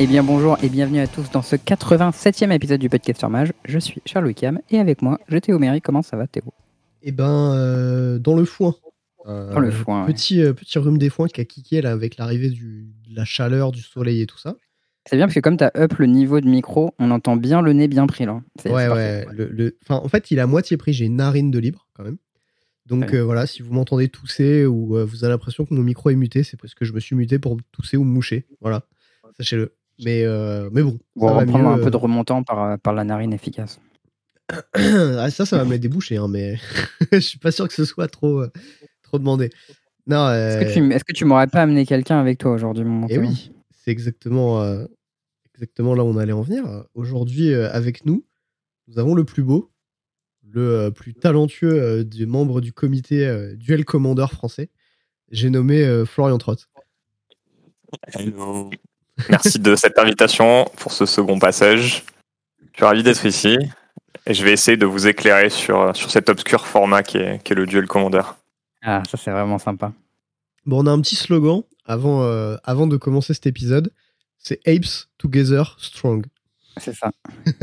Eh 0.00 0.06
bien 0.06 0.22
bonjour 0.22 0.56
et 0.62 0.68
bienvenue 0.68 1.00
à 1.00 1.06
tous 1.08 1.30
dans 1.30 1.42
ce 1.42 1.56
87e 1.56 2.52
épisode 2.52 2.80
du 2.80 2.88
podcast 2.88 3.18
sur 3.18 3.28
Mage. 3.30 3.52
Je 3.64 3.78
suis 3.78 4.00
Charles 4.04 4.26
Wickham 4.26 4.60
et 4.70 4.78
avec 4.78 5.02
moi, 5.02 5.18
j'ai 5.28 5.40
Théo 5.40 5.58
Méry. 5.58 5.80
Comment 5.80 6.02
ça 6.02 6.16
va 6.16 6.26
Théo? 6.26 6.44
Eh 7.02 7.10
ben, 7.12 7.52
euh, 7.54 8.18
dans 8.18 8.36
le 8.36 8.44
foin. 8.44 8.74
Euh, 9.26 9.52
Dans 9.52 9.58
le 9.60 9.70
foin, 9.70 10.06
ouais. 10.06 10.12
Petit, 10.12 10.40
euh, 10.40 10.52
petit 10.54 10.78
rhume 10.78 10.96
des 10.98 11.10
foins 11.10 11.26
qui 11.28 11.40
a 11.40 11.44
kické 11.44 11.82
là, 11.82 11.90
avec 11.90 12.16
l'arrivée 12.16 12.48
de 12.50 12.86
la 13.14 13.24
chaleur, 13.24 13.72
du 13.72 13.82
soleil 13.82 14.22
et 14.22 14.26
tout 14.26 14.38
ça. 14.38 14.56
C'est 15.06 15.16
bien 15.16 15.26
parce 15.26 15.34
que 15.34 15.40
comme 15.40 15.56
tu 15.56 15.64
as 15.64 15.72
up 15.76 15.94
le 15.98 16.06
niveau 16.06 16.40
de 16.40 16.48
micro, 16.48 16.94
on 16.98 17.10
entend 17.10 17.36
bien 17.36 17.60
le 17.60 17.72
nez 17.72 17.88
bien 17.88 18.06
pris 18.06 18.24
là. 18.24 18.40
Ouais, 18.64 18.88
ouais. 18.88 19.26
le- 19.32 19.48
le- 19.48 19.76
enfin, 19.82 19.96
en 20.02 20.08
fait, 20.08 20.30
il 20.30 20.38
a 20.40 20.46
moitié 20.46 20.76
pris. 20.76 20.92
J'ai 20.92 21.06
une 21.06 21.16
narine 21.16 21.50
de 21.50 21.58
libre 21.58 21.86
quand 21.94 22.04
même. 22.04 22.18
Donc 22.86 23.10
Ouais. 23.10 23.20
voilà, 23.20 23.46
si 23.46 23.60
vous 23.62 23.72
m'entendez 23.74 24.08
tousser 24.08 24.64
ou 24.64 24.96
vous 25.06 25.24
avez 25.24 25.32
l'impression 25.32 25.66
que 25.66 25.74
mon 25.74 25.82
micro 25.82 26.08
est 26.10 26.14
muté, 26.14 26.42
c'est 26.42 26.56
parce 26.58 26.74
que 26.74 26.84
je 26.86 26.92
me 26.94 27.00
suis 27.00 27.16
muté 27.16 27.38
pour 27.38 27.58
tousser 27.72 27.96
ou 27.98 28.04
me 28.04 28.10
moucher. 28.10 28.46
Voilà, 28.62 28.84
sachez-le. 29.36 29.74
Mais, 30.04 30.22
euh, 30.24 30.70
mais 30.72 30.82
bon, 30.82 30.98
on 31.16 31.34
va 31.34 31.44
prendre 31.44 31.68
un 31.68 31.78
peu 31.78 31.90
de 31.90 31.96
euh. 31.96 31.98
remontant 31.98 32.42
par, 32.42 32.62
euh, 32.62 32.76
par 32.76 32.92
la 32.92 33.04
narine 33.04 33.32
efficace. 33.32 33.80
Ah, 34.74 35.30
ça, 35.30 35.44
ça 35.44 35.58
va 35.58 35.64
mettre 35.64 35.82
des 35.82 35.88
bouchées, 35.88 36.16
hein, 36.16 36.28
mais 36.28 36.56
je 37.12 37.18
suis 37.18 37.38
pas 37.38 37.50
sûr 37.50 37.68
que 37.68 37.74
ce 37.74 37.84
soit 37.84 38.08
trop, 38.08 38.44
trop 39.02 39.18
demandé. 39.18 39.50
Non, 40.06 40.32
Est-ce 40.32 40.64
que 40.64 40.72
tu, 40.72 40.92
est-ce 40.92 41.04
que 41.04 41.12
tu 41.12 41.26
m'aurais 41.26 41.48
pas 41.48 41.60
amené 41.60 41.84
quelqu'un 41.84 42.18
avec 42.18 42.38
toi 42.38 42.52
aujourd'hui, 42.52 42.84
mon 42.84 43.06
Et 43.08 43.14
Théo 43.14 43.22
oui, 43.22 43.52
c'est 43.70 43.90
exactement, 43.90 44.62
euh, 44.62 44.86
exactement 45.54 45.94
là 45.94 46.02
où 46.02 46.06
on 46.06 46.16
allait 46.16 46.32
en 46.32 46.40
venir. 46.40 46.64
Aujourd'hui, 46.94 47.52
euh, 47.52 47.70
avec 47.72 48.06
nous, 48.06 48.24
nous 48.86 48.98
avons 48.98 49.14
le 49.14 49.24
plus 49.24 49.42
beau, 49.42 49.70
le 50.42 50.60
euh, 50.60 50.90
plus 50.90 51.14
talentueux 51.14 51.82
euh, 51.82 52.04
des 52.04 52.26
membres 52.26 52.60
du 52.60 52.72
comité 52.72 53.26
euh, 53.26 53.54
Duel 53.56 53.84
Commander 53.84 54.26
français. 54.30 54.70
J'ai 55.30 55.50
nommé 55.50 55.84
euh, 55.84 56.04
Florian 56.04 56.38
Trott. 56.38 56.68
Hello. 58.14 58.70
Merci 59.28 59.58
de 59.58 59.74
cette 59.76 59.98
invitation 59.98 60.70
pour 60.76 60.92
ce 60.92 61.06
second 61.06 61.38
passage. 61.38 62.04
Je 62.72 62.76
suis 62.76 62.84
ravi 62.84 63.02
d'être 63.02 63.24
ici 63.24 63.58
et 64.26 64.34
je 64.34 64.44
vais 64.44 64.52
essayer 64.52 64.76
de 64.76 64.86
vous 64.86 65.06
éclairer 65.06 65.50
sur, 65.50 65.94
sur 65.96 66.10
cet 66.10 66.28
obscur 66.28 66.66
format 66.66 67.02
qui 67.02 67.18
est, 67.18 67.42
qui 67.42 67.52
est 67.52 67.56
le 67.56 67.66
Duel 67.66 67.86
Commander. 67.86 68.22
Ah, 68.82 69.02
ça 69.10 69.16
c'est 69.16 69.30
vraiment 69.30 69.58
sympa. 69.58 69.92
Bon, 70.66 70.84
on 70.84 70.86
a 70.86 70.90
un 70.90 71.00
petit 71.00 71.16
slogan 71.16 71.62
avant, 71.84 72.22
euh, 72.22 72.56
avant 72.64 72.86
de 72.86 72.96
commencer 72.96 73.34
cet 73.34 73.46
épisode. 73.46 73.92
C'est 74.38 74.60
Apes 74.66 75.08
Together 75.18 75.76
Strong. 75.80 76.26
C'est 76.76 76.94
ça. 76.94 77.10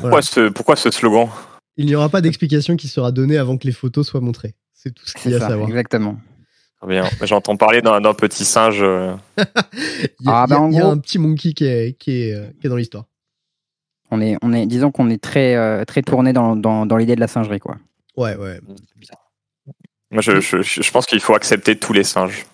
Pourquoi, 0.00 0.22
ce, 0.22 0.50
pourquoi 0.50 0.76
ce 0.76 0.90
slogan? 0.90 1.28
Il 1.76 1.86
n'y 1.86 1.96
aura 1.96 2.08
pas 2.08 2.20
d'explication 2.20 2.76
qui 2.76 2.86
sera 2.86 3.10
donnée 3.10 3.38
avant 3.38 3.56
que 3.56 3.66
les 3.66 3.72
photos 3.72 4.06
soient 4.06 4.20
montrées. 4.20 4.54
C'est 4.72 4.94
tout 4.94 5.04
ce 5.04 5.14
qu'il 5.14 5.32
y 5.32 5.34
a 5.34 5.44
à 5.44 5.48
savoir. 5.48 5.68
exactement. 5.68 6.16
Très 6.80 6.88
Bien. 6.88 7.08
J'entends 7.22 7.56
parler 7.56 7.82
d'un 7.82 8.00
d'un 8.00 8.14
petit 8.14 8.44
singe. 8.44 8.82
euh, 8.82 9.14
Il 10.20 10.26
y 10.26 10.28
a, 10.28 10.42
Ah, 10.42 10.44
il 10.46 10.50
y 10.50 10.54
a- 10.54 10.56
bah, 10.56 10.60
en 10.60 10.70
il 10.70 10.74
y 10.74 10.78
a 10.78 10.82
gros- 10.82 10.90
un 10.92 10.98
petit 10.98 11.18
monkey 11.18 11.52
qui 11.52 11.64
est, 11.64 11.98
qui 11.98 12.22
est, 12.22 12.34
euh, 12.34 12.46
qui 12.60 12.66
est 12.66 12.70
dans 12.70 12.76
l'histoire. 12.76 13.04
On 14.10 14.20
est, 14.20 14.36
on 14.42 14.52
est, 14.52 14.66
disons 14.66 14.90
qu'on 14.90 15.10
est 15.10 15.20
très, 15.22 15.54
euh, 15.56 15.84
très 15.84 16.02
tourné 16.02 16.32
dans, 16.32 16.56
dans, 16.56 16.86
dans 16.86 16.96
l'idée 16.96 17.14
de 17.14 17.20
la 17.20 17.26
singerie, 17.28 17.58
quoi. 17.60 17.76
Ouais, 18.16 18.36
ouais. 18.36 18.60
Moi, 20.10 20.22
je, 20.22 20.40
je, 20.40 20.62
je 20.62 20.90
pense 20.90 21.04
qu'il 21.06 21.20
faut 21.20 21.34
accepter 21.34 21.76
tous 21.78 21.92
les 21.92 22.04
singes. 22.04 22.46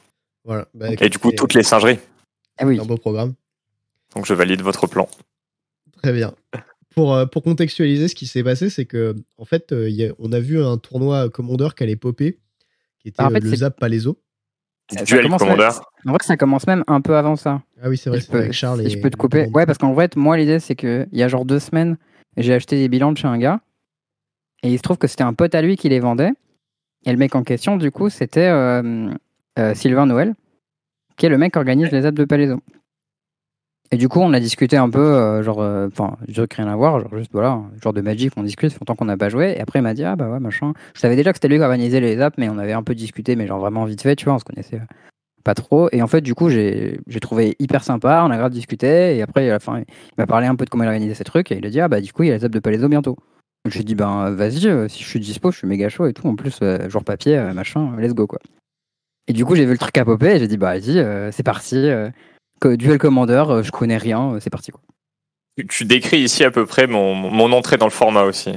Voilà. 0.45 0.67
Bah, 0.75 0.89
Et 1.01 1.09
du 1.09 1.19
coup, 1.19 1.31
c'est- 1.31 1.37
toutes 1.37 1.55
les 1.55 1.63
singeries. 1.63 1.99
Ah 2.59 2.67
oui. 2.67 2.77
c'est 2.77 2.83
un 2.83 2.87
beau 2.87 2.97
programme. 2.97 3.35
Donc, 4.17 4.27
je 4.27 4.35
valide 4.35 4.63
votre 4.63 4.87
plan. 4.87 5.09
Très 6.03 6.13
bien. 6.13 6.35
Pour, 6.95 7.17
pour 7.31 7.43
contextualiser 7.43 8.09
ce 8.09 8.15
qui 8.15 8.27
s'est 8.27 8.43
passé, 8.45 8.71
c'est 8.71 8.85
que 8.87 9.15
en 9.39 9.45
fait, 9.45 9.69
il 9.73 9.91
y 9.95 10.07
a- 10.07 10.13
on 10.19 10.33
a 10.33 10.41
vu 10.41 10.63
un 10.63 10.79
tournoi 10.79 11.29
Commander 11.29 11.69
qui 11.77 11.83
allait 11.85 11.97
popper, 11.97 12.39
qui 13.05 13.09
était 13.11 13.17
Ah, 13.23 13.27
en 13.27 13.31
fait, 13.31 13.41
le 13.41 13.55
Zap 13.55 13.79
Palaiso. 13.79 14.19
Ça- 14.91 15.05
Duel 15.05 15.29
Commander. 15.29 15.69
En 16.07 16.11
vrai, 16.11 16.19
ça 16.23 16.37
commence 16.37 16.67
même 16.67 16.85
un 16.87 17.01
peu 17.01 17.17
avant 17.17 17.37
ça. 17.37 17.63
Ah 17.83 17.89
oui, 17.89 17.97
c'est 17.97 18.11
vrai, 18.11 18.21
Si 18.21 18.31
peux, 18.31 18.39
avec 18.39 18.53
Charles. 18.53 18.81
si 18.81 18.87
et 18.87 18.91
je 18.91 18.99
peux 18.99 19.09
te 19.11 19.17
couper. 19.17 19.47
Ouais, 19.55 19.65
parce 19.67 19.79
qu'en 19.79 19.95
fait, 19.95 20.17
moi, 20.17 20.37
l'idée, 20.37 20.59
c'est 20.59 20.75
qu'il 20.75 21.07
y 21.13 21.23
a 21.23 21.29
genre 21.29 21.45
deux 21.45 21.59
semaines, 21.59 21.97
j'ai 22.37 22.53
acheté 22.55 22.77
des 22.77 22.89
bilans 22.89 23.13
de 23.13 23.17
chez 23.19 23.29
un 23.29 23.39
gars. 23.39 23.61
Et 24.63 24.71
il 24.73 24.77
se 24.79 24.83
trouve 24.83 24.99
que 24.99 25.07
c'était 25.07 25.23
un 25.25 25.35
pote 25.35 25.55
à 25.55 25.63
lui 25.63 25.77
qui 25.77 25.89
les 25.91 26.01
vendait. 26.01 26.33
Et 27.07 27.13
le 27.13 27.19
mec 27.19 27.35
en 27.35 27.43
question, 27.45 27.77
du 27.77 27.91
coup, 27.91 28.09
c'était 28.09 28.49
euh, 28.49 29.11
euh, 29.59 29.75
Sylvain 29.75 30.07
Noël, 30.07 30.35
qui 31.17 31.27
est 31.27 31.29
le 31.29 31.37
mec 31.39 31.53
qui 31.53 31.59
organise 31.59 31.91
les 31.91 32.07
apps 32.07 32.17
de 32.19 32.25
Palaiso. 32.25 32.61
Et 33.95 33.97
du 33.97 34.09
coup, 34.09 34.19
on 34.19 34.33
a 34.33 34.41
discuté 34.41 34.77
un 34.77 34.91
peu, 34.91 34.99
euh, 34.99 35.45
genre, 35.45 35.63
euh, 35.63 35.87
enfin, 35.87 36.17
je 36.27 36.43
rien 36.57 36.67
à 36.67 36.75
voir, 36.75 36.99
genre 36.99 37.17
juste, 37.17 37.31
voilà, 37.33 37.63
genre 37.81 37.93
de 37.93 38.01
Magic, 38.01 38.33
on 38.37 38.43
discute, 38.43 38.71
ça 38.71 38.75
fait 38.75 38.81
longtemps 38.81 38.97
qu'on 38.97 39.05
n'a 39.05 39.17
pas 39.17 39.29
joué. 39.29 39.55
Et 39.57 39.61
après, 39.61 39.79
il 39.79 39.83
m'a 39.83 39.95
dit, 39.95 40.03
ah 40.03 40.17
bah 40.17 40.29
ouais, 40.29 40.41
machin. 40.41 40.73
Je 40.97 41.01
savais 41.01 41.15
déjà 41.15 41.31
que 41.31 41.37
c'était 41.37 41.47
lui 41.47 41.59
qui 41.59 41.63
organisait 41.63 42.01
les 42.01 42.21
apps, 42.21 42.37
mais 42.37 42.49
on 42.49 42.59
avait 42.59 42.73
un 42.73 42.83
peu 42.83 42.97
discuté, 42.97 43.37
mais 43.37 43.47
genre 43.47 43.61
vraiment 43.61 43.85
vite 43.85 44.03
fait, 44.03 44.17
tu 44.17 44.25
vois, 44.25 44.35
on 44.35 44.41
se 44.41 44.45
connaissait 44.45 44.79
euh, 44.79 44.95
pas 45.45 45.55
trop. 45.55 45.89
Et 45.93 46.03
en 46.03 46.09
fait, 46.09 46.23
du 46.23 46.35
coup, 46.35 46.49
j'ai 46.49 46.99
trouvé 47.21 47.55
hyper 47.61 47.85
sympa, 47.85 48.25
on 48.27 48.33
a 48.33 48.37
grave 48.37 48.51
discuté. 48.51 49.17
Et 49.17 49.23
après, 49.23 49.49
à 49.49 49.53
la 49.53 49.61
fin, 49.61 49.79
il 49.79 49.85
m'a 50.19 50.27
parlé 50.27 50.49
un 50.49 50.57
peu 50.57 50.65
de 50.65 50.71
comment 50.71 50.83
il 50.83 50.89
organisait 50.89 51.15
ces 51.15 51.23
trucs. 51.23 51.53
Et 51.53 51.59
il 51.59 51.65
a 51.65 51.71
dit, 51.71 51.81
ah 51.81 51.87
bah 51.87 52.01
du 52.01 52.13
coup, 52.13 52.25
il 52.25 52.31
y 52.31 52.33
a 52.33 52.37
les 52.37 52.45
apps 52.45 52.53
de 52.53 52.59
Palaiso 52.59 52.89
bientôt. 52.89 53.17
Donc, 53.65 53.73
J'ai 53.73 53.85
dit, 53.85 53.95
ben 53.95 54.31
vas-y, 54.31 54.91
si 54.91 55.05
je 55.05 55.09
suis 55.09 55.21
dispo, 55.21 55.53
je 55.53 55.59
suis 55.59 55.69
méga 55.69 55.89
chaud 55.89 56.09
et 56.09 56.15
tout. 56.15 56.27
En 56.27 56.35
plus, 56.35 56.59
euh, 56.63 56.91
jour 56.91 57.05
papier, 57.05 57.39
machin, 57.55 57.95
let's 57.97 58.13
go 58.13 58.27
quoi. 58.27 58.41
Et 59.29 59.33
du 59.33 59.45
coup, 59.45 59.55
j'ai 59.55 59.67
vu 59.67 59.73
le 59.73 59.79
truc 59.79 59.97
à 59.99 60.05
popper 60.05 60.35
et 60.35 60.39
j'ai 60.41 60.49
dit, 60.49 60.57
bah 60.57 60.77
vas-y, 60.77 61.33
c'est 61.33 61.45
parti. 61.45 61.89
Duel 62.69 62.99
Commander, 62.99 63.45
euh, 63.49 63.63
je 63.63 63.71
connais 63.71 63.97
rien, 63.99 64.35
euh, 64.35 64.41
c'est 64.41 64.51
parti 64.51 64.71
quoi. 64.71 64.81
Tu- 65.69 65.85
décris 65.85 66.19
ici 66.19 66.43
à 66.45 66.51
peu 66.51 66.67
près 66.67 66.87
mon, 66.87 67.15
mon 67.15 67.53
entrée 67.53 67.77
dans 67.77 67.87
le 67.87 67.93
format 67.93 68.23
aussi. 68.25 68.53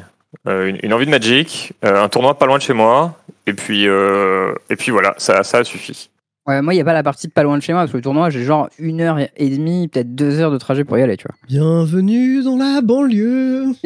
Euh, 0.47 0.67
une, 0.67 0.79
une 0.83 0.93
envie 0.93 1.05
de 1.05 1.11
Magic, 1.11 1.73
euh, 1.85 2.03
un 2.03 2.09
tournoi 2.09 2.37
pas 2.37 2.45
loin 2.47 2.57
de 2.57 2.61
chez 2.63 2.73
moi, 2.73 3.17
et 3.45 3.53
puis, 3.53 3.87
euh, 3.87 4.53
et 4.69 4.75
puis 4.75 4.91
voilà, 4.91 5.13
ça, 5.17 5.43
ça 5.43 5.59
a 5.59 5.63
suffi. 5.63 6.09
Ouais, 6.47 6.61
moi, 6.61 6.73
il 6.73 6.77
n'y 6.77 6.81
a 6.81 6.85
pas 6.85 6.93
la 6.93 7.03
partie 7.03 7.27
de 7.27 7.33
pas 7.33 7.43
loin 7.43 7.57
de 7.57 7.61
chez 7.61 7.73
moi 7.73 7.81
parce 7.83 7.91
que 7.91 7.97
le 7.97 8.03
tournoi, 8.03 8.29
j'ai 8.29 8.43
genre 8.43 8.69
une 8.79 9.01
heure 9.01 9.17
et 9.19 9.49
demie, 9.49 9.87
peut-être 9.89 10.15
deux 10.15 10.39
heures 10.39 10.51
de 10.51 10.57
trajet 10.57 10.85
pour 10.85 10.97
y 10.97 11.01
aller, 11.01 11.17
tu 11.17 11.25
vois. 11.27 11.35
Bienvenue 11.47 12.41
dans 12.43 12.55
la 12.55 12.81
banlieue. 12.81 13.65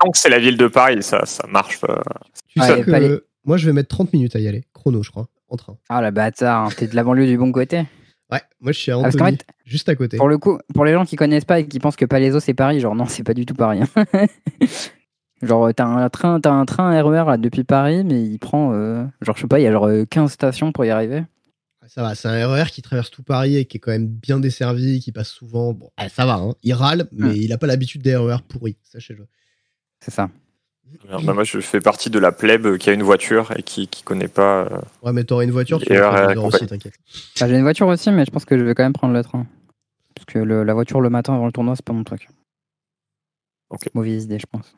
Tant 0.00 0.10
que 0.10 0.18
c'est 0.18 0.30
la 0.30 0.38
ville 0.38 0.56
de 0.56 0.66
Paris, 0.66 1.02
ça, 1.02 1.26
ça 1.26 1.46
marche. 1.46 1.78
Tu 2.48 2.60
Ouais, 2.60 2.66
sais 2.66 2.80
que 2.82 2.90
pas 2.90 3.00
les- 3.00 3.18
moi, 3.44 3.58
je 3.58 3.66
vais 3.66 3.72
mettre 3.72 3.88
30 3.88 4.12
minutes 4.14 4.34
à 4.34 4.38
y 4.38 4.48
aller. 4.48 4.64
Chrono, 4.72 5.02
je 5.02 5.10
crois, 5.10 5.26
en 5.50 5.56
train. 5.56 5.76
Ah 5.90 6.00
la 6.00 6.10
bâtard, 6.10 6.64
hein, 6.64 6.68
t'es 6.76 6.86
de 6.86 6.96
la 6.96 7.04
banlieue 7.04 7.26
du 7.26 7.36
bon 7.36 7.52
côté. 7.52 7.84
Ouais, 8.34 8.42
moi, 8.60 8.72
je 8.72 8.78
suis 8.78 8.90
à 8.92 8.98
Ah, 9.02 9.10
fait, 9.10 9.46
juste 9.64 9.88
à 9.88 9.94
côté. 9.96 10.16
Pour 10.16 10.28
le 10.28 10.38
coup, 10.38 10.58
pour 10.74 10.84
les 10.84 10.92
gens 10.92 11.04
qui 11.04 11.16
connaissent 11.16 11.44
pas 11.44 11.60
et 11.60 11.66
qui 11.68 11.78
pensent 11.78 11.96
que 11.96 12.04
Palaiso 12.04 12.40
c'est 12.40 12.54
Paris, 12.54 12.80
genre 12.80 12.94
non, 12.94 13.06
c'est 13.06 13.22
pas 13.24 13.34
du 13.34 13.46
tout 13.46 13.54
Paris. 13.54 13.80
hein. 13.82 14.04
genre 15.42 15.72
t'as 15.74 15.84
un 15.86 16.08
train, 16.08 16.40
t'as 16.40 16.52
un 16.52 16.64
train 16.64 17.00
RER 17.02 17.24
là, 17.26 17.36
depuis 17.36 17.64
Paris, 17.64 18.02
mais 18.04 18.22
il 18.22 18.38
prend, 18.38 18.72
euh, 18.72 19.04
genre 19.20 19.36
je 19.36 19.42
sais 19.42 19.46
pas, 19.48 19.60
il 19.60 19.64
y 19.64 19.66
a 19.66 19.72
genre 19.72 19.86
euh, 19.88 20.04
15 20.04 20.32
stations 20.32 20.72
pour 20.72 20.84
y 20.84 20.90
arriver. 20.90 21.24
Ça 21.86 22.02
va, 22.02 22.14
c'est 22.14 22.28
un 22.28 22.48
RER 22.48 22.64
qui 22.70 22.80
traverse 22.80 23.10
tout 23.10 23.22
Paris 23.22 23.56
et 23.58 23.66
qui 23.66 23.76
est 23.76 23.80
quand 23.80 23.90
même 23.90 24.06
bien 24.06 24.40
desservi, 24.40 25.00
qui 25.00 25.12
passe 25.12 25.28
souvent. 25.28 25.74
Bon, 25.74 25.90
ah, 25.98 26.08
ça 26.08 26.24
va, 26.24 26.36
hein. 26.36 26.54
il 26.62 26.72
râle, 26.72 27.08
mais 27.12 27.28
Hmm. 27.28 27.36
il 27.36 27.52
a 27.52 27.58
pas 27.58 27.66
l'habitude 27.66 28.00
des 28.02 28.16
RER 28.16 28.38
pourris, 28.48 28.78
sachez-le. 28.82 29.26
C'est 30.00 30.10
ça. 30.10 30.30
Bah, 31.08 31.32
moi, 31.34 31.44
je 31.44 31.60
fais 31.60 31.80
partie 31.80 32.08
de 32.10 32.18
la 32.18 32.32
plèbe 32.32 32.76
qui 32.78 32.88
a 32.90 32.92
une 32.92 33.02
voiture 33.02 33.52
et 33.56 33.62
qui, 33.62 33.88
qui 33.88 34.02
connaît 34.02 34.28
pas. 34.28 34.64
euh, 34.70 34.80
Ouais, 35.02 35.12
mais 35.12 35.24
t'auras 35.24 35.44
une 35.44 35.50
voiture, 35.50 35.80
tu 35.80 35.92
vas 35.94 36.34
aussi, 36.44 36.66
t'inquiète. 36.66 36.94
Bah, 37.40 37.48
j'ai 37.48 37.56
une 37.56 37.62
voiture 37.62 37.86
aussi, 37.88 38.10
mais 38.10 38.24
je 38.24 38.30
pense 38.30 38.44
que 38.44 38.58
je 38.58 38.64
vais 38.64 38.74
quand 38.74 38.82
même 38.84 38.92
prendre 38.92 39.14
le 39.14 39.22
train. 39.22 39.46
Parce 40.14 40.26
que 40.26 40.38
le- 40.38 40.62
la 40.64 40.74
voiture 40.74 41.00
le 41.00 41.10
matin 41.10 41.34
avant 41.34 41.46
le 41.46 41.52
tournoi, 41.52 41.74
c'est 41.76 41.84
pas 41.84 41.92
mon 41.92 42.04
truc. 42.04 42.28
Ok. 43.70 43.88
Mauvaise 43.94 44.24
idée, 44.24 44.38
je 44.38 44.46
pense. 44.46 44.74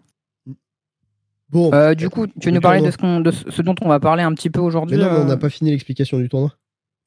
Bon, 1.48 1.72
Euh, 1.72 1.94
du 1.94 2.08
coup, 2.08 2.26
tu 2.26 2.48
veux 2.48 2.54
nous 2.54 2.60
parler 2.60 2.80
de 2.80 2.90
ce, 2.90 3.56
de 3.58 3.62
dont 3.62 3.74
on 3.82 3.88
va 3.88 4.00
parler 4.00 4.22
un 4.22 4.34
petit 4.34 4.50
peu 4.50 4.60
Mais 4.60 4.66
aujourd'hui 4.66 4.96
non, 4.96 5.04
mais 5.10 5.18
on 5.18 5.20
euh 5.20 5.24
n'a 5.26 5.36
pas 5.36 5.48
fini 5.50 5.70
l'explication 5.70 6.18
du 6.18 6.28
tournoi. 6.28 6.56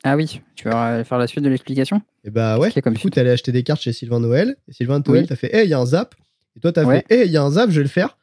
Ah 0.05 0.15
oui, 0.15 0.41
tu 0.55 0.69
vas 0.69 1.03
faire 1.03 1.17
la 1.17 1.27
suite 1.27 1.43
de 1.43 1.49
l'explication 1.49 2.01
Et 2.23 2.29
bah 2.29 2.57
ouais, 2.57 2.71
comme 2.81 2.93
du 2.93 3.01
coup, 3.01 3.09
t'es 3.09 3.19
allé 3.19 3.31
acheter 3.31 3.51
des 3.51 3.63
cartes 3.63 3.81
chez 3.81 3.91
Sylvain 3.91 4.21
Noël. 4.21 4.55
Et 4.69 4.73
Sylvain 4.73 5.01
Noël 5.05 5.23
Oui. 5.23 5.27
t'a 5.27 5.35
fait, 5.35 5.53
hé, 5.53 5.63
il 5.63 5.69
y 5.69 5.73
a 5.73 5.79
un 5.79 5.85
zap. 5.85 6.15
Et 6.55 6.61
toi, 6.61 6.71
t'as 6.71 6.85
Ouais. 6.85 7.03
fait, 7.09 7.23
hé, 7.23 7.25
il 7.25 7.31
y 7.31 7.37
a 7.37 7.43
un 7.43 7.51
zap, 7.51 7.69
je 7.69 7.77
vais 7.77 7.83
le 7.83 7.89
faire. 7.89 8.17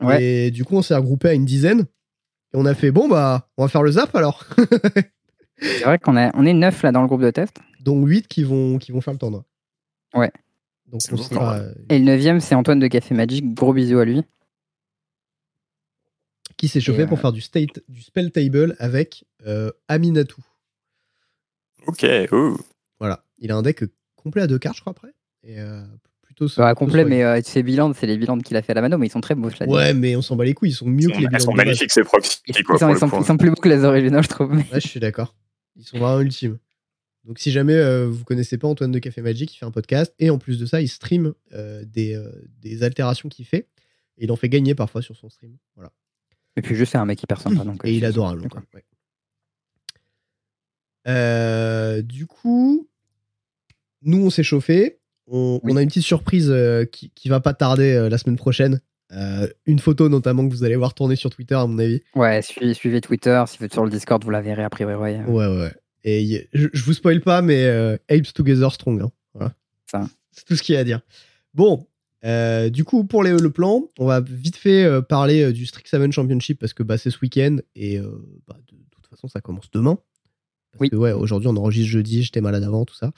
Ouais. 0.00 0.22
Et 0.22 0.50
du 0.50 0.64
coup, 0.64 0.76
on 0.76 0.82
s'est 0.82 0.94
regroupé 0.96 1.28
à 1.28 1.34
une 1.34 1.44
dizaine. 1.44 1.80
Et 2.52 2.56
on 2.56 2.64
a 2.66 2.74
fait, 2.74 2.90
bon, 2.90 3.08
bah, 3.08 3.48
on 3.56 3.62
va 3.64 3.68
faire 3.68 3.82
le 3.82 3.92
zap 3.92 4.14
alors. 4.16 4.44
C'est 5.62 5.84
vrai 5.84 5.98
qu'on 5.98 6.16
a- 6.16 6.34
on 6.36 6.46
est 6.46 6.54
neuf 6.54 6.82
là 6.82 6.90
dans 6.90 7.02
le 7.02 7.06
groupe 7.06 7.20
de 7.22 7.30
test. 7.30 7.56
Donc 7.80 8.06
8 8.08 8.26
qui 8.28 8.42
vont, 8.44 8.78
qui 8.78 8.92
vont 8.92 9.00
faire 9.00 9.12
le 9.12 9.18
tournoi. 9.18 9.44
Ouais. 10.14 10.32
Donc 10.86 11.00
on 11.12 11.16
sera, 11.18 11.58
euh, 11.58 11.74
Et 11.90 11.98
le 11.98 12.04
neuvième, 12.04 12.40
c'est 12.40 12.54
Antoine 12.54 12.78
de 12.80 12.86
Café 12.88 13.14
Magic. 13.14 13.54
Gros 13.54 13.72
bisous 13.72 13.98
à 13.98 14.04
lui. 14.04 14.22
qui 16.56 16.68
s'est 16.68 16.80
chauffé 16.80 17.06
pour 17.06 17.16
euh, 17.18 17.20
faire 17.20 17.32
du, 17.32 17.40
state, 17.40 17.80
du 17.88 18.02
spell 18.02 18.30
table 18.32 18.76
avec 18.78 19.24
euh, 19.46 19.70
Aminatou. 19.88 20.42
Ok. 21.86 22.04
Voilà. 22.98 23.24
Il 23.38 23.50
a 23.50 23.56
un 23.56 23.62
deck 23.62 23.84
complet 24.16 24.42
à 24.42 24.46
deux 24.46 24.58
cartes, 24.58 24.76
je 24.76 24.80
crois, 24.82 24.90
après. 24.90 25.14
Et 25.42 25.58
euh, 25.60 25.82
plutôt. 26.46 26.60
Bah, 26.62 26.74
complet, 26.74 27.04
mais 27.04 27.22
euh, 27.24 27.40
ces 27.44 27.62
bilans, 27.62 27.92
c'est 27.94 28.06
les 28.06 28.16
bilans 28.18 28.38
qu'il 28.38 28.56
a 28.56 28.62
fait 28.62 28.72
à 28.72 28.74
la 28.76 28.80
mano, 28.82 28.98
mais 28.98 29.06
ils 29.06 29.10
sont 29.10 29.20
très 29.20 29.34
beaux, 29.34 29.50
je. 29.50 29.64
Ouais, 29.64 29.94
mais 29.94 30.16
on 30.16 30.22
s'en 30.22 30.36
bat 30.36 30.44
les 30.44 30.54
couilles, 30.54 30.70
ils 30.70 30.74
sont 30.74 30.86
mieux 30.88 31.08
que 31.08 31.18
les 31.18 31.26
bilans 31.26 31.38
sont 31.38 31.52
de 31.52 31.56
base. 31.56 31.66
magnifiques 31.66 31.92
ces 31.92 32.02
proxy. 32.02 32.38
Ils, 32.46 32.64
quoi, 32.64 32.78
sont, 32.78 32.86
pour 32.86 32.94
ils 32.96 32.98
sont- 32.98 33.20
ils 33.20 33.24
sont 33.26 33.36
plus 33.36 33.50
beaux 33.50 33.56
que 33.56 33.68
les 33.68 33.84
originaux, 33.84 34.22
je 34.22 34.28
trouve. 34.28 34.50
mais- 34.52 34.62
Ouais, 34.72 34.80
je 34.80 34.88
suis 34.88 35.00
d'accord. 35.00 35.34
Ils 35.76 35.84
sont 35.84 35.98
vraiment 35.98 36.20
ultimes. 36.20 36.58
Donc, 37.24 37.38
si 37.38 37.50
jamais 37.50 37.74
euh, 37.74 38.06
vous 38.08 38.24
connaissez 38.24 38.56
pas 38.58 38.66
Antoine 38.66 38.90
de 38.92 38.98
Café 38.98 39.20
Magic, 39.22 39.54
il 39.54 39.58
fait 39.58 39.66
un 39.66 39.70
podcast 39.70 40.14
et 40.18 40.30
en 40.30 40.38
plus 40.38 40.58
de 40.58 40.64
ça, 40.66 40.80
il 40.80 40.88
stream 40.88 41.34
euh, 41.52 41.84
des, 41.86 42.14
euh, 42.14 42.30
des 42.60 42.82
altérations 42.82 43.28
qu'il 43.28 43.44
fait. 43.44 43.68
Et 44.16 44.24
il 44.24 44.32
en 44.32 44.36
fait 44.36 44.48
gagner 44.48 44.74
parfois 44.74 45.02
sur 45.02 45.16
son 45.16 45.28
stream. 45.28 45.56
Voilà. 45.76 45.92
Et 46.56 46.62
puis, 46.62 46.74
je 46.76 46.84
sais, 46.84 46.96
un 46.98 47.04
mec 47.04 47.22
hyper 47.22 47.40
sympa. 47.40 47.62
Donc, 47.64 47.84
Et 47.84 47.92
il 47.94 48.02
est 48.04 48.06
adorable. 48.06 48.42
d'accord. 48.42 48.62
quoi. 48.70 48.80
Ouais. 48.80 48.84
Euh, 51.08 52.02
du 52.02 52.26
coup, 52.26 52.88
nous, 54.02 54.24
on 54.24 54.30
s'est 54.30 54.42
chauffé. 54.42 54.99
On, 55.32 55.60
Oui. 55.62 55.72
on 55.72 55.76
a 55.76 55.82
une 55.82 55.88
petite 55.88 56.02
surprise 56.04 56.48
euh, 56.50 56.84
qui, 56.84 57.10
qui 57.14 57.28
va 57.28 57.40
pas 57.40 57.54
tarder 57.54 57.92
euh, 57.94 58.08
la 58.08 58.18
semaine 58.18 58.36
prochaine. 58.36 58.80
Euh, 59.12 59.48
une 59.66 59.78
photo 59.78 60.08
notamment 60.08 60.46
que 60.48 60.52
vous 60.52 60.64
allez 60.64 60.76
voir 60.76 60.94
tourner 60.94 61.16
sur 61.16 61.30
Twitter, 61.30 61.54
à 61.54 61.66
mon 61.66 61.78
avis. 61.78 62.00
Ouais, 62.14 62.42
suivez, 62.42 62.74
suivez 62.74 63.00
Twitter. 63.00 63.42
Si 63.48 63.58
vous 63.58 63.64
êtes 63.64 63.72
sur 63.72 63.84
le 63.84 63.90
Discord, 63.90 64.22
vous 64.22 64.30
la 64.30 64.40
verrez 64.40 64.62
a 64.64 64.70
priori. 64.70 64.94
ouais. 64.94 65.24
Ouais, 65.26 65.46
ouais. 65.46 65.72
Et 66.04 66.22
y- 66.22 66.46
je, 66.52 66.68
je 66.72 66.84
vous 66.84 66.92
spoil 66.94 67.20
pas, 67.20 67.42
mais 67.42 67.66
Apes 68.08 68.32
Together 68.34 68.72
Strong. 68.72 69.02
hein. 69.02 69.10
Voilà. 69.34 69.54
Ça. 69.90 70.08
C'est 70.32 70.44
tout 70.44 70.56
ce 70.56 70.62
qu'il 70.62 70.74
y 70.74 70.78
a 70.78 70.80
à 70.80 70.84
dire. 70.84 71.00
Bon, 71.54 71.86
du 72.70 72.84
coup, 72.84 73.04
pour 73.04 73.22
les- 73.24 73.36
le 73.36 73.50
plan, 73.50 73.84
on 73.98 74.06
va 74.06 74.20
vite 74.20 74.56
fait 74.56 74.88
parler 75.08 75.52
du 75.52 75.66
Strixhaven 75.66 76.12
Championship 76.12 76.58
parce 76.60 76.72
que 76.72 76.82
bah, 76.84 76.96
c'est 76.98 77.10
ce 77.10 77.18
week-end 77.20 77.56
et 77.74 77.98
bah, 78.46 78.56
de, 78.70 78.76
toute 78.92 79.06
façon, 79.08 79.26
ça 79.28 79.40
commence 79.40 79.70
demain. 79.72 79.96
Parce 80.72 80.80
Oui. 80.82 80.90
que 80.90 80.96
ouais, 80.96 81.12
aujourd'hui, 81.12 81.48
on 81.48 81.56
enregistre 81.56 81.90
jeudi, 81.90 82.22
j'étais 82.22 82.40
malade 82.40 82.62
avant, 82.62 82.84
tout 82.84 82.94
ça. 82.94 83.10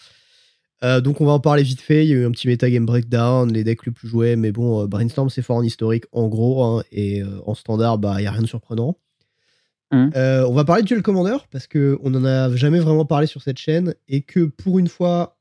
Euh, 0.85 1.01
donc, 1.01 1.21
on 1.21 1.27
va 1.27 1.33
en 1.33 1.41
parler 1.41 1.63
vite 1.63 1.81
fait. 1.81 2.05
Il 2.05 2.09
y 2.11 2.13
a 2.13 2.17
eu 2.17 2.27
un 2.27 2.31
petit 2.33 2.49
metagame 2.49 2.85
breakdown, 2.87 3.53
les 3.53 3.63
decks 3.65 3.87
les 3.87 3.93
plus 3.93 4.09
joués, 4.09 4.35
mais 4.37 4.51
bon, 4.53 4.83
euh, 4.83 4.87
Brainstorm, 4.87 5.31
c'est 5.31 5.43
fort 5.43 5.57
en 5.57 5.63
historique, 5.63 6.05
en 6.13 6.27
gros, 6.29 6.65
hein, 6.65 6.83
et 6.91 7.23
euh, 7.23 7.41
en 7.47 7.55
standard, 7.55 7.99
bah, 7.99 8.15
il 8.19 8.23
n'y 8.23 8.27
a 8.27 8.33
rien 8.33 8.43
de 8.43 8.47
surprenant. 8.49 8.97
Euh, 10.17 10.45
on 10.49 10.55
va 10.55 10.65
parler 10.65 10.83
de 10.83 10.89
Duel 10.89 11.03
Commander 11.03 11.37
parce 11.51 11.67
qu'on 11.67 12.09
n'en 12.11 12.25
a 12.25 12.55
jamais 12.57 12.81
vraiment 12.81 13.05
parlé 13.05 13.27
sur 13.27 13.43
cette 13.43 13.59
chaîne 13.59 13.95
et 14.09 14.23
que 14.23 14.45
pour 14.47 14.79
une 14.79 14.89
fois, 14.89 15.37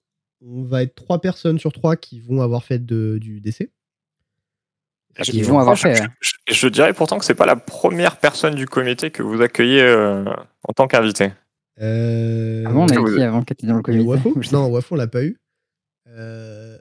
on 0.46 0.64
va 0.64 0.84
être 0.84 0.94
trois 0.96 1.22
personnes 1.22 1.58
sur 1.58 1.72
trois 1.72 1.96
qui 1.96 2.20
vont 2.20 2.42
avoir 2.42 2.64
fait 2.64 2.86
de- 2.86 3.18
du 3.20 3.40
DC. 3.40 3.72
Je- 5.20 5.32
Ils 5.32 5.46
vont 5.46 5.60
avoir 5.60 5.76
je- 5.78 5.82
fait. 5.84 5.96
Je, 6.20 6.32
je- 6.50 6.54
je 6.54 6.68
dirais 6.68 6.94
pourtant 6.94 7.18
que 7.18 7.26
c'est 7.26 7.34
pas 7.36 7.46
la 7.46 7.56
première 7.56 8.18
personne 8.18 8.56
du 8.56 8.66
comité 8.66 9.10
que 9.12 9.24
vous 9.24 9.42
accueillez 9.42 9.82
euh, 9.82 10.24
en 10.68 10.74
tant 10.76 10.88
qu'invité. 10.88 11.32
Euh, 11.82 12.64
Avant, 12.66 12.84
on 12.84 12.88
a 12.88 12.96
qui 13.16 13.22
avant 13.22 13.42
qui 13.44 13.54
était 13.54 13.68
dans 13.68 13.78
le 13.78 13.82
comité 13.82 14.04
Wafo 14.06 14.34
Non, 14.52 14.68
Wafo, 14.68 14.96
on 14.96 14.98
l'a 14.98 15.08
pas 15.08 15.24
eu. 15.24 15.38
Euh, 16.10 16.78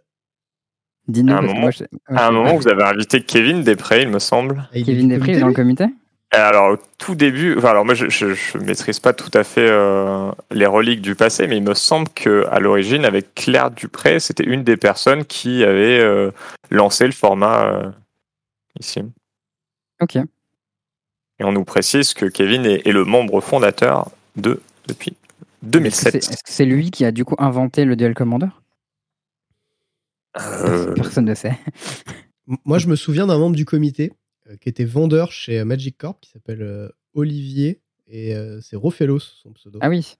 Dis-nous, 1.09 1.33
À 1.33 1.39
un 1.39 1.43
moment- 1.43 1.61
moi, 1.61 1.71
je- 1.71 1.85
À 2.09 2.29
un 2.29 2.31
moment, 2.31 2.55
vous 2.57 2.69
avez 2.69 2.83
invité 2.85 3.23
Kevin 3.23 3.63
Després, 3.63 4.03
il 4.03 4.09
me 4.09 4.19
semble. 4.19 4.63
ah, 4.67 4.69
il 4.75 4.83
est 4.83 4.85
Kevin 4.85 5.09
Després 5.09 5.33
est 5.37 5.41
dans 5.41 5.49
le 5.49 5.55
comité 5.55 5.87
Et 6.33 6.37
Alors, 6.37 6.75
au 6.75 6.77
tout 6.99 7.15
début, 7.17 7.57
enfin, 7.57 7.71
alors 7.71 7.85
moi, 7.85 7.95
je, 7.95 8.09
je, 8.09 8.35
je 8.35 8.59
maîtrise 8.59 9.01
pas 9.01 9.13
tout 9.13 9.31
à 9.37 9.43
fait 9.43 9.69
euh, 9.69 10.31
les 10.53 10.67
reliques 10.67 11.01
du 11.01 11.15
passé, 11.17 11.47
mais 11.49 11.57
il 11.57 11.63
me 11.65 11.75
semble 11.75 12.09
que 12.11 12.47
à 12.51 12.61
l'origine, 12.61 13.05
avec 13.05 13.35
Claire 13.35 13.71
Dupré, 13.73 14.21
c'était 14.21 14.45
une 14.45 14.63
des 14.63 14.77
personnes 14.77 15.25
qui 15.25 15.65
avait 15.65 15.99
euh, 16.01 16.31
lancé 16.71 17.07
le 17.07 17.13
format 17.13 17.65
euh, 17.67 17.91
ici. 18.79 19.01
Ok. 20.01 20.17
Et 20.17 21.45
on 21.45 21.53
nous 21.53 21.65
précise 21.65 22.13
que 22.15 22.27
Kevin 22.27 22.65
est, 22.67 22.87
est 22.87 22.93
le 22.93 23.05
membre 23.05 23.41
fondateur 23.41 24.11
de 24.37 24.61
depuis 24.91 25.11
Est-ce 25.13 25.61
que 25.63 25.67
2007. 25.71 26.13
c'est- 26.13 26.19
est-ce 26.33 26.43
que 26.43 26.51
c'est 26.51 26.65
lui 26.67 26.91
qui 26.91 27.05
a 27.05 27.13
du 27.13 27.25
coup 27.25 27.35
inventé 27.39 27.85
le 27.85 27.97
Duel 27.97 28.15
Commander? 28.15 28.49
Euh, 30.41 30.95
Personne 30.95 31.25
ne 31.25 31.35
sait. 31.35 31.59
Moi, 32.65 32.79
je 32.79 32.87
me 32.89 32.97
souviens 32.97 33.27
d'un 33.27 33.39
membre 33.39 33.57
du 33.57 33.65
comité 33.65 34.13
euh, 34.49 34.57
qui 34.57 34.69
était 34.69 34.85
vendeur 34.85 35.33
chez 35.33 35.63
Magic 35.65 35.97
Corp 35.99 36.21
qui 36.21 36.31
s'appelle 36.31 36.63
euh, 36.63 36.89
Olivier 37.15 37.81
et 38.07 38.35
euh, 38.35 38.61
c'est 38.61 38.77
Rofelos 38.77 39.19
son 39.21 39.53
pseudo. 39.53 39.79
Ah 39.83 39.89
oui, 39.89 40.17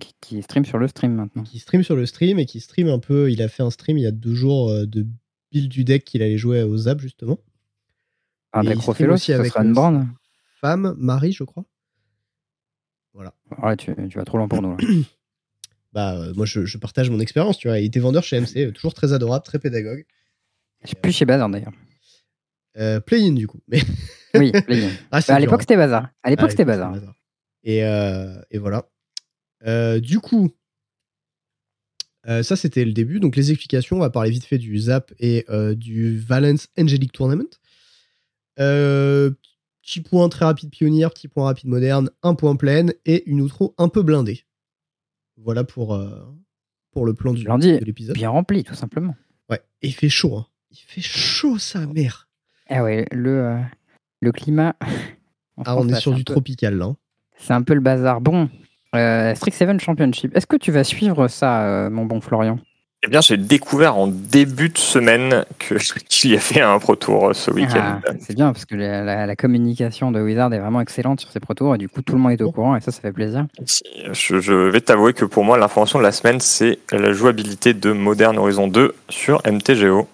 qui, 0.00 0.14
qui 0.20 0.42
stream 0.42 0.64
sur 0.64 0.78
le 0.78 0.88
stream 0.88 1.14
maintenant. 1.14 1.42
Qui 1.42 1.58
stream 1.58 1.82
sur 1.82 1.96
le 1.96 2.06
stream 2.06 2.38
et 2.38 2.46
qui 2.46 2.60
stream 2.60 2.88
un 2.88 2.98
peu. 2.98 3.30
Il 3.30 3.42
a 3.42 3.48
fait 3.48 3.62
un 3.62 3.70
stream 3.70 3.98
il 3.98 4.02
y 4.02 4.06
a 4.06 4.12
deux 4.12 4.34
jours 4.34 4.70
euh, 4.70 4.86
de 4.86 5.06
build 5.52 5.68
du 5.68 5.84
deck 5.84 6.04
qu'il 6.04 6.22
allait 6.22 6.38
jouer 6.38 6.62
aux 6.62 6.76
Zap 6.76 7.00
justement. 7.00 7.38
Un 8.52 8.64
deck 8.64 8.78
Rofelos, 8.78 9.14
aussi 9.14 9.32
ça 9.32 9.38
avec 9.38 9.52
sera 9.52 9.64
une. 9.64 10.08
Femme, 10.60 10.94
Marie, 10.98 11.32
je 11.32 11.42
crois. 11.44 11.64
Ouais, 13.14 13.76
tu, 13.76 13.94
tu 14.08 14.18
vas 14.18 14.24
trop 14.24 14.38
loin 14.38 14.48
pour 14.48 14.62
nous. 14.62 14.76
là. 14.76 14.84
Bah, 15.92 16.14
euh, 16.18 16.32
moi, 16.34 16.46
je, 16.46 16.64
je 16.64 16.78
partage 16.78 17.10
mon 17.10 17.20
expérience, 17.20 17.58
tu 17.58 17.68
vois. 17.68 17.78
Il 17.78 17.84
était 17.84 18.00
vendeur 18.00 18.24
chez 18.24 18.40
MC, 18.40 18.56
euh, 18.56 18.70
toujours 18.72 18.94
très 18.94 19.12
adorable, 19.12 19.44
très 19.44 19.58
pédagogue. 19.58 20.06
Je 20.80 20.86
suis 20.86 20.96
plus 20.96 21.12
chez 21.12 21.26
Bazar 21.26 21.50
d'ailleurs. 21.50 21.74
Euh, 22.78 22.98
Play-in, 22.98 23.32
du 23.34 23.46
coup. 23.46 23.60
Mais 23.68 23.82
Oui, 24.34 24.52
play-in. 24.52 24.88
Ah, 25.10 25.20
Bah, 25.28 25.34
à 25.34 25.38
l'époque, 25.38 25.56
hein. 25.56 25.60
c'était 25.60 25.76
Bazar. 25.76 26.08
À 26.22 26.30
l'époque, 26.30 26.46
Ah, 26.46 26.50
c'était 26.50 26.64
Bazar. 26.64 26.94
Et, 27.62 27.84
euh, 27.84 28.40
et 28.50 28.56
voilà. 28.56 28.88
Du 30.00 30.18
coup, 30.20 30.50
ça 32.24 32.56
c'était 32.56 32.86
le 32.86 32.92
début. 32.94 33.20
Donc 33.20 33.36
les 33.36 33.50
explications, 33.50 33.96
on 33.96 34.00
va 34.00 34.08
parler 34.08 34.30
vite 34.30 34.46
fait 34.46 34.56
du 34.56 34.78
Zap 34.78 35.12
et 35.18 35.44
du 35.76 36.18
Valence 36.20 36.68
Angelic 36.78 37.12
Tournament. 37.12 37.50
Petit 39.82 40.00
point 40.00 40.28
très 40.28 40.44
rapide 40.44 40.70
pionnier, 40.70 41.06
petit 41.12 41.28
point 41.28 41.44
rapide 41.44 41.68
moderne, 41.68 42.10
un 42.22 42.34
point 42.34 42.54
pleine 42.56 42.92
et 43.04 43.28
une 43.28 43.40
outro 43.40 43.74
un 43.78 43.88
peu 43.88 44.02
blindée. 44.02 44.44
Voilà 45.36 45.64
pour, 45.64 45.94
euh, 45.94 46.20
pour 46.92 47.04
le 47.04 47.14
plan 47.14 47.32
du, 47.32 47.42
Blindé. 47.44 47.78
de 47.78 47.84
l'épisode. 47.84 48.14
Bien 48.14 48.30
rempli, 48.30 48.62
tout 48.64 48.74
simplement. 48.74 49.16
Ouais, 49.50 49.60
et 49.82 49.88
il 49.88 49.92
fait 49.94 50.08
chaud. 50.08 50.36
Hein. 50.36 50.46
Il 50.70 50.78
fait 50.78 51.00
chaud 51.00 51.58
sa 51.58 51.86
mère. 51.86 52.28
Ah 52.68 52.84
ouais, 52.84 53.06
le, 53.10 53.30
euh, 53.46 53.58
le 54.20 54.32
climat. 54.32 54.76
Ah, 55.58 55.64
France, 55.64 55.84
on 55.84 55.88
est 55.88 55.92
là, 55.92 56.00
sur 56.00 56.14
du 56.14 56.24
peu- 56.24 56.32
tropical 56.32 56.76
là. 56.78 56.86
hein. 56.86 56.96
C'est 57.36 57.52
un 57.52 57.60
peu 57.60 57.74
le 57.74 57.80
bazar. 57.80 58.22
Bon, 58.22 58.48
euh, 58.94 59.34
Strixhaven 59.34 59.78
Championship. 59.78 60.34
Est-ce 60.34 60.46
que 60.46 60.56
tu 60.56 60.72
vas 60.72 60.82
suivre 60.82 61.28
ça, 61.28 61.66
euh, 61.66 61.90
mon 61.90 62.06
bon 62.06 62.22
Florian? 62.22 62.58
Eh 63.04 63.08
bien, 63.08 63.20
j'ai 63.20 63.36
découvert 63.36 63.96
en 63.96 64.06
début 64.06 64.68
de 64.68 64.78
semaine 64.78 65.44
que 65.58 65.74
qu'il 66.08 66.30
y 66.30 66.36
avait 66.36 66.60
un 66.60 66.78
Pro 66.78 66.94
Tour 66.94 67.30
euh, 67.30 67.32
ce 67.32 67.50
week-end. 67.50 68.00
Ah, 68.06 68.12
C'est 68.20 68.34
bien 68.34 68.52
parce 68.52 68.64
que 68.64 68.76
la, 68.76 69.02
la- 69.02 69.26
la 69.26 69.36
communication 69.36 70.12
de 70.12 70.20
Wizard 70.22 70.52
est 70.54 70.60
vraiment 70.60 70.80
excellente 70.80 71.20
sur 71.20 71.30
ces 71.32 71.40
Pro 71.40 71.54
Tours 71.54 71.74
et 71.74 71.78
du 71.78 71.88
coup 71.88 72.02
tout 72.02 72.14
le 72.14 72.20
monde 72.20 72.32
est 72.32 72.42
au 72.42 72.52
courant 72.52 72.76
et 72.76 72.80
ça, 72.80 72.92
ça 72.92 73.00
fait 73.00 73.12
plaisir. 73.12 73.46
Si, 73.66 73.82
Je, 74.12 74.38
je 74.40 74.52
vais 74.52 74.80
t'avouer 74.80 75.14
que 75.14 75.24
pour 75.24 75.44
moi, 75.44 75.58
l'information 75.58 75.98
de 75.98 76.04
la 76.04 76.12
semaine, 76.12 76.38
c'est 76.38 76.78
la 76.92 77.12
jouabilité 77.12 77.74
de 77.74 77.90
Modern 77.92 78.38
Horizon 78.38 78.68
2 78.68 78.94
sur 79.08 79.42
MTGO. 79.50 80.08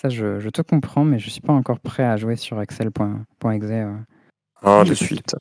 Ça, 0.00 0.08
je, 0.08 0.38
je 0.38 0.48
te 0.50 0.62
comprends, 0.62 1.04
mais 1.04 1.18
je 1.18 1.30
suis 1.30 1.40
pas 1.40 1.52
encore 1.52 1.80
prêt 1.80 2.04
à 2.04 2.16
jouer 2.16 2.36
sur 2.36 2.60
Excel.exe. 2.62 3.64
euh. 3.70 3.92
Ah, 4.62 4.82
de 4.84 4.88
je- 4.90 4.94
suite. 4.94 5.34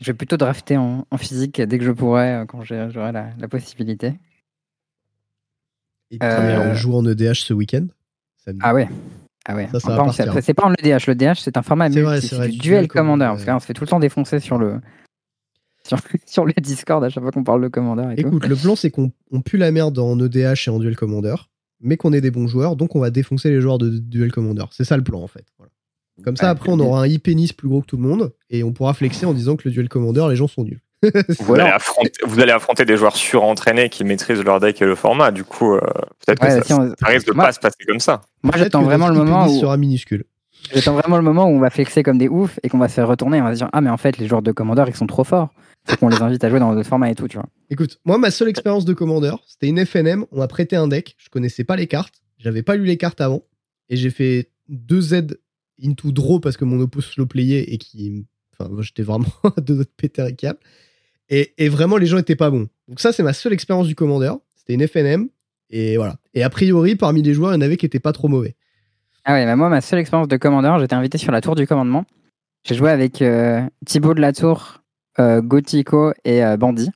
Je 0.00 0.06
vais 0.06 0.14
plutôt 0.14 0.36
drafter 0.36 0.76
en, 0.76 1.06
en 1.10 1.16
physique 1.16 1.60
dès 1.60 1.78
que 1.78 1.84
je 1.84 1.90
pourrai, 1.92 2.34
euh, 2.34 2.44
quand 2.46 2.62
j'aurai 2.64 3.12
la, 3.12 3.28
la 3.38 3.48
possibilité. 3.48 4.12
Et 6.10 6.18
puis, 6.18 6.28
Euh, 6.28 6.70
on 6.70 6.74
joue 6.74 6.94
en 6.96 7.04
EDH 7.06 7.34
ce 7.40 7.52
week-end. 7.54 7.86
Ah 8.60 8.74
ouais. 8.74 8.88
Ah 9.44 9.54
ouais. 9.56 9.68
Ça, 9.72 9.80
partir. 9.96 10.42
c'est- 10.42 10.54
pas 10.54 10.64
en 10.66 10.72
EDH. 10.74 11.06
Le 11.08 11.14
DH, 11.14 11.40
c'est 11.40 11.56
un 11.56 11.62
format 11.62 11.86
C'est 11.86 11.94
multi. 11.96 12.02
vrai, 12.04 12.20
c'est 12.20 12.26
C'est 12.28 12.36
vrai, 12.36 12.46
du 12.48 12.52
du 12.52 12.58
duel 12.58 12.88
commander, 12.88 13.24
Parce 13.24 13.44
se 13.60 13.66
fait 13.66 13.74
tout 13.74 13.84
le 13.84 13.88
temps 13.88 14.00
défoncer 14.00 14.40
sur 14.40 14.58
le 14.58 14.80
sur, 16.26 16.44
Discord 16.60 17.02
à 17.04 17.08
chaque 17.08 17.22
fois 17.22 17.30
qu'on 17.32 17.44
parle 17.44 17.62
de 17.62 17.68
et 18.10 18.22
tout. 18.22 18.28
Écoute, 18.28 18.46
le 18.46 18.56
plan, 18.56 18.74
c'est 18.76 18.90
qu'on 18.90 19.12
on 19.30 19.40
pue 19.40 19.56
la 19.56 19.70
merde 19.70 19.98
en 19.98 20.18
EDH 20.18 20.66
et 20.66 20.70
en 20.70 20.78
Duel 20.80 20.96
Commander, 20.96 21.34
mais 21.80 21.96
qu'on 21.96 22.12
est 22.12 22.20
des 22.20 22.30
bons 22.32 22.48
joueurs, 22.48 22.74
donc 22.76 22.96
on 22.96 23.00
va 23.00 23.10
défoncer 23.10 23.50
les 23.50 23.60
joueurs 23.60 23.78
de 23.78 23.90
Duel 23.98 24.32
Commander. 24.32 24.64
C'est 24.72 24.84
ça 24.84 24.96
le 24.96 25.04
plan, 25.04 25.20
en 25.22 25.28
fait. 25.28 25.44
Voilà. 25.58 25.70
Comme 26.24 26.36
ça, 26.36 26.50
après, 26.50 26.70
on 26.70 26.80
aura 26.80 27.02
un 27.02 27.08
e-pénis 27.08 27.52
plus 27.52 27.68
gros 27.68 27.82
que 27.82 27.86
tout 27.86 27.98
le 27.98 28.02
monde, 28.02 28.32
et 28.50 28.64
on 28.64 28.72
pourra 28.72 28.94
flexer 28.94 29.26
en 29.26 29.34
disant 29.34 29.54
que 29.56 29.68
le 29.68 29.70
Duel 29.72 29.88
Commander, 29.88 30.26
les 30.30 30.36
gens 30.36 30.48
sont 30.48 30.64
nuls. 30.64 30.80
Vous, 31.02 31.54
allez 31.54 31.62
affronter, 31.62 32.10
vous 32.24 32.40
allez 32.40 32.52
affronter 32.52 32.84
des 32.84 32.96
joueurs 32.96 33.16
surentraînés 33.16 33.88
qui 33.88 34.02
maîtrisent 34.04 34.42
leur 34.42 34.60
deck 34.60 34.80
et 34.80 34.86
le 34.86 34.94
format. 34.94 35.30
Du 35.30 35.44
coup, 35.44 35.74
euh, 35.74 35.80
peut-être 36.24 36.42
Ouais, 36.42 36.48
que 36.48 36.54
ça, 36.54 36.62
si 36.62 36.72
on- 36.72 36.94
ça 36.98 37.06
risque 37.06 37.26
de 37.28 37.32
Moi- 37.34 37.44
pas 37.46 37.52
se 37.52 37.60
passer 37.60 37.84
comme 37.86 38.00
ça. 38.00 38.22
Moi, 38.42 38.54
j'attends 38.56 38.82
vraiment 38.82 39.08
le 39.08 39.14
notre 39.14 39.26
moment 39.30 39.46
où 39.46 39.60
sera 39.60 39.76
minuscule. 39.76 40.24
j'attends 40.72 40.94
vraiment 40.94 41.16
le 41.16 41.22
moment 41.22 41.44
où 41.46 41.50
on 41.54 41.60
va 41.60 41.70
flexer 41.70 42.02
comme 42.02 42.18
des 42.18 42.28
oufs 42.28 42.58
et 42.62 42.68
qu'on 42.68 42.78
va 42.78 42.88
se 42.88 42.94
faire 42.94 43.06
retourner. 43.08 43.40
On 43.40 43.44
va 43.44 43.52
se 43.52 43.58
dire 43.58 43.68
ah 43.72 43.80
mais 43.80 43.90
en 43.90 43.96
fait 43.98 44.16
les 44.18 44.26
joueurs 44.26 44.42
de 44.42 44.52
commander 44.52 44.84
ils 44.88 44.94
sont 44.96 45.06
trop 45.06 45.24
forts. 45.24 45.50
Faut 45.88 45.96
qu'on 45.98 46.08
les 46.08 46.20
invite 46.20 46.42
à 46.42 46.50
jouer 46.50 46.58
dans 46.58 46.74
d'autres 46.74 46.88
formats 46.88 47.10
et 47.10 47.14
tout, 47.14 47.28
tu 47.28 47.36
vois. 47.36 47.46
Écoute, 47.70 48.00
moi, 48.04 48.18
ma 48.18 48.32
seule 48.32 48.48
expérience 48.48 48.84
de 48.84 48.92
Commander, 48.92 49.34
c'était 49.46 49.68
une 49.68 49.78
FNM. 49.86 50.24
On 50.32 50.38
m'a 50.38 50.48
prêté 50.48 50.74
un 50.74 50.88
deck. 50.88 51.14
Je 51.18 51.28
connaissais 51.28 51.62
pas 51.62 51.76
les 51.76 51.86
cartes. 51.86 52.14
J'avais 52.38 52.62
pas 52.64 52.74
lu 52.74 52.84
les 52.86 52.96
cartes 52.96 53.20
avant. 53.20 53.42
Et 53.88 53.94
j'ai 53.96 54.10
fait 54.10 54.50
deux 54.68 55.00
Z 55.00 55.38
into 55.84 56.10
draw 56.10 56.40
parce 56.40 56.56
que 56.56 56.64
mon 56.64 56.80
oppo 56.80 57.00
slow 57.00 57.26
playait 57.26 57.72
et 57.72 57.78
qui. 57.78 58.26
Enfin, 58.58 58.68
moi, 58.68 58.82
j'étais 58.82 59.04
vraiment 59.04 59.26
à 59.56 59.60
deux 59.60 59.78
autres 59.78 59.92
péter 59.96 60.34
câble. 60.34 60.58
Et, 61.28 61.54
et 61.58 61.68
vraiment, 61.68 61.96
les 61.96 62.06
gens 62.06 62.18
étaient 62.18 62.36
pas 62.36 62.50
bons. 62.50 62.68
Donc, 62.88 63.00
ça, 63.00 63.12
c'est 63.12 63.22
ma 63.22 63.32
seule 63.32 63.52
expérience 63.52 63.86
du 63.88 63.94
Commander. 63.94 64.32
C'était 64.54 64.74
une 64.74 64.86
FNM. 64.86 65.28
Et 65.70 65.96
voilà. 65.96 66.16
Et 66.34 66.42
a 66.44 66.50
priori, 66.50 66.94
parmi 66.96 67.22
les 67.22 67.34
joueurs, 67.34 67.50
il 67.52 67.54
y 67.54 67.58
en 67.58 67.60
avait 67.60 67.76
qui 67.76 67.86
étaient 67.86 67.98
pas 67.98 68.12
trop 68.12 68.28
mauvais. 68.28 68.54
Ah 69.24 69.32
ouais, 69.32 69.44
bah 69.44 69.56
moi 69.56 69.68
ma 69.68 69.80
seule 69.80 69.98
expérience 69.98 70.28
de 70.28 70.36
commander, 70.36 70.72
j'étais 70.78 70.94
invité 70.94 71.18
sur 71.18 71.32
la 71.32 71.40
tour 71.40 71.56
du 71.56 71.66
commandement. 71.66 72.04
J'ai 72.62 72.76
joué 72.76 72.90
avec 72.92 73.20
euh, 73.22 73.60
Thibaut 73.84 74.14
de 74.14 74.20
la 74.20 74.32
Tour, 74.32 74.84
euh, 75.18 75.42
Gothico 75.42 76.12
et 76.24 76.44
euh, 76.44 76.56
Bandit. 76.56 76.90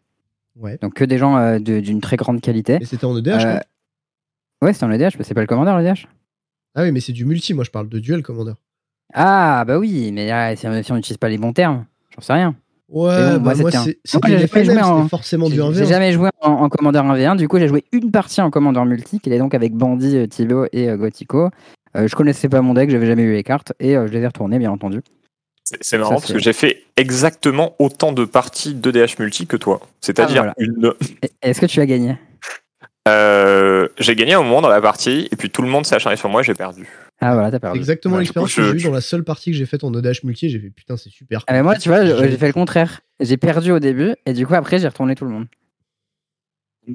Ouais. 0.55 0.79
Donc 0.81 0.95
que 0.95 1.05
des 1.05 1.19
gens 1.19 1.37
euh, 1.37 1.59
de- 1.59 1.81
d'une 1.81 2.01
très 2.01 2.17
grande 2.17 2.41
qualité. 2.41 2.79
Mais 2.79 2.85
c'était 2.87 3.05
en 3.05 3.17
EDH, 3.17 3.31
Euh, 3.45 3.59
ouais, 4.63 4.73
c'est 4.73 4.85
en 4.85 4.93
EDH, 4.93 5.17
mais 5.19 5.25
c'est 5.25 5.35
pas 5.35 5.41
le 5.41 5.49
commander 5.49 5.73
l'EDH. 5.83 6.07
Ah 6.77 6.85
oui, 6.85 6.93
mais 6.93 7.01
c'est 7.01 7.13
du 7.13 7.25
multi. 7.25 7.53
Moi, 7.53 7.65
je 7.65 7.71
parle 7.73 7.89
de 7.89 7.99
duel 7.99 8.23
Commander. 8.23 8.53
Ah 9.13 9.65
bah 9.67 9.79
oui, 9.79 10.13
mais 10.13 10.29
là, 10.29 10.53
on 10.53 10.83
si 10.85 10.93
on 10.93 10.95
n'utilise 10.95 11.19
pas 11.19 11.29
les 11.29 11.39
bons 11.39 11.53
termes, 11.53 11.85
j'en 12.15 12.21
sais 12.21 12.33
rien. 12.35 12.55
Ouais, 12.91 13.39
bon, 13.39 13.45
bah, 13.45 13.55
moi, 13.55 13.71
c'était 13.71 15.09
forcément 15.09 15.49
du 15.49 15.55
J'ai 15.55 15.61
1v1. 15.63 15.75
j'ai 15.75 15.87
jamais 15.87 16.13
joué 16.13 16.29
en, 16.41 16.51
en 16.51 16.69
commandeur 16.69 17.05
1v1, 17.05 17.37
du 17.37 17.47
coup 17.47 17.59
j'ai 17.59 17.69
joué 17.69 17.85
une 17.93 18.11
partie 18.11 18.41
en 18.41 18.51
commandeur 18.51 18.85
multi, 18.85 19.21
qui 19.21 19.33
est 19.33 19.39
donc 19.39 19.55
avec 19.55 19.75
Bandit, 19.75 20.17
euh, 20.17 20.27
Thibaut 20.27 20.67
et 20.73 20.89
euh, 20.89 20.97
Gothico. 20.97 21.51
Euh, 21.97 22.09
je 22.09 22.15
connaissais 22.17 22.49
pas 22.49 22.61
mon 22.63 22.75
deck, 22.75 22.91
j'avais 22.91 23.07
jamais 23.07 23.23
eu 23.23 23.33
les 23.33 23.45
cartes, 23.45 23.73
et 23.79 23.97
euh, 23.97 24.07
je 24.09 24.13
les 24.13 24.21
ai 24.21 24.27
retournées 24.27 24.59
bien 24.59 24.73
entendu. 24.73 25.03
C'est 25.81 25.99
marrant 25.99 26.17
Ça, 26.17 26.23
parce 26.23 26.33
que 26.33 26.39
j'ai 26.41 26.53
fait 26.53 26.83
exactement 26.97 27.77
autant 27.79 28.11
de 28.11 28.25
parties 28.25 28.75
de 28.75 28.91
DH 28.91 29.21
multi 29.21 29.47
que 29.47 29.57
toi. 29.57 29.81
C'est-à-dire 30.01 30.43
Ah, 30.49 30.53
voilà. 30.55 30.55
une. 30.59 30.93
Est-ce 31.43 31.61
que 31.61 31.67
tu 31.67 31.81
as 31.81 31.87
gagné? 31.87 32.17
Euh, 33.09 33.89
j'ai 33.99 34.15
gagné 34.17 34.35
un 34.35 34.43
moment 34.43 34.61
dans 34.63 34.69
la 34.69 34.81
partie, 34.81 35.29
et 35.31 35.37
puis 35.37 35.49
tout 35.51 35.63
le 35.63 35.69
monde 35.69 35.87
s'est 35.87 35.95
acharné 35.95 36.17
sur 36.17 36.29
moi 36.29 36.41
et 36.41 36.45
j'ai 36.45 36.55
perdu. 36.55 36.89
Ah 37.21 37.35
voilà, 37.35 37.51
t'as 37.51 37.57
C'est 37.57 37.61
perdu. 37.61 37.79
exactement 37.79 38.15
Ouais, 38.15 38.21
l'expérience 38.23 38.55
que 38.55 38.63
j'ai 38.63 38.79
eue 38.79 38.83
dans 38.83 38.93
la 38.95 39.01
seule 39.03 39.25
partie 39.25 39.51
que 39.51 39.57
j'ai 39.57 39.67
faite 39.67 39.85
en 39.85 39.93
ODH 39.93 40.25
multi. 40.25 40.49
J'ai 40.49 40.59
fait 40.59 40.71
putain, 40.71 40.97
c'est 40.97 41.11
super. 41.11 41.45
Ah, 41.47 41.53
mais 41.53 41.63
moi, 41.63 41.77
tu 41.77 41.89
vois, 41.91 42.05
J'ai- 42.05 42.37
fait 42.39 42.47
le 42.47 42.53
contraire. 42.53 43.01
J'ai 43.21 43.37
perdu 43.37 43.73
au 43.73 43.79
début 43.79 44.15
et 44.27 44.33
du 44.33 44.47
coup, 44.47 44.55
après, 44.55 44.79
j'ai 44.79 44.89
retourné 44.89 45.15
tout 45.15 45.25
le 45.27 45.31
monde. 45.31 45.47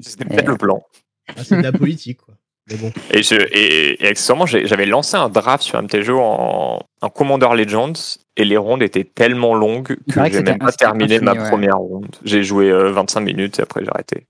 C'était 0.02 0.24
peut-être 0.24 0.48
le 0.48 0.56
plan. 0.56 0.82
Ah, 1.28 1.44
c'est 1.44 1.56
de 1.56 1.62
la 1.62 1.72
politique, 1.72 2.18
quoi. 2.22 2.34
Mais 2.68 2.76
bon. 2.80 2.92
Et, 3.12 3.22
je, 3.22 3.36
et, 3.52 4.04
et 4.04 4.08
accessoirement, 4.08 4.46
j'avais 4.46 4.86
lancé 4.86 5.16
un 5.16 5.28
draft 5.28 5.62
sur 5.62 5.80
MTGO 5.80 6.18
en, 6.18 6.80
en 7.00 7.10
Commander 7.10 7.48
Legends 7.54 7.92
et 8.36 8.44
les 8.44 8.56
rondes 8.56 8.82
étaient 8.82 9.04
tellement 9.04 9.54
longues 9.54 9.96
que 10.10 10.30
j'ai 10.32 10.42
même 10.42 10.58
pas 10.58 10.72
terminé 10.72 11.20
ma 11.20 11.34
ouais. 11.34 11.48
première 11.48 11.78
ronde. 11.78 12.16
J'ai 12.24 12.42
joué 12.42 12.70
euh, 12.70 12.90
25 12.90 13.20
minutes 13.20 13.58
et 13.60 13.62
après 13.62 13.84
j'ai 13.84 13.90
arrêté. 13.90 14.26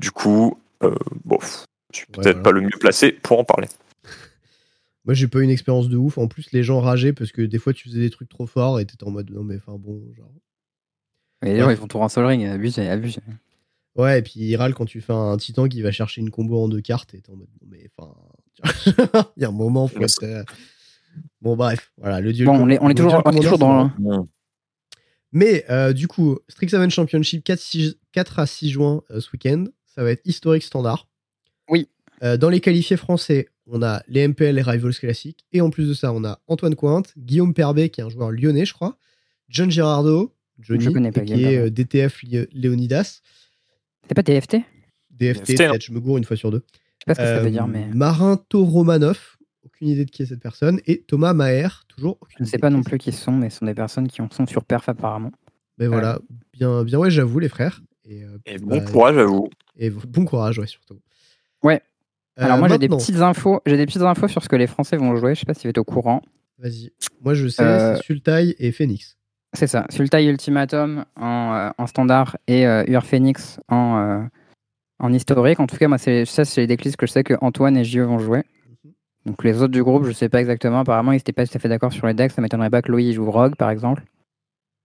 Du 0.00 0.10
coup, 0.10 0.58
euh, 0.82 0.92
bon, 1.24 1.38
je 1.92 1.98
suis 1.98 2.06
Ouais, 2.16 2.22
peut-être 2.24 2.38
voilà. 2.38 2.42
pas 2.42 2.50
le 2.50 2.60
mieux 2.62 2.78
placé 2.80 3.12
pour 3.12 3.38
en 3.38 3.44
parler. 3.44 3.68
Moi, 5.04 5.14
j'ai 5.14 5.26
pas 5.26 5.40
eu 5.40 5.42
une 5.42 5.50
expérience 5.50 5.88
de 5.88 5.96
ouf. 5.96 6.18
En 6.18 6.28
plus, 6.28 6.52
les 6.52 6.62
gens 6.62 6.80
rageaient 6.80 7.12
parce 7.12 7.32
que 7.32 7.42
des 7.42 7.58
fois, 7.58 7.72
tu 7.72 7.88
faisais 7.88 8.00
des 8.00 8.10
trucs 8.10 8.28
trop 8.28 8.46
forts 8.46 8.78
et 8.78 8.86
t'étais 8.86 9.04
en 9.04 9.10
mode 9.10 9.30
non, 9.30 9.42
mais 9.42 9.56
enfin 9.56 9.76
bon, 9.78 10.00
genre. 10.16 10.30
Mais 11.42 11.54
les 11.54 11.60
gens, 11.60 11.70
ils 11.70 11.76
font 11.76 11.88
tout 11.88 11.98
en 11.98 12.08
sol 12.08 12.24
ring. 12.26 12.44
Abusé, 12.44 12.88
abusé. 12.88 13.20
Ouais, 13.96 14.20
et 14.20 14.22
puis 14.22 14.34
il 14.36 14.56
râle 14.56 14.74
quand 14.74 14.86
tu 14.86 15.00
fais 15.00 15.12
un 15.12 15.36
titan 15.36 15.68
qui 15.68 15.82
va 15.82 15.90
chercher 15.90 16.20
une 16.20 16.30
combo 16.30 16.62
en 16.62 16.68
deux 16.68 16.80
cartes 16.80 17.14
et 17.14 17.20
t'es 17.20 17.30
en 17.30 17.36
mode 17.36 17.48
non, 17.60 17.68
mais 17.68 17.90
enfin. 17.98 18.14
Il 19.36 19.42
y 19.42 19.44
a 19.44 19.48
un 19.48 19.52
moment, 19.52 19.88
faut 19.88 19.98
Ouais, 19.98 20.04
être, 20.04 20.22
euh, 20.22 20.44
Bon, 21.40 21.56
bref, 21.56 21.92
voilà, 21.96 22.20
le 22.20 22.32
dieu. 22.32 22.46
Bon, 22.46 22.54
on 22.54 22.68
est, 22.70 22.78
on 22.80 22.88
est 22.88 22.94
toujours, 22.94 23.20
on 23.24 23.32
est 23.32 23.40
toujours 23.40 23.58
dans. 23.58 23.90
Mais 25.32 25.64
euh, 25.70 25.92
du 25.92 26.08
coup, 26.08 26.38
Strixhaven 26.48 26.90
Championship 26.90 27.42
4, 27.42 27.58
6 27.58 27.96
4 28.12 28.38
à 28.38 28.46
6 28.46 28.70
juin 28.70 29.02
euh, 29.10 29.20
ce 29.20 29.30
week-end, 29.32 29.64
ça 29.86 30.04
va 30.04 30.10
être 30.10 30.20
historique 30.26 30.62
standard. 30.62 31.08
Oui. 31.68 31.88
Euh, 32.22 32.36
dans 32.36 32.50
les 32.50 32.60
qualifiés 32.60 32.98
français, 32.98 33.48
on 33.66 33.82
a 33.82 34.02
les 34.08 34.26
MPL 34.26 34.58
et 34.58 34.62
Rivals 34.62 34.94
classiques. 34.94 35.44
Et 35.52 35.60
en 35.60 35.70
plus 35.70 35.88
de 35.88 35.94
ça, 35.94 36.12
on 36.12 36.24
a 36.24 36.40
Antoine 36.48 36.74
Cointe, 36.74 37.12
Guillaume 37.16 37.54
Perbet, 37.54 37.88
qui 37.90 38.00
est 38.00 38.04
un 38.04 38.08
joueur 38.10 38.30
lyonnais, 38.30 38.64
je 38.64 38.72
crois, 38.74 38.96
John 39.48 39.70
Girardo, 39.70 40.34
Johnny, 40.58 40.84
Je 40.84 40.90
connais 40.90 41.12
pas 41.12 41.20
qui 41.22 41.34
Guillaume 41.34 41.52
est 41.52 41.58
euh, 41.58 41.70
DTF 41.70 42.22
Léonidas, 42.52 43.20
C'est 44.08 44.14
pas 44.14 44.22
Je 44.26 44.32
DFT, 44.32 44.56
DFT, 45.10 45.56
peut-être, 45.56 45.82
je 45.82 45.92
me 45.92 46.00
gourre 46.00 46.18
une 46.18 46.24
fois 46.24 46.36
sur 46.36 46.50
deux. 46.50 46.64
sais 46.68 47.04
pas 47.06 47.14
ce 47.14 47.20
que 47.20 47.24
ça 47.26 47.36
Euh, 47.36 47.42
veut 47.42 47.50
dire, 47.50 47.66
mais. 47.66 47.86
Marin 47.94 48.36
Toromanov, 48.48 49.36
aucune 49.64 49.88
idée 49.88 50.04
de 50.04 50.10
qui 50.10 50.22
est 50.22 50.26
cette 50.26 50.40
personne. 50.40 50.80
Et 50.86 51.02
Thomas 51.02 51.32
Maher, 51.32 51.84
toujours 51.88 52.18
aucune 52.20 52.36
Je 52.38 52.42
ne 52.42 52.46
sais 52.46 52.56
idée 52.56 52.60
pas 52.60 52.70
non 52.70 52.82
plus 52.82 52.98
qui 52.98 53.12
sont, 53.12 53.32
mais 53.32 53.50
ce 53.50 53.58
sont 53.58 53.66
des 53.66 53.74
personnes 53.74 54.08
qui 54.08 54.20
en 54.22 54.30
sont 54.30 54.46
sur 54.46 54.64
perf 54.64 54.88
apparemment. 54.88 55.32
Mais 55.78 55.86
voilà, 55.86 56.20
bien, 56.52 56.84
bien 56.84 56.98
ouais, 56.98 57.10
j'avoue, 57.10 57.38
les 57.38 57.48
frères. 57.48 57.80
Et, 58.04 58.22
euh, 58.24 58.38
Et 58.46 58.58
bon 58.58 58.76
bah, 58.78 58.80
courage 58.80 59.16
à 59.16 59.24
vous. 59.24 59.48
Et 59.76 59.90
bon 59.90 60.24
courage, 60.24 60.58
ouais, 60.58 60.66
surtout. 60.66 61.00
Ouais. 61.62 61.80
Euh, 62.38 62.44
Alors 62.44 62.58
moi 62.58 62.68
j'ai 62.68 62.78
des 62.78 62.88
petites 62.88 63.16
infos, 63.20 63.60
j'ai 63.66 63.76
des 63.76 63.84
petites 63.86 64.02
infos 64.02 64.28
sur 64.28 64.42
ce 64.42 64.48
que 64.48 64.56
les 64.56 64.66
Français 64.66 64.96
vont 64.96 65.14
jouer. 65.16 65.34
Je 65.34 65.40
sais 65.40 65.46
pas 65.46 65.54
si 65.54 65.66
vous 65.66 65.70
êtes 65.70 65.78
au 65.78 65.84
courant. 65.84 66.22
Vas-y. 66.58 66.90
Moi, 67.22 67.34
je 67.34 67.48
sais, 67.48 67.62
Euh, 67.62 67.96
c'est 67.96 68.02
Sultai 68.04 68.54
et 68.58 68.72
Phoenix. 68.72 69.16
C'est 69.54 69.66
ça. 69.66 69.84
Sultai 69.90 70.24
Ultimatum 70.26 71.04
en, 71.16 71.54
euh, 71.54 71.70
en 71.76 71.86
standard 71.86 72.36
et 72.46 72.62
Ur 72.64 73.04
Phoenix 73.04 73.60
en, 73.68 74.26
en 74.98 75.12
historique. 75.12 75.60
En 75.60 75.66
tout 75.66 75.76
cas, 75.76 75.88
moi 75.88 75.98
c'est 75.98 76.24
ça 76.24 76.44
c'est 76.44 76.62
les 76.62 76.66
déclics 76.66 76.96
que 76.96 77.06
je 77.06 77.12
sais 77.12 77.24
que 77.24 77.34
Antoine 77.42 77.76
et 77.76 77.84
Gio 77.84 78.06
vont 78.06 78.18
jouer. 78.18 78.44
Mhm. 78.84 78.92
Donc 79.26 79.44
les 79.44 79.56
autres 79.60 79.72
du 79.72 79.82
groupe, 79.82 80.04
je 80.04 80.12
sais 80.12 80.28
pas 80.30 80.40
exactement. 80.40 80.80
Apparemment, 80.80 81.12
ils 81.12 81.16
n'étaient 81.16 81.32
pas 81.32 81.46
tout 81.46 81.52
à 81.54 81.58
fait 81.58 81.68
d'accord 81.68 81.92
sur 81.92 82.06
les 82.06 82.14
decks. 82.14 82.32
Ça 82.32 82.40
m'étonnerait 82.40 82.70
pas 82.70 82.80
que 82.80 82.90
Louis 82.90 83.12
joue 83.12 83.30
Rogue 83.30 83.56
par 83.56 83.68
exemple. 83.70 84.02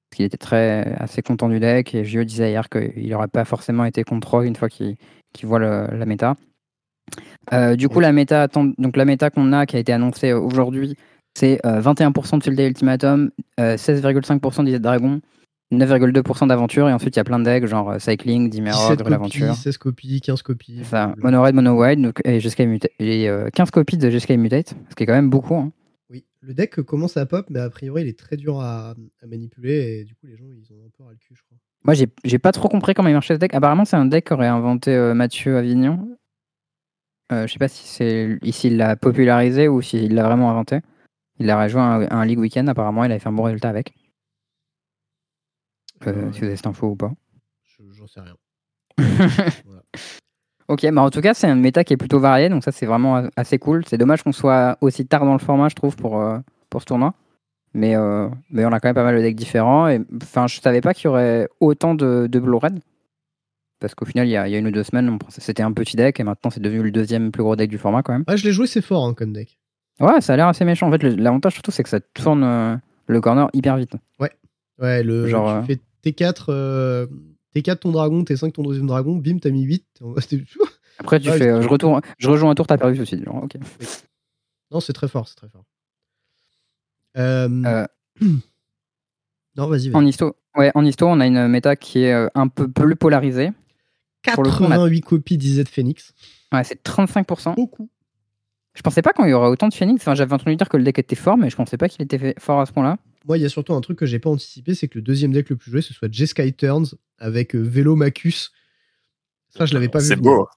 Parce 0.09 0.17
qu'il 0.17 0.25
était 0.25 0.37
très 0.37 0.95
assez 0.99 1.21
content 1.21 1.47
du 1.49 1.59
deck 1.59 1.93
et 1.95 2.03
Gio 2.03 2.23
disait 2.25 2.49
hier 2.49 2.67
qu'il 2.69 3.09
n'aurait 3.09 3.27
pas 3.27 3.45
forcément 3.45 3.85
été 3.85 4.03
contre 4.03 4.29
Rogue 4.31 4.45
une 4.47 4.55
fois 4.55 4.67
qu'il 4.69 4.95
qu'il 5.33 5.47
voit 5.47 5.59
le- 5.59 5.87
la 5.95 6.05
méta. 6.05 6.35
Euh, 7.53 7.75
du 7.75 7.87
coup, 7.89 7.99
la 7.99 8.11
méta, 8.11 8.47
donc 8.47 8.97
la 8.97 9.05
méta 9.05 9.29
qu'on 9.29 9.53
a, 9.53 9.65
qui 9.65 9.75
a 9.77 9.79
été 9.79 9.93
annoncée 9.93 10.31
euh, 10.31 10.39
aujourd'hui, 10.39 10.95
c'est 11.33 11.59
euh, 11.65 11.81
21% 11.81 12.39
de 12.39 12.43
Sultai 12.43 12.67
Ultimatum, 12.67 13.31
euh, 13.59 13.77
16,5% 13.77 14.65
d'Iset 14.65 14.79
Dragon, 14.79 15.21
9,2% 15.71 16.47
d'aventure, 16.47 16.89
et 16.89 16.93
ensuite 16.93 17.15
il 17.15 17.19
y 17.19 17.21
a 17.21 17.23
plein 17.23 17.39
de 17.39 17.45
decks, 17.45 17.65
genre 17.65 17.91
euh, 17.91 17.99
Cycling, 17.99 18.49
17 18.49 18.51
Dimmerog, 18.51 18.97
copies, 18.97 19.09
l'aventure. 19.11 19.55
16 19.55 19.77
copies, 19.77 20.21
15 20.21 20.41
copies. 20.41 20.83
Ça, 20.83 21.13
Mono 21.17 21.41
Red, 21.43 21.55
Mono 21.55 21.79
White, 21.81 22.01
donc, 22.01 22.19
et, 22.25 22.39
et 22.99 23.29
euh, 23.29 23.49
15 23.53 23.71
copies 23.71 23.97
de 23.97 24.09
Jeskai 24.09 24.37
Mutate, 24.37 24.75
ce 24.89 24.95
qui 24.95 25.03
est 25.03 25.05
quand 25.05 25.13
même 25.13 25.29
beaucoup. 25.29 25.55
hein. 25.55 25.71
Oui, 26.09 26.23
le 26.41 26.53
deck 26.53 26.81
commence 26.81 27.17
à 27.17 27.25
pop, 27.25 27.45
mais 27.49 27.59
a 27.59 27.69
priori, 27.69 28.03
il 28.03 28.07
est 28.07 28.17
très 28.17 28.37
dur 28.37 28.59
à, 28.61 28.91
à 29.21 29.27
manipuler 29.27 29.99
et 29.99 30.03
du 30.05 30.15
coup, 30.15 30.25
les 30.25 30.37
gens, 30.37 30.45
ils 30.51 30.71
ont 30.73 30.77
un 30.85 30.89
peu 30.97 31.03
ras 31.03 31.11
le 31.11 31.17
cul, 31.17 31.35
je 31.35 31.41
crois. 31.43 31.57
Moi, 31.83 31.93
j'ai 32.23 32.39
pas 32.39 32.51
trop 32.51 32.69
compris 32.69 32.93
comment 32.93 33.09
il 33.09 33.13
marchait 33.13 33.35
ce 33.35 33.39
deck. 33.39 33.53
Apparemment, 33.53 33.85
c'est 33.85 33.95
un 33.97 34.05
deck 34.05 34.27
qu'aurait 34.27 34.47
inventé 34.47 34.93
euh, 34.95 35.13
Mathieu 35.13 35.57
Avignon. 35.57 36.09
Euh, 37.31 37.45
je 37.47 37.53
sais 37.53 37.59
pas 37.59 37.67
si 37.67 37.85
c'est 37.87 38.39
s'il 38.51 38.77
l'a 38.77 38.95
popularisé 38.95 39.67
ou 39.67 39.81
s'il 39.81 40.13
l'a 40.15 40.23
vraiment 40.23 40.49
inventé. 40.49 40.79
Il 41.39 41.49
a 41.49 41.61
rejoint 41.61 42.01
un, 42.01 42.07
un 42.19 42.25
League 42.25 42.39
Weekend, 42.39 42.67
apparemment, 42.69 43.03
il 43.03 43.11
avait 43.11 43.19
fait 43.19 43.29
un 43.29 43.33
bon 43.33 43.43
résultat 43.43 43.69
avec. 43.69 43.93
Euh, 46.05 46.11
Euh, 46.13 46.31
Si 46.31 46.39
vous 46.39 46.45
avez 46.45 46.55
cette 46.55 46.67
info 46.67 46.87
ou 46.89 46.95
pas. 46.95 47.11
je- 47.63 47.83
J'en 47.91 48.07
sais 48.07 48.21
rien. 48.21 48.35
Voilà. 49.65 49.81
Ok, 50.69 50.85
bah 50.91 51.01
en 51.01 51.09
tout 51.09 51.21
cas, 51.21 51.33
c'est 51.33 51.47
un 51.47 51.55
méta 51.55 51.83
qui 51.85 51.93
est 51.93 51.97
plutôt 51.97 52.19
varié, 52.19 52.49
donc 52.49 52.61
ça, 52.63 52.71
c'est 52.73 52.85
vraiment 52.85 53.23
assez 53.37 53.57
cool. 53.57 53.85
C'est 53.87 53.97
dommage 53.97 54.21
qu'on 54.23 54.33
soit 54.33 54.77
aussi 54.81 55.05
tard 55.07 55.23
dans 55.23 55.31
le 55.33 55.39
format, 55.39 55.69
je 55.69 55.75
trouve, 55.75 55.95
pour, 55.95 56.19
euh, 56.19 56.39
pour 56.69 56.81
ce 56.81 56.85
tournoi. 56.87 57.13
Mais, 57.73 57.95
euh, 57.95 58.27
mais 58.49 58.65
on 58.65 58.71
a 58.73 58.79
quand 58.81 58.89
même 58.89 58.95
pas 58.95 59.03
mal 59.03 59.15
de 59.15 59.21
decks 59.21 59.35
différents. 59.35 59.87
Et 59.87 60.01
enfin, 60.21 60.47
je 60.47 60.59
savais 60.59 60.81
pas 60.81 60.93
qu'il 60.93 61.05
y 61.05 61.07
aurait 61.07 61.47
autant 61.61 61.95
de, 61.95 62.27
de 62.29 62.39
Blue 62.39 62.55
Red. 62.57 62.79
Parce 63.79 63.93
qu'au 63.93 64.05
final, 64.05 64.27
il 64.27 64.31
y, 64.31 64.37
a, 64.37 64.47
il 64.47 64.51
y 64.51 64.55
a 64.55 64.57
une 64.59 64.67
ou 64.67 64.71
deux 64.71 64.83
semaines, 64.83 65.07
on 65.09 65.17
pensait 65.17 65.37
que 65.39 65.45
c'était 65.45 65.61
un 65.63 65.71
petit 65.71 65.95
deck 65.95 66.19
et 66.19 66.23
maintenant 66.23 66.49
c'est 66.49 66.59
devenu 66.59 66.81
le 66.81 66.91
deuxième 66.91 67.31
plus 67.31 67.43
gros 67.43 67.55
deck 67.55 67.69
du 67.69 67.77
format 67.77 68.01
quand 68.01 68.13
même. 68.13 68.23
Ouais, 68.27 68.35
je 68.37 68.43
l'ai 68.43 68.51
joué, 68.51 68.65
c'est 68.67 68.81
fort 68.81 69.05
hein, 69.05 69.13
comme 69.13 69.33
deck. 69.33 69.59
Ouais, 69.99 70.19
ça 70.21 70.33
a 70.33 70.35
l'air 70.37 70.47
assez 70.47 70.65
méchant. 70.65 70.87
En 70.87 70.91
fait, 70.91 71.03
l'avantage 71.03 71.53
surtout, 71.53 71.71
c'est 71.71 71.83
que 71.83 71.89
ça 71.89 71.99
tourne 71.99 72.43
euh, 72.43 72.75
le 73.07 73.21
corner 73.21 73.49
hyper 73.53 73.77
vite. 73.77 73.93
Ouais, 74.79 75.01
le, 75.01 75.25
Genre, 75.25 75.49
euh, 75.49 75.61
tu 75.61 75.73
fais 76.03 76.11
T4, 76.11 76.45
euh, 76.49 77.07
T4 77.55 77.77
ton 77.79 77.91
dragon, 77.91 78.21
T5 78.23 78.51
ton 78.51 78.61
deuxième 78.61 78.85
dragon, 78.85 79.15
bim, 79.15 79.39
t'as 79.39 79.49
mis 79.49 79.63
8. 79.63 79.85
t'es 79.95 80.03
en- 80.05 80.13
c'était- 80.19 80.43
Après, 80.99 81.19
tu 81.19 81.29
Ouais, 81.29 81.37
fais, 81.39 81.47
euh, 81.49 81.61
je, 81.63 81.67
retourne, 81.67 81.99
je 82.19 82.29
rejoins 82.29 82.51
un 82.51 82.55
tour, 82.55 82.67
t'as 82.67 82.77
perdu 82.77 83.03
suite. 83.03 83.23
Genre, 83.25 83.43
ok. 83.43 83.55
Non, 84.69 84.79
c'est 84.79 84.93
très 84.93 85.07
fort, 85.07 85.27
c'est 85.27 85.33
très 85.35 85.49
fort. 85.49 85.65
Euh, 87.17 87.49
Euh, 87.65 87.85
Non, 89.55 89.67
vas-y, 89.67 89.91
En 89.95 90.05
histo, 90.05 90.35
ouais, 90.55 90.71
en 90.75 90.85
histo, 90.85 91.07
on 91.07 91.19
a 91.19 91.25
une 91.25 91.47
méta 91.47 91.75
qui 91.75 92.03
est 92.03 92.13
euh, 92.13 92.27
un 92.35 92.47
peu 92.47 92.67
plus 92.67 92.95
polarisée. 92.95 93.51
Pour 94.33 94.43
le 94.43 94.49
coup, 94.51 94.63
on 94.63 94.65
a- 94.67 94.75
88 94.75 95.01
copies 95.01 95.37
d'IZ 95.37 95.63
Phoenix. 95.69 96.13
Ouais, 96.51 96.63
c'est 96.63 96.81
35%. 96.83 97.55
Beaucoup. 97.55 97.89
Je 98.75 98.81
pensais 98.81 99.01
pas 99.01 99.11
qu'il 99.13 99.27
y 99.27 99.33
aurait 99.33 99.47
autant 99.49 99.67
de 99.67 99.73
Phoenix. 99.73 100.01
Enfin, 100.01 100.13
j'avais 100.15 100.33
entendu 100.33 100.55
dire 100.55 100.69
que 100.69 100.77
le 100.77 100.83
deck 100.83 100.99
était 100.99 101.15
fort, 101.15 101.37
mais 101.37 101.49
je 101.49 101.55
pensais 101.55 101.77
pas 101.77 101.89
qu'il 101.89 102.01
était 102.03 102.19
fait- 102.19 102.39
fort 102.39 102.59
à 102.61 102.65
ce 102.65 102.71
point-là. 102.73 102.97
Moi, 103.27 103.37
il 103.37 103.41
y 103.41 103.45
a 103.45 103.49
surtout 103.49 103.73
un 103.73 103.81
truc 103.81 103.97
que 103.97 104.05
j'ai 104.05 104.19
pas 104.19 104.29
anticipé, 104.29 104.75
c'est 104.75 104.87
que 104.87 104.99
le 104.99 105.01
deuxième 105.01 105.31
deck 105.31 105.49
le 105.49 105.55
plus 105.55 105.71
joué, 105.71 105.81
ce 105.81 105.93
soit 105.93 106.11
Jeskai 106.11 106.53
Turns 106.53 106.85
avec 107.17 107.55
euh, 107.55 107.59
Vélo 107.59 107.95
Macus. 107.95 108.51
Ça, 109.49 109.65
je 109.65 109.73
l'avais 109.73 109.89
pas 109.89 109.99
vu. 109.99 110.05
C'est 110.05 110.15
venir. 110.15 110.31
beau. 110.31 110.47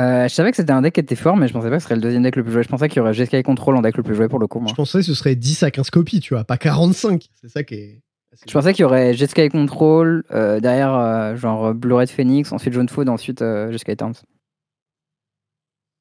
Euh, 0.00 0.24
je 0.28 0.32
savais 0.34 0.50
que 0.50 0.56
c'était 0.56 0.72
un 0.72 0.82
deck 0.82 0.94
qui 0.94 1.00
était 1.00 1.16
fort, 1.16 1.36
mais 1.36 1.48
je 1.48 1.52
pensais 1.52 1.68
pas 1.70 1.76
que 1.76 1.82
ce 1.82 1.84
serait 1.86 1.96
le 1.96 2.00
deuxième 2.02 2.22
deck 2.22 2.36
le 2.36 2.44
plus 2.44 2.52
joué. 2.52 2.62
Je 2.62 2.68
pensais 2.68 2.88
qu'il 2.88 2.98
y 2.98 3.00
aurait 3.00 3.14
Jeskai 3.14 3.42
Control 3.42 3.76
en 3.76 3.82
deck 3.82 3.96
le 3.96 4.02
plus 4.02 4.14
joué 4.14 4.28
pour 4.28 4.38
le 4.38 4.46
coup. 4.46 4.60
Moi. 4.60 4.68
Je 4.70 4.74
pensais 4.74 4.98
que 4.98 5.04
ce 5.04 5.14
serait 5.14 5.34
10 5.34 5.62
à 5.64 5.70
15 5.70 5.90
copies, 5.90 6.20
tu 6.20 6.34
vois, 6.34 6.44
pas 6.44 6.56
45. 6.58 7.28
C'est 7.34 7.48
ça 7.48 7.62
qui 7.64 7.74
est. 7.74 8.02
Je 8.46 8.52
pensais 8.52 8.72
qu'il 8.72 8.82
y 8.82 8.84
aurait 8.84 9.14
Jeskai 9.14 9.48
Control, 9.50 10.24
euh, 10.30 10.58
derrière 10.60 10.94
euh, 10.94 11.36
genre 11.36 11.74
Blue 11.74 11.94
Red 11.94 12.10
Phoenix, 12.10 12.50
ensuite 12.52 12.72
Jaune 12.72 12.88
Food, 12.88 13.08
ensuite 13.08 13.42
euh, 13.42 13.76
Turns. 13.98 14.22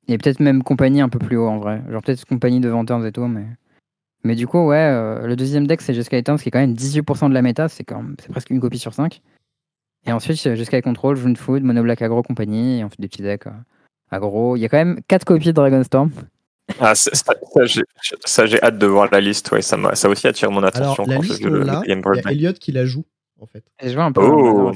Et 0.07 0.17
peut-être 0.17 0.39
même 0.39 0.63
compagnie 0.63 1.01
un 1.01 1.09
peu 1.09 1.19
plus 1.19 1.37
haut 1.37 1.47
en 1.47 1.59
vrai. 1.59 1.81
Genre 1.89 2.01
peut-être 2.01 2.25
compagnie 2.25 2.59
devant 2.59 2.85
Turns 2.85 3.05
et 3.05 3.11
tout, 3.11 3.27
mais. 3.27 3.45
Mais 4.23 4.35
du 4.35 4.45
coup, 4.45 4.63
ouais, 4.67 4.77
euh, 4.77 5.25
le 5.25 5.35
deuxième 5.35 5.65
deck 5.65 5.81
c'est 5.81 5.93
Jeskai 5.93 6.21
Turns 6.23 6.37
qui 6.37 6.49
est 6.49 6.51
quand 6.51 6.59
même 6.59 6.75
18% 6.75 7.29
de 7.29 7.33
la 7.33 7.41
méta, 7.41 7.67
c'est 7.69 7.83
presque 8.29 8.51
une 8.51 8.59
copie 8.59 8.77
sur 8.77 8.93
5. 8.93 9.21
Et 10.05 10.11
ensuite, 10.11 10.37
Jeskai 10.37 10.81
Control, 10.81 11.15
Jaune 11.15 11.35
Food, 11.35 11.63
Mono 11.63 11.83
Black 11.83 12.01
Agro, 12.01 12.23
compagnie, 12.23 12.79
et 12.79 12.83
ensuite 12.83 13.01
des 13.01 13.07
petits 13.07 13.21
decks 13.21 13.47
euh, 13.47 13.51
aggro. 14.09 14.55
Il 14.55 14.59
y 14.59 14.65
a 14.65 14.69
quand 14.69 14.77
même 14.77 14.99
4 15.07 15.25
copies 15.25 15.47
de 15.47 15.51
Dragonstorm. 15.51 16.11
Ah, 16.79 16.95
ça, 16.95 17.11
ça, 17.13 17.33
ça, 17.53 17.65
j'ai- 17.65 17.83
ça, 18.25 18.45
j'ai 18.45 18.61
hâte 18.61 18.77
de 18.77 18.85
voir 18.87 19.07
la 19.11 19.19
liste. 19.19 19.51
Ouais, 19.51 19.61
ça, 19.61 19.77
m'a- 19.77 19.95
ça 19.95 20.09
aussi 20.09 20.27
attire 20.27 20.51
mon 20.51 20.59
Alors, 20.63 20.69
attention 20.75 21.05
la 21.05 21.15
quand 21.15 21.21
je 21.23 21.27
liste, 21.29 21.41
joue 21.43 21.49
Game 21.49 22.01
Il 22.13 22.21
y 22.23 22.27
a 22.27 22.31
Elliot 22.31 22.53
qui 22.53 22.71
la 22.71 22.85
joue, 22.85 23.05
en 23.39 23.45
fait. 23.45 23.63
Et 23.81 23.89
je 23.89 23.95
vois 23.95 24.05
un 24.05 24.11
peu. 24.11 24.21
Oh. 24.23 24.71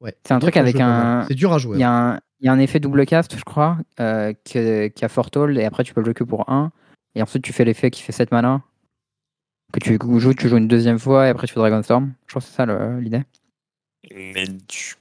Ouais. 0.00 0.14
C'est 0.24 0.32
un 0.34 0.38
truc 0.38 0.56
avec 0.56 0.78
un. 0.80 1.24
C'est 1.28 1.34
dur 1.34 1.52
à 1.52 1.58
jouer. 1.58 1.76
Il 1.76 1.80
y, 1.80 1.84
hein. 1.84 1.90
a 1.90 2.14
un, 2.14 2.20
il 2.40 2.46
y 2.46 2.48
a 2.48 2.52
un 2.52 2.58
effet 2.60 2.78
double 2.80 3.04
cast, 3.04 3.36
je 3.36 3.42
crois, 3.42 3.78
euh, 4.00 4.32
que- 4.44 4.86
qui 4.88 5.04
a 5.04 5.08
fort 5.08 5.28
hold, 5.34 5.58
et 5.58 5.64
après 5.64 5.82
tu 5.84 5.92
peux 5.92 6.00
le 6.00 6.04
jouer 6.06 6.14
que 6.14 6.24
pour 6.24 6.48
1. 6.48 6.70
Et 7.14 7.22
ensuite 7.22 7.42
tu 7.42 7.52
fais 7.52 7.64
l'effet 7.64 7.90
qui 7.90 8.02
fait 8.02 8.12
7 8.12 8.30
mana. 8.30 8.62
Que 9.72 9.80
tu 9.80 9.98
joues, 10.00 10.34
tu 10.34 10.48
joues 10.48 10.56
une 10.56 10.68
deuxième 10.68 10.98
fois, 10.98 11.26
et 11.26 11.30
après 11.30 11.46
tu 11.46 11.52
fais 11.54 11.60
Dragonstorm. 11.60 12.12
Je 12.26 12.32
crois 12.32 12.40
que 12.40 12.46
c'est 12.48 12.54
ça 12.54 12.64
l'idée. 13.00 13.22
Mais 14.14 14.46
du... 14.46 14.94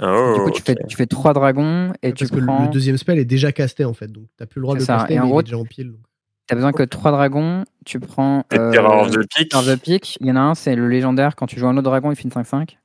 du 0.00 0.06
Oh, 0.06 0.44
coup, 0.44 0.50
tu, 0.50 0.62
fais, 0.62 0.74
tu 0.88 0.96
fais 0.96 1.06
3 1.06 1.32
dragons, 1.34 1.92
et 2.02 2.08
Ouais, 2.08 2.12
tu 2.12 2.24
Parce 2.24 2.30
que 2.30 2.36
le- 2.40 2.46
prends. 2.46 2.64
le 2.64 2.70
deuxième 2.70 2.96
spell 2.96 3.18
est 3.18 3.24
déjà 3.24 3.52
casté, 3.52 3.84
en 3.84 3.94
fait. 3.94 4.08
Donc, 4.08 4.26
t'as 4.36 4.46
plus 4.46 4.58
le 4.60 4.62
droit 4.62 4.74
de 4.74 4.80
le 4.80 4.86
caster, 4.86 5.14
Et 5.14 5.18
en 5.20 5.24
mais 5.24 5.28
gros, 5.30 5.40
il 5.40 5.42
est 5.42 5.44
déjà 5.44 5.58
en 5.58 5.64
pile. 5.64 5.92
donc. 5.92 6.00
T'as 6.46 6.56
besoin 6.56 6.72
que 6.72 6.82
3 6.82 7.10
dragons, 7.10 7.64
tu 7.86 8.00
prends. 8.00 8.44
Euh, 8.52 8.70
Terror 8.70 9.02
of 9.02 9.10
the 9.12 9.20
Peak. 9.34 9.48
Terror 9.50 9.66
of 9.66 9.74
the 9.78 9.82
Peak. 9.82 10.16
Il 10.20 10.26
y 10.26 10.30
en 10.30 10.36
a 10.36 10.40
un, 10.40 10.54
c'est 10.54 10.74
le 10.76 10.88
légendaire, 10.88 11.36
quand 11.36 11.46
tu 11.46 11.58
joues 11.58 11.66
un 11.66 11.72
autre 11.76 11.84
dragon, 11.84 12.10
il 12.12 12.16
fait 12.16 12.24
une 12.24 12.30
5-5. 12.32 12.78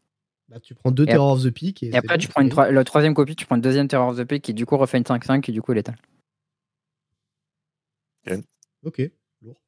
Bah, 0.47 0.59
tu 0.61 0.73
prends 0.75 0.91
deux 0.91 1.05
Terror 1.05 1.31
of 1.33 1.43
the 1.43 1.49
Peak. 1.51 1.83
Et, 1.83 1.87
Et 1.87 1.95
après, 1.97 2.15
bon, 2.15 2.21
tu 2.21 2.27
prends 2.29 2.41
une 2.41 2.49
troi- 2.49 2.71
la 2.71 2.83
troisième 2.85 3.13
copie, 3.13 3.35
tu 3.35 3.45
prends 3.45 3.55
une 3.55 3.61
deuxième 3.61 3.87
Terror 3.87 4.09
of 4.09 4.17
the 4.17 4.23
Peak 4.23 4.41
qui 4.43 4.53
du 4.53 4.65
coup 4.65 4.77
refait 4.77 4.97
une 4.97 5.03
5-5 5.03 5.41
qui 5.41 5.51
du 5.51 5.61
coup 5.61 5.73
est 5.73 5.75
létale. 5.75 5.97
Ok, 8.85 9.01
lourd. 9.41 9.59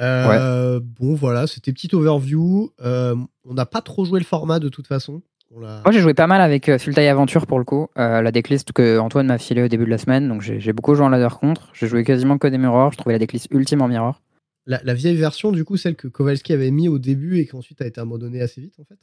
Euh, 0.00 0.80
Bon, 0.82 1.14
voilà, 1.14 1.46
c'était 1.46 1.72
petite 1.72 1.94
overview. 1.94 2.72
Euh, 2.80 3.14
on 3.44 3.54
n'a 3.54 3.66
pas 3.66 3.80
trop 3.80 4.04
joué 4.04 4.18
le 4.18 4.24
format 4.26 4.58
de 4.58 4.68
toute 4.68 4.86
façon. 4.88 5.22
L'a- 5.56 5.82
Moi, 5.84 5.92
j'ai 5.92 6.00
joué 6.00 6.14
pas 6.14 6.26
mal 6.26 6.40
avec 6.40 6.68
euh, 6.68 6.78
Sultai 6.78 7.06
Aventure 7.08 7.46
pour 7.46 7.58
le 7.58 7.64
coup, 7.64 7.88
euh, 7.98 8.22
la 8.22 8.32
decklist 8.32 8.72
que 8.72 8.98
Antoine 8.98 9.26
m'a 9.28 9.38
filé 9.38 9.62
au 9.62 9.68
début 9.68 9.84
de 9.84 9.90
la 9.90 9.98
semaine. 9.98 10.28
Donc, 10.28 10.40
j'ai 10.42 10.72
beaucoup 10.72 10.94
joué 10.94 11.04
en 11.04 11.08
ladder 11.10 11.32
contre. 11.40 11.70
J'ai 11.74 11.86
joué 11.86 12.02
quasiment 12.04 12.38
que 12.38 12.48
des 12.48 12.58
mirrors. 12.58 12.92
Je 12.92 12.98
trouvais 12.98 13.14
la 13.14 13.18
decklist 13.20 13.46
ultime 13.52 13.82
en 13.82 13.88
mirror. 13.88 14.20
la, 14.66 14.80
la 14.82 14.94
vieille 14.94 15.16
version, 15.16 15.52
du 15.52 15.64
coup, 15.64 15.76
celle 15.76 15.94
que 15.94 16.08
Kowalski 16.08 16.52
avait 16.52 16.70
mis 16.72 16.88
au 16.88 16.98
début 16.98 17.38
et 17.38 17.46
qui 17.46 17.54
ensuite 17.54 17.80
a 17.82 17.86
été 17.86 18.00
abandonnée 18.00 18.40
assez 18.40 18.60
vite, 18.60 18.74
en 18.80 18.84
fait? 18.84 18.98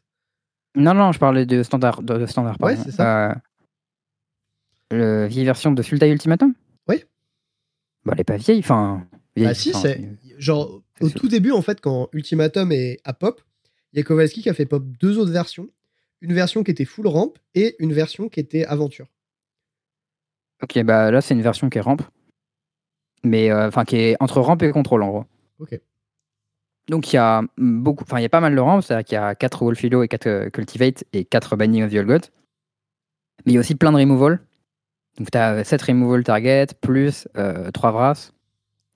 Non, 0.76 0.94
non, 0.94 1.12
je 1.12 1.20
parlais 1.20 1.46
de 1.46 1.64
standard. 1.64 2.02
De, 2.02 2.18
de 2.18 2.26
standard 2.26 2.58
Ouais, 2.62 2.76
c'est 2.78 2.92
ça. 2.92 3.32
Euh, 3.32 3.36
le 4.92 5.26
vieille 5.28 5.46
version 5.46 5.72
de 5.72 5.82
Sultai 5.82 6.10
Ultimatum? 6.10 6.54
Oui. 6.88 7.04
Bah, 8.06 8.14
elle 8.16 8.22
est 8.22 8.26
pas 8.26 8.38
vieille. 8.38 8.60
Enfin, 8.60 9.06
Bah, 9.38 9.54
si, 9.54 9.74
c'est. 9.74 10.02
Genre, 10.38 10.82
au 11.00 11.10
tout 11.10 11.28
début, 11.28 11.52
en 11.52 11.62
fait, 11.62 11.80
quand 11.82 12.10
Ultimatum 12.14 12.72
est 12.72 13.00
à 13.06 13.14
pop, 13.14 13.42
il 13.94 13.98
y 13.98 14.00
a 14.02 14.04
Kowalski 14.04 14.42
qui 14.42 14.50
a 14.50 14.54
fait 14.54 14.66
pop 14.66 14.84
deux 15.00 15.18
autres 15.18 15.32
versions. 15.32 15.70
Une 16.22 16.34
version 16.34 16.64
qui 16.64 16.72
était 16.72 16.86
full 16.86 17.08
ramp 17.08 17.34
et 17.56 17.76
une 17.80 17.94
version 17.94 18.30
qui 18.30 18.40
était 18.40 18.66
aventure. 18.66 19.08
Ok, 20.62 20.82
bah 20.84 21.10
là, 21.10 21.22
c'est 21.22 21.34
une 21.34 21.42
version 21.42 21.70
qui 21.70 21.80
est 21.80 21.82
ramp. 21.82 21.98
Mais 23.24 23.52
euh, 23.52 23.68
enfin, 23.68 23.86
qui 23.86 23.98
est 23.98 24.18
entre 24.20 24.40
ramp 24.40 24.58
et 24.58 24.72
contrôle 24.72 25.04
en 25.04 25.10
gros. 25.10 25.26
Ok. 25.60 25.80
Donc 26.88 27.14
il 27.14 27.16
y 27.16 27.20
a 27.20 27.44
beaucoup, 27.58 28.04
enfin 28.04 28.20
il 28.20 28.24
y 28.24 28.26
a 28.26 28.30
pas 28.30 28.40
mal 28.40 28.56
de 28.56 28.60
ramps, 28.60 28.82
c'est-à-dire 28.82 29.06
qu'il 29.06 29.16
y 29.16 29.20
a 29.20 29.36
4 29.36 29.64
Wolfilo 29.64 30.04
et 30.04 30.08
4 30.08 30.50
Cultivate 30.50 31.04
et 31.14 31.26
4 31.26 31.56
Binding 31.56 31.84
of 31.84 31.92
the 31.92 31.96
Old 31.96 32.08
God. 32.08 32.26
Mais 33.46 33.54
il 33.54 33.56
y 33.56 33.58
a 33.58 33.60
aussi 33.60 33.76
plein 33.76 33.92
de 33.92 33.98
removal. 33.98 34.40
Donc 35.18 35.30
tu 35.32 35.38
as 35.38 35.64
7 35.64 35.82
removal 35.82 36.24
target 36.24 36.68
plus 36.82 37.28
3 37.74 37.92
Vras. 37.92 38.32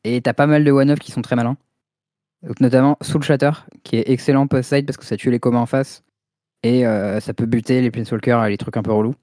Et 0.03 0.22
tu 0.22 0.29
as 0.29 0.34
pas 0.34 0.48
mal 0.48 0.63
de 0.63 0.72
one-up 0.72 1.00
qui 1.00 1.12
sont 1.12 1.22
très 1.22 1.36
malins. 1.36 1.58
Donc 2.44 2.60
notamment 2.60 2.98
Soul 3.01 3.24
Shatter, 3.24 3.51
qui 3.84 3.98
est 3.98 4.10
excellent 4.10 4.48
post-side 4.48 4.86
parce 4.86 4.98
que 4.98 5.05
ça 5.05 5.17
tue 5.17 5.32
les 5.32 5.39
communs 5.39 5.62
en 5.62 5.65
face. 5.65 6.03
Et 6.65 6.86
euh, 6.86 7.19
ça 7.19 7.34
peut 7.36 7.45
buter 7.45 7.81
les 7.81 7.91
Planeswalkers 7.91 8.43
et 8.45 8.50
les 8.50 8.57
trucs 8.57 8.75
un 8.75 8.81
peu 8.81 8.91
relous. 8.91 9.13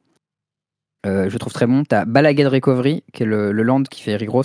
Euh, 1.06 1.28
je 1.28 1.36
trouve 1.38 1.52
très 1.52 1.66
bon. 1.66 1.82
T'as 1.84 2.04
Balagade 2.04 2.46
Recovery, 2.46 3.02
qui 3.12 3.24
est 3.24 3.26
le, 3.26 3.50
le 3.50 3.62
land 3.64 3.82
qui 3.82 4.00
fait 4.02 4.14
Rigros 4.14 4.44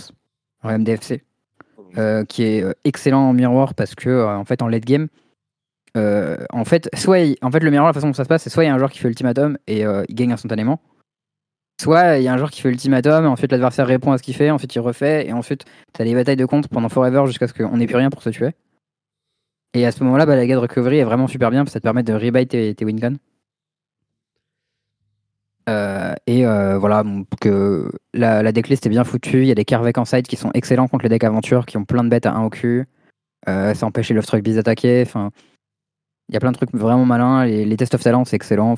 en 0.64 0.72
MDFC, 0.80 1.22
euh, 2.00 2.26
qui 2.26 2.44
est 2.44 2.66
excellent 2.84 3.22
en 3.30 3.34
miroir 3.34 3.76
parce 3.76 3.94
que 3.94 4.26
en 4.26 4.44
fait 4.46 4.64
en 4.64 4.68
late 4.68 4.86
game, 4.86 5.08
en 5.96 6.66
fait, 6.66 6.90
soit 6.96 7.20
il- 7.20 7.38
en 7.42 7.52
fait 7.52 7.60
le 7.60 7.70
miroir 7.72 7.88
la 7.88 7.94
façon 7.94 8.08
dont 8.08 8.14
ça 8.14 8.24
se 8.24 8.30
passe, 8.30 8.44
c'est 8.44 8.50
soit 8.50 8.64
il 8.64 8.68
y 8.68 8.70
a 8.70 8.74
un 8.74 8.78
joueur 8.80 8.92
qui 8.92 9.00
fait 9.00 9.08
ultimatum 9.08 9.58
et 9.68 9.82
il 9.82 10.16
gagne 10.16 10.32
instantanément, 10.34 10.80
soit 11.82 12.18
il 12.18 12.24
y 12.24 12.28
a 12.28 12.34
un 12.34 12.38
joueur 12.38 12.50
qui 12.52 12.62
fait 12.62 12.70
ultimatum 12.70 13.26
et 13.26 13.28
ensuite 13.28 13.52
l'adversaire 13.52 13.86
répond 13.88 14.12
à 14.12 14.18
ce 14.18 14.24
qu'il 14.24 14.36
fait, 14.36 14.50
ensuite 14.52 14.74
il 14.76 14.80
refait 14.80 15.28
et 15.28 15.34
ensuite 15.34 15.66
t'as 15.94 16.04
des 16.04 16.14
batailles 16.16 16.36
de 16.36 16.46
contre 16.46 16.70
pendant 16.70 16.90
forever 16.90 17.24
jusqu'à 17.28 17.48
ce 17.48 17.54
qu'on 17.54 17.78
n'ait 17.78 17.86
plus 17.88 17.96
rien 17.96 18.10
pour 18.10 18.22
se 18.24 18.30
tuer. 18.32 18.52
Et 19.74 19.86
à 19.86 19.92
ce 19.92 20.04
moment-là, 20.04 20.26
Balagade 20.26 20.60
Recovery 20.60 21.00
est 21.00 21.04
vraiment 21.04 21.28
super 21.28 21.52
bien 21.52 21.62
parce 21.62 21.70
que 21.70 21.74
ça 21.74 21.80
te 21.80 21.84
permet 21.84 22.04
de 22.04 22.14
rebuy 22.14 22.48
tes, 22.48 22.74
tes 22.74 22.86
win 22.86 23.00
guns. 23.00 23.18
Euh, 25.70 26.14
et 26.28 26.46
euh, 26.46 26.78
voilà, 26.78 27.04
euh, 27.46 27.90
la, 28.14 28.42
la 28.42 28.52
decklist 28.52 28.86
est 28.86 28.90
bien 28.90 29.04
foutue. 29.04 29.42
Il 29.42 29.48
y 29.48 29.52
a 29.52 29.56
des 29.56 29.66
Carvec 29.66 29.98
en 29.98 30.06
side 30.06 30.28
qui 30.28 30.38
sont 30.38 30.52
excellents 30.54 30.88
contre 30.88 31.04
les 31.04 31.10
decks 31.10 31.26
aventure, 31.26 31.66
qui 31.66 31.78
ont 31.78 31.84
plein 31.84 32.04
de 32.04 32.10
bêtes 32.10 32.26
à 32.26 32.34
1 32.34 32.44
au 32.44 32.50
cul. 32.50 32.86
Euh, 33.50 33.74
ça 33.74 33.86
empêche 33.86 34.10
les 34.10 34.16
Love 34.16 34.24
Struck 34.24 34.42
Bees 34.42 34.56
d'attaquer. 34.56 35.04
Enfin, 35.06 35.32
il 36.30 36.34
y 36.34 36.38
a 36.38 36.40
plein 36.40 36.52
de 36.52 36.58
trucs 36.58 36.74
vraiment 36.74 37.06
malins. 37.06 37.46
Les, 37.46 37.66
les 37.66 37.78
Test 37.78 37.96
of 37.96 38.02
Talent, 38.02 38.26
c'est 38.26 38.36
excellent. 38.36 38.76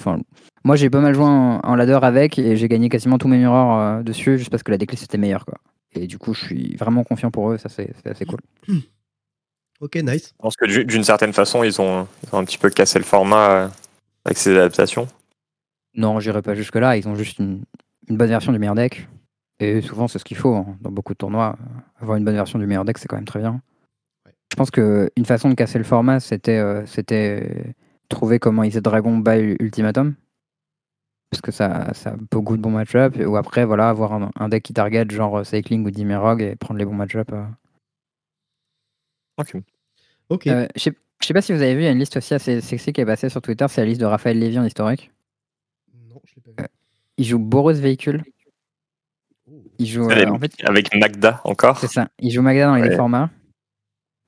Moi, 0.63 0.75
j'ai 0.75 0.89
pas 0.89 0.99
mal 0.99 1.13
joué 1.13 1.25
en, 1.25 1.59
en 1.63 1.75
ladder 1.75 1.99
avec 2.01 2.39
et 2.39 2.55
j'ai 2.55 2.67
gagné 2.67 2.89
quasiment 2.89 3.17
tous 3.17 3.27
mes 3.27 3.37
mirrors 3.37 4.03
dessus 4.03 4.37
juste 4.37 4.49
parce 4.49 4.63
que 4.63 4.71
la 4.71 4.77
decklist 4.77 5.03
était 5.03 5.17
meilleure. 5.17 5.45
Quoi. 5.45 5.59
Et 5.93 6.07
du 6.07 6.17
coup, 6.17 6.33
je 6.33 6.43
suis 6.43 6.75
vraiment 6.75 7.03
confiant 7.03 7.31
pour 7.31 7.51
eux. 7.51 7.57
Ça, 7.57 7.69
c'est 7.69 7.93
assez 8.05 8.25
cool. 8.25 8.39
Ok, 9.79 9.95
nice. 9.95 10.33
Je 10.37 10.41
pense 10.41 10.55
que 10.55 10.65
d'une 10.83 11.03
certaine 11.03 11.33
façon, 11.33 11.63
ils 11.63 11.79
ont, 11.79 12.07
ils 12.23 12.35
ont 12.35 12.39
un 12.39 12.43
petit 12.43 12.57
peu 12.57 12.69
cassé 12.69 12.99
le 12.99 13.05
format 13.05 13.49
euh, 13.51 13.67
avec 14.25 14.37
ces 14.37 14.51
adaptations. 14.51 15.07
Non, 15.95 16.19
j'irai 16.19 16.41
pas 16.41 16.53
jusque-là. 16.53 16.97
Ils 16.97 17.07
ont 17.07 17.15
juste 17.15 17.39
une, 17.39 17.63
une 18.09 18.17
bonne 18.17 18.29
version 18.29 18.51
du 18.51 18.59
meilleur 18.59 18.75
deck. 18.75 19.07
Et 19.59 19.81
souvent, 19.81 20.07
c'est 20.07 20.19
ce 20.19 20.25
qu'il 20.25 20.37
faut 20.37 20.55
hein. 20.55 20.77
dans 20.81 20.91
beaucoup 20.91 21.13
de 21.13 21.17
tournois. 21.17 21.57
Avoir 21.99 22.17
une 22.17 22.25
bonne 22.25 22.35
version 22.35 22.59
du 22.59 22.65
meilleur 22.65 22.85
deck, 22.85 22.97
c'est 22.97 23.07
quand 23.07 23.15
même 23.15 23.25
très 23.25 23.39
bien. 23.39 23.61
Ouais. 24.25 24.33
Je 24.51 24.55
pense 24.55 24.71
qu'une 24.71 25.25
façon 25.25 25.49
de 25.49 25.55
casser 25.55 25.77
le 25.77 25.83
format, 25.83 26.19
c'était 26.19 26.57
euh, 26.57 26.85
c'était 26.85 27.73
trouver 28.09 28.39
comment 28.39 28.63
ils 28.63 28.81
Dragon 28.81 29.17
by 29.17 29.55
Ultimatum. 29.59 30.15
Parce 31.31 31.41
que 31.41 31.51
ça, 31.51 31.93
ça 31.93 32.11
a 32.11 32.15
beaucoup 32.31 32.57
de 32.57 32.61
bons 32.61 32.71
match-up. 32.71 33.15
Ou 33.25 33.37
après, 33.37 33.63
voilà, 33.63 33.89
avoir 33.89 34.13
un, 34.13 34.31
un 34.35 34.49
deck 34.49 34.63
qui 34.63 34.73
target 34.73 35.05
genre 35.09 35.39
euh, 35.39 35.43
Cycling 35.43 35.85
ou 35.85 35.91
Dimerog 35.91 36.41
et 36.41 36.55
prendre 36.55 36.79
les 36.79 36.85
bons 36.85 36.95
match-up. 36.95 37.29
euh. 37.31 37.43
Ok. 39.39 39.55
Ok. 40.29 40.47
Euh, 40.47 40.67
je 40.75 40.81
sais 40.81 40.93
je 41.21 41.27
sais 41.27 41.33
pas 41.33 41.41
si 41.41 41.51
vous 41.51 41.61
avez 41.61 41.73
vu, 41.75 41.81
il 41.81 41.85
y 41.85 41.87
a 41.87 41.91
une 41.91 41.99
liste 41.99 42.15
aussi 42.15 42.33
assez 42.33 42.61
sexy 42.61 42.93
qui 42.93 43.01
est 43.01 43.05
passée 43.05 43.27
sur 43.29 43.41
Twitter. 43.41 43.65
C'est 43.67 43.81
la 43.81 43.87
liste 43.87 43.99
de 43.99 44.05
Raphaël 44.05 44.39
Lévy 44.39 44.57
en 44.59 44.63
historique. 44.63 45.11
non, 46.09 46.21
je 46.25 46.35
l'ai 46.35 46.41
pas 46.53 46.61
vu. 46.63 46.67
Il 47.17 47.25
joue 47.25 47.39
Boros 47.39 47.73
Véhicule. 47.73 48.23
Il 49.79 49.85
joue. 49.87 50.09
Euh, 50.09 50.27
en 50.27 50.39
fait, 50.39 50.51
Avec 50.63 50.93
Magda 50.95 51.41
encore. 51.43 51.77
C'est 51.79 51.87
ça. 51.87 52.07
Il 52.19 52.31
joue 52.31 52.41
Magda 52.41 52.67
dans 52.67 52.75
les 52.75 52.89
Ouais. 52.89 52.95
formats. 52.95 53.29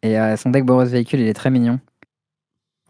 Et 0.04 0.20
euh, 0.20 0.36
son 0.36 0.50
deck 0.50 0.66
Boros 0.66 0.84
Véhicule, 0.86 1.20
il 1.22 1.28
est 1.28 1.34
très 1.34 1.50
mignon. 1.52 1.80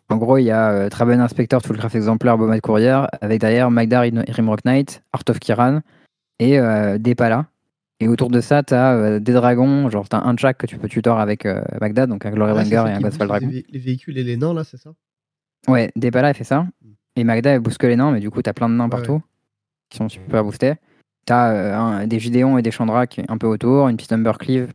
En 0.10 0.17
gros, 0.17 0.38
il 0.38 0.43
y 0.45 0.51
a 0.51 0.71
euh, 0.71 0.89
Traben 0.89 1.19
Inspector, 1.21 1.62
tout 1.62 1.71
le 1.71 1.77
craft 1.77 1.95
exemplaire, 1.95 2.38
Bomad 2.38 2.60
Courrier, 2.62 3.03
avec 3.21 3.39
derrière 3.39 3.69
Magda 3.71 4.01
Rim- 4.01 4.23
Rimrock 4.27 4.65
Knight, 4.65 5.03
Art 5.13 5.23
of 5.29 5.39
Kiran 5.39 5.81
et 6.39 6.60
euh, 6.60 6.97
des 6.97 7.13
Palas. 7.15 7.45
Et 8.02 8.08
autour 8.08 8.30
de 8.32 8.42
ça, 8.42 8.64
tu 8.64 8.74
as 8.74 9.20
des 9.20 9.34
dragons, 9.34 9.90
genre 9.90 10.10
tu 10.10 10.16
as 10.16 10.24
un 10.24 10.36
Jack 10.36 10.58
que 10.58 10.66
tu 10.66 10.78
peux 10.78 10.90
tutor 10.90 11.20
avec 11.20 11.46
euh, 11.46 11.62
Magda, 11.80 12.08
donc 12.08 12.26
un 12.26 12.32
Glory 12.32 12.54
Ah, 12.58 12.90
et 12.90 12.94
un 12.94 13.00
Godfall 13.00 13.28
Dragon. 13.28 13.48
Les, 13.48 13.62
vé- 13.62 13.66
les 13.70 13.80
véhicules 13.80 14.18
et 14.18 14.24
les 14.24 14.38
nains, 14.38 14.54
là, 14.56 14.64
c'est 14.64 14.78
ça? 14.78 14.92
Ouais, 15.68 15.92
des 15.96 16.10
Palas, 16.10 16.30
elle 16.30 16.36
fait 16.36 16.44
ça. 16.44 16.64
Mm. 16.64 16.92
Et 17.18 17.24
Magda, 17.24 17.52
elle 17.52 17.60
bousque 17.60 17.84
les 17.84 17.96
nains, 17.96 18.12
mais 18.12 18.20
du 18.20 18.32
coup, 18.32 18.42
tu 18.42 18.50
as 18.50 18.54
plein 18.54 18.70
de 18.70 18.74
nains 18.74 18.86
Ouais, 18.86 18.90
partout 18.90 19.22
qui 19.90 19.98
sont 19.98 20.10
super 20.10 20.44
boostés. 20.44 20.76
Tu 21.28 21.34
as 21.34 22.08
des 22.08 22.20
Gideon 22.20 22.58
et 22.58 22.62
des 22.64 22.72
Chandra 22.72 23.06
qui 23.06 23.22
un 23.28 23.38
peu 23.38 23.46
autour, 23.46 23.90
une 23.90 23.98
petite 23.98 24.14
Umber 24.14 24.32
Cleave, 24.40 24.74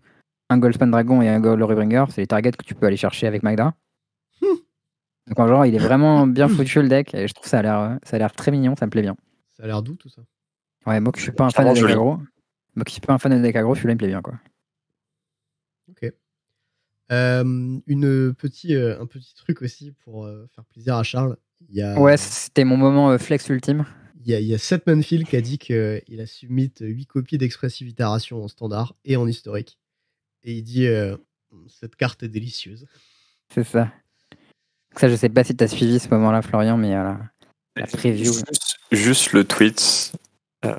un 0.50 0.58
Goldspan 0.58 0.86
Dragon 0.86 1.20
et 1.22 1.28
un 1.28 1.40
Glory 1.40 1.74
Bringer. 1.74 2.04
C'est 2.10 2.20
les 2.20 2.26
targets 2.26 2.52
que 2.52 2.64
tu 2.64 2.74
peux 2.74 2.86
aller 2.86 2.96
chercher 2.96 3.26
avec 3.26 3.42
Magda. 3.42 3.74
Hmm. 4.40 4.46
Donc 5.26 5.40
en 5.40 5.48
genre, 5.48 5.66
il 5.66 5.74
est 5.74 5.78
vraiment 5.78 6.26
bien 6.26 6.46
foutu 6.48 6.80
le 6.82 6.88
deck 6.88 7.14
et 7.14 7.26
je 7.26 7.34
trouve 7.34 7.44
que 7.44 7.50
ça 7.50 7.58
a 7.58 7.62
l'air, 7.62 7.78
euh, 7.80 7.94
ça 8.04 8.16
a 8.16 8.18
l'air 8.18 8.30
très 8.32 8.52
mignon, 8.52 8.76
ça 8.78 8.86
me 8.86 8.90
plaît 8.90 9.02
bien. 9.02 9.16
Ça 9.56 9.64
a 9.64 9.66
l'air 9.66 9.82
doux, 9.82 9.96
tout 9.96 10.10
ça. 10.10 10.22
Ouais, 10.86 11.00
moi 11.00 11.10
que 11.10 11.18
je 11.18 11.24
suis 11.24 11.32
pas 11.32 11.46
un 11.46 11.50
fan 11.50 11.72
de 11.74 11.84
aggro, 11.84 12.18
moi 12.76 12.84
qui 12.84 12.92
suis 12.92 13.00
pas 13.00 13.12
un 13.14 13.18
fan 13.18 13.32
de 13.36 13.42
deck 13.42 13.56
aggro, 13.56 13.74
celui-là 13.74 13.92
il 13.92 13.94
me 13.94 13.98
plaît 13.98 14.08
bien 14.08 14.22
quoi. 14.22 14.38
Ok. 15.90 16.12
Euh, 17.12 17.78
une 17.86 18.34
petit, 18.34 18.74
euh, 18.74 19.00
un 19.00 19.06
petit 19.06 19.34
truc 19.34 19.62
aussi 19.62 19.92
pour 20.04 20.24
euh, 20.26 20.46
faire 20.54 20.64
plaisir 20.64 20.96
à 20.96 21.02
Charles. 21.04 21.36
Il 21.68 21.76
y 21.76 21.82
a, 21.82 21.98
Ouais, 21.98 22.16
c'était 22.16 22.64
mon 22.64 22.76
moment 22.76 23.10
euh, 23.10 23.18
flex 23.18 23.48
ultime. 23.48 23.84
il 24.20 24.28
y 24.30 24.34
a, 24.34 24.40
il 24.40 24.46
y 24.46 24.54
a 24.54 24.58
Seth 24.58 24.86
Manfield 24.86 25.26
qui 25.26 25.36
a 25.36 25.40
dit 25.40 25.58
qu'il 25.58 26.20
a 26.20 26.26
submit 26.26 26.72
8 26.80 27.06
copies 27.06 27.38
d'Expressive 27.38 27.88
Iteration 27.88 28.42
en 28.42 28.48
standard 28.48 28.94
et 29.04 29.16
en 29.16 29.26
historique. 29.28 29.78
Et 30.42 30.54
il 30.54 30.62
dit 30.62 30.86
euh, 30.86 31.16
Cette 31.68 31.94
carte 31.96 32.22
est 32.24 32.28
délicieuse. 32.28 32.86
C'est 33.54 33.64
ça. 33.64 33.92
Ça, 34.96 35.08
je 35.08 35.14
sais 35.14 35.28
pas 35.28 35.44
si 35.44 35.54
t'as 35.54 35.68
suivi 35.68 35.98
ce 36.00 36.08
moment-là, 36.08 36.42
Florian, 36.42 36.76
mais 36.76 36.90
la, 36.90 37.20
la 37.76 37.86
preview. 37.86 38.24
Juste, 38.32 38.78
juste 38.90 39.32
le 39.32 39.44
tweet. 39.44 40.12
euh, 40.64 40.74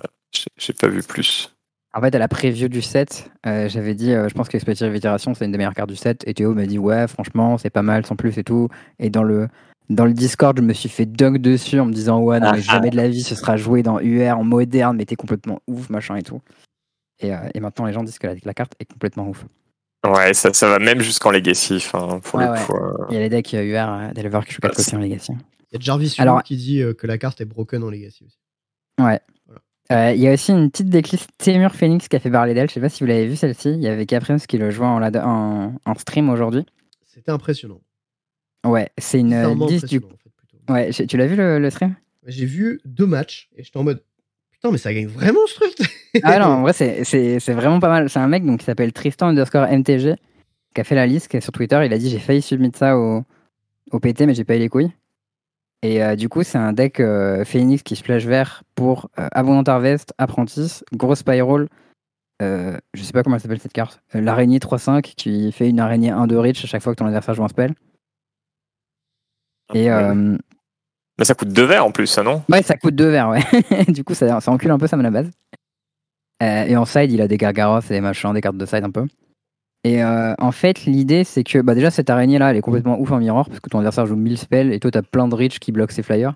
J'ai 0.57 0.73
pas 0.73 0.87
vu 0.89 1.01
plus. 1.03 1.53
En 1.93 2.01
fait, 2.01 2.13
à 2.13 2.19
la 2.19 2.27
preview 2.27 2.67
du 2.67 2.81
set, 2.81 3.31
euh, 3.45 3.67
j'avais 3.69 3.95
dit, 3.95 4.11
euh, 4.13 4.27
je 4.29 4.33
pense 4.33 4.49
qu'Expectative 4.49 4.95
Itération, 4.95 5.33
c'est 5.33 5.45
une 5.45 5.51
des 5.51 5.57
meilleures 5.57 5.73
cartes 5.73 5.89
du 5.89 5.95
set. 5.95 6.23
Et 6.27 6.33
Théo 6.33 6.53
m'a 6.53 6.65
dit, 6.65 6.77
ouais, 6.77 7.07
franchement, 7.07 7.57
c'est 7.57 7.69
pas 7.69 7.81
mal, 7.81 8.05
sans 8.05 8.15
plus 8.15 8.37
et 8.37 8.43
tout. 8.43 8.67
Et 8.99 9.09
dans 9.09 9.23
le, 9.23 9.47
dans 9.89 10.05
le 10.05 10.13
Discord, 10.13 10.55
je 10.57 10.61
me 10.63 10.73
suis 10.73 10.89
fait 10.89 11.05
dunk 11.05 11.39
dessus 11.39 11.79
en 11.79 11.85
me 11.85 11.93
disant, 11.93 12.19
ouais, 12.19 12.39
non, 12.39 12.51
mais 12.51 12.59
Ah, 12.59 12.73
jamais 12.73 12.89
de 12.91 12.97
la 12.97 13.07
vie, 13.07 13.23
ce 13.23 13.33
sera 13.35 13.57
joué 13.57 13.81
dans 13.83 13.99
UR 13.99 14.37
en 14.37 14.43
moderne, 14.43 14.97
mais 14.97 15.05
t'es 15.05 15.15
complètement 15.15 15.59
ouf, 15.67 15.89
machin 15.89 16.15
et 16.17 16.23
tout. 16.23 16.41
Et, 17.19 17.33
euh, 17.33 17.37
et 17.55 17.59
maintenant, 17.61 17.85
les 17.85 17.93
gens 17.93 18.03
disent 18.03 18.19
que 18.19 18.27
la, 18.27 18.35
la 18.43 18.53
carte 18.53 18.73
est 18.79 18.85
complètement 18.85 19.27
ouf. 19.29 19.45
Ouais, 20.05 20.33
ça, 20.35 20.53
ça 20.53 20.69
va 20.69 20.77
même 20.79 21.01
jusqu'en 21.01 21.31
Legacy. 21.31 21.77
Enfin, 21.77 22.19
pour 22.19 22.35
Ouais, 22.39 22.45
le 22.45 22.51
ouais. 22.51 22.63
coup. 22.65 22.75
euh, 22.75 23.05
Il 23.09 23.15
y 23.15 23.17
a 23.17 23.21
les 23.21 23.29
decks 23.29 23.53
UR 23.53 23.57
euh, 23.89 24.11
d'éleveurs 24.13 24.45
qui 24.45 24.53
jouent 24.53 24.61
4 24.61 24.71
Bah, 24.77 24.83
copies 24.83 24.95
en 24.95 24.99
Legacy. 24.99 25.31
Il 25.71 25.73
y 25.73 25.77
a 25.77 25.79
Jarvis 25.79 26.13
Alors- 26.19 26.43
qui 26.43 26.55
dit 26.57 26.81
euh, 26.83 26.93
que 26.93 27.07
la 27.07 27.17
carte 27.17 27.41
est 27.41 27.45
broken 27.45 27.81
en 27.83 27.89
Legacy 27.89 28.23
aussi. 28.25 28.37
Ouais. 29.03 29.19
Euh, 29.91 30.11
Il 30.13 30.19
y 30.21 30.27
a 30.27 30.33
aussi 30.33 30.51
une 30.51 30.69
petite 30.69 30.89
decklist 30.89 31.29
Témur 31.37 31.73
Phoenix 31.75 32.07
qui 32.07 32.15
a 32.15 32.19
fait 32.19 32.29
parler 32.31 32.53
d'elle. 32.53 32.67
Je 32.69 32.73
sais 32.73 32.81
pas 32.81 32.89
si 32.89 33.03
vous 33.03 33.07
l'avez 33.07 33.25
vu 33.27 33.35
celle-ci. 33.35 33.69
Il 33.69 33.81
y 33.81 33.87
avait 33.87 34.05
Caprims 34.05 34.39
qui 34.39 34.57
le 34.57 34.69
jouait 34.71 34.85
en, 34.85 34.99
lad- 34.99 35.17
en, 35.23 35.73
en 35.85 35.95
stream 35.95 36.29
aujourd'hui. 36.29 36.65
C'était 37.05 37.31
impressionnant. 37.31 37.81
Ouais, 38.65 38.89
c'est 38.97 39.19
une 39.19 39.33
euh, 39.33 39.37
Bizarrement 39.43 39.65
10 39.67 39.85
du. 39.85 39.97
en 39.97 40.01
fait. 40.01 40.73
Ouais, 40.73 40.89
tu 41.07 41.15
l'as 41.17 41.27
vu 41.27 41.35
le, 41.37 41.59
le 41.59 41.69
stream? 41.69 41.95
J'ai 42.25 42.45
vu 42.45 42.81
deux 42.83 43.05
matchs 43.05 43.49
et 43.55 43.63
j'étais 43.63 43.77
en 43.77 43.83
mode 43.83 44.03
Putain, 44.51 44.71
mais 44.71 44.77
ça 44.77 44.93
gagne 44.93 45.07
vraiment 45.07 45.39
ce 45.47 45.53
truc 45.55 45.73
Ah 46.23 46.39
non, 46.39 46.45
en 46.47 46.61
vrai, 46.63 46.73
c'est- 46.73 47.51
vraiment 47.53 47.79
pas 47.79 47.89
mal. 47.89 48.09
C'est 48.09 48.19
un 48.19 48.27
mec 48.27 48.43
donc, 48.45 48.59
qui 48.59 48.65
s'appelle 48.65 48.91
Tristan 48.91 49.27
underscore 49.27 49.67
MTG 49.71 50.15
qui 50.75 50.81
a 50.81 50.83
fait 50.83 50.95
la 50.95 51.07
liste 51.07 51.29
qui 51.29 51.37
est 51.37 51.41
sur 51.41 51.51
Twitter. 51.53 51.79
Il 51.85 51.93
a 51.93 51.97
dit 51.97 52.09
J'ai 52.09 52.19
failli 52.19 52.41
submit 52.41 52.71
ça 52.75 52.97
au, 52.97 53.23
au 53.91 53.99
PT, 53.99 54.21
mais 54.25 54.33
j'ai 54.33 54.43
pas 54.43 54.55
eu 54.57 54.59
les 54.59 54.67
couilles. 54.69 54.91
Et 55.83 56.03
euh, 56.03 56.15
du 56.15 56.27
coup, 56.27 56.43
c'est 56.43 56.57
un 56.57 56.73
deck 56.73 56.99
euh, 56.99 57.45
Phoenix 57.45 57.83
qui 57.83 57.95
splash 57.95 58.25
vert 58.25 58.63
pour 58.75 59.09
euh, 59.19 59.27
Abondant 59.31 59.63
Harvest, 59.71 60.13
Apprentice, 60.17 60.83
Gros 60.93 61.15
Spiral. 61.15 61.67
euh, 62.41 62.77
je 62.93 63.03
sais 63.03 63.13
pas 63.13 63.23
comment 63.23 63.35
elle 63.35 63.41
s'appelle 63.41 63.59
cette 63.59 63.73
carte. 63.73 64.01
L'araignée 64.13 64.57
3-5 64.59 65.01
qui 65.01 65.51
fait 65.51 65.69
une 65.69 65.79
araignée 65.79 66.09
1 66.09 66.27
de 66.27 66.35
reach 66.35 66.63
à 66.63 66.67
chaque 66.67 66.81
fois 66.81 66.93
que 66.93 66.99
ton 66.99 67.05
adversaire 67.05 67.35
joue 67.35 67.43
un 67.43 67.47
spell. 67.47 67.73
Et 69.73 69.91
euh, 69.91 70.37
Mais 71.19 71.25
ça 71.25 71.35
coûte 71.35 71.49
deux 71.49 71.65
verres 71.65 71.85
en 71.85 71.91
plus, 71.91 72.07
ça 72.07 72.23
non? 72.23 72.41
Ouais, 72.49 72.63
ça 72.63 72.75
coûte 72.77 72.95
2 72.95 73.09
verres, 73.09 73.29
ouais. 73.29 73.43
du 73.87 74.03
coup, 74.03 74.13
ça, 74.13 74.39
ça 74.39 74.51
encule 74.51 74.71
un 74.71 74.79
peu 74.79 74.87
sa 74.87 74.97
mana 74.97 75.11
base. 75.11 75.29
Euh, 76.41 76.63
et 76.65 76.77
en 76.77 76.85
side, 76.85 77.11
il 77.11 77.21
a 77.21 77.27
des 77.27 77.37
Gargaros 77.37 77.81
et 77.81 77.89
des 77.89 78.01
machins, 78.01 78.33
des 78.33 78.41
cartes 78.41 78.57
de 78.57 78.65
side 78.65 78.83
un 78.83 78.91
peu. 78.91 79.05
Et 79.87 80.03
euh, 80.03 80.33
en 80.37 80.51
fait, 80.51 80.83
l'idée, 80.83 81.23
c'est 81.23 81.45
que 81.45 81.59
bah, 81.59 81.73
déjà, 81.73 81.91
cette 81.91 82.09
araignée-là, 82.09 82.51
elle 82.51 82.57
est 82.57 82.61
complètement 82.61 82.99
ouf 82.99 83.09
en 83.11 83.19
mirror 83.19 83.47
parce 83.47 83.61
que 83.61 83.69
ton 83.69 83.77
adversaire 83.77 84.05
joue 84.05 84.17
1000 84.17 84.37
spells 84.37 84.73
et 84.73 84.81
toi, 84.81 84.91
t'as 84.91 85.01
plein 85.01 85.29
de 85.29 85.33
reach 85.35 85.59
qui 85.59 85.71
bloquent 85.71 85.93
ses 85.93 86.03
flyers. 86.03 86.33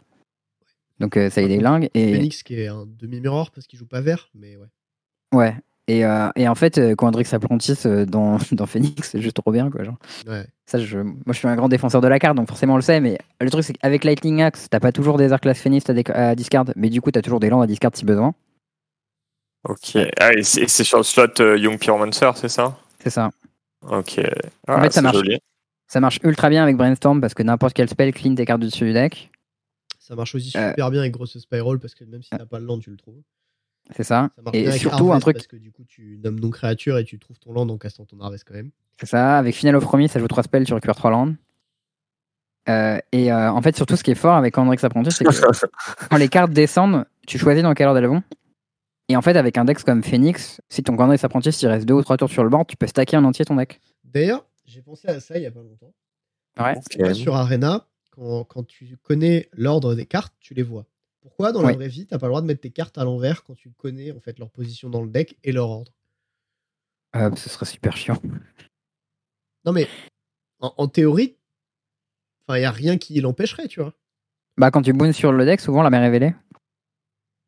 Donc, 1.01 1.17
euh, 1.17 1.29
ça 1.29 1.41
y 1.41 1.49
déglingue. 1.49 1.89
Et, 1.93 2.13
Phoenix 2.13 2.43
qui 2.43 2.61
est 2.61 2.67
un 2.67 2.85
demi-mirror 2.87 3.51
parce 3.51 3.67
qu'il 3.67 3.77
joue 3.77 3.87
pas 3.87 3.99
vert, 3.99 4.29
mais 4.35 4.55
ouais. 4.55 4.67
ouais. 5.33 5.55
Et, 5.89 6.05
euh, 6.05 6.29
et 6.37 6.47
en 6.47 6.55
fait, 6.55 6.77
euh, 6.77 6.95
quand 6.95 7.11
Drix 7.11 7.27
Apprentice 7.33 7.85
dans, 7.85 8.37
dans 8.53 8.65
Phoenix, 8.67 9.09
c'est 9.09 9.19
juste 9.21 9.35
trop 9.35 9.51
bien, 9.51 9.69
quoi. 9.69 9.83
Genre. 9.83 9.97
Ouais. 10.27 10.45
Ça, 10.65 10.79
je, 10.79 10.99
moi, 10.99 11.15
je 11.27 11.33
suis 11.33 11.47
un 11.49 11.55
grand 11.57 11.67
défenseur 11.67 11.99
de 11.99 12.07
la 12.07 12.19
carte, 12.19 12.37
donc 12.37 12.47
forcément, 12.47 12.75
on 12.75 12.77
le 12.77 12.81
sait. 12.81 13.01
Mais 13.01 13.17
le 13.41 13.49
truc, 13.49 13.65
c'est 13.65 13.73
qu'avec 13.73 14.05
Lightning 14.05 14.41
Axe, 14.41 14.67
t'as 14.69 14.79
pas 14.79 14.93
toujours 14.93 15.17
des 15.17 15.33
arcs 15.33 15.41
class 15.41 15.59
Phoenix 15.59 15.85
à, 15.89 16.35
discard, 16.35 16.65
mais 16.77 16.89
du 16.89 17.01
coup, 17.01 17.11
t'as 17.11 17.21
toujours 17.21 17.41
des 17.41 17.49
landes 17.49 17.63
à 17.63 17.67
discard 17.67 17.91
si 17.93 18.05
besoin. 18.05 18.33
Ok. 19.67 19.97
Ah, 20.19 20.31
et 20.33 20.43
c'est 20.43 20.69
c'est 20.69 20.83
sur 20.83 20.97
le 20.97 21.03
slot 21.03 21.41
euh, 21.41 21.57
Young 21.57 21.77
Pyromancer, 21.77 22.31
c'est 22.35 22.49
ça? 22.49 22.77
C'est 23.03 23.09
ça. 23.09 23.31
Ok. 23.81 24.19
En 24.67 24.73
Ah, 24.75 24.81
fait, 24.83 24.91
ça 24.91 25.01
marche. 25.01 25.17
joli. 25.17 25.37
Ça 25.87 25.99
marche 25.99 26.19
ultra 26.23 26.49
bien 26.49 26.63
avec 26.63 26.77
Brainstorm 26.77 27.19
parce 27.19 27.33
que 27.33 27.43
n'importe 27.43 27.73
quel 27.73 27.89
spell 27.89 28.13
clean 28.13 28.35
tes 28.35 28.45
cartes 28.45 28.61
du 28.61 28.67
dessus 28.67 28.85
du 28.85 28.93
deck. 28.93 29.29
Ça 29.99 30.15
marche 30.15 30.35
aussi 30.35 30.55
Euh. 30.57 30.69
super 30.69 30.89
bien 30.91 31.01
avec 31.01 31.11
Grosse 31.13 31.37
Spiral 31.37 31.79
parce 31.79 31.95
que 31.95 32.03
même 32.05 32.21
si 32.23 32.29
t'as 32.29 32.45
pas 32.45 32.59
le 32.59 32.65
land, 32.65 32.79
tu 32.79 32.89
le 32.91 32.97
trouves. 32.97 33.21
C'est 33.95 34.03
ça. 34.03 34.29
Ça 34.35 34.41
marche 34.41 34.53
bien 34.53 34.61
Et 34.63 34.67
avec 34.67 34.79
surtout, 34.81 35.11
un 35.11 35.19
truc, 35.19 35.35
parce 35.35 35.47
que 35.47 35.57
du 35.57 35.71
coup, 35.71 35.83
tu 35.85 36.19
nommes 36.23 36.39
non 36.39 36.49
créature 36.49 36.97
et 36.97 37.03
tu 37.03 37.19
trouves 37.19 37.39
ton 37.39 37.51
land 37.53 37.67
en 37.69 37.77
castant 37.77 38.05
ton 38.05 38.19
Harvest 38.21 38.45
quand 38.47 38.53
même. 38.53 38.71
c'est 38.99 39.05
ça. 39.07 39.37
Avec 39.37 39.55
Final 39.55 39.75
of 39.75 39.83
Promise, 39.83 40.11
ça 40.11 40.19
joue 40.19 40.27
3 40.27 40.43
spells, 40.43 40.65
tu 40.65 40.73
récupères 40.73 40.95
3 40.95 41.11
landes. 41.11 41.35
Euh, 42.69 42.99
et 43.11 43.31
euh, 43.31 43.51
en 43.51 43.61
fait, 43.61 43.75
surtout, 43.75 43.95
ce 43.95 44.03
qui 44.03 44.11
est 44.11 44.15
fort 44.15 44.35
avec 44.35 44.57
Andrix 44.57 44.77
Apprentice, 44.83 45.15
c'est 45.15 45.25
que 45.25 45.31
quand 46.09 46.17
les 46.17 46.29
cartes 46.29 46.51
descendent, 46.53 47.05
tu 47.27 47.37
choisis 47.39 47.63
dans 47.63 47.73
quelle 47.73 47.87
ordre 47.87 47.99
elles 47.99 48.05
vont. 48.07 48.23
Et 49.09 49.15
en 49.17 49.21
fait, 49.21 49.35
avec 49.35 49.57
un 49.57 49.65
deck 49.65 49.83
comme 49.83 50.03
Phoenix, 50.03 50.61
si 50.69 50.83
ton 50.83 50.97
Andrix 50.97 51.19
Apprentice 51.23 51.61
il 51.61 51.67
reste 51.67 51.85
2 51.85 51.93
ou 51.95 52.01
3 52.01 52.17
tours 52.17 52.29
sur 52.29 52.43
le 52.43 52.49
board, 52.49 52.67
tu 52.67 52.77
peux 52.77 52.87
stacker 52.87 53.17
en 53.17 53.23
entier 53.25 53.43
ton 53.45 53.55
deck. 53.55 53.81
D'ailleurs, 54.05 54.45
j'ai 54.65 54.81
pensé 54.81 55.07
à 55.09 55.19
ça 55.19 55.37
il 55.37 55.43
y 55.43 55.45
a 55.45 55.51
pas 55.51 55.61
longtemps. 55.61 55.93
Ouais. 56.59 56.75
Ok. 56.77 57.15
Sur 57.15 57.35
Arena, 57.35 57.87
quand, 58.11 58.43
quand 58.45 58.65
tu 58.65 58.97
connais 58.97 59.49
l'ordre 59.53 59.95
des 59.95 60.05
cartes, 60.05 60.33
tu 60.39 60.53
les 60.53 60.63
vois. 60.63 60.85
Pourquoi 61.21 61.51
dans 61.51 61.61
la 61.61 61.67
Ouais. 61.69 61.75
vraie 61.75 61.87
vie, 61.87 62.07
t'as 62.07 62.17
pas 62.17 62.27
le 62.27 62.31
droit 62.31 62.41
de 62.41 62.47
mettre 62.47 62.61
tes 62.61 62.71
cartes 62.71 62.97
à 62.97 63.03
l'envers 63.03 63.43
quand 63.43 63.53
tu 63.55 63.69
connais 63.71 64.11
en 64.11 64.19
fait 64.19 64.39
leur 64.39 64.49
position 64.49 64.89
dans 64.89 65.01
le 65.03 65.09
deck 65.09 65.37
et 65.43 65.51
leur 65.51 65.69
ordre? 65.69 65.91
Euh, 67.15 67.29
ce 67.35 67.49
serait 67.49 67.65
super 67.65 67.95
chiant. 67.97 68.17
Non 69.65 69.71
mais 69.73 69.87
en, 70.59 70.73
en 70.77 70.87
théorie, 70.87 71.35
enfin 72.47 72.57
il 72.57 72.61
y 72.61 72.65
a 72.65 72.71
rien 72.71 72.97
qui 72.97 73.19
l'empêcherait, 73.19 73.67
tu 73.67 73.81
vois. 73.81 73.93
Bah, 74.57 74.71
quand 74.71 74.81
tu 74.81 74.93
boons 74.93 75.13
sur 75.13 75.31
le 75.31 75.45
deck, 75.45 75.59
souvent 75.59 75.83
la 75.83 75.89
mer 75.89 76.01
révélée. 76.01 76.33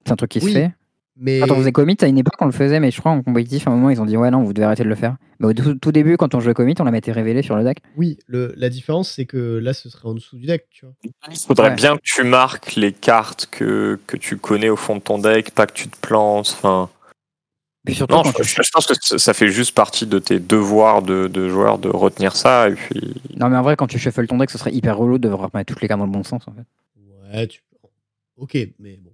C'est 0.05 0.11
un 0.11 0.15
truc 0.17 0.31
qui 0.31 0.39
Oui. 0.39 0.51
se 0.53 0.57
fait. 0.59 0.71
Mais 1.25 1.39
Quand 1.39 1.51
on 1.55 1.57
faisait 1.59 1.71
commit, 1.71 1.95
à 2.01 2.07
une 2.07 2.17
époque, 2.17 2.33
on 2.41 2.45
le 2.47 2.51
faisait, 2.51 2.81
mais 2.81 2.91
je 2.91 2.99
crois 2.99 3.13
en 3.13 3.21
compétitif, 3.23 3.65
à 3.65 3.71
un 3.71 3.75
moment, 3.75 3.89
ils 3.89 4.01
ont 4.01 4.05
dit 4.05 4.17
ouais, 4.17 4.29
non, 4.29 4.43
vous 4.43 4.51
devez 4.51 4.65
arrêter 4.65 4.83
de 4.83 4.89
le 4.89 4.95
faire. 4.95 5.15
Mais 5.39 5.47
au 5.47 5.53
tout, 5.53 5.75
tout 5.75 5.91
début, 5.93 6.17
quand 6.17 6.35
on 6.35 6.41
jouait 6.41 6.53
commit, 6.53 6.75
on 6.79 6.83
la 6.83 6.91
mettait 6.91 7.13
révélée 7.13 7.41
sur 7.41 7.55
le 7.55 7.63
deck. 7.63 7.77
oui, 7.95 8.19
le, 8.27 8.53
la 8.57 8.67
différence 8.69 9.09
c'est 9.09 9.25
que 9.25 9.37
là 9.57 9.73
ce 9.73 9.89
serait 9.89 10.07
en 10.09 10.13
dessous 10.15 10.35
du 10.37 10.45
deck, 10.45 10.67
tu 10.69 10.85
vois. 10.85 10.95
Il 11.31 11.37
faudrait 11.37 11.69
Ouais. 11.69 11.75
bien 11.75 11.95
que 11.95 12.01
tu 12.03 12.23
marques 12.23 12.75
les 12.75 12.91
cartes 12.91 13.47
que, 13.49 13.97
que 14.05 14.17
tu 14.17 14.35
connais 14.37 14.67
au 14.69 14.75
fond 14.75 14.97
de 14.97 15.01
ton 15.01 15.17
deck, 15.17 15.51
pas 15.51 15.65
que 15.65 15.71
tu 15.73 15.87
te 15.87 15.97
plantes. 15.97 16.49
Enfin, 16.57 16.89
Puis 17.85 17.95
surtout, 17.95 18.15
non, 18.15 18.23
je, 18.25 18.31
tu- 18.43 18.43
je 18.63 18.69
pense 18.73 18.85
que 18.87 19.17
ça 19.17 19.33
fait 19.33 19.47
juste 19.49 19.73
partie 19.73 20.05
de 20.05 20.19
tes 20.19 20.39
devoirs 20.41 21.01
de, 21.03 21.27
de 21.27 21.47
joueur 21.47 21.77
de 21.77 21.87
retenir 21.87 22.35
ça. 22.35 22.67
Et 22.69 22.73
puis, 22.73 23.13
non, 23.37 23.47
mais 23.49 23.55
en 23.57 23.61
vrai, 23.61 23.77
quand 23.77 23.87
tu 23.87 23.97
shuffles 23.97 24.27
ton 24.27 24.37
deck, 24.39 24.49
ce 24.49 24.57
serait 24.57 24.73
hyper 24.73 24.97
relou 24.97 25.17
de 25.19 25.29
devoir 25.29 25.49
mettre 25.53 25.73
toutes 25.73 25.81
les 25.81 25.87
cartes 25.87 25.99
dans 25.99 26.05
le 26.05 26.11
bon 26.11 26.23
sens, 26.23 26.43
en 26.47 26.53
fait. 26.53 26.65
Ouais, 27.37 27.47
tu 27.47 27.61
Ok, 28.35 28.57
mais 28.79 28.97
bon. 28.97 29.12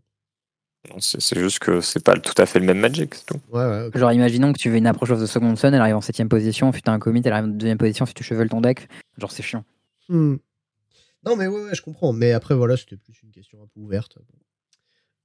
Non, 0.89 0.95
c'est 0.99 1.37
juste 1.37 1.59
que 1.59 1.81
c'est 1.81 2.03
pas 2.03 2.17
tout 2.17 2.33
à 2.41 2.45
fait 2.45 2.59
le 2.59 2.65
même 2.65 2.79
Magic, 2.79 3.13
c'est 3.15 3.25
tout. 3.25 3.39
Ouais, 3.51 3.65
ouais. 3.65 3.89
Genre, 3.93 4.11
imaginons 4.13 4.53
que 4.53 4.57
tu 4.57 4.69
veux 4.69 4.77
une 4.77 4.87
approche 4.87 5.09
of 5.11 5.21
the 5.21 5.25
second 5.25 5.55
sun, 5.55 5.73
elle 5.73 5.81
arrive 5.81 5.97
en 5.97 5.99
7ème 5.99 6.29
position, 6.29 6.71
puis 6.71 6.81
t'as 6.81 6.93
un 6.93 6.99
commit, 6.99 7.21
elle 7.25 7.33
arrive 7.33 7.45
en 7.45 7.49
deuxième 7.49 7.77
position, 7.77 8.05
si 8.05 8.13
tu 8.13 8.23
shuffles 8.23 8.47
ton 8.47 8.61
deck. 8.61 8.87
Genre, 9.17 9.31
c'est 9.31 9.43
chiant. 9.43 9.65
Hmm. 10.07 10.35
Non 11.25 11.35
mais 11.35 11.47
ouais, 11.47 11.63
ouais, 11.65 11.75
je 11.75 11.81
comprends. 11.81 12.13
Mais 12.13 12.31
après 12.31 12.55
voilà, 12.55 12.77
c'était 12.77 12.95
plus 12.95 13.13
une 13.23 13.31
question 13.31 13.59
un 13.61 13.67
peu 13.73 13.81
ouverte. 13.81 14.17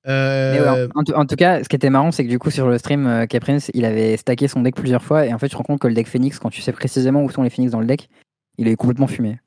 Euh, 0.06 0.52
Mais 0.52 0.60
ouais, 0.60 0.88
en, 0.94 1.20
en 1.20 1.24
tout- 1.26 1.36
cas, 1.36 1.62
ce 1.62 1.68
qui 1.68 1.76
était 1.76 1.88
marrant, 1.88 2.10
c'est 2.12 2.24
que 2.24 2.28
du 2.28 2.38
coup, 2.38 2.50
sur 2.50 2.68
le 2.68 2.76
stream, 2.78 3.06
euh, 3.06 3.26
Caprince, 3.26 3.70
il 3.74 3.84
avait 3.84 4.16
stacké 4.16 4.48
son 4.48 4.60
deck 4.60 4.74
plusieurs 4.74 5.02
fois, 5.02 5.24
et 5.24 5.32
en 5.32 5.38
fait, 5.38 5.46
tu 5.46 5.52
te 5.52 5.56
rends 5.56 5.62
compte 5.64 5.80
que 5.80 5.86
le 5.88 5.94
deck 5.94 6.08
Phoenix, 6.08 6.38
quand 6.38 6.50
tu 6.50 6.60
sais 6.60 6.72
précisément 6.72 7.22
où 7.22 7.30
sont 7.30 7.42
les 7.42 7.48
Phoenix 7.50 7.70
dans 7.72 7.80
le 7.80 7.86
deck, 7.86 8.10
il 8.58 8.68
est 8.68 8.76
complètement 8.76 9.06
fumé. 9.06 9.38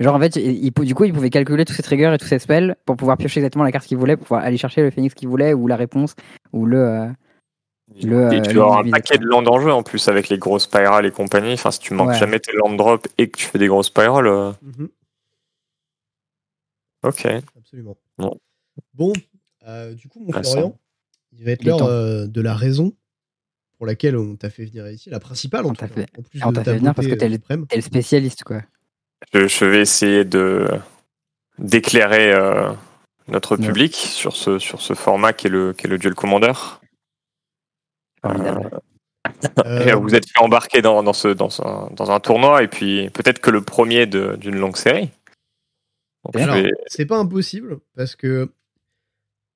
Genre, 0.00 0.14
en 0.14 0.20
fait, 0.20 0.36
il, 0.36 0.70
du 0.70 0.94
coup, 0.94 1.04
il 1.04 1.12
pouvait 1.12 1.30
calculer 1.30 1.64
tous 1.64 1.72
ses 1.72 1.82
triggers 1.82 2.12
et 2.14 2.18
tous 2.18 2.26
ses 2.26 2.38
spells 2.38 2.76
pour 2.84 2.96
pouvoir 2.96 3.16
piocher 3.16 3.40
exactement 3.40 3.64
la 3.64 3.72
carte 3.72 3.86
qu'il 3.86 3.98
voulait, 3.98 4.16
pour 4.16 4.26
pouvoir 4.26 4.44
aller 4.44 4.56
chercher 4.56 4.82
le 4.82 4.90
Phoenix 4.92 5.12
qu'il 5.14 5.28
voulait, 5.28 5.54
ou 5.54 5.66
la 5.66 5.74
réponse, 5.76 6.14
ou 6.52 6.66
le. 6.66 6.78
euh, 6.78 7.08
Le, 8.02 8.32
et 8.32 8.36
euh, 8.36 8.40
tu 8.42 8.54
le 8.54 8.60
auras 8.60 8.82
un 8.84 8.90
paquet 8.90 9.18
de 9.18 9.24
landes 9.24 9.48
en 9.48 9.58
jeu 9.60 9.72
en 9.72 9.82
plus 9.82 10.06
avec 10.08 10.28
les 10.28 10.38
grosses 10.38 10.64
spirales 10.64 11.04
et 11.06 11.10
compagnie. 11.10 11.54
Enfin, 11.54 11.70
si 11.72 11.80
tu 11.80 11.94
manques 11.94 12.10
Ouais. 12.10 12.18
jamais 12.18 12.38
tes 12.38 12.52
land 12.52 12.74
drop 12.74 13.08
et 13.18 13.28
que 13.28 13.36
tu 13.38 13.46
fais 13.46 13.58
des 13.58 13.66
grosses 13.66 13.86
spirales, 13.88 14.26
euh, 14.28 14.52
mhm, 14.62 14.88
ok. 17.02 17.26
absolument. 17.56 17.96
Bon. 18.18 18.38
Bon, 18.94 19.12
euh, 19.66 19.94
du 19.94 20.08
coup, 20.08 20.20
mon. 20.20 20.32
Florian, 20.32 20.78
il 21.32 21.44
va 21.44 21.52
être 21.52 21.64
l'heure 21.64 21.82
euh, 21.82 22.26
de 22.26 22.40
la 22.40 22.54
raison 22.54 22.92
pour 23.76 23.86
laquelle 23.86 24.16
on 24.16 24.36
t'a 24.36 24.50
fait 24.50 24.64
venir 24.64 24.88
ici, 24.88 25.10
la 25.10 25.20
principale 25.20 25.64
en 25.66 25.70
On 25.70 25.72
tout 25.72 25.80
t'a 25.80 25.88
cas. 25.88 25.94
fait- 25.94 26.08
En 26.18 26.22
plus 26.22 26.42
on 26.44 26.52
t'a 26.52 26.64
fait 26.64 26.76
venir 26.76 26.94
parce 26.94 27.06
que 27.08 27.14
t'es 27.14 27.26
euh, 27.26 27.28
le- 27.28 27.34
suprême. 27.34 27.66
T'es 27.66 27.76
le 27.76 27.82
spécialiste, 27.82 28.44
quoi. 28.44 28.62
Je, 29.32 29.46
je 29.48 29.64
vais 29.64 29.80
essayer 29.80 30.24
de 30.24 30.68
d'éclairer 31.58 32.32
euh, 32.32 32.70
notre 33.26 33.56
Ouais. 33.56 33.66
public 33.66 33.94
sur 33.94 34.36
ce 34.36 34.58
sur 34.58 34.80
ce 34.80 34.94
format 34.94 35.32
qui 35.32 35.48
est 35.48 35.50
le 35.50 35.72
qui 35.72 35.86
est 35.86 35.90
le 35.90 35.98
duel 35.98 36.14
commander. 36.14 36.52
Et 38.24 38.28
Euh, 39.92 39.94
vous 39.96 40.14
êtes 40.14 40.28
fait 40.28 40.38
embarquer 40.40 40.82
dans, 40.82 41.02
dans 41.02 41.12
ce 41.12 41.28
dans 41.28 41.60
un, 41.62 41.90
dans 41.92 42.10
un 42.10 42.18
tournoi 42.20 42.62
et 42.62 42.68
puis 42.68 43.10
peut-être 43.10 43.40
que 43.40 43.50
le 43.50 43.60
premier 43.62 44.06
de- 44.06 44.36
d'une 44.36 44.56
longue 44.56 44.76
série. 44.76 45.10
Vais- 46.34 46.70
c'est 46.86 47.06
pas 47.06 47.18
impossible 47.18 47.78
parce 47.96 48.16
que 48.16 48.50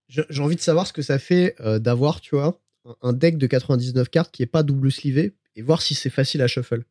j'ai 0.09 0.43
envie 0.43 0.57
de 0.57 0.61
savoir 0.61 0.87
ce 0.87 0.93
que 0.93 1.03
ça 1.03 1.19
fait 1.19 1.55
euh, 1.61 1.79
d'avoir, 1.79 2.21
tu 2.21 2.35
vois, 2.37 2.59
un- 3.03 3.13
deck 3.13 3.39
de 3.39 3.47
99 3.47 4.09
cartes 4.11 4.31
qui 4.31 4.43
est 4.43 4.47
pas 4.47 4.63
double 4.63 4.93
slivé 4.93 5.33
et 5.57 5.63
voir 5.63 5.81
si 5.83 5.95
c'est 5.95 6.11
facile 6.11 6.43
à 6.43 6.47
shuffle. 6.47 6.83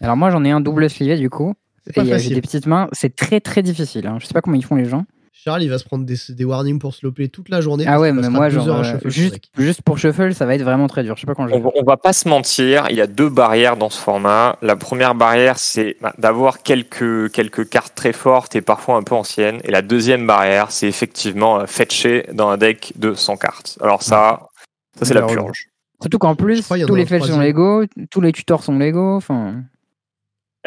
Alors, 0.00 0.16
moi, 0.16 0.30
j'en 0.30 0.44
ai 0.44 0.50
un 0.50 0.60
double 0.60 0.88
slivé, 0.90 1.16
du 1.16 1.30
coup. 1.30 1.54
C'est 1.84 1.90
Et 1.90 1.94
pas 1.94 2.00
euh, 2.02 2.04
j'ai 2.04 2.12
facile. 2.12 2.34
des 2.34 2.40
petites 2.42 2.66
mains. 2.66 2.88
C'est 2.92 3.14
très, 3.16 3.40
très 3.40 3.62
difficile. 3.62 4.06
hein. 4.06 4.16
Je 4.20 4.26
sais 4.26 4.34
pas 4.34 4.40
comment 4.40 4.56
ils 4.56 4.64
font, 4.64 4.76
les 4.76 4.84
gens. 4.88 5.04
Charles, 5.34 5.62
il 5.64 5.70
va 5.70 5.78
se 5.78 5.84
prendre 5.84 6.04
des, 6.04 6.14
des 6.28 6.44
warnings 6.44 6.78
pour 6.78 6.94
sloper 6.94 7.28
toute 7.28 7.48
la 7.48 7.60
journée. 7.60 7.84
Ah 7.88 7.98
ouais, 7.98 8.12
mais 8.12 8.28
moi, 8.28 8.48
genre, 8.48 8.68
euh, 8.78 8.84
shuffle 8.84 9.08
juste, 9.10 9.40
juste 9.58 9.82
pour 9.82 9.98
shuffle, 9.98 10.32
ça 10.34 10.46
va 10.46 10.54
être 10.54 10.62
vraiment 10.62 10.86
très 10.86 11.02
dur. 11.02 11.16
Je 11.16 11.22
sais 11.22 11.26
pas 11.26 11.34
quand 11.34 11.48
je 11.48 11.54
On, 11.54 11.58
va- 11.60 11.70
on 11.74 11.82
va 11.82 11.96
pas 11.96 12.12
se 12.12 12.28
mentir, 12.28 12.86
il 12.90 12.96
y 12.96 13.00
a 13.00 13.08
deux 13.08 13.28
barrières 13.28 13.76
dans 13.76 13.90
ce 13.90 13.98
format. 13.98 14.56
La 14.62 14.76
première 14.76 15.16
barrière, 15.16 15.58
c'est 15.58 15.96
bah, 16.00 16.12
d'avoir 16.18 16.62
quelques, 16.62 17.32
quelques 17.32 17.68
cartes 17.68 17.94
très 17.96 18.12
fortes 18.12 18.54
et 18.54 18.60
parfois 18.60 18.96
un 18.96 19.02
peu 19.02 19.16
anciennes. 19.16 19.58
Et 19.64 19.72
la 19.72 19.82
deuxième 19.82 20.28
barrière, 20.28 20.70
c'est 20.70 20.86
effectivement 20.86 21.58
euh, 21.60 21.66
fetcher 21.66 22.26
dans 22.32 22.48
un 22.50 22.56
deck 22.56 22.92
de 22.96 23.14
100 23.14 23.36
cartes. 23.38 23.78
Alors 23.80 24.02
ça, 24.04 24.46
ça 24.96 25.06
c'est 25.06 25.14
la 25.14 25.22
purge. 25.22 25.66
Surtout 26.02 26.18
qu'en 26.18 26.36
plus, 26.36 26.62
tous 26.86 26.94
les 26.94 27.02
un 27.02 27.06
fetch 27.06 27.24
sont. 27.24 27.40
Lego, 27.40 27.84
tous 28.12 28.20
les 28.20 28.30
tutors 28.32 28.62
sont 28.62 28.78
Lego. 28.78 29.16
Enfin, 29.16 29.62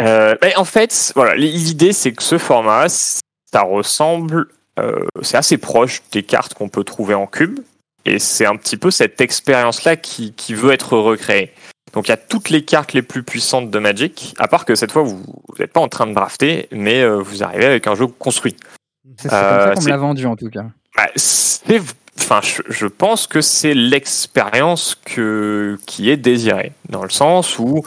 Euh, 0.02 0.36
ben, 0.42 0.52
en 0.58 0.66
fait, 0.66 1.12
voilà, 1.16 1.36
l'idée 1.36 1.94
c'est 1.94 2.12
que 2.12 2.24
ce 2.24 2.38
format, 2.38 2.88
ça 2.90 3.62
ressemble, 3.62 4.48
euh, 4.80 5.06
c'est 5.22 5.38
assez 5.38 5.58
proche 5.58 6.02
des 6.12 6.24
cartes 6.24 6.54
qu'on 6.54 6.68
peut 6.70 6.84
trouver 6.84 7.14
en 7.14 7.28
cube, 7.28 7.60
et 8.06 8.20
c'est 8.20 8.46
un 8.46 8.56
petit 8.58 8.78
peu 8.78 8.92
cette 8.92 9.22
expérience-là 9.22 9.96
qui, 9.96 10.34
qui 10.34 10.54
veut 10.54 10.72
être 10.74 10.98
recréée. 10.98 11.54
Donc 11.94 12.08
il 12.08 12.12
y 12.12 12.14
a 12.14 12.18
toutes 12.18 12.50
les 12.50 12.66
cartes 12.66 12.92
les 12.92 13.02
plus 13.02 13.24
puissantes 13.24 13.72
de 13.72 13.80
Magic, 13.80 14.34
à 14.38 14.50
part 14.50 14.66
que 14.66 14.76
cette 14.76 14.92
fois 14.92 15.04
vous 15.04 15.24
n'êtes 15.60 15.72
pas 15.72 15.80
en 15.80 15.88
train 15.88 16.08
de 16.08 16.14
drafter, 16.14 16.68
mais 16.72 17.02
euh, 17.02 17.16
vous 17.22 17.42
arrivez 17.44 17.66
avec 17.66 17.88
un 17.88 17.96
jeu 17.96 18.08
construit. 18.08 18.58
c'est 19.18 19.30
comme 19.30 19.38
Euh, 19.38 19.60
ça 19.64 19.70
qu'on 19.72 19.76
me 19.80 19.82
c'est- 19.84 19.90
l'a 19.92 19.98
vendu, 19.98 20.26
en 20.26 20.36
tout 20.36 20.50
cas. 20.50 20.66
Bah, 20.98 21.08
enfin, 22.20 22.42
je, 22.44 22.62
je 22.68 22.86
pense 22.88 23.28
que 23.28 23.40
c'est 23.40 23.74
l'expérience 23.74 24.96
que 25.06 25.78
qui 25.86 26.10
est 26.10 26.18
désirée, 26.18 26.74
dans 26.90 27.04
le 27.04 27.10
sens 27.10 27.60
où 27.60 27.84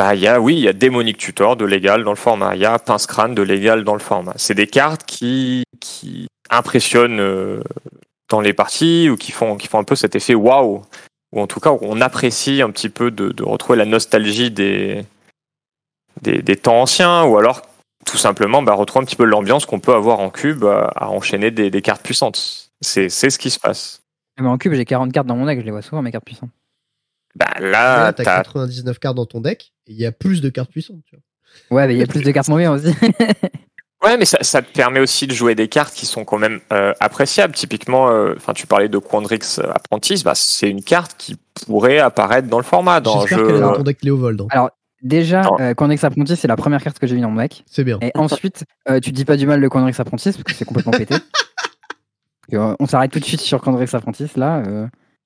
bah 0.00 0.14
il 0.14 0.22
y 0.22 0.28
a 0.28 0.40
oui 0.40 0.54
il 0.54 0.60
y 0.60 0.68
a 0.68 0.72
démonique 0.72 1.18
tutor 1.18 1.56
de 1.56 1.66
légal 1.66 2.04
dans 2.04 2.10
le 2.12 2.16
format, 2.16 2.54
il 2.54 2.62
y 2.62 2.64
a 2.64 2.78
pince 2.78 3.06
crâne 3.06 3.34
de 3.34 3.42
légal 3.42 3.84
dans 3.84 3.92
le 3.92 4.00
format. 4.00 4.32
C'est 4.36 4.54
des 4.54 4.66
cartes 4.66 5.04
qui 5.04 5.64
qui 5.78 6.26
impressionnent 6.48 7.20
euh, 7.20 7.62
dans 8.30 8.40
les 8.40 8.54
parties 8.54 9.10
ou 9.10 9.18
qui 9.18 9.30
font 9.30 9.58
qui 9.58 9.68
font 9.68 9.78
un 9.78 9.84
peu 9.84 9.96
cet 9.96 10.16
effet 10.16 10.34
waouh 10.34 10.80
ou 11.32 11.40
en 11.42 11.46
tout 11.46 11.60
cas 11.60 11.72
on 11.82 12.00
apprécie 12.00 12.62
un 12.62 12.70
petit 12.70 12.88
peu 12.88 13.10
de, 13.10 13.42
retrouver 13.42 13.76
la 13.76 13.84
nostalgie 13.84 14.50
des, 14.50 15.04
des 16.22 16.40
des 16.40 16.56
temps 16.56 16.80
anciens 16.80 17.24
ou 17.24 17.36
alors 17.36 17.60
tout 18.06 18.16
simplement 18.16 18.62
bah, 18.62 18.72
retrouver 18.72 19.02
un 19.02 19.06
petit 19.06 19.16
peu 19.16 19.24
l'ambiance 19.24 19.66
qu'on 19.66 19.80
peut 19.80 19.94
avoir 19.94 20.20
en 20.20 20.30
cube 20.30 20.64
à, 20.64 21.10
enchaîner 21.10 21.50
des, 21.50 21.82
cartes 21.82 22.02
puissantes. 22.02 22.70
C'est 22.80 23.10
c'est 23.10 23.28
ce 23.28 23.38
qui 23.38 23.50
se 23.50 23.60
passe. 23.60 24.00
Mais 24.40 24.48
en 24.48 24.56
cube, 24.56 24.72
j'ai 24.72 24.86
40 24.86 25.12
cartes 25.12 25.26
dans 25.26 25.36
mon 25.36 25.44
deck, 25.44 25.60
je 25.60 25.64
les 25.66 25.70
vois 25.70 25.82
souvent, 25.82 26.00
mes 26.00 26.10
cartes 26.10 26.24
puissantes. 26.24 26.48
Bah, 27.36 27.46
Là, 27.60 28.04
là, 28.04 28.12
t'as 28.12 28.24
t'as 28.24 28.36
99 28.42 28.98
cartes 28.98 29.16
dans 29.16 29.26
ton 29.26 29.40
deck 29.40 29.72
et 29.86 29.92
il 29.92 29.98
y 29.98 30.06
a 30.06 30.12
plus 30.12 30.40
de 30.40 30.48
cartes 30.48 30.70
puissantes. 30.70 31.02
Tu 31.06 31.16
vois. 31.16 31.76
Ouais, 31.80 31.86
mais 31.86 31.94
il 31.94 31.98
y 31.98 32.02
a 32.02 32.06
plus 32.06 32.22
de 32.22 32.30
cartes 32.30 32.48
moins 32.48 32.58
bien 32.58 32.72
aussi. 32.72 32.94
Ouais, 34.02 34.16
mais 34.16 34.24
ça, 34.24 34.38
ça 34.40 34.62
te 34.62 34.72
permet 34.72 34.98
aussi 35.00 35.26
de 35.26 35.34
jouer 35.34 35.54
des 35.54 35.68
cartes 35.68 35.92
qui 35.92 36.06
sont 36.06 36.24
quand 36.24 36.38
même 36.38 36.60
euh, 36.72 36.94
appréciables. 37.00 37.52
Typiquement, 37.54 38.08
euh, 38.08 38.32
enfin, 38.36 38.54
tu 38.54 38.66
parlais 38.66 38.88
de 38.88 38.96
Quandrix 38.96 39.60
Apprentice, 39.74 40.24
bah, 40.24 40.32
c'est 40.34 40.70
une 40.70 40.82
carte 40.82 41.16
qui 41.18 41.36
pourrait 41.66 41.98
apparaître 41.98 42.48
dans 42.48 42.56
le 42.56 42.64
format, 42.64 43.00
dans 43.00 43.20
J'espère 43.20 43.38
jeu. 43.40 43.46
qu'elle 43.46 43.56
est 43.56 43.60
dans 43.60 43.74
euh, 43.74 43.76
ton 43.76 43.82
deck 43.82 43.98
Léovold. 44.02 44.40
hein. 44.40 44.46
Alors, 44.50 44.70
déjà, 45.02 45.42
euh, 45.60 45.74
Quandrix 45.74 45.98
Apprentice, 46.02 46.40
c'est 46.40 46.48
la 46.48 46.56
première 46.56 46.82
carte 46.82 46.98
que 46.98 47.06
j'ai 47.06 47.14
mis 47.14 47.20
dans 47.20 47.30
mon 47.30 47.42
deck. 47.42 47.62
C'est 47.66 47.84
bien. 47.84 47.98
Et 48.00 48.10
ensuite, 48.14 48.64
euh, 48.88 49.00
tu 49.00 49.12
dis 49.12 49.26
pas 49.26 49.36
du 49.36 49.46
mal 49.46 49.60
de 49.60 49.68
Quandrix 49.68 49.94
Apprentice, 49.98 50.34
parce 50.34 50.44
que 50.44 50.54
c'est 50.54 50.64
complètement 50.64 50.92
pété. 50.98 51.16
Et, 52.50 52.56
euh, 52.56 52.74
on 52.80 52.86
s'arrête 52.86 53.10
tout 53.10 53.20
de 53.20 53.24
suite 53.26 53.40
sur 53.40 53.60
Quandrix 53.60 53.88
Apprentice, 53.92 54.36
là. 54.38 54.62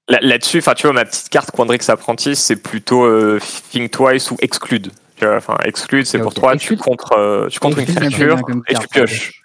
Là- 0.08 0.18
Là-dessus, 0.20 0.58
enfin, 0.58 0.74
tu 0.74 0.86
vois, 0.86 0.92
ma 0.92 1.04
petite 1.04 1.28
carte 1.30 1.50
Quandrix 1.50 1.78
Apprentice, 1.88 2.38
c'est 2.40 2.56
plutôt 2.62 3.04
euh, 3.04 3.40
Think 3.70 3.90
Twice 3.90 4.30
ou 4.30 4.36
Exclude. 4.40 4.90
Tu 5.16 5.24
vois, 5.24 5.36
Enfin, 5.36 5.56
Exclude, 5.64 6.06
c'est 6.06 6.18
pour 6.18 6.34
toi, 6.34 6.54
Exclude. 6.54 6.78
tu 6.78 6.84
contres, 6.84 7.12
euh, 7.16 7.48
tu 7.48 7.58
une 7.64 7.74
créature 7.86 8.38
et 8.68 8.74
tu 8.74 8.88
pioches. 8.88 9.40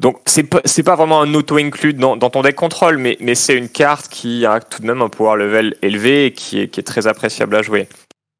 Donc, 0.00 0.20
c'est 0.26 0.44
pas, 0.44 0.60
pas 0.60 0.94
vraiment 0.94 1.20
un 1.22 1.34
auto-include 1.34 1.96
dans, 1.98 2.16
dans 2.16 2.30
ton 2.30 2.42
deck 2.42 2.54
contrôle, 2.54 2.98
mais, 2.98 3.16
mais 3.20 3.34
c'est 3.34 3.56
une 3.56 3.68
carte 3.68 4.08
qui 4.08 4.46
a 4.46 4.60
tout 4.60 4.80
de 4.80 4.86
même 4.86 5.02
un 5.02 5.08
pouvoir 5.08 5.34
level 5.36 5.74
élevé 5.82 6.26
et 6.26 6.32
qui 6.32 6.60
est, 6.60 6.68
qui 6.68 6.78
est 6.78 6.84
très 6.84 7.08
appréciable 7.08 7.56
à 7.56 7.62
jouer. 7.62 7.88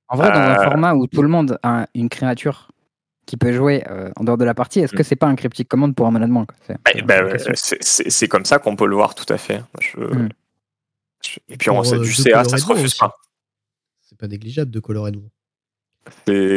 En 0.08 0.16
vrai, 0.16 0.30
dans 0.30 0.38
un 0.38 0.60
Euh. 0.60 0.64
format 0.64 0.94
où 0.94 1.08
tout 1.08 1.22
le 1.22 1.28
monde 1.28 1.58
a 1.64 1.86
une 1.96 2.08
créature 2.08 2.68
qui 3.26 3.36
peut 3.36 3.52
jouer 3.52 3.82
euh, 3.90 4.10
en 4.16 4.22
dehors 4.24 4.38
de 4.38 4.44
la 4.44 4.54
partie, 4.54 4.78
est-ce 4.80 4.92
que 4.92 5.02
c'est 5.02 5.16
pas 5.16 5.26
un 5.26 5.34
cryptique 5.34 5.68
commande 5.68 5.96
pour 5.96 6.06
un 6.06 6.12
mana 6.12 6.26
de 6.26 6.32
moins 6.32 6.46
C'est- 6.66 6.76
Bah, 7.04 7.22
bah, 7.22 8.28
comme 8.28 8.44
ça 8.44 8.58
qu'on 8.60 8.76
peut 8.76 8.86
le 8.86 8.94
voir 8.94 9.16
tout 9.16 9.30
à 9.32 9.36
fait. 9.36 9.60
Je- 9.80 9.98
Mm. 9.98 10.28
Et 11.48 11.56
puis 11.56 11.70
sait 11.84 11.96
euh, 11.96 11.98
du 12.00 12.12
CA, 12.12 12.44
ça 12.44 12.56
se 12.58 12.66
refuse 12.66 12.94
pas. 12.94 13.14
C'est 14.08 14.18
pas 14.18 14.28
négligeable 14.28 14.70
de 14.70 14.80
colorer 14.80 15.10
noir. 15.12 15.24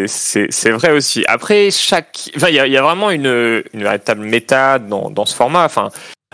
C'est- 0.07 0.47
vrai 0.71 0.91
aussi. 0.91 1.25
Après, 1.27 1.71
chaque, 1.71 2.29
enfin, 2.35 2.47
il 2.49 2.55
y, 2.55 2.59
a- 2.59 2.67
il 2.67 2.73
y 2.73 2.77
a 2.77 2.81
vraiment 2.81 3.09
une, 3.11 3.63
une 3.73 3.83
véritable 3.83 4.21
méta 4.21 4.79
dans, 4.79 5.09
dans 5.09 5.25
ce 5.25 5.35
format. 5.35 5.65
Enfin, 5.65 5.89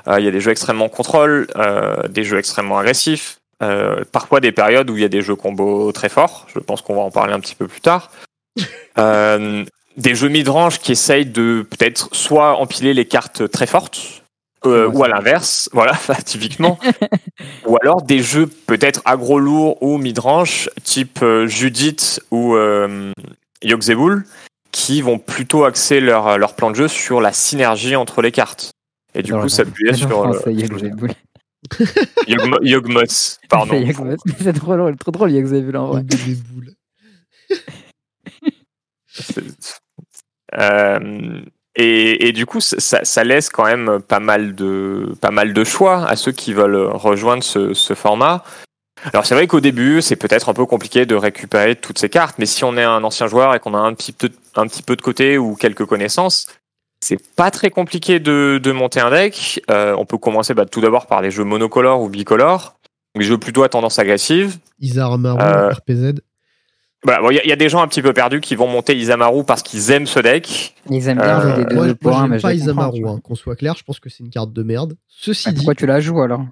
euh, 0.08 0.20
il 0.20 0.26
y 0.26 0.28
a 0.28 0.32
des 0.32 0.42
jeux 0.42 0.52
extrêmement 0.52 0.90
contrôle, 0.90 1.48
euh, 1.56 2.08
des 2.08 2.24
jeux 2.24 2.38
extrêmement 2.38 2.78
agressifs, 2.78 3.38
euh, 3.64 4.04
parfois 4.12 4.40
des 4.40 4.52
périodes 4.52 4.90
où 4.92 4.96
il 4.98 5.02
y 5.02 5.06
a 5.06 5.10
des 5.10 5.22
jeux 5.22 5.36
combos 5.36 5.92
très 5.92 6.10
forts. 6.10 6.46
Je 6.54 6.60
pense 6.60 6.82
qu'on 6.82 6.96
va 6.96 7.02
en 7.02 7.12
parler 7.12 7.34
un 7.34 7.40
petit 7.40 7.56
peu 7.56 7.68
plus 7.68 7.82
tard. 7.82 8.12
Des 9.98 10.14
jeux 10.14 10.30
mid-range 10.30 10.78
qui 10.80 10.92
essayent 10.92 11.26
de 11.26 11.66
peut-être 11.68 12.10
soit 12.14 12.58
empiler 12.58 12.94
les 12.94 13.06
cartes 13.08 13.50
très 13.50 13.66
fortes, 13.66 14.22
euh, 14.66 14.90
ou 14.90 15.04
à 15.04 15.08
l'inverse, 15.08 15.70
voilà, 15.74 15.94
typiquement. 16.26 16.80
ou 17.66 17.78
alors 17.82 18.02
des 18.02 18.20
jeux 18.20 18.48
peut-être 18.48 19.02
aggro 19.06 19.40
lourds 19.40 19.82
ou 19.82 19.98
mid-range, 19.98 20.70
type 20.84 21.20
euh, 21.22 21.48
Judith 21.48 22.22
ou 22.32 22.56
euh, 22.56 23.12
Yogg-Zebul, 23.64 24.26
qui 24.72 25.02
vont 25.02 25.20
plutôt 25.20 25.64
axer 25.64 26.00
leur, 26.00 26.38
leur 26.38 26.56
plan 26.56 26.72
de 26.72 26.76
jeu 26.76 26.88
sur 26.88 27.22
la 27.22 27.34
synergie 27.34 27.96
entre 27.96 28.22
les 28.22 28.32
cartes. 28.32 28.72
Et 29.14 29.24
du 29.24 29.30
J'adore 29.30 29.44
coup, 29.44 29.50
s'appuyer 29.50 29.94
sur 29.94 30.10
français, 30.10 30.54
Yogg-Moth, 32.62 33.40
pardon. 33.50 33.84
C'est 34.40 34.54
trop 34.54 34.76
drôle, 34.76 34.96
trop 34.98 35.12
drôle 35.12 35.32
Yogg-Zebul 35.32 35.78
en 35.78 35.88
vrai. 35.88 36.04
Et, 41.80 42.28
et 42.28 42.32
du 42.34 42.46
coup, 42.48 42.60
ça, 42.60 43.00
ça 43.04 43.24
laisse 43.24 43.50
quand 43.50 43.64
même 43.66 44.00
pas 44.02 44.20
mal 44.20 44.56
de 44.56 45.14
pas 45.22 45.30
mal 45.32 45.54
de 45.54 45.64
choix 45.64 46.06
à 46.08 46.16
ceux 46.16 46.32
qui 46.32 46.52
veulent 46.54 46.90
rejoindre 46.92 47.44
ce, 47.44 47.74
ce 47.74 47.94
format. 47.94 48.44
Alors 49.14 49.28
c'est 49.28 49.36
vrai 49.36 49.46
qu'au 49.46 49.60
début, 49.60 50.02
c'est 50.02 50.16
peut-être 50.16 50.50
un 50.50 50.56
peu 50.56 50.66
compliqué 50.66 51.06
de 51.06 51.14
récupérer 51.14 51.76
toutes 51.76 52.00
ces 52.00 52.10
cartes, 52.10 52.38
mais 52.40 52.48
si 52.48 52.64
on 52.64 52.76
est 52.78 52.84
un 52.84 53.04
ancien 53.04 53.28
joueur 53.28 53.54
et 53.54 53.60
qu'on 53.60 53.76
a 53.76 53.78
un 53.78 53.94
petit 53.94 54.12
peu 54.12 54.30
un 54.56 54.66
petit 54.66 54.82
peu 54.82 54.96
de 54.96 55.04
côté 55.04 55.38
ou 55.38 55.56
quelques 55.56 55.86
connaissances, 55.86 56.48
c'est 57.00 57.22
pas 57.36 57.52
très 57.52 57.70
compliqué 57.70 58.20
de, 58.20 58.60
de 58.62 58.72
monter 58.72 59.00
un 59.00 59.12
deck. 59.12 59.62
Euh, 59.70 59.94
on 60.00 60.06
peut 60.06 60.18
commencer 60.18 60.56
bah, 60.56 60.66
tout 60.66 60.82
d'abord 60.82 61.06
par 61.06 61.22
les 61.22 61.30
jeux 61.30 61.44
monocolores 61.44 62.02
ou 62.02 62.10
bicolores, 62.10 62.80
les 63.16 63.24
jeux 63.24 63.38
plutôt 63.38 63.62
à 63.62 63.70
tendance 63.70 64.00
agressive. 64.00 64.58
Isar 64.80 65.16
Maru, 65.20 65.40
Euh, 65.42 65.70
RPZ. 65.70 66.16
Voilà, 67.04 67.22
bon, 67.22 67.30
il 67.30 67.36
y, 67.36 67.40
a- 67.40 67.44
il 67.44 67.50
y 67.50 67.54
a 67.54 67.56
des 67.56 67.70
gens 67.70 67.82
un 67.82 67.88
petit 67.88 68.02
peu 68.02 68.12
perdus 68.12 68.42
qui 68.42 68.56
vont 68.56 68.68
monter 68.68 68.98
Isamaru 68.98 69.44
parce 69.46 69.62
qu'ils 69.62 69.92
aiment 69.92 70.08
ce 70.08 70.20
deck. 70.20 70.76
Ils 70.90 71.08
aiment 71.08 71.20
bien 71.20 71.40
Euh, 71.40 71.42
jouer 71.56 71.64
des 71.64 71.70
deux 71.70 71.76
Moi, 71.76 71.96
moi, 72.02 72.28
mais 72.28 72.40
pas 72.40 72.54
les 72.54 72.60
Isamaru, 72.60 73.08
hein, 73.08 73.20
qu'on 73.24 73.36
soit 73.36 73.56
clair, 73.56 73.76
je 73.78 73.84
pense 73.84 74.00
que 74.00 74.10
c'est 74.10 74.24
une 74.24 74.30
carte 74.32 74.52
de 74.52 74.64
merde. 74.64 74.96
Ceci 75.08 75.46
Ah, 75.48 75.52
dit, 75.52 75.58
Pourquoi 75.58 75.76
tu 75.76 75.86
la 75.86 76.00
joues 76.00 76.20
alors? 76.22 76.44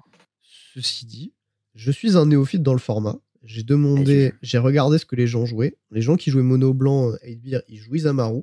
Ceci 0.74 1.06
dit, 1.06 1.32
je 1.74 1.90
suis 1.90 2.16
un 2.16 2.26
néophyte 2.26 2.62
dans 2.62 2.72
le 2.74 2.78
format. 2.78 3.16
J'ai 3.44 3.62
demandé, 3.62 4.34
j'ai 4.42 4.58
regardé 4.58 4.98
ce 4.98 5.06
que 5.06 5.14
les 5.16 5.26
gens 5.26 5.46
jouaient. 5.46 5.76
Les 5.90 6.00
gens 6.02 6.16
qui 6.16 6.30
jouaient 6.30 6.42
mono 6.42 6.74
blanc, 6.74 7.12
8 7.24 7.56
ils 7.68 7.78
jouent 7.78 7.94
Isamaru. 7.96 8.42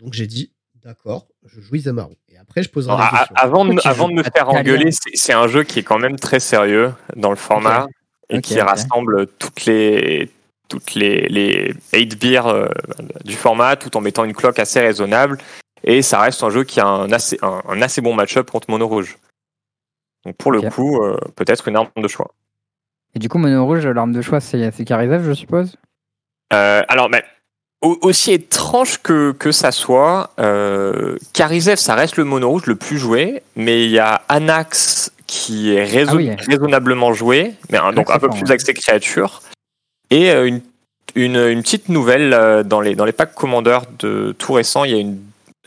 Donc 0.00 0.12
j'ai 0.14 0.26
dit, 0.26 0.52
d'accord, 0.84 1.26
je 1.46 1.60
joue 1.60 1.76
Isamaru. 1.76 2.14
Et 2.28 2.36
après, 2.38 2.62
je 2.62 2.68
poserai 2.68 2.92
Non, 2.92 2.98
la 2.98 3.06
a- 3.06 3.18
question. 3.18 3.34
avant 3.36 3.64
de, 3.64 3.72
Pourquoi 3.72 3.82
tu 3.82 3.88
avant 3.88 4.08
de 4.08 4.14
me 4.14 4.22
faire 4.22 4.48
engueuler, 4.48 4.90
c'est 5.14 5.32
un 5.32 5.48
jeu 5.48 5.62
qui 5.64 5.80
est 5.80 5.82
quand 5.82 5.98
même 5.98 6.16
très 6.18 6.40
sérieux 6.40 6.92
dans 7.16 7.30
le 7.30 7.36
format 7.36 7.86
et 8.30 8.40
qui 8.40 8.60
rassemble 8.60 9.26
toutes 9.38 9.64
les 9.66 10.30
toutes 10.68 10.94
les, 10.94 11.26
les 11.28 11.74
8 11.92 12.20
beers 12.20 12.46
euh, 12.46 12.68
du 13.24 13.34
format 13.34 13.76
tout 13.76 13.96
en 13.96 14.00
mettant 14.00 14.24
une 14.24 14.34
cloque 14.34 14.58
assez 14.58 14.80
raisonnable. 14.80 15.38
Et 15.84 16.02
ça 16.02 16.20
reste 16.20 16.42
un 16.42 16.50
jeu 16.50 16.64
qui 16.64 16.80
a 16.80 16.86
un 16.86 17.10
assez, 17.12 17.38
un, 17.42 17.62
un 17.68 17.82
assez 17.82 18.00
bon 18.00 18.14
match-up 18.14 18.50
contre 18.50 18.70
Mono 18.70 18.86
Rouge. 18.88 19.16
Donc 20.24 20.36
pour 20.36 20.52
le 20.52 20.60
coup, 20.70 21.02
euh, 21.02 21.16
peut-être 21.36 21.68
une 21.68 21.76
arme 21.76 21.88
de 21.96 22.08
choix. 22.08 22.32
Et 23.14 23.18
du 23.18 23.28
coup, 23.28 23.38
Mono 23.38 23.64
Rouge, 23.64 23.86
l'arme 23.86 24.12
de 24.12 24.20
choix, 24.20 24.40
c'est 24.40 24.84
Karizev, 24.84 25.24
je 25.26 25.32
suppose? 25.32 25.76
Euh, 26.52 26.82
alors, 26.88 27.08
mais, 27.08 27.22
au- 27.80 27.96
aussi 28.02 28.32
étrange 28.32 28.98
que, 29.02 29.32
que 29.32 29.52
ça 29.52 29.70
soit, 29.72 30.30
Karizev, 31.32 31.76
ça 31.76 31.94
reste 31.94 32.16
le 32.16 32.24
mono 32.24 32.50
rouge 32.50 32.66
le 32.66 32.76
plus 32.76 32.98
joué, 32.98 33.42
mais 33.56 33.84
il 33.84 33.90
y 33.90 33.98
a 33.98 34.22
Anax 34.28 35.12
qui 35.26 35.74
est 35.74 35.84
raison- 35.84 36.12
Ah 36.14 36.16
oui. 36.16 36.30
raisonnablement 36.38 37.12
joué, 37.12 37.54
mais 37.70 37.78
hein, 37.78 37.92
donc 37.92 38.10
un 38.10 38.18
peu 38.18 38.28
plus 38.28 38.42
ouais. 38.42 38.52
axé 38.52 38.74
créature, 38.74 39.42
et 40.10 40.30
euh, 40.30 40.46
une, 40.46 40.60
une, 41.14 41.36
une 41.36 41.62
petite 41.62 41.88
nouvelle 41.88 42.32
euh, 42.34 42.62
dans 42.62 42.80
les, 42.80 42.94
dans 42.94 43.04
les 43.04 43.12
packs 43.12 43.34
commandeurs 43.34 43.84
de 43.98 44.34
tout 44.38 44.52
récent, 44.52 44.84
il 44.84 44.90
y 44.92 44.94
a 44.94 44.98
une... 45.00 45.20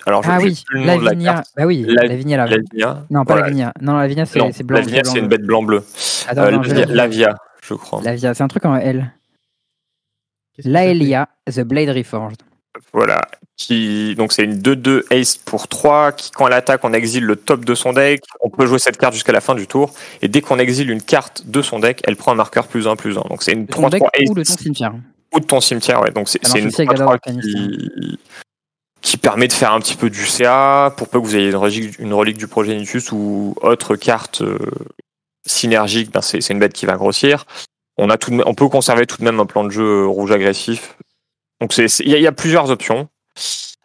Alors, 0.07 0.23
je 0.23 0.29
Ah 0.31 0.39
oui, 0.41 0.59
plus 0.65 0.79
le 0.79 0.85
nom 0.85 0.97
de 0.97 1.03
la 1.03 1.11
Lavinia. 1.11 1.33
carte. 1.33 1.47
Bah 1.55 1.65
oui, 1.65 1.85
La- 1.87 2.03
Lavinia. 2.07 2.37
Lavinia. 2.47 3.05
Non, 3.11 3.23
pas 3.23 3.33
Voilà. 3.33 3.41
Lavinia. 3.47 3.73
Non, 3.81 3.97
Lavinia, 3.97 4.25
c'est 4.25 4.39
Non, 4.39 4.49
c'est 4.51 4.63
blanc. 4.63 4.79
Lavinia, 4.79 5.03
c'est 5.03 5.19
une 5.19 5.27
bleu. 5.27 5.37
bête 5.37 5.45
blanc-bleu. 5.45 5.83
Attends, 6.27 6.41
Euh, 6.43 6.85
Lavia, 6.87 7.35
je 7.61 7.73
crois. 7.75 8.01
Lavia, 8.03 8.33
c'est 8.33 8.41
un 8.43 8.47
truc 8.47 8.65
en 8.65 8.75
L. 8.77 9.11
Laelia, 10.63 11.27
The 11.45 11.61
Blade 11.61 11.89
Reforged. 11.89 12.41
Voilà. 12.93 13.19
Qui, 13.67 14.15
donc 14.15 14.33
c'est 14.33 14.43
une 14.43 14.59
2-2 14.59 15.03
ace 15.11 15.37
pour 15.37 15.67
3 15.67 16.13
qui 16.13 16.31
quand 16.31 16.47
elle 16.47 16.53
attaque 16.53 16.83
on 16.83 16.93
exile 16.93 17.25
le 17.25 17.35
top 17.35 17.63
de 17.63 17.75
son 17.75 17.93
deck. 17.93 18.23
On 18.39 18.49
peut 18.49 18.65
jouer 18.65 18.79
cette 18.79 18.97
carte 18.97 19.13
jusqu'à 19.13 19.33
la 19.33 19.41
fin 19.41 19.53
du 19.53 19.67
tour. 19.67 19.93
Et 20.23 20.27
dès 20.27 20.41
qu'on 20.41 20.57
exile 20.57 20.89
une 20.89 21.01
carte 21.03 21.43
de 21.45 21.61
son 21.61 21.77
deck, 21.77 22.01
elle 22.05 22.15
prend 22.15 22.31
un 22.31 22.35
marqueur 22.35 22.67
plus 22.67 22.87
1 22.87 22.95
plus 22.95 23.19
1. 23.19 23.21
Donc 23.29 23.43
c'est 23.43 23.51
une 23.51 23.65
De 23.65 23.71
ton 23.71 23.87
deck 23.87 24.01
3-3 24.01 24.09
ace 24.13 24.29
ou 24.29 24.33
de 24.33 24.43
ton 24.43 24.57
cimetière. 24.57 24.93
ou 25.35 25.39
de 25.39 25.45
ton 25.45 25.61
cimetière. 25.61 26.01
Ouais. 26.01 26.09
Donc 26.09 26.27
c'est 26.27 26.39
une 26.57 26.67
aussi 26.67 26.81
avec 26.81 26.89
3-3 26.89 26.97
Gador 26.97 27.19
qui, 27.21 28.17
qui 29.01 29.17
permet 29.17 29.47
de 29.47 29.53
faire 29.53 29.73
un 29.73 29.79
petit 29.79 29.95
peu 29.95 30.09
du 30.09 30.25
CA 30.25 30.91
pour 30.97 31.07
peu 31.07 31.21
que 31.21 31.25
vous 31.25 31.35
ayez 31.35 31.49
une 31.49 31.55
relique, 31.55 31.99
une 31.99 32.13
relique 32.13 32.37
du 32.37 32.47
Progenitus 32.47 33.11
ou 33.11 33.53
autre 33.61 33.95
carte 33.95 34.41
euh, 34.41 34.57
synergique. 35.45 36.11
Ben 36.11 36.21
c'est 36.21 36.49
une 36.49 36.59
bête 36.59 36.73
qui 36.73 36.87
va 36.87 36.95
grossir. 36.95 37.45
On, 37.99 38.09
a 38.09 38.17
tout 38.17 38.31
de 38.31 38.41
on 38.43 38.55
peut 38.55 38.69
conserver 38.69 39.05
tout 39.05 39.17
de 39.17 39.23
même 39.23 39.39
un 39.39 39.45
plan 39.45 39.63
de 39.63 39.69
jeu 39.69 39.83
euh, 39.83 40.07
rouge 40.07 40.31
agressif. 40.31 40.97
Donc 41.59 41.77
y, 41.77 41.85
il 41.99 42.09
y 42.09 42.25
a 42.25 42.31
plusieurs 42.31 42.71
options. 42.71 43.07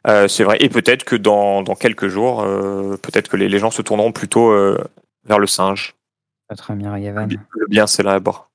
Euh, 0.06 0.28
c'est 0.28 0.44
vrai. 0.44 0.56
Et 0.60 0.68
peut-être 0.68 1.04
que 1.04 1.16
dans, 1.16 1.62
dans 1.62 1.74
quelques 1.74 2.08
jours, 2.08 2.42
euh, 2.42 2.96
peut-être 2.96 3.28
que 3.28 3.36
les, 3.36 3.48
les 3.48 3.58
gens 3.58 3.70
se 3.70 3.82
tourneront 3.82 4.12
plutôt 4.12 4.50
euh, 4.50 4.78
vers 5.24 5.38
le 5.38 5.46
singe. 5.46 5.94
Notre 6.50 6.70
ami 6.70 6.86
Ragavan. 6.86 7.26
Le 7.50 7.66
bien 7.66 7.86
célèbre. 7.86 8.48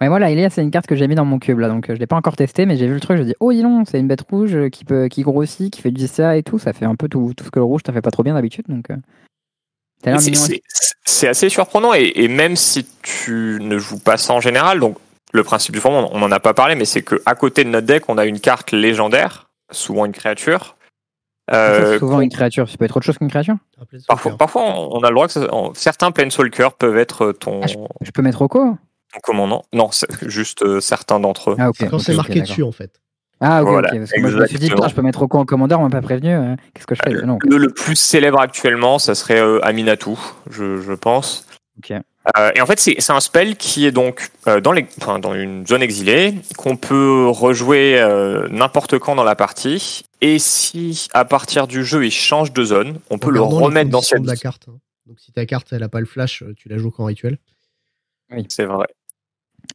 Ouais, 0.00 0.08
voilà, 0.08 0.30
Elia, 0.32 0.50
c'est 0.50 0.60
une 0.62 0.72
carte 0.72 0.88
que 0.88 0.96
j'ai 0.96 1.06
mis 1.06 1.14
dans 1.14 1.24
mon 1.24 1.38
cube 1.38 1.60
là, 1.60 1.68
donc 1.68 1.86
je 1.88 1.92
l'ai 1.94 2.08
pas 2.08 2.16
encore 2.16 2.34
testé, 2.34 2.66
mais 2.66 2.76
j'ai 2.76 2.88
vu 2.88 2.94
le 2.94 3.00
truc, 3.00 3.16
je 3.16 3.22
dis 3.22 3.34
oh, 3.38 3.52
dis 3.52 3.62
donc, 3.62 3.86
c'est 3.88 4.00
une 4.00 4.08
bête 4.08 4.22
rouge 4.28 4.68
qui 4.70 4.84
peut, 4.84 5.06
qui 5.06 5.22
grossit, 5.22 5.72
qui 5.72 5.80
fait 5.80 5.92
du 5.92 6.08
CA 6.08 6.36
et 6.36 6.42
tout, 6.42 6.58
ça 6.58 6.72
fait 6.72 6.84
un 6.84 6.96
peu 6.96 7.08
tout, 7.08 7.32
tout 7.36 7.44
ce 7.44 7.50
que 7.52 7.60
le 7.60 7.64
rouge 7.64 7.82
t'as 7.84 7.92
fait 7.92 8.02
pas 8.02 8.10
trop 8.10 8.24
bien 8.24 8.34
d'habitude, 8.34 8.64
donc. 8.68 8.86
C'est- 10.20 10.30
C'est 10.48 10.62
c'est 11.06 11.28
assez 11.28 11.48
surprenant 11.48 11.94
et, 11.94 12.12
et 12.16 12.28
même 12.28 12.56
si 12.56 12.86
tu 13.02 13.58
ne 13.60 13.78
joues 13.78 14.00
pas 14.00 14.16
ça 14.16 14.34
en 14.34 14.40
général, 14.40 14.80
donc 14.80 14.98
le 15.32 15.44
principe 15.44 15.72
du 15.74 15.80
format, 15.80 16.08
on 16.10 16.18
n'en 16.18 16.32
a 16.32 16.40
pas 16.40 16.54
parlé, 16.54 16.74
mais 16.74 16.84
c'est 16.86 17.02
que 17.02 17.22
à 17.24 17.34
côté 17.36 17.62
de 17.62 17.68
notre 17.70 17.86
deck, 17.86 18.08
on 18.08 18.18
a 18.18 18.26
une 18.26 18.40
carte 18.40 18.72
légendaire, 18.72 19.43
souvent 19.74 20.04
une 20.06 20.12
créature. 20.12 20.76
Euh, 21.52 21.92
c'est 21.92 21.98
souvent 21.98 22.20
une 22.22 22.30
créature, 22.30 22.68
ça 22.70 22.76
peut 22.78 22.86
être 22.86 22.96
autre 22.96 23.04
chose 23.04 23.18
qu'une 23.18 23.28
créature. 23.28 23.56
Parfois, 24.08 24.36
parfois, 24.38 24.62
on 24.62 25.00
a 25.02 25.08
le 25.10 25.14
droit 25.14 25.26
que 25.26 25.32
ça- 25.34 25.52
en- 25.52 25.74
certains 25.74 26.10
Planeswalkers 26.10 26.72
peuvent 26.74 26.96
être 26.96 27.32
ton, 27.32 27.60
Ah, 27.62 27.66
Je 28.00 28.10
peux 28.12 28.22
mettre 28.22 28.40
Oko 28.42 28.76
ton 29.12 29.20
commandant. 29.22 29.64
Non, 29.72 29.90
juste 30.22 30.62
euh, 30.62 30.80
certains 30.80 31.20
d'entre 31.20 31.50
eux. 31.50 31.56
Ah, 31.58 31.68
ok. 31.68 31.76
C'est 31.78 31.86
quand 31.88 31.98
c'est 31.98 32.14
marqué 32.14 32.40
dessus, 32.40 32.62
en 32.62 32.72
fait. 32.72 33.00
Ah, 33.40 33.62
ok, 33.62 33.68
Voilà. 33.68 33.90
Parce 33.90 34.12
que 34.12 34.20
moi, 34.20 34.30
je 34.30 34.36
me 34.38 34.46
suis 34.46 34.58
dit, 34.58 34.68
je 34.68 34.94
peux 34.94 35.02
mettre 35.02 35.22
au 35.22 35.28
en 35.30 35.44
commandeur, 35.44 35.80
on 35.80 35.84
m'a 35.84 35.90
pas 35.90 36.00
prévenu. 36.00 36.30
euh, 36.34 36.56
Qu'est-ce 36.72 36.86
que 36.86 36.94
je 36.94 37.02
fais? 37.04 37.26
Non. 37.26 37.38
Le, 37.42 37.58
le 37.58 37.68
plus 37.68 37.96
célèbre 37.96 38.40
actuellement, 38.40 38.98
ça 38.98 39.14
serait 39.14 39.40
euh, 39.40 39.62
Aminatou, 39.64 40.18
je, 40.50 40.80
je 40.80 40.92
pense. 40.94 41.46
Ok. 41.78 41.92
Euh, 42.38 42.50
et 42.54 42.60
en 42.62 42.66
fait, 42.66 42.80
c'est 42.80 43.10
un 43.10 43.20
spell 43.20 43.56
qui 43.56 43.84
est 43.86 43.92
donc 43.92 44.30
euh, 44.48 44.60
dans, 44.60 44.72
les, 44.72 44.86
enfin, 44.98 45.18
dans 45.18 45.34
une 45.34 45.66
zone 45.66 45.82
exilée, 45.82 46.34
qu'on 46.56 46.76
peut 46.76 47.26
rejouer 47.28 48.00
euh, 48.00 48.48
n'importe 48.50 48.98
quand 48.98 49.14
dans 49.14 49.24
la 49.24 49.36
partie. 49.36 50.06
Et 50.22 50.38
si, 50.38 51.08
à 51.12 51.26
partir 51.26 51.66
du 51.66 51.84
jeu, 51.84 52.06
il 52.06 52.10
change 52.10 52.52
de 52.54 52.64
zone, 52.64 52.98
on 53.10 53.18
peut 53.18 53.30
le 53.30 53.42
remettre 53.42 53.90
dans 53.90 54.00
cette 54.00 54.22
de 54.22 54.26
la 54.26 54.36
carte. 54.36 54.68
hein. 54.68 54.78
Donc 55.06 55.20
si 55.20 55.32
ta 55.32 55.44
carte 55.44 55.70
elle 55.72 55.82
a 55.82 55.90
pas 55.90 56.00
le 56.00 56.06
flash, 56.06 56.42
tu 56.56 56.70
la 56.70 56.78
joues 56.78 56.90
qu'en 56.90 57.04
rituel. 57.04 57.36
C'est 58.48 58.64
vrai. 58.64 58.86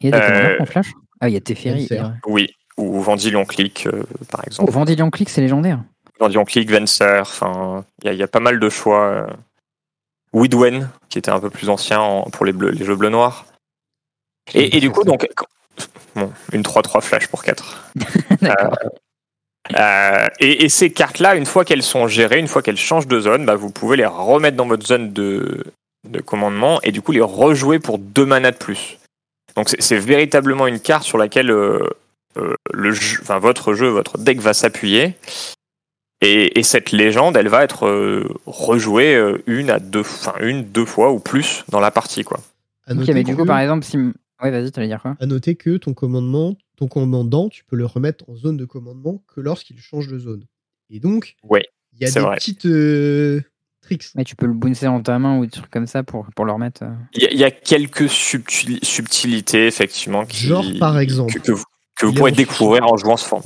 Il 0.01 0.09
y 0.09 0.13
a 0.13 0.17
des 0.19 0.23
Euh, 0.25 0.27
commandeurs 0.27 0.57
qu'on 0.57 0.65
flash? 0.65 0.87
Ah, 1.21 1.29
il 1.29 1.33
y 1.33 1.37
a 1.37 1.41
Teferi. 1.41 1.87
Oui. 2.25 2.49
Ou 2.77 2.99
Vendilion 3.01 3.45
Click, 3.45 3.85
euh, 3.87 4.03
par 4.31 4.41
exemple. 4.47 4.69
Oh, 4.69 4.73
Vendilion 4.73 5.11
Click, 5.11 5.29
c'est 5.29 5.41
légendaire. 5.41 5.83
Vendilion 6.19 6.45
Click, 6.45 6.71
Venser, 6.71 7.19
enfin, 7.21 7.85
il 8.01 8.07
y, 8.07 8.09
a- 8.09 8.13
il 8.13 8.19
y 8.19 8.23
a 8.23 8.27
pas 8.27 8.39
mal 8.39 8.59
de 8.59 8.69
choix. 8.69 9.27
Euh. 10.33 10.39
Widwen, 10.39 10.89
qui 11.09 11.17
était 11.17 11.31
un 11.31 11.39
peu 11.39 11.49
plus 11.49 11.69
ancien 11.69 11.99
en- 11.99 12.23
pour 12.29 12.45
les, 12.45 12.51
bleus, 12.53 12.71
les 12.71 12.85
jeux 12.85 12.95
bleu-noir. 12.95 13.45
Et, 14.53 14.77
et 14.77 14.79
du 14.79 14.89
coup, 14.91 15.03
donc, 15.03 15.27
bon, 16.15 16.31
une 16.53 16.61
3-3 16.63 17.01
flash 17.01 17.27
pour 17.27 17.43
4. 17.43 17.91
D'accord. 18.41 18.77
Euh, 19.77 20.27
et, 20.39 20.65
et 20.65 20.69
ces 20.69 20.91
cartes-là, 20.91 21.35
une 21.35 21.45
fois 21.45 21.63
qu'elles 21.65 21.83
sont 21.83 22.07
gérées, 22.07 22.39
une 22.39 22.47
fois 22.47 22.61
qu'elles 22.63 22.77
changent 22.77 23.07
de 23.07 23.19
zone, 23.19 23.45
bah, 23.45 23.55
vous 23.55 23.69
pouvez 23.69 23.97
les 23.97 24.05
remettre 24.05 24.57
dans 24.57 24.65
votre 24.65 24.85
zone 24.87 25.13
de, 25.13 25.63
de 26.09 26.21
commandement 26.21 26.81
et 26.81 26.91
du 26.91 27.01
coup 27.03 27.11
les 27.11 27.21
rejouer 27.21 27.77
pour 27.77 27.99
deux 27.99 28.25
manas 28.25 28.51
de 28.51 28.57
plus. 28.57 28.97
Donc 29.55 29.69
c'est- 29.69 29.81
c'est 29.81 29.97
véritablement 29.99 30.65
une 30.65 30.79
carte 30.79 31.03
sur 31.03 31.19
laquelle 31.19 31.51
euh, 31.51 31.87
euh, 32.37 32.55
le 32.73 32.91
jeu, 32.91 33.19
enfin, 33.21 33.37
votre 33.37 33.73
jeu, 33.75 33.89
votre 33.89 34.17
deck 34.17 34.39
va 34.39 34.53
s'appuyer. 34.55 35.15
Et, 36.21 36.59
et 36.59 36.63
cette 36.63 36.91
légende, 36.91 37.37
elle 37.37 37.47
va 37.47 37.63
être 37.63 37.85
euh, 37.87 38.27
rejouée 38.45 39.15
euh, 39.15 39.41
une 39.47 39.69
à 39.69 39.79
deux, 39.79 40.01
enfin 40.01 40.33
une, 40.41 40.63
deux 40.63 40.85
fois 40.85 41.11
ou 41.13 41.19
plus 41.19 41.63
dans 41.69 41.79
la 41.79 41.91
partie, 41.91 42.23
quoi. 42.23 42.39
Ok, 42.89 42.95
noter, 42.97 43.13
mais 43.13 43.23
du 43.23 43.35
coup, 43.35 43.43
que, 43.43 43.47
par 43.47 43.59
exemple, 43.59 43.85
si. 43.85 43.97
Ouais, 43.97 44.51
vas-y, 44.51 44.71
tu 44.71 44.79
allais 44.79 44.87
dire 44.89 45.01
quoi? 45.01 45.15
À 45.19 45.25
noter 45.25 45.55
que 45.55 45.77
ton 45.77 45.93
commandement, 45.93 46.55
ton 46.77 46.87
commandant, 46.87 47.49
tu 47.49 47.63
peux 47.65 47.75
le 47.75 47.85
remettre 47.85 48.25
en 48.29 48.35
zone 48.35 48.57
de 48.57 48.65
commandement 48.65 49.21
que 49.33 49.41
lorsqu'il 49.41 49.79
change 49.79 50.07
de 50.07 50.17
zone. 50.19 50.45
Et 50.89 50.99
donc, 50.99 51.35
Ouais, 51.43 51.65
il 51.93 52.01
y 52.01 52.09
a 52.09 52.11
des 52.11 52.19
vrai. 52.19 52.35
petites 52.35 52.65
euh, 52.65 53.41
tricks. 53.81 54.05
Mais 54.15 54.23
tu 54.23 54.35
peux 54.35 54.45
le 54.45 54.53
bouncer 54.53 54.87
en 54.87 55.01
ta 55.01 55.19
main 55.19 55.37
ou 55.39 55.45
des 55.45 55.51
trucs 55.51 55.69
comme 55.69 55.87
ça 55.87 56.03
pour, 56.03 56.25
pour 56.35 56.45
le 56.45 56.51
remettre. 56.51 56.83
euh. 56.83 56.89
Il 57.13 57.23
y, 57.23 57.25
a- 57.27 57.31
il 57.31 57.37
y 57.37 57.43
a 57.43 57.51
quelques 57.51 58.07
subtili- 58.09 58.83
subtilités, 58.83 59.67
effectivement, 59.67 60.25
qui, 60.25 60.47
Genre, 60.47 60.65
par 60.79 60.99
exemple, 60.99 61.33
que, 61.33 61.39
que 61.39 61.51
vous, 61.51 61.63
que 61.97 62.05
vous 62.05 62.13
pourrez 62.13 62.31
découvrir 62.31 62.85
en 62.91 62.97
jouant 62.97 63.17
ce 63.17 63.27
forme. 63.27 63.43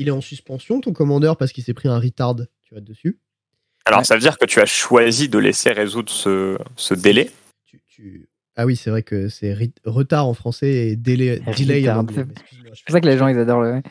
Il 0.00 0.08
est 0.08 0.12
en 0.12 0.20
suspension, 0.22 0.80
ton 0.80 0.92
commandeur, 0.92 1.36
parce 1.36 1.52
qu'il 1.52 1.62
s'est 1.62 1.74
pris 1.74 1.88
un 1.88 1.98
retard, 1.98 2.34
tu 2.62 2.74
vas 2.74 2.80
dessus. 2.80 3.18
Alors, 3.84 4.00
Ouais. 4.00 4.04
ça 4.04 4.14
veut 4.14 4.20
dire 4.20 4.38
que 4.38 4.46
tu 4.46 4.58
as 4.60 4.66
choisi 4.66 5.28
de 5.28 5.38
laisser 5.38 5.72
résoudre 5.72 6.10
ce, 6.10 6.56
ce 6.76 6.94
délai. 6.94 7.30
Tu, 7.66 7.80
tu- 7.86 8.28
Ah 8.56 8.64
oui, 8.66 8.76
c'est 8.76 8.90
vrai 8.90 9.02
que 9.02 9.28
c'est 9.28 9.54
retard 9.84 10.26
en 10.26 10.34
français 10.34 10.88
et 10.88 10.96
délai, 10.96 11.40
delay 11.58 11.88
en 11.90 11.98
anglais. 12.00 12.24
c'est- 12.50 12.84
pour 12.84 12.92
ça 12.92 13.00
que 13.00 13.06
les 13.06 13.18
gens, 13.18 13.28
ils 13.28 13.38
adorent 13.38 13.60
le... 13.62 13.82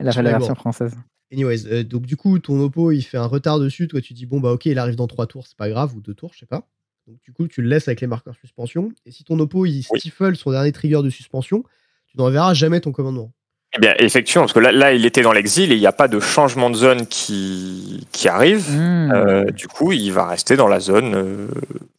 la, 0.00 0.12
la 0.12 0.30
version 0.30 0.48
bon. 0.54 0.54
française. 0.60 0.94
Anyways, 1.32 1.66
euh, 1.66 1.84
donc 1.84 2.06
du 2.06 2.16
coup, 2.16 2.38
ton 2.38 2.58
oppo, 2.60 2.90
il 2.90 3.02
fait 3.02 3.18
un 3.18 3.26
retard 3.26 3.60
dessus. 3.60 3.86
Toi, 3.86 4.00
tu 4.00 4.14
dis, 4.14 4.26
bon, 4.26 4.40
bah 4.40 4.50
ok, 4.52 4.66
il 4.66 4.78
arrive 4.78 4.96
dans 4.96 5.06
trois 5.06 5.26
tours, 5.26 5.46
c'est 5.46 5.56
pas 5.56 5.68
grave, 5.68 5.94
ou 5.94 6.00
deux 6.00 6.14
tours, 6.14 6.32
je 6.34 6.40
sais 6.40 6.46
pas. 6.46 6.66
Donc 7.06 7.20
du 7.22 7.32
coup, 7.32 7.46
tu 7.48 7.62
le 7.62 7.68
laisses 7.68 7.86
avec 7.88 8.00
les 8.00 8.06
marqueurs 8.06 8.34
suspension. 8.34 8.92
Et 9.06 9.10
si 9.10 9.24
ton 9.24 9.38
oppo, 9.38 9.64
il 9.66 9.84
Oui. 9.90 10.00
stifle 10.00 10.36
son 10.36 10.50
dernier 10.52 10.72
trigger 10.72 11.02
de 11.02 11.10
suspension, 11.10 11.64
tu 12.06 12.16
n'enverras 12.16 12.54
jamais 12.54 12.80
ton 12.80 12.92
commandement. 12.92 13.32
Eh 13.76 13.80
bien, 13.80 13.94
effectivement, 13.98 14.42
parce 14.42 14.52
que 14.52 14.58
là, 14.58 14.72
là 14.72 14.92
il 14.92 15.06
était 15.06 15.22
dans 15.22 15.32
l'exil 15.32 15.70
et 15.70 15.76
il 15.76 15.80
n'y 15.80 15.86
a 15.86 15.92
pas 15.92 16.08
de 16.08 16.18
changement 16.18 16.70
de 16.70 16.74
zone 16.76 17.06
qui, 17.06 18.06
qui 18.10 18.28
arrive. 18.28 18.68
Hmm. 18.70 19.12
Euh, 19.12 19.44
du 19.52 19.68
coup, 19.68 19.92
il 19.92 20.10
va 20.12 20.26
rester 20.26 20.56
dans 20.56 20.66
la 20.68 20.80
zone. 20.80 21.14
euh, 21.14 21.46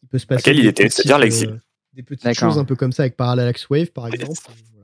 Il 0.02 0.08
peut 0.08 0.18
se 0.18 0.26
passer 0.26 0.40
Laquelle 0.40 0.56
il 0.58 0.62
des 0.64 0.68
était, 0.68 0.82
petites, 0.84 0.96
c'est-à-dire 0.96 1.18
l'exil. 1.18 1.48
euh, 1.48 1.56
des 1.94 2.02
petites 2.02 2.38
choses 2.38 2.58
un 2.58 2.64
peu 2.64 2.76
comme 2.76 2.92
ça 2.92 3.04
avec 3.04 3.16
Parallax 3.16 3.68
Wave, 3.70 3.86
par 3.86 4.06
exemple. 4.08 4.38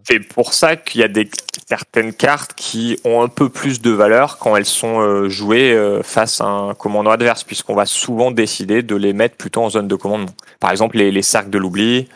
C'est 0.05 0.21
pour 0.21 0.55
ça 0.55 0.77
qu'il 0.77 1.03
y 1.03 1.05
a 1.05 1.09
des, 1.09 1.29
certaines 1.69 2.15
cartes 2.15 2.55
qui 2.57 2.99
ont 3.05 3.21
un 3.23 3.29
peu 3.29 3.51
plus 3.51 3.83
de 3.83 3.91
valeur 3.91 4.39
quand 4.39 4.57
elles 4.57 4.65
sont 4.65 5.01
euh, 5.03 5.29
jouées 5.29 5.73
euh, 5.75 6.03
face 6.03 6.41
à 6.41 6.47
un 6.47 6.73
commandant 6.75 7.11
adverse, 7.11 7.45
puisqu'on 7.45 7.75
va 7.75 7.85
souvent 7.85 8.31
décider 8.31 8.83
de 8.83 8.97
les 8.97 9.13
mettre 9.13 9.37
plutôt 9.37 9.63
en 9.63 9.69
zone 9.69 9.87
de 9.89 9.95
commandement. 9.95 10.33
Par 10.61 10.71
exemple, 10.71 10.97
les, 10.97 11.11
les 11.13 11.21
cercles 11.21 11.51
de 11.51 11.59
l'oubli, 11.59 12.09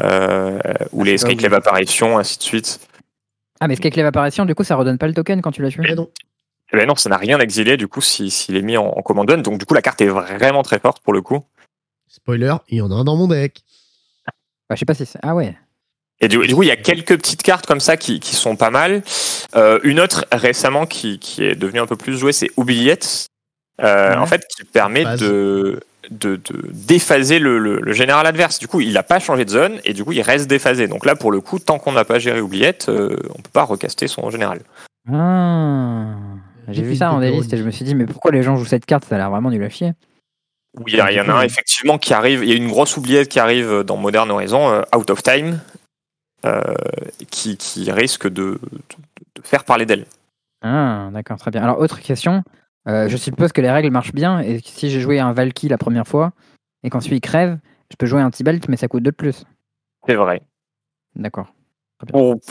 euh, 0.00 0.58
ou 0.90 1.04
les 1.04 1.22
Ah 1.22 1.28
oui. 1.28 1.36
Screen 1.36 1.54
Apparition, 1.54 2.18
ainsi 2.18 2.38
de 2.38 2.42
suite. 2.42 2.80
Ah, 3.62 3.68
mais 3.68 3.76
ce 3.76 3.80
qu'avec 3.80 3.96
l'évaporation, 3.96 4.44
du 4.44 4.54
coup, 4.54 4.64
ça 4.64 4.76
redonne 4.76 4.98
pas 4.98 5.06
le 5.06 5.14
token 5.14 5.40
quand 5.40 5.52
tu 5.52 5.62
l'as 5.62 5.70
tué 5.70 5.82
Eh 5.88 5.94
non. 5.94 6.08
Eh 6.72 6.76
ben 6.78 6.86
non, 6.88 6.96
ça 6.96 7.08
n'a 7.10 7.18
rien 7.18 7.38
exilé 7.38 7.76
du 7.76 7.86
coup 7.86 8.00
si- 8.00 8.30
s'il 8.30 8.56
est 8.56 8.62
mis 8.62 8.76
en, 8.76 8.86
en 8.86 9.02
command. 9.02 9.26
Donc 9.42 9.58
du 9.58 9.66
coup, 9.66 9.74
la 9.74 9.82
carte 9.82 10.00
est 10.00 10.06
vraiment 10.08 10.62
très 10.62 10.78
forte 10.78 11.00
pour 11.02 11.12
le 11.12 11.20
coup. 11.22 11.44
Spoiler, 12.08 12.54
il 12.68 12.78
y 12.78 12.80
en 12.80 12.90
a 12.90 12.94
un 12.94 13.04
dans 13.04 13.16
mon 13.16 13.28
deck. 13.28 13.62
Bah, 14.68 14.74
Je 14.74 14.76
sais 14.80 14.84
pas 14.86 14.94
si 14.94 15.04
c'est. 15.06 15.18
Ah 15.22 15.34
ouais. 15.34 15.56
Et 16.20 16.28
du, 16.28 16.38
du 16.46 16.54
coup, 16.54 16.62
il 16.62 16.68
y 16.68 16.72
a 16.72 16.76
quelques 16.76 17.16
petites 17.18 17.42
cartes 17.42 17.66
comme 17.66 17.80
ça 17.80 17.96
qui, 17.96 18.20
qui 18.20 18.34
sont 18.36 18.56
pas 18.56 18.70
mal. 18.70 19.02
Euh, 19.56 19.80
une 19.82 20.00
autre 20.00 20.24
récemment 20.32 20.86
qui, 20.86 21.18
qui 21.18 21.44
est 21.44 21.54
devenue 21.54 21.80
un 21.80 21.86
peu 21.86 21.96
plus 21.96 22.16
jouée, 22.16 22.32
c'est 22.32 22.50
Oubliette. 22.56 23.26
Euh, 23.80 24.10
Ouais. 24.10 24.16
En 24.16 24.26
fait, 24.26 24.44
qui 24.56 24.64
permet 24.64 25.04
de 25.16 25.80
de 26.10 26.36
de- 26.36 26.68
déphaser 26.72 27.38
le, 27.38 27.58
le, 27.58 27.80
le 27.80 27.92
général 27.92 28.26
adverse. 28.26 28.58
Du 28.58 28.68
coup, 28.68 28.80
il 28.80 28.92
n'a 28.92 29.02
pas 29.02 29.18
changé 29.20 29.44
de 29.44 29.50
zone 29.50 29.80
et 29.84 29.92
du 29.92 30.04
coup, 30.04 30.12
il 30.12 30.22
reste 30.22 30.48
déphasé. 30.48 30.88
Donc 30.88 31.04
là, 31.06 31.14
pour 31.16 31.30
le 31.32 31.40
coup, 31.40 31.58
tant 31.58 31.78
qu'on 31.78 31.92
n'a 31.92 32.04
pas 32.04 32.18
géré 32.18 32.40
Oubliette, 32.40 32.88
euh, 32.88 33.16
on 33.30 33.40
peut 33.42 33.50
pas 33.52 33.62
recaster 33.64 34.08
son 34.08 34.28
général. 34.30 34.60
Ah. 35.12 36.14
J'ai 36.68 36.82
vu 36.82 36.96
ça 36.96 37.12
en 37.12 37.20
déliste 37.20 37.52
et 37.52 37.56
je 37.56 37.64
me 37.64 37.70
suis 37.70 37.84
dit, 37.84 37.94
mais 37.94 38.06
pourquoi 38.06 38.30
les 38.30 38.42
gens 38.42 38.56
jouent 38.56 38.64
cette 38.64 38.86
carte? 38.86 39.04
Ça 39.04 39.16
a 39.16 39.18
l'air 39.18 39.30
vraiment 39.30 39.50
nul 39.50 39.62
à 39.64 39.68
chier. 39.68 39.92
Oui, 40.78 40.84
il 40.92 40.96
y, 40.96 41.00
a- 41.00 41.10
il 41.12 41.16
y 41.16 41.20
en 41.20 41.28
a 41.28 41.32
un 41.34 41.42
effectivement 41.42 41.98
qui 41.98 42.14
arrive. 42.14 42.42
Il 42.44 42.48
y 42.48 42.52
a 42.52 42.56
une 42.56 42.68
grosse 42.68 42.96
oubliette 42.96 43.28
qui 43.28 43.38
arrive 43.40 43.82
dans 43.82 43.96
Modern 43.96 44.30
Horizon, 44.30 44.70
euh, 44.70 44.82
Out 44.96 45.10
of 45.10 45.22
Time, 45.22 45.60
euh, 46.46 46.62
qui, 47.30 47.56
qui 47.56 47.90
risque 47.90 48.26
de, 48.26 48.32
de, 48.32 48.58
de 49.36 49.42
faire 49.42 49.64
parler 49.64 49.84
d'elle. 49.86 50.06
Ah, 50.64 51.10
d'accord, 51.12 51.38
très 51.38 51.50
bien. 51.50 51.62
Alors, 51.62 51.78
autre 51.80 52.00
question. 52.00 52.42
Euh, 52.88 53.08
je 53.08 53.16
suppose 53.16 53.52
que 53.52 53.60
les 53.60 53.70
règles 53.70 53.90
marchent 53.90 54.12
bien 54.12 54.40
et 54.40 54.60
que 54.60 54.68
si 54.68 54.90
j'ai 54.90 55.00
joué 55.00 55.20
un 55.20 55.32
Valky 55.32 55.68
la 55.68 55.78
première 55.78 56.06
fois 56.06 56.32
et 56.82 56.90
qu'ensuite 56.90 57.14
il 57.14 57.20
crève, 57.20 57.58
je 57.90 57.96
peux 57.96 58.06
jouer 58.06 58.20
un 58.22 58.30
Tibalt, 58.30 58.68
mais 58.68 58.76
ça 58.76 58.88
coûte 58.88 59.02
2 59.02 59.10
de 59.10 59.16
plus. 59.16 59.44
C'est 60.06 60.14
vrai. 60.14 60.42
D'accord. 61.14 61.52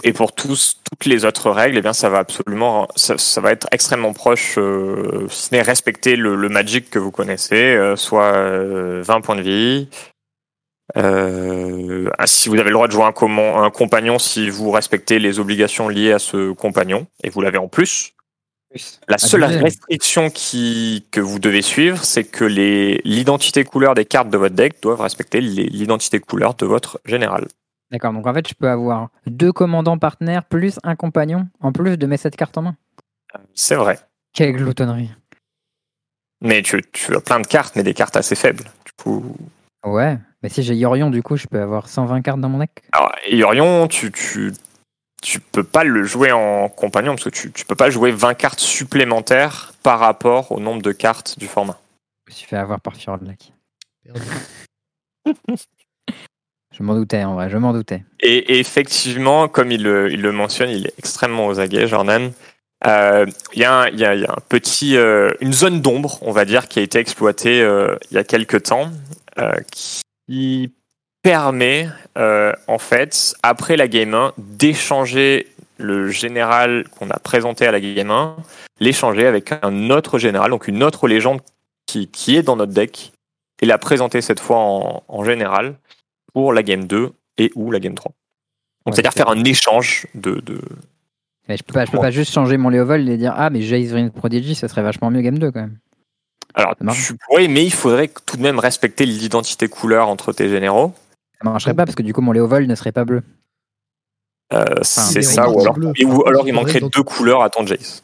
Et 0.04 0.14
pour 0.14 0.34
tous, 0.34 0.82
toutes 0.90 1.06
les 1.06 1.26
autres 1.26 1.52
règles, 1.52 1.78
eh 1.78 1.82
bien, 1.82 1.92
ça 1.92 2.10
va 2.10 2.20
absolument, 2.20 2.88
ça, 2.96 3.18
ça 3.18 3.42
va 3.42 3.52
être 3.52 3.68
extrêmement 3.72 4.14
proche, 4.14 4.58
euh, 4.58 5.28
si 5.30 5.48
ce 5.48 5.56
n'est 5.56 5.62
respecter 5.62 6.16
le, 6.16 6.36
le 6.36 6.48
Magic 6.48 6.90
que 6.90 7.00
vous 7.00 7.12
connaissez, 7.12 7.76
euh, 7.76 7.98
soit 7.98 8.34
euh, 8.34 9.02
20 9.04 9.22
points 9.22 9.36
de 9.36 9.42
vie. 9.42 9.90
Euh, 10.96 12.10
ah, 12.18 12.28
si 12.28 12.48
vous 12.48 12.56
avez 12.56 12.70
le 12.70 12.76
droit 12.76 12.88
de 12.88 12.94
jouer 12.94 13.04
un 13.04 13.70
compagnon, 13.72 14.20
si 14.20 14.50
vous 14.50 14.72
respectez 14.72 15.20
les 15.20 15.40
obligations 15.40 15.90
liées 15.90 16.14
à 16.14 16.20
ce 16.20 16.52
compagnon, 16.54 17.08
et 17.24 17.30
vous 17.30 17.42
l'avez 17.42 17.58
en 17.58 17.68
plus. 17.68 18.14
La 19.08 19.18
seule 19.18 19.44
Abusé. 19.44 19.60
restriction 19.60 20.30
qui, 20.30 21.06
que 21.12 21.20
vous 21.20 21.40
devez 21.40 21.62
suivre, 21.62 22.04
c'est 22.04 22.24
que 22.24 22.46
l'identité 22.46 23.64
couleur 23.64 23.96
des 23.96 24.06
cartes 24.06 24.30
de 24.30 24.38
votre 24.38 24.56
deck 24.56 24.82
doivent 24.82 25.02
respecter 25.02 25.42
l'identité 25.42 26.20
couleur 26.20 26.54
de 26.56 26.66
votre 26.66 27.00
général. 27.06 27.48
D'accord, 27.92 28.14
donc 28.14 28.26
en 28.26 28.34
fait, 28.34 28.48
je 28.48 28.54
peux 28.54 28.70
avoir 28.70 29.10
deux 29.28 29.52
commandants 29.52 29.98
partenaires 29.98 30.46
plus 30.46 30.80
un 30.84 30.96
compagnon 30.96 31.48
en 31.60 31.74
plus 31.74 31.98
de 31.98 32.06
mes 32.08 32.16
7 32.18 32.36
cartes 32.38 32.58
en 32.58 32.62
main. 32.62 32.76
C'est 33.54 33.76
vrai. 33.76 34.00
Quelle 34.34 34.54
gloutonnerie. 34.56 35.10
Mais 36.42 36.62
tu, 36.62 36.82
tu 36.94 37.14
as 37.16 37.20
plein 37.20 37.40
de 37.42 37.48
cartes, 37.48 37.76
mais 37.76 37.84
des 37.84 37.94
cartes 37.94 38.16
assez 38.16 38.36
faibles. 38.36 38.64
Du 38.86 38.92
coup, 39.04 39.36
Ouais, 39.84 40.18
mais 40.44 40.50
si 40.50 40.64
j'ai 40.64 40.76
Yorion, 40.76 41.10
du 41.10 41.22
coup, 41.24 41.36
je 41.38 41.48
peux 41.48 41.60
avoir 41.60 41.90
120 41.90 42.22
cartes 42.22 42.40
dans 42.40 42.50
mon 42.50 42.60
deck. 42.60 42.84
alors, 42.94 43.12
Yorion, 43.30 43.88
tu, 43.88 44.12
tu, 44.12 44.54
tu 45.22 45.40
peux 45.40 45.64
pas 45.64 45.84
le 45.84 46.04
jouer 46.04 46.32
en 46.32 46.68
compagnon 46.70 47.14
parce 47.14 47.24
que 47.26 47.30
tu, 47.30 47.52
tu 47.52 47.66
peux 47.66 47.76
pas 47.76 47.90
jouer 47.90 48.12
20 48.12 48.34
cartes 48.34 48.60
supplémentaires 48.60 49.74
par 49.84 50.00
rapport 50.00 50.52
au 50.52 50.60
nombre 50.60 50.82
de 50.82 50.92
cartes 50.92 51.38
du 51.40 51.48
format. 51.48 51.80
Je 52.28 52.32
me 52.34 52.36
suis 52.36 52.48
fait 52.48 52.58
avoir 52.58 52.82
par. 52.82 52.94
Perdu. 52.98 54.22
Je 56.74 56.84
m'en 56.84 56.96
doutais, 56.96 57.24
en 57.26 57.34
vrai, 57.36 57.50
je 57.50 57.58
m'en 57.58 57.74
doutais. 57.74 58.04
Et, 58.22 58.60
effectivement, 58.60 59.50
comme 59.50 59.72
il 59.72 59.84
le, 59.84 60.10
il 60.12 60.22
le 60.22 60.32
mentionne, 60.32 60.70
il 60.70 60.88
est 60.88 60.94
extrêmement 60.98 61.48
aux 61.48 61.60
aguets, 61.60 61.86
Jordan. 61.86 62.32
Euh, 62.88 63.26
Il 63.54 63.60
y, 63.60 63.66
a 63.66 63.74
un- 63.82 63.88
il 63.90 64.00
y 64.00 64.06
a- 64.06 64.16
il 64.16 64.22
y 64.22 64.26
a 64.26 64.32
un 64.32 64.42
petit, 64.48 64.96
euh, 64.96 65.32
une 65.42 65.52
zone 65.54 65.82
d'ombre, 65.82 66.18
on 66.22 66.32
va 66.32 66.46
dire, 66.46 66.70
qui 66.70 66.80
a 66.80 66.82
été 66.82 66.98
exploitée 66.98 67.62
euh, 67.62 67.98
il 68.10 68.16
y 68.16 68.18
a 68.18 68.24
quelques 68.24 68.64
temps, 68.64 68.90
euh, 69.38 69.54
qui 69.72 70.72
permet, 71.22 71.88
euh, 72.18 72.54
en 72.68 72.78
fait, 72.80 73.36
après 73.44 73.78
la 73.78 73.88
game 73.88 74.14
1, 74.14 74.34
d'échanger 74.38 75.48
le 75.78 76.10
général 76.10 76.86
qu'on 76.90 77.10
a 77.10 77.20
présenté 77.20 77.66
à 77.66 77.72
la 77.72 77.80
game 77.80 78.12
1, 78.12 78.36
l'échanger 78.80 79.26
avec 79.28 79.52
un 79.62 79.90
autre 79.90 80.20
général, 80.20 80.52
donc 80.52 80.68
une 80.68 80.84
autre 80.84 81.08
légende 81.08 81.42
qui, 81.86 82.08
qui 82.08 82.36
est 82.38 82.44
dans 82.44 82.56
notre 82.56 82.74
deck, 82.74 83.12
et 83.62 83.66
la 83.66 83.78
présenter 83.78 84.22
cette 84.22 84.40
fois 84.40 84.58
en, 84.58 85.04
en 85.08 85.24
général 85.24 85.76
pour 86.34 86.54
la 86.54 86.64
game 86.64 86.86
2 86.86 87.12
et 87.38 87.52
ou 87.56 87.72
la 87.72 87.80
game 87.80 87.96
3. 87.96 88.12
Donc 88.12 88.16
Ouais, 88.88 88.94
c'est-à-dire 88.96 89.12
c'est- 89.14 89.20
faire 89.20 89.30
un 89.30 89.44
échange 89.44 90.08
de, 90.16 90.36
de, 90.40 90.60
Mais 91.48 91.58
je 91.58 91.64
peux 91.64 91.74
pas, 91.74 91.86
je 91.86 91.92
peux 91.92 92.00
pas 92.00 92.10
juste 92.12 92.34
changer 92.34 92.58
mon 92.58 92.70
Léovold 92.70 93.08
et 93.08 93.18
dire 93.18 93.34
Ah, 93.36 93.50
mais 93.52 93.60
Vryn 93.60 94.10
Prodigy, 94.10 94.56
ça 94.56 94.68
serait 94.68 94.82
vachement 94.82 95.12
mieux 95.12 95.22
Game 95.22 95.38
2 95.38 95.52
quand 95.52 95.62
même. 95.62 95.78
Alors, 96.54 96.76
tu 96.94 97.16
pourrais, 97.16 97.48
mais 97.48 97.64
il 97.64 97.72
faudrait 97.72 98.10
tout 98.26 98.36
de 98.38 98.42
même 98.42 98.60
respecter 98.60 99.06
l'identité 99.06 99.68
couleur 99.70 100.10
entre 100.10 100.34
tes 100.34 100.50
généraux. 100.50 100.94
Ça 101.44 101.50
marcherait 101.50 101.74
pas 101.74 101.86
parce 101.86 101.96
que 101.96 102.04
du 102.04 102.14
coup, 102.14 102.22
mon 102.22 102.32
Léovold 102.32 102.70
ne 102.70 102.76
serait 102.76 102.92
pas 102.92 103.06
bleu. 103.06 103.24
Euh, 104.54 104.66
c'est 104.82 105.22
ça, 105.22 105.50
ou 105.50 105.60
alors, 105.62 105.74
bleu. 105.76 105.92
et- 105.96 106.06
ou 106.06 106.28
alors 106.28 106.48
il 106.48 106.54
manquerait 106.54 106.82
deux 106.82 107.04
couleurs 107.04 107.42
à 107.42 107.50
ton 107.50 107.66
Jace. 107.66 108.04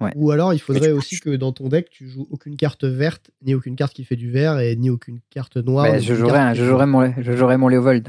Ouais. 0.00 0.10
Ou 0.16 0.32
alors, 0.32 0.52
il 0.52 0.58
faudrait 0.58 0.90
aussi 0.90 1.20
que 1.20 1.30
dans 1.36 1.52
ton 1.52 1.68
deck, 1.68 1.88
tu 1.88 2.08
joues 2.08 2.26
aucune 2.30 2.56
carte 2.56 2.84
verte, 2.84 3.30
ni 3.46 3.54
aucune 3.54 3.76
carte 3.76 3.92
qui 3.94 4.04
fait 4.04 4.16
du 4.16 4.30
vert, 4.30 4.58
et 4.58 4.74
ni 4.74 4.90
aucune 4.90 5.20
carte 5.30 5.56
noire. 5.56 5.86
Bah, 5.86 5.98
je, 6.00 6.14
jouerais, 6.14 6.54
je, 6.54 6.64
jouerais 6.64 6.86
mon, 6.86 7.14
je 7.16 7.32
jouerais 7.32 7.56
mon 7.58 7.68
Léovold. 7.68 8.08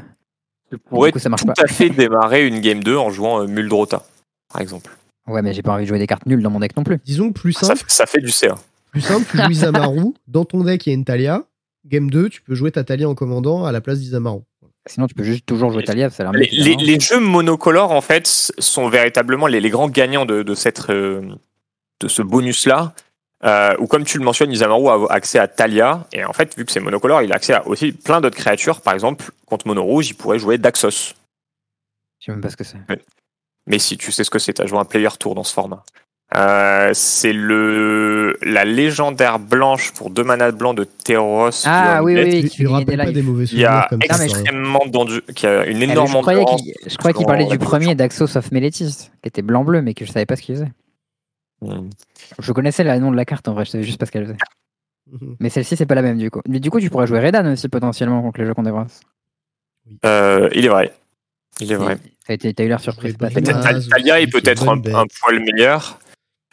Tu 0.72 0.80
pourrais 0.80 1.12
coup, 1.12 1.20
ça 1.20 1.30
marche 1.30 1.44
tout 1.44 1.48
pas. 1.48 1.62
à 1.64 1.68
fait 1.68 1.90
démarrer 1.92 2.48
une 2.48 2.60
game 2.60 2.84
2 2.84 2.96
en 2.98 3.12
jouant 3.12 3.42
euh, 3.44 3.48
Muldrota, 3.48 4.04
par 4.52 4.62
exemple. 4.62 4.90
Ouais, 5.28 5.44
mais 5.44 5.54
j'ai 5.54 5.62
pas 5.62 5.74
envie 5.74 5.84
de 5.84 5.88
jouer 5.90 6.00
des 6.00 6.08
cartes 6.08 6.26
nulles 6.26 6.42
dans 6.42 6.50
mon 6.50 6.60
deck 6.60 6.76
non 6.76 6.84
plus. 6.84 6.98
Disons 7.06 7.32
que 7.32 7.40
plus 7.40 7.54
Ça, 7.54 7.68
simple, 7.68 7.80
fait- 7.82 7.86
ça 7.92 8.06
fait 8.08 8.20
du 8.22 8.32
CA. 8.32 8.56
plus 8.92 9.02
simple, 9.02 9.26
tu 9.30 9.38
joues 9.38 9.52
Isamaru, 9.52 10.14
dans 10.28 10.44
ton 10.46 10.64
deck, 10.64 10.86
il 10.88 10.90
y 10.90 10.94
a 10.94 10.96
une 10.96 11.06
Talia. 11.06 11.44
Game 11.86 12.10
2, 12.10 12.30
tu 12.30 12.42
peux 12.42 12.56
jouer 12.56 12.72
ta 12.72 12.84
Talia 12.84 13.08
en 13.08 13.14
commandant 13.14 13.66
à 13.66 13.72
la 13.72 13.80
place 13.80 14.00
d'Isamaru. 14.00 14.40
Sinon, 14.88 15.08
tu 15.08 15.16
peux 15.16 15.24
juste 15.24 15.46
toujours 15.46 15.72
jouer 15.72 15.84
Talia, 15.84 16.10
ça 16.10 16.32
Les, 16.32 16.40
les- 16.42 16.48
finalement. 16.50 16.84
les 16.84 17.00
jeux 17.00 17.20
monocolores, 17.20 17.92
en 17.92 18.02
fait, 18.02 18.28
sont 18.28 18.88
véritablement 18.88 19.48
les, 19.48 19.60
les 19.60 19.70
grands 19.70 19.90
gagnants 19.90 20.26
de, 20.26 20.44
de 20.44 20.56
cette, 20.56 20.90
euh, 20.90 21.22
de 22.02 22.08
ce 22.08 22.22
bonus-là. 22.22 22.94
Euh, 23.44 23.76
où, 23.80 23.88
comme 23.88 24.06
tu 24.06 24.18
le 24.18 24.24
mentionnes, 24.24 24.52
Isamaru 24.52 24.88
a 24.90 25.12
accès 25.14 25.38
à 25.40 25.48
Talia. 25.48 26.08
Et 26.14 26.24
en 26.24 26.34
fait, 26.34 26.56
vu 26.58 26.66
que 26.66 26.72
c'est 26.72 26.80
monocolore, 26.80 27.22
il 27.22 27.32
a 27.32 27.36
accès 27.36 27.54
à 27.54 27.68
aussi 27.68 27.92
plein 27.92 28.22
d'autres 28.22 28.38
créatures. 28.38 28.82
Par 28.82 28.94
exemple, 28.94 29.26
contre 29.46 29.68
Mono 29.68 29.84
Rouge, 29.84 30.08
il 30.10 30.14
pourrait 30.16 30.40
jouer 30.40 30.58
Daxos. 30.58 31.14
Je 32.20 32.26
sais 32.26 32.32
même 32.32 32.42
pas 32.42 32.50
ce 32.50 32.58
que 32.58 32.64
c'est. 32.64 32.78
Mais 33.68 33.78
si 33.80 33.98
tu 33.98 34.12
sais 34.12 34.24
ce 34.24 34.30
que 34.30 34.40
c'est, 34.40 34.54
tu 34.54 34.62
as 34.62 34.66
joué 34.68 34.80
un 34.80 34.86
player 34.86 35.10
tour 35.20 35.36
dans 35.36 35.44
ce 35.44 35.54
format. 35.54 35.84
Euh, 36.36 36.90
c'est 36.94 37.34
le 37.34 38.36
la 38.42 38.66
légendaire 38.66 39.38
blanche 39.38 39.94
pour 39.94 40.10
deux 40.10 40.24
manas 40.24 40.52
blancs 40.52 40.76
de 40.76 40.84
Terros. 40.84 41.52
Ah 41.66 42.04
oui, 42.04 42.16
oui, 42.16 42.42
Tu, 42.42 42.50
qui 42.50 42.64
des 42.64 42.68
pas 42.98 43.04
lives. 43.06 43.14
des 43.14 43.22
mauvais 43.22 43.46
a 43.66 43.86
comme 43.90 44.00
mais 44.00 44.08
je- 44.10 44.16
ça, 44.16 44.22
hein. 44.24 44.26
extrêmement 44.26 44.82
qui 45.36 45.46
a 45.46 45.66
une 45.68 45.82
Ah, 45.82 45.84
énorme 45.84 46.08
je 46.12 46.18
croyais 46.18 46.40
endurance. 46.40 46.62
qu'il 46.64 46.74
je 46.88 46.98
croyais 46.98 47.14
qu'il 47.14 47.26
parlait 47.28 47.46
du 47.46 47.60
premier 47.60 47.94
d'Axos 47.94 48.36
of 48.38 48.52
Meletis, 48.52 49.12
qui 49.22 49.28
était 49.28 49.44
blanc-bleu, 49.44 49.84
mais 49.84 49.94
que 49.94 50.04
je 50.04 50.12
savais 50.12 50.26
pas 50.26 50.36
ce 50.36 50.42
qu'il 50.42 50.56
faisait. 50.56 50.72
Hmm. 51.62 51.90
Je 52.40 52.52
connaissais 52.52 52.84
le 52.84 52.98
nom 52.98 53.12
de 53.12 53.16
la 53.16 53.24
carte 53.26 53.48
en 53.48 53.54
vrai, 53.54 53.66
je 53.66 53.70
savais 53.72 53.84
juste 53.84 54.00
pas 54.00 54.08
ce 54.08 54.12
qu'elle 54.12 54.24
faisait. 54.26 54.38
Mhm. 55.12 55.36
Mais 55.40 55.50
celle-ci, 55.50 55.78
c'est 55.78 55.86
pas 55.86 55.94
la 55.96 56.02
même 56.02 56.18
du 56.18 56.32
coup. 56.32 56.42
Mais 56.50 56.60
du 56.60 56.72
coup, 56.72 56.80
tu 56.80 56.90
pourrais 56.90 57.06
jouer 57.06 57.20
Redan 57.20 57.46
aussi 57.54 57.70
potentiellement 57.70 58.24
contre 58.24 58.40
les 58.42 58.48
jeux 58.48 58.56
qu'on 58.56 58.64
débrasse. 58.64 59.02
Euh, 60.04 60.50
il 60.56 60.66
est 60.66 60.70
vrai. 60.70 60.92
Il 61.60 61.72
est 61.72 61.76
vrai. 61.76 61.98
Ça 62.26 62.32
a 62.32 62.34
été, 62.34 62.52
t'as 62.56 62.64
eu 62.64 62.68
l'air 62.68 62.80
surpris. 62.80 63.14
Très 63.14 63.30
c'est 63.30 63.36
pas 63.36 63.52
bonne 63.54 63.62
ça. 63.64 63.72
base. 63.72 63.88
Talia 63.88 64.20
est 64.20 64.28
peut-être 64.28 64.68
un, 64.68 64.78
un 64.78 65.06
poil 65.22 65.40
meilleur. 65.40 66.00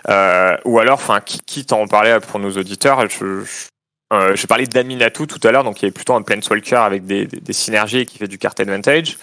Euh, 0.08 0.56
ou 0.64 0.78
alors, 0.78 0.94
enfin, 0.94 1.20
qui- 1.20 1.40
quitte 1.40 1.72
à 1.72 1.76
en 1.76 1.86
parler 1.86 2.18
pour 2.26 2.40
nos 2.40 2.50
auditeurs, 2.52 3.08
je, 3.08 3.40
je- 3.44 3.66
euh, 4.12 4.34
j'ai 4.36 4.46
parlé 4.46 4.66
d'Aminatou 4.66 5.26
tout 5.26 5.40
à 5.46 5.52
l'heure, 5.52 5.64
donc 5.64 5.82
il 5.82 5.86
est 5.86 5.90
plutôt 5.92 6.14
un 6.14 6.22
Planeswalker 6.22 6.76
avec 6.76 7.06
des, 7.06 7.26
des, 7.26 7.40
des 7.40 7.52
synergies 7.52 7.98
et 8.00 8.06
qui 8.06 8.18
fait 8.18 8.28
du 8.28 8.38
card 8.38 8.54
advantage. 8.58 9.16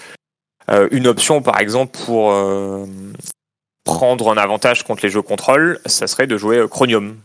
Euh, 0.69 0.87
une 0.91 1.07
option, 1.07 1.41
par 1.41 1.59
exemple, 1.59 1.97
pour 2.05 2.31
euh, 2.31 2.85
prendre 3.83 4.31
un 4.31 4.37
avantage 4.37 4.83
contre 4.83 5.03
les 5.03 5.09
jeux 5.09 5.21
contrôle, 5.21 5.79
ça 5.85 6.07
serait 6.07 6.27
de 6.27 6.37
jouer 6.37 6.65
Chromium 6.69 7.17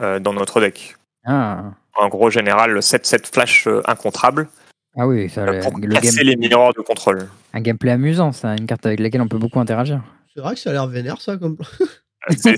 euh, 0.00 0.18
dans 0.18 0.32
notre 0.32 0.60
deck. 0.60 0.96
Ah. 1.26 1.62
Un 2.00 2.08
gros 2.08 2.30
général 2.30 2.78
7-7 2.78 3.26
flash 3.32 3.66
euh, 3.66 3.82
incontrable 3.86 4.48
ah 4.96 5.06
oui, 5.06 5.28
ça, 5.30 5.42
euh, 5.42 5.52
le, 5.52 5.60
pour 5.60 5.78
le 5.78 5.94
casser 5.94 6.16
game- 6.18 6.26
les 6.26 6.36
miroirs 6.36 6.72
de 6.74 6.80
contrôle. 6.80 7.28
un 7.52 7.60
gameplay 7.60 7.92
amusant, 7.92 8.32
ça, 8.32 8.54
une 8.56 8.66
carte 8.66 8.84
avec 8.86 8.98
laquelle 9.00 9.20
on 9.20 9.28
peut 9.28 9.38
beaucoup 9.38 9.60
interagir. 9.60 10.00
C'est 10.34 10.40
vrai 10.40 10.54
que 10.54 10.60
ça 10.60 10.70
a 10.70 10.72
l'air 10.72 10.86
vénère, 10.88 11.20
ça, 11.20 11.36
comme. 11.36 11.56
C'est 12.36 12.56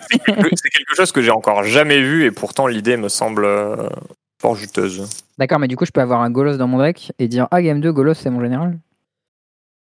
quelque, 0.71 0.95
chose 0.97 1.13
que 1.13 1.23
j'ai 1.23 1.31
encore 1.31 1.65
jamais 1.65 2.01
vu 2.01 2.25
et 2.25 2.31
pourtant 2.31 2.67
l'idée 2.67 2.97
me 2.97 3.09
semble 3.09 3.45
euh, 3.45 3.89
fort 4.41 4.55
juteuse. 4.57 5.09
D'accord, 5.39 5.59
mais 5.59 5.69
du 5.69 5.77
coup, 5.77 5.85
je 5.87 5.91
peux 5.91 6.01
avoir 6.01 6.21
un 6.21 6.31
Golos 6.31 6.57
dans 6.57 6.67
mon 6.67 6.79
deck 6.83 7.13
et 7.19 7.29
dire 7.29 7.49
Ah, 7.51 7.63
game 7.63 7.81
2, 7.81 7.93
Golos, 7.93 8.15
c'est 8.15 8.31
mon 8.31 8.41
général? 8.41 8.79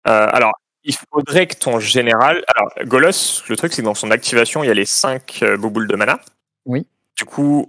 Euh, 0.07 0.27
alors, 0.31 0.53
il 0.83 0.95
faudrait 1.11 1.47
que 1.47 1.55
ton 1.55 1.79
général. 1.79 2.43
Alors, 2.55 2.71
Golos, 2.85 3.43
le 3.49 3.57
truc, 3.57 3.73
c'est 3.73 3.81
que 3.81 3.85
dans 3.85 3.93
son 3.93 4.11
activation, 4.11 4.63
il 4.63 4.67
y 4.67 4.71
a 4.71 4.73
les 4.73 4.85
5 4.85 5.43
bouboules 5.59 5.87
de 5.87 5.95
mana. 5.95 6.19
Oui. 6.65 6.87
Du 7.17 7.25
coup, 7.25 7.67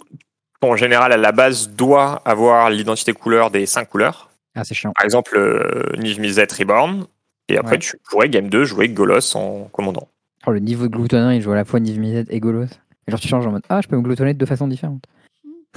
ton 0.60 0.76
général 0.76 1.12
à 1.12 1.16
la 1.16 1.32
base 1.32 1.70
doit 1.70 2.22
avoir 2.24 2.70
l'identité 2.70 3.12
couleur 3.12 3.50
des 3.50 3.66
5 3.66 3.88
couleurs. 3.88 4.30
Ah, 4.54 4.64
c'est 4.64 4.74
chiant. 4.74 4.92
Par 4.92 5.04
exemple, 5.04 5.36
euh, 5.36 5.92
Niv 5.96 6.20
Mizzet 6.20 6.48
Reborn. 6.58 7.06
Et 7.48 7.56
après, 7.56 7.72
Ouais. 7.72 7.78
tu 7.78 7.96
pourrais, 8.10 8.28
game 8.28 8.48
2, 8.48 8.64
jouer 8.64 8.88
Golos 8.88 9.34
en 9.36 9.64
commandant. 9.72 10.08
Oh, 10.46 10.50
le 10.52 10.60
niveau 10.60 10.84
de 10.88 10.92
gloutonnerie, 10.96 11.36
il 11.36 11.42
joue 11.42 11.52
à 11.52 11.56
la 11.56 11.64
fois 11.64 11.80
Niv 11.80 11.98
Mizzet 11.98 12.26
et 12.30 12.40
Golos. 12.40 12.64
Et 13.06 13.10
genre, 13.10 13.20
tu 13.20 13.28
changes 13.28 13.46
en 13.46 13.50
mode 13.52 13.62
Ah, 13.68 13.80
je 13.82 13.88
peux 13.88 13.96
me 13.96 14.02
gloutonner 14.02 14.34
de 14.34 14.38
deux 14.38 14.46
façons 14.46 14.68
différentes. 14.68 15.04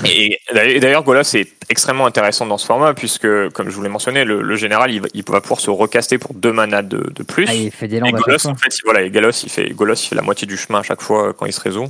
Et 0.05 0.39
d'ailleurs, 0.53 1.03
Golos 1.03 1.36
est 1.36 1.49
extrêmement 1.70 2.05
intéressant 2.05 2.45
dans 2.45 2.57
ce 2.57 2.66
format, 2.66 2.93
puisque, 2.93 3.49
comme 3.49 3.70
je 3.70 3.76
vous 3.76 3.84
l'ai 3.84 3.89
mentionné, 3.89 4.24
le, 4.24 4.41
le 4.41 4.55
général, 4.55 4.91
il 4.91 5.01
va, 5.01 5.07
il 5.14 5.24
va 5.28 5.41
pouvoir 5.41 5.59
se 5.59 5.70
recaster 5.70 6.18
pour 6.18 6.34
deux 6.34 6.53
manas 6.53 6.82
de, 6.82 6.97
de 7.14 7.24
plus. 7.24 7.45
Ah, 7.47 7.53
il 7.53 7.72
fait 7.72 7.88
des 7.88 7.97
Et 7.97 8.12
Golos, 8.12 8.47
en 8.47 8.55
fait, 8.55 8.70
il- 8.78 8.82
voilà, 8.86 9.01
et 9.03 9.12
Golos, 9.12 9.32
il 9.43 9.49
fait, 9.49 9.70
Golos, 9.72 9.95
il 9.95 10.07
fait 10.07 10.16
la 10.16 10.22
moitié 10.22 10.47
du 10.47 10.57
chemin 10.57 10.80
à 10.80 10.84
chaque 10.84 11.01
fois 11.01 11.30
euh, 11.30 11.34
quand 11.34 11.45
il 11.45 11.53
se 11.53 11.62
résout. 11.62 11.88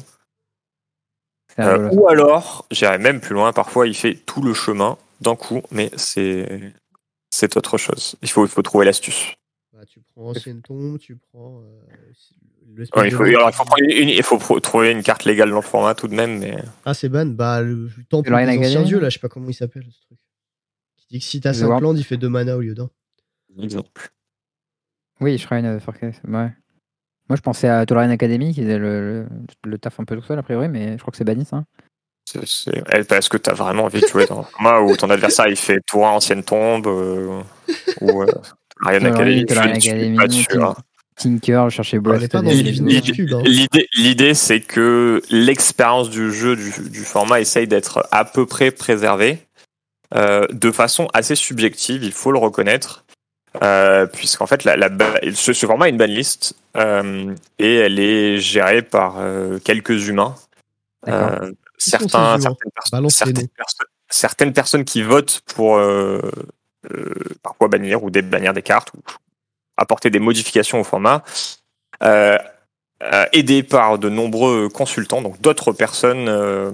C'est 1.55 1.61
Euh, 1.63 1.89
ou 1.91 2.07
alors, 2.07 2.65
j'irais 2.72 2.97
même 2.97 3.19
plus 3.22 3.34
loin, 3.34 3.53
parfois 3.53 3.88
il 3.88 3.93
fait 3.95 4.15
tout 4.15 4.41
le 4.41 4.53
chemin 4.53 4.97
d'un 5.22 5.36
coup, 5.36 5.61
mais 5.72 5.91
c'est 5.95 6.74
c'est 7.30 7.55
autre 7.57 7.78
chose. 7.78 8.15
Il 8.22 8.30
faut, 8.30 8.45
il 8.45 8.49
faut 8.49 8.61
trouver 8.61 8.86
l'astuce. 8.86 9.34
Bah, 9.74 9.82
tu 9.88 9.99
prends 10.13 10.30
Ancienne 10.30 10.61
Tombe, 10.61 10.97
tu 10.97 11.17
prends. 11.32 11.61
euh, 11.61 11.90
Ouais, 12.78 13.07
il, 13.07 13.11
faut, 13.11 13.24
Spell 13.26 13.36
alors, 13.36 13.41
Demon. 13.41 13.49
il 13.49 13.53
faut 13.53 13.63
prendre 13.65 13.84
une- 13.84 14.09
il 14.09 14.24
faut 14.24 14.38
pro- 14.38 14.59
trouver 14.59 14.91
une 14.91 15.03
carte 15.03 15.26
légale 15.26 15.49
dans 15.49 15.57
le 15.57 15.61
format 15.61 15.93
tout 15.95 16.07
de 16.07 16.15
même, 16.15 16.39
mais 16.39 16.55
Ah, 16.86 16.93
c'est 16.93 17.09
ban. 17.09 17.26
Bah, 17.26 17.61
le, 17.61 17.89
le 17.97 18.03
temple 18.09 18.30
des 18.30 18.36
anciens 18.36 18.47
Academy 18.59 18.86
dieux, 18.86 18.99
là, 18.99 19.09
je 19.09 19.13
sais 19.15 19.19
pas 19.19 19.30
comment 19.30 19.49
il 19.49 19.53
s'appelle, 19.53 19.84
ce 19.91 20.01
truc. 20.05 20.17
Qui 20.97 21.07
dit 21.11 21.19
que 21.19 21.26
si 21.26 21.41
t'as 21.41 21.51
The 21.51 21.55
5 21.55 21.65
World. 21.67 21.84
landes, 21.84 21.97
il 21.99 22.03
fait 22.05 22.17
2 22.17 22.30
mana 22.30 22.55
au 22.57 22.61
lieu 22.61 22.74
d'un. 22.74 22.89
exemple. 23.61 24.09
Oui, 25.19 25.38
Shrine 25.38 25.65
of 25.67 25.84
Forces. 25.84 26.01
Ouais. 26.28 26.51
Moi, 27.30 27.36
je 27.38 27.41
pensais 27.41 27.67
à 27.69 27.86
Tolarian 27.86 28.09
Academy 28.11 28.53
qui 28.53 28.61
faisait 28.61 28.78
le, 28.80 29.24
le, 29.24 29.28
le 29.69 29.78
taf 29.78 29.99
un 29.99 30.03
peu 30.05 30.15
tout 30.17 30.24
seul, 30.24 30.39
a 30.39 30.43
priori, 30.43 30.67
mais 30.67 30.93
je 30.93 30.97
crois 31.01 31.11
que 31.11 31.17
c'est 31.17 31.24
banni, 31.24 31.45
ça. 31.45 31.63
C'est- 32.26 32.45
c'est- 32.45 32.84
eh, 32.93 33.03
Parce 33.03 33.30
que 33.30 33.38
t'as 33.38 33.53
vraiment 33.53 33.84
envie 33.86 34.01
de 34.01 34.07
jouer 34.07 34.26
dans 34.26 34.39
un 34.39 34.43
format 34.51 34.80
où 34.82 34.95
ton 34.95 35.09
adversaire 35.09 35.47
il 35.47 35.55
fait 35.55 35.80
tour 35.88 36.03
ancienne 36.03 36.43
tombe 36.43 36.88
euh, 36.88 37.41
ou 38.01 38.24
euh, 38.24 38.28
Tolarian, 38.84 39.05
Academy. 39.13 39.45
Tolarian 39.45 39.76
je 39.76 39.80
suis 39.80 39.89
Academy, 39.91 40.17
pas 40.17 40.30
sûr, 40.30 40.65
hein. 40.65 40.76
Tinker, 41.16 41.68
est 42.53 42.53
L'idée- 42.53 42.93
YouTube, 43.07 43.34
hein. 43.34 43.43
L'idée, 43.97 44.34
c'est 44.34 44.62
que 44.62 45.22
l'expérience 45.30 46.09
du 46.09 46.32
jeu, 46.34 46.55
du, 46.55 46.89
du 46.89 47.03
format, 47.03 47.39
essaye 47.41 47.68
d'être 47.68 48.07
à 48.12 48.26
peu 48.26 48.45
près 48.45 48.72
préservée, 48.72 49.39
euh, 50.16 50.47
de 50.51 50.72
façon 50.72 51.07
assez 51.14 51.36
subjective, 51.36 52.03
il 52.03 52.12
faut 52.12 52.32
le 52.32 52.39
reconnaître, 52.39 53.05
euh, 53.62 54.05
puisqu'en 54.07 54.47
fait, 54.47 54.64
la, 54.64 54.76
la 54.78 54.89
ba- 54.89 55.20
ce, 55.34 55.53
ce 55.53 55.66
format 55.66 55.86
a 55.86 55.89
une 55.89 55.97
banlist 55.97 56.55
euh, 56.78 57.34
et 57.59 57.76
elle 57.76 57.99
est 57.99 58.38
gérée 58.38 58.82
par 58.82 59.16
euh, 59.20 59.59
quelques 59.59 60.07
humains. 60.07 60.36
Euh, 61.07 61.51
certains, 61.78 62.39
certaines, 62.39 62.72
perso- 62.74 62.89
Balance 62.91 63.14
les 63.14 63.26
certaines 63.26 63.43
noms. 63.43 63.49
perso- 63.57 63.84
certaines 64.09 64.53
personnes 64.53 64.86
qui 64.86 65.01
votent 65.03 65.41
pour 65.53 65.78
euh, 65.78 66.20
euh, 66.91 67.14
parfois 67.43 67.68
bannir 67.68 68.03
ou 68.03 68.09
débannir 68.09 68.53
des 68.53 68.62
cartes 68.62 68.91
ou 68.95 68.99
apporter 69.78 70.09
des 70.09 70.19
modifications 70.19 70.80
au 70.80 70.84
format, 70.84 71.24
euh, 72.03 72.38
euh, 73.03 73.26
aidés 73.34 73.63
par 73.63 73.97
de 73.99 74.09
nombreux 74.09 74.69
consultants, 74.69 75.22
donc 75.22 75.41
d'autres 75.41 75.72
personnes 75.74 76.28
euh, 76.30 76.72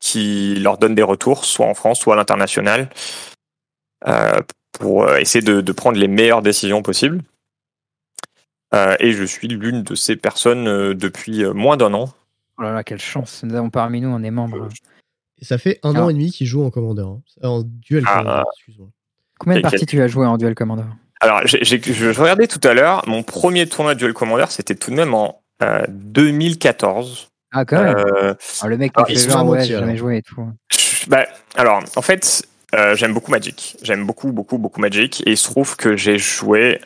qui 0.00 0.54
leur 0.56 0.78
donnent 0.78 0.94
des 0.94 1.02
retours, 1.02 1.44
soit 1.44 1.66
en 1.66 1.74
France, 1.74 2.00
soit 2.00 2.14
à 2.14 2.16
l'international, 2.16 2.88
euh, 4.06 4.40
pour 4.72 5.08
essayer 5.16 5.44
de, 5.44 5.60
de 5.60 5.72
prendre 5.72 5.98
les 5.98 6.08
meilleures 6.08 6.42
décisions 6.42 6.82
possibles. 6.82 7.20
Euh, 8.74 8.96
et 9.00 9.12
je 9.12 9.24
suis 9.24 9.48
l'une 9.48 9.82
de 9.82 9.94
ces 9.94 10.14
personnes 10.16 10.68
euh, 10.68 10.94
depuis 10.94 11.44
moins 11.46 11.76
d'un 11.76 11.94
an. 11.94 12.12
Oh 12.58 12.62
là 12.62 12.72
là, 12.72 12.84
quelle 12.84 13.00
chance. 13.00 13.42
Nous 13.42 13.54
avons 13.54 13.70
parmi 13.70 14.00
nous 14.00 14.10
un 14.14 14.20
des 14.20 14.30
membres. 14.30 14.68
Et 15.40 15.44
ça 15.44 15.56
fait 15.58 15.78
un 15.82 15.94
Ah. 15.94 16.02
an 16.04 16.10
et 16.10 16.12
demi 16.12 16.30
qu'il 16.30 16.46
joue 16.46 16.64
en 16.64 16.70
commandeur. 16.70 17.08
hein. 17.08 17.22
En 17.42 17.62
duel 17.62 18.04
Ah. 18.06 18.18
commandeur, 18.18 18.44
excuse-moi. 18.56 18.88
Combien 19.38 19.56
de 19.56 19.62
Quel- 19.62 19.70
parties 19.70 19.86
tu 19.86 20.02
as 20.02 20.08
joué 20.08 20.26
en 20.26 20.36
Duel 20.36 20.54
Commander? 20.56 20.82
Alors, 21.20 21.40
j'ai- 21.46 21.64
je, 21.64 21.76
je 22.12 22.20
regardais 22.20 22.46
tout 22.46 22.60
à 22.66 22.74
l'heure, 22.74 23.02
mon 23.08 23.22
premier 23.22 23.66
tournoi 23.68 23.94
de 23.94 23.98
Duel 23.98 24.12
Commander, 24.12 24.46
c'était 24.50 24.74
tout 24.74 24.90
de 24.90 24.96
même 24.96 25.14
en 25.14 25.40
euh, 25.62 25.84
2014. 25.88 27.28
Ah, 27.52 27.64
quand 27.64 27.82
même. 27.82 27.96
Euh, 27.96 28.34
Ah, 28.60 28.68
le 28.68 28.76
mec 28.76 28.92
alors, 28.94 29.06
qui 29.08 29.16
fait 29.16 29.30
genre, 29.30 29.46
ouais, 29.48 29.64
jamais 29.64 29.96
joué 29.96 30.18
et 30.18 30.22
tout. 30.22 30.46
je- 30.70 31.08
bah, 31.08 31.26
alors, 31.56 31.82
en 31.96 32.02
fait, 32.02 32.44
euh, 32.74 32.94
j'aime 32.94 33.14
beaucoup 33.14 33.30
Magic. 33.32 33.76
J'aime 33.82 34.04
beaucoup, 34.06 34.30
beaucoup, 34.32 34.58
beaucoup 34.58 34.80
Magic. 34.80 35.22
Et 35.26 35.30
il 35.32 35.36
se 35.36 35.44
trouve 35.50 35.74
que 35.76 35.96
j'ai 35.96 36.18
joué 36.18 36.80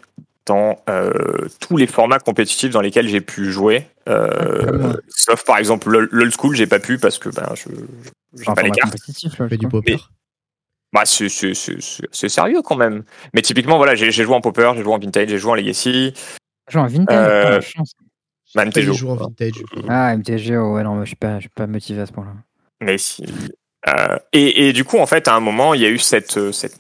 dans 0.47 0.79
euh, 0.89 1.13
tous 1.61 1.77
les 1.77 1.87
formats 1.87 2.19
compétitifs 2.19 2.71
dans 2.71 2.81
lesquels 2.81 3.09
j'ai 3.09 3.21
pu 3.21 3.53
jouer. 3.53 3.87
Euh, 4.09 4.79
moi. 4.79 4.97
sauf 5.09 5.45
par 5.45 5.59
exemple 5.59 5.89
l'old 5.89 6.33
school, 6.37 6.57
j'ai 6.57 6.67
pas 6.67 6.81
pu 6.81 6.99
parce 6.99 7.19
que 7.19 7.29
ben, 7.29 7.49
je 7.55 7.69
j'ai 8.37 8.45
pas 8.53 8.63
les 8.63 8.71
cartes. 8.73 8.91
compétitif, 8.91 9.37
Bah, 10.93 11.03
c'est- 11.05 11.29
c'est 11.29 11.55
c'est- 11.55 11.81
c'est- 11.81 12.09
c'est 12.13 12.29
sérieux 12.29 12.61
quand 12.63 12.77
même. 12.77 13.05
Mais 13.35 13.43
typiquement, 13.43 13.77
voilà, 13.79 13.95
j'ai 13.95 14.11
j'ai 14.11 14.25
joué 14.25 14.35
en 14.35 14.41
Popper, 14.41 14.73
j'ai 14.77 14.83
joué 14.83 14.93
en 14.93 14.99
Vintage, 14.99 15.29
j'ai 15.29 15.39
joué 15.39 15.51
en 15.53 15.55
Legacy. 15.55 16.13
J'ai 16.69 16.73
joué 16.73 16.83
en 16.83 16.87
vintage, 16.87 17.29
Euh. 17.29 17.61
Bah, 18.55 18.67
MTGO. 18.67 18.93
joue 18.93 19.09
en 19.11 19.15
vintage. 19.17 19.53
Ah, 19.89 20.15
MTGO, 20.15 20.75
ouais, 20.75 20.83
non, 20.83 21.01
je 21.01 21.07
suis 21.07 21.17
pas, 21.17 21.37
je 21.37 21.43
suis 21.43 21.49
pas 21.49 21.67
motivé 21.67 22.03
à 22.03 22.07
ce 22.07 22.13
point-là. 22.13 22.33
Mais 22.83 22.99
si. 22.99 23.25
Euh, 23.89 24.19
et, 24.33 24.69
et 24.69 24.73
du 24.75 24.85
coup, 24.85 24.99
en 24.99 25.07
fait, 25.07 25.27
à 25.27 25.35
un 25.35 25.41
moment, 25.41 25.73
il 25.75 25.81
y 25.81 25.87
a 25.87 25.89
eu 25.89 25.99
cette, 25.99 26.37
euh, 26.37 26.53
cette, 26.53 26.77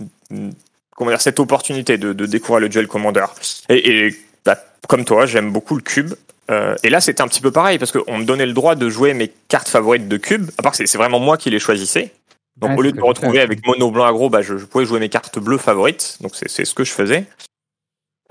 comment 0.96 1.10
dire, 1.10 1.20
cette 1.20 1.40
opportunité 1.40 1.96
de, 1.96 2.12
de 2.12 2.26
découvrir 2.26 2.60
le 2.60 2.68
Duel 2.68 2.86
Commander. 2.86 3.24
Et, 3.70 4.06
et 4.08 4.16
bah, 4.44 4.58
comme 4.88 5.04
toi, 5.06 5.24
j'aime 5.26 5.50
beaucoup 5.50 5.74
le 5.74 5.82
cube. 5.82 6.12
Euh, 6.50 6.76
et 6.82 6.90
là, 6.90 7.00
c'était 7.00 7.22
un 7.22 7.28
petit 7.28 7.40
peu 7.40 7.50
pareil 7.50 7.78
parce 7.78 7.90
qu'on 7.92 8.18
me 8.18 8.24
donnait 8.24 8.46
le 8.46 8.52
droit 8.52 8.74
de 8.74 8.88
jouer 8.90 9.14
mes 9.14 9.32
cartes 9.48 9.68
favorites 9.68 10.08
de 10.08 10.16
cube. 10.18 10.50
À 10.58 10.62
part 10.62 10.72
que 10.72 10.76
c'est- 10.78 10.86
c'est 10.86 10.98
vraiment 10.98 11.20
moi 11.20 11.38
qui 11.38 11.48
les 11.50 11.58
choisissais. 11.60 12.12
Donc, 12.56 12.70
Ouais, 12.70 12.76
au 12.76 12.82
lieu 12.82 12.92
de 12.92 12.98
me 12.98 13.04
retrouver 13.04 13.40
avec 13.40 13.66
mono 13.66 13.90
blanc 13.90 14.04
aggro, 14.04 14.28
bah, 14.28 14.42
je, 14.42 14.58
je 14.58 14.64
pouvais 14.66 14.84
jouer 14.84 15.00
mes 15.00 15.08
cartes 15.08 15.38
bleues 15.38 15.58
favorites. 15.58 16.18
Donc, 16.20 16.32
c'est 16.34 16.64
ce 16.64 16.74
que 16.74 16.84
je 16.84 16.92
faisais. 16.92 17.26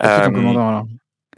Euh, 0.03 0.25
commandant, 0.29 0.67
alors. 0.67 0.87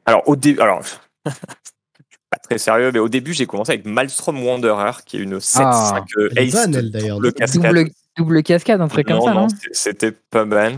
alors, 0.05 0.27
au 0.27 0.35
début, 0.35 0.59
alors, 0.59 0.81
pas 1.25 2.37
très 2.43 2.57
sérieux, 2.57 2.91
mais 2.93 2.99
au 2.99 3.09
début, 3.09 3.33
j'ai 3.33 3.45
commencé 3.45 3.71
avec 3.71 3.85
Maelstrom 3.85 4.43
Wanderer, 4.43 5.03
qui 5.05 5.17
est 5.17 5.21
une 5.21 5.37
7-5 5.37 6.03
euh, 6.17 6.29
Elle 6.35 6.37
est 6.37 6.47
ace 6.47 6.53
bonne, 6.53 6.75
elle, 6.75 6.91
double 6.91 7.33
cascade. 7.33 7.63
Double, 7.63 7.89
double 8.17 8.43
cascade, 8.43 8.81
un 8.81 8.87
truc 8.87 9.07
comme 9.07 9.17
non, 9.17 9.25
ça, 9.25 9.33
non, 9.33 9.47
c'était 9.71 10.11
pas 10.11 10.45
ban. 10.45 10.77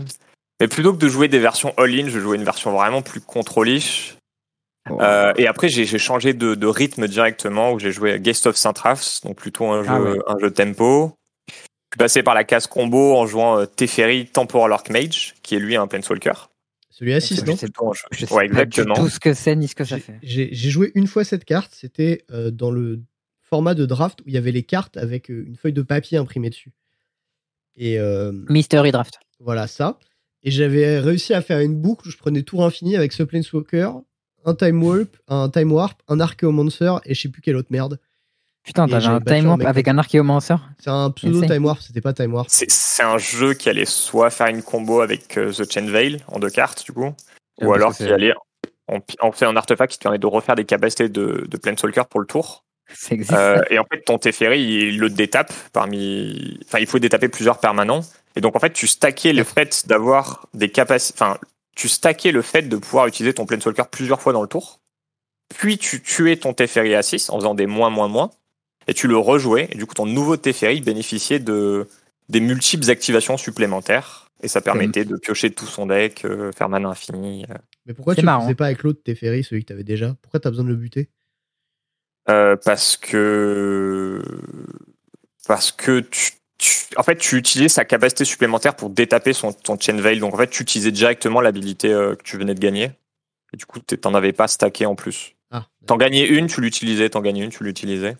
Mais 0.60 0.68
plutôt 0.68 0.92
que 0.92 0.98
de 0.98 1.08
jouer 1.08 1.28
des 1.28 1.38
versions 1.38 1.74
all-in, 1.76 2.08
je 2.08 2.18
jouais 2.18 2.36
une 2.36 2.44
version 2.44 2.72
vraiment 2.72 3.02
plus 3.02 3.20
contrôlish. 3.20 4.16
Oh. 4.88 4.98
Euh, 5.00 5.32
et 5.36 5.46
après, 5.46 5.68
j'ai 5.68 5.98
changé 5.98 6.32
de, 6.32 6.54
de 6.54 6.66
rythme 6.66 7.08
directement, 7.08 7.72
où 7.72 7.78
j'ai 7.78 7.92
joué 7.92 8.18
Guest 8.20 8.46
of 8.46 8.56
Saint-Rafs, 8.56 9.20
donc 9.24 9.36
plutôt 9.36 9.66
un 9.66 9.82
jeu, 9.82 9.90
Ah 9.90 10.00
ouais. 10.00 10.18
un 10.26 10.38
jeu 10.38 10.50
tempo. 10.50 11.16
Je 11.90 11.94
suis 11.94 11.98
passé 11.98 12.22
par 12.22 12.34
la 12.34 12.44
case 12.44 12.66
combo 12.66 13.14
en 13.16 13.26
jouant 13.26 13.58
euh, 13.60 13.66
Teferi 13.66 14.26
Temporal 14.26 14.72
Archmage, 14.72 15.34
qui 15.42 15.54
est 15.54 15.58
lui 15.58 15.76
un 15.76 15.86
Planeswalker. 15.86 16.50
Celui 16.90 17.12
à 17.14 17.20
6, 17.20 17.36
Je 17.40 17.44
non 17.44 17.56
sais 17.56 17.66
Plutôt 17.66 17.90
un 17.90 17.92
jeu- 17.92 18.02
Je 18.10 18.26
sais 18.26 18.34
Ouais, 18.34 18.48
pas 18.48 18.54
du 18.64 18.80
exactement. 18.80 18.94
tout 18.94 19.08
ce 19.08 19.20
que 19.20 19.34
c'est 19.34 19.54
ni 19.54 19.68
ce 19.68 19.74
que 19.74 19.84
ça 19.84 19.96
J'ai- 19.96 20.02
fait. 20.02 20.18
J'ai 20.52 20.70
joué 20.70 20.92
une 20.94 21.06
fois 21.06 21.24
cette 21.24 21.44
carte, 21.44 21.72
c'était 21.74 22.24
euh, 22.30 22.50
dans 22.50 22.70
le 22.70 23.00
format 23.42 23.74
de 23.74 23.86
draft 23.86 24.20
où 24.22 24.24
il 24.26 24.34
y 24.34 24.36
avait 24.36 24.50
les 24.52 24.62
cartes 24.64 24.96
avec 24.96 25.30
euh, 25.30 25.44
une 25.46 25.56
feuille 25.56 25.72
de 25.74 25.82
papier 25.82 26.18
imprimée 26.18 26.50
dessus. 26.50 26.72
Et 27.76 27.98
euh, 27.98 28.32
Mystery 28.48 28.90
Draft. 28.92 29.20
voilà 29.40 29.66
ça. 29.66 29.98
Et 30.42 30.50
j'avais 30.50 30.98
réussi 30.98 31.34
à 31.34 31.42
faire 31.42 31.60
une 31.60 31.74
boucle 31.76 32.08
où 32.08 32.10
je 32.10 32.16
prenais 32.16 32.42
tour 32.42 32.64
infini 32.64 32.96
avec 32.96 33.12
ce 33.12 33.22
Planeswalker, 33.22 33.90
un 34.44 34.54
Time 34.54 34.82
Warp, 34.82 35.16
un 35.28 35.48
Time 35.50 35.72
Warp, 35.72 36.02
un 36.08 36.18
Archaeomancer 36.20 36.92
et 37.04 37.14
je 37.14 37.20
sais 37.20 37.28
plus 37.28 37.42
quelle 37.42 37.56
autre 37.56 37.68
merde. 37.70 37.98
Putain, 38.66 38.88
t'avais 38.88 39.06
un 39.06 39.20
Time 39.20 39.46
Warp 39.46 39.64
avec 39.64 39.86
un 39.86 39.96
Archaeomancer 39.96 40.56
C'est 40.80 40.90
un 40.90 41.10
pseudo. 41.12 41.46
Time 41.46 41.64
Warp, 41.64 41.80
c'était 41.80 42.00
pas 42.00 42.12
Time 42.12 42.34
Warp. 42.34 42.48
C'est 42.50 43.02
un 43.02 43.16
jeu 43.16 43.54
qui 43.54 43.68
allait 43.68 43.84
soit 43.84 44.30
faire 44.30 44.48
une 44.48 44.62
combo 44.62 45.00
avec 45.00 45.38
euh, 45.38 45.52
The 45.52 45.70
Chain 45.70 45.86
Veil 45.86 46.18
en 46.26 46.40
deux 46.40 46.50
cartes, 46.50 46.84
du 46.84 46.92
coup, 46.92 47.14
Ah, 47.60 47.64
ou 47.64 47.72
alors 47.72 47.94
qui 47.94 48.04
allait 48.04 48.34
en, 48.88 48.98
en 49.20 49.32
fait 49.32 49.44
un 49.44 49.56
artefact 49.56 49.92
qui 49.92 49.98
te 49.98 50.02
permet 50.02 50.18
de 50.18 50.26
refaire 50.26 50.56
des 50.56 50.64
capacités 50.64 51.08
de, 51.08 51.46
de 51.48 51.56
Planeswalker 51.56 52.02
pour 52.10 52.20
le 52.20 52.26
tour. 52.26 52.64
Euh, 53.32 53.62
et 53.70 53.78
en 53.78 53.84
fait, 53.84 54.02
ton 54.02 54.18
Teferi, 54.18 54.60
il 54.60 54.98
le 54.98 55.10
détape 55.10 55.52
parmi. 55.72 56.58
Enfin, 56.66 56.78
il 56.78 56.86
faut 56.86 56.98
détaper 56.98 57.28
plusieurs 57.28 57.58
permanents. 57.58 58.00
Et 58.36 58.40
donc, 58.40 58.54
en 58.56 58.60
fait, 58.60 58.72
tu 58.72 58.86
stackais 58.86 59.32
le 59.32 59.44
fait 59.44 59.86
d'avoir 59.86 60.46
des 60.54 60.70
capacités. 60.70 61.16
Enfin, 61.20 61.38
tu 61.74 61.88
stackais 61.88 62.32
le 62.32 62.42
fait 62.42 62.62
de 62.62 62.76
pouvoir 62.76 63.06
utiliser 63.06 63.34
ton 63.34 63.46
Planeswalker 63.46 63.84
plusieurs 63.90 64.20
fois 64.20 64.32
dans 64.32 64.42
le 64.42 64.48
tour. 64.48 64.80
Puis, 65.56 65.78
tu 65.78 66.02
tuais 66.02 66.36
ton 66.36 66.52
Teferi 66.52 66.94
à 66.94 67.02
6 67.02 67.30
en 67.30 67.38
faisant 67.38 67.54
des 67.54 67.66
moins, 67.66 67.90
moins, 67.90 68.08
moins. 68.08 68.30
Et 68.88 68.94
tu 68.94 69.08
le 69.08 69.16
rejouais. 69.16 69.68
Et 69.72 69.76
du 69.76 69.86
coup, 69.86 69.94
ton 69.94 70.06
nouveau 70.06 70.36
Teferi 70.36 70.80
bénéficiait 70.80 71.38
de 71.40 71.88
des 72.28 72.40
multiples 72.40 72.90
activations 72.90 73.36
supplémentaires. 73.36 74.28
Et 74.42 74.48
ça 74.48 74.60
permettait 74.60 75.04
de 75.04 75.16
piocher 75.16 75.50
tout 75.50 75.64
son 75.66 75.86
deck, 75.86 76.24
euh, 76.24 76.52
faire 76.52 76.68
mana 76.68 76.88
infini. 76.88 77.44
euh. 77.50 77.54
Mais 77.86 77.94
pourquoi 77.94 78.14
tu 78.14 78.20
le 78.20 78.26
marrant. 78.26 78.42
faisais 78.44 78.54
pas 78.54 78.66
avec 78.66 78.82
l'autre 78.82 79.00
Teferi, 79.02 79.42
celui 79.44 79.62
que 79.62 79.68
t'avais 79.68 79.84
déjà? 79.84 80.14
Pourquoi 80.22 80.40
t'as 80.40 80.50
besoin 80.50 80.64
de 80.64 80.70
le 80.70 80.76
buter? 80.76 81.08
Euh, 82.28 82.56
parce 82.64 82.96
que 82.96 84.20
parce 85.46 85.70
que 85.70 86.00
tu, 86.00 86.32
tu- 86.58 86.86
en 86.96 87.04
fait 87.04 87.16
tu 87.16 87.36
utilisais 87.36 87.68
sa 87.68 87.84
capacité 87.84 88.24
supplémentaire 88.24 88.74
pour 88.74 88.90
détaper 88.90 89.32
son 89.32 89.52
ton 89.52 89.78
chain 89.78 89.96
veil 90.00 90.18
donc 90.18 90.34
en 90.34 90.36
fait 90.38 90.50
tu 90.50 90.62
utilisais 90.62 90.90
directement 90.90 91.40
l'habilité 91.40 91.92
euh, 91.92 92.16
que 92.16 92.22
tu 92.24 92.36
venais 92.36 92.54
de 92.54 92.58
gagner 92.60 92.90
et 93.52 93.56
du 93.56 93.64
coup 93.64 93.78
t'en 93.78 94.12
avais 94.14 94.32
pas 94.32 94.48
stacké 94.48 94.86
en 94.86 94.96
plus 94.96 95.36
Ah, 95.52 95.68
t'en 95.86 95.96
gagnais 95.96 96.26
une 96.26 96.48
tu 96.48 96.60
l'utilisais 96.60 97.08
t'en 97.10 97.20
gagnais 97.20 97.44
une 97.44 97.50
tu 97.50 97.62
l'utilisais 97.62 98.16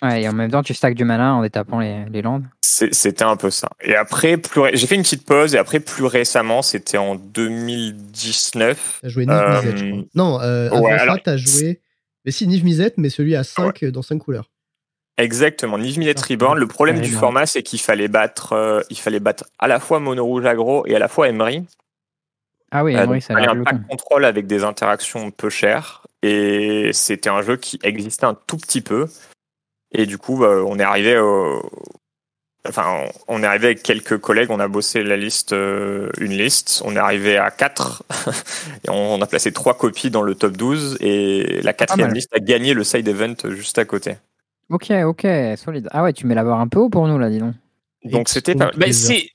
Ouais, 0.00 0.22
et 0.22 0.28
en 0.28 0.32
même 0.32 0.50
temps, 0.50 0.62
tu 0.62 0.72
stacks 0.74 0.94
du 0.94 1.04
malin 1.04 1.34
en 1.34 1.42
détapant 1.42 1.78
les, 1.80 2.04
les 2.10 2.22
landes. 2.22 2.44
C'était 2.62 3.24
un 3.24 3.36
peu 3.36 3.50
ça 3.50 3.68
et 3.82 3.94
après 3.94 4.38
plus 4.38 4.62
j'ai 4.72 4.86
fait 4.86 4.94
une 4.94 5.02
petite 5.02 5.26
pause 5.26 5.54
et 5.54 5.58
après 5.58 5.78
plus 5.78 6.04
récemment 6.06 6.62
c'était 6.62 6.96
en 6.96 7.16
2019 7.16 9.00
T'as 9.02 9.08
joué 9.08 9.26
Niv 9.26 9.34
Euh, 9.34 9.62
Mizzet, 9.62 9.76
je 9.76 9.90
crois. 9.90 10.02
Non, 10.14 10.40
euh, 10.40 10.70
ouais, 10.70 10.76
avant 10.76 10.88
ça, 10.96 11.02
alors- 11.02 11.18
t'as 11.22 11.36
joué. 11.36 11.80
Mais 12.24 12.30
si, 12.30 12.46
Niv 12.46 12.64
Mizzet, 12.64 12.94
mais 12.96 13.10
celui 13.10 13.36
à 13.36 13.44
5 13.44 13.84
dans 13.86 14.02
5 14.02 14.18
couleurs. 14.18 14.50
Exactement, 15.18 15.76
Niv 15.78 15.98
Mizzet 15.98 16.14
Ah, 16.18 16.22
Reborn. 16.28 16.58
Le 16.58 16.66
problème 16.66 16.96
ouais, 16.96 17.02
du 17.02 17.10
format, 17.10 17.46
c'est 17.46 17.62
qu'il 17.62 17.80
fallait 17.80 18.08
battre, 18.08 18.54
euh, 18.54 18.80
il 18.90 18.98
fallait 18.98 19.20
battre 19.20 19.44
à 19.58 19.68
la 19.68 19.78
fois 19.78 20.00
Mono 20.00 20.24
Rouge 20.24 20.46
Agro 20.46 20.86
et 20.86 20.94
à 20.96 20.98
la 20.98 21.08
fois 21.08 21.28
Emery. 21.28 21.64
Ah 22.70 22.82
oui, 22.84 22.96
Euh, 22.96 23.02
oui, 23.02 23.06
donc, 23.14 23.22
ça 23.22 23.34
il 23.38 23.46
a 23.46 23.50
un 23.52 23.62
pack 23.62 23.76
con. 23.82 23.84
contrôle 23.90 24.24
avec 24.24 24.46
des 24.46 24.64
interactions 24.64 25.30
peu 25.30 25.50
chères. 25.50 26.06
Et 26.22 26.90
c'était 26.94 27.28
un 27.28 27.42
jeu 27.42 27.56
qui 27.56 27.78
existait 27.82 28.24
un 28.24 28.34
tout 28.46 28.56
petit 28.56 28.80
peu. 28.80 29.08
Et 29.92 30.06
du 30.06 30.18
coup, 30.18 30.38
bah, 30.38 30.62
on 30.66 30.78
est 30.78 30.82
arrivé 30.84 31.18
au... 31.18 31.62
Enfin, 32.68 33.06
on 33.26 33.42
est 33.42 33.46
arrivé 33.46 33.66
avec 33.66 33.82
quelques 33.82 34.18
collègues, 34.18 34.50
on 34.50 34.60
a 34.60 34.68
bossé 34.68 35.02
la 35.02 35.16
liste, 35.16 35.52
euh, 35.52 36.08
une 36.20 36.30
liste, 36.30 36.80
on 36.84 36.94
est 36.94 36.98
arrivé 37.00 37.36
à 37.36 37.50
4 37.50 38.04
et 38.84 38.90
on, 38.90 39.14
on 39.14 39.20
a 39.20 39.26
placé 39.26 39.50
trois 39.50 39.76
copies 39.76 40.10
dans 40.12 40.22
le 40.22 40.36
top 40.36 40.56
12 40.56 40.98
et 41.00 41.60
la 41.62 41.72
quatrième 41.72 42.14
liste 42.14 42.30
a 42.34 42.38
gagné 42.38 42.72
le 42.72 42.84
side 42.84 43.08
event 43.08 43.34
juste 43.50 43.78
à 43.78 43.84
côté. 43.84 44.14
Ok, 44.70 44.92
ok, 45.04 45.26
solide. 45.56 45.88
Ah 45.90 46.04
ouais, 46.04 46.12
tu 46.12 46.24
mets 46.26 46.36
la 46.36 46.44
barre 46.44 46.60
un 46.60 46.68
peu 46.68 46.78
haut 46.78 46.88
pour 46.88 47.08
nous, 47.08 47.18
là, 47.18 47.30
dis 47.30 47.40
donc. 47.40 47.54
Donc 48.04 48.28
Et 48.28 48.32
c'était 48.32 48.54
pas. 48.54 48.70
Bah, 48.76 48.86
c'est 48.92 49.26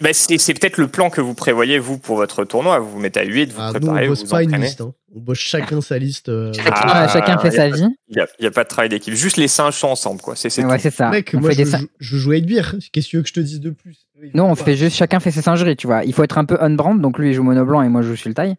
bah, 0.00 0.12
c'est 0.12 0.36
c'est 0.38 0.54
peut-être 0.54 0.78
le 0.78 0.88
plan 0.88 1.10
que 1.10 1.20
vous 1.20 1.34
prévoyez 1.34 1.78
vous 1.78 1.96
pour 1.96 2.16
votre 2.16 2.44
tournoi. 2.44 2.80
Vous 2.80 2.90
vous 2.90 2.98
mettez 2.98 3.20
à 3.20 3.24
8, 3.24 3.52
vous 3.52 3.60
Ah, 3.60 3.70
nous, 3.70 3.76
on 3.76 3.80
préparez, 3.80 4.08
vous 4.08 4.12
bosse 4.14 4.24
vous 4.24 4.30
pas 4.30 4.42
une 4.42 4.48
entraînez. 4.48 4.66
liste. 4.66 4.80
hein. 4.80 4.92
On 5.16 5.20
bosse 5.20 5.38
chacun 5.38 5.80
sa 5.80 5.98
liste. 5.98 6.28
euh, 6.28 6.52
Chacun, 6.52 6.70
Ah, 6.74 7.08
chacun 7.08 7.38
fait 7.38 7.50
sa 7.50 7.70
vie. 7.70 7.86
Il 8.08 8.16
n'y 8.16 8.20
a, 8.20 8.26
y 8.38 8.46
a 8.46 8.50
pas 8.50 8.64
de 8.64 8.68
travail 8.68 8.90
d'équipe. 8.90 9.14
Juste 9.14 9.38
les 9.38 9.48
singes 9.48 9.74
sont 9.74 9.88
ensemble, 9.88 10.20
quoi. 10.20 10.36
C'est 10.36 10.48
Ouais, 10.62 10.78
ça. 10.78 11.10
Mec, 11.10 11.30
on 11.34 11.40
moi, 11.40 11.50
fait 11.52 11.64
je, 11.64 11.76
joue- 11.76 11.88
je 11.98 12.16
joue 12.18 12.30
avec 12.32 12.44
bière. 12.44 12.74
Qu'est-ce 12.92 13.06
que 13.06 13.10
tu 13.10 13.16
veux 13.16 13.22
que 13.22 13.28
je 13.30 13.32
te 13.34 13.40
dise 13.40 13.60
de 13.60 13.70
plus? 13.70 14.06
Non, 14.34 14.50
on 14.50 14.54
fait 14.54 14.76
juste 14.76 14.94
chacun 14.96 15.18
fait 15.18 15.30
ses 15.30 15.40
singeries, 15.40 15.76
tu 15.76 15.86
vois. 15.86 16.04
Il 16.04 16.12
faut 16.12 16.22
être 16.22 16.36
un 16.36 16.44
peu 16.44 16.58
on-brand, 16.60 17.00
donc 17.00 17.18
lui 17.18 17.30
il 17.30 17.32
joue 17.34 17.42
mono 17.42 17.64
blanc 17.64 17.80
et 17.82 17.88
moi 17.88 18.02
je 18.02 18.08
joue 18.08 18.16
sur 18.16 18.28
le 18.28 18.34
taille. 18.34 18.56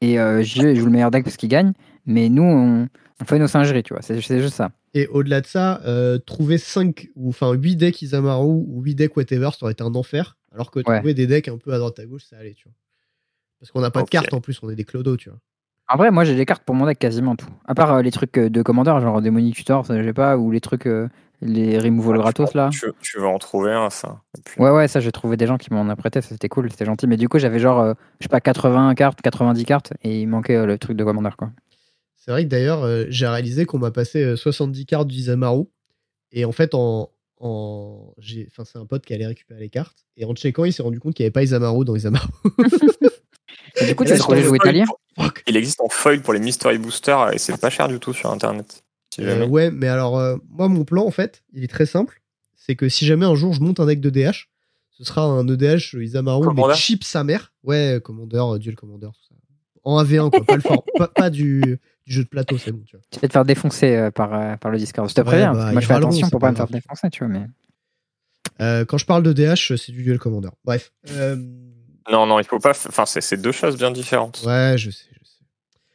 Et 0.00 0.20
euh, 0.20 0.42
JE 0.42 0.58
il 0.62 0.76
joue 0.76 0.86
le 0.86 0.92
meilleur 0.92 1.10
deck 1.10 1.24
parce 1.24 1.36
qu'il 1.36 1.48
gagne. 1.48 1.72
Mais 2.06 2.28
nous, 2.28 2.42
on, 2.44 2.88
on 3.20 3.24
fait 3.24 3.38
nos 3.40 3.48
singeries, 3.48 3.82
tu 3.82 3.92
vois. 3.92 4.02
C'est 4.02 4.20
juste 4.20 4.54
ça. 4.54 4.70
Et 4.94 5.08
au-delà 5.08 5.40
de 5.40 5.46
ça, 5.46 5.80
euh, 5.86 6.18
trouver 6.18 6.56
5 6.58 7.08
ou 7.16 7.30
enfin 7.30 7.52
8 7.52 7.74
decks 7.76 8.00
Isamaru 8.02 8.46
ou 8.46 8.80
8 8.82 8.94
decks 8.94 9.16
whatever, 9.16 9.50
ça 9.52 9.58
aurait 9.64 9.72
été 9.72 9.82
un 9.82 9.94
enfer. 9.96 10.36
Alors 10.54 10.70
que 10.70 10.78
Ouais. 10.78 10.98
trouver 10.98 11.14
des 11.14 11.26
decks 11.26 11.48
un 11.48 11.58
peu 11.58 11.72
à 11.74 11.78
droite 11.78 11.98
à 11.98 12.06
gauche, 12.06 12.22
ça 12.30 12.36
allait, 12.38 12.54
tu 12.54 12.64
vois. 12.64 12.74
Parce 13.58 13.72
qu'on 13.72 13.80
n'a 13.80 13.90
pas 13.90 14.02
de 14.02 14.08
cartes 14.08 14.32
en 14.32 14.40
plus, 14.40 14.58
on 14.62 14.70
est 14.70 14.76
des 14.76 14.84
clodos, 14.84 15.16
tu 15.16 15.30
vois. 15.30 15.38
En 15.88 15.96
vrai, 15.96 16.10
moi 16.10 16.24
j'ai 16.24 16.34
des 16.34 16.46
cartes 16.46 16.64
pour 16.64 16.74
mon 16.74 16.86
deck 16.86 16.98
quasiment 16.98 17.36
tout. 17.36 17.46
À 17.66 17.74
part 17.74 17.92
euh, 17.94 18.02
les 18.02 18.10
trucs 18.10 18.36
euh, 18.38 18.50
de 18.50 18.62
commandeur, 18.62 19.00
genre 19.00 19.22
Demonic 19.22 19.54
Tutor, 19.54 19.86
ça 19.86 20.02
j'ai 20.02 20.12
pas, 20.12 20.36
ou 20.36 20.50
les 20.50 20.60
trucs, 20.60 20.86
euh, 20.86 21.08
les 21.40 21.78
removal 21.78 22.16
Ah, 22.16 22.22
gratos 22.22 22.50
tu, 22.50 22.56
là. 22.56 22.70
Tu, 22.72 22.86
tu 23.02 23.20
vas 23.20 23.28
en 23.28 23.38
trouver 23.38 23.72
un, 23.72 23.88
ça. 23.90 24.20
Et 24.36 24.42
puis- 24.44 24.60
Ouais, 24.60 24.70
ouais, 24.70 24.88
ça 24.88 24.98
j'ai 24.98 25.12
trouvé 25.12 25.36
des 25.36 25.46
gens 25.46 25.58
qui 25.58 25.72
m'en 25.72 25.82
ont 25.88 25.96
prêté, 25.96 26.20
ça 26.22 26.30
c'était 26.30 26.48
cool, 26.48 26.70
c'était 26.70 26.86
gentil. 26.86 27.06
Mais 27.06 27.16
du 27.16 27.28
coup, 27.28 27.38
j'avais 27.38 27.60
genre, 27.60 27.78
euh, 27.80 27.94
je 28.18 28.24
sais 28.24 28.28
pas, 28.28 28.40
80 28.40 28.94
cartes, 28.96 29.22
90 29.22 29.64
cartes, 29.64 29.92
et 30.02 30.20
il 30.22 30.26
manquait 30.26 30.56
euh, 30.56 30.66
le 30.66 30.76
truc 30.76 30.96
de 30.96 31.04
commandeur 31.04 31.36
quoi. 31.36 31.50
C'est 32.16 32.32
vrai 32.32 32.42
que 32.44 32.48
d'ailleurs, 32.48 32.82
euh, 32.82 33.04
j'ai 33.08 33.28
réalisé 33.28 33.64
qu'on 33.66 33.78
m'a 33.78 33.92
passé 33.92 34.24
euh, 34.24 34.34
70 34.36 34.86
cartes 34.86 35.06
d'Isamaru. 35.06 35.66
Et 36.32 36.44
en 36.44 36.50
fait, 36.50 36.74
en, 36.74 37.10
en 37.38 38.12
j'ai- 38.18 38.48
enfin, 38.50 38.64
c'est 38.64 38.78
un 38.80 38.86
pote 38.86 39.06
qui 39.06 39.14
allait 39.14 39.26
récupérer 39.28 39.60
les 39.60 39.68
cartes. 39.68 40.04
Et 40.16 40.24
en 40.24 40.34
checkant, 40.34 40.64
il 40.64 40.72
s'est 40.72 40.82
rendu 40.82 40.98
compte 40.98 41.14
qu'il 41.14 41.22
n'y 41.22 41.26
avait 41.28 41.32
pas 41.32 41.44
Isamaru 41.44 41.84
dans 41.84 41.94
Isamaru. 41.94 42.26
Et 43.80 43.86
du 43.86 43.94
coup, 43.94 44.04
Et 44.04 44.06
tu 44.06 44.12
là, 44.12 44.16
te 44.16 44.18
je 44.18 44.22
trouvais 44.22 44.40
t'en 44.42 44.48
jouer 44.48 44.58
Foil 44.58 44.68
Talia 44.72 44.84
pour- 44.86 45.00
Fuck. 45.18 45.42
Il 45.46 45.56
existe 45.56 45.80
en 45.80 45.88
foil 45.88 46.20
pour 46.20 46.32
les 46.32 46.40
mystery 46.40 46.78
boosters 46.78 47.32
et 47.32 47.38
c'est 47.38 47.58
pas 47.60 47.70
cher 47.70 47.88
du 47.88 47.98
tout 47.98 48.12
sur 48.12 48.30
internet. 48.30 48.82
Si 49.14 49.22
Euh, 49.22 49.46
ouais, 49.46 49.70
mais 49.70 49.88
alors, 49.88 50.18
euh, 50.18 50.36
moi, 50.50 50.68
mon 50.68 50.84
plan, 50.84 51.04
en 51.06 51.10
fait, 51.10 51.42
il 51.52 51.64
est 51.64 51.68
très 51.68 51.86
simple. 51.86 52.20
C'est 52.54 52.74
que 52.76 52.88
si 52.88 53.06
jamais 53.06 53.24
un 53.26 53.34
jour 53.34 53.52
je 53.52 53.60
monte 53.60 53.78
un 53.80 53.86
deck 53.86 54.00
de 54.00 54.10
DH, 54.10 54.48
ce 54.90 55.04
sera 55.04 55.22
un 55.22 55.46
EDH 55.46 55.94
Isamaru, 55.94 56.40
mais 56.40 56.46
Commander 56.54 56.74
chip 56.74 57.04
sa 57.04 57.22
mère. 57.22 57.52
Ouais, 57.62 58.00
Commander, 58.02 58.38
euh, 58.54 58.58
Duel 58.58 58.74
Commander, 58.76 59.06
tout 59.08 59.22
ça. 59.28 59.34
En 59.84 60.02
AV1, 60.02 60.30
quoi. 60.30 60.44
pas, 60.44 60.56
le 60.56 60.62
for- 60.62 60.84
pas, 60.98 61.08
pas 61.08 61.30
du, 61.30 61.60
du 62.06 62.12
jeu 62.12 62.24
de 62.24 62.28
plateau, 62.28 62.58
c'est 62.58 62.72
bon, 62.72 62.82
tu 62.86 62.96
vois. 62.96 63.04
Tu 63.10 63.20
vas 63.20 63.28
te 63.28 63.32
faire 63.32 63.44
défoncer 63.44 63.94
euh, 63.94 64.10
par, 64.10 64.34
euh, 64.34 64.56
par 64.56 64.70
le 64.72 64.78
Discord. 64.78 65.08
Je 65.08 65.14
te 65.14 65.20
Ouais, 65.20 65.24
préviens, 65.26 65.52
bah, 65.52 65.70
moi 65.72 65.80
je 65.80 65.86
fais 65.86 65.94
attention 65.94 66.28
pour 66.28 66.40
pas 66.40 66.48
pas 66.48 66.52
me 66.52 66.56
faire 66.56 66.66
défoncer, 66.68 67.08
tu 67.10 67.24
vois. 67.24 67.28
Mais... 67.32 67.46
Euh, 68.60 68.84
quand 68.84 68.98
je 68.98 69.06
parle 69.06 69.22
de 69.22 69.32
DH, 69.32 69.76
c'est 69.76 69.92
du 69.92 70.02
Duel 70.02 70.18
Commander. 70.18 70.48
Bref. 70.64 70.92
Non, 72.10 72.26
non, 72.26 72.38
il 72.38 72.44
faut 72.46 72.58
pas. 72.58 72.70
Enfin, 72.70 73.04
c'est 73.06 73.36
deux 73.40 73.52
choses 73.52 73.76
bien 73.76 73.90
différentes. 73.90 74.42
ouais, 74.46 74.74
je 74.76 74.90
sais, 74.90 75.06
je 75.20 75.26
sais. 75.28 75.36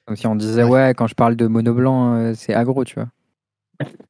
Comme 0.06 0.16
si 0.16 0.28
on 0.28 0.36
disait, 0.36 0.64
Ouais. 0.64 0.70
ouais, 0.88 0.94
quand 0.96 1.08
je 1.08 1.16
parle 1.16 1.36
de 1.36 1.48
mono 1.48 1.74
blanc, 1.74 2.16
euh, 2.16 2.34
c'est 2.36 2.54
aggro, 2.54 2.84
tu 2.84 2.96
vois. 2.96 3.08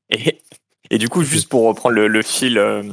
Et, 0.10 0.42
et 0.90 0.98
du 0.98 1.10
coup, 1.10 1.24
juste 1.24 1.48
pour 1.50 1.64
reprendre 1.68 1.96
le, 1.96 2.08
le 2.08 2.22
fil 2.22 2.58
euh, 2.58 2.84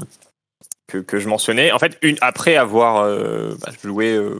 que, 0.86 0.98
que 0.98 1.18
je 1.18 1.28
mentionnais, 1.28 1.72
en 1.72 1.78
fait, 1.78 1.98
une, 2.02 2.16
après 2.20 2.56
avoir 2.56 2.98
euh, 2.98 3.54
bah, 3.60 3.72
joué 3.82 4.12
euh, 4.14 4.38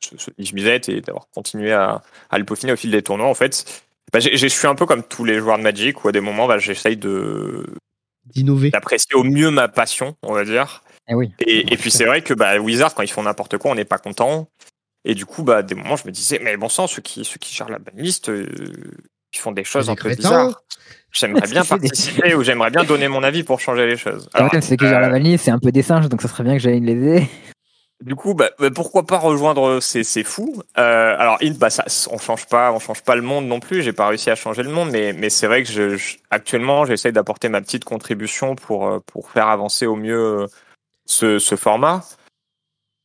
ce, 0.00 0.16
ce 0.18 0.30
Niche 0.38 0.52
Misette 0.52 0.88
et 0.88 1.00
d'avoir 1.00 1.28
continué 1.34 1.72
à, 1.72 2.02
à 2.30 2.38
le 2.38 2.44
peaufiner 2.44 2.72
au 2.72 2.76
fil 2.76 2.90
des 2.90 3.02
tournois, 3.02 3.26
en 3.26 3.34
fait, 3.34 3.82
bah, 4.12 4.20
j'ai- 4.20 4.36
je 4.36 4.46
suis 4.46 4.66
un 4.66 4.74
peu 4.74 4.86
comme 4.86 5.02
tous 5.02 5.24
les 5.24 5.38
joueurs 5.38 5.58
de 5.58 5.62
Magic 5.62 6.04
où 6.04 6.08
à 6.08 6.12
des 6.12 6.20
moments, 6.20 6.46
bah, 6.46 6.58
j'essaye 6.58 6.96
de 6.96 7.66
D'innover. 8.26 8.70
d'apprécier 8.70 9.14
au 9.14 9.24
mieux 9.24 9.50
ma 9.50 9.68
passion, 9.68 10.16
on 10.22 10.32
va 10.34 10.44
dire. 10.44 10.82
Eh 11.10 11.14
oui. 11.14 11.32
Et, 11.40 11.72
et 11.72 11.76
puis 11.76 11.90
c'est 11.90 12.04
vrai 12.06 12.22
que 12.22 12.32
bah, 12.32 12.56
Wizard, 12.58 12.94
quand 12.94 13.02
ils 13.02 13.10
font 13.10 13.24
n'importe 13.24 13.58
quoi, 13.58 13.72
on 13.72 13.74
n'est 13.74 13.84
pas 13.84 13.98
content. 13.98 14.48
Et 15.04 15.14
du 15.14 15.26
coup, 15.26 15.42
bah, 15.42 15.58
à 15.58 15.62
des 15.62 15.74
moments, 15.74 15.96
je 15.96 16.06
me 16.06 16.12
disais, 16.12 16.40
mais 16.42 16.56
bon 16.56 16.68
sang, 16.68 16.86
ceux 16.86 17.02
qui, 17.02 17.24
ceux 17.24 17.38
qui 17.38 17.54
gèrent 17.54 17.68
la 17.68 17.78
banlist, 17.78 18.28
euh, 18.30 18.46
ils 19.34 19.38
font 19.38 19.52
des 19.52 19.64
choses 19.64 19.90
un 19.90 19.96
peu 19.96 20.14
bizarres. 20.14 20.62
J'aimerais 21.12 21.48
bien 21.48 21.64
participer 21.64 22.34
ou 22.36 22.44
j'aimerais 22.44 22.70
bien 22.70 22.84
donner 22.84 23.08
mon 23.08 23.22
avis 23.24 23.42
pour 23.42 23.58
changer 23.60 23.86
les 23.86 23.96
choses. 23.96 24.28
Alors, 24.32 24.50
que 24.50 24.56
euh, 24.56 24.88
genre, 24.88 25.00
la 25.00 25.08
vanille, 25.08 25.38
c'est 25.38 25.50
un 25.50 25.58
peu 25.58 25.72
des 25.72 25.82
singes, 25.82 26.08
donc 26.08 26.22
ça 26.22 26.28
serait 26.28 26.44
bien 26.44 26.52
que 26.54 26.60
j'aille 26.62 26.80
les 26.80 26.92
aider. 26.92 27.26
Du 28.04 28.14
coup, 28.14 28.32
bah, 28.32 28.50
bah, 28.58 28.70
pourquoi 28.74 29.04
pas 29.04 29.18
rejoindre 29.18 29.80
ces, 29.80 30.04
ces 30.04 30.22
fous 30.24 30.62
Euh, 30.78 31.16
Alors, 31.18 31.36
Int, 31.42 31.54
bah, 31.58 31.68
ça, 31.68 31.84
on 32.10 32.18
change 32.18 32.46
pas, 32.46 32.72
on 32.72 32.78
change 32.78 33.02
pas 33.02 33.14
le 33.16 33.22
monde 33.22 33.46
non 33.46 33.60
plus. 33.60 33.82
J'ai 33.82 33.92
pas 33.92 34.06
réussi 34.08 34.30
à 34.30 34.36
changer 34.36 34.62
le 34.62 34.70
monde, 34.70 34.90
mais, 34.90 35.12
mais 35.12 35.28
c'est 35.30 35.46
vrai 35.46 35.62
que 35.64 35.68
je, 35.70 35.96
je- 35.96 36.16
actuellement, 36.30 36.86
j'essaye 36.86 37.12
d'apporter 37.12 37.48
ma 37.50 37.60
petite 37.60 37.84
contribution 37.84 38.54
pour 38.54 38.86
euh, 38.86 39.00
pour 39.04 39.30
faire 39.30 39.48
avancer 39.48 39.86
au 39.86 39.96
mieux 39.96 40.42
euh, 40.42 40.46
ce, 41.10 41.38
ce 41.38 41.56
format. 41.56 42.04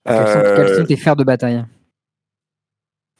Quels 0.05 0.15
sont, 0.27 0.37
Euh, 0.37 0.55
quels 0.55 0.75
sont 0.77 0.85
tes 0.85 0.97
fers 0.97 1.15
de 1.15 1.23
bataille 1.23 1.65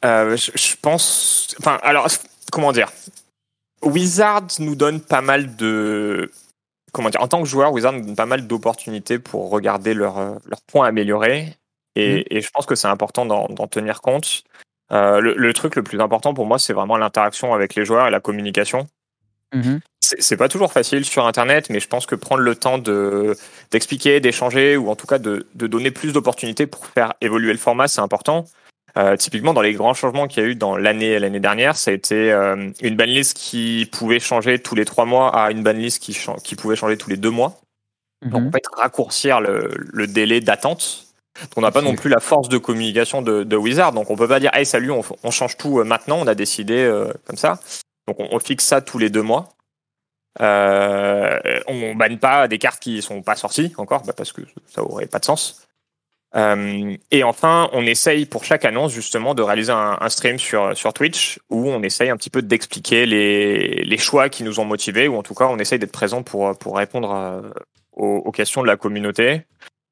euh, 0.04 0.38
je, 0.38 0.52
je 0.54 0.76
pense. 0.80 1.56
Enfin, 1.60 1.80
alors, 1.82 2.08
comment 2.52 2.72
dire? 2.72 2.92
Wizard 3.82 4.48
nous 4.60 4.76
donne 4.76 5.02
pas 5.02 5.22
mal 5.22 5.56
de. 5.56 6.32
Comment 6.94 7.10
dire 7.10 7.22
En 7.22 7.28
tant 7.28 7.42
que 7.42 7.48
joueur, 7.48 7.74
Wizard 7.74 7.94
nous 7.94 8.06
donne 8.06 8.16
pas 8.16 8.28
mal 8.28 8.46
d'opportunités 8.46 9.18
pour 9.20 9.50
regarder 9.50 9.94
leurs 9.94 10.20
euh, 10.20 10.36
leurs 10.46 10.62
points 10.62 10.88
améliorés. 10.88 11.56
Et, 11.96 12.38
et 12.38 12.42
je 12.42 12.50
pense 12.54 12.66
que 12.66 12.76
c'est 12.76 12.90
important 12.90 13.26
d'en 13.26 13.68
tenir 13.68 14.02
compte. 14.02 14.44
Euh, 14.92 15.22
le, 15.22 15.34
le 15.34 15.54
truc 15.54 15.76
le 15.76 15.82
plus 15.82 16.00
important 16.02 16.34
pour 16.34 16.46
moi, 16.46 16.60
c'est 16.60 16.74
vraiment 16.74 16.98
l'interaction 16.98 17.54
avec 17.54 17.74
les 17.74 17.86
joueurs 17.86 18.08
et 18.08 18.12
la 18.12 18.20
communication. 18.20 18.88
Mhm. 19.54 19.80
C'est 20.18 20.38
pas 20.38 20.50
toujours 20.50 20.72
facile 20.72 21.06
sur 21.06 21.26
Internet, 21.26 21.70
mais 21.70 21.80
je 21.80 21.88
pense 21.88 22.06
que 22.06 22.16
prendre 22.16 22.42
le 22.42 22.56
temps 22.56 22.78
de 22.78 23.36
d'expliquer, 23.72 24.20
d'échanger, 24.20 24.78
ou 24.78 24.90
en 24.90 24.96
tout 24.96 25.08
cas 25.08 25.20
de, 25.20 25.48
de 25.56 25.68
donner 25.68 25.92
plus 25.92 26.14
d'opportunités 26.14 26.68
pour 26.68 26.86
faire 26.86 27.14
évoluer 27.22 27.52
le 27.52 27.58
format, 27.58 27.88
c'est 27.88 28.02
important. 28.02 28.46
Euh, 28.98 29.18
typiquement, 29.18 29.54
dans 29.54 29.62
les 29.62 29.74
grands 29.74 29.94
changements 29.94 30.28
qu'il 30.28 30.44
y 30.44 30.46
a 30.46 30.50
eu 30.50 30.56
dans 30.56 30.78
l'année 30.78 31.20
l'année 31.20 31.40
dernière, 31.40 31.76
ça 31.76 31.92
a 31.92 31.94
été 31.94 32.32
euh, 32.32 32.70
une 32.82 32.96
banlist 32.96 33.36
qui 33.36 33.90
pouvait 33.92 34.20
changer 34.20 34.60
tous 34.60 34.76
les 34.76 34.86
trois 34.86 35.06
mois 35.06 35.36
à 35.36 35.52
une 35.52 35.64
banlist 35.64 36.02
qui, 36.02 36.18
qui 36.44 36.56
pouvait 36.56 36.76
changer 36.76 36.98
tous 36.98 37.10
les 37.10 37.18
deux 37.18 37.32
mois. 37.32 37.60
Donc, 38.22 38.48
en 38.48 38.52
fait, 38.52 38.64
raccourcir 38.76 39.42
le, 39.42 39.70
le 39.76 40.08
délai 40.08 40.40
d'attente. 40.40 41.06
On 41.58 41.62
n'a 41.62 41.72
pas 41.72 41.82
non 41.82 41.96
plus 41.96 42.10
la 42.10 42.22
force 42.22 42.48
de 42.48 42.58
communication 42.58 43.22
de, 43.22 43.44
de 43.44 43.56
Wizard, 43.58 43.92
donc 43.92 44.10
on 44.10 44.16
peut 44.16 44.28
pas 44.28 44.40
dire 44.40 44.52
hey 44.54 44.66
salut, 44.66 44.92
on, 44.92 45.32
change 45.32 45.58
tout 45.58 45.80
euh, 45.80 45.84
maintenant, 45.84 46.18
on 46.20 46.28
a 46.28 46.36
décidé 46.36 46.78
euh, 46.78 47.12
comme 47.26 47.36
ça. 47.36 47.60
Donc 48.08 48.20
on, 48.20 48.30
on 48.32 48.40
fixe 48.40 48.64
ça 48.64 48.80
tous 48.82 48.98
les 48.98 49.10
deux 49.10 49.22
mois. 49.22 49.50
Euh, 50.42 51.40
on 51.68 51.96
banne 51.96 52.20
pas 52.20 52.48
des 52.48 52.58
cartes 52.58 52.82
qui 52.82 53.02
sont 53.02 53.22
pas 53.22 53.36
sorties 53.36 53.74
encore, 53.78 54.04
bah, 54.04 54.14
parce 54.16 54.34
que 54.34 54.42
ça 54.68 54.84
aurait 54.84 55.08
pas 55.08 55.20
de 55.20 55.26
sens. 55.26 55.68
Euh, 56.36 56.98
et 57.12 57.24
enfin, 57.24 57.70
on 57.72 57.86
essaye 57.86 58.26
pour 58.26 58.44
chaque 58.44 58.66
annonce 58.66 58.92
justement 58.92 59.34
de 59.36 59.42
réaliser 59.42 59.72
un, 59.72 60.10
stream 60.10 60.38
sur, 60.38 60.76
sur 60.76 60.92
Twitch 60.92 61.40
où 61.50 61.70
on 61.70 61.82
essaye 61.82 62.10
un 62.10 62.18
petit 62.18 62.30
peu 62.30 62.42
d'expliquer 62.42 63.06
les, 63.06 63.98
choix 63.98 64.28
qui 64.28 64.44
nous 64.44 64.60
ont 64.60 64.66
motivés, 64.66 65.08
ou 65.08 65.16
en 65.16 65.24
tout 65.24 65.34
cas 65.34 65.48
on 65.48 65.58
essaye 65.58 65.80
d'être 65.80 65.94
présent 65.94 66.24
pour, 66.24 66.58
pour 66.58 66.76
répondre 66.76 67.54
aux, 67.94 68.18
aux 68.18 68.32
questions 68.32 68.62
de 68.62 68.68
la 68.68 68.76
communauté. 68.76 69.46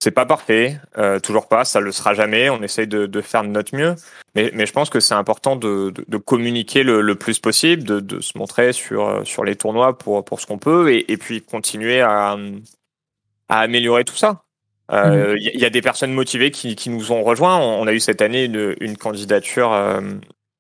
C'est 0.04 0.12
pas 0.12 0.26
parfait, 0.26 0.82
euh, 0.98 1.22
toujours 1.22 1.48
pas, 1.48 1.64
ça 1.64 1.80
le 1.80 1.94
sera 1.94 2.14
jamais. 2.14 2.50
On 2.50 2.62
essaye 2.62 2.88
de, 2.88 3.06
de 3.06 3.22
faire 3.22 3.42
de 3.42 3.48
notre 3.48 3.74
mieux, 3.74 3.96
mais, 4.36 4.52
mais 4.54 4.66
je 4.66 4.74
pense 4.74 4.90
que 4.90 5.00
c'est 5.00 5.14
important 5.14 5.56
de, 5.56 5.92
de, 5.92 6.04
de 6.06 6.18
communiquer 6.18 6.84
le, 6.84 7.00
le 7.00 7.16
plus 7.16 7.40
possible, 7.40 7.84
de, 7.84 8.20
se 8.20 8.38
montrer 8.38 8.74
sur, 8.74 9.08
euh, 9.08 9.24
sur 9.24 9.46
les 9.46 9.56
tournois 9.56 9.98
pour, 9.98 10.26
pour 10.26 10.42
ce 10.42 10.46
qu'on 10.46 10.58
peut, 10.58 10.92
et, 10.92 11.10
et 11.10 11.16
puis 11.16 11.42
continuer 11.42 12.02
à, 12.02 12.36
à 13.48 13.60
améliorer 13.62 14.04
tout 14.04 14.18
ça. 14.18 14.44
Il 14.92 15.38
y, 15.40 15.58
y 15.58 15.66
a 15.66 15.70
des 15.70 15.82
personnes 15.82 16.12
motivées 16.12 16.52
qui, 16.52 16.76
qui 16.76 16.90
nous 16.90 17.14
ont 17.14 17.24
rejoints. 17.24 17.58
On, 17.58 17.84
on 17.84 17.88
a 17.88 17.94
eu 17.94 18.02
cette 18.02 18.22
année 18.22 18.44
une, 18.44 18.76
une 18.82 18.98
candidature 18.98 19.72
euh, 19.72 20.02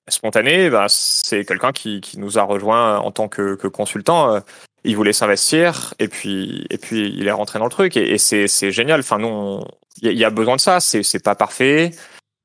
spontanée. 0.08 0.70
Bah, 0.70 0.86
c'est 0.88 1.44
quelqu'un 1.44 1.74
qui, 1.74 2.00
qui 2.00 2.18
nous 2.18 2.40
a 2.40 2.44
rejoint 2.44 2.98
en 3.00 3.12
tant 3.12 3.28
que, 3.28 3.56
que 3.56 3.68
consultant. 3.68 4.42
Il 4.86 4.96
voulait 4.98 5.14
s'investir 5.14 5.94
et 6.00 6.08
puis 6.08 6.66
et 6.70 6.78
puis 6.78 7.14
il 7.18 7.28
est 7.28 7.32
rentré 7.32 7.58
dans 7.60 7.66
le 7.66 7.72
truc 7.72 7.96
et, 7.96 8.12
et 8.14 8.18
c'est 8.18 8.48
c'est 8.48 8.72
génial. 8.72 9.00
Enfin 9.00 9.18
nous 9.18 9.62
il 10.02 10.06
y, 10.06 10.10
a- 10.10 10.12
il 10.12 10.18
y 10.18 10.26
a 10.26 10.30
besoin 10.30 10.56
de 10.58 10.62
ça. 10.62 10.80
C'est 10.80 11.04
c'est 11.04 11.24
pas 11.24 11.36
parfait. 11.36 11.92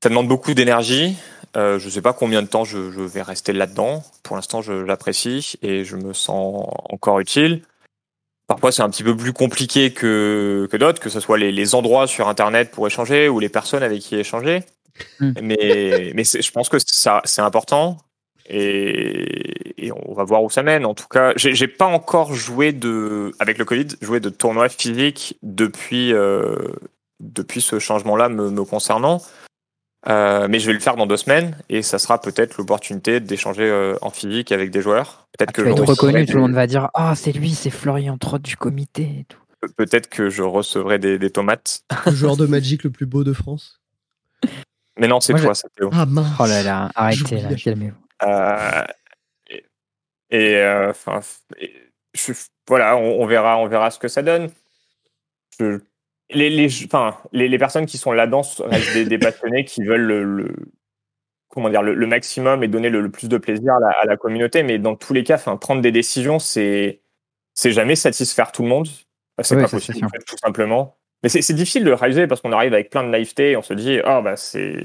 Ça 0.01 0.09
demande 0.09 0.27
beaucoup 0.27 0.53
d'énergie. 0.53 1.17
Euh, 1.57 1.79
je 1.79 1.89
sais 1.89 2.01
pas 2.01 2.13
combien 2.13 2.41
de 2.41 2.47
temps 2.47 2.63
je, 2.63 2.91
je 2.91 3.01
vais 3.01 3.23
rester 3.23 3.53
là-dedans. 3.53 4.03
Pour 4.23 4.35
l'instant, 4.35 4.61
je 4.61 4.71
l'apprécie 4.71 5.55
et 5.63 5.83
je 5.83 5.95
me 5.95 6.13
sens 6.13 6.69
encore 6.89 7.19
utile. 7.19 7.63
Parfois, 8.47 8.71
c'est 8.71 8.83
un 8.83 8.89
petit 8.89 9.03
peu 9.03 9.17
plus 9.17 9.33
compliqué 9.33 9.91
que, 9.91 10.67
que 10.71 10.77
d'autres, 10.77 11.01
que 11.01 11.09
ce 11.09 11.19
soit 11.19 11.37
les, 11.37 11.51
les 11.51 11.75
endroits 11.75 12.07
sur 12.07 12.27
Internet 12.27 12.71
pour 12.71 12.85
échanger 12.87 13.29
ou 13.29 13.39
les 13.39 13.49
personnes 13.49 13.83
avec 13.83 13.99
qui 14.01 14.15
échanger. 14.15 14.63
Mm. 15.19 15.31
Mais, 15.41 16.11
mais 16.15 16.23
je 16.23 16.51
pense 16.51 16.69
que 16.69 16.77
ça, 16.85 17.21
c'est 17.25 17.41
important 17.41 17.97
et, 18.49 19.85
et 19.85 19.91
on 19.91 20.13
va 20.13 20.23
voir 20.23 20.43
où 20.43 20.49
ça 20.49 20.63
mène. 20.63 20.85
En 20.85 20.95
tout 20.95 21.07
cas, 21.07 21.33
j'ai 21.35 21.67
pas 21.67 21.85
encore 21.85 22.33
joué 22.33 22.71
de, 22.73 23.31
avec 23.39 23.57
le 23.57 23.65
Covid, 23.65 23.87
joué 24.01 24.19
de 24.19 24.29
tournoi 24.29 24.69
physique 24.69 25.37
depuis, 25.43 26.13
euh, 26.13 26.55
depuis 27.19 27.61
ce 27.61 27.79
changement-là 27.79 28.29
me, 28.29 28.49
me 28.49 28.63
concernant. 28.63 29.21
Euh, 30.07 30.47
mais 30.49 30.59
je 30.59 30.67
vais 30.67 30.73
le 30.73 30.79
faire 30.79 30.95
dans 30.95 31.05
deux 31.05 31.17
semaines 31.17 31.57
et 31.67 31.81
ça 31.81 31.99
sera 31.99 32.21
peut-être 32.21 32.57
l'opportunité 32.57 33.19
d'échanger 33.19 33.69
euh, 33.69 33.97
en 34.01 34.09
physique 34.09 34.51
avec 34.51 34.71
des 34.71 34.81
joueurs. 34.81 35.27
Peut-être 35.37 35.51
que 35.51 35.61
Tu 35.61 35.67
vas 35.67 35.73
être 35.73 35.85
reconnu, 35.85 36.25
tout 36.25 36.35
le 36.35 36.41
monde 36.41 36.53
va 36.53 36.67
dire 36.67 36.89
Ah, 36.93 37.15
c'est 37.15 37.33
lui, 37.33 37.51
c'est 37.51 37.69
Florian 37.69 38.17
Trott 38.17 38.41
du 38.41 38.55
comité. 38.55 39.03
Et 39.03 39.25
tout. 39.27 39.41
peut-être 39.75 40.07
que 40.07 40.29
je 40.29 40.41
recevrai 40.41 40.99
des, 40.99 41.19
des 41.19 41.29
tomates. 41.29 41.83
Le 42.05 42.13
joueur 42.13 42.37
de 42.37 42.45
Magic 42.45 42.83
le 42.85 42.91
plus 42.91 43.05
beau 43.05 43.25
de 43.25 43.33
France. 43.33 43.81
Mais 44.97 45.07
non, 45.07 45.19
c'est 45.19 45.33
toi, 45.33 45.53
c'est 45.53 45.67
Théo. 45.75 45.89
Ah 45.93 46.05
mince. 46.05 46.27
Oh 46.39 46.45
là 46.45 46.63
là, 46.63 46.89
arrêtez 46.95 47.41
là, 47.41 47.55
calmez-vous. 47.55 48.08
Euh, 48.23 48.83
et 50.31 50.55
euh, 50.57 50.89
enfin, 50.91 51.21
voilà, 52.67 52.97
on, 52.97 53.21
on 53.21 53.25
verra, 53.25 53.57
on 53.57 53.67
verra 53.67 53.91
ce 53.91 53.99
que 53.99 54.07
ça 54.07 54.21
donne. 54.21 54.51
Je- 55.59 55.79
les, 56.31 56.49
les, 56.51 56.67
enfin, 56.85 57.17
les, 57.31 57.47
les 57.47 57.57
personnes 57.57 57.87
qui 57.87 57.97
sont 57.97 58.11
là-dedans 58.11 58.41
restent 58.59 58.93
des, 58.93 59.05
des 59.05 59.17
passionnés 59.19 59.65
qui 59.65 59.83
veulent 59.83 60.01
le, 60.01 60.23
le- 60.23 60.55
comment 61.47 61.69
dire, 61.69 61.81
le, 61.81 61.95
le 61.95 62.07
maximum 62.07 62.63
et 62.63 62.67
donner 62.67 62.89
le, 62.89 63.01
le 63.01 63.09
plus 63.09 63.27
de 63.29 63.37
plaisir 63.39 63.73
à 63.73 63.79
la, 63.79 63.89
à 63.89 64.05
la 64.05 64.17
communauté. 64.17 64.61
Mais 64.61 64.77
dans 64.77 64.95
tous 64.95 65.13
les 65.13 65.23
cas, 65.23 65.35
enfin, 65.35 65.57
prendre 65.57 65.81
des 65.81 65.91
décisions, 65.91 66.37
c'est 66.37 67.01
c'est 67.55 67.71
jamais 67.71 67.95
satisfaire 67.95 68.51
tout 68.51 68.61
le 68.61 68.69
monde. 68.69 68.87
C'est 69.41 69.55
Oui, 69.55 69.63
pas 69.63 69.69
possible, 69.69 69.97
sûr. 69.97 70.07
en 70.07 70.09
fait, 70.09 70.19
tout 70.19 70.37
simplement. 70.37 70.98
Mais 71.21 71.27
c'est 71.27 71.53
difficile 71.53 71.83
de 71.83 71.89
le 71.89 71.95
réaliser 71.95 72.27
parce 72.27 72.39
qu'on 72.39 72.53
arrive 72.53 72.73
avec 72.73 72.89
plein 72.89 73.03
de 73.03 73.09
naïveté 73.09 73.51
et 73.51 73.57
on 73.57 73.61
se 73.61 73.73
dit, 73.73 73.99
oh, 74.05 74.21
bah, 74.23 74.37
c'est, 74.37 74.77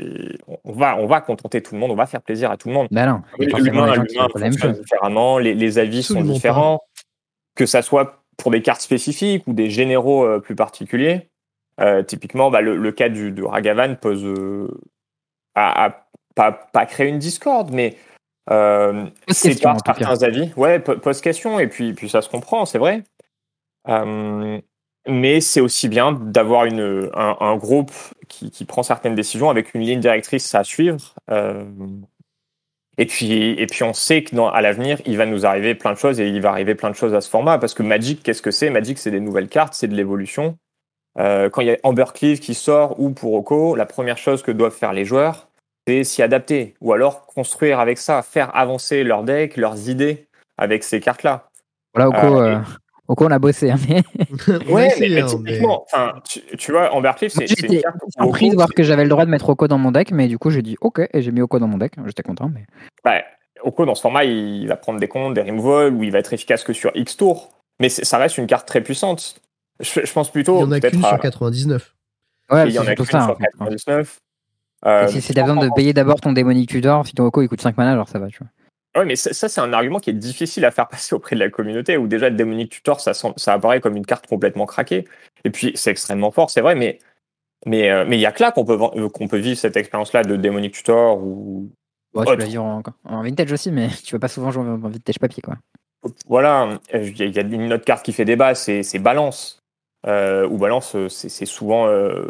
on 0.65 0.73
va, 0.73 0.97
on 0.97 1.07
va 1.07 1.21
contenter 1.21 1.63
tout 1.63 1.75
le 1.75 1.81
monde, 1.81 1.93
on 1.93 1.95
va 1.97 2.07
faire 2.07 2.23
plaisir 2.23 2.51
à 2.51 2.57
tout 2.57 2.67
le 2.69 2.75
monde. 2.75 2.89
Bah 2.91 3.07
non, 3.07 3.23
L'humain 3.39 3.95
l'humain 3.95 4.29
fonctionne 4.33 4.73
différemment, 4.73 5.39
les, 5.39 5.55
les 5.55 5.79
avis 5.79 5.99
Absolument 6.01 6.25
sont 6.25 6.29
pas. 6.29 6.35
différents, 6.35 6.81
que 7.55 7.67
ça 7.67 7.83
soit 7.83 8.25
pour 8.37 8.51
des 8.51 8.63
cartes 8.63 8.81
spécifiques 8.81 9.47
ou 9.47 9.53
des 9.53 9.71
généraux 9.71 10.25
euh, 10.25 10.41
plus 10.41 10.57
particuliers. 10.57 11.29
Euh, 11.81 12.03
typiquement, 12.03 12.51
bah, 12.51 12.61
le, 12.63 12.77
le 12.77 12.93
cas 12.93 13.09
du, 13.09 13.31
de 13.31 13.43
Ragavan 13.45 13.95
pose 13.95 14.25
euh, 14.25 14.69
a, 15.55 15.85
a- 15.87 16.07
pas, 16.35 16.51
pas 16.51 16.85
créé 16.87 17.09
une 17.11 17.21
discorde, 17.21 17.71
mais 17.71 17.97
euh, 18.51 19.05
Pose 19.27 19.37
c'est 19.37 19.49
question, 19.51 19.77
par 19.85 19.97
certains 19.97 20.23
avis. 20.25 20.53
Ouais, 20.57 20.81
po- 20.81 20.97
pose 20.99 21.21
question 21.21 21.61
et 21.61 21.69
puis, 21.69 21.95
puis 21.95 22.09
ça 22.09 22.23
se 22.23 22.29
comprend, 22.29 22.67
c'est 22.67 22.79
vrai. 22.79 23.05
Euh, 23.89 24.61
mais 25.07 25.41
c'est 25.41 25.61
aussi 25.61 25.89
bien 25.89 26.13
d'avoir 26.13 26.65
une 26.65 27.11
un, 27.15 27.37
un 27.41 27.57
groupe 27.57 27.93
qui, 28.29 28.51
qui 28.51 28.65
prend 28.65 28.83
certaines 28.83 29.15
décisions 29.15 29.51
avec 29.51 29.75
une 29.75 29.83
ligne 29.83 30.01
directrice 30.01 30.55
à 30.55 30.65
suivre. 30.65 31.15
Euh, 31.31 31.65
et 32.97 33.07
puis, 33.07 33.51
et 33.51 33.67
puis 33.67 33.83
on 33.83 33.93
sait 33.93 34.23
que 34.23 34.37
dans, 34.37 34.49
à 34.49 34.61
l'avenir, 34.61 35.01
il 35.05 35.17
va 35.17 35.27
nous 35.27 35.47
arriver 35.47 35.75
plein 35.75 35.93
de 35.93 35.99
choses 35.99 36.21
et 36.21 36.29
il 36.29 36.41
va 36.41 36.51
arriver 36.51 36.75
plein 36.75 36.91
de 36.91 36.95
choses 36.95 37.13
à 37.13 37.21
ce 37.21 37.29
format. 37.29 37.59
Parce 37.59 37.75
que 37.75 37.83
Magic, 37.83 38.23
qu'est-ce 38.23 38.43
que 38.43 38.51
c'est? 38.53 38.71
Magic, 38.71 38.99
c'est 38.99 39.11
des 39.11 39.21
nouvelles 39.21 39.49
cartes, 39.49 39.75
c'est 39.75 39.89
de 39.89 39.95
l'évolution. 39.97 40.57
Euh, 41.19 41.51
quand 41.51 41.61
il 41.61 41.69
y 41.69 41.71
a 41.71 41.77
Ambercleave 41.83 42.39
qui 42.39 42.55
sort 42.55 42.99
ou 43.01 43.11
Puroko, 43.11 43.75
la 43.75 43.87
première 43.87 44.19
chose 44.19 44.43
que 44.43 44.53
doivent 44.53 44.75
faire 44.75 44.93
les 44.93 45.05
joueurs, 45.05 45.49
c'est 45.87 46.05
s'y 46.05 46.23
adapter. 46.23 46.75
Ou 46.81 46.93
alors 46.93 47.27
construire 47.27 47.79
avec 47.81 47.99
ça, 47.99 48.23
faire 48.23 48.55
avancer 48.57 49.05
leur 49.05 49.23
deck, 49.23 49.57
leurs 49.57 49.89
idées 49.89 50.27
avec 50.57 50.83
ces 50.85 51.01
cartes-là. 51.01 51.51
Voilà, 51.95 52.09
Oko, 52.09 52.41
Euh, 52.41 52.59
euh, 53.09 53.13
Oko, 53.13 53.27
on 53.27 53.31
a 53.31 53.39
bossé. 53.39 53.71
hein, 53.71 53.77
mais 53.89 54.03
Ouais, 54.69 54.95
mais, 55.01 55.09
mais 55.09 55.21
hein, 55.21 55.27
mais- 55.41 55.51
typiquement, 55.53 55.85
enfin, 55.85 56.15
tu, 56.29 56.41
tu 56.57 56.73
vois, 56.73 56.93
Ambercleave, 56.95 57.31
c'est 57.31 57.47
c'est 57.47 57.61
une 57.61 57.69
J'étais 57.73 57.83
surpris 58.19 58.47
de 58.47 58.53
Oko, 58.53 58.57
voir 58.57 58.69
que 58.75 58.83
j'avais 58.83 59.03
le 59.05 59.09
droit 59.11 59.25
de 59.25 59.31
mettre 59.31 59.49
Oko 59.51 59.69
dans 59.69 59.79
mon 59.79 59.91
deck, 59.93 60.11
mais 60.11 60.29
du 60.29 60.39
coup, 60.39 60.51
j'ai 60.51 60.63
dit 60.63 60.77
OK 60.81 61.01
et 61.13 61.23
j'ai 61.23 61.31
mis 61.33 61.41
Oko 61.43 61.59
dans 61.59 61.69
mon 61.69 61.79
deck. 61.79 61.93
J'étais 62.07 62.23
content, 62.23 62.51
mais 62.53 62.65
bah, 63.05 63.23
Oko, 63.63 63.85
dans 63.87 63.95
ce 63.95 64.03
format, 64.03 64.25
il 64.25 64.67
va 64.69 64.77
prendre 64.77 65.01
des 65.01 65.09
comptes, 65.09 65.35
des 65.35 65.43
removal, 65.43 65.93
ou 65.95 66.03
il 66.05 66.11
va 66.11 66.19
être 66.19 66.33
efficace 66.33 66.65
que 66.65 66.73
sur 66.73 66.91
X 66.95 67.17
tours. 67.17 67.51
Mais 67.81 67.89
ça 67.89 68.19
reste 68.19 68.39
une 68.39 68.47
carte 68.47 68.69
très 68.69 68.81
puissante. 68.83 69.41
Je, 69.81 70.01
je 70.05 70.13
pense 70.13 70.31
plutôt. 70.31 70.59
Il 70.59 70.63
y 70.63 70.65
en 70.65 70.73
a 70.73 70.81
qu'une 70.81 71.05
à- 71.05 71.09
sur 71.09 71.19
99. 71.19 71.95
ouais, 72.51 72.69
il 72.69 72.75
y 72.75 72.79
en 72.79 72.87
a 72.87 72.95
qu'une 72.95 73.05
sur 73.07 73.17
en 73.17 73.35
fait. 73.35 73.45
99. 73.59 74.19
Euh, 74.87 75.05
Et 75.07 75.09
si 75.09 75.21
c'est 75.23 75.35
besoin 75.35 75.57
de 75.57 75.71
payer 75.75 75.93
d'abord 75.95 76.21
ton 76.21 76.33
démonique 76.33 76.69
Tudor, 76.69 77.07
si 77.07 77.15
ton 77.15 77.25
Oko 77.25 77.43
il 77.43 77.49
coûte 77.49 77.61
5 77.63 77.77
mana, 77.79 77.93
alors 77.93 78.09
ça 78.09 78.19
va, 78.19 78.29
tu 78.29 78.39
vois. 78.39 78.49
Ouais, 78.97 79.05
mais 79.05 79.17
ça, 79.17 79.33
ça, 79.33 79.49
c'est 79.49 79.61
un 79.61 79.73
argument 79.73 79.99
qui 79.99 80.11
est 80.11 80.15
difficile 80.15 80.65
à 80.65 80.71
faire 80.71 80.87
passer 80.89 81.15
auprès 81.15 81.35
de 81.35 81.41
la 81.41 81.51
communauté, 81.51 81.97
où 81.97 82.07
déjà 82.07 82.31
le 82.31 82.37
Démonique 82.37 82.71
Tutor, 82.71 83.01
ça, 83.01 83.13
semble- 83.13 83.35
ça 83.39 83.53
apparaît 83.55 83.81
comme 83.81 83.97
une 83.97 84.07
carte 84.07 84.27
complètement 84.29 84.67
craquée. 84.67 85.05
Et 85.45 85.51
puis, 85.51 85.73
c'est 85.75 85.91
extrêmement 85.91 86.31
fort, 86.31 86.51
c'est 86.51 86.61
vrai, 86.61 86.75
mais 86.75 86.99
mais 87.67 87.91
euh, 87.91 88.05
mais 88.07 88.19
il 88.19 88.21
y 88.21 88.27
a 88.27 88.33
que 88.33 88.43
là 88.43 88.53
qu'on 88.53 88.65
peut, 88.65 88.79
euh, 88.97 89.09
qu'on 89.09 89.27
peut 89.27 89.39
vivre 89.39 89.59
cette 89.59 89.77
expérience-là 89.77 90.23
de 90.23 90.37
Démonique 90.37 90.75
Tutor, 90.75 91.19
ou 91.19 91.71
Bon, 92.13 92.23
tu 92.23 92.29
Ouais, 92.31 92.37
peux 92.37 92.45
vivre 92.45 92.63
en, 92.63 92.83
en 93.05 93.23
vintage 93.23 93.51
aussi, 93.53 93.73
mais 93.73 93.89
tu 94.05 94.15
vas 94.15 94.21
pas 94.21 94.29
souvent 94.29 94.51
jouer 94.53 94.63
en 94.65 94.77
vintage 94.77 95.19
papier, 95.19 95.43
quoi. 95.43 95.57
voilà, 96.29 96.79
euh, 96.95 97.03
il 97.03 97.35
y, 97.35 97.39
a- 97.39 97.43
une 97.43 97.73
autre 97.73 97.85
carte 97.85 98.05
qui 98.05 98.13
fait 98.13 98.25
débat, 98.25 98.55
c'est 98.55 98.83
c'est 98.83 98.99
Balance. 99.01 99.59
Euh, 100.07 100.47
ou 100.47 100.59
Balance, 100.59 100.95
c'est 101.09 101.29
c'est 101.31 101.47
souvent 101.47 101.89
euh, 101.89 102.27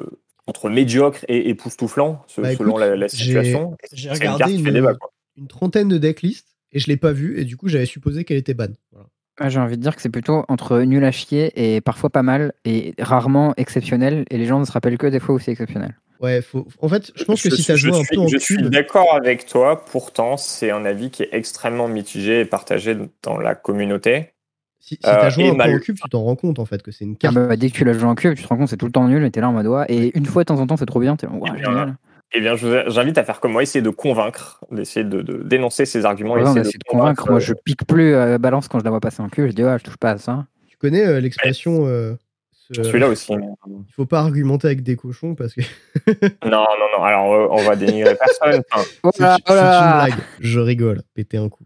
entre 0.47 0.71
médiocre 0.71 1.25
et 1.29 1.49
époustouflant, 1.51 2.25
Bah, 2.39 2.55
selon 2.55 2.79
écoute, 2.79 2.81
la, 2.81 3.09
situation. 3.09 3.77
j'ai 3.93 4.09
une 4.09 4.15
regardé 4.15 4.55
une-. 4.55 4.97
Une 5.37 5.49
trentaine 5.49 5.89
de 5.89 5.99
decklists 5.99 6.54
et 6.75 6.79
je 6.81 6.89
l'ai 6.89 6.97
pas 6.99 7.13
vue 7.13 7.39
et 7.39 7.45
du 7.45 7.57
coup 7.57 7.69
j'avais 7.69 7.87
supposé 7.87 8.25
qu'elle 8.25 8.37
était 8.37 8.53
ban. 8.55 8.67
Voilà. 8.93 9.07
Ah, 9.41 9.49
J'ai 9.49 9.59
envie 9.59 9.77
de 9.77 9.83
dire 9.83 9.97
que 9.97 10.03
c'est 10.03 10.11
plutôt 10.11 10.45
entre 10.49 10.81
nul 10.83 11.03
à 11.05 11.11
chier 11.11 11.51
et 11.57 11.81
parfois 11.81 12.11
pas 12.11 12.23
mal 12.23 12.53
et 12.65 12.95
rarement 13.01 13.53
exceptionnel. 13.57 14.25
Et 14.31 14.39
les 14.39 14.45
gens 14.47 14.61
ne 14.61 14.65
se 14.65 14.71
rappellent 14.73 14.99
que 14.99 15.07
des 15.09 15.19
fois 15.19 15.35
où 15.35 15.39
c'est 15.41 15.51
exceptionnel. 15.53 15.97
Ouais, 16.21 16.41
faut... 16.41 16.69
en 16.81 16.89
fait, 16.89 17.11
je 17.17 17.25
pense 17.25 17.43
que 17.43 17.51
Je 17.51 17.57
si 17.57 17.65
t'as 17.67 17.75
je 17.75 17.89
joué 17.89 17.99
un 17.99 18.05
suis- 18.05 18.15
peu 18.17 18.21
en 18.23 18.29
Je 18.29 18.39
suis 18.39 18.57
cube, 18.57 18.69
d'accord 18.69 19.13
avec 19.15 19.47
toi, 19.47 19.85
pourtant, 19.85 20.37
c'est 20.37 20.71
un 20.71 20.85
avis 20.85 21.11
qui 21.11 21.25
est 21.25 21.31
extrêmement 21.33 21.89
mitigé 21.89 22.41
et 22.41 22.45
partagé 22.45 22.97
dans 23.23 23.37
la 23.39 23.55
communauté. 23.57 24.31
si, 24.79 24.95
si 24.95 25.01
t'as 25.01 25.27
Euh, 25.27 25.31
joué 25.31 25.45
et 25.45 25.49
un 25.49 25.53
peu 25.53 25.57
mal- 25.59 25.75
en 25.75 25.79
cube, 25.81 25.97
tu 25.97 26.09
t'en 26.09 26.23
rends 26.23 26.37
compte 26.37 26.59
en 26.61 26.65
fait 26.67 26.83
que 26.83 26.93
c'est 26.93 27.05
une 27.05 27.15
Ah 27.15 27.19
carte. 27.19 27.35
bah, 27.35 27.57
dès 27.57 27.71
que 27.71 27.75
tu 27.75 27.85
l'as 27.85 27.93
joué 27.95 28.05
en 28.05 28.15
cube, 28.15 28.35
tu 28.37 28.43
te 28.45 28.49
rends 28.49 28.57
compte 28.59 28.69
c'est 28.69 28.77
tout 28.77 28.87
le 28.87 28.93
temps 28.93 29.09
nul 29.09 29.25
et 29.25 29.31
t'es 29.33 29.41
là 29.41 29.49
en 29.49 29.53
mode 29.53 29.67
ouais. 29.67 29.87
Et 29.89 30.17
une 30.17 30.27
fois 30.27 30.45
de 30.45 30.47
temps 30.47 30.61
en 30.61 30.67
temps 30.69 30.77
c'est 30.77 30.87
trop 30.87 31.01
bien, 31.01 31.17
t'es 31.17 31.27
là, 31.27 31.33
génial. 31.57 31.97
Eh 32.33 32.41
bien, 32.41 32.57
j'invite 32.57 33.17
à 33.19 33.23
faire 33.25 33.39
comme 33.41 33.53
moi, 33.53 33.63
essayer 33.63 33.83
de 33.83 33.91
convaincre, 33.91 34.65
d'essayer 34.73 35.05
de, 35.05 35.23
de 35.23 35.43
dénoncer 35.45 35.87
ces 35.87 36.05
arguments. 36.05 36.37
Essayer 36.37 36.63
de 36.63 36.85
convaincre. 36.89 37.31
Moi 37.31 37.39
je 37.39 37.55
pique 37.55 37.87
plus 37.87 38.15
à 38.17 38.39
balance 38.39 38.67
quand 38.69 38.81
je 38.81 38.85
la 38.85 38.91
vois 38.91 39.01
passer 39.01 39.23
en 39.23 39.29
cube. 39.29 39.47
Je 39.49 39.53
dis 39.53 39.63
ouais, 39.63 39.79
je 39.79 39.85
touche 39.85 39.97
pas 39.99 40.11
à 40.13 40.19
ça. 40.19 40.47
Tu 40.67 40.77
connais 40.77 41.07
euh, 41.07 41.21
l'expression 41.21 41.87
euh, 41.87 42.15
ce- 42.51 42.83
Celui-là 42.83 43.09
aussi. 43.09 43.33
Il 43.33 43.93
faut 43.95 44.07
pas 44.07 44.19
argumenter 44.21 44.67
avec 44.67 44.83
des 44.83 44.97
cochons 44.97 45.37
parce 45.37 45.55
que 45.55 45.61
Non, 46.45 46.51
non, 46.65 46.89
non. 46.99 47.05
Alors, 47.05 47.33
euh, 47.35 47.47
on 47.53 47.63
va 47.63 47.77
dénigrer 47.77 48.17
personne. 48.17 48.63
Enfin, 48.73 48.85
Oh 49.05 49.11
c'est 49.15 49.23
là, 49.23 49.37
c'est 49.47 49.53
oh 49.53 49.55
là. 49.55 50.01
une 50.01 50.07
blague. 50.09 50.21
Je 50.41 50.59
rigole, 50.61 51.03
péter 51.15 51.37
un 51.37 51.49
coup. 51.49 51.65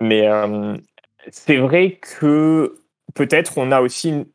Mais 0.00 0.26
euh, 0.28 0.76
c'est 1.30 1.56
vrai 1.56 1.98
que 2.00 2.76
peut-être 3.14 3.58
on 3.58 3.72
a 3.72 3.80
aussi, 3.80 4.08
une- 4.10 4.26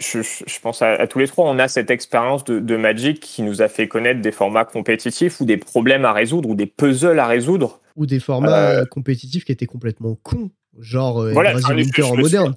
je, 0.00 0.58
pense 0.60 0.82
à, 0.82 0.90
à 0.94 1.06
tous 1.06 1.18
les 1.18 1.28
trois, 1.28 1.48
on 1.48 1.58
a 1.58 1.68
cette 1.68 1.90
expérience 1.90 2.44
de, 2.44 2.58
de 2.58 2.76
Magic 2.76 3.20
qui 3.20 3.42
nous 3.42 3.62
a 3.62 3.68
fait 3.68 3.88
connaître 3.88 4.20
des 4.20 4.32
formats 4.32 4.64
compétitifs 4.64 5.40
ou 5.40 5.44
des 5.44 5.56
problèmes 5.56 6.04
à 6.04 6.12
résoudre 6.12 6.48
ou 6.48 6.54
des 6.54 6.66
puzzles 6.66 7.18
à 7.18 7.26
résoudre. 7.26 7.80
Ou 7.96 8.06
des 8.06 8.20
formats 8.20 8.70
Euh, 8.70 8.80
euh, 8.82 8.84
compétitifs 8.86 9.44
qui 9.44 9.52
étaient 9.52 9.66
complètement 9.66 10.16
cons, 10.22 10.50
genre 10.78 11.20
euh, 11.20 11.32
Voilà, 11.32 11.50
enfin, 11.56 11.76
je- 11.76 12.02
en 12.02 12.12
suis- 12.14 12.22
moderne. 12.22 12.54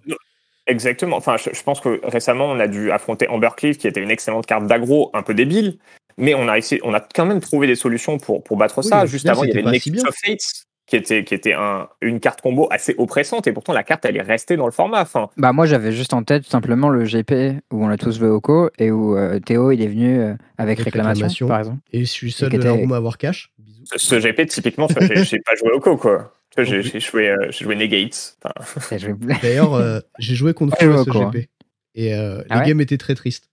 Exactement. 0.67 1.17
Enfin, 1.17 1.35
je, 1.37 1.61
pense 1.61 1.79
que 1.79 1.99
récemment, 2.03 2.45
on 2.45 2.59
a 2.59 2.67
dû 2.67 2.89
affronter 2.91 3.27
Ambercliff, 3.29 3.77
qui 3.77 3.87
était 3.87 4.01
une 4.01 4.09
excellente 4.09 4.47
carte 4.47 4.65
d'aggro, 4.65 5.11
un 5.13 5.21
peu 5.21 5.35
débile, 5.35 5.77
mais 6.17 6.33
on 6.33 6.47
a 6.47 6.57
essayé, 6.57 6.81
on 6.83 6.93
a 6.95 6.99
quand 6.99 7.25
même 7.27 7.39
trouvé 7.39 7.67
des 7.67 7.75
solutions 7.75 8.17
pour, 8.17 8.43
pour 8.43 8.57
battre 8.57 8.79
Oui, 8.79 8.85
ça. 8.89 9.05
Juste 9.05 9.27
avant, 9.29 9.43
il 9.43 9.49
y 9.49 9.57
avait 9.59 9.69
Nexus 9.69 9.99
of 10.07 10.15
Fates, 10.15 10.65
qui 10.87 10.95
était, 10.95 11.23
qui 11.23 11.33
était 11.33 11.53
un, 11.53 11.87
une 12.01 12.19
carte 12.19 12.41
combo 12.41 12.67
assez 12.69 12.93
oppressante, 12.99 13.47
et 13.47 13.53
pourtant 13.53 13.73
la 13.73 13.83
carte, 13.83 14.05
elle 14.05 14.17
est 14.17 14.21
restée 14.21 14.55
dans 14.55 14.65
le 14.67 14.71
format. 14.71 15.01
Enfin, 15.01 15.29
Bah 15.37 15.51
moi 15.51 15.65
j'avais 15.65 15.91
juste 15.91 16.13
en 16.13 16.23
tête 16.23 16.43
tout 16.43 16.49
simplement 16.49 16.89
le 16.89 17.03
GP 17.05 17.59
où 17.71 17.83
on 17.83 17.89
a 17.89 17.97
tous 17.97 18.19
joué 18.19 18.27
au 18.29 18.39
co 18.39 18.69
et 18.77 18.91
où 18.91 19.17
euh, 19.17 19.39
Théo 19.39 19.71
il 19.71 19.81
est 19.81 19.87
venu 19.87 20.19
euh, 20.19 20.33
avec, 20.57 20.77
Avec 20.77 20.79
réclamation, 20.81 21.13
réclamation. 21.27 21.47
par 21.47 21.59
exemple. 21.59 21.79
Et 21.91 21.99
je 22.01 22.05
suis 22.11 22.31
seul 22.31 22.49
la 22.51 22.57
était- 22.57 22.69
room 22.69 22.91
à 22.93 22.97
avoir 22.97 23.17
cash. 23.17 23.51
Ce 23.95 24.19
GP, 24.19 24.45
typiquement, 24.47 24.87
j'ai 24.99 25.39
pas 25.39 25.55
joué 25.55 25.71
au 25.71 25.79
co, 25.79 25.97
quoi. 25.97 26.33
J'ai 26.57 26.81
joué, 26.99 27.29
euh, 27.29 27.47
j'ai 27.51 27.65
joué 27.65 27.75
Negate. 27.75 28.37
Enfin, 28.59 28.95
Et 28.95 28.99
je- 28.99 29.11
D'ailleurs, 29.41 29.73
euh, 29.73 29.99
j'ai 30.19 30.35
joué 30.35 30.53
contre 30.53 30.75
ouais, 30.83 31.03
ce. 31.03 31.09
GP. 31.37 31.49
Et 31.95 32.13
euh, 32.15 32.41
Ah 32.49 32.55
le 32.55 32.59
ouais 32.61 32.67
game 32.67 32.81
était 32.81 32.97
très 32.97 33.13
triste. 33.15 33.49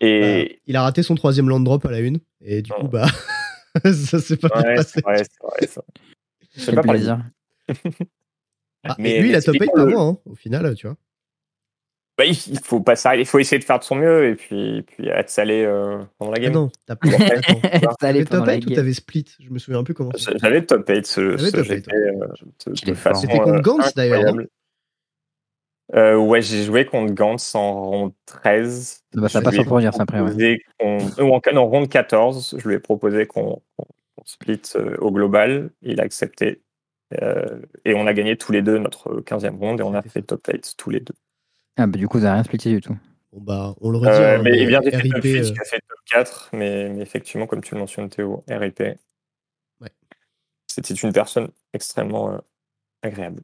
et 0.00 0.60
Il 0.66 0.76
a 0.76 0.82
raté 0.82 1.02
son 1.02 1.14
troisième 1.14 1.48
land 1.48 1.60
drop 1.60 1.84
à 1.86 1.90
la 1.90 2.00
une. 2.00 2.20
Et 2.44 2.62
du 2.62 2.70
coup, 2.70 2.82
Oh. 2.84 2.88
bah, 2.88 3.06
ça 3.92 4.18
s'est 4.20 4.36
pas 4.36 4.48
bien 4.48 4.62
ouais, 4.70 4.74
passé. 4.76 5.00
c'est 5.60 5.80
c'est. 6.54 6.60
Je 6.60 6.64
sais 6.66 6.72
pas 6.74 6.82
parler. 6.82 7.00
plaisir. 7.00 7.18
Ah, 8.84 8.96
Mais- 8.98 9.20
lui, 9.20 9.30
il 9.30 9.34
a 9.34 9.40
top 9.42 9.54
8 9.54 9.60
typiquement, 9.60 9.84
pas 9.84 9.90
moi, 9.90 10.02
hein, 10.02 10.18
au 10.26 10.34
final, 10.34 10.74
tu 10.74 10.86
vois. 10.86 10.96
Bah, 12.16 12.24
il 12.26 12.36
faut 12.62 12.80
pas 12.80 12.94
s'arrêter, 12.94 13.22
il 13.22 13.26
faut 13.26 13.40
essayer 13.40 13.58
de 13.58 13.64
faire 13.64 13.78
de 13.80 13.84
son 13.84 13.96
mieux 13.96 14.28
et 14.28 14.36
puis, 14.36 14.82
puis 14.82 15.08
être 15.08 15.30
salé 15.30 15.64
euh, 15.64 15.98
pendant 16.18 16.30
la 16.30 16.36
Ah 16.38 16.40
game. 16.42 16.52
non, 16.52 16.70
t'as 16.86 16.94
pas. 16.94 17.08
T'avais 17.98 18.24
top 18.24 18.46
la 18.46 18.54
8 18.54 18.66
ou 18.66 18.70
t'avais 18.74 18.92
split? 18.92 19.24
Je 19.40 19.50
me 19.50 19.58
souviens 19.58 19.82
plus 19.82 19.94
comment. 19.94 20.12
J'avais 20.40 20.64
top 20.64 20.88
8 20.88 21.06
ce, 21.06 21.36
ce 21.36 21.50
top 21.50 21.66
euh. 21.68 22.74
C'était 22.76 23.38
contre 23.38 23.54
euh, 23.54 23.60
Gantz, 23.60 23.94
d'ailleurs, 23.94 24.18
incroyable. 24.20 24.48
Euh, 25.94 26.16
ouais, 26.16 26.40
j'ai 26.40 26.62
joué 26.62 26.86
contre 26.86 27.12
Gantz 27.14 27.54
en 27.54 27.82
ronde 27.90 28.12
13. 28.26 29.02
Bah, 29.14 29.28
ça 29.28 29.42
passe 29.42 29.56
pour 29.64 29.80
dire 29.80 29.92
ça 29.92 30.04
après. 30.04 30.20
ouais. 30.20 30.58
qu'on- 30.78 30.98
ou 31.22 31.34
en, 31.34 31.40
non, 31.52 31.66
ronde 31.66 31.88
14, 31.88 32.56
je 32.58 32.68
lui 32.68 32.74
ai 32.76 32.78
proposé 32.78 33.26
qu'on 33.26 33.60
split 34.24 34.62
euh, 34.76 34.96
au 34.98 35.10
global. 35.10 35.70
Il 35.82 36.00
a 36.00 36.04
accepté. 36.04 36.62
Euh, 37.22 37.60
et 37.84 37.94
on 37.94 38.06
a 38.06 38.14
gagné 38.14 38.36
tous 38.36 38.52
les 38.52 38.62
deux 38.62 38.78
notre 38.78 39.20
15e 39.20 39.56
ronde 39.56 39.80
et 39.80 39.82
on 39.82 39.94
a 39.94 40.02
fait 40.02 40.22
top 40.22 40.46
8 40.46 40.74
tous 40.76 40.90
les 40.90 41.00
deux. 41.00 41.14
Ah 41.76 41.86
bah 41.86 41.98
du 41.98 42.08
coup 42.08 42.18
vous 42.18 42.24
avez 42.24 42.34
rien 42.34 42.44
splitté 42.44 42.70
du 42.70 42.80
tout. 42.80 42.96
Bon, 43.32 43.40
bah, 43.40 43.74
on 43.80 43.90
le 43.90 43.98
redit. 43.98 44.10
Euh, 44.10 44.38
hein, 44.38 44.42
mais 44.42 44.50
mais 44.52 44.66
bien 44.66 44.80
j'ai 44.82 44.90
fait 44.92 45.02
top 45.02 45.14
RIP, 45.14 45.24
8, 45.24 45.38
euh, 45.38 45.42
j'ai 45.42 45.64
fait 45.64 45.80
top 45.80 45.98
4, 46.06 46.50
mais, 46.52 46.88
mais 46.88 47.02
effectivement, 47.02 47.46
comme 47.46 47.62
tu 47.62 47.74
le 47.74 47.80
mentionnes 47.80 48.08
Théo, 48.08 48.44
RIP. 48.48 48.80
Ouais. 49.80 49.90
C'était 50.68 50.94
une 50.94 51.12
personne 51.12 51.48
extrêmement 51.72 52.32
euh, 52.32 52.38
agréable. 53.02 53.42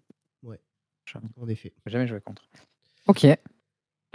en 1.36 1.48
effet. 1.48 1.72
Jamais 1.86 2.06
joué 2.06 2.20
contre. 2.20 2.48
Ok. 3.08 3.26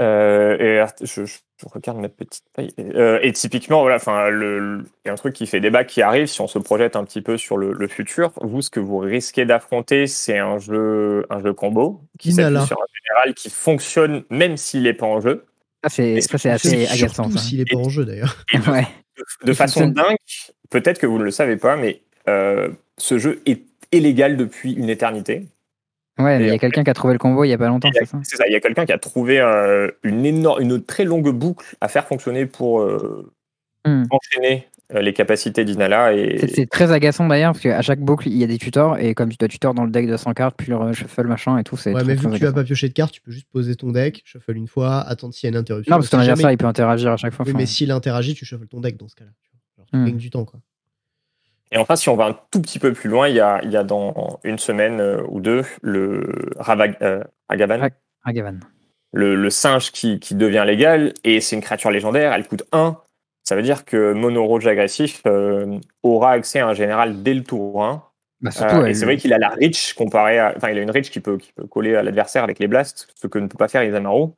Euh, 0.02 0.58
et 0.60 0.86
je, 1.06 1.26
je- 1.26 1.38
je 1.58 1.66
regarde 1.72 2.00
ma 2.00 2.10
petite 2.10 2.44
taille. 2.54 2.72
Euh, 2.80 3.18
et 3.22 3.32
typiquement, 3.32 3.80
voilà, 3.80 3.96
enfin, 3.96 4.28
le, 4.30 4.84
il 5.04 5.08
y 5.08 5.10
a 5.10 5.14
un 5.14 5.16
truc 5.16 5.34
qui 5.34 5.48
fait 5.48 5.62
débat 5.62 5.86
qui 5.86 6.02
arrive 6.02 6.26
si 6.28 6.42
on 6.42 6.48
se 6.48 6.60
projette 6.60 6.98
un 6.98 7.06
petit 7.06 7.22
peu 7.22 7.38
sur 7.38 7.56
le, 7.56 7.72
le 7.72 7.88
futur. 7.88 8.34
Vous, 8.42 8.62
ce 8.62 8.70
que 8.70 8.82
vous 8.82 8.98
risquez 8.98 9.46
d'affronter, 9.46 10.06
c'est 10.08 10.38
un 10.38 10.58
jeu, 10.60 11.26
un 11.30 11.42
jeu 11.42 11.54
combo 11.54 12.02
qui 12.20 12.34
s'appuie 12.34 12.68
sur 12.68 12.78
un 12.78 12.92
général 13.08 13.34
qui 13.36 13.50
fonctionne 13.50 14.24
même 14.30 14.58
s'il 14.58 14.84
n'est 14.84 14.94
pas 14.94 15.06
en 15.06 15.22
jeu. 15.22 15.46
Ça 15.84 15.90
c'est 15.90 16.20
ça 16.22 16.38
c'est 16.38 16.50
assez 16.50 16.88
agaçant. 16.88 17.24
Surtout 17.24 17.38
s'il 17.38 17.62
est 17.62 17.72
pas 17.72 17.78
en 17.78 17.88
jeu, 17.90 18.04
d'ailleurs. 18.04 18.36
De, 18.54 18.70
Ouais. 18.72 18.88
de 19.46 19.52
Il 19.52 19.56
façon 19.56 19.80
fonctionne. 19.82 19.94
dingue, 19.94 20.18
peut-être 20.72 21.00
que 21.00 21.06
vous 21.08 21.20
ne 21.20 21.24
le 21.24 21.32
savez 21.32 21.56
pas, 21.56 21.78
mais 21.78 22.02
euh, 22.28 22.68
ce 22.98 23.18
jeu 23.18 23.42
est 23.46 23.62
illégal 23.94 24.36
depuis 24.36 24.74
une 24.74 24.90
éternité. 24.90 25.46
Ouais, 26.18 26.38
mais 26.40 26.46
il 26.46 26.50
y 26.50 26.52
a 26.52 26.58
quelqu'un 26.58 26.84
qui 26.84 26.90
a 26.90 26.94
trouvé 26.94 27.14
le 27.14 27.20
combo 27.20 27.44
il 27.44 27.50
y 27.50 27.54
a 27.54 27.58
pas 27.58 27.68
longtemps, 27.68 27.90
c'est 27.94 28.06
ça? 28.06 28.20
C'est 28.24 28.38
ça, 28.38 28.48
il 28.48 28.54
y 28.54 28.56
a 28.56 28.60
quelqu'un 28.62 28.86
qui 28.86 28.94
a 28.94 28.98
trouvé 28.98 29.40
euh, 29.40 29.90
une 30.04 30.26
énorme, 30.26 30.62
une 30.62 30.82
très 30.84 31.04
longue 31.04 31.30
boucle 31.32 31.66
à 31.82 31.88
faire 31.90 32.08
fonctionner 32.08 32.46
pour 32.46 32.80
euh, 32.82 33.32
Hmm. 33.88 34.06
enchaîner 34.10 34.68
euh, 34.96 35.02
les 35.02 35.14
capacités 35.14 35.64
d'Inala 35.64 36.14
et 36.14 36.40
C'est- 36.48 36.66
très 36.68 36.92
agaçant 36.92 37.28
d'ailleurs 37.28 37.52
parce 37.52 37.62
qu'à 37.62 37.84
chaque 37.84 38.00
boucle 38.00 38.28
il 38.28 38.36
y 38.38 38.44
a 38.44 38.48
des 38.48 38.58
tutors 38.58 38.98
et 38.98 39.14
comme 39.14 39.30
tu 39.30 39.38
dois 39.38 39.48
tutor 39.48 39.76
dans 39.76 39.84
le 39.84 39.92
deck 39.92 40.08
de 40.08 40.18
100 40.18 40.34
cartes 40.34 40.56
puis 40.58 40.72
le 40.72 40.92
shuffle 40.94 41.28
machin 41.28 41.60
et 41.60 41.64
tout, 41.64 41.78
c'est 41.78 41.92
Ouais, 41.94 42.00
très, 42.02 42.08
mais 42.08 42.16
vu 42.16 42.28
que 42.28 42.36
tu 42.36 42.44
vas 42.46 42.52
pas 42.54 42.64
piocher 42.64 42.88
de 42.90 42.94
cartes, 42.94 43.12
tu 43.14 43.22
peux 43.22 43.30
juste 43.32 43.48
poser 43.52 43.76
ton 43.76 43.92
deck, 43.92 44.24
shuffle 44.26 44.56
une 44.58 44.68
fois, 44.68 45.02
attendre 45.02 45.36
s'il 45.36 45.48
y 45.48 45.50
a 45.50 45.52
une 45.54 45.58
interruption. 45.62 45.92
Non, 45.92 45.98
parce 45.98 46.08
que 46.08 46.12
ton 46.14 46.18
adversaire 46.20 46.44
jamais- 46.48 46.54
il 46.56 46.58
peut 46.58 46.66
interagir 46.66 47.12
à 47.12 47.18
chaque 47.18 47.34
fois. 47.34 47.46
Oui, 47.46 47.52
enfin, 47.52 47.60
mais 47.60 47.68
s'il 47.68 47.92
interagit, 47.92 48.34
tu 48.34 48.44
shuffles 48.44 48.66
ton 48.68 48.80
deck 48.80 48.98
dans 48.98 49.08
ce 49.08 49.14
cas-là. 49.16 49.30
tu. 49.40 49.52
Genre, 49.78 49.86
tu 49.92 49.98
Hmm. 49.98 50.06
gagnes 50.06 50.18
du 50.18 50.30
temps, 50.32 50.46
quoi. 50.46 50.60
Et 51.72 51.78
enfin, 51.78 51.96
si 51.96 52.10
on 52.10 52.16
va 52.16 52.26
un 52.28 52.40
tout 52.52 52.62
petit 52.62 52.80
peu 52.80 52.94
plus 52.94 53.10
loin, 53.10 53.28
il 53.28 53.36
y 53.36 53.40
a, 53.40 53.60
il 53.64 53.72
y 53.72 53.78
a 53.78 53.84
dans 53.84 54.40
une 54.44 54.60
semaine 54.60 55.00
euh, 55.02 55.22
ou 55.28 55.40
deux 55.40 55.64
le 55.82 56.24
Ravag, 56.58 56.96
euh, 57.02 57.24
Agavan, 57.50 57.82
Ouais. 57.82 57.92
Agavan. 58.24 58.60
le, 59.14 59.36
le 59.36 59.50
singe 59.50 59.92
qui, 59.92 60.20
qui 60.20 60.36
devient 60.36 60.64
légal, 60.66 61.14
et 61.24 61.42
c'est 61.42 61.56
une 61.56 61.62
créature 61.62 61.92
légendaire, 61.92 62.34
elle 62.34 62.48
coûte 62.48 62.64
1. 62.72 62.98
Ça 63.44 63.56
veut 63.56 63.62
dire 63.62 63.86
que 63.86 64.14
Mono 64.14 64.46
Rouge 64.46 64.66
agressif 64.68 65.22
euh, 65.28 65.80
aura 66.04 66.32
accès 66.32 66.60
à 66.60 66.68
un 66.68 66.74
général 66.74 67.22
dès 67.24 67.34
le 67.34 67.44
tour 67.44 67.84
1. 67.84 68.04
Bah, 68.42 68.52
surtout, 68.52 68.76
Euh, 68.78 68.86
et 68.86 68.94
c'est 68.94 69.06
vrai 69.06 69.18
qu'il 69.18 69.34
a 69.34 69.38
la 69.38 69.50
reach 69.50 69.94
comparé 69.94 70.40
à. 70.40 70.54
Enfin, 70.58 70.70
il 70.70 70.78
a 70.78 70.82
une 70.82 70.92
reach 70.92 71.10
qui 71.10 71.20
peut, 71.20 71.38
qui 71.38 71.52
peut 71.54 71.66
coller 71.68 71.96
à 71.96 72.04
l'adversaire 72.04 72.44
avec 72.44 72.60
les 72.60 72.68
blasts, 72.68 73.08
ce 73.16 73.28
que 73.28 73.40
ne 73.40 73.48
peut 73.48 73.58
pas 73.58 73.68
faire 73.68 73.84
Isamaru. 73.84 74.30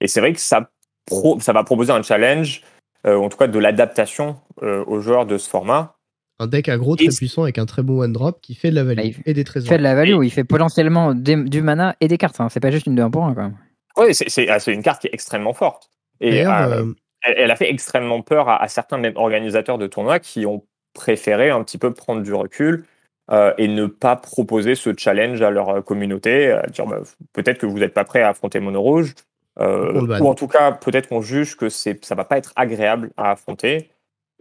Et 0.00 0.08
c'est 0.08 0.20
vrai 0.20 0.32
que 0.32 0.40
ça, 0.40 0.70
pro- 1.06 1.38
ça 1.40 1.52
va 1.52 1.62
proposer 1.64 1.92
un 1.92 2.02
challenge, 2.02 2.62
euh, 3.06 3.16
en 3.16 3.28
tout 3.28 3.36
cas 3.38 3.46
de 3.46 3.58
l'adaptation 3.58 4.36
euh, 4.62 4.84
aux 4.86 5.00
joueurs 5.00 5.24
de 5.26 5.38
ce 5.38 5.48
format. 5.48 5.94
Un 6.40 6.46
deck 6.48 6.68
aggro 6.68 6.96
très 6.96 7.06
Et- 7.06 7.08
puissant 7.16 7.42
avec 7.44 7.58
un 7.58 7.66
très 7.66 7.82
bon 7.82 8.00
one-drop 8.00 8.40
qui 8.40 8.54
fait 8.54 8.70
de 8.70 8.74
la 8.74 8.82
value 8.84 8.96
Bah, 8.96 9.04
il 9.04 9.14
et 9.24 9.34
des 9.34 9.40
il 9.42 9.44
trésors. 9.44 9.68
fait 9.68 9.78
de 9.78 9.82
la 9.84 9.94
value, 9.94 10.18
il 10.24 10.30
fait 10.30 10.44
potentiellement 10.44 11.14
des- 11.14 11.36
du 11.44 11.62
mana 11.62 11.94
et 12.00 12.08
des 12.08 12.18
cartes. 12.18 12.40
hein. 12.40 12.48
C'est 12.48 12.60
pas 12.60 12.70
juste 12.72 12.86
une 12.86 12.96
2 12.96 13.02
1 13.02 13.10
pour 13.10 13.24
1 13.24 13.34
quand 13.34 13.42
même. 13.42 13.56
Oui, 13.96 14.12
c'est 14.14 14.48
ah, 14.48 14.58
c'est 14.58 14.72
une 14.74 14.82
carte 14.82 15.00
qui 15.02 15.06
est 15.06 15.14
extrêmement 15.14 15.52
forte. 15.52 15.88
Et 16.20 16.30
D'ailleurs, 16.30 16.68
euh, 16.72 16.84
elle, 17.22 17.34
elle 17.38 17.50
a 17.50 17.56
fait 17.56 17.70
extrêmement 17.70 18.20
peur 18.22 18.48
à, 18.48 18.60
à 18.62 18.66
certains 18.68 18.98
même 18.98 19.16
organisateurs 19.16 19.78
de 19.78 19.86
tournois 19.86 20.18
qui 20.18 20.44
ont 20.46 20.64
préféré 20.94 21.50
un 21.50 21.62
petit 21.62 21.78
peu 21.78 21.92
prendre 21.94 22.22
du 22.22 22.34
recul 22.34 22.84
euh, 23.30 23.52
et 23.56 23.68
ne 23.68 23.86
pas 23.86 24.16
proposer 24.16 24.74
ce 24.74 24.90
challenge 24.96 25.40
à 25.42 25.50
leur 25.50 25.68
euh, 25.70 25.80
communauté, 25.82 26.50
à 26.50 26.66
dire 26.66 26.86
bah, 26.86 26.98
peut-être 27.32 27.58
que 27.58 27.66
vous 27.66 27.78
n'êtes 27.78 27.94
pas 27.94 28.04
prêt 28.04 28.22
à 28.22 28.30
affronter 28.30 28.58
Mono 28.60 28.82
Rouge, 28.82 29.14
euh, 29.60 30.00
ou 30.20 30.26
en 30.26 30.34
tout 30.34 30.48
cas 30.48 30.72
peut-être 30.72 31.08
qu'on 31.08 31.22
juge 31.22 31.56
que 31.56 31.68
ça 31.68 32.14
va 32.16 32.24
pas 32.24 32.36
être 32.38 32.52
agréable 32.56 33.12
à 33.16 33.30
affronter. 33.30 33.90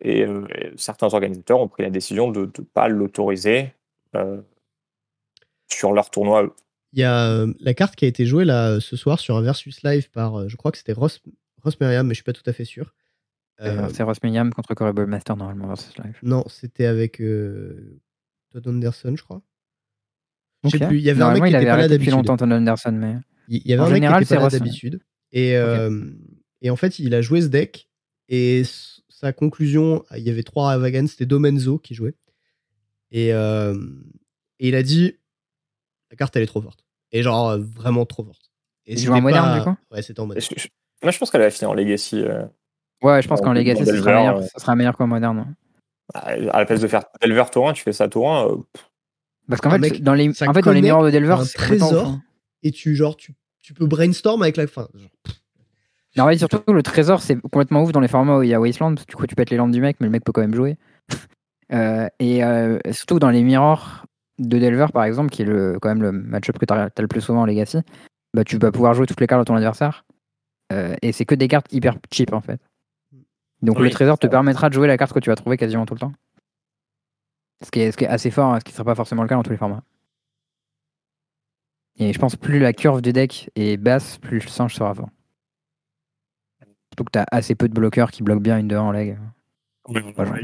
Et, 0.01 0.25
euh, 0.25 0.45
et 0.55 0.71
certains 0.75 1.13
organisateurs 1.13 1.59
ont 1.59 1.67
pris 1.67 1.83
la 1.83 1.89
décision 1.89 2.31
de 2.31 2.41
ne 2.41 2.63
pas 2.63 2.87
l'autoriser. 2.87 3.73
euh, 4.15 4.41
sur 5.71 5.91
leur 5.93 6.09
tournoi. 6.11 6.55
Il 6.91 6.99
y 6.99 7.03
a 7.03 7.27
euh, 7.31 7.51
la 7.59 7.73
carte 7.73 7.95
qui 7.95 8.05
a 8.05 8.07
été 8.07 8.25
jouée 8.27 8.45
là 8.45 8.79
ce 8.79 8.95
soir 8.95 9.19
sur 9.19 9.35
un 9.37 9.41
versus 9.41 9.81
live 9.83 10.11
par, 10.11 10.39
euh, 10.41 10.47
je 10.47 10.55
crois 10.55 10.71
que 10.71 10.77
c'était 10.77 10.93
Ross, 10.93 11.21
Ross 11.63 11.79
Merriam, 11.79 12.05
mais 12.05 12.13
je 12.13 12.17
suis 12.17 12.23
pas 12.23 12.33
tout 12.33 12.43
à 12.45 12.53
fait 12.53 12.65
sûr. 12.65 12.93
Euh, 13.61 13.89
C'est 13.93 14.03
Ross 14.03 14.21
Milliam 14.23 14.53
contre 14.53 14.73
Corey 14.75 14.93
Master 15.07 15.35
normalement 15.37 15.67
versus 15.67 15.97
live. 15.97 16.17
non, 16.21 16.43
c'était 16.47 16.85
avec 16.85 17.19
euh, 17.21 17.99
Todd 18.51 18.67
Anderson, 18.67 19.15
je 19.17 19.23
crois. 19.23 19.41
Je 20.63 20.69
sais 20.69 20.77
Ok. 20.83 20.87
plus, 20.89 20.97
il 20.99 21.03
y 21.03 21.09
avait 21.09 21.23
un 21.23 21.33
mec 21.33 21.43
qui 21.43 21.49
il 21.49 21.49
était 21.49 21.55
avait 21.57 21.65
pas 21.65 21.69
là 21.69 21.73
arrêté 21.73 21.93
depuis 21.97 22.05
d'habitude. 22.11 22.13
longtemps, 22.29 22.37
Tom 22.37 22.51
Anderson, 22.51 22.91
mais. 22.91 23.15
Il 23.47 23.65
y 23.67 23.73
avait 23.73 23.81
En 23.81 23.85
un 23.85 23.89
mec 23.89 24.01
qui 24.17 24.23
était 24.23 24.35
pas 24.35 24.41
là 24.43 24.49
d'habitude. 24.49 24.99
Et, 25.31 25.57
euh, 25.57 26.11
et 26.61 26.69
en 26.69 26.75
fait, 26.75 26.99
il 26.99 27.13
a 27.15 27.21
joué 27.21 27.41
ce 27.41 27.47
deck. 27.47 27.89
Et 28.29 28.63
sa 29.23 29.31
conclusion, 29.31 30.03
il 30.17 30.23
y 30.23 30.29
avait 30.29 30.43
trois 30.43 30.65
Ravagan, 30.67 31.07
c'était 31.07 31.25
Domenzo 31.25 31.77
qui 31.79 31.95
jouait. 31.95 32.13
Et, 33.11 33.33
euh, 33.33 33.73
et 34.59 34.67
il 34.67 34.75
a 34.75 34.83
dit 34.83 35.15
la 36.11 36.17
carte, 36.17 36.35
elle 36.35 36.43
est 36.43 36.47
trop 36.47 36.61
forte. 36.61 36.83
Et 37.13 37.23
genre, 37.23 37.49
euh, 37.51 37.57
vraiment 37.59 38.05
trop 38.05 38.25
forte. 38.25 38.51
Et 38.85 38.97
c'était 38.97 39.11
en 39.11 39.21
moderne, 39.21 39.45
pas- 39.45 39.59
du 39.59 39.63
coup 39.63 39.75
Ouais, 39.91 40.01
c'était 40.01 40.19
en 40.19 40.25
Et 40.25 40.27
moderne. 40.27 40.45
je- 40.57 40.61
je- 40.63 40.67
Moi, 41.01 41.11
je 41.11 41.17
pense 41.17 41.31
qu'elle 41.31 41.41
va 41.41 41.49
finir 41.49 41.69
en 41.69 41.73
Legacy. 41.73 42.21
euh, 42.21 42.43
Ouais, 43.01 43.21
je 43.21 43.27
pense 43.29 43.39
En 43.39 43.43
qu'en 43.45 43.53
Legacy, 43.53 43.85
ça 43.85 43.95
sera 43.97 44.13
meilleur, 44.13 44.37
ouais. 44.39 44.47
ça 44.47 44.59
sera 44.59 44.75
meilleur 44.75 44.97
qu'en 44.97 45.07
moderne. 45.07 45.37
ouais. 45.39 45.45
à 46.15 46.59
la 46.59 46.65
place 46.65 46.81
de 46.81 46.87
faire 46.87 47.05
Delver 47.21 47.45
tour 47.51 47.69
1, 47.69 47.73
tu 47.73 47.81
fais 47.81 47.93
ça 47.93 48.09
tour 48.09 48.29
1. 48.29 48.49
euh, 48.49 48.57
Parce 49.47 49.61
qu'en 49.61 49.69
Ah, 49.69 49.73
fait, 49.75 49.79
mec, 49.79 50.03
dans 50.03 50.13
les, 50.13 50.29
en 50.29 50.53
fait, 50.53 50.61
dans 50.61 50.71
les 50.73 50.81
miroirs 50.81 51.03
de 51.05 51.09
Delver, 51.11 51.37
c'est 51.45 51.57
trésor. 51.57 52.19
Et 52.61 52.71
tu, 52.71 52.93
genre, 52.95 53.15
tu, 53.15 53.33
tu 53.61 53.73
peux 53.73 53.85
brainstorm 53.87 54.41
avec 54.43 54.57
la 54.57 54.67
fin. 54.67 54.89
Genre, 54.93 55.09
Non, 56.15 56.25
ouais, 56.25 56.37
surtout, 56.37 56.61
le 56.71 56.83
trésor, 56.83 57.21
c'est 57.21 57.39
complètement 57.41 57.81
ouf 57.83 57.91
dans 57.91 57.99
les 57.99 58.07
formats 58.07 58.37
où 58.37 58.43
il 58.43 58.49
y 58.49 58.53
a 58.53 58.59
Wasteland. 58.59 58.95
Du 59.07 59.15
coup, 59.15 59.25
tu 59.25 59.35
pètes 59.35 59.49
les 59.49 59.57
lampes 59.57 59.71
du 59.71 59.81
mec, 59.81 59.97
mais 59.99 60.07
le 60.07 60.11
mec 60.11 60.23
peut 60.23 60.31
quand 60.31 60.41
même 60.41 60.55
jouer. 60.55 60.77
Euh, 61.71 62.07
et 62.19 62.43
euh, 62.43 62.77
surtout 62.91 63.17
dans 63.17 63.31
les 63.31 63.41
mirrors 63.41 64.05
de 64.37 64.59
Delver, 64.59 64.87
par 64.93 65.05
exemple, 65.05 65.31
qui 65.31 65.41
est 65.41 65.45
le, 65.45 65.79
quand 65.81 65.89
même 65.89 66.03
le 66.03 66.11
match-up 66.11 66.59
que 66.59 66.65
tu 66.65 66.73
as, 66.73 66.91
le 66.99 67.07
plus 67.07 67.21
souvent 67.21 67.43
en 67.43 67.45
Legacy, 67.47 67.79
bah, 68.35 68.43
tu 68.43 68.59
vas 68.59 68.71
pouvoir 68.71 68.93
jouer 68.93 69.07
toutes 69.07 69.19
les 69.19 69.25
cartes 69.25 69.39
de 69.39 69.45
ton 69.45 69.55
adversaire. 69.55 70.05
Euh, 70.71 70.93
et 71.01 71.13
c'est 71.13 71.25
que 71.25 71.33
des 71.33 71.47
cartes 71.47 71.71
hyper 71.73 71.95
cheap, 72.11 72.31
en 72.31 72.41
fait. 72.41 72.61
Donc 73.63 73.79
Oui, 73.79 73.85
le 73.85 73.89
trésor 73.89 74.19
te 74.19 74.27
permettra 74.27 74.69
de 74.69 74.75
jouer 74.75 74.87
la 74.87 74.97
carte 74.97 75.13
que 75.13 75.19
tu 75.19 75.31
vas 75.31 75.35
trouver 75.35 75.57
quasiment 75.57 75.87
tout 75.87 75.95
le 75.95 76.01
temps. 76.01 76.13
Ce 77.63 77.71
qui 77.71 77.79
est, 77.79 77.91
ce 77.91 77.97
qui 77.97 78.03
est 78.03 78.09
assez 78.09 78.29
fort, 78.29 78.53
hein, 78.53 78.59
ce 78.59 78.65
qui 78.65 78.71
ne 78.71 78.75
sera 78.75 78.85
pas 78.85 78.95
forcément 78.95 79.23
le 79.23 79.29
cas 79.29 79.35
dans 79.35 79.43
tous 79.43 79.51
les 79.51 79.57
formats. 79.57 79.83
Et 81.97 82.11
je 82.11 82.19
pense 82.19 82.35
plus 82.35 82.59
la 82.59 82.73
curve 82.73 83.01
du 83.01 83.13
deck 83.13 83.49
est 83.55 83.77
basse, 83.77 84.17
plus 84.17 84.39
le 84.39 84.49
singe 84.49 84.75
sera 84.75 84.93
fort. 84.93 85.09
Surtout 86.93 87.05
que 87.05 87.11
tu 87.11 87.19
as 87.19 87.25
assez 87.31 87.55
peu 87.55 87.67
de 87.67 87.73
bloqueurs 87.73 88.11
qui 88.11 88.21
bloquent 88.21 88.39
bien 88.41 88.59
une 88.59 88.67
2 88.67 88.77
en 88.77 88.91
leg. 88.91 89.17
Il 89.89 89.95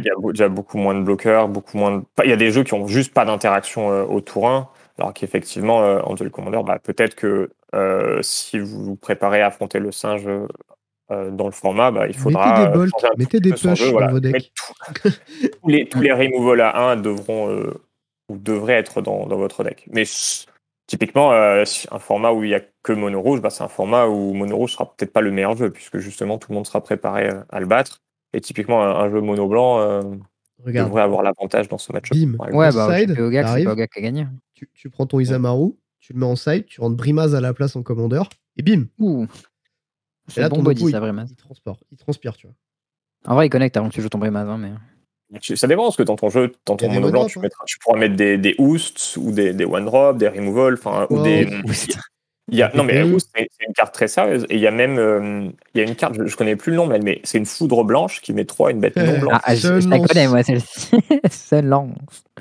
y 0.04 0.10
a 0.10 0.16
beau- 0.20 0.32
déjà 0.32 0.50
beaucoup 0.50 0.80
moins 0.80 0.95
de 0.95 1.02
bloqueurs, 1.04 1.47
beaucoup 1.47 1.78
moins 1.78 2.00
de... 2.00 2.04
Il 2.24 2.30
y 2.30 2.34
a 2.34 2.38
des 2.38 2.50
jeux 2.52 2.64
qui 2.64 2.74
ont 2.74 2.88
juste 2.88 3.14
pas 3.14 3.24
d'interaction 3.24 3.91
euh, 3.91 4.04
au 4.04 4.20
tour 4.20 4.50
1, 4.50 4.68
alors 4.97 5.14
qu'effectivement, 5.14 5.84
euh, 5.84 6.02
en 6.02 6.16
Duel 6.16 6.32
Commander, 6.32 6.62
bah, 6.66 6.80
peut-être 6.80 7.14
que 7.16 7.52
euh, 7.76 8.20
si 8.24 8.58
vous 8.58 8.84
vous 8.84 8.95
préparez 8.95 9.41
à 9.41 9.47
affronter 9.47 9.80
le 9.80 9.91
singe 9.91 10.28
euh, 10.28 11.32
dans 11.32 11.45
le 11.45 11.52
format, 11.52 11.91
bah, 11.91 12.08
il 12.08 12.18
faudra... 12.18 12.50
Mettez 12.50 12.62
des 12.64 12.68
euh, 12.68 12.74
bolts, 12.74 13.06
mettez 13.18 13.39
des 13.39 13.52
push 13.52 13.62
jeu, 13.76 13.86
dans 13.86 13.91
voilà. 13.91 14.08
vos 14.08 14.20
decks. 14.20 14.52
Tout- 14.56 15.10
tous, 15.62 15.70
les, 15.70 15.88
tous 15.88 16.02
les 16.02 16.12
removals 16.12 16.62
à 16.62 16.89
1 16.91 16.95
devront 16.97 17.50
euh, 17.50 17.80
ou 18.28 18.38
devraient 18.38 18.74
être 18.74 19.02
dans, 19.02 19.28
dans 19.28 19.38
votre 19.38 19.64
deck. 19.64 19.86
Mais 19.91 20.04
typiquement, 20.90 21.32
euh, 21.32 21.64
un 21.92 22.00
format 22.00 22.32
où 22.32 22.44
il 22.44 22.50
n'y 22.50 22.56
a 22.56 22.62
que 22.82 22.92
mono 22.92 23.22
rouge, 23.22 23.42
bah, 23.42 23.52
c'est 23.52 23.64
un 23.64 23.68
format 23.68 24.08
où 24.08 24.34
mono 24.34 24.58
rouge 24.58 24.74
sera 24.74 24.92
peut-être 24.96 25.14
pas 25.14 25.22
le 25.22 25.32
meilleur 25.32 25.56
jeu, 25.56 25.72
puisque 25.72 26.00
justement 26.00 26.40
tout 26.40 26.52
le 26.52 26.56
monde 26.56 26.66
sera 26.66 26.82
préparé 26.82 27.30
euh, 27.30 27.44
à 27.50 27.60
le 27.60 27.68
battre. 27.68 28.02
Et 28.34 28.42
typiquement, 28.42 28.84
un, 28.84 29.06
un 29.06 29.10
jeu 29.10 29.22
mono 29.22 29.48
blanc 29.48 29.80
euh, 29.80 30.02
devrait 30.66 31.02
avoir 31.04 31.22
l'avantage 31.22 31.70
dans 31.70 31.78
ce 31.78 31.94
match. 31.94 32.10
Bim. 32.10 32.36
par 32.38 32.48
exemple. 32.48 32.56
Ouais, 32.58 32.72
bah, 32.74 32.98
Side, 32.98 33.16
c'est 33.16 33.88
qui 33.88 34.00
a 34.00 34.02
gagné. 34.02 34.28
tu, 34.56 34.70
tu 34.74 34.90
prends 34.90 35.06
ton 35.06 35.20
Isamaru, 35.20 35.74
tu 36.00 36.14
le 36.14 36.20
mets 36.20 36.26
en 36.26 36.36
side, 36.36 36.66
tu 36.66 36.82
rentres 36.82 36.98
Brimaz 36.98 37.36
à 37.36 37.42
la 37.42 37.54
place 37.54 37.76
en 37.76 37.84
commandeur, 37.84 38.28
et 38.58 38.64
bim 38.64 38.88
Ouh. 38.98 39.26
Et 39.26 40.32
C'est 40.32 40.42
là, 40.42 40.50
bon 40.50 40.58
ton 40.58 40.64
body, 40.64 40.90
ça, 40.90 40.98
il, 40.98 41.00
vraiment. 41.00 41.26
il 41.30 41.36
transpire, 41.36 41.76
il 41.92 41.98
transpire, 41.98 42.36
tu 42.36 42.48
vois. 42.48 42.56
En 43.26 43.36
vrai, 43.36 43.48
il 43.48 43.50
connecte 43.50 43.78
avant 43.78 43.90
que 43.90 43.94
tu 43.94 44.02
joues 44.02 44.10
ton 44.10 44.18
Brimaz, 44.18 44.48
hein, 44.48 44.58
mais. 44.58 44.72
Tu- 45.42 45.56
Ça 45.58 45.68
dépend, 45.68 45.84
parce 45.84 45.96
que 45.96 46.04
dans 46.04 46.16
ton 46.16 46.30
jeu, 46.30 46.52
dans 46.66 46.76
ton 46.76 46.90
mono 46.90 47.12
blanc, 47.12 47.26
tu, 47.26 47.38
hein. 47.38 47.42
mettras- 47.44 47.64
tu 47.68 47.78
pourras 47.80 47.98
mettre 48.00 48.16
des, 48.16 48.38
des 48.38 48.56
Oosts 48.58 49.18
ou 49.18 49.32
des, 49.32 49.54
des 49.54 49.66
one-drop, 49.66 50.18
des 50.18 50.28
removal, 50.28 50.74
enfin, 50.74 51.06
ou 51.10 51.18
Wow. 51.18 51.24
des. 51.24 51.48
Oost. 51.66 51.98
Il 52.52 52.58
y 52.58 52.64
a, 52.64 52.72
non, 52.74 52.84
mais. 52.84 53.04
Oost, 53.04 53.30
c'est 53.36 53.48
c'est 53.52 53.68
une 53.68 53.74
carte 53.76 53.94
très 53.94 54.08
sérieuse. 54.08 54.48
Et 54.50 54.56
il 54.56 54.60
y 54.60 54.66
a 54.66 54.72
même 54.72 54.98
euh, 54.98 55.50
il 55.76 55.78
y 55.78 55.84
a 55.84 55.88
une 55.88 55.96
carte, 55.96 56.16
je, 56.18 56.26
je 56.26 56.36
connais 56.36 56.56
plus 56.56 56.72
le 56.72 56.78
nom, 56.78 56.88
mais, 56.88 56.96
elle 56.96 57.04
met- 57.04 57.22
c'est 57.24 57.38
une 57.38 57.46
foudre 57.46 57.84
blanche 57.84 58.22
qui 58.22 58.34
met 58.34 58.46
3 58.46 58.72
une 58.72 58.80
bête 58.80 58.96
non 58.98 59.20
blanche. 59.20 59.40
Ah, 59.44 59.54
je, 59.54 59.80
je 59.82 59.88
la 59.88 59.98
lance. 59.98 60.08
connais, 60.08 60.28
moi, 60.28 60.42
celle-ci. 60.42 60.90
Seul 61.30 61.66
lance. 61.66 61.92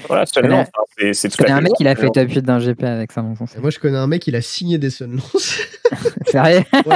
voilà, 0.06 0.24
seulement. 0.24 0.48
connais- 0.48 0.60
enfin, 0.74 0.84
c'est- 0.98 1.12
c'est 1.12 1.30
Je 1.32 1.36
connais 1.36 1.50
la 1.50 1.56
un 1.56 1.60
mec, 1.60 1.72
question. 1.72 1.84
il 1.84 1.88
a 1.88 1.94
fait 1.94 2.10
top 2.10 2.28
8 2.30 2.40
d'un 2.42 2.58
GP 2.58 2.84
avec 2.84 3.12
ça 3.12 3.22
son 3.36 3.44
Et 3.44 3.60
moi, 3.60 3.68
je 3.68 3.78
connais 3.78 3.98
un 3.98 4.06
mec, 4.06 4.26
il 4.26 4.34
a 4.34 4.40
signé 4.40 4.78
des 4.78 4.88
Sunlance. 4.88 5.58
Sérieux? 6.26 6.62
Ouais, 6.86 6.94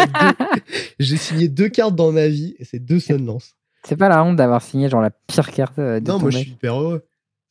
J'ai 0.98 1.18
signé 1.18 1.48
deux 1.48 1.68
cartes 1.68 1.94
dans 1.94 2.12
ma 2.12 2.28
vie, 2.28 2.54
et 2.58 2.64
c'est 2.64 2.78
deux 2.78 2.98
Sunlance. 2.98 3.56
C'est 3.84 3.96
pas 3.96 4.08
la 4.08 4.22
honte 4.24 4.36
d'avoir 4.36 4.62
signé 4.62 4.88
genre 4.88 5.02
la 5.02 5.10
pire 5.10 5.50
carte 5.50 5.78
euh, 5.78 6.00
de 6.00 6.08
Non, 6.08 6.18
moi, 6.18 6.30
je 6.30 6.38
suis 6.38 6.50
hyper 6.50 6.80
heureux. 6.80 7.04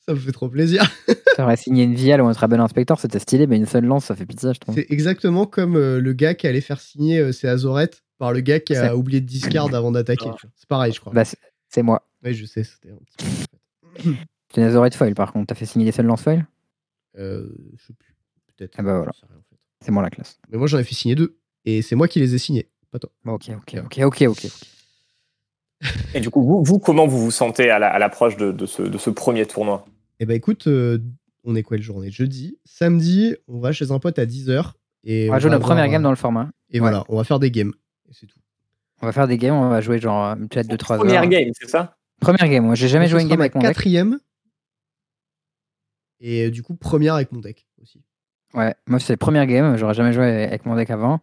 Ça 0.05 0.13
me 0.13 0.19
fait 0.19 0.31
trop 0.31 0.49
plaisir. 0.49 0.83
T'aurais 1.35 1.57
signé 1.57 1.83
une 1.83 1.93
Vial 1.93 2.21
ou 2.21 2.25
un 2.25 2.33
Trouble 2.33 2.59
Inspector, 2.59 2.99
c'était 2.99 3.19
stylé, 3.19 3.45
mais 3.45 3.57
une 3.57 3.67
seule 3.67 3.85
lance, 3.85 4.05
ça 4.05 4.15
fait 4.15 4.25
pitié, 4.25 4.51
je 4.53 4.59
trouve. 4.59 4.73
C'est 4.73 4.87
exactement 4.89 5.45
comme 5.45 5.75
euh, 5.75 5.99
le 5.99 6.13
gars 6.13 6.33
qui 6.33 6.47
allait 6.47 6.61
faire 6.61 6.79
signer 6.79 7.19
euh, 7.19 7.31
ses 7.31 7.47
Azorettes 7.47 8.03
par 8.17 8.33
le 8.33 8.41
gars 8.41 8.59
qui 8.59 8.75
a 8.75 8.95
oublié 8.95 9.21
de 9.21 9.27
discard 9.27 9.73
avant 9.73 9.91
d'attaquer. 9.91 10.25
vois. 10.25 10.37
C'est 10.55 10.67
pareil, 10.67 10.91
je 10.93 10.99
crois. 10.99 11.13
Bah, 11.13 11.23
c'est 11.69 11.83
moi. 11.83 12.07
Oui, 12.23 12.33
je 12.33 12.45
sais, 12.45 12.63
c'était 12.63 12.91
un 12.91 12.97
petit. 12.97 13.45
C'est 14.53 14.61
une 14.61 14.67
Azorite 14.67 14.95
Foil 14.95 15.15
par 15.15 15.31
contre. 15.31 15.47
T'as 15.47 15.55
fait 15.55 15.65
signer 15.65 15.85
des 15.85 15.91
seuls 15.91 16.05
lance 16.05 16.21
foil? 16.21 16.45
Euh, 17.17 17.49
je 17.77 17.85
sais 17.85 17.93
plus. 17.93 18.15
Peut-être. 18.55 18.75
Ah 18.77 18.83
bah 18.83 18.97
voilà. 18.97 19.11
C'est 19.81 19.91
moi 19.91 20.03
la 20.03 20.09
classe. 20.09 20.39
Mais 20.49 20.57
moi, 20.57 20.67
j'en 20.67 20.77
ai 20.77 20.83
fait 20.83 20.93
signer 20.95 21.15
deux. 21.15 21.37
Et 21.65 21.81
c'est 21.81 21.95
moi 21.95 22.07
qui 22.07 22.19
les 22.19 22.35
ai 22.35 22.37
signés, 22.37 22.69
pas 22.91 22.99
toi. 22.99 23.11
Bon, 23.23 23.33
ok, 23.33 23.49
ok, 23.57 23.81
ok, 23.85 23.99
ok, 24.03 24.21
ok. 24.29 24.47
Et 26.13 26.19
du 26.19 26.29
coup, 26.29 26.43
vous, 26.43 26.63
vous, 26.63 26.79
comment 26.79 27.07
vous 27.07 27.19
vous 27.19 27.31
sentez 27.31 27.69
à 27.69 27.79
la- 27.79 27.89
à 27.89 27.97
l'approche 27.99 28.37
de, 28.37 28.51
de 28.51 28.65
ce, 28.65 28.81
de 28.83 28.97
ce 28.97 29.09
premier 29.09 29.45
tournoi? 29.45 29.85
Eh 30.19 30.25
ben 30.25 30.35
écoute, 30.35 30.67
euh, 30.67 30.99
on 31.43 31.55
est 31.55 31.63
quoi 31.63 31.77
le 31.77 31.83
journée? 31.83 32.11
Jeudi. 32.11 32.57
Samedi, 32.65 33.35
on 33.47 33.59
va 33.59 33.71
chez 33.71 33.91
un 33.91 33.99
pote 33.99 34.19
à 34.19 34.25
10h. 34.25 34.73
Et 35.03 35.27
On 35.29 35.33
va 35.33 35.39
jouer 35.39 35.49
notre 35.49 35.65
première 35.65 35.87
game 35.89 36.01
euh, 36.01 36.03
dans 36.03 36.09
le 36.11 36.15
format. 36.15 36.49
Et 36.69 36.79
voilà, 36.79 37.03
on 37.09 37.17
va 37.17 37.23
faire 37.23 37.39
des 37.39 37.49
games. 37.49 37.71
Et 38.09 38.13
c'est 38.13 38.27
tout. 38.27 38.37
On 39.01 39.07
va 39.07 39.11
faire 39.11 39.27
des 39.27 39.37
games, 39.39 39.55
on 39.55 39.69
va 39.69 39.81
jouer 39.81 39.99
genre 39.99 40.23
euh, 40.27 40.35
peut-être 40.35 40.67
2-3 40.67 40.93
heures. 40.93 40.99
Première 40.99 41.27
game, 41.27 41.49
c'est 41.59 41.67
ça? 41.69 41.97
Première 42.19 42.47
game, 42.47 42.63
moi 42.65 42.75
j'ai 42.75 42.87
jamais 42.87 43.07
joué 43.07 43.23
une 43.23 43.27
game 43.29 43.41
avec 43.41 43.55
mon 43.55 43.61
deck. 43.61 43.69
quatrième. 43.71 44.19
Et 46.19 46.51
du 46.51 46.61
coup, 46.61 46.75
première 46.75 47.15
avec 47.15 47.31
mon 47.31 47.39
deck 47.39 47.65
aussi. 47.81 47.99
Ouais, 48.53 48.75
moi 48.85 48.99
c'est 48.99 49.13
la 49.13 49.17
première 49.17 49.47
game, 49.47 49.75
j'aurais 49.77 49.93
jamais 49.95 50.13
joué 50.13 50.43
avec 50.43 50.65
mon 50.67 50.75
deck 50.75 50.89
avant. 50.91 51.19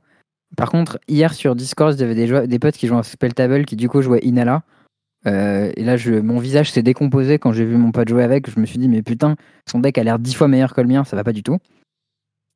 Par 0.57 0.71
contre, 0.71 0.99
hier 1.09 1.35
sur 1.35 1.55
Discord, 1.55 1.95
il 1.95 2.01
y 2.01 2.05
avait 2.05 2.15
des, 2.15 2.47
des 2.47 2.59
potes 2.59 2.77
qui 2.77 2.87
jouaient 2.87 2.99
en 2.99 3.03
Spell 3.03 3.35
Table 3.35 3.65
qui 3.65 3.77
du 3.77 3.89
coup 3.89 4.03
jouaient 4.03 4.21
Inala. 4.23 4.63
Euh, 5.27 5.71
et 5.77 5.85
là, 5.85 5.97
je, 5.97 6.13
mon 6.15 6.39
visage 6.39 6.71
s'est 6.73 6.83
décomposé 6.83 7.39
quand 7.39 7.53
j'ai 7.53 7.65
vu 7.65 7.77
mon 7.77 7.91
pote 7.93 8.09
jouer 8.09 8.23
avec. 8.25 8.51
Je 8.51 8.59
me 8.61 8.67
suis 8.67 8.79
dit, 8.79 8.89
mais 8.89 9.03
putain, 9.03 9.37
son 9.69 9.81
deck 9.81 9.99
a 9.99 10.05
l'air 10.05 10.19
dix 10.19 10.35
fois 10.35 10.49
meilleur 10.49 10.75
que 10.75 10.81
le 10.81 10.87
mien, 10.89 11.05
ça 11.05 11.17
va 11.17 11.25
pas 11.25 11.33
du 11.33 11.43
tout. 11.43 11.59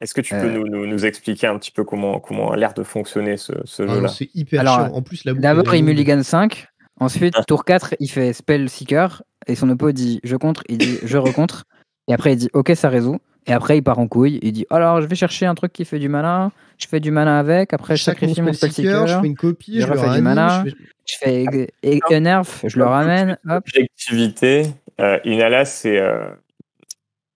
Est-ce 0.00 0.14
que 0.14 0.20
tu 0.20 0.34
Euh. 0.34 0.40
peux 0.42 0.50
nous, 0.50 0.66
nous, 0.66 0.86
nous 0.86 1.06
expliquer 1.06 1.46
un 1.48 1.58
petit 1.58 1.70
peu 1.70 1.84
comment, 1.84 2.18
comment 2.18 2.50
a 2.52 2.56
l'air 2.56 2.72
de 2.74 2.82
fonctionner 2.82 3.36
ce, 3.36 3.52
ce 3.64 3.82
Ah 3.82 3.94
jeu-là? 3.94 4.08
c'est 4.08 4.30
hyper 4.34 4.60
Alors, 4.60 4.86
chiant. 4.86 4.94
En 4.94 5.02
plus, 5.02 5.22
D'abord, 5.24 5.74
il 5.74 5.84
mulligan 5.84 6.22
5. 6.22 6.66
Ensuite, 7.00 7.34
Ah. 7.36 7.44
tour 7.44 7.64
4, 7.64 7.94
il 8.00 8.08
fait 8.08 8.32
Spell 8.32 8.68
Seeker. 8.68 9.22
Et 9.48 9.54
son 9.56 9.68
oppo 9.70 9.90
dit 9.92 10.20
je 10.24 10.36
contre, 10.36 10.62
il 10.68 10.78
dit 10.78 10.98
je 11.04 11.18
recontre. 11.18 11.64
Et 12.08 12.14
après, 12.14 12.32
il 12.32 12.36
dit 12.36 12.48
ok, 12.52 12.72
ça 12.76 12.88
résout. 12.88 13.18
Et 13.46 13.52
après, 13.52 13.78
il 13.78 13.82
part 13.82 13.98
en 13.98 14.06
couille. 14.06 14.38
Il 14.42 14.52
dit 14.52 14.66
alors, 14.70 15.00
je 15.00 15.06
vais 15.06 15.16
chercher 15.16 15.46
un 15.46 15.54
truc 15.54 15.72
qui 15.72 15.84
fait 15.84 15.98
du 15.98 16.08
mana. 16.08 16.52
Je 16.78 16.86
fais 16.86 17.00
du 17.00 17.10
mana 17.10 17.38
avec. 17.38 17.72
Après, 17.72 17.96
je 17.96 18.02
Chaque 18.02 18.18
sacrifie 18.18 18.42
mon 18.42 18.52
Spell 18.52 18.72
Seeker. 18.72 19.06
je 19.06 19.20
fais 19.20 19.26
une 19.26 19.36
copie, 19.36 19.80
je 19.80 19.86
je, 19.86 19.92
refais 19.92 20.10
du 20.16 20.22
mana. 20.22 20.64
je 20.64 21.16
fais- 21.18 21.44
Je 21.82 22.14
un 22.14 22.20
nerf, 22.20 22.60
je 22.64 22.78
le 22.78 22.84
ramène. 22.84 23.38
Hop. 23.48 23.64
Objectivité, 23.66 24.66
euh, 25.00 25.18
Inala, 25.24 25.64
c'est 25.64 25.98
euh, 25.98 26.28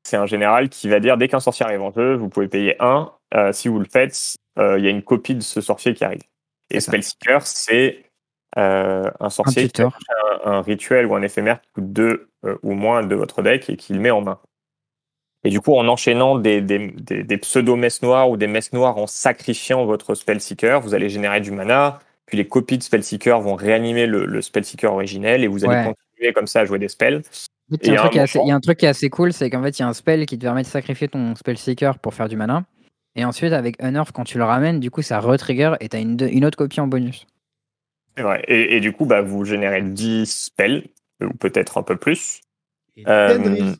c'est 0.05 0.17
un 0.17 0.27
général 0.27 0.69
qui 0.69 0.89
va 0.89 1.01
dire 1.01 1.17
dès 1.17 1.27
qu'un 1.29 1.41
sorcier 1.41 1.67
arrive 1.67 1.83
en 1.83 1.93
jeu, 1.93 2.15
vous 2.15 2.29
pouvez 2.29 2.49
payer 2.49 2.77
1. 2.81 3.11
si 3.53 3.69
vous 3.69 3.79
le 3.81 3.87
faites, 3.87 4.37
euh, 4.59 4.79
il 4.79 4.85
y 4.85 4.89
a 4.89 4.91
une 4.91 5.03
copie 5.03 5.35
de 5.35 5.43
ce 5.43 5.61
sorcier 5.61 5.95
qui 5.95 6.05
arrive. 6.05 6.23
Et. 6.71 6.81
Spellseeker, 6.81 7.47
c'est 7.47 8.05
euh, 8.57 9.11
un 9.21 9.31
sorcier 9.31 9.69
qui 9.69 9.83
a 9.83 9.91
un, 10.45 10.53
un 10.53 10.63
rituel 10.63 11.07
ou 11.07 11.15
un 11.15 11.23
éphémère 11.23 11.61
qui 11.61 11.69
coûte 11.75 11.93
2 11.93 12.29
ou 12.63 12.73
moins 12.73 13.05
de 13.05 13.15
votre 13.15 13.43
deck 13.43 13.69
et 13.69 13.77
qui 13.77 13.93
le 13.93 14.01
met 14.01 14.11
en 14.11 14.21
main. 14.21 14.39
Et 15.47 15.51
du 15.51 15.61
coup, 15.61 15.75
en 15.77 15.87
enchaînant 15.87 16.37
des, 16.39 16.61
des, 16.61 16.89
des, 16.89 17.23
des 17.23 17.37
pseudo-messes 17.39 18.03
noires 18.03 18.29
ou 18.29 18.37
des 18.37 18.49
messes 18.49 18.73
noires 18.73 18.97
en 18.99 19.07
sacrifiant 19.07 19.85
votre 19.85 20.15
Spellseeker, 20.17 20.81
vous 20.81 20.93
allez 20.93 21.09
générer 21.09 21.41
du 21.41 21.53
mana, 21.53 22.01
puis 22.27 22.37
les 22.37 22.49
copies 22.49 22.79
de 22.79 22.83
Spellseeker 22.83 23.41
vont 23.41 23.55
réanimer 23.55 24.07
le, 24.07 24.27
le 24.27 24.43
Spellseeker 24.43 24.93
originel 24.93 25.45
et 25.45 25.47
vous 25.47 25.65
allez 25.65 25.87
Ouais. 25.89 25.95
continuer 25.95 26.33
comme 26.33 26.49
ça 26.49 26.61
à 26.61 26.65
jouer 26.65 26.81
des 26.81 26.89
spells. 26.89 27.23
Il 27.83 27.93
y, 27.93 27.97
a 27.97 28.01
un 28.01 28.03
truc 28.03 28.13
qui 28.13 28.19
est 28.19 28.23
assez- 28.23 28.39
moment- 28.39 28.47
il 28.47 28.51
y 28.51 28.53
a 28.53 28.57
un 28.57 28.61
truc 28.61 28.79
qui 28.79 28.87
est 28.87 28.89
assez 28.89 29.09
cool, 29.09 29.33
c'est 29.33 29.49
qu'en 29.51 29.63
fait, 29.63 29.79
il 29.79 29.83
y 29.83 29.85
a 29.85 29.89
un 29.89 29.93
spell 29.93 30.27
qui 30.27 30.37
te 30.37 30.43
permet 30.43 30.63
de 30.63 30.67
sacrifier 30.67 31.07
ton 31.09 31.35
spell 31.37 31.57
seeker 31.59 31.99
pour 32.01 32.13
faire 32.15 32.29
du 32.29 32.37
mana. 32.37 32.65
Et 33.15 33.25
ensuite, 33.25 33.53
avec 33.53 33.77
Unearth, 33.83 34.11
quand 34.13 34.25
tu 34.25 34.39
le 34.39 34.45
ramènes, 34.45 34.81
du 34.81 34.91
coup, 34.91 35.03
ça 35.03 35.21
retrigger 35.21 35.75
et 35.81 35.89
t'as 35.89 36.01
une, 36.01 36.17
deux- 36.17 36.29
une 36.29 36.45
autre 36.45 36.59
copie 36.59 36.81
en 36.81 36.87
bonus. 36.89 37.25
C'est 38.17 38.23
vrai. 38.23 38.43
Et, 38.49 38.77
et 38.77 38.81
du 38.81 38.93
coup, 38.93 39.05
bah, 39.07 39.21
vous 39.23 39.45
générez 39.45 39.83
10 39.83 40.27
spells, 40.27 40.89
ou 41.23 41.31
peut-être 41.35 41.79
un 41.79 41.83
peu 41.83 41.97
plus. 41.97 42.41
Et 42.97 43.05
Euh. 43.07 43.75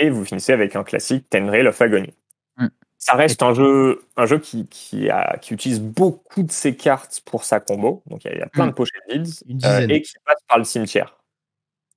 Et 0.00 0.10
vous 0.10 0.24
finissez 0.24 0.52
avec 0.52 0.74
un 0.76 0.82
classique 0.84 1.28
Tenril 1.30 1.66
of 1.68 1.80
Agony. 1.80 2.12
Mm. 2.56 2.66
Ça 2.98 3.14
reste 3.14 3.42
un 3.42 3.54
jeu, 3.54 4.02
un 4.16 4.26
jeu 4.26 4.38
qui, 4.38 4.66
qui, 4.66 5.08
a, 5.08 5.38
qui 5.38 5.54
utilise 5.54 5.80
beaucoup 5.80 6.42
de 6.42 6.50
ses 6.52 6.76
cartes 6.76 7.22
pour 7.24 7.44
sa 7.44 7.60
combo. 7.60 8.02
Donc 8.06 8.24
il 8.24 8.28
y, 8.28 8.30
a- 8.32 8.36
il 8.36 8.40
y 8.40 8.42
a 8.42 8.46
plein 8.48 8.66
Mm. 8.66 8.70
de 8.70 8.74
pochettes 8.74 9.02
Une 9.48 9.64
euh, 9.64 9.86
et 9.88 10.02
qui 10.02 10.14
passe 10.26 10.42
par 10.48 10.58
le 10.58 10.64
cimetière. 10.64 11.16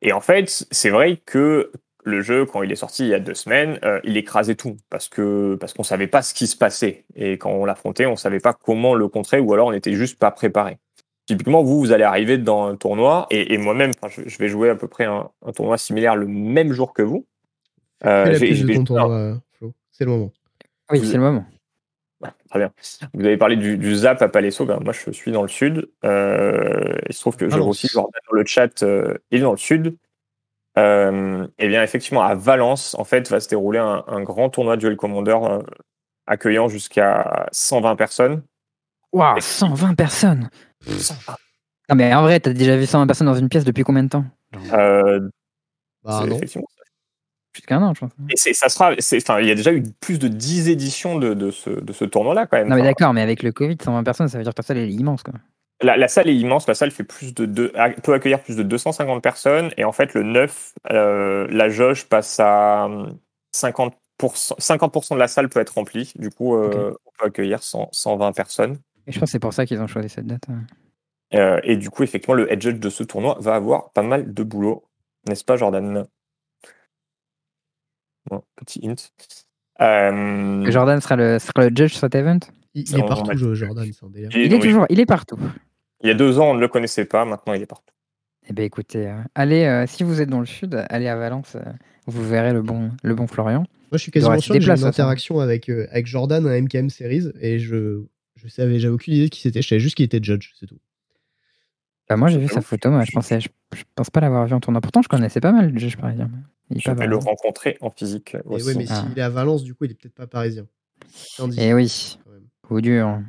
Et 0.02 0.12
en 0.14 0.22
fait, 0.22 0.66
c'est 0.72 0.90
vrai 0.90 1.18
que 1.26 1.72
le 2.06 2.22
jeu, 2.22 2.46
quand 2.46 2.62
il 2.64 2.72
est 2.72 2.76
sorti 2.76 3.04
il 3.04 3.10
y 3.10 3.14
a 3.14 3.20
deux 3.20 3.34
semaines, 3.34 3.80
euh, 3.86 4.02
il 4.04 4.18
écrasait 4.18 4.56
tout 4.56 4.76
parce 4.90 5.08
que 5.08 5.56
parce 5.56 5.74
qu'on 5.74 5.84
savait 5.84 6.08
pas 6.08 6.22
ce 6.22 6.34
qui 6.34 6.48
se 6.48 6.58
passait 6.58 7.06
et 7.16 7.38
quand 7.38 7.52
on 7.52 7.64
l'affrontait, 7.64 8.06
on 8.06 8.18
savait 8.18 8.42
pas 8.42 8.54
comment 8.54 8.94
le 8.94 9.08
contrer 9.08 9.40
ou 9.40 9.54
alors 9.54 9.68
on 9.68 9.72
n'était 9.72 9.94
juste 9.94 10.20
pas 10.20 10.30
préparé. 10.32 10.78
Typiquement, 11.26 11.64
vous, 11.64 11.80
vous 11.80 11.94
allez 11.94 12.04
arriver 12.04 12.38
dans 12.38 12.66
un 12.66 12.76
tournoi 12.76 13.28
et, 13.30 13.54
et 13.54 13.58
moi-même, 13.58 13.92
je, 14.10 14.24
je 14.26 14.38
vais 14.40 14.50
jouer 14.50 14.70
à 14.70 14.76
peu 14.76 14.90
près 14.90 15.06
un, 15.06 15.30
un 15.46 15.52
tournoi 15.54 15.78
similaire 15.78 16.18
le 16.18 16.28
même 16.28 16.74
jour 16.74 16.92
que 16.94 17.02
vous. 17.02 17.26
Euh, 18.06 18.34
j'ai- 18.34 18.76
euh, 18.92 19.36
Flo? 19.58 19.74
C'est 19.92 20.06
le 20.06 20.12
moment. 20.12 20.32
Oui, 20.92 21.00
c'est 21.06 21.18
le 21.18 21.24
moment. 21.24 21.46
Ouais, 22.22 22.30
très 22.50 22.60
bien. 22.60 22.72
Vous 23.14 23.26
avez 23.26 23.38
parlé 23.38 23.56
du, 23.56 23.78
du 23.78 23.96
Zap 23.96 24.22
à 24.22 24.30
Palaiso. 24.30 24.66
Ben, 24.66 24.80
moi, 24.82 24.94
je 24.94 25.12
suis 25.12 25.32
dans 25.32 25.42
le 25.42 25.48
sud. 25.50 25.90
Euh, 26.06 26.98
il 27.10 27.14
se 27.14 27.20
trouve 27.22 27.36
que 27.38 27.46
Valence. 27.46 27.68
aussi 27.68 27.88
Jordan 27.88 28.22
dans 28.30 28.36
le 28.36 28.46
chat. 28.46 28.84
euh, 28.84 29.16
il 29.32 29.40
est 29.40 29.42
dans 29.42 29.52
le 29.52 29.58
sud. 29.58 29.98
Euh, 30.78 31.46
et 31.60 31.68
bien, 31.68 31.84
effectivement, 31.84 32.22
à 32.24 32.34
Valence, 32.36 32.96
en 32.98 33.04
fait, 33.04 33.30
va 33.30 33.40
se 33.40 33.48
dérouler 33.50 33.80
un, 33.80 34.04
un 34.08 34.22
grand 34.24 34.50
tournoi 34.50 34.76
Duel 34.78 34.96
Commander 34.98 35.38
euh, 35.44 35.62
accueillant 36.26 36.68
jusqu'à 36.68 37.48
120 37.52 37.96
personnes. 37.96 38.44
Waouh, 39.12 39.40
120 39.40 39.94
personnes. 39.96 40.50
Ah, 41.90 41.96
mais 41.96 42.14
en 42.14 42.24
vrai, 42.24 42.40
t'as 42.40 42.54
déjà 42.54 42.76
vu 42.78 42.86
120 42.86 43.06
personnes 43.06 43.28
dans 43.28 43.36
une 43.36 43.50
pièce 43.50 43.66
depuis 43.66 43.84
combien 43.84 44.04
de 44.04 44.10
temps? 44.10 44.26
Euh, 44.74 45.20
Bah 46.04 46.20
c'est 46.22 46.30
non. 46.30 46.36
effectivement. 46.38 46.68
Plus 47.54 47.62
qu'un 47.62 47.82
an, 47.84 47.94
je 47.94 48.00
pense. 48.02 48.12
Et 48.30 48.54
ça 48.54 48.68
sera. 48.68 48.94
il 49.42 49.48
y 49.48 49.52
a 49.52 49.56
déjà 49.56 49.72
eu 49.72 49.84
plus 50.02 50.18
de 50.20 50.28
10 50.28 50.70
éditions 50.70 51.18
de, 51.20 51.34
de 51.34 51.52
ce, 51.52 51.70
de 51.70 51.94
ce 51.94 52.04
tournoi-là, 52.06 52.48
quand 52.48 52.58
même. 52.58 52.68
Non, 52.68 52.76
mais 52.76 52.82
d'accord, 52.84 53.14
mais 53.14 53.22
avec 53.22 53.44
le 53.44 53.52
Covid, 53.52 53.78
120 53.82 54.04
personnes, 54.04 54.28
ça 54.28 54.38
veut 54.40 54.44
dire 54.44 54.54
que 54.54 54.58
ta 54.58 54.64
salle 54.64 54.78
elle 54.78 54.90
est 54.90 54.94
immense. 54.94 55.22
Quoi. 55.24 55.36
La, 55.82 55.98
la 55.98 56.08
salle 56.08 56.30
est 56.30 56.36
immense, 56.36 56.68
la 56.68 56.74
salle 56.76 56.92
fait 56.92 57.04
plus 57.04 57.34
de 57.34 57.46
deux, 57.46 57.72
peut 58.04 58.14
accueillir 58.14 58.42
plus 58.42 58.56
de 58.56 58.64
250 58.64 59.22
personnes 59.22 59.72
et 59.78 59.84
en 59.84 59.92
fait 59.92 60.14
le 60.14 60.24
9, 60.24 60.74
euh, 60.92 61.48
la 61.50 61.70
jauge 61.70 62.06
passe 62.06 62.40
à 62.40 62.86
hum, 62.86 63.18
50%, 63.54 63.92
50% 64.22 65.14
de 65.16 65.20
la 65.20 65.28
salle 65.28 65.50
peut 65.50 65.60
être 65.60 65.74
remplie, 65.76 66.14
du 66.16 66.30
coup 66.30 66.56
euh, 66.56 66.96
on 67.06 67.12
peut 67.20 67.26
accueillir 67.28 67.62
100 67.62 67.90
120 67.92 68.32
personnes 68.32 68.78
Et 69.08 69.12
je 69.12 69.20
pense 69.20 69.28
que 69.28 69.32
c'est 69.32 69.40
pour 69.40 69.54
ça 69.54 69.66
qu'ils 69.66 69.82
ont 69.82 69.88
choisi 69.88 70.08
cette 70.10 70.28
date. 70.28 70.44
hein. 70.50 70.62
Euh, 71.34 71.60
et 71.64 71.76
du 71.76 71.90
coup 71.90 72.04
effectivement 72.04 72.36
le 72.36 72.50
head 72.52 72.62
judge 72.62 72.80
de 72.80 72.90
ce 72.90 73.04
tournoi 73.04 73.38
va 73.42 73.56
avoir 73.56 73.92
pas 73.92 74.04
mal 74.04 74.34
de 74.34 74.44
boulot, 74.44 74.86
n'est-ce 75.28 75.44
pas 75.44 75.58
Jordan? 75.58 76.06
Bon, 78.34 78.44
Petit 78.56 78.88
hint. 78.88 79.12
Euh, 79.82 80.70
Jordan 80.72 81.02
sera 81.02 81.16
le, 81.16 81.40
sera 81.40 81.68
le 81.70 81.76
judge 81.76 81.92
sur 81.92 82.00
cet 82.02 82.16
event? 82.16 82.40
Il, 82.76 82.82
est 82.82 83.08
partout, 83.08 83.36
Jordan, 83.54 83.86
délire. 84.10 84.30
il 84.34 84.42
est- 84.42 84.46
Il 84.46 84.54
est 84.54 84.56
oui. 84.56 84.62
toujours, 84.62 84.86
il 84.90 85.00
est 85.00 85.06
partout. 85.06 85.38
Il 86.02 86.08
y 86.08 86.12
a 86.12 86.16
deux 86.16 86.40
ans 86.40 86.52
on 86.52 86.54
ne 86.56 86.60
le 86.60 86.68
connaissait 86.68 87.06
pas, 87.06 87.24
maintenant 87.26 87.54
il 87.54 87.62
est 87.62 87.66
partout. 87.68 87.94
Eh 88.50 88.54
bien, 88.54 88.66
écoutez, 88.66 89.08
euh, 89.08 89.16
allez, 89.36 89.64
euh, 89.64 89.86
si 89.88 90.04
vous 90.04 90.20
êtes 90.22 90.30
dans 90.30 90.40
le 90.42 90.46
sud, 90.46 90.84
allez 90.90 91.08
à 91.08 91.16
Valence, 91.16 91.56
euh, 91.56 91.62
vous 92.08 92.28
verrez 92.28 92.52
le 92.52 92.62
bon, 92.62 92.92
le 93.02 93.16
bon 93.16 93.26
Florian. 93.28 93.60
Moi, 93.60 93.68
je 93.94 93.98
suis 94.00 94.12
quasiment 94.12 94.38
sûr 94.40 94.54
que 94.56 94.60
des 94.60 94.66
j'ai 94.66 94.72
une 94.72 94.84
interaction 94.84 95.40
avec, 95.40 95.70
euh, 95.70 95.88
avec 95.92 96.08
Jordan 96.08 96.46
à 96.48 96.60
MKM 96.60 96.90
Series 96.90 97.32
et 97.40 97.60
je, 97.60 98.04
je 98.36 98.48
savais, 98.50 98.80
j'avais 98.80 98.94
aucune 98.94 99.14
idée 99.14 99.26
de 99.26 99.30
qui 99.30 99.40
c'était. 99.42 99.62
Je 99.62 99.68
savais 99.70 99.80
juste 99.80 99.96
qu'il 99.96 100.04
était 100.06 100.20
judge, 100.22 100.50
c'est 100.60 100.66
tout. 100.66 100.80
Bah, 102.10 102.18
moi, 102.18 102.28
j'ai 102.30 102.38
vu 102.40 102.48
sa 102.48 102.62
photo, 102.62 102.90
moi, 102.92 103.04
je, 103.06 103.12
pensais, 103.12 103.40
je, 103.40 103.50
je 103.74 103.84
pense 103.96 104.10
pas 104.10 104.20
l'avoir 104.20 104.46
vu 104.46 104.54
en 104.54 104.60
tournoi. 104.60 104.82
Pourtant, 104.82 105.02
je 105.02 105.08
connaissais 105.08 105.40
pas 105.40 105.52
mal 105.52 105.72
le 105.72 105.80
judge 105.80 105.96
parisien. 105.98 106.30
Il 106.70 106.80
Je 106.82 106.86
pas 106.86 106.94
vais 106.96 107.08
le 107.08 107.16
rencontrer 107.18 107.78
en 107.82 107.90
physique 107.90 108.36
Et 108.36 108.40
aussi. 108.46 108.66
ouais, 108.68 108.74
mais 108.76 108.86
Ah. 108.90 109.04
s'il 109.08 109.18
est 109.18 109.22
à 109.22 109.30
Valence, 109.30 109.64
du 109.64 109.74
coup, 109.74 109.86
il 109.86 109.92
est 109.92 109.96
peut-être 109.96 110.14
pas 110.16 110.28
parisien. 110.28 110.66
Tandis- 111.38 111.60
Et 111.62 111.74
oui, 111.74 112.18
quand 112.24 112.32
même. 112.32 112.42
coup 112.68 112.82
dur. 112.82 113.20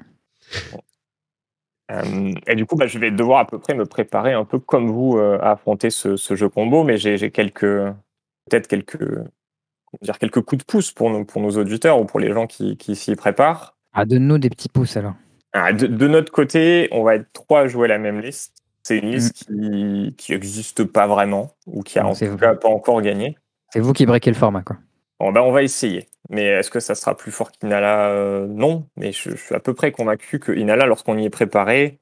Euh, 1.91 2.33
et 2.47 2.55
du 2.55 2.65
coup, 2.67 2.77
bah, 2.77 2.87
je 2.87 2.99
vais 2.99 3.11
devoir 3.11 3.41
à 3.41 3.47
peu 3.47 3.59
près 3.59 3.75
me 3.75 3.85
préparer 3.85 4.33
un 4.33 4.45
peu 4.45 4.59
comme 4.59 4.91
vous 4.91 5.19
euh, 5.19 5.39
à 5.41 5.53
affronter 5.53 5.91
ce, 5.91 6.17
ce 6.17 6.35
jeu 6.35 6.49
combo, 6.49 6.83
mais 6.83 6.97
j'ai 6.97 7.31
quelques, 7.31 7.61
peut-être 7.61 8.67
quelques, 8.69 8.99
dire, 10.03 10.19
quelques 10.19 10.41
coups 10.41 10.61
de 10.61 10.65
pouce 10.65 10.93
pour 10.93 11.11
nos, 11.11 11.25
pour 11.25 11.43
nos 11.43 11.51
auditeurs 11.51 12.01
ou 12.01 12.07
pour 12.07 12.21
les 12.21 12.33
gens 12.33 12.47
qui, 12.47 12.77
qui 12.77 12.97
s'y 12.97 13.15
préparent. 13.17 13.77
Ah, 13.93 14.07
donne-nous 14.07 14.39
des 14.39 14.51
petits 14.51 14.69
pouces 14.71 14.97
alors. 14.97 15.15
Ah, 15.53 15.73
de, 15.73 15.87
de 15.87 16.09
notre 16.09 16.33
côté, 16.33 16.89
on 16.91 17.05
va 17.05 17.17
être 17.17 17.31
trois 17.33 17.61
à 17.61 17.67
jouer 17.69 17.87
la 17.87 17.99
même 17.99 18.21
liste. 18.21 18.64
C'est 18.87 18.99
une 18.99 19.09
Mm. 19.09 19.13
liste 19.13 19.33
qui 19.47 20.15
qui 20.19 20.33
n'existe 20.33 20.85
pas 20.85 21.07
vraiment 21.07 21.53
ou 21.67 21.83
qui 21.83 21.99
a 21.99 22.07
en 22.07 22.15
tout 22.15 22.37
cas 22.37 22.55
pas 22.55 22.69
encore 22.69 23.01
gagné. 23.03 23.37
C'est 23.73 23.81
vous 23.81 23.93
qui 23.93 24.07
breakez 24.07 24.31
le 24.31 24.37
format, 24.37 24.63
quoi. 24.63 24.77
Bon, 25.21 25.33
bah, 25.33 25.43
on 25.43 25.53
va 25.53 25.63
essayer. 25.63 26.07
Mais 26.29 26.45
est-ce 26.45 26.71
que 26.71 26.81
ça 26.81 26.95
sera 26.95 27.17
plus 27.17 27.33
fort 27.33 27.51
qu'Inala? 27.51 28.09
Euh, 28.11 28.47
Non. 28.47 28.87
Mais 28.97 29.13
je, 29.13 29.31
je 29.31 29.37
suis 29.37 29.55
à 29.55 29.61
peu 29.61 29.75
près 29.75 29.91
convaincu 29.93 30.39
que 30.39 30.53
Inala, 30.53 30.87
lorsqu'on 30.87 31.17
y 31.19 31.25
est 31.25 31.31
préparé, 31.31 31.99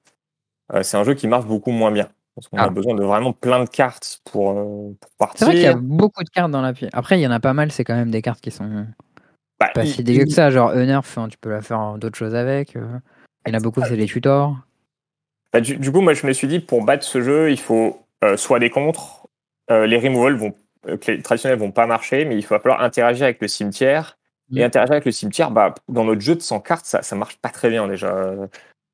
euh, 0.73 0.83
c'est 0.83 0.97
un 0.97 1.05
jeu 1.05 1.15
qui 1.15 1.29
marche 1.29 1.47
beaucoup 1.47 1.71
moins 1.71 1.93
bien. 1.93 2.09
Parce 2.35 2.49
qu'on 2.49 2.57
Ah. 2.59 2.65
a 2.65 2.71
besoin 2.71 2.95
de 2.95 3.03
vraiment 3.05 3.33
plein 3.33 3.63
de 3.63 3.69
cartes 3.69 4.21
pour, 4.25 4.51
euh, 4.51 4.55
pour 4.99 5.11
C'est 5.11 5.17
partir. 5.19 5.47
vrai 5.47 5.55
qu'il 5.57 5.65
y 5.65 5.67
a 5.67 5.75
beaucoup 5.77 6.25
de 6.25 6.31
cartes 6.31 6.51
dans 6.51 6.63
la 6.63 6.73
pièce. 6.73 6.91
Après, 6.95 7.19
il 7.19 7.23
y 7.23 7.27
en 7.27 7.31
a 7.31 7.41
pas 7.41 7.53
mal, 7.53 7.71
c'est 7.71 7.85
quand 7.85 7.95
même 7.95 8.11
des 8.11 8.23
cartes 8.23 8.41
qui 8.41 8.51
sont 8.51 8.87
Bah, 9.61 9.69
pas 9.75 9.85
il- 9.85 9.89
si 9.93 10.03
dégueu 10.03 10.23
il- 10.23 10.27
que 10.29 10.33
ça. 10.33 10.51
Genre 10.51 10.73
Unearth, 10.73 11.17
hein, 11.19 11.29
tu 11.29 11.37
peux 11.39 11.51
la 11.51 11.61
faire 11.63 11.97
d'autres 11.99 12.17
choses 12.19 12.35
avec. 12.35 12.75
Il 12.75 13.53
y 13.53 13.55
en 13.55 13.59
a 13.59 13.61
beaucoup, 13.61 13.83
c'est 13.85 13.97
les 13.97 14.07
tutors. 14.07 14.57
Bah, 15.53 15.61
du, 15.61 15.77
du 15.77 15.93
coup, 15.93 16.01
moi, 16.01 16.15
je 16.15 16.27
me 16.27 16.33
suis 16.33 16.49
dit, 16.49 16.61
pour 16.61 16.85
battre 16.85 17.05
ce 17.05 17.21
jeu, 17.23 17.51
il 17.51 17.59
faut 17.61 18.07
euh, 18.25 18.37
soit 18.37 18.59
des 18.59 18.71
contres. 18.71 19.27
euh, 19.71 19.87
les 19.87 19.99
removals 19.99 20.35
vont, 20.37 20.55
euh, 20.89 20.97
traditionnels 21.23 21.59
vont 21.59 21.71
pas 21.73 21.87
marcher, 21.87 22.25
mais 22.25 22.37
il 22.37 22.47
va 22.47 22.59
falloir 22.59 22.83
interagir 22.83 23.25
avec 23.25 23.41
le 23.41 23.49
cimetière. 23.49 24.19
Et 24.57 24.63
Mm. 24.63 24.67
interagir 24.67 24.93
avec 24.93 25.05
le 25.07 25.13
cimetière, 25.13 25.51
bah, 25.51 25.75
dans 25.89 26.05
notre 26.05 26.21
jeu 26.21 26.35
de 26.35 26.41
100 26.43 26.61
cartes, 26.61 26.85
ça, 26.87 27.03
ça 27.03 27.17
marche 27.17 27.37
pas 27.39 27.49
très 27.51 27.71
bien 27.71 27.89
déjà. 27.89 28.35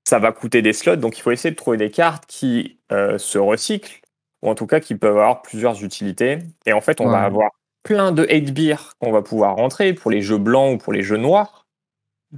Ça 0.09 0.19
va 0.19 0.33
coûter 0.33 0.63
des 0.63 0.73
slots, 0.73 0.97
donc 0.97 1.19
il 1.19 1.23
faut 1.23 1.31
essayer 1.33 1.51
de 1.51 1.57
trouver 1.57 1.77
des 1.77 1.91
cartes 1.91 2.25
qui 2.27 2.79
euh, 2.93 3.19
se 3.19 3.39
recyclent, 3.39 4.01
ou 4.43 4.51
en 4.51 4.55
tout 4.55 4.67
cas 4.67 4.81
qui 4.81 4.95
peuvent 4.95 5.19
avoir 5.19 5.43
plusieurs 5.43 5.85
utilités. 5.85 6.39
Et 6.67 6.73
en 6.73 6.81
fait, 6.81 7.01
on 7.01 7.09
va 7.09 7.23
avoir 7.23 7.51
plein 7.83 8.13
de 8.13 8.27
8 8.31 8.53
beers 8.53 8.93
qu'on 9.01 9.13
va 9.13 9.23
pouvoir 9.23 9.57
rentrer 9.57 9.93
pour 9.95 10.11
les 10.11 10.23
jeux 10.23 10.39
blancs 10.39 10.75
ou 10.75 10.79
pour 10.79 10.93
les 10.93 11.03
jeux 11.03 11.17
noirs. 11.19 11.58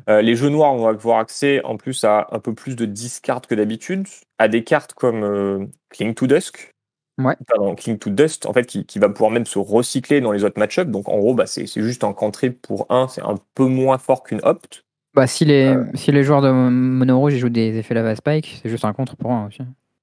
Euh, 0.08 0.22
les 0.22 0.36
jeux 0.36 0.48
noirs, 0.48 0.72
on 0.72 0.84
va 0.84 0.94
pouvoir 0.94 1.18
accès 1.18 1.62
en 1.64 1.76
plus 1.76 2.04
à 2.04 2.28
un 2.30 2.38
peu 2.38 2.54
plus 2.54 2.76
de 2.76 2.84
10 2.84 3.20
cartes 3.20 3.46
que 3.46 3.54
d'habitude, 3.54 4.06
à 4.38 4.48
des 4.48 4.62
cartes 4.64 4.94
comme 4.94 5.24
euh, 5.24 5.66
Cling 5.90 6.14
to 6.14 6.26
Dusk. 6.26 6.72
Ouais. 7.18 7.36
Pardon, 7.46 7.74
Cling 7.74 7.98
to 7.98 8.10
Dust, 8.10 8.46
en 8.46 8.52
fait, 8.52 8.64
qui, 8.64 8.86
qui 8.86 8.98
va 8.98 9.08
pouvoir 9.08 9.30
même 9.30 9.46
se 9.46 9.58
recycler 9.58 10.20
dans 10.20 10.32
les 10.32 10.44
autres 10.44 10.58
match-ups. 10.58 10.90
Donc, 10.90 11.08
en 11.08 11.18
gros, 11.18 11.34
bah, 11.34 11.46
c'est 11.46 11.66
juste 11.66 12.04
un 12.04 12.12
cantrip 12.12 12.62
pour 12.62 12.86
un, 12.88 13.08
c'est 13.08 13.22
un 13.22 13.34
peu 13.54 13.66
moins 13.66 13.98
fort 13.98 14.22
qu'une 14.22 14.40
opt. 14.42 14.84
Bah, 15.12 15.26
si 15.26 15.44
les, 15.44 15.66
Euh. 15.66 15.84
si 15.94 16.12
les 16.12 16.22
joueurs 16.22 16.40
de 16.40 16.50
Mono 16.50 17.18
Rouge 17.18 17.34
jouent 17.34 17.48
des 17.48 17.76
effets 17.76 17.94
lava 17.94 18.14
spike, 18.14 18.60
c'est 18.62 18.68
juste 18.68 18.84
un 18.84 18.92
contre 18.92 19.16
pour 19.16 19.32
un 19.32 19.48
aussi. 19.48 19.62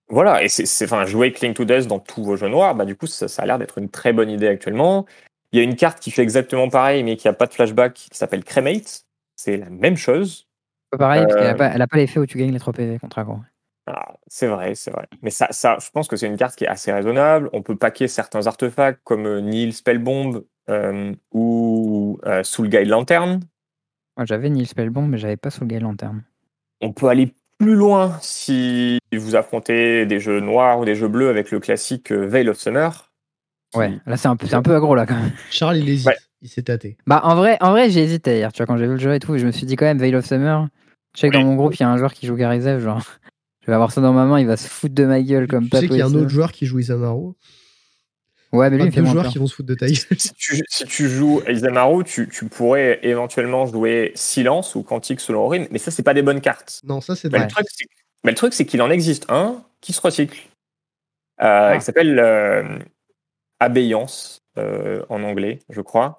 Voilà, 0.09 0.43
et 0.43 0.47
c'est, 0.47 0.85
enfin, 0.85 1.05
jouer 1.05 1.31
Cling 1.31 1.53
to 1.53 1.65
Dust 1.65 1.87
dans 1.87 1.99
tous 1.99 2.23
vos 2.23 2.35
jeux 2.35 2.49
noirs, 2.49 2.75
bah, 2.75 2.85
du 2.85 2.95
coup, 2.95 3.07
ça, 3.07 3.27
ça 3.27 3.41
a 3.41 3.45
l'air 3.45 3.57
d'être 3.57 3.77
une 3.77 3.89
très 3.89 4.13
bonne 4.13 4.29
idée 4.29 4.47
actuellement. 4.47 5.05
Il 5.53 5.57
y 5.57 5.61
a 5.61 5.63
une 5.63 5.75
carte 5.75 5.99
qui 5.99 6.11
fait 6.11 6.21
exactement 6.21 6.69
pareil, 6.69 7.03
mais 7.03 7.15
qui 7.15 7.27
a 7.27 7.33
pas 7.33 7.47
de 7.47 7.53
flashback, 7.53 7.93
qui 7.93 8.09
s'appelle 8.11 8.43
Cremate. 8.43 9.06
C'est 9.37 9.55
la 9.55 9.69
même 9.69 9.95
chose. 9.95 10.47
Pas 10.91 10.97
pareil, 10.97 11.23
parce 11.23 11.35
qu'elle 11.35 11.45
Euh. 11.45 11.51
a 11.51 11.55
pas, 11.55 11.67
elle 11.67 11.81
a 11.81 11.87
pas 11.87 11.97
l'effet 11.97 12.19
où 12.19 12.25
tu 12.25 12.37
gagnes 12.37 12.51
les 12.51 12.59
3 12.59 12.73
PV 12.73 12.99
contre 12.99 13.19
aggro. 13.19 13.37
Ah, 13.89 14.15
c'est 14.27 14.47
vrai, 14.47 14.75
c'est 14.75 14.91
vrai. 14.91 15.07
Mais 15.21 15.29
ça, 15.29 15.47
ça, 15.51 15.77
je 15.81 15.89
pense 15.91 16.09
que 16.09 16.17
c'est 16.17 16.27
une 16.27 16.35
carte 16.35 16.57
qui 16.57 16.65
est 16.65 16.67
assez 16.67 16.91
raisonnable. 16.91 17.49
On 17.53 17.61
peut 17.61 17.77
paquer 17.77 18.09
certains 18.09 18.45
artefacts 18.47 18.99
comme 19.05 19.25
euh, 19.25 19.39
Nihil 19.39 19.71
Spellbomb 19.73 20.43
euh, 20.69 21.13
ou 21.31 22.19
euh, 22.25 22.43
Soul 22.43 22.67
Guide 22.67 22.89
Lantern. 22.89 23.39
Moi, 24.17 24.25
j'avais 24.25 24.49
Nil 24.49 24.67
Spellbomb, 24.67 25.07
mais 25.07 25.17
j'avais 25.17 25.37
pas 25.37 25.49
Soul 25.51 25.67
Gale 25.67 25.83
Lantern. 25.83 26.21
On 26.81 26.91
peut 26.91 27.07
aller 27.07 27.33
plus 27.59 27.75
loin 27.75 28.17
si 28.21 28.99
vous 29.13 29.35
affrontez 29.35 30.05
des 30.05 30.19
jeux 30.19 30.39
noirs 30.41 30.79
ou 30.79 30.85
des 30.85 30.95
jeux 30.95 31.07
bleus 31.07 31.29
avec 31.29 31.51
le 31.51 31.59
classique 31.59 32.11
euh, 32.11 32.25
Veil 32.27 32.49
of 32.49 32.57
Summer. 32.57 33.09
qui- 33.71 33.79
Ouais, 33.79 33.93
là, 34.05 34.17
c'est 34.17 34.27
un, 34.27 34.35
peu- 34.35 34.47
c'est 34.47 34.55
un 34.55 34.61
peu 34.61 34.75
aggro, 34.75 34.95
là, 34.95 35.05
quand 35.05 35.15
même. 35.15 35.31
Charles, 35.49 35.77
il 35.77 35.89
hésite. 35.89 36.07
Ouais. 36.07 36.17
Il 36.41 36.49
s'est 36.49 36.63
tâté. 36.63 36.97
Bah, 37.07 37.21
en 37.23 37.35
vrai, 37.35 37.57
en 37.61 37.71
vrai 37.71 37.89
j'ai 37.89 38.03
hésité 38.03 38.37
hier, 38.37 38.51
tu 38.53 38.57
vois, 38.57 38.65
quand 38.67 38.77
j'ai 38.77 38.85
vu 38.85 38.93
le 38.93 38.97
jeu 38.99 39.13
et 39.13 39.19
tout, 39.19 39.37
je 39.37 39.45
me 39.45 39.51
suis 39.51 39.65
dit 39.65 39.75
quand 39.75 39.85
même, 39.85 39.97
Veil 39.99 40.15
of 40.15 40.25
Summer. 40.25 40.67
Je 41.15 41.21
sais 41.21 41.29
que 41.29 41.37
Oui. 41.37 41.43
dans 41.43 41.49
mon 41.49 41.55
groupe, 41.55 41.73
il 41.75 41.79
y 41.81 41.83
a 41.83 41.89
un 41.89 41.97
joueur 41.97 42.13
qui 42.13 42.27
joue 42.27 42.35
Garizev, 42.35 42.79
genre. 42.81 43.01
Je 43.61 43.71
vais 43.71 43.75
avoir 43.75 43.91
ça 43.91 43.99
dans 43.99 44.13
ma 44.13 44.23
main, 44.25 44.39
il 44.39 44.47
va 44.47 44.55
se 44.55 44.65
foutre 44.67 44.95
de 44.95 45.03
ma 45.05 45.21
gueule 45.21 45.45
comme 45.47 45.65
tu 45.65 45.69
pas 45.71 45.79
sais 45.81 45.87
qu'il 45.89 45.97
y 45.97 46.01
a 46.01 46.05
un 46.05 46.13
autre 46.13 46.29
joueur 46.29 46.53
qui 46.53 46.65
joue 46.65 46.79
Isamaru. 46.79 47.33
Ouais, 48.53 48.69
mais 48.69 48.77
lui, 48.77 48.85
il 48.85 48.91
fait 48.93 49.01
deux 49.01 49.07
joueurs 49.07 49.23
peur. 49.23 49.31
qui 49.33 49.39
vont 49.39 49.47
se 49.47 49.55
foutre 49.55 49.67
de 49.67 49.73
ta 49.75 49.87
gueule. 49.87 49.95
si, 49.95 50.33
tu, 50.35 50.63
si 50.69 50.85
tu 50.85 51.09
joues 51.09 51.41
Isamaru, 51.49 52.05
tu, 52.05 52.29
tu 52.29 52.45
pourrais 52.45 52.99
éventuellement 53.03 53.65
jouer 53.65 54.13
Silence 54.15 54.73
ou 54.75 54.83
Quantique 54.83 55.19
selon 55.19 55.41
Aurine, 55.41 55.67
mais 55.69 55.79
ça, 55.79 55.91
c'est 55.91 56.03
pas 56.03 56.13
des 56.13 56.21
bonnes 56.21 56.39
cartes. 56.39 56.79
Non, 56.85 57.01
ça 57.01 57.17
c'est 57.17 57.29
Mais 57.29 57.39
vrai. 57.39 57.47
mais 58.23 58.31
le 58.31 58.37
truc, 58.37 58.53
c'est 58.53 58.65
qu'il 58.65 58.81
en 58.81 58.89
existe 58.89 59.25
un 59.29 59.65
qui 59.81 59.91
se 59.91 59.99
recycle. 59.99 60.39
Euh, 61.41 61.71
Ah. 61.71 61.75
Il 61.75 61.81
s'appelle 61.81 62.17
euh, 62.19 62.79
Abeyance 63.59 64.39
euh, 64.57 65.03
en 65.09 65.23
anglais, 65.23 65.59
je 65.69 65.81
crois. 65.81 66.17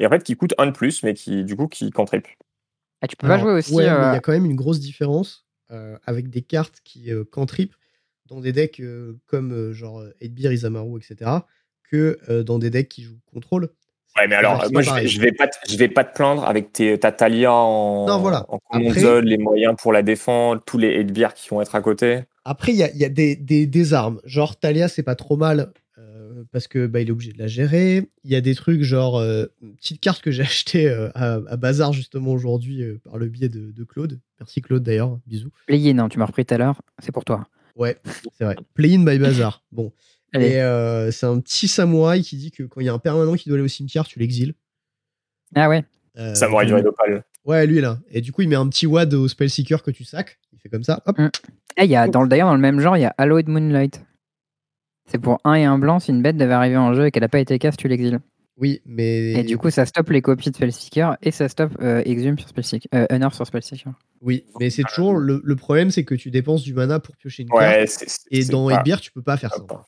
Et 0.00 0.06
en 0.06 0.10
fait, 0.10 0.22
qui 0.22 0.36
coûte 0.36 0.54
un 0.58 0.66
de 0.66 0.70
plus, 0.72 1.02
mais 1.02 1.14
qui, 1.14 1.44
du 1.44 1.56
coup, 1.56 1.66
qui 1.68 1.90
contribue. 1.90 2.36
Ah, 3.00 3.06
tu 3.06 3.16
peux 3.16 3.28
pas 3.28 3.38
jouer 3.38 3.52
aussi. 3.52 3.72
Ouais, 3.74 3.84
mais 3.84 3.88
il 3.90 3.94
euh, 3.94 4.12
y 4.14 4.16
a 4.16 4.20
quand 4.20 4.32
même 4.32 4.44
une 4.46 4.56
grosse 4.56 4.80
différence 4.80 5.46
euh, 5.70 5.96
avec 6.06 6.30
des 6.30 6.42
cartes 6.42 6.80
qui 6.84 7.12
euh, 7.12 7.24
cantrip 7.24 7.74
dans 8.26 8.40
des 8.40 8.52
decks 8.52 8.80
euh, 8.80 9.18
comme 9.26 9.52
euh, 9.52 9.72
genre 9.72 10.00
euh, 10.00 10.14
Edbir, 10.20 10.52
Isamaru, 10.52 11.00
etc. 11.00 11.30
que 11.90 12.18
euh, 12.28 12.42
dans 12.42 12.58
des 12.58 12.70
decks 12.70 12.88
qui 12.88 13.02
jouent 13.02 13.20
contrôle. 13.32 13.70
Ouais, 14.16 14.26
mais 14.26 14.34
alors, 14.34 14.66
moi, 14.72 14.82
je 14.82 14.90
vais, 14.92 15.06
je 15.06 15.20
vais 15.20 15.32
pas, 15.32 15.46
te- 15.46 15.58
je 15.70 15.76
vais 15.76 15.88
pas 15.88 16.02
te 16.02 16.14
plaindre 16.14 16.44
avec 16.44 16.72
tes, 16.72 16.98
ta 16.98 17.12
Talia 17.12 17.52
en, 17.52 18.06
Non, 18.06 18.18
voilà. 18.18 18.46
en 18.48 18.58
Après- 18.70 18.82
console, 18.84 19.24
les 19.26 19.38
moyens 19.38 19.76
pour 19.80 19.92
la 19.92 20.02
défendre, 20.02 20.60
tous 20.66 20.78
les 20.78 20.88
headbears 20.88 21.34
qui 21.34 21.50
vont 21.50 21.60
être 21.60 21.74
à 21.74 21.80
côté. 21.82 22.22
Après, 22.44 22.72
il 22.72 22.78
y 22.78 22.82
a, 22.82 22.90
il 22.90 22.96
y 22.98 23.04
a 23.04 23.10
des, 23.10 23.36
des, 23.36 23.66
des 23.66 23.94
armes. 23.94 24.20
Genre, 24.24 24.58
Talia, 24.58 24.88
c'est 24.88 25.02
pas 25.04 25.14
trop 25.14 25.36
mal 25.36 25.60
euh, 25.60 25.66
parce 26.52 26.68
que 26.68 26.86
bah, 26.86 27.00
il 27.00 27.08
est 27.08 27.10
obligé 27.12 27.32
de 27.32 27.38
la 27.38 27.46
gérer. 27.46 28.08
Il 28.24 28.30
y 28.30 28.36
a 28.36 28.40
des 28.40 28.54
trucs 28.54 28.82
genre 28.82 29.18
euh, 29.18 29.46
une 29.62 29.74
petite 29.76 30.00
carte 30.00 30.22
que 30.22 30.30
j'ai 30.30 30.42
achetée 30.42 30.88
euh, 30.88 31.08
à, 31.14 31.34
à 31.48 31.56
Bazar 31.56 31.92
justement 31.92 32.32
aujourd'hui 32.32 32.82
euh, 32.82 32.98
par 33.04 33.18
le 33.18 33.26
biais 33.28 33.48
de, 33.48 33.70
de 33.72 33.84
Claude. 33.84 34.20
Merci 34.40 34.60
Claude 34.62 34.82
d'ailleurs, 34.82 35.18
bisous. 35.26 35.50
Play 35.66 35.90
in, 35.90 35.98
hein, 35.98 36.08
tu 36.08 36.18
m'as 36.18 36.26
repris 36.26 36.44
tout 36.46 36.54
à 36.54 36.58
l'heure, 36.58 36.82
c'est 37.00 37.12
pour 37.12 37.24
toi. 37.24 37.46
Ouais, 37.76 37.96
c'est 38.36 38.44
vrai. 38.44 38.56
Play 38.74 38.94
in 38.94 39.04
by 39.04 39.18
Bazar. 39.18 39.62
Bon. 39.72 39.92
Allez. 40.34 40.48
Et 40.48 40.62
euh, 40.62 41.10
c'est 41.10 41.26
un 41.26 41.38
petit 41.40 41.68
samouraï 41.68 42.22
qui 42.22 42.36
dit 42.36 42.50
que 42.50 42.62
quand 42.64 42.80
il 42.80 42.86
y 42.86 42.88
a 42.90 42.92
un 42.92 42.98
permanent 42.98 43.34
qui 43.34 43.48
doit 43.48 43.56
aller 43.56 43.64
au 43.64 43.68
cimetière, 43.68 44.06
tu 44.06 44.18
l'exiles. 44.18 44.54
Ah 45.54 45.68
ouais, 45.68 45.84
Euh, 46.18 46.34
Samouraï 46.34 46.66
du 46.66 46.74
Redopal. 46.74 47.24
Ouais, 47.44 47.66
lui 47.66 47.80
là. 47.80 47.98
Et 48.10 48.20
du 48.20 48.30
coup, 48.32 48.42
il 48.42 48.48
met 48.48 48.56
un 48.56 48.68
petit 48.68 48.86
wad 48.86 49.14
au 49.14 49.26
Spellseeker 49.28 49.82
que 49.82 49.90
tu 49.90 50.04
sacs. 50.04 50.38
Il 50.52 50.58
fait 50.58 50.68
comme 50.68 50.82
ça. 50.84 51.02
Hop. 51.06 51.16
Ah, 51.76 51.84
il 51.84 51.90
y 51.90 51.96
a, 51.96 52.08
dans 52.08 52.22
le- 52.22 52.28
D'ailleurs, 52.28 52.48
dans 52.48 52.54
le 52.56 52.60
même 52.60 52.80
genre, 52.80 52.96
il 52.96 53.00
y 53.00 53.04
a 53.06 53.14
Hallowed 53.16 53.48
Moonlight. 53.48 54.02
C'est 55.08 55.18
pour 55.18 55.40
un 55.44 55.54
et 55.54 55.64
un 55.64 55.78
blanc, 55.78 55.98
si 56.00 56.10
une 56.10 56.22
bête 56.22 56.36
devait 56.36 56.52
arriver 56.52 56.76
en 56.76 56.94
jeu 56.94 57.06
et 57.06 57.10
qu'elle 57.10 57.22
n'a 57.22 57.28
pas 57.28 57.40
été 57.40 57.58
casse, 57.58 57.76
tu 57.76 57.88
l'exiles. 57.88 58.20
Oui, 58.60 58.80
mais. 58.86 59.34
Et 59.34 59.42
du 59.44 59.56
coup, 59.56 59.70
ça 59.70 59.86
stoppe 59.86 60.10
les 60.10 60.20
copies 60.20 60.50
de 60.50 60.56
Spellseeker 60.56 61.16
et 61.22 61.30
ça 61.30 61.48
stoppe 61.48 61.72
euh, 61.80 62.02
Exhume 62.04 62.38
sur 62.38 62.48
Spellseeker. 62.48 62.88
Euh, 62.94 63.06
Honor 63.10 63.32
sur 63.32 63.46
Spellseeker. 63.46 63.92
Oui, 64.20 64.44
mais 64.58 64.68
c'est 64.70 64.82
toujours. 64.82 65.16
Le, 65.16 65.40
le 65.44 65.56
problème, 65.56 65.90
c'est 65.90 66.04
que 66.04 66.14
tu 66.16 66.30
dépenses 66.30 66.62
du 66.62 66.74
mana 66.74 66.98
pour 66.98 67.16
piocher 67.16 67.44
une 67.44 67.50
carte. 67.50 67.60
Ouais, 67.62 67.86
c'est- 67.86 68.08
c'est- 68.08 68.26
Et 68.30 68.42
c'est 68.42 68.52
dans 68.52 68.68
pas- 68.68 68.74
Edbear, 68.80 69.00
tu 69.00 69.12
peux 69.12 69.22
pas 69.22 69.36
faire 69.36 69.54
ça. 69.54 69.62
pas- 69.62 69.86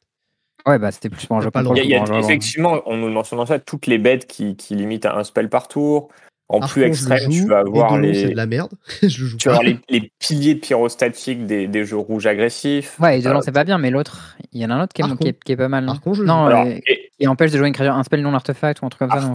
Ouais, 0.66 0.78
bah 0.78 0.92
c'était 0.92 1.08
plus 1.08 1.24
pour 1.26 1.38
un 1.38 1.40
jeu 1.40 1.50
pas 1.50 1.62
Il 1.62 1.84
y 1.86 1.94
a, 1.94 2.02
a- 2.04 2.18
effectivement, 2.20 2.80
on 2.86 2.96
nous 2.98 3.08
mentionne 3.08 3.38
dans 3.38 3.46
ça, 3.46 3.58
toutes 3.58 3.86
les 3.86 3.96
bêtes 3.98 4.26
qui, 4.26 4.56
qui 4.56 4.74
limitent 4.76 5.06
à 5.06 5.16
un 5.18 5.24
spell 5.24 5.48
par 5.48 5.68
tour. 5.68 6.08
En 6.52 6.58
plus 6.60 6.82
extrême, 6.82 7.18
joue, 7.30 7.42
tu 7.44 7.46
vas 7.48 7.60
avoir 7.60 7.96
les, 7.98 8.24
de 8.30 8.34
la 8.36 8.46
merde. 8.46 8.72
je 9.02 9.06
le 9.06 9.10
joue 9.28 9.36
tu 9.36 9.48
vas 9.48 9.54
avoir 9.54 9.64
les, 9.64 9.78
les 9.88 10.10
piliers 10.18 10.56
pyrostatiques 10.56 11.46
des, 11.46 11.68
des 11.68 11.84
jeux 11.84 11.96
rouges 11.96 12.26
agressifs. 12.26 12.98
Ouais, 12.98 13.20
et 13.20 13.26
Euh, 13.26 13.40
c'est 13.40 13.52
pas 13.52 13.62
bien, 13.64 13.78
mais 13.78 13.90
l'autre, 13.90 14.36
il 14.52 14.60
y 14.60 14.64
en 14.66 14.70
a 14.70 14.74
un 14.74 14.82
autre 14.82 14.92
qui 14.92 15.00
est, 15.02 15.04
Archon. 15.04 15.16
qui 15.16 15.28
est- 15.28 15.44
qui 15.44 15.52
est 15.52 15.56
pas 15.56 15.68
mal. 15.68 15.84
Non, 15.86 15.94
je 16.12 16.22
alors, 16.22 16.66
euh, 16.66 16.78
et 16.86 17.10
qui 17.18 17.26
empêche 17.28 17.52
de 17.52 17.58
jouer 17.58 17.68
une 17.68 17.72
créature, 17.74 17.94
un 17.94 18.02
spell 18.02 18.20
non 18.22 18.34
artefact 18.34 18.82
ou 18.82 18.86
un 18.86 18.88
truc 18.88 19.08
comme 19.08 19.10
ça. 19.20 19.26
non. 19.26 19.34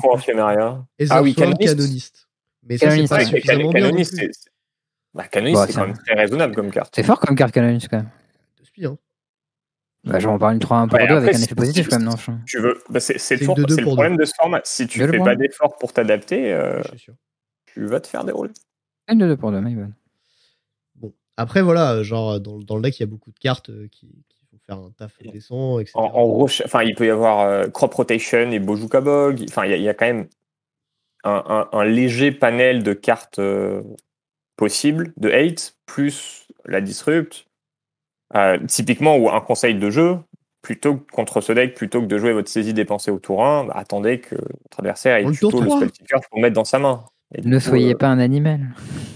Ether 0.99 1.11
Ah 1.11 1.21
oui, 1.23 1.33
Canoniste. 1.33 1.75
canoniste. 1.75 2.27
Mais 2.67 2.77
ça, 2.77 2.89
c'est 2.91 3.07
Canoniste, 3.07 3.13
pas 3.13 3.55
ouais, 3.55 3.73
Canoniste, 3.81 4.15
c'est- 4.17 4.31
bah, 5.13 5.27
Canoniste, 5.27 5.59
Ouais, 5.61 5.67
c'est 5.67 5.73
quand 5.73 5.87
même 5.87 5.97
très 5.97 6.15
raisonnable 6.15 6.53
comme 6.55 6.71
carte. 6.71 6.93
C'est 6.95 7.03
fort 7.03 7.19
comme 7.21 7.35
carte 7.37 7.53
canoniste 7.53 7.87
quand 7.89 7.97
même. 7.97 8.09
Hein. 8.83 8.95
Bah, 10.05 10.19
je 10.19 10.27
vais 10.27 10.33
en 10.33 10.37
parler 10.37 10.55
une 10.55 10.61
3-1 10.61 10.87
pour 10.87 10.99
Ouais, 10.99 11.07
2 11.07 11.15
avec 11.15 11.23
après, 11.29 11.35
un 11.35 11.39
c'est- 11.39 11.45
effet 11.45 11.55
positif 11.55 11.89
quand 11.89 11.97
même, 11.99 12.07
non 12.07 12.15
Tu 12.45 12.59
veux, 12.59 12.81
bah, 12.89 12.99
c'est 12.99 13.13
deux 13.13 13.19
c'est 13.19 13.37
le 13.37 13.81
problème 13.83 14.17
de 14.17 14.25
ce 14.25 14.33
format. 14.35 14.61
Si 14.63 14.85
tu 14.87 14.99
Deux 14.99 15.07
fais 15.07 15.17
pas 15.19 15.35
deux. 15.35 15.47
d'efforts 15.47 15.77
pour 15.77 15.93
t'adapter, 15.93 16.53
euh, 16.53 16.81
tu 17.65 17.85
vas 17.85 17.99
te 17.99 18.07
faire 18.07 18.23
dérouler. 18.23 18.51
Une 19.09 19.17
de 19.19 19.27
2 19.27 19.35
pour 19.37 19.51
2, 19.51 19.59
my 19.61 19.73
bad. 19.75 19.91
Bon. 20.95 21.11
Après, 21.37 21.61
voilà, 21.61 22.03
genre, 22.03 22.39
dans, 22.39 22.59
dans 22.59 22.75
le 22.75 22.81
deck, 22.83 22.97
il 22.99 23.01
y 23.01 23.03
a 23.03 23.07
beaucoup 23.07 23.31
de 23.31 23.39
cartes 23.39 23.69
euh, 23.69 23.87
qui, 23.91 24.07
qui 24.29 24.45
vont 24.51 24.59
faire 24.65 24.77
un 24.77 24.91
taf 24.91 25.17
décent, 25.23 25.79
etc. 25.79 25.93
En, 25.95 26.05
en 26.13 26.41
enfin, 26.43 26.83
il 26.83 26.93
peut 26.95 27.07
y 27.07 27.09
avoir 27.09 27.39
euh, 27.41 27.67
Crop 27.67 27.93
Rotation 27.93 28.51
et 28.51 28.59
Bojuka 28.59 29.01
Bog. 29.01 29.43
Enfin, 29.49 29.65
il 29.65 29.75
y, 29.79 29.81
y 29.83 29.89
a 29.89 29.93
quand 29.95 30.05
même 30.05 30.27
un, 31.23 31.43
un- 31.73 31.77
un 31.79 31.83
léger 31.85 32.31
panel 32.31 32.83
de 32.83 32.93
cartes 32.93 33.39
euh, 33.39 33.81
possibles 34.55 35.13
de 35.17 35.31
hate, 35.31 35.75
plus 35.87 36.47
la 36.65 36.79
Disrupt. 36.81 37.44
Euh, 38.35 38.57
typiquement, 38.67 39.17
ou 39.17 39.29
un 39.29 39.39
conseil 39.41 39.75
de 39.75 39.89
jeu, 39.89 40.17
plutôt 40.61 40.97
que 40.97 41.11
contre 41.11 41.41
ce 41.41 41.51
deck, 41.53 41.75
plutôt 41.75 42.01
que 42.01 42.07
de 42.07 42.17
jouer 42.17 42.33
votre 42.33 42.49
saisie 42.49 42.73
dépensée 42.73 43.11
au 43.11 43.19
tour 43.19 43.45
1, 43.45 43.65
bah, 43.65 43.73
attendez 43.75 44.19
que 44.19 44.35
votre 44.35 44.79
adversaire 44.79 45.17
ait 45.17 45.23
le 45.23 45.29
plutôt 45.29 45.61
le 45.61 45.67
3. 45.67 45.77
Spellseeker 45.77 46.19
pour 46.29 46.39
mettre 46.39 46.55
dans 46.55 46.65
sa 46.65 46.79
main. 46.79 47.05
Et 47.35 47.41
Ne 47.41 47.57
coup, 47.59 47.63
soyez 47.65 47.93
euh, 47.93 47.97
pas 47.97 48.07
un 48.07 48.19
animal. 48.19 48.73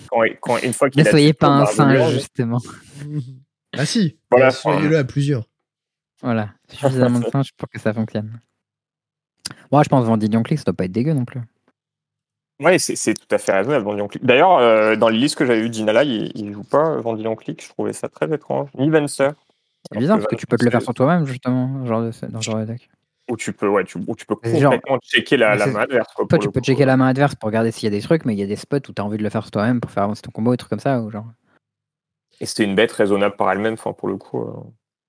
quand, 0.09 0.21
quand- 0.41 0.57
une 0.61 0.73
fois 0.73 0.89
qu'il 0.89 1.01
Ne 1.01 1.07
a 1.07 1.11
soyez 1.11 1.33
pas 1.33 1.47
un 1.47 1.65
singe, 1.65 2.11
justement. 2.13 2.59
ah 3.77 3.85
si, 3.85 4.17
Voilà, 4.29 4.51
soyez-le 4.51 4.97
à 4.97 5.03
plusieurs. 5.03 5.45
Voilà, 6.21 6.49
suffisamment 6.69 7.19
de 7.19 7.25
singes 7.31 7.53
pour 7.53 7.69
que 7.69 7.79
ça 7.79 7.93
fonctionne. 7.93 8.39
Moi, 9.71 9.83
je 9.83 9.89
pense 9.89 10.05
Vendillion 10.05 10.43
Click, 10.43 10.59
ça 10.59 10.65
doit 10.65 10.73
pas 10.73 10.85
être 10.85 10.91
dégueu 10.91 11.13
non 11.13 11.25
plus. 11.25 11.41
Ouais, 12.61 12.77
c'est 12.77 12.95
c'est 12.95 13.13
tout 13.13 13.33
à 13.33 13.37
fait 13.37 13.53
raisonnable, 13.53 13.85
Vendillon 13.85 14.07
Click. 14.07 14.25
D'ailleurs, 14.25 14.57
euh, 14.57 14.95
dans 14.95 15.07
les 15.09 15.17
listes 15.17 15.35
que 15.37 15.45
j'avais 15.45 15.61
vues 15.61 15.69
d'Inala, 15.69 16.03
il, 16.03 16.31
il 16.35 16.51
joue 16.53 16.63
pas 16.63 16.89
euh, 16.91 16.99
Vendillon 17.01 17.35
Click, 17.35 17.63
je 17.63 17.69
trouvais 17.69 17.93
ça 17.93 18.09
très 18.09 18.31
étrange. 18.33 18.69
Ni 18.77 18.89
Venser. 18.89 19.29
C'est 19.91 19.97
bizarre 19.97 20.17
parce 20.17 20.27
que 20.27 20.35
tu 20.35 20.45
peux 20.45 20.57
te 20.57 20.65
le 20.65 20.71
faire 20.71 20.81
sur 20.81 20.93
toi-même, 20.93 21.25
justement, 21.25 21.85
genre 21.85 22.01
de, 22.01 22.11
dans 22.27 22.41
ce 22.41 22.45
genre 22.45 22.59
de 22.59 22.65
deck. 22.65 22.89
Ou 23.31 23.37
tu 23.37 23.53
peux, 23.53 23.67
ouais, 23.67 23.85
tu, 23.85 23.97
ou 24.07 24.15
tu 24.15 24.25
peux 24.25 24.35
C'est 24.43 24.59
genre- 24.59 24.73
complètement 24.73 24.97
checker 24.99 25.37
la, 25.37 25.55
la 25.55 25.67
main 25.67 25.81
adverse. 25.81 26.11
quoi, 26.13 26.25
Toi, 26.27 26.39
tu 26.39 26.49
peux 26.49 26.59
coup. 26.59 26.65
checker 26.65 26.83
la 26.83 26.97
main 26.97 27.07
adverse 27.07 27.35
pour 27.35 27.47
regarder 27.47 27.71
s'il 27.71 27.85
y 27.85 27.87
a 27.87 27.97
des 27.97 28.01
trucs, 28.03 28.25
mais 28.25 28.33
il 28.33 28.39
y 28.39 28.43
a 28.43 28.47
des 28.47 28.55
spots 28.55 28.77
où 28.89 28.93
tu 28.93 29.01
as 29.01 29.05
envie 29.05 29.17
de 29.17 29.23
le 29.23 29.29
faire 29.29 29.43
sur 29.43 29.51
toi-même 29.51 29.79
pour 29.79 29.91
faire 29.91 30.03
avancer 30.03 30.21
ton 30.21 30.31
combo, 30.31 30.51
des 30.51 30.57
trucs 30.57 30.69
comme 30.71 30.79
ça. 30.79 30.99
Ou 30.99 31.09
genre. 31.11 31.27
Et 32.41 32.45
c'était 32.45 32.63
une 32.65 32.75
bête 32.75 32.91
raisonnable 32.91 33.35
par 33.35 33.51
elle-même, 33.51 33.73
enfin, 33.73 33.93
pour 33.93 34.07
le 34.09 34.17
coup. 34.17 34.41
euh. 34.41 34.51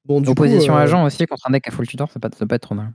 Bon, 0.05 0.21
du 0.21 0.27
coup, 0.27 0.33
Opposition 0.33 0.77
euh, 0.77 0.81
agent 0.81 1.05
aussi 1.05 1.27
contre 1.27 1.47
un 1.49 1.51
deck 1.53 1.67
à 1.67 1.71
full 1.71 1.87
tutor, 1.87 2.11
ça 2.11 2.21
peut, 2.21 2.29
ça 2.39 2.47
peut 2.47 2.55
être 2.55 2.63
trop 2.63 2.75
mal. 2.75 2.93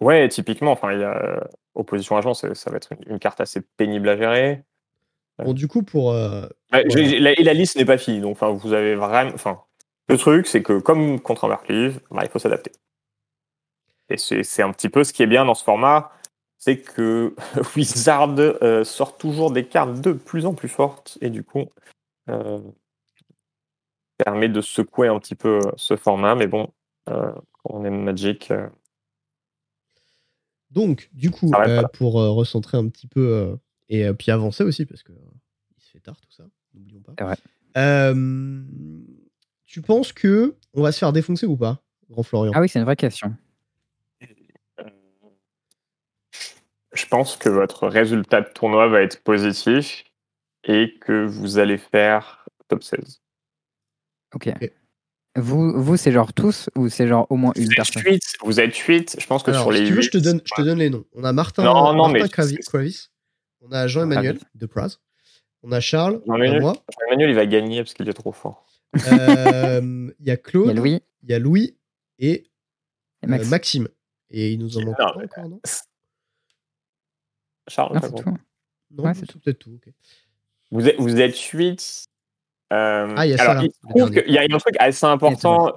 Ouais, 0.00 0.28
typiquement, 0.28 0.72
enfin, 0.72 0.92
il 0.92 1.00
y 1.00 1.04
a 1.04 1.16
euh, 1.16 1.40
opposition 1.74 2.16
agent, 2.16 2.34
ça, 2.34 2.54
ça 2.54 2.70
va 2.70 2.76
être 2.76 2.92
une, 2.92 3.12
une 3.14 3.18
carte 3.18 3.40
assez 3.40 3.60
pénible 3.60 4.08
à 4.08 4.16
gérer. 4.16 4.64
Bon, 5.38 5.52
du 5.52 5.68
coup, 5.68 5.82
pour. 5.82 6.12
euh, 6.12 6.46
Ouais, 6.72 6.84
la- 6.84 7.32
et 7.32 7.42
la 7.42 7.54
liste 7.54 7.76
n'est 7.76 7.84
pas 7.84 7.98
finie, 7.98 8.20
donc 8.20 8.32
enfin, 8.32 8.50
vous 8.50 8.72
avez 8.72 8.94
vraiment. 8.94 9.32
Enfin, 9.34 9.62
le 10.08 10.16
truc, 10.18 10.46
c'est 10.46 10.62
que 10.62 10.78
comme 10.78 11.20
contre 11.20 11.44
un 11.44 11.48
bah, 11.48 12.22
il 12.22 12.28
faut 12.30 12.38
s'adapter. 12.38 12.72
Et 14.10 14.16
c'est 14.16 14.62
un 14.62 14.72
petit 14.72 14.88
peu 14.88 15.04
ce 15.04 15.12
qui 15.12 15.22
est 15.22 15.26
bien 15.26 15.44
dans 15.44 15.54
ce 15.54 15.64
format, 15.64 16.12
c'est 16.56 16.80
que 16.80 17.34
Wizard 17.76 18.34
euh, 18.38 18.84
sort 18.84 19.16
toujours 19.16 19.50
des 19.50 19.66
cartes 19.66 20.00
de 20.00 20.12
plus 20.12 20.46
en 20.46 20.54
plus 20.54 20.68
fortes, 20.68 21.18
et 21.20 21.30
du 21.30 21.44
coup, 21.44 21.66
euh, 22.30 22.60
permet 24.16 24.48
de 24.48 24.60
secouer 24.60 25.08
un 25.08 25.18
petit 25.18 25.34
peu 25.34 25.60
ce 25.76 25.96
format. 25.96 26.34
Mais 26.34 26.46
bon, 26.46 26.68
euh, 27.08 27.32
on 27.64 27.84
aime 27.84 28.02
Magic, 28.02 28.50
euh, 28.50 28.68
Donc, 30.70 31.08
du 31.12 31.30
coup, 31.30 31.50
euh, 31.54 31.82
pour 31.94 32.20
euh, 32.20 32.30
recentrer 32.30 32.76
un 32.76 32.88
petit 32.88 33.06
peu 33.06 33.32
euh, 33.32 33.56
et 33.88 34.04
euh, 34.04 34.12
puis 34.12 34.30
avancer 34.30 34.64
aussi, 34.64 34.84
parce 34.84 35.02
que 35.02 35.12
euh, 35.12 35.30
il 35.76 35.82
se 35.82 35.90
fait 35.90 36.00
tard 36.00 36.20
tout 36.20 36.30
ça, 36.30 36.44
n'oublions 36.74 37.00
pas. 37.00 37.36
Euh, 37.76 38.62
tu 39.66 39.82
penses 39.82 40.12
que 40.12 40.56
on 40.74 40.82
va 40.82 40.92
se 40.92 40.98
faire 40.98 41.12
défoncer 41.12 41.46
ou 41.46 41.56
pas, 41.56 41.82
Grand 42.10 42.22
Florian? 42.22 42.52
Ah 42.54 42.60
oui, 42.60 42.68
c'est 42.68 42.78
une 42.78 42.84
vraie 42.84 42.96
question. 42.96 43.34
je 46.98 47.06
pense 47.06 47.36
que 47.36 47.48
votre 47.48 47.86
résultat 47.86 48.40
de 48.40 48.48
tournoi 48.48 48.88
va 48.88 49.02
être 49.02 49.22
positif 49.22 50.04
et 50.64 50.98
que 51.00 51.24
vous 51.24 51.58
allez 51.58 51.78
faire 51.78 52.44
top 52.66 52.82
16. 52.82 53.22
Ok. 54.34 54.50
Vous, 55.36 55.80
vous 55.80 55.96
c'est 55.96 56.10
genre 56.10 56.32
tous 56.32 56.68
ou 56.74 56.88
c'est 56.88 57.06
genre 57.06 57.26
au 57.30 57.36
moins 57.36 57.52
une 57.56 57.68
personne? 57.68 58.02
8, 58.04 58.20
vous 58.42 58.60
êtes 58.60 58.74
8, 58.76 59.16
je 59.20 59.26
pense 59.26 59.42
que 59.42 59.50
Alors, 59.50 59.62
sur 59.62 59.72
les 59.72 59.80
si 59.80 59.84
tu 59.86 59.90
veux, 59.92 59.98
8, 59.98 60.02
je 60.04 60.10
te 60.10 60.18
donne, 60.18 60.40
je 60.44 60.54
te 60.54 60.62
donne 60.62 60.78
les 60.78 60.90
noms. 60.90 61.04
On 61.14 61.24
a 61.24 61.32
Martin, 61.32 61.64
Non, 61.64 61.92
non, 61.94 62.08
Martin 62.08 62.28
Kravis. 62.28 63.08
On 63.60 63.72
a 63.72 63.86
Jean-Emmanuel 63.86 64.38
de 64.54 64.66
Praz. 64.66 64.98
On 65.62 65.72
a 65.72 65.80
Charles, 65.80 66.20
Jean-Emmanuel. 66.26 66.72
il 67.30 67.34
va 67.34 67.46
gagner 67.46 67.82
parce 67.82 67.94
qu'il 67.94 68.08
est 68.08 68.12
trop 68.12 68.32
fort. 68.32 68.64
Euh, 69.12 70.10
Il 70.20 70.26
y 70.26 70.30
a 70.30 70.34
Il 70.34 70.38
Claude, 70.42 70.68
y 70.68 70.70
a 70.70 70.74
Louis 70.74 71.02
il 71.24 71.30
y 71.30 71.34
a 71.34 71.38
Louis 71.38 71.76
et 72.20 72.30
et 72.30 72.50
euh, 73.24 73.28
Max. 73.28 73.48
Maxime. 73.50 73.88
Et 74.30 74.52
il 74.52 74.58
nous 74.60 74.78
en 74.78 74.82
manque 74.84 74.98
Non, 74.98 75.04
pas 75.06 75.24
encore, 75.24 75.48
non 75.48 75.60
Charles, 77.66 77.98
c'est 78.02 78.14
tout. 78.14 78.30
Non, 78.90 79.04
Ouais, 79.04 79.14
c'est 79.14 79.26
tout, 79.26 79.38
peut-être 79.40 79.58
tout. 79.58 79.72
ok. 79.74 79.92
vous, 80.70 80.88
êtes, 80.88 80.96
vous 80.98 81.20
êtes 81.20 81.36
8. 81.36 82.06
euh, 82.72 83.14
Ah, 83.16 83.26
il 83.26 83.30
y 83.30 83.34
a 83.34 83.36
ça, 83.36 83.50
alors, 83.50 83.62
là, 83.64 83.68
il 84.26 84.32
y 84.32 84.38
a 84.38 84.42
un 84.42 84.58
truc 84.58 84.74
assez 84.78 85.04
important. 85.06 85.72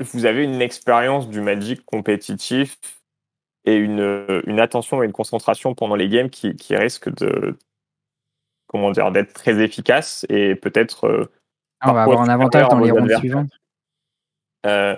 Vous 0.00 0.26
avez 0.26 0.44
une 0.44 0.60
expérience 0.60 1.28
du 1.28 1.40
Magic 1.40 1.84
compétitif 1.84 2.78
et 3.64 3.76
une, 3.76 4.42
une 4.46 4.60
attention 4.60 5.02
et 5.02 5.06
une 5.06 5.12
concentration 5.12 5.74
pendant 5.74 5.94
les 5.94 6.08
games 6.08 6.30
qui, 6.30 6.56
qui 6.56 6.76
risque 6.76 7.14
de 7.14 7.56
comment 8.66 8.90
dire 8.90 9.12
d'être 9.12 9.32
très 9.32 9.62
efficace 9.62 10.26
et 10.28 10.54
peut-être 10.56 11.06
euh, 11.06 11.30
Ah, 11.80 11.90
on 11.90 11.94
va 11.94 12.02
avoir 12.02 12.20
un 12.20 12.28
avantage 12.28 12.68
dans 12.68 12.80
les 12.80 12.90
adversaires. 12.90 13.18
suivantes. 13.20 13.50
Euh, 14.66 14.96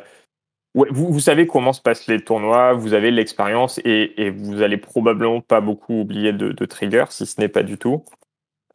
ouais, 0.75 0.89
vous, 0.91 1.13
vous 1.13 1.21
savez 1.21 1.47
comment 1.47 1.73
se 1.73 1.83
passent 1.83 2.07
les 2.07 2.21
tournois, 2.25 2.73
vous 2.73 2.95
avez 2.95 3.11
l'expérience 3.11 3.79
et, 3.85 4.21
et 4.23 4.31
vous 4.31 4.63
allez 4.63 4.79
probablement 4.79 5.41
pas 5.41 5.61
beaucoup 5.61 6.01
oublier 6.01 6.33
de, 6.33 6.53
de 6.53 6.65
trigger, 6.65 7.05
si 7.11 7.27
ce 7.27 7.41
n'est 7.41 7.49
pas 7.49 7.63
du 7.63 7.77
tout. 7.77 8.05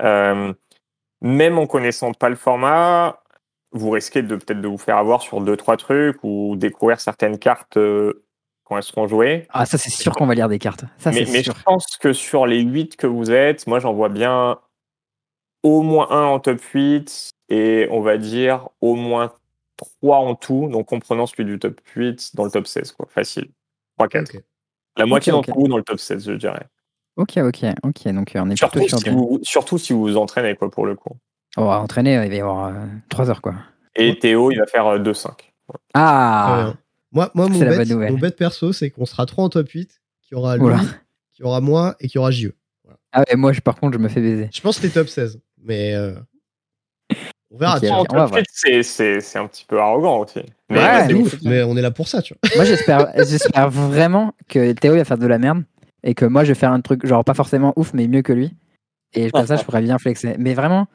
Euh, 0.02 0.54
même 1.22 1.58
en 1.58 1.68
connaissant 1.68 2.14
pas 2.14 2.30
le 2.30 2.36
format, 2.36 3.21
vous 3.72 3.90
risquez 3.90 4.22
de 4.22 4.36
peut-être 4.36 4.62
de 4.62 4.68
vous 4.68 4.78
faire 4.78 4.98
avoir 4.98 5.22
sur 5.22 5.42
deux 5.42 5.56
trois 5.58 5.78
trucs 5.78 6.18
ou 6.24 6.56
découvrir 6.58 7.00
certaines 7.00 7.38
cartes 7.40 7.78
euh, 7.78 8.24
quand 8.66 8.78
elles 8.78 8.84
seront 8.84 9.08
jouées. 9.08 9.48
Ah, 9.50 9.66
ça, 9.66 9.78
c'est 9.78 9.90
sûr 9.90 10.14
qu'on 10.14 10.26
va 10.28 10.36
lire 10.36 10.50
des 10.50 10.60
cartes. 10.60 10.86
Ça, 10.98 11.12
mais 11.12 11.26
mais 11.32 11.44
sûr. 11.44 11.56
je 11.58 11.64
pense 11.64 11.86
que 11.98 12.14
sur 12.14 12.46
les 12.46 12.62
8 12.62 12.96
que 12.98 13.08
vous 13.08 13.32
êtes, 13.32 13.68
moi 13.68 13.80
j'en 13.80 13.94
vois 13.94 14.10
bien 14.10 14.60
au 15.64 15.82
moins 15.84 16.10
un 16.12 16.24
en 16.26 16.40
top 16.40 16.62
8 16.74 17.32
et 17.50 17.88
on 17.92 18.02
va 18.02 18.18
dire 18.18 18.70
au 18.82 18.96
moins 18.96 19.32
3 20.02 20.18
en 20.18 20.36
tout, 20.36 20.68
donc 20.70 20.88
comprenant 20.88 21.26
celui 21.26 21.46
du 21.46 21.60
top 21.60 21.80
8 21.96 22.36
dans 22.36 22.46
le 22.46 22.52
top 22.52 22.68
16, 22.68 22.92
quoi. 22.94 23.08
Facile. 23.10 23.50
3-4. 24.00 24.36
Ok. 24.36 24.44
La 24.98 25.06
moitié 25.06 25.32
Ok, 25.32 25.40
ok. 25.40 25.48
d'entre 25.48 25.60
vous 25.60 25.68
dans 25.68 25.78
le 25.78 25.84
top 25.84 26.00
16, 26.00 26.26
je 26.26 26.32
dirais. 26.34 26.66
Ok, 27.18 27.38
ok, 27.38 27.66
ok. 27.84 28.08
Donc 28.10 28.32
on 28.36 28.50
est 28.50 28.56
Surtout 28.58 28.80
plutôt 28.80 28.88
sur 28.90 28.98
si, 29.00 29.04
des- 29.06 29.12
vous, 29.12 29.40
surtout 29.44 29.78
si 29.78 29.94
vous 29.94 30.02
vous 30.02 30.18
entraînez, 30.18 30.56
quoi, 30.56 30.70
pour 30.72 30.86
le 30.86 30.96
coup. 30.96 31.16
On 31.58 31.66
va 31.66 31.80
entraîner, 31.80 32.14
il 32.14 32.30
va 32.30 32.36
y 32.36 32.40
avoir 32.40 32.74
3 33.10 33.30
heures, 33.30 33.42
quoi. 33.42 33.56
Et 33.96 34.18
Théo, 34.20 34.52
il 34.52 34.58
va 34.60 34.66
faire 34.66 34.88
euh, 34.88 35.00
2-5. 35.00 35.32
Ah 35.94 36.66
Ouais. 36.68 36.74
Moi, 37.14 37.30
moi 37.34 37.48
mon, 37.50 37.60
C'est 37.60 37.66
la 37.66 37.72
bet, 37.72 37.78
bonne 37.80 37.90
nouvelle. 37.90 38.12
mon 38.14 38.18
bet 38.20 38.32
perso, 38.32 38.72
c'est 38.72 38.90
qu'on 38.90 39.06
sera 39.06 39.26
3 39.26 39.44
en 39.44 39.50
top 39.50 39.68
8, 39.70 40.02
qu'il 40.22 40.38
y 40.38 40.40
aura 40.40 40.56
lui, 40.56 40.66
y 41.40 41.44
aura 41.44 41.60
moi 41.60 41.96
et 42.00 42.08
qu'il 42.08 42.16
y 42.16 42.20
aura 42.20 42.32
JE. 42.32 42.54
Ah 43.12 43.24
ouais, 43.28 43.36
moi, 43.36 43.52
je, 43.52 43.60
par 43.60 43.76
contre, 43.76 43.94
je 43.98 44.02
me 44.02 44.08
fais 44.08 44.22
baiser. 44.22 44.50
Je 44.54 44.62
pense 44.62 44.78
que 44.78 44.84
t'es 44.84 44.90
top 44.94 45.10
16, 45.10 45.42
mais 45.62 45.94
euh, 45.94 46.14
on 47.52 47.58
verra. 47.58 47.76
Ok, 47.76 47.82
tu 47.82 47.88
vois. 47.88 47.98
on 47.98 48.00
En 48.00 48.04
va 48.04 48.06
top 48.22 48.30
voir. 48.30 48.40
8, 48.40 48.46
c'est- 48.50 48.84
c'est 48.84 49.20
c'est 49.20 49.40
un 49.40 49.48
petit 49.48 49.66
peu 49.66 49.78
arrogant 49.82 50.20
aussi. 50.20 50.40
Mais 50.70 50.78
Ouais, 50.80 51.08
mais 51.08 51.14
ouf, 51.16 51.36
mais 51.44 51.64
on 51.64 51.76
est 51.76 51.82
là 51.82 51.92
pour 51.92 52.08
ça, 52.08 52.22
tu 52.22 52.34
vois. 52.34 52.56
Moi, 52.56 52.64
j'espère, 52.64 53.12
j'espère 53.28 53.70
vraiment 53.70 54.34
que 54.48 54.72
Théo 54.72 54.94
il 54.94 55.00
va 55.00 55.06
faire 55.06 55.18
de 55.18 55.28
la 55.28 55.38
merde 55.38 55.64
et 56.04 56.14
que 56.16 56.24
moi, 56.24 56.46
je 56.46 56.50
vais 56.54 56.56
faire 56.60 56.72
un 56.72 56.80
truc, 56.80 57.06
genre 57.06 57.26
pas 57.26 57.34
forcément 57.34 57.74
ouf, 57.76 57.94
mais 57.94 58.08
mieux 58.08 58.22
que 58.22 58.32
lui. 58.32 58.56
Et 59.14 59.30
comme 59.32 59.46
ça, 59.46 59.58
je 59.58 59.64
pourrais 59.66 59.82
bien 59.82 59.98
flexer. 60.00 60.36
Mais 60.40 60.54
vraiment, 60.54 60.88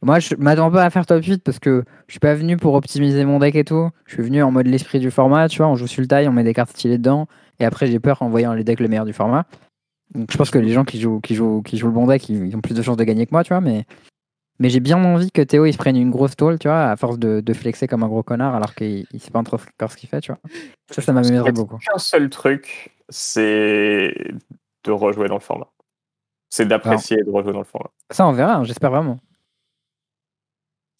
moi, 0.00 0.20
je 0.20 0.34
m'attends 0.36 0.70
pas 0.70 0.84
à 0.84 0.90
faire 0.90 1.06
top 1.06 1.24
8 1.24 1.42
parce 1.42 1.58
que 1.58 1.84
je 2.06 2.12
suis 2.12 2.20
pas 2.20 2.34
venu 2.34 2.56
pour 2.56 2.74
optimiser 2.74 3.24
mon 3.24 3.40
deck 3.40 3.56
et 3.56 3.64
tout. 3.64 3.90
Je 4.06 4.14
suis 4.14 4.22
venu 4.22 4.42
en 4.42 4.52
mode 4.52 4.66
l'esprit 4.66 5.00
du 5.00 5.10
format, 5.10 5.48
tu 5.48 5.58
vois. 5.58 5.66
On 5.66 5.74
joue 5.74 5.88
sur 5.88 6.00
le 6.00 6.06
taille, 6.06 6.28
on 6.28 6.32
met 6.32 6.44
des 6.44 6.54
cartes 6.54 6.70
stylées 6.70 6.98
dedans. 6.98 7.26
Et 7.58 7.64
après, 7.64 7.88
j'ai 7.88 7.98
peur 7.98 8.22
en 8.22 8.28
voyant 8.28 8.54
les 8.54 8.62
decks 8.62 8.78
le 8.78 8.88
meilleur 8.88 9.04
du 9.04 9.12
format. 9.12 9.46
Donc, 10.14 10.30
je 10.30 10.38
pense 10.38 10.50
que 10.50 10.58
les 10.58 10.72
gens 10.72 10.84
qui 10.84 11.00
jouent, 11.00 11.20
qui 11.20 11.34
jouent, 11.34 11.62
qui 11.62 11.76
jouent 11.76 11.88
le 11.88 11.92
bon 11.92 12.06
deck, 12.06 12.28
ils, 12.28 12.54
ont 12.54 12.60
plus 12.60 12.74
de 12.74 12.82
chances 12.82 12.96
de 12.96 13.04
gagner 13.04 13.26
que 13.26 13.32
moi, 13.32 13.42
tu 13.42 13.52
vois. 13.52 13.60
Mais, 13.60 13.86
mais 14.60 14.70
j'ai 14.70 14.78
bien 14.78 15.02
envie 15.04 15.32
que 15.32 15.42
Théo 15.42 15.66
il 15.66 15.72
se 15.72 15.78
prenne 15.78 15.96
une 15.96 16.10
grosse 16.10 16.36
tôle, 16.36 16.60
tu 16.60 16.68
vois, 16.68 16.90
à 16.90 16.96
force 16.96 17.18
de, 17.18 17.40
de 17.40 17.52
flexer 17.52 17.88
comme 17.88 18.04
un 18.04 18.08
gros 18.08 18.22
connard 18.22 18.54
alors 18.54 18.76
qu'il 18.76 19.04
il 19.12 19.20
sait 19.20 19.32
pas 19.32 19.40
encore 19.40 19.60
ce 19.90 19.96
qu'il 19.96 20.08
fait, 20.08 20.20
tu 20.20 20.30
vois. 20.30 20.40
Ça, 20.90 21.02
ça 21.02 21.12
m'amuserait 21.12 21.52
beaucoup. 21.52 21.78
qu'un 21.78 21.98
seul 21.98 22.30
truc, 22.30 22.96
c'est 23.08 24.14
de 24.84 24.92
rejouer 24.92 25.26
dans 25.26 25.34
le 25.34 25.40
format. 25.40 25.68
C'est 26.50 26.66
d'apprécier 26.66 27.18
et 27.20 27.24
de 27.24 27.30
rejouer 27.30 27.52
dans 27.52 27.58
le 27.58 27.64
format. 27.64 27.90
Ça, 28.10 28.26
on 28.26 28.32
verra, 28.32 28.54
hein, 28.54 28.64
j'espère 28.64 28.90
vraiment. 28.90 29.18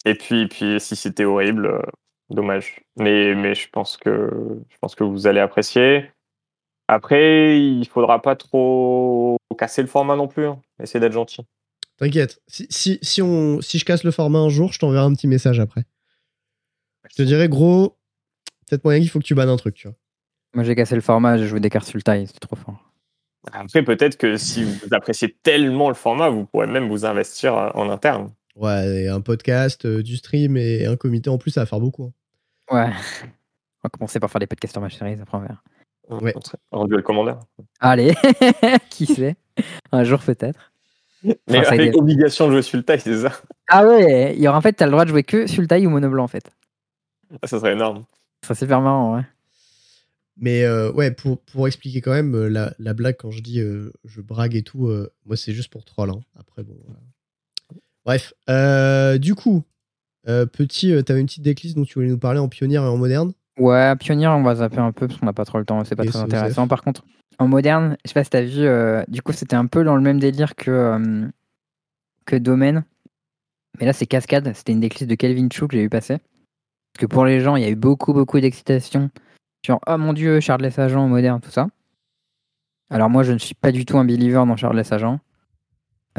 Et 0.05 0.15
puis, 0.15 0.47
puis 0.47 0.79
si 0.79 0.95
c'était 0.95 1.25
horrible, 1.25 1.65
euh, 1.67 1.81
dommage. 2.29 2.81
Mais, 2.97 3.35
mais 3.35 3.55
je, 3.55 3.69
pense 3.69 3.97
que, 3.97 4.29
je 4.69 4.77
pense 4.79 4.95
que 4.95 5.03
vous 5.03 5.27
allez 5.27 5.39
apprécier. 5.39 6.11
Après, 6.87 7.59
il 7.59 7.87
faudra 7.87 8.21
pas 8.21 8.35
trop 8.35 9.37
casser 9.57 9.81
le 9.81 9.87
format 9.87 10.15
non 10.15 10.27
plus. 10.27 10.47
hein. 10.47 10.59
Essayez 10.81 10.99
d'être 10.99 11.13
gentil. 11.13 11.41
T'inquiète. 11.97 12.41
Si, 12.47 12.65
si, 12.69 12.97
si, 13.01 13.21
on, 13.21 13.61
si 13.61 13.77
je 13.77 13.85
casse 13.85 14.03
le 14.03 14.11
format 14.11 14.39
un 14.39 14.49
jour, 14.49 14.71
je 14.71 14.79
t'enverrai 14.79 15.03
un 15.05 15.13
petit 15.13 15.27
message 15.27 15.59
après. 15.59 15.83
Je 17.09 17.15
te 17.15 17.21
dirai, 17.23 17.49
gros, 17.49 17.97
peut-être 18.67 18.83
moyen 18.83 18.99
qu'il 19.01 19.09
faut 19.09 19.19
que 19.19 19.25
tu 19.25 19.35
bannes 19.35 19.49
un 19.49 19.57
truc, 19.57 19.75
tu 19.75 19.87
vois. 19.87 19.97
Moi, 20.53 20.63
j'ai 20.63 20.75
cassé 20.75 20.95
le 20.95 21.01
format, 21.01 21.37
j'ai 21.37 21.47
joué 21.47 21.59
des 21.59 21.69
cartes 21.69 21.87
sur 21.87 21.97
le 21.97 22.01
taille, 22.01 22.25
c'était 22.25 22.39
trop 22.39 22.55
fort. 22.55 22.91
Après, 23.51 23.83
peut-être 23.83 24.17
que 24.17 24.37
si 24.37 24.63
vous 24.63 24.93
appréciez 24.93 25.37
tellement 25.43 25.89
le 25.89 25.95
format, 25.95 26.29
vous 26.29 26.45
pourrez 26.45 26.67
même 26.67 26.89
vous 26.89 27.05
investir 27.05 27.55
euh, 27.55 27.69
en 27.73 27.89
interne. 27.89 28.31
Ouais, 28.59 29.03
et 29.03 29.07
un 29.07 29.21
podcast, 29.21 29.85
euh, 29.85 30.03
du 30.03 30.17
stream 30.17 30.57
et 30.57 30.85
un 30.85 30.95
comité 30.97 31.29
en 31.29 31.37
plus, 31.37 31.51
ça 31.51 31.61
va 31.61 31.65
faire 31.65 31.79
beaucoup. 31.79 32.03
hein. 32.05 32.75
Ouais. 32.75 32.91
On 33.23 33.87
va 33.87 33.89
commencer 33.89 34.19
par 34.19 34.29
faire 34.29 34.39
des 34.39 34.47
podcasts 34.47 34.77
en 34.77 34.87
chérie, 34.89 35.17
après 35.21 35.37
on 35.37 35.41
verra. 35.41 35.61
Ouais. 36.21 36.33
En 36.71 36.85
duel 36.85 37.01
commandeur. 37.03 37.39
Allez, 37.79 38.13
qui 38.89 39.05
sait? 39.05 39.35
Un 39.91 40.03
jour 40.03 40.19
peut-être. 40.19 40.71
Mais 41.23 41.37
Enfin, 41.49 41.63
ça 41.63 41.69
a 41.71 41.73
avec 41.75 41.95
obligation 41.95 42.47
de 42.47 42.53
jouer 42.53 42.61
sur 42.61 42.77
le 42.77 42.83
taille, 42.83 42.99
c'est 42.99 43.19
ça? 43.21 43.31
Ah 43.67 43.85
ouais, 43.87 44.35
il 44.35 44.41
y 44.41 44.47
aura 44.47 44.57
en 44.57 44.61
fait, 44.61 44.73
t'as 44.73 44.85
le 44.85 44.91
droit 44.91 45.05
de 45.05 45.09
jouer 45.09 45.23
que 45.23 45.47
sur 45.47 45.61
le 45.61 45.67
taille 45.67 45.85
ou 45.87 45.89
mono 45.89 46.09
blanc 46.09 46.23
en 46.23 46.27
fait. 46.27 46.49
Ah, 47.41 47.47
Ça 47.47 47.59
serait 47.59 47.73
énorme. 47.73 48.03
Ça 48.41 48.55
c'est 48.55 48.65
super 48.65 48.81
marrant, 48.81 49.15
ouais. 49.17 49.23
Mais 50.37 50.63
euh, 50.63 50.91
ouais, 50.93 51.11
pour, 51.11 51.39
pour 51.41 51.67
expliquer 51.67 52.01
quand 52.01 52.13
même, 52.13 52.33
euh, 52.35 52.47
la, 52.49 52.73
la 52.79 52.93
blague, 52.93 53.17
quand 53.17 53.31
je 53.31 53.41
dis 53.41 53.59
euh, 53.59 53.91
je 54.05 54.21
brague 54.21 54.55
et 54.55 54.63
tout, 54.63 54.87
euh, 54.87 55.11
moi 55.25 55.35
c'est 55.37 55.51
juste 55.53 55.71
pour 55.71 55.83
troll. 55.85 56.09
hein. 56.09 56.21
Après, 56.39 56.63
bon. 56.63 56.75
voilà. 56.85 56.99
Bref, 58.09 58.33
euh, 58.49 59.19
du 59.19 59.35
coup, 59.35 59.61
euh, 60.27 60.47
petit, 60.47 60.91
euh, 60.91 61.03
t'avais 61.03 61.19
une 61.19 61.27
petite 61.27 61.43
déclisse 61.43 61.75
dont 61.75 61.83
tu 61.83 61.93
voulais 61.93 62.07
nous 62.07 62.17
parler 62.17 62.39
en 62.39 62.49
pionnière 62.49 62.81
et 62.81 62.87
en 62.87 62.97
moderne? 62.97 63.33
Ouais, 63.59 63.95
pionnier, 63.97 64.25
on 64.25 64.41
va 64.41 64.55
zapper 64.55 64.79
un 64.79 64.91
peu 64.91 65.07
parce 65.07 65.19
qu'on 65.19 65.27
n'a 65.27 65.33
pas 65.33 65.45
trop 65.45 65.59
le 65.59 65.65
temps, 65.65 65.83
c'est 65.83 65.95
pas 65.95 66.05
Et 66.05 66.07
très 66.07 66.17
intéressant. 66.17 66.67
Par 66.67 66.81
contre, 66.81 67.05
en 67.37 67.47
moderne, 67.47 67.97
je 68.03 68.09
sais 68.09 68.15
pas 68.15 68.23
si 68.23 68.31
t'as 68.31 68.41
vu, 68.41 68.65
euh, 68.65 69.03
du 69.09 69.21
coup 69.21 69.31
c'était 69.31 69.55
un 69.55 69.67
peu 69.67 69.83
dans 69.83 69.95
le 69.95 70.01
même 70.01 70.19
délire 70.19 70.55
que, 70.55 70.71
euh, 70.71 71.27
que 72.25 72.35
Domaine. 72.35 72.83
Mais 73.79 73.85
là 73.85 73.93
c'est 73.93 74.07
Cascade, 74.07 74.51
c'était 74.55 74.71
une 74.71 74.79
déclisse 74.79 75.07
de 75.07 75.13
Kelvin 75.13 75.47
Chou 75.53 75.67
que 75.67 75.75
j'ai 75.75 75.83
vu 75.83 75.89
passer. 75.89 76.17
Parce 76.17 77.01
que 77.01 77.05
pour 77.05 77.25
les 77.25 77.41
gens, 77.41 77.57
il 77.57 77.61
y 77.61 77.67
a 77.67 77.69
eu 77.69 77.75
beaucoup, 77.75 78.13
beaucoup 78.13 78.39
d'excitation 78.39 79.11
sur 79.63 79.79
Oh 79.85 79.99
mon 79.99 80.13
dieu, 80.13 80.39
Charles 80.39 80.65
Agent 80.65 80.99
en 80.99 81.09
moderne, 81.09 81.41
tout 81.41 81.51
ça. 81.51 81.67
Alors 82.89 83.11
moi, 83.11 83.21
je 83.21 83.33
ne 83.33 83.37
suis 83.37 83.53
pas 83.53 83.71
du 83.71 83.85
tout 83.85 83.99
un 83.99 84.05
believer 84.05 84.43
dans 84.47 84.57
Charles 84.57 84.81
Agent. 84.89 85.19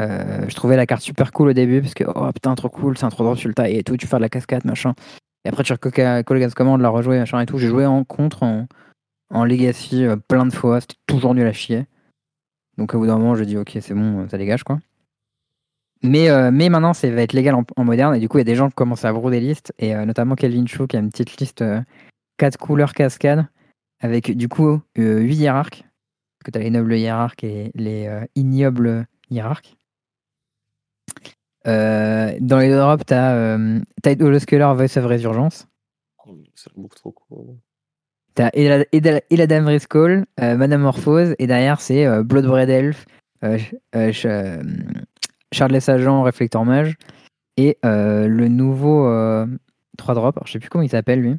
Euh, 0.01 0.49
je 0.49 0.55
trouvais 0.55 0.77
la 0.77 0.87
carte 0.87 1.03
super 1.03 1.33
cool 1.33 1.49
au 1.49 1.53
début 1.53 1.83
parce 1.83 1.95
que 1.95 2.05
oh 2.07 2.33
putain, 2.33 2.55
trop 2.55 2.69
cool, 2.69 2.97
c'est 2.97 3.05
un 3.05 3.11
trop 3.11 3.25
drôle 3.25 3.55
taille 3.55 3.77
et 3.77 3.83
tout, 3.85 3.97
tu 3.97 4.07
fais 4.07 4.17
de 4.17 4.23
la 4.23 4.29
cascade, 4.29 4.65
machin. 4.65 4.95
Et 5.45 5.49
après, 5.49 5.63
tu 5.63 5.77
Colgas 5.77 6.51
Command, 6.55 6.81
la 6.81 6.89
rejouer, 6.89 7.19
machin 7.19 7.41
et 7.41 7.47
tout. 7.47 7.59
J'ai 7.59 7.69
joué 7.69 7.87
en 7.87 8.05
contre, 8.05 8.43
en, 8.43 8.67
en 9.31 9.45
Legacy, 9.45 10.05
euh, 10.05 10.17
plein 10.17 10.45
de 10.47 10.53
fois. 10.53 10.81
C'était 10.81 10.97
toujours 11.07 11.35
nul 11.35 11.47
à 11.47 11.53
chier. 11.53 11.87
Donc, 12.77 12.95
au 12.95 12.99
bout 12.99 13.07
d'un 13.07 13.19
moment, 13.19 13.35
je 13.35 13.45
dis, 13.45 13.57
ok, 13.57 13.79
c'est 13.81 13.95
bon, 13.95 14.29
ça 14.29 14.39
dégage, 14.39 14.65
quoi. 14.65 14.81
Mais, 16.03 16.31
euh, 16.31 16.51
mais 16.51 16.69
maintenant, 16.69 16.95
ça 16.95 17.11
va 17.11 17.23
être 17.23 17.33
légal 17.33 17.55
en, 17.55 17.85
moderne. 17.85 18.15
Et 18.15 18.21
du 18.21 18.29
coup, 18.29 18.39
il 18.39 18.41
y 18.41 18.43
a 18.43 18.45
des 18.45 18.55
gens 18.55 18.69
qui 18.69 18.75
commencent 18.75 19.05
à 19.05 19.13
broder 19.13 19.41
des 19.41 19.47
listes. 19.47 19.73
Et 19.79 19.95
euh, 19.95 20.05
notamment 20.05 20.35
Kelvin 20.35 20.67
Chou, 20.67 20.87
qui 20.87 20.97
a 20.97 21.01
une 21.01 21.11
petite 21.11 21.37
liste 21.39 21.65
4 22.39 22.57
couleurs 22.59 22.93
cascade. 22.93 23.47
Avec, 24.01 24.35
du 24.37 24.49
coup, 24.49 24.81
8 24.97 25.35
hiérarques. 25.35 25.85
Parce 26.39 26.47
que 26.47 26.51
tu 26.53 26.59
as 26.59 26.63
les 26.63 26.71
nobles 26.71 26.95
hiérarques 26.95 27.45
et 27.45 27.71
les 27.75 28.07
euh, 28.07 28.25
ignobles 28.35 29.07
hiérarques. 29.31 29.77
Euh, 31.67 32.33
dans 32.41 32.59
les 32.59 32.71
drops, 32.71 33.05
tu 33.07 33.13
as 33.15 33.35
euh, 33.35 33.81
Tide 34.03 34.23
Holoscular 34.23 34.75
Voice 34.75 34.97
of 34.97 35.05
Résurgence. 35.05 35.67
C'est 36.55 36.73
beaucoup 36.75 36.95
trop 36.97 37.13
cool. 37.13 37.57
T'as 38.35 38.49
Elad- 38.51 38.87
Elad- 38.93 39.23
Eladam 39.31 39.67
Riscall, 39.67 40.25
euh, 40.41 40.57
Manamorphose, 40.57 41.35
et 41.39 41.47
derrière 41.47 41.81
c'est 41.81 42.07
euh, 42.07 42.23
Bloodbraid 42.23 42.71
Elf, 42.71 43.05
euh, 43.45 43.59
ch- 43.59 43.75
ch- 44.15 44.65
Shardless 45.53 45.89
Agent, 45.89 46.23
Réflecteur 46.23 46.65
Mage, 46.65 46.97
et 47.57 47.77
le 47.83 48.49
nouveau 48.49 49.05
3 49.99 50.15
drop, 50.15 50.37
alors, 50.37 50.47
je 50.47 50.53
sais 50.53 50.59
plus 50.61 50.69
comment 50.71 50.83
il 50.83 50.89
s'appelle 50.89 51.21
lui. 51.21 51.37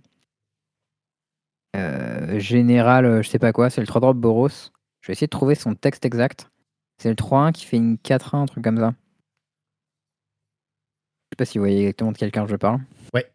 Général, 2.38 3.22
je 3.24 3.30
sais 3.30 3.40
pas 3.40 3.52
quoi, 3.54 3.70
c'est 3.70 3.82
le 3.82 3.88
3 3.88 4.02
drop 4.02 4.18
Boros. 4.18 4.50
Je 5.02 5.08
vais 5.08 5.14
essayer 5.14 5.28
de 5.28 5.32
trouver 5.32 5.56
son 5.56 5.74
texte 5.74 6.06
exact. 6.06 6.50
C'est 6.98 7.10
le 7.10 7.16
3-1 7.16 7.52
qui 7.52 7.66
fait 7.66 7.78
une 7.78 7.98
4-1, 7.98 8.42
un 8.44 8.46
truc 8.46 8.64
comme 8.64 8.78
ça. 8.78 8.94
Pas 11.42 11.46
si 11.46 11.58
vous 11.58 11.64
voyez 11.64 11.80
exactement 11.80 12.12
de 12.12 12.18
quelqu'un 12.20 12.46
je 12.46 12.56
parle. 12.56 12.82
Ouais. 13.16 13.26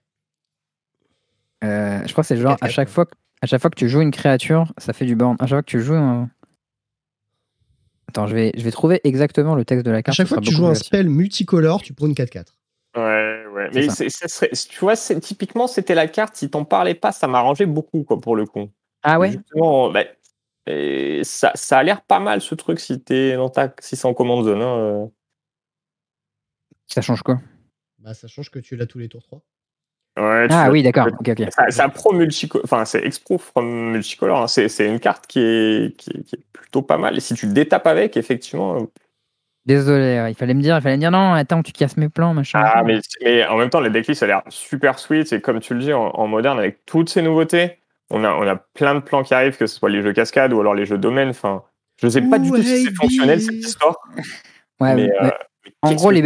Euh, 1.65 2.01
je 2.07 2.13
crois 2.13 2.23
que 2.23 2.29
c'est 2.29 2.37
genre 2.37 2.53
à 2.61 2.69
4-4, 2.69 2.71
chaque 2.71 2.89
fois 2.89 3.05
que 3.05 3.15
à 3.43 3.47
chaque 3.49 3.61
fois 3.61 3.69
que 3.69 3.75
tu 3.75 3.89
joues 3.89 4.01
une 4.01 4.13
créature, 4.13 4.73
ça 4.79 4.93
fait 4.93 5.07
du 5.07 5.17
burn. 5.17 5.35
À 5.41 5.47
chaque 5.49 5.57
fois 5.57 5.63
que 5.65 5.71
tu 5.71 5.81
joues 5.81 5.97
un... 5.97 6.31
Attends, 8.07 8.29
je 8.29 8.35
vais, 8.37 8.53
je 8.57 8.63
vais 8.63 8.71
trouver 8.71 9.01
exactement 9.03 9.57
le 9.57 9.65
texte 9.65 9.85
de 9.85 9.91
la 9.91 9.97
À 9.99 10.03
carte. 10.03 10.17
chaque 10.17 10.29
ce 10.29 10.35
fois 10.35 10.41
que 10.41 10.47
tu 10.47 10.55
joues 10.55 10.67
un 10.69 10.77
spell 10.77 11.09
multicolore, 11.09 11.83
tu 11.83 11.95
prends 11.95 12.07
une 12.07 12.15
4-4. 12.15 12.55
Ouais, 12.97 13.45
ouais. 13.53 13.71
Mais 13.75 13.89
ça. 13.89 14.29
serait- 14.29 14.51
tu 14.53 14.79
vois, 14.79 14.95
typiquement, 14.97 15.67
c'était 15.67 15.97
la 15.97 16.07
carte. 16.07 16.37
Si 16.37 16.49
t'en 16.49 16.65
parlais 16.65 16.95
pas, 16.95 17.11
ça 17.11 17.27
m'arrangeait 17.27 17.67
beaucoup, 17.67 18.05
quoi, 18.05 18.21
pour 18.21 18.37
le 18.37 18.47
coup. 18.47 18.71
Ah 19.03 19.19
ouais? 19.19 19.33
Justement, 19.33 19.91
bah, 19.91 20.05
et 20.69 21.23
ça, 21.25 21.51
ça 21.57 21.79
a 21.79 21.83
l'air 21.83 22.03
pas 22.03 22.21
mal 22.21 22.41
ce 22.41 22.55
truc 22.55 22.79
si 22.79 23.03
t'es 23.03 23.35
dans 23.35 23.49
ta, 23.51 23.75
si 23.81 23.97
c'est 23.97 24.07
en 24.07 24.15
command 24.15 24.45
zone. 24.45 24.63
hein, 24.63 24.77
euh. 24.79 25.07
Ça 26.87 27.01
change 27.03 27.23
quoi? 27.25 27.41
Bah, 28.07 28.15
ça 28.15 28.29
change 28.29 28.51
que 28.53 28.61
tu 28.61 28.77
l'as 28.77 28.87
tous 28.87 29.01
les 29.01 29.09
tours 29.09 29.25
3. 29.25 29.43
Ouais, 30.17 30.47
tu 30.47 30.55
Ah 30.55 30.71
oui, 30.71 30.85
d'accord. 30.85 31.09
Ça, 31.51 31.71
ça 31.71 31.89
pro 31.89 32.13
multicolore, 32.13 32.65
enfin 32.65 32.85
c'est 32.85 33.05
exproof 33.05 33.43
from 33.43 33.91
multicolore. 33.91 34.43
hein. 34.43 34.47
C'est, 34.47 34.69
c'est 34.69 34.87
une 34.87 35.01
carte 35.01 35.27
qui 35.27 35.41
est, 35.41 35.97
qui, 35.97 36.11
est, 36.11 36.23
qui 36.23 36.37
est 36.37 36.45
plutôt 36.53 36.83
pas 36.83 36.99
mal. 36.99 37.17
Et 37.17 37.21
si 37.21 37.35
tu 37.35 37.47
le 37.47 37.53
détapes 37.53 37.89
avec, 37.89 38.17
effectivement. 38.17 38.77
euh, 38.81 38.87
Désolé, 39.67 40.25
il 40.29 40.37
fallait 40.37 40.55
me 40.55 40.63
dire, 40.63 40.77
il 40.77 40.83
fallait 40.83 40.95
me 40.95 41.01
dire 41.01 41.11
non, 41.11 41.33
attends, 41.33 41.65
tu 41.65 41.73
casses 41.73 41.97
mes 41.97 42.09
plans, 42.09 42.33
machin. 42.33 42.63
Ah, 42.65 42.85
mais, 42.85 43.01
mais 43.25 43.45
en 43.45 43.57
même 43.57 43.71
temps, 43.71 43.81
les 43.81 43.91
decklists, 43.91 44.21
ça 44.21 44.27
a 44.27 44.29
l'air 44.29 44.43
super 44.51 45.01
sweet. 45.01 45.33
Et 45.33 45.41
comme 45.41 45.59
tu 45.59 45.75
le 45.75 45.81
dis, 45.81 45.93
en, 45.93 46.11
en 46.11 46.29
moderne, 46.29 46.61
avec 46.61 46.87
toutes 46.87 47.11
ces 47.11 47.21
nouveautés, 47.23 47.81
on 48.09 48.23
a, 48.23 48.31
on 48.31 48.47
a 48.47 48.55
plein 48.55 48.95
de 48.95 49.01
plans 49.01 49.25
qui 49.25 49.35
arrivent, 49.35 49.57
que 49.57 49.67
ce 49.67 49.77
soit 49.77 49.91
les 49.91 50.03
jeux 50.03 50.13
cascades 50.13 50.53
ou 50.53 50.61
alors 50.61 50.77
les 50.77 50.87
jeux 50.87 50.99
domaine. 50.99 51.31
Enfin, 51.31 51.65
je 52.01 52.07
sais 52.09 52.23
pas 52.23 52.39
du 52.39 52.51
tout 52.51 52.63
si 52.63 52.85
c'est 52.85 52.95
fonctionnel 52.95 53.41
cette 53.43 53.55
histoire. 53.57 53.99
Ouais, 54.79 54.95
mais, 54.95 55.09
mais 55.21 55.27
euh, 55.27 55.31
en 55.83 55.95
gros, 55.95 56.13
les 56.13 56.23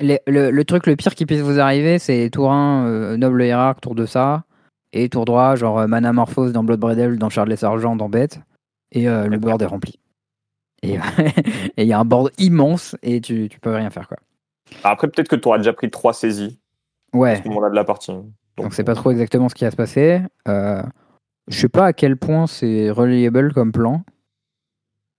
le, 0.00 0.50
le 0.50 0.64
truc 0.64 0.86
le 0.86 0.96
pire 0.96 1.14
qui 1.14 1.26
puisse 1.26 1.40
vous 1.40 1.58
arriver, 1.60 1.98
c'est 1.98 2.30
tour 2.30 2.52
1, 2.52 2.86
euh, 2.86 3.16
noble 3.16 3.42
hiérarque, 3.42 3.80
tour 3.80 3.94
2 3.94 4.06
ça, 4.06 4.44
et 4.92 5.08
tour 5.08 5.24
droit, 5.24 5.54
genre 5.56 5.80
euh, 5.80 5.86
Manamorphose 5.86 6.52
dans 6.52 6.64
Blood 6.64 6.84
Elf, 6.98 7.18
dans 7.18 7.28
Shardless 7.30 7.62
Argent, 7.64 7.96
dans 7.96 8.08
Bête, 8.08 8.40
et 8.92 9.08
euh, 9.08 9.26
le 9.26 9.38
board 9.38 9.60
est 9.62 9.66
rempli. 9.66 9.98
Et 10.82 10.96
il 11.76 11.86
y 11.88 11.92
a 11.92 11.98
un 11.98 12.04
board 12.04 12.30
immense, 12.38 12.94
et 13.02 13.20
tu, 13.20 13.48
tu 13.48 13.58
peux 13.58 13.74
rien 13.74 13.90
faire, 13.90 14.06
quoi. 14.06 14.18
Après, 14.84 15.08
peut-être 15.08 15.28
que 15.28 15.34
tu 15.34 15.48
auras 15.48 15.58
déjà 15.58 15.72
pris 15.72 15.90
trois 15.90 16.12
saisies 16.12 16.60
à 17.12 17.16
Ouais, 17.16 17.40
ce 17.42 17.48
moment-là 17.48 17.70
de 17.70 17.74
la 17.74 17.84
partie. 17.84 18.12
donc 18.56 18.72
c'est 18.74 18.84
pas 18.84 18.94
trop 18.94 19.10
exactement 19.10 19.48
ce 19.48 19.54
qui 19.56 19.64
va 19.64 19.70
se 19.72 19.76
passer. 19.76 20.20
Je 20.46 21.58
sais 21.58 21.68
pas 21.68 21.86
à 21.86 21.92
quel 21.92 22.16
point 22.16 22.46
c'est 22.46 22.90
reliable 22.90 23.52
comme 23.54 23.72
plan. 23.72 24.02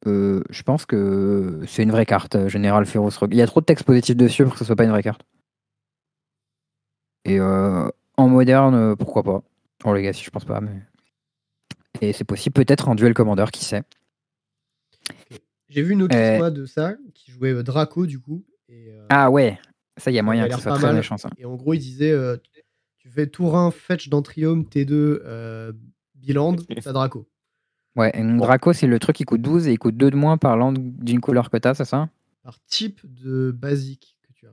Euh, 0.08 0.44
je 0.50 0.64
pense 0.64 0.86
que 0.86 1.60
c'est 1.68 1.84
une 1.84 1.92
vraie 1.92 2.06
carte, 2.06 2.36
euh, 2.36 2.48
Général 2.50 2.86
Féroce 2.86 3.18
Rogue. 3.18 3.34
Il 3.34 3.38
y 3.38 3.42
a 3.42 3.48
trop 3.48 3.60
de 3.60 3.66
texte 3.66 3.86
positif 3.86 4.16
dessus 4.16 4.44
pour 4.44 4.54
que 4.54 4.60
ce 4.60 4.66
soit 4.66 4.76
pas 4.76 4.86
une 4.86 4.92
vraie 4.92 5.04
carte. 5.04 5.24
Et 7.26 7.40
euh, 7.40 7.88
en 8.18 8.28
moderne, 8.30 8.96
pourquoi 8.96 9.24
pas. 9.24 9.42
En 9.84 9.94
Legacy, 9.94 10.24
je 10.24 10.30
pense 10.30 10.46
pas, 10.46 10.62
mais. 10.62 10.82
Et 12.02 12.14
c'est 12.14 12.24
possible 12.24 12.54
peut-être 12.54 12.88
en 12.88 12.96
duel 12.96 13.14
commander, 13.14 13.46
qui 13.52 13.66
sait. 13.66 13.84
J'ai 15.70 15.82
vu 15.82 15.94
une 15.94 16.02
autre 16.04 16.16
Euh. 16.16 16.38
fois 16.38 16.50
de 16.50 16.66
ça 16.66 16.94
qui 17.14 17.32
jouait 17.32 17.62
Draco 17.64 18.06
du 18.06 18.20
coup. 18.20 18.46
Et, 18.70 18.92
euh, 18.92 19.06
Ah 19.10 19.30
ouais, 19.30 19.60
ça, 19.98 20.12
il 20.12 20.16
y 20.16 20.20
a 20.20 20.24
moyen 20.24 20.48
que 20.48 20.56
ce 20.56 20.62
soit 20.62 20.74
très 20.74 20.88
mal. 20.88 20.96
méchant, 20.96 21.18
ça. 21.18 21.30
et 21.38 21.46
en 21.46 21.56
gros, 21.56 21.74
il 21.74 21.80
disait 21.80 22.12
euh, 22.12 22.38
tu 22.98 23.10
fais 23.10 23.28
tour 23.28 23.58
1, 23.58 23.72
fetch 23.72 24.10
d'Antrium, 24.10 24.64
T2, 24.64 24.92
euh, 24.94 25.74
Biland, 26.16 26.56
t'as 26.84 26.94
Draco. 26.94 27.28
Ouais, 27.96 28.12
et 28.14 28.22
donc 28.24 28.38
Draco, 28.38 28.72
c'est 28.74 28.88
le 28.88 29.00
truc 29.00 29.16
qui 29.16 29.24
coûte 29.26 29.42
12 29.42 29.68
et 29.68 29.74
il 29.74 29.80
coûte 29.80 29.98
2 29.98 30.12
de 30.12 30.16
moins 30.16 30.38
par 30.38 30.56
land 30.58 30.74
d'une 30.78 31.20
couleur 31.22 31.50
que 31.50 31.58
t'as, 31.58 31.74
c'est 31.74 31.86
ça? 31.86 32.10
Par 32.44 32.58
type 32.68 33.00
de 33.04 33.52
basique 33.52 34.16
que 34.28 34.34
tu 34.34 34.48
as. 34.48 34.52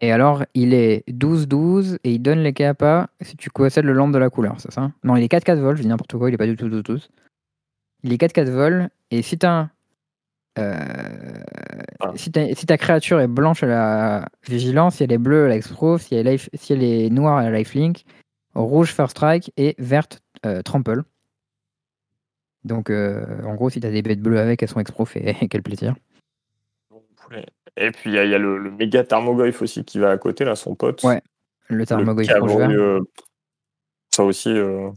Et 0.00 0.12
alors, 0.12 0.44
il 0.54 0.74
est 0.74 1.02
12-12 1.08 1.98
et 2.04 2.12
il 2.14 2.18
donne 2.20 2.38
les 2.40 2.52
capas 2.52 3.08
si 3.22 3.36
tu 3.36 3.50
possèdes 3.50 3.84
le 3.86 3.92
land 3.94 4.08
de 4.08 4.18
la 4.18 4.30
couleur, 4.30 4.60
c'est 4.60 4.70
ça? 4.72 4.92
Non, 5.02 5.16
il 5.16 5.24
est 5.24 5.28
4-4 5.28 5.58
vol, 5.60 5.76
je 5.76 5.82
dis 5.82 5.88
n'importe 5.88 6.16
quoi, 6.16 6.30
il 6.30 6.34
est 6.34 6.38
pas 6.38 6.46
du 6.46 6.56
tout 6.56 6.68
12-12. 6.68 7.08
Il 8.04 8.12
est 8.12 8.18
4-4 8.18 8.50
vol 8.50 8.90
et 9.10 9.22
si 9.22 9.38
t'as 9.38 9.50
un- 9.50 9.70
euh, 10.58 11.42
Ah. 12.00 12.12
si, 12.14 12.30
t'as- 12.30 12.54
si 12.54 12.66
ta 12.66 12.76
créature 12.76 13.18
est 13.20 13.26
blanche, 13.28 13.62
elle 13.62 13.72
a 13.72 14.28
vigilance, 14.48 14.96
si 14.96 15.04
elle 15.04 15.12
est 15.12 15.18
bleue, 15.18 15.46
elle 15.46 15.52
a 15.52 15.56
exproof, 15.56 16.02
si 16.02 16.14
elle, 16.14 16.38
si 16.38 16.72
elle 16.72 16.82
est 16.82 17.10
noire, 17.10 17.40
elle 17.40 17.54
a 17.54 17.58
lifelink, 17.58 18.04
rouge, 18.54 18.92
first 18.92 19.12
strike 19.16 19.52
et 19.56 19.74
verte, 19.78 20.20
euh, 20.46 20.62
trample. 20.62 21.02
Donc, 22.68 22.90
euh, 22.90 23.42
en 23.44 23.54
gros, 23.54 23.70
si 23.70 23.80
t'as 23.80 23.90
des 23.90 24.02
bêtes 24.02 24.20
bleues 24.20 24.38
avec, 24.38 24.62
elles 24.62 24.68
sont 24.68 24.78
exproof 24.80 25.16
et, 25.16 25.34
quel 25.50 25.62
plaisir. 25.62 25.94
Et 27.76 27.90
puis 27.90 28.10
il 28.10 28.12
y 28.12 28.28
y 28.28 28.34
a 28.34 28.38
le, 28.38 28.58
le 28.58 28.70
méga 28.70 29.04
Tarmogoyf 29.04 29.60
aussi 29.62 29.84
qui 29.84 29.98
va 29.98 30.10
à 30.10 30.18
côté, 30.18 30.44
là, 30.44 30.56
son 30.56 30.74
pote. 30.74 31.02
Ouais, 31.04 31.20
Le 31.68 31.78
Le 31.78 31.84
vert. 31.84 32.70
euh, 32.70 33.00
Ça 34.14 34.24
aussi, 34.24 34.48
euh, 34.50 34.90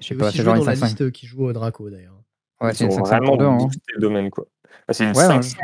Je 0.00 0.06
sais 0.08 0.14
pas, 0.14 0.30
c'est 0.30 0.42
genre 0.42 0.54
dans 0.54 0.60
une 0.60 0.66
la 0.66 0.74
5-5. 0.74 0.84
liste 0.84 1.10
qui 1.12 1.26
joue 1.26 1.46
au 1.46 1.52
Draco 1.52 1.88
d'ailleurs. 1.90 2.20
Ouais, 2.60 2.74
c'est 2.74 2.84
une 2.84 2.92
ont 2.92 2.96
5-5 3.04 3.06
vraiment 3.06 3.26
pour 3.28 3.38
deux, 3.38 3.44
hein. 3.46 3.56
boosté 3.56 3.92
le 3.94 4.00
domaine. 4.00 4.30
quoi. 4.30 4.46
Ah, 4.86 4.92
C'est 4.92 5.04
une 5.04 5.16
Ouais, 5.16 5.24
5-5 5.26 5.56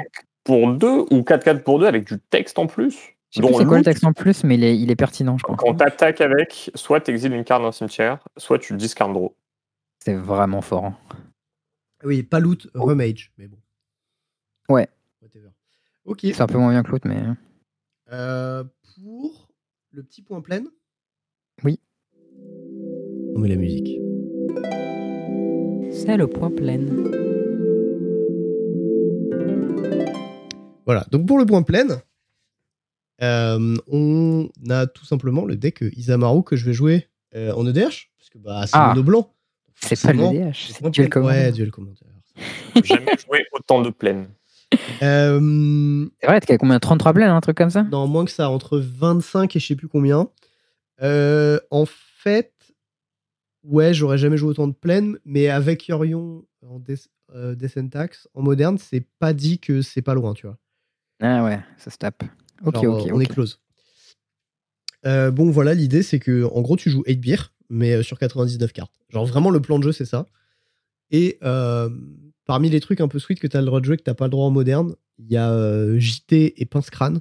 pour 0.44 0.72
2 0.72 1.00
ou 1.10 1.22
4-4 1.22 1.62
pour 1.62 1.78
2 1.78 1.86
avec 1.86 2.06
du 2.06 2.18
texte 2.18 2.58
en 2.58 2.66
plus. 2.66 2.94
Je 3.30 3.42
sais 3.42 3.52
c'est 3.52 3.64
quoi 3.66 3.78
le 3.78 3.84
texte 3.84 4.04
en 4.04 4.12
plus, 4.12 4.44
mais 4.44 4.54
il 4.54 4.64
est, 4.64 4.78
il 4.78 4.90
est 4.90 4.96
pertinent, 4.96 5.36
je 5.36 5.42
crois. 5.42 5.56
Quand 5.56 5.74
t'attaques 5.74 6.20
avec, 6.22 6.70
soit 6.74 7.00
t'exiles 7.00 7.34
une 7.34 7.44
carte 7.44 7.60
dans 7.60 7.66
le 7.68 7.72
cimetière, 7.72 8.18
soit 8.38 8.58
tu 8.58 8.74
discardes 8.76 9.12
draw. 9.12 9.34
C'est 10.02 10.14
vraiment 10.14 10.62
fort. 10.62 10.84
hein. 10.86 10.96
Oui, 12.06 12.22
pas 12.22 12.38
loot, 12.38 12.68
remage, 12.74 13.32
mais 13.36 13.48
bon. 13.48 13.58
Ouais. 14.68 14.88
Whatever. 15.22 15.50
Ok. 16.04 16.20
C'est 16.22 16.40
un 16.40 16.46
peu 16.46 16.56
moins 16.58 16.70
bien 16.70 16.82
que 16.84 16.90
l'autre, 16.92 17.08
mais. 17.08 17.20
Euh, 18.12 18.62
pour 18.94 19.48
le 19.90 20.02
petit 20.04 20.22
point 20.22 20.40
plein 20.40 20.62
Oui. 21.64 21.80
On 23.34 23.40
met 23.40 23.48
la 23.48 23.56
musique. 23.56 23.98
C'est 25.92 26.16
le 26.16 26.28
point 26.28 26.50
plein. 26.52 26.78
Voilà, 30.84 31.04
donc 31.10 31.26
pour 31.26 31.38
le 31.38 31.46
point 31.46 31.62
plein, 31.64 32.00
euh, 33.22 33.74
on 33.88 34.48
a 34.70 34.86
tout 34.86 35.04
simplement 35.04 35.44
le 35.44 35.56
deck 35.56 35.80
Isamaru 35.96 36.44
que 36.44 36.54
je 36.54 36.64
vais 36.64 36.72
jouer 36.72 37.08
euh, 37.34 37.52
en 37.54 37.66
EDH, 37.66 38.12
parce 38.18 38.30
que 38.30 38.38
bah, 38.38 38.64
c'est 38.66 38.76
Ah. 38.76 38.90
mono 38.90 39.02
blanc. 39.02 39.32
C'est 39.82 40.00
pas 40.00 40.12
le 40.12 40.50
DH, 40.50 40.72
c'est 40.72 40.90
Duel 40.90 41.08
Commander. 41.10 41.34
Ouais, 41.34 41.52
duel 41.52 41.70
jamais 42.84 43.06
joué 43.26 43.44
autant 43.52 43.82
de 43.82 43.90
plaines. 43.90 44.28
Euh, 45.02 46.06
C'est 46.20 46.26
vrai, 46.26 46.40
t'as 46.40 46.58
combien 46.58 46.78
33 46.78 47.12
plaines, 47.12 47.30
un 47.30 47.40
truc 47.40 47.56
comme 47.56 47.70
ça? 47.70 47.84
Non, 47.84 48.06
moins 48.06 48.24
que 48.24 48.30
ça, 48.30 48.50
entre 48.50 48.78
25 48.78 49.54
et 49.54 49.60
je 49.60 49.66
sais 49.66 49.76
plus 49.76 49.88
combien. 49.88 50.28
Euh, 51.02 51.60
en 51.70 51.84
fait, 51.86 52.52
ouais, 53.62 53.94
j'aurais 53.94 54.18
jamais 54.18 54.36
joué 54.36 54.50
autant 54.50 54.66
de 54.66 54.72
plaines, 54.74 55.18
mais 55.24 55.48
avec 55.48 55.86
Yorion 55.86 56.44
en 56.62 56.78
Death 56.78 57.08
euh, 57.34 57.54
en 58.34 58.42
moderne, 58.42 58.78
c'est 58.78 59.06
pas 59.18 59.32
dit 59.32 59.58
que 59.58 59.82
c'est 59.82 60.02
pas 60.02 60.14
loin, 60.14 60.32
tu 60.34 60.46
vois. 60.46 60.58
Ah 61.20 61.44
ouais, 61.44 61.60
ça 61.78 61.90
se 61.90 61.98
tape. 61.98 62.22
Ok, 62.64 62.82
Genre, 62.82 63.04
ok, 63.04 63.10
on 63.12 63.20
est 63.20 63.26
close. 63.26 63.60
Euh, 65.04 65.30
bon, 65.30 65.50
voilà, 65.50 65.74
l'idée, 65.74 66.02
c'est 66.02 66.18
que 66.18 66.44
en 66.44 66.62
gros, 66.62 66.76
tu 66.76 66.90
joues 66.90 67.02
8 67.06 67.16
beer, 67.16 67.52
mais 67.68 67.94
euh, 67.94 68.02
sur 68.02 68.18
99 68.18 68.72
cartes. 68.72 68.92
Genre, 69.08 69.26
vraiment, 69.26 69.50
le 69.50 69.60
plan 69.60 69.78
de 69.78 69.84
jeu, 69.84 69.92
c'est 69.92 70.04
ça. 70.04 70.26
Et 71.10 71.38
euh, 71.44 71.88
parmi 72.46 72.68
les 72.70 72.80
trucs 72.80 73.00
un 73.00 73.08
peu 73.08 73.18
sweet 73.18 73.38
que 73.40 73.46
tu 73.46 73.56
as 73.56 73.60
le 73.60 73.66
droit 73.66 73.80
de 73.80 73.84
jouer, 73.84 73.96
que 73.96 74.02
tu 74.02 74.14
pas 74.14 74.24
le 74.26 74.30
droit 74.30 74.46
en 74.46 74.50
moderne, 74.50 74.94
il 75.18 75.30
y 75.30 75.36
a 75.36 75.50
euh, 75.52 75.98
JT 75.98 76.60
et 76.60 76.66
Pince 76.66 76.90
Crâne. 76.90 77.20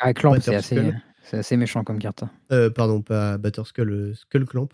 Ah, 0.00 0.12
Clamp, 0.14 0.38
c'est 0.40 0.54
assez, 0.54 0.92
assez 1.32 1.56
méchant 1.56 1.84
comme 1.84 1.98
carte. 1.98 2.24
Euh, 2.50 2.70
pardon, 2.70 3.02
pas 3.02 3.38
Batterskull, 3.38 3.90
euh, 3.90 4.14
Skull 4.14 4.44
Clamp. 4.46 4.68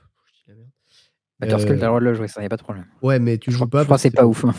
Batterskull, 1.41 1.77
Euh, 1.77 1.79
t'as 1.79 1.83
le 1.85 1.89
droit 1.89 2.01
de 2.01 2.05
le 2.07 2.15
jouer, 2.15 2.27
ça 2.29 2.43
y 2.43 2.47
a 2.47 2.49
pas 2.49 2.57
de 2.57 2.63
problème. 2.63 2.87
Ouais, 3.03 3.19
mais 3.21 3.39
tu 3.39 3.51
Je 3.53 3.57
joues 3.57 3.67
crois, 3.67 3.71
pas. 3.71 3.81
je 3.83 3.85
crois 3.85 3.97
que 3.97 4.03
c'est 4.03 4.11
pas 4.11 4.27
ouf. 4.27 4.45
hein. 4.45 4.55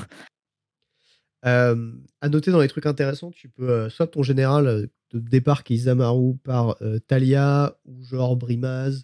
Euh, 1.46 1.92
à 2.22 2.30
noter 2.30 2.52
dans 2.52 2.60
les 2.60 2.68
trucs 2.68 2.86
intéressants, 2.86 3.32
tu 3.32 3.50
peux 3.50 3.70
euh, 3.70 3.90
soit 3.90 4.08
ton 4.08 4.24
général 4.24 4.88
de 5.14 5.20
départ 5.20 5.64
qui 5.64 5.74
est 5.74 5.78
Isamaru 5.78 6.36
par 6.44 6.76
euh, 6.82 7.00
Talia 7.00 7.78
ou 7.86 8.04
genre 8.04 8.36
Brimaz, 8.36 9.04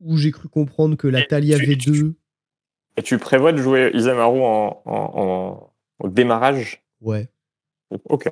ou 0.00 0.16
j'ai 0.16 0.30
cru 0.30 0.48
comprendre 0.48 0.96
que 0.96 1.08
la 1.08 1.20
Et 1.20 1.26
Talia 1.26 1.58
tu- 1.58 1.64
V2, 1.66 2.14
Et 2.98 3.02
tu 3.02 3.18
prévois 3.18 3.52
de 3.52 3.58
jouer 3.58 3.90
Isamaru 3.94 4.40
en, 4.40 4.82
en- 4.84 5.20
en- 5.20 5.72
au 5.98 6.08
démarrage? 6.08 6.82
Ouais. 7.00 7.28
Ok. 8.08 8.28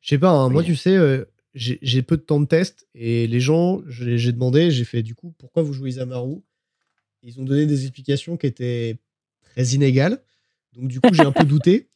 Je 0.00 0.08
sais 0.08 0.18
pas, 0.18 0.30
hein, 0.30 0.48
moi 0.48 0.62
tu 0.62 0.76
sais, 0.76 0.96
euh, 0.96 1.24
j'ai 1.54 2.02
peu 2.02 2.16
de 2.16 2.22
temps 2.22 2.40
de 2.40 2.46
test 2.46 2.86
et 2.94 3.26
les 3.26 3.40
gens, 3.40 3.82
j'ai 3.88 4.32
demandé, 4.32 4.70
j'ai 4.70 4.84
fait 4.84 5.02
du 5.02 5.14
coup 5.14 5.34
pourquoi 5.38 5.62
vous 5.62 5.72
jouez 5.72 5.90
Isamaru? 5.90 6.36
Ils 7.22 7.40
ont 7.40 7.44
donné 7.44 7.66
des 7.66 7.82
explications 7.82 8.36
qui 8.36 8.46
étaient 8.46 8.98
très 9.42 9.64
inégales, 9.68 10.22
donc 10.74 10.88
du 10.88 11.00
coup 11.00 11.12
j'ai 11.14 11.24
un 11.24 11.32
peu 11.32 11.44
douté. 11.44 11.88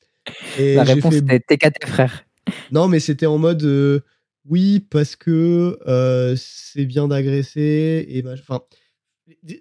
Et 0.59 0.75
La 0.75 0.85
réponse 0.85 1.15
fait 1.15 1.37
était 1.37 1.57
TKT, 1.57 1.87
frère. 1.87 2.25
Non, 2.73 2.89
mais 2.89 2.99
c'était 3.01 3.27
en 3.27 3.39
mode 3.39 3.63
euh, 3.65 4.01
oui, 4.49 4.81
parce 4.81 5.15
que 5.15 5.79
euh, 5.87 6.35
c'est 6.37 6.87
bien 6.87 7.07
d'agresser. 7.09 8.05
et 8.09 8.25
Enfin, 8.27 8.63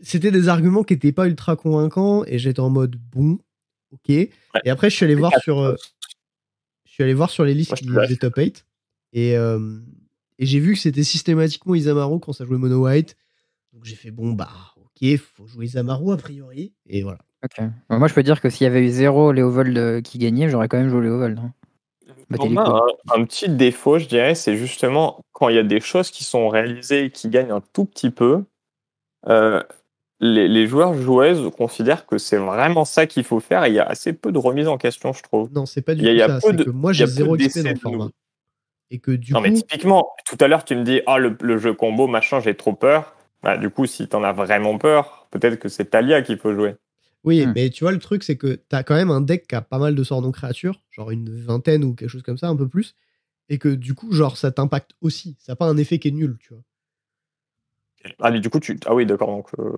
c'était 0.01 0.31
des 0.31 0.47
arguments 0.47 0.83
qui 0.83 0.93
n'étaient 0.93 1.11
pas 1.11 1.27
ultra 1.27 1.55
convaincants 1.55 2.23
et 2.25 2.37
j'étais 2.39 2.59
en 2.59 2.69
mode 2.69 2.95
bon, 2.95 3.39
ok. 3.91 4.09
Et 4.09 4.31
après, 4.69 4.89
je 4.89 4.95
suis 4.95 5.05
allé 5.05 5.15
voir 5.15 5.31
sur, 5.41 5.59
euh, 5.59 5.75
je 6.85 6.91
suis 6.91 7.03
allé 7.03 7.13
voir 7.13 7.29
sur 7.29 7.43
les 7.45 7.53
listes 7.53 7.83
Moi, 7.85 8.07
des 8.07 8.17
top 8.17 8.35
8 8.37 8.65
et, 9.13 9.37
euh, 9.37 9.79
et 10.39 10.45
j'ai 10.45 10.59
vu 10.59 10.73
que 10.73 10.79
c'était 10.79 11.03
systématiquement 11.03 11.75
Isamaru 11.75 12.19
quand 12.19 12.33
ça 12.33 12.45
jouait 12.45 12.57
Mono 12.57 12.83
White. 12.85 13.15
Donc 13.73 13.85
j'ai 13.85 13.95
fait 13.95 14.11
bon, 14.11 14.33
bah 14.33 14.49
ok, 14.77 15.17
faut 15.17 15.47
jouer 15.47 15.65
Isamaru 15.65 16.13
a 16.13 16.17
priori. 16.17 16.73
Et 16.87 17.03
voilà. 17.03 17.19
Bon, 17.89 17.97
moi, 17.97 18.07
je 18.07 18.13
peux 18.13 18.23
dire 18.23 18.39
que 18.39 18.49
s'il 18.49 18.65
y 18.65 18.67
avait 18.67 18.83
eu 18.83 18.89
zéro 18.89 19.31
Léovold 19.31 19.77
euh, 19.77 20.01
qui 20.01 20.17
gagnait, 20.19 20.47
j'aurais 20.49 20.67
quand 20.67 20.77
même 20.77 20.89
joué 20.89 21.01
Léovold. 21.01 21.39
hein. 21.39 21.53
Bah, 22.29 22.37
un, 22.41 23.19
un 23.21 23.25
petit 23.25 23.49
défaut, 23.49 23.99
je 23.99 24.05
dirais, 24.07 24.35
c'est 24.35 24.55
justement 24.55 25.25
quand 25.33 25.49
il 25.49 25.55
y 25.55 25.59
a 25.59 25.63
des 25.63 25.79
choses 25.81 26.11
qui 26.11 26.23
sont 26.23 26.47
réalisées 26.49 27.05
et 27.05 27.11
qui 27.11 27.27
gagnent 27.29 27.51
un 27.51 27.61
tout 27.73 27.83
petit 27.85 28.09
peu, 28.09 28.43
euh, 29.27 29.61
les, 30.19 30.47
les 30.47 30.67
joueurs 30.67 30.93
joueuses 30.93 31.49
considèrent 31.57 32.05
que 32.05 32.17
c'est 32.17 32.37
vraiment 32.37 32.85
ça 32.85 33.07
qu'il 33.07 33.23
faut 33.23 33.39
faire 33.39 33.65
et 33.65 33.69
il 33.69 33.73
y 33.75 33.79
a 33.79 33.85
assez 33.85 34.13
peu 34.13 34.31
de 34.31 34.37
remise 34.37 34.67
en 34.67 34.77
question, 34.77 35.13
je 35.13 35.23
trouve. 35.23 35.49
Non, 35.51 35.65
c'est 35.65 35.81
pas 35.81 35.95
du 35.95 36.01
tout 36.01 36.07
il 36.07 36.15
y 36.15 36.21
a 36.21 36.39
ça. 36.39 36.47
peu 36.47 36.53
de- 36.53 36.63
que 36.65 36.69
moi 36.69 36.93
j'ai 36.93 37.07
zéro 37.07 37.35
XP 37.37 37.59
dans 37.59 37.69
le 37.69 37.73
de 37.73 37.79
format. 37.79 38.09
Et 38.91 38.99
que 38.99 39.11
du 39.11 39.31
non, 39.33 39.39
coup, 39.39 39.43
mais 39.47 39.53
typiquement, 39.53 40.09
tout 40.25 40.37
à 40.41 40.47
l'heure, 40.47 40.65
tu 40.65 40.75
me 40.75 40.83
dis, 40.83 41.01
ah, 41.07 41.17
le, 41.17 41.37
le 41.41 41.57
jeu 41.57 41.73
combo, 41.73 42.07
machin, 42.07 42.41
j'ai 42.41 42.55
trop 42.55 42.73
peur. 42.73 43.15
Bah, 43.41 43.57
du 43.57 43.69
coup, 43.69 43.85
si 43.85 44.07
t'en 44.07 44.21
as 44.23 44.33
vraiment 44.33 44.77
peur, 44.77 45.27
peut-être 45.31 45.55
que 45.57 45.69
c'est 45.69 45.85
Talia 45.85 46.21
qu'il 46.21 46.37
faut 46.37 46.53
jouer. 46.53 46.75
Oui, 47.23 47.45
Hmm. 47.45 47.53
mais 47.55 47.69
tu 47.69 47.83
vois, 47.83 47.91
le 47.93 47.99
truc, 47.99 48.23
c'est 48.23 48.35
que 48.35 48.55
t'as 48.55 48.83
quand 48.83 48.95
même 48.95 49.09
un 49.11 49.21
deck 49.21 49.47
qui 49.47 49.55
a 49.55 49.61
pas 49.61 49.77
mal 49.79 49.95
de 49.95 50.03
sorts 50.03 50.21
non 50.21 50.31
créatures, 50.31 50.81
genre 50.89 51.11
une 51.11 51.29
vingtaine 51.33 51.83
ou 51.85 51.95
quelque 51.95 52.09
chose 52.09 52.23
comme 52.23 52.37
ça, 52.37 52.47
un 52.47 52.55
peu 52.55 52.67
plus, 52.67 52.95
et 53.47 53.57
que 53.59 53.69
du 53.69 53.93
coup, 53.93 54.11
genre, 54.11 54.37
ça 54.37 54.51
t'impacte 54.51 54.91
aussi. 55.01 55.37
Ça 55.39 55.53
n'a 55.53 55.55
pas 55.55 55.67
un 55.67 55.77
effet 55.77 55.99
qui 55.99 56.09
est 56.09 56.11
nul, 56.11 56.37
tu 56.39 56.53
vois. 56.53 56.63
Ah, 58.21 58.31
mais 58.31 58.39
du 58.39 58.49
coup, 58.49 58.59
tu. 58.59 58.79
Ah 58.85 58.93
oui, 58.95 59.05
d'accord. 59.05 59.27
Donc, 59.29 59.47
euh, 59.59 59.71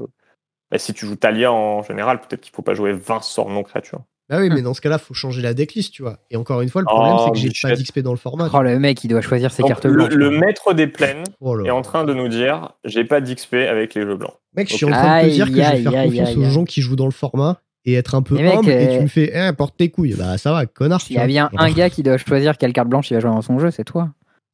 bah, 0.71 0.77
si 0.77 0.93
tu 0.93 1.05
joues 1.05 1.15
Talia 1.15 1.51
en 1.51 1.83
général, 1.83 2.19
peut-être 2.19 2.41
qu'il 2.41 2.53
faut 2.53 2.61
pas 2.61 2.73
jouer 2.73 2.93
20 2.93 3.21
sorts 3.23 3.49
non 3.49 3.63
créatures. 3.63 4.01
Bah 4.29 4.37
oui, 4.39 4.49
Hmm. 4.49 4.53
mais 4.53 4.61
dans 4.61 4.73
ce 4.73 4.79
cas-là, 4.79 4.97
faut 4.99 5.13
changer 5.13 5.41
la 5.41 5.53
decklist, 5.53 5.91
tu 5.93 6.01
vois. 6.01 6.17
Et 6.31 6.37
encore 6.37 6.61
une 6.61 6.69
fois, 6.69 6.81
le 6.81 6.85
problème, 6.85 7.15
Oh, 7.17 7.23
c'est 7.25 7.31
que 7.31 7.37
j'ai 7.37 7.51
pas 7.61 7.75
d'XP 7.75 7.99
dans 7.99 8.11
le 8.13 8.17
format. 8.17 8.49
Oh, 8.53 8.61
le 8.61 8.79
mec, 8.79 9.03
il 9.03 9.09
doit 9.09 9.19
choisir 9.21 9.51
ses 9.51 9.63
Donc, 9.63 9.69
cartes 9.71 9.85
blanches. 9.87 10.13
le 10.13 10.29
maître 10.31 10.73
des 10.73 10.87
plaines. 10.87 11.23
Oh 11.41 11.59
est 11.63 11.69
en 11.71 11.81
train 11.81 12.05
de 12.05 12.13
nous 12.13 12.29
dire 12.29 12.71
j'ai 12.85 13.03
pas 13.03 13.19
d'XP 13.19 13.53
avec 13.55 13.93
les 13.95 14.03
jeux 14.03 14.15
blancs. 14.15 14.33
Mec, 14.55 14.69
je 14.69 14.75
suis 14.75 14.85
en 14.85 14.91
train 14.91 15.23
de 15.23 15.27
te 15.29 15.33
dire 15.33 15.45
que 15.47 15.51
je 15.51 15.57
vais 15.57 15.81
faire 15.83 15.93
aïe, 15.93 16.07
confiance 16.09 16.29
aïe, 16.29 16.37
aux 16.37 16.49
gens 16.49 16.63
qui 16.63 16.81
jouent 16.81 16.95
dans 16.95 17.05
le 17.05 17.11
format 17.11 17.59
et 17.85 17.95
être 17.95 18.15
un 18.15 18.21
peu 18.21 18.35
Mais 18.35 18.43
mec, 18.43 18.65
et 18.65 18.87
euh, 18.87 18.97
tu 18.97 19.01
me 19.03 19.07
fais, 19.07 19.29
eh, 19.35 19.51
porte 19.51 19.75
tes 19.75 19.89
couilles. 19.89 20.15
Bah 20.17 20.37
ça 20.37 20.53
va, 20.53 20.65
connard. 20.67 21.01
S'il 21.01 21.17
y 21.17 21.19
a 21.19 21.27
bien 21.27 21.49
un 21.57 21.69
gars 21.71 21.89
qui 21.89 22.01
doit 22.01 22.17
choisir 22.17 22.57
quelle 22.57 22.71
carte 22.71 22.87
blanche 22.87 23.11
il 23.11 23.15
va 23.15 23.19
jouer 23.19 23.29
dans 23.31 23.41
son 23.41 23.59
jeu, 23.59 23.71
c'est 23.71 23.83
toi. 23.83 24.09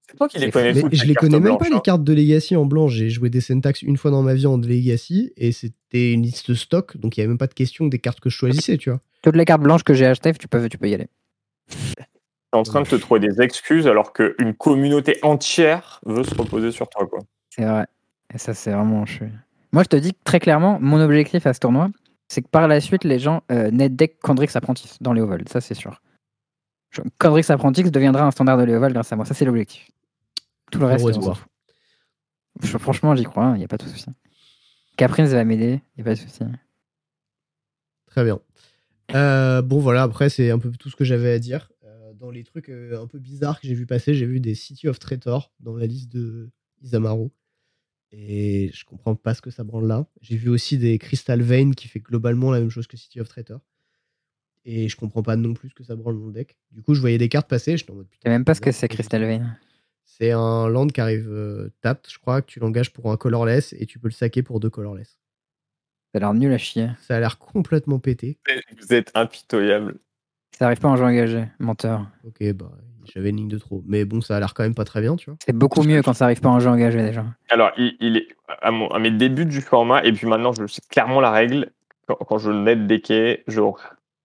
C'est 0.10 0.18
toi 0.18 0.28
qui 0.28 0.40
les 0.40 0.50
connais 0.50 0.74
Mais 0.74 0.82
je 0.92 1.06
les 1.06 1.14
connais 1.14 1.40
même 1.40 1.58
pas 1.58 1.70
les 1.70 1.76
hein. 1.76 1.82
cartes 1.84 2.04
de 2.04 2.14
Legacy 2.14 2.56
en 2.56 2.66
blanc. 2.66 2.88
J'ai 2.88 3.10
joué 3.10 3.30
des 3.30 3.42
syntaxes 3.42 3.84
une 3.84 3.96
fois 3.96 4.10
dans 4.10 4.24
ma 4.24 4.34
vie 4.34 4.48
en 4.48 4.58
Legacy 4.58 5.32
et 5.38 5.52
c'était 5.52 6.14
une 6.14 6.24
liste 6.24 6.56
stock, 6.56 6.98
donc 6.98 7.16
il 7.16 7.20
y 7.20 7.24
avait 7.24 7.28
même 7.28 7.38
pas 7.38 7.48
de 7.48 7.54
question 7.54 7.86
des 7.86 8.00
cartes 8.00 8.20
que 8.20 8.30
je 8.30 8.36
choisissais, 8.36 8.78
tu 8.78 8.90
vois. 8.90 9.02
Toutes 9.22 9.36
les 9.36 9.46
cartes 9.46 9.62
blanches 9.62 9.84
que 9.84 9.94
j'ai 9.94 10.08
achetées, 10.08 10.34
tu 10.34 10.48
peux, 10.48 10.68
tu 10.68 10.80
peux 10.80 10.90
y 10.90 10.96
aller. 10.96 11.08
T'es 11.68 12.58
en 12.58 12.64
train 12.64 12.82
de 12.82 12.88
te 12.88 12.96
trouver 12.96 13.20
des 13.20 13.40
excuses 13.42 13.86
alors 13.86 14.12
qu'une 14.14 14.56
communauté 14.56 15.20
entière 15.22 16.02
veut 16.06 16.24
se 16.24 16.34
reposer 16.34 16.72
sur 16.72 16.90
toi. 16.90 17.06
Quoi. 17.06 17.20
C'est 17.52 17.66
vrai. 17.66 17.86
Et 18.34 18.40
ça, 18.40 18.56
c'est 18.56 18.72
vraiment. 18.72 19.06
Je... 19.06 19.26
Moi, 19.72 19.84
je 19.84 19.90
te 19.90 19.96
dis 19.96 20.14
très 20.24 20.40
clairement, 20.40 20.80
mon 20.82 21.00
objectif 21.00 21.46
à 21.46 21.54
ce 21.54 21.60
tournoi, 21.60 21.90
c'est 22.28 22.42
que 22.42 22.48
par 22.48 22.68
la 22.68 22.82
suite, 22.82 23.04
les 23.04 23.20
gens 23.20 23.44
euh, 23.52 23.70
net 23.70 23.96
deck 23.96 24.20
Candrix 24.22 24.50
Apprentice 24.56 24.98
dans 25.02 25.14
les 25.14 25.22
ovals. 25.22 25.48
Ça, 25.48 25.62
c'est 25.62 25.76
sûr. 25.76 26.02
Je... 26.90 27.02
Candrix 27.20 27.46
Apprentice 27.50 27.92
deviendra 27.92 28.26
un 28.26 28.32
standard 28.32 28.58
de 28.58 28.64
les 28.64 28.74
grâce 28.74 29.14
à 29.14 29.16
moi. 29.16 29.26
Ça, 29.26 29.36
c'est 29.36 29.46
l'objectif. 29.46 29.88
Tout 30.72 30.80
le 30.80 30.86
reste, 30.86 31.06
on 31.06 31.22
s'en 31.22 31.34
fout. 31.36 31.48
Je- 32.62 32.78
franchement, 32.78 33.16
j'y 33.16 33.24
crois. 33.24 33.52
Il 33.56 33.60
n'y 33.60 33.64
a 33.64 33.68
pas 33.68 33.78
de 33.78 33.84
souci. 33.84 34.06
Caprine, 34.98 35.26
ça 35.28 35.34
va 35.36 35.46
m'aider. 35.46 35.82
Il 35.96 35.98
n'y 35.98 36.02
a 36.02 36.04
pas 36.06 36.16
de 36.16 36.20
souci. 36.20 36.44
Très 38.08 38.24
bien. 38.24 38.40
Euh, 39.16 39.62
bon, 39.62 39.80
voilà, 39.80 40.04
après, 40.04 40.30
c'est 40.30 40.52
un 40.52 40.60
peu 40.60 40.72
tout 40.72 40.90
ce 40.90 40.96
que 40.96 41.06
j'avais 41.06 41.32
à 41.32 41.40
dire. 41.40 41.72
Euh, 41.86 42.14
dans 42.14 42.32
les 42.32 42.44
trucs 42.44 42.70
euh, 42.70 43.02
un 43.02 43.08
peu 43.08 43.20
bizarres 43.20 43.60
que 43.62 43.68
j'ai 43.68 43.74
vu 43.76 43.86
passer, 43.86 44.14
j'ai 44.14 44.26
vu 44.26 44.40
des 44.40 44.56
City 44.56 44.88
of 44.88 45.00
Traitor 45.00 45.52
dans 45.60 45.76
la 45.76 45.86
liste 45.86 46.10
de 46.12 46.50
Isamaru. 46.82 47.30
Et 48.12 48.72
je 48.74 48.86
comprends 48.86 49.16
pas 49.16 49.36
ce 49.36 49.42
que 49.42 49.52
ça 49.52 49.64
branle 49.64 49.88
là. 49.88 50.08
J'ai 50.22 50.36
vu 50.36 50.50
aussi 50.50 50.78
des 50.80 50.98
Crystal 50.98 51.42
Vein 51.42 51.72
qui 51.72 51.88
fait 51.88 52.00
globalement 52.00 52.52
la 52.52 52.60
même 52.60 52.70
chose 52.72 52.88
que 52.88 52.98
City 52.98 53.20
of 53.22 53.28
Traitor. 53.30 53.62
Et 54.66 54.90
je 54.90 54.96
comprends 54.98 55.24
pas 55.24 55.36
non 55.36 55.54
plus 55.54 55.70
ce 55.70 55.76
que 55.76 55.84
ça 55.84 55.96
branle 55.96 56.20
dans 56.20 56.26
le 56.26 56.34
deck. 56.34 56.58
Du 56.72 56.82
coup, 56.82 56.94
je 56.96 57.02
voyais 57.02 57.18
des 57.20 57.30
cartes 57.30 57.48
passer. 57.48 57.78
J'étais 57.78 57.92
en 57.92 57.96
mode 57.96 58.08
Je 58.12 58.18
sais 58.24 58.30
même 58.30 58.46
pas 58.46 58.56
ce 58.56 58.62
que 58.62 58.72
c'est 58.72 58.88
Crystal 58.88 59.24
Vein. 59.24 59.56
C'est 60.18 60.32
un 60.32 60.68
land 60.68 60.88
qui 60.88 61.00
arrive 61.00 61.30
euh, 61.30 61.70
tapped, 61.82 62.12
je 62.12 62.18
crois, 62.20 62.42
que 62.42 62.48
tu 62.48 62.60
l'engages 62.60 62.92
pour 62.92 63.12
un 63.12 63.16
colorless 63.18 63.74
et 63.80 63.86
tu 63.86 64.00
peux 64.00 64.08
le 64.08 64.14
saquer 64.14 64.42
pour 64.44 64.60
deux 64.60 64.70
colorless. 64.70 65.20
Ça 66.12 66.18
a 66.18 66.20
l'air 66.20 66.34
nul 66.34 66.52
à 66.52 66.58
chier. 66.58 66.90
Ça 67.02 67.16
a 67.16 67.20
l'air 67.20 67.38
complètement 67.38 68.00
pété. 68.00 68.40
Vous 68.82 68.94
êtes 68.94 69.12
impitoyable. 69.14 70.00
Ça 70.58 70.66
arrive 70.66 70.80
pas 70.80 70.90
en 70.90 70.96
jeu 70.98 71.06
engagé. 71.06 71.46
Menteur. 71.60 72.08
Ok, 72.26 72.44
bah, 72.54 72.72
j'avais 73.06 73.30
une 73.30 73.38
ligne 73.38 73.48
de 73.50 73.60
trop. 73.60 73.84
Mais 73.86 74.04
bon, 74.04 74.20
ça 74.20 74.36
a 74.36 74.40
l'air 74.40 74.54
quand 74.56 74.64
même 74.64 74.74
pas 74.76 74.84
très 74.84 75.00
bien, 75.00 75.16
tu 75.16 75.30
vois. 75.30 75.38
C'est 75.46 75.54
beaucoup 75.56 75.84
mieux 75.84 76.02
quand 76.02 76.14
ça 76.14 76.26
arrive 76.26 76.42
pas 76.42 76.50
en 76.50 76.60
jeu 76.60 76.70
engagé 76.70 77.02
déjà. 77.02 77.26
Alors, 77.50 77.72
il, 77.78 77.96
il 78.02 78.18
est 78.18 78.28
à, 78.62 78.72
mon- 78.72 78.90
à 78.90 79.00
mes 79.00 79.12
débuts 79.12 79.46
du 79.46 79.62
format, 79.62 80.04
et 80.04 80.12
puis 80.12 80.28
maintenant, 80.28 80.52
je 80.54 80.66
sais 80.66 80.82
clairement 80.90 81.22
la 81.22 81.32
règle. 81.32 81.72
Quand, 82.08 82.16
quand 82.16 82.38
je 82.40 82.52
net 82.52 82.88
deckais, 82.88 83.44
je, 83.48 83.62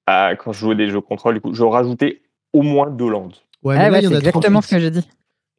à- 0.07 0.35
quand 0.37 0.53
je 0.53 0.59
jouais 0.61 0.75
des 0.75 0.89
jeux 0.89 1.03
contrôle, 1.03 1.35
du 1.35 1.41
coup, 1.43 1.55
je 1.55 1.63
rajoutais 1.63 2.23
au 2.55 2.63
moins 2.63 2.91
deux 2.91 3.11
landes. 3.11 3.35
Ouais, 3.63 3.77
Ah 3.79 3.85
mais 3.85 3.91
là, 3.91 3.93
ouais, 3.93 3.99
il 4.01 4.05
y 4.05 4.07
en 4.07 4.11
c'est 4.11 4.15
a 4.17 4.19
exactement 4.19 4.61
38. 4.61 4.67
ce 4.69 4.75
que 4.75 4.81
j'ai 4.81 4.91
dit. 4.91 5.09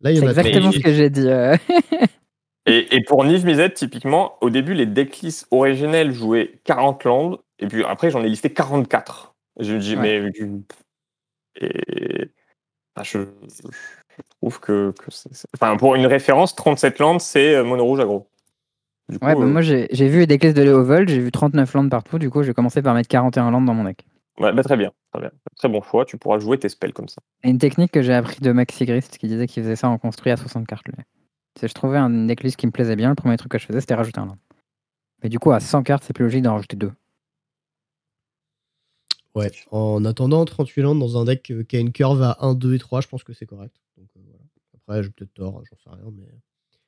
Là, 0.01 0.11
il 0.11 0.15
y 0.15 0.17
C'est 0.19 0.23
en 0.23 0.27
a 0.27 0.31
exactement 0.31 0.71
38. 0.71 0.77
ce 0.79 0.83
que 0.83 0.93
j'ai 0.93 1.09
dit. 1.09 1.27
euh. 1.29 1.55
Et, 2.67 2.95
et 2.95 3.03
pour 3.03 3.23
Niv 3.25 3.45
Mizzet, 3.45 3.69
typiquement, 3.73 4.37
au 4.41 4.49
début, 4.49 4.73
les 4.73 4.87
decklists 4.87 5.45
originels 5.51 6.11
jouaient 6.13 6.59
40 6.63 7.03
landes, 7.03 7.37
et 7.59 7.67
puis 7.67 7.83
après, 7.83 8.09
j'en 8.09 8.23
ai 8.23 8.27
listé 8.29 8.51
44. 8.51 9.35
Je 9.59 9.75
me 9.75 9.79
dis, 9.79 9.95
Ouais. 9.95 10.19
mais. 10.19 10.31
Et. 11.61 12.31
ah, 12.95 13.03
je, 13.03 13.19
je 13.19 13.61
trouve 14.41 14.59
que. 14.59 14.93
que 14.97 15.11
Enfin, 15.55 15.77
pour 15.77 15.93
une 15.93 16.07
référence, 16.07 16.55
37 16.55 16.97
landes, 16.99 17.21
c'est 17.21 17.53
euh, 17.55 17.63
mono 17.63 17.85
rouge 17.85 17.99
aggro. 17.99 18.27
Du 19.09 19.19
coup, 19.19 19.25
Ouais, 19.27 19.35
bah, 19.35 19.41
euh, 19.41 19.45
moi 19.45 19.61
j'ai 19.61 19.87
vu 20.09 20.25
des 20.25 20.39
classes 20.39 20.55
de 20.55 20.63
Léo 20.63 20.83
Vol, 20.83 21.07
j'ai 21.07 21.19
vu 21.19 21.31
39 21.31 21.71
landes 21.75 21.91
partout, 21.91 22.17
du 22.17 22.31
coup 22.31 22.41
j'ai 22.41 22.55
commencé 22.55 22.81
par 22.81 22.95
mettre 22.95 23.07
41 23.09 23.51
landes 23.51 23.65
dans 23.65 23.75
mon 23.75 23.83
deck. 23.83 24.03
Ouais, 24.39 24.53
bah, 24.53 24.63
très 24.63 24.77
bien, 24.77 24.91
très 25.11 25.21
bien. 25.21 25.31
Très 25.55 25.69
bon 25.69 25.81
choix, 25.81 26.05
tu 26.05 26.17
pourras 26.17 26.39
jouer 26.39 26.57
tes 26.59 26.69
spells 26.69 26.93
comme 26.93 27.07
ça. 27.07 27.21
Une 27.43 27.57
technique 27.57 27.91
que 27.91 28.01
j'ai 28.01 28.13
appris 28.13 28.39
de 28.41 28.51
Maxi 28.51 28.85
Grist 28.85 29.17
qui 29.17 29.27
disait 29.27 29.47
qu'il 29.47 29.63
faisait 29.63 29.75
ça 29.75 29.89
en 29.89 29.97
construit 29.97 30.31
à 30.31 30.37
60 30.37 30.67
cartes. 30.67 30.87
lui. 30.87 30.95
C'est 31.59 31.67
je 31.69 31.73
trouvais 31.73 31.97
un 31.97 32.09
decklist 32.25 32.57
qui 32.57 32.67
me 32.67 32.71
plaisait 32.71 32.95
bien, 32.97 33.09
le 33.09 33.15
premier 33.15 33.37
truc 33.37 33.51
que 33.51 33.57
je 33.57 33.65
faisais 33.65 33.79
c'était 33.79 33.95
rajouter 33.95 34.19
un 34.19 34.25
land. 34.25 34.37
Mais 35.23 35.29
du 35.29 35.39
coup 35.39 35.51
à 35.51 35.59
100 35.59 35.83
cartes 35.83 36.03
c'est 36.03 36.13
plus 36.13 36.25
logique 36.25 36.41
d'en 36.43 36.55
rajouter 36.55 36.75
deux. 36.75 36.91
Ouais. 39.35 39.51
En 39.71 40.05
attendant, 40.05 40.45
38 40.45 40.81
landes 40.81 40.99
dans 40.99 41.17
un 41.19 41.25
deck 41.25 41.51
euh, 41.51 41.63
qui 41.63 41.75
a 41.75 41.79
une 41.79 41.91
curve 41.91 42.21
à 42.21 42.37
1, 42.39 42.53
2 42.55 42.75
et 42.75 42.79
3, 42.79 43.01
je 43.01 43.07
pense 43.07 43.23
que 43.23 43.33
c'est 43.33 43.45
correct. 43.45 43.75
Donc, 43.97 44.07
euh, 44.15 44.21
voilà. 44.25 44.43
Après, 44.75 45.03
j'ai 45.03 45.09
peut-être 45.09 45.33
tort, 45.33 45.61
j'en 45.69 45.75
sais 45.77 45.89
rien. 45.89 46.09
Mais 46.13 46.23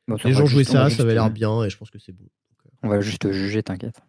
Bon, 0.07 0.15
les 0.15 0.31
va 0.31 0.31
gens 0.31 0.45
juste- 0.45 0.51
jouaient 0.53 0.63
ça, 0.63 0.89
ça 0.89 1.03
avait 1.03 1.13
l'air 1.13 1.29
bien 1.29 1.63
et 1.65 1.69
je 1.69 1.77
pense 1.77 1.89
que 1.91 1.99
c'est 1.99 2.13
bon. 2.13 2.23
Donc, 2.23 2.65
euh, 2.65 2.69
On 2.83 2.87
va 2.89 3.01
juste 3.01 3.29
juger, 3.31 3.63
t'inquiète. 3.63 3.99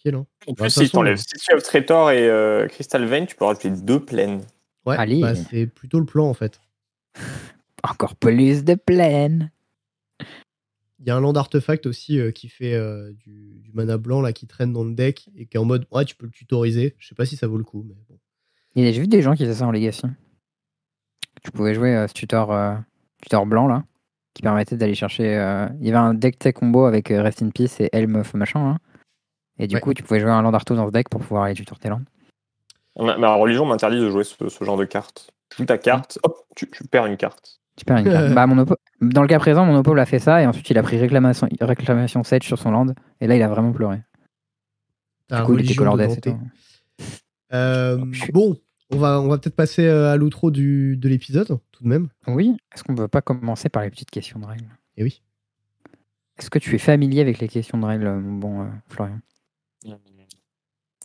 Tranquille, 0.00 0.14
hein. 0.14 0.26
En 0.48 0.54
plus, 0.54 0.70
si 0.70 0.80
toute 0.80 0.90
tu 0.90 0.96
enlèves 0.96 1.16
façon, 1.16 1.28
City 1.38 1.52
of 1.52 1.62
Traitor 1.62 2.10
et 2.10 2.28
euh, 2.28 2.66
Crystal 2.68 3.04
Vein, 3.04 3.26
tu 3.26 3.36
peux 3.36 3.44
rajouter 3.44 3.70
deux 3.70 4.00
plaines. 4.04 4.42
Ouais, 4.86 4.96
Allez. 4.98 5.20
bah, 5.20 5.34
c'est 5.34 5.66
plutôt 5.66 5.98
le 5.98 6.06
plan 6.06 6.26
en 6.28 6.34
fait. 6.34 6.60
Encore 7.88 8.16
plus 8.16 8.64
de 8.64 8.74
plaine. 8.74 9.50
Il 10.98 11.06
y 11.06 11.10
a 11.10 11.16
un 11.16 11.20
land 11.20 11.32
artefact 11.34 11.86
aussi 11.86 12.18
euh, 12.18 12.30
qui 12.30 12.48
fait 12.48 12.74
euh, 12.74 13.10
du, 13.14 13.58
du 13.60 13.70
mana 13.72 13.96
blanc 13.96 14.20
là 14.20 14.32
qui 14.34 14.46
traîne 14.46 14.72
dans 14.72 14.84
le 14.84 14.92
deck 14.92 15.30
et 15.34 15.46
qui 15.46 15.56
est 15.56 15.60
en 15.60 15.64
mode 15.64 15.86
ouais 15.92 16.04
tu 16.04 16.14
peux 16.14 16.26
le 16.26 16.32
tutoriser. 16.32 16.94
Je 16.98 17.08
sais 17.08 17.14
pas 17.14 17.24
si 17.24 17.36
ça 17.36 17.46
vaut 17.46 17.56
le 17.56 17.64
coup 17.64 17.84
mais 17.88 17.94
bon. 18.08 18.18
Et 18.76 18.92
J'ai 18.92 19.00
vu 19.00 19.08
des 19.08 19.22
gens 19.22 19.34
qui 19.34 19.44
faisaient 19.44 19.60
ça 19.60 19.66
en 19.66 19.70
Legacy. 19.72 20.02
Tu 21.42 21.50
pouvais 21.52 21.74
jouer 21.74 21.96
euh, 21.96 22.06
ce 22.06 22.12
tutor, 22.12 22.52
euh, 22.52 22.76
tutor 23.22 23.46
blanc 23.46 23.66
là, 23.66 23.84
qui 24.34 24.42
permettait 24.42 24.76
d'aller 24.76 24.94
chercher. 24.94 25.36
euh, 25.38 25.68
Il 25.80 25.86
y 25.86 25.88
avait 25.88 25.98
un 25.98 26.12
deck 26.12 26.38
tech 26.38 26.54
combo 26.54 26.84
avec 26.84 27.10
euh, 27.10 27.22
Rest 27.22 27.42
in 27.42 27.48
Peace 27.50 27.80
et 27.80 27.88
Helm 27.92 28.16
of 28.16 28.34
machin. 28.34 28.72
là. 28.72 28.78
Et 29.62 29.66
du 29.66 29.74
Ouais. 29.76 29.80
coup, 29.80 29.94
tu 29.94 30.02
pouvais 30.02 30.20
jouer 30.20 30.30
un 30.30 30.42
land 30.42 30.52
arto 30.54 30.74
dans 30.74 30.86
ce 30.86 30.92
deck 30.92 31.08
pour 31.08 31.20
pouvoir 31.20 31.44
aller 31.44 31.54
tutor 31.54 31.78
tes 31.78 31.88
landes. 31.88 32.04
Ma, 32.98 33.16
ma 33.18 33.34
religion 33.34 33.66
m'interdit 33.66 33.98
de 34.00 34.10
jouer 34.10 34.24
ce, 34.24 34.48
ce 34.48 34.64
genre 34.64 34.76
de 34.76 34.84
carte. 34.84 35.30
Tu 35.50 35.58
joues 35.58 35.66
ta 35.66 35.78
carte, 35.78 36.18
hop, 36.22 36.36
tu, 36.56 36.68
tu 36.70 36.84
perds 36.84 37.06
une 37.06 37.16
carte. 37.16 37.60
Tu 37.76 37.84
perds 37.84 37.98
une 37.98 38.10
carte. 38.10 38.30
bah, 38.34 38.46
mon 38.46 38.64
Dans 39.00 39.22
le 39.22 39.28
cas 39.28 39.38
présent, 39.38 39.64
mon 39.64 39.76
oppo 39.76 39.94
l'a 39.94 40.06
fait 40.06 40.18
ça 40.18 40.42
et 40.42 40.46
ensuite 40.46 40.68
il 40.70 40.78
a 40.78 40.82
pris 40.82 40.98
réclamation, 40.98 41.48
réclamation 41.60 42.22
7 42.24 42.42
sur 42.42 42.58
son 42.58 42.70
land. 42.70 42.86
Et 43.20 43.26
là, 43.26 43.36
il 43.36 43.42
a 43.42 43.48
vraiment 43.48 43.72
pleuré. 43.72 44.00
Du 45.30 45.42
coup, 45.42 45.56
il 45.58 45.70
était 45.70 45.74
tout. 46.20 46.38
Euh, 47.52 47.96
Bon, 48.32 48.56
on 48.90 48.96
va, 48.98 49.20
on 49.20 49.28
va 49.28 49.38
peut-être 49.38 49.56
passer 49.56 49.86
euh, 49.86 50.12
à 50.12 50.16
l'outro 50.16 50.50
du- 50.50 50.96
de 50.96 51.08
l'épisode, 51.08 51.58
tout 51.72 51.84
de 51.84 51.88
même. 51.88 52.08
Oui, 52.26 52.56
est-ce 52.74 52.82
qu'on 52.84 52.92
ne 52.92 52.98
peut 52.98 53.08
pas 53.08 53.22
commencer 53.22 53.68
par 53.68 53.82
les 53.82 53.90
petites 53.90 54.10
questions 54.10 54.38
de 54.40 54.46
règles? 54.46 54.66
Et 54.96 55.02
oui. 55.04 55.22
Est-ce 56.38 56.50
que 56.50 56.58
tu 56.58 56.74
es 56.74 56.78
familier 56.78 57.20
avec 57.20 57.38
les 57.38 57.48
questions 57.48 57.78
de 57.78 57.84
règles, 57.84 58.08
mon 58.10 58.38
bon 58.38 58.60
euh, 58.62 58.66
Florian? 58.88 59.18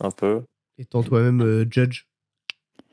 Un 0.00 0.10
peu, 0.10 0.42
Étant 0.78 1.02
toi-même 1.02 1.40
euh, 1.40 1.64
judge. 1.70 2.02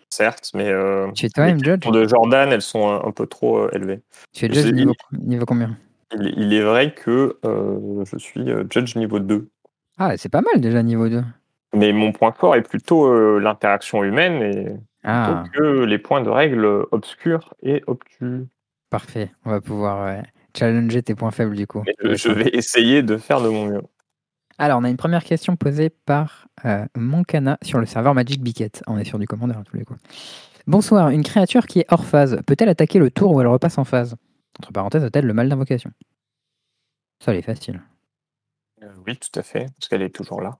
certes, 0.10 0.52
mais 0.54 0.70
euh, 0.70 1.12
Tu 1.12 1.26
es 1.26 1.30
toi-même 1.30 1.58
les 1.58 1.64
judge? 1.66 1.90
de 1.92 2.08
Jordan, 2.08 2.52
elles 2.52 2.62
sont 2.62 2.88
un, 2.88 3.06
un 3.06 3.12
peu 3.12 3.28
trop 3.28 3.58
euh, 3.60 3.70
élevées. 3.74 4.02
Tu 4.32 4.46
es 4.46 4.54
judge 4.54 4.72
niveau, 4.74 4.94
niveau 5.12 5.46
combien? 5.46 5.78
Il, 6.14 6.28
est- 6.28 6.34
il 6.38 6.54
est 6.54 6.64
vrai 6.64 6.94
que 6.94 7.38
euh, 7.46 8.06
je 8.06 8.18
suis 8.18 8.50
euh, 8.50 8.64
judge 8.70 8.96
niveau 8.96 9.20
2. 9.20 9.50
Ah, 9.98 10.16
c'est 10.18 10.30
pas 10.30 10.42
mal 10.42 10.62
déjà 10.62 10.82
niveau 10.82 11.10
2. 11.10 11.24
Mais 11.76 11.92
mon 11.92 12.12
point 12.12 12.32
fort 12.32 12.56
est 12.56 12.62
plutôt 12.62 13.08
euh, 13.08 13.40
l'interaction 13.40 14.04
humaine 14.04 14.42
et 14.42 14.76
Ah, 15.04 15.44
que 15.54 15.84
les 15.84 15.98
points 15.98 16.22
de 16.22 16.30
règle 16.30 16.66
obscurs 16.92 17.54
et 17.64 17.84
obtus. 17.88 18.46
parfait. 18.90 19.32
On 19.44 19.50
va 19.50 19.60
pouvoir 19.60 20.06
ouais, 20.06 20.24
challenger 20.56 21.02
tes 21.04 21.16
points 21.16 21.32
faibles 21.32 21.56
du 21.56 21.68
coup. 21.68 21.84
Je 22.04 22.32
vais 22.32 22.50
essayer 22.54 23.02
de 23.04 23.18
faire 23.18 23.42
de 23.42 23.50
mon 23.50 23.66
mieux. 23.66 23.82
Alors, 24.58 24.80
on 24.80 24.84
a 24.84 24.90
une 24.90 24.98
première 24.98 25.24
question 25.24 25.56
posée 25.56 25.90
par 25.90 26.48
euh, 26.66 26.86
Moncana 26.96 27.58
sur 27.64 27.80
le 27.80 27.86
serveur 27.86 28.14
Magic 28.14 28.42
Biquette. 28.42 28.84
On 28.88 28.98
est 28.98 29.04
sur 29.04 29.18
du 29.18 29.28
commandeur 29.28 29.58
à 29.58 29.64
tous 29.64 29.76
les 29.76 29.84
coups. 29.84 30.00
Bonsoir, 30.68 31.10
une 31.10 31.24
créature 31.24 31.66
qui 31.66 31.80
est 31.80 31.86
hors 31.90 32.06
phase 32.06 32.40
peut-elle 32.46 32.70
attaquer 32.70 33.00
le 33.00 33.12
tour 33.12 33.32
où 33.32 33.42
elle 33.42 33.48
repasse 33.48 33.78
en 33.78 33.84
phase? 33.84 34.16
Entre 34.60 34.72
parenthèses, 34.72 35.04
a-t-elle 35.04 35.26
le 35.26 35.34
mal 35.34 35.50
d'invocation? 35.50 35.92
Ça, 37.20 37.32
elle 37.32 37.40
est 37.40 37.44
facile. 37.44 37.82
Euh, 38.84 38.94
oui, 39.06 39.18
tout 39.18 39.38
à 39.40 39.44
fait, 39.44 39.66
parce 39.78 39.90
qu'elle 39.90 40.04
est 40.04 40.14
toujours 40.14 40.42
là. 40.42 40.60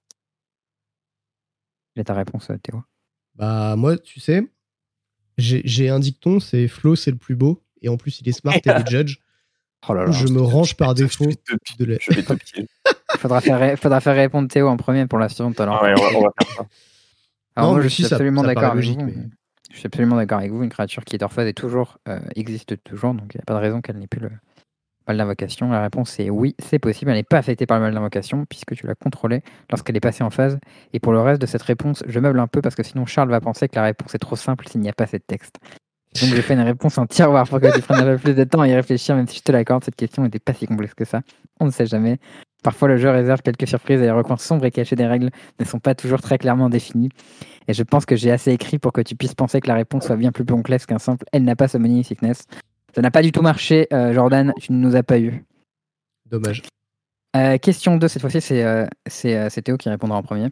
J'ai 1.96 2.04
ta 2.04 2.16
réponse, 2.16 2.50
euh, 2.50 2.58
Théo? 2.58 2.84
Bah 3.36 3.76
moi, 3.76 3.98
tu 3.98 4.20
sais, 4.20 4.52
j'ai 5.38 5.90
un 5.90 6.00
dicton, 6.00 6.40
c'est 6.40 6.68
Flo, 6.68 6.96
c'est 6.96 7.12
le 7.12 7.18
plus 7.18 7.36
beau. 7.36 7.64
Et 7.82 7.90
en 7.90 7.98
plus, 7.98 8.22
il 8.22 8.30
est 8.30 8.34
smart 8.34 8.56
et 8.56 8.62
il 8.66 8.72
est 8.72 8.88
judge. 8.90 9.18
Oh 9.88 9.94
là 9.94 10.06
là. 10.06 10.12
Je 10.12 10.28
me 10.28 10.42
range 10.42 10.76
par 10.78 10.94
défaut 10.94 11.26
Je 11.26 11.30
vais 11.30 11.36
te, 11.36 11.78
de 11.78 11.86
la... 11.86 11.98
je 12.00 12.14
vais 12.14 12.24
te 12.24 12.34
piéger. 12.34 12.68
Faudra 13.24 13.42
faire, 13.42 13.80
faudra 13.80 14.00
faire 14.02 14.16
répondre 14.16 14.48
Théo 14.50 14.68
en 14.68 14.78
premier 14.78 15.08
pour 15.08 15.18
la 15.18 15.30
suivante 15.30 15.60
alors. 15.62 15.80
Ah 15.82 15.86
ouais, 15.86 15.94
on 15.98 16.02
va- 16.02 16.18
on 16.20 16.22
va 16.24 16.32
faire 16.40 16.56
ça. 16.58 16.66
Alors 17.56 17.70
Non, 17.70 17.76
moi, 17.76 17.82
je 17.84 17.88
suis 17.88 18.06
absolument 18.06 18.44
d'accord 18.44 18.64
avec 18.66 18.76
logique, 18.76 19.00
vous. 19.00 19.06
mais- 19.06 19.14
Je 19.72 19.78
suis 19.78 19.88
absolument 19.88 20.18
d'accord 20.18 20.40
avec 20.40 20.52
vous. 20.52 20.62
Une 20.64 20.70
créature 20.70 21.04
qui 21.06 21.16
est 21.16 21.24
hors 21.24 21.32
phase 21.32 21.48
est 21.48 21.54
toujours, 21.54 21.98
euh, 22.10 22.20
existe 22.36 22.84
toujours, 22.84 23.14
donc 23.14 23.34
il 23.34 23.38
n'y 23.38 23.42
a 23.42 23.46
pas 23.46 23.54
de 23.54 23.60
raison 23.60 23.82
qu'elle 23.82 23.98
n'ait 23.98 24.08
plus 24.08 24.20
le 24.20 24.30
mal 25.08 25.18
d'invocation. 25.18 25.70
La 25.72 25.82
réponse 25.82 26.20
est 26.20 26.30
oui, 26.30 26.56
c'est 26.60 26.80
possible. 26.80 27.12
Elle 27.12 27.18
n'est 27.18 27.24
pas 27.24 27.38
affectée 27.38 27.66
par 27.66 27.78
le 27.78 27.84
mal 27.86 27.94
d'invocation 27.94 28.46
puisque 28.50 28.76
tu 28.76 28.86
l'as 28.88 28.96
contrôlée 28.96 29.42
lorsqu'elle 29.70 29.96
est 29.98 30.02
passée 30.02 30.24
en 30.24 30.30
phase. 30.30 30.60
Et 30.94 31.00
pour 31.00 31.12
le 31.14 31.22
reste 31.22 31.42
de 31.42 31.46
cette 31.48 31.62
réponse, 31.64 32.04
je 32.08 32.20
meuble 32.20 32.40
un 32.40 32.48
peu 32.48 32.62
parce 32.62 32.76
que 32.76 32.84
sinon 32.84 33.06
Charles 33.06 33.30
va 33.30 33.40
penser 33.42 33.68
que 33.70 33.76
la 33.76 33.84
réponse 33.84 34.14
est 34.16 34.20
trop 34.20 34.36
simple 34.36 34.68
s'il 34.68 34.82
n'y 34.82 34.90
a 34.90 34.94
pas 34.94 35.08
cette 35.08 35.26
texte. 35.28 35.56
Donc 36.22 36.30
j'ai 36.30 36.42
fait 36.44 36.54
une 36.54 36.60
réponse 36.62 36.98
en 37.00 37.08
tiroir 37.08 37.48
pour 37.48 37.60
que 37.60 37.74
tu 37.74 37.82
prennes 37.82 38.08
un 38.08 38.16
peu 38.16 38.18
plus 38.22 38.36
de 38.36 38.44
temps 38.44 38.62
à 38.62 38.68
y 38.68 38.76
réfléchir, 38.76 39.16
même 39.16 39.28
si 39.28 39.38
je 39.38 39.42
te 39.44 39.52
l'accorde, 39.52 39.84
cette 39.84 39.96
question 39.96 40.22
n'était 40.22 40.38
pas 40.40 40.54
si 40.54 40.68
complexe 40.68 40.94
que 40.94 41.06
ça. 41.06 41.22
On 41.60 41.66
ne 41.66 41.72
sait 41.72 41.88
jamais. 41.88 42.20
Parfois 42.64 42.88
le 42.88 42.98
jeu 42.98 43.10
réserve 43.10 43.42
quelques 43.42 43.68
surprises 43.68 44.00
et 44.00 44.06
les 44.06 44.12
recoins 44.12 44.38
sombres 44.38 44.66
et 44.66 44.72
cachés 44.72 44.96
des 44.96 45.06
règles 45.06 45.30
ne 45.60 45.66
sont 45.66 45.80
pas 45.80 45.94
toujours 45.94 46.22
très 46.22 46.38
clairement 46.38 46.70
définis. 46.70 47.10
Et 47.68 47.74
je 47.74 47.84
pense 47.84 48.06
que 48.06 48.16
j'ai 48.16 48.32
assez 48.32 48.52
écrit 48.52 48.80
pour 48.80 48.94
que 48.94 49.02
tu 49.02 49.16
puisses 49.16 49.36
penser 49.36 49.60
que 49.62 49.68
la 49.68 49.76
réponse 49.76 50.06
soit 50.06 50.16
bien 50.16 50.32
plus 50.32 50.46
complexe 50.46 50.86
qu'un 50.86 51.00
simple 51.00 51.26
Elle 51.32 51.44
n'a 51.44 51.56
pas 51.56 51.68
Summoning 51.68 52.04
Sickness. 52.04 52.46
Ça 52.96 53.02
n'a 53.02 53.12
pas 53.12 53.22
du 53.22 53.32
tout 53.32 53.42
marché, 53.42 53.88
euh, 53.92 54.14
Jordan, 54.14 54.54
tu 54.60 54.72
ne 54.72 54.78
nous 54.78 54.96
as 54.96 55.04
pas 55.04 55.20
eu. 55.20 55.44
Dommage. 56.30 56.62
Euh, 57.36 57.58
question 57.58 57.98
2, 57.98 58.08
cette 58.08 58.22
fois-ci, 58.22 58.40
c'est 58.42 58.64
euh, 58.64 58.86
c'est, 59.08 59.62
Théo 59.64 59.78
qui 59.78 59.90
répondra 59.90 60.18
en 60.18 60.24
premier. 60.24 60.50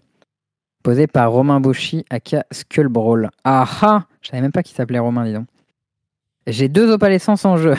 Posée 0.83 1.05
par 1.05 1.31
Romain 1.31 1.59
Bauchy, 1.59 2.03
aka 2.09 2.43
Skull 2.51 2.87
Brawl. 2.87 3.29
Ah 3.43 3.67
ah 3.81 4.05
Je 4.21 4.29
savais 4.29 4.41
même 4.41 4.51
pas 4.51 4.63
qu'il 4.63 4.75
s'appelait 4.75 4.99
Romain, 4.99 5.25
dis 5.25 5.33
donc. 5.33 5.45
J'ai 6.51 6.69
deux 6.69 6.91
opalescences 6.91 7.45
en 7.45 7.57
jeu. 7.57 7.75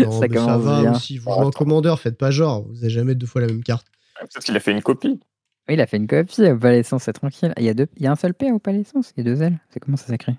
Non, 0.00 0.10
Ça 0.12 0.18
ça 0.20 0.28
commence 0.28 0.62
va 0.62 0.80
bien. 0.80 0.92
aussi. 0.92 1.18
Vous 1.18 1.24
jouez 1.32 1.44
en 1.44 1.50
commandeur, 1.50 1.98
faites 2.00 2.16
pas 2.18 2.30
genre. 2.30 2.64
Vous 2.68 2.78
avez 2.78 2.90
jamais 2.90 3.14
deux 3.14 3.26
fois 3.26 3.40
la 3.40 3.48
même 3.48 3.62
carte. 3.62 3.86
Peut-être 4.20 4.44
qu'il 4.44 4.56
a 4.56 4.60
fait 4.60 4.70
une 4.72 4.82
copie. 4.82 5.20
Oui, 5.68 5.74
il 5.74 5.80
a 5.80 5.86
fait 5.86 5.96
une 5.96 6.06
copie. 6.06 6.42
Opalescence, 6.42 7.04
c'est 7.04 7.12
tranquille. 7.12 7.52
Il 7.58 7.64
y, 7.64 7.68
a 7.68 7.74
deux... 7.74 7.86
il 7.96 8.02
y 8.02 8.06
a 8.06 8.12
un 8.12 8.16
seul 8.16 8.34
P 8.34 8.48
à 8.48 8.54
opalescence. 8.54 9.12
Il 9.16 9.24
y 9.26 9.28
a 9.30 9.34
deux 9.34 9.42
L. 9.42 9.58
C'est 9.70 9.80
comment 9.80 9.96
ça 9.96 10.06
s'écrit? 10.06 10.36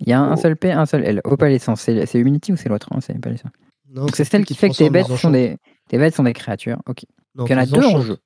Il 0.00 0.08
y 0.08 0.12
a 0.12 0.20
un 0.20 0.34
Oh. 0.34 0.36
seul 0.36 0.56
P, 0.56 0.72
un 0.72 0.86
seul 0.86 1.04
L. 1.04 1.20
Opalescence, 1.24 1.80
c'est 1.82 2.06
c'est 2.06 2.18
Humanity 2.18 2.52
ou 2.52 2.56
c'est 2.56 2.68
l'autre 2.68 2.88
hein, 2.92 3.00
C'est 3.00 3.16
opalescence. 3.16 3.50
Non, 3.90 4.02
Donc 4.06 4.16
c'est 4.16 4.24
celle 4.24 4.44
qui 4.44 4.54
fait 4.54 4.68
que 4.68 4.76
tes 4.76 4.90
bêtes 4.90 5.06
sont 5.06 5.30
des, 5.30 5.56
tes 5.88 5.98
bêtes 5.98 6.14
sont 6.14 6.24
des 6.24 6.32
créatures. 6.34 6.78
Ok. 6.86 7.04
Non, 7.34 7.46
il 7.46 7.52
y 7.52 7.54
en 7.54 7.58
a 7.58 7.66
deux 7.66 7.84
en 7.84 8.00
jeu. 8.00 8.18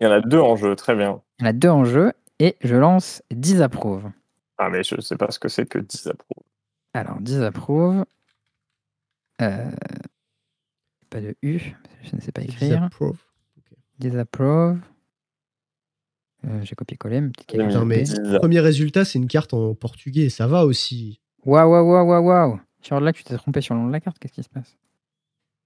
Il 0.00 0.04
y 0.04 0.06
en 0.06 0.10
a 0.12 0.20
deux 0.20 0.38
en 0.40 0.56
jeu, 0.56 0.74
très 0.76 0.94
bien. 0.94 1.20
Il 1.38 1.42
y 1.42 1.46
en 1.46 1.50
a 1.50 1.52
deux 1.52 1.68
en 1.68 1.84
jeu 1.84 2.12
et 2.38 2.56
je 2.62 2.76
lance 2.76 3.22
Disapprove. 3.30 4.04
Ah, 4.58 4.70
mais 4.70 4.82
je 4.82 5.00
sais 5.00 5.16
pas 5.16 5.30
ce 5.30 5.38
que 5.38 5.48
c'est 5.48 5.66
que 5.68 5.78
disapprouve. 5.78 6.42
Alors, 6.94 7.20
Disapprove. 7.20 8.04
Euh, 9.42 9.70
Pas 11.10 11.20
de 11.20 11.36
U, 11.42 11.58
je 12.02 12.16
ne 12.16 12.20
sais 12.20 12.32
pas 12.32 12.42
écrire. 12.42 12.68
Disapprove. 12.78 13.18
Disapprove. 13.98 14.78
Euh, 16.46 16.62
J'ai 16.62 16.74
copié-collé, 16.74 17.18
une 17.18 17.32
petite. 17.32 17.48
Putain, 17.50 17.84
mais 17.84 18.02
Disa. 18.02 18.38
premier 18.38 18.60
résultat, 18.60 19.04
c'est 19.04 19.18
une 19.18 19.28
carte 19.28 19.52
en 19.52 19.74
portugais. 19.74 20.28
Ça 20.30 20.46
va 20.46 20.64
aussi. 20.64 21.20
Waouh, 21.44 21.70
waouh, 21.70 21.90
waouh, 21.90 22.08
waouh, 22.08 22.24
waouh. 22.26 22.60
Sur 22.80 23.00
là, 23.00 23.12
tu 23.12 23.24
t'es 23.24 23.36
trompé 23.36 23.60
sur 23.60 23.74
le 23.74 23.80
nom 23.80 23.86
de 23.88 23.92
la 23.92 24.00
carte, 24.00 24.18
qu'est-ce 24.18 24.32
qui 24.32 24.42
se 24.42 24.48
passe? 24.48 24.76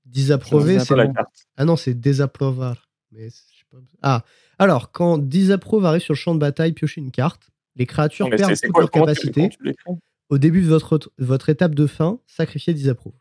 Disapprouvé, 0.07 0.79
Sur 0.79 0.87
c'est 0.89 0.97
la 0.97 1.07
carte. 1.09 1.47
Ah 1.57 1.65
non, 1.65 1.77
c'est 1.77 1.95
désapprovar. 1.95 2.89
Mais 3.13 3.29
pas. 3.71 3.79
Ah, 4.03 4.25
alors, 4.59 4.91
quand 4.91 5.19
disapprouve 5.19 5.85
arrive 5.85 6.01
sur 6.03 6.15
le 6.15 6.19
champ 6.19 6.35
de 6.35 6.41
bataille, 6.41 6.73
piochez 6.73 7.01
une 7.01 7.11
carte. 7.13 7.51
Les 7.77 7.87
créatures 7.87 8.29
perdent 8.31 8.55
c'est 8.55 8.67
toute 8.67 8.73
quoi 8.75 8.83
leur 8.83 8.91
comment 8.91 9.07
tu- 9.07 9.11
capacité. 9.13 9.33
comment 9.41 9.49
tu 9.49 9.63
l'écris 9.65 9.93
Au 10.29 10.39
début 10.39 10.63
de 10.63 10.69
votre, 10.69 11.01
votre 11.19 11.49
étape 11.49 11.75
de 11.75 11.87
fin, 11.87 12.19
sacrifiez 12.27 12.75
disapprouve. 12.75 13.15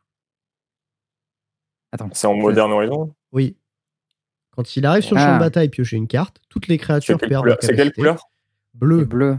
Attends. 1.91 2.09
C'est 2.13 2.27
en 2.27 2.35
moderne 2.35 2.71
horizon? 2.71 3.13
Oui. 3.31 3.55
Quand 4.51 4.75
il 4.75 4.85
arrive 4.85 5.03
sur 5.03 5.15
le 5.15 5.21
champ 5.21 5.29
Ah. 5.31 5.35
de 5.35 5.39
bataille, 5.39 5.69
piochez 5.69 5.95
une 5.97 6.07
carte. 6.07 6.39
Toutes 6.49 6.67
les 6.67 6.77
créatures 6.77 7.17
perdent 7.17 7.29
couleur 7.29 7.45
leur 7.45 7.57
C'est 7.61 7.75
quelle 7.75 7.93
couleur? 7.93 8.29
Bleu. 8.73 9.05
bleu. 9.05 9.37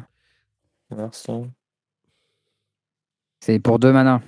Merci. 0.91 1.31
C'est 3.41 3.59
pour 3.61 3.78
deux 3.78 3.93
mana. 3.93 4.20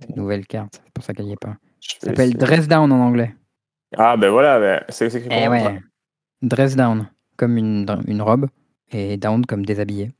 Cette 0.00 0.16
nouvelle 0.16 0.46
carte. 0.46 0.80
C'est 0.84 0.92
pour 0.92 1.04
ça 1.04 1.12
qu'elle 1.14 1.26
y 1.26 1.32
est 1.32 1.36
pas. 1.40 1.56
Ça 1.80 2.08
s'appelle. 2.08 2.34
Dress 2.36 2.66
Down 2.68 2.90
en 2.90 3.00
anglais. 3.00 3.34
Ah, 3.96 4.16
ben 4.16 4.30
voilà, 4.30 4.58
ben, 4.58 4.84
c'est 4.88 5.12
écrit 5.14 5.28
Eh 5.30 5.48
ouais. 5.48 5.80
Dress 6.40 6.74
Down. 6.76 7.08
Comme 7.36 7.56
une, 7.56 7.86
une 8.06 8.22
robe. 8.22 8.48
Et 8.92 9.16
down 9.16 9.44
comme 9.46 9.64
déshabillé. 9.64 10.12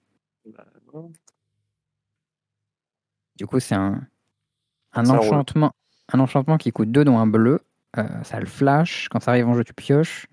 Du 3.37 3.47
coup, 3.47 3.61
c'est 3.61 3.75
un, 3.75 4.07
un 4.93 5.05
Ça 5.05 5.13
roule. 5.17 5.27
enchantement. 5.27 5.73
Un 6.13 6.21
enchantement 6.21 6.59
qui 6.59 6.73
coûte 6.73 6.91
2 6.91 7.05
dont 7.05 7.19
un 7.19 7.27
bleu. 7.27 7.61
Euh, 7.99 8.23
ça 8.25 8.41
le 8.41 8.47
flash. 8.47 9.09
Quand 9.11 9.21
ça 9.21 9.33
arrive 9.33 9.49
en 9.49 9.55
jeu, 9.55 9.65
tu 9.65 9.75
pioches. 9.75 10.27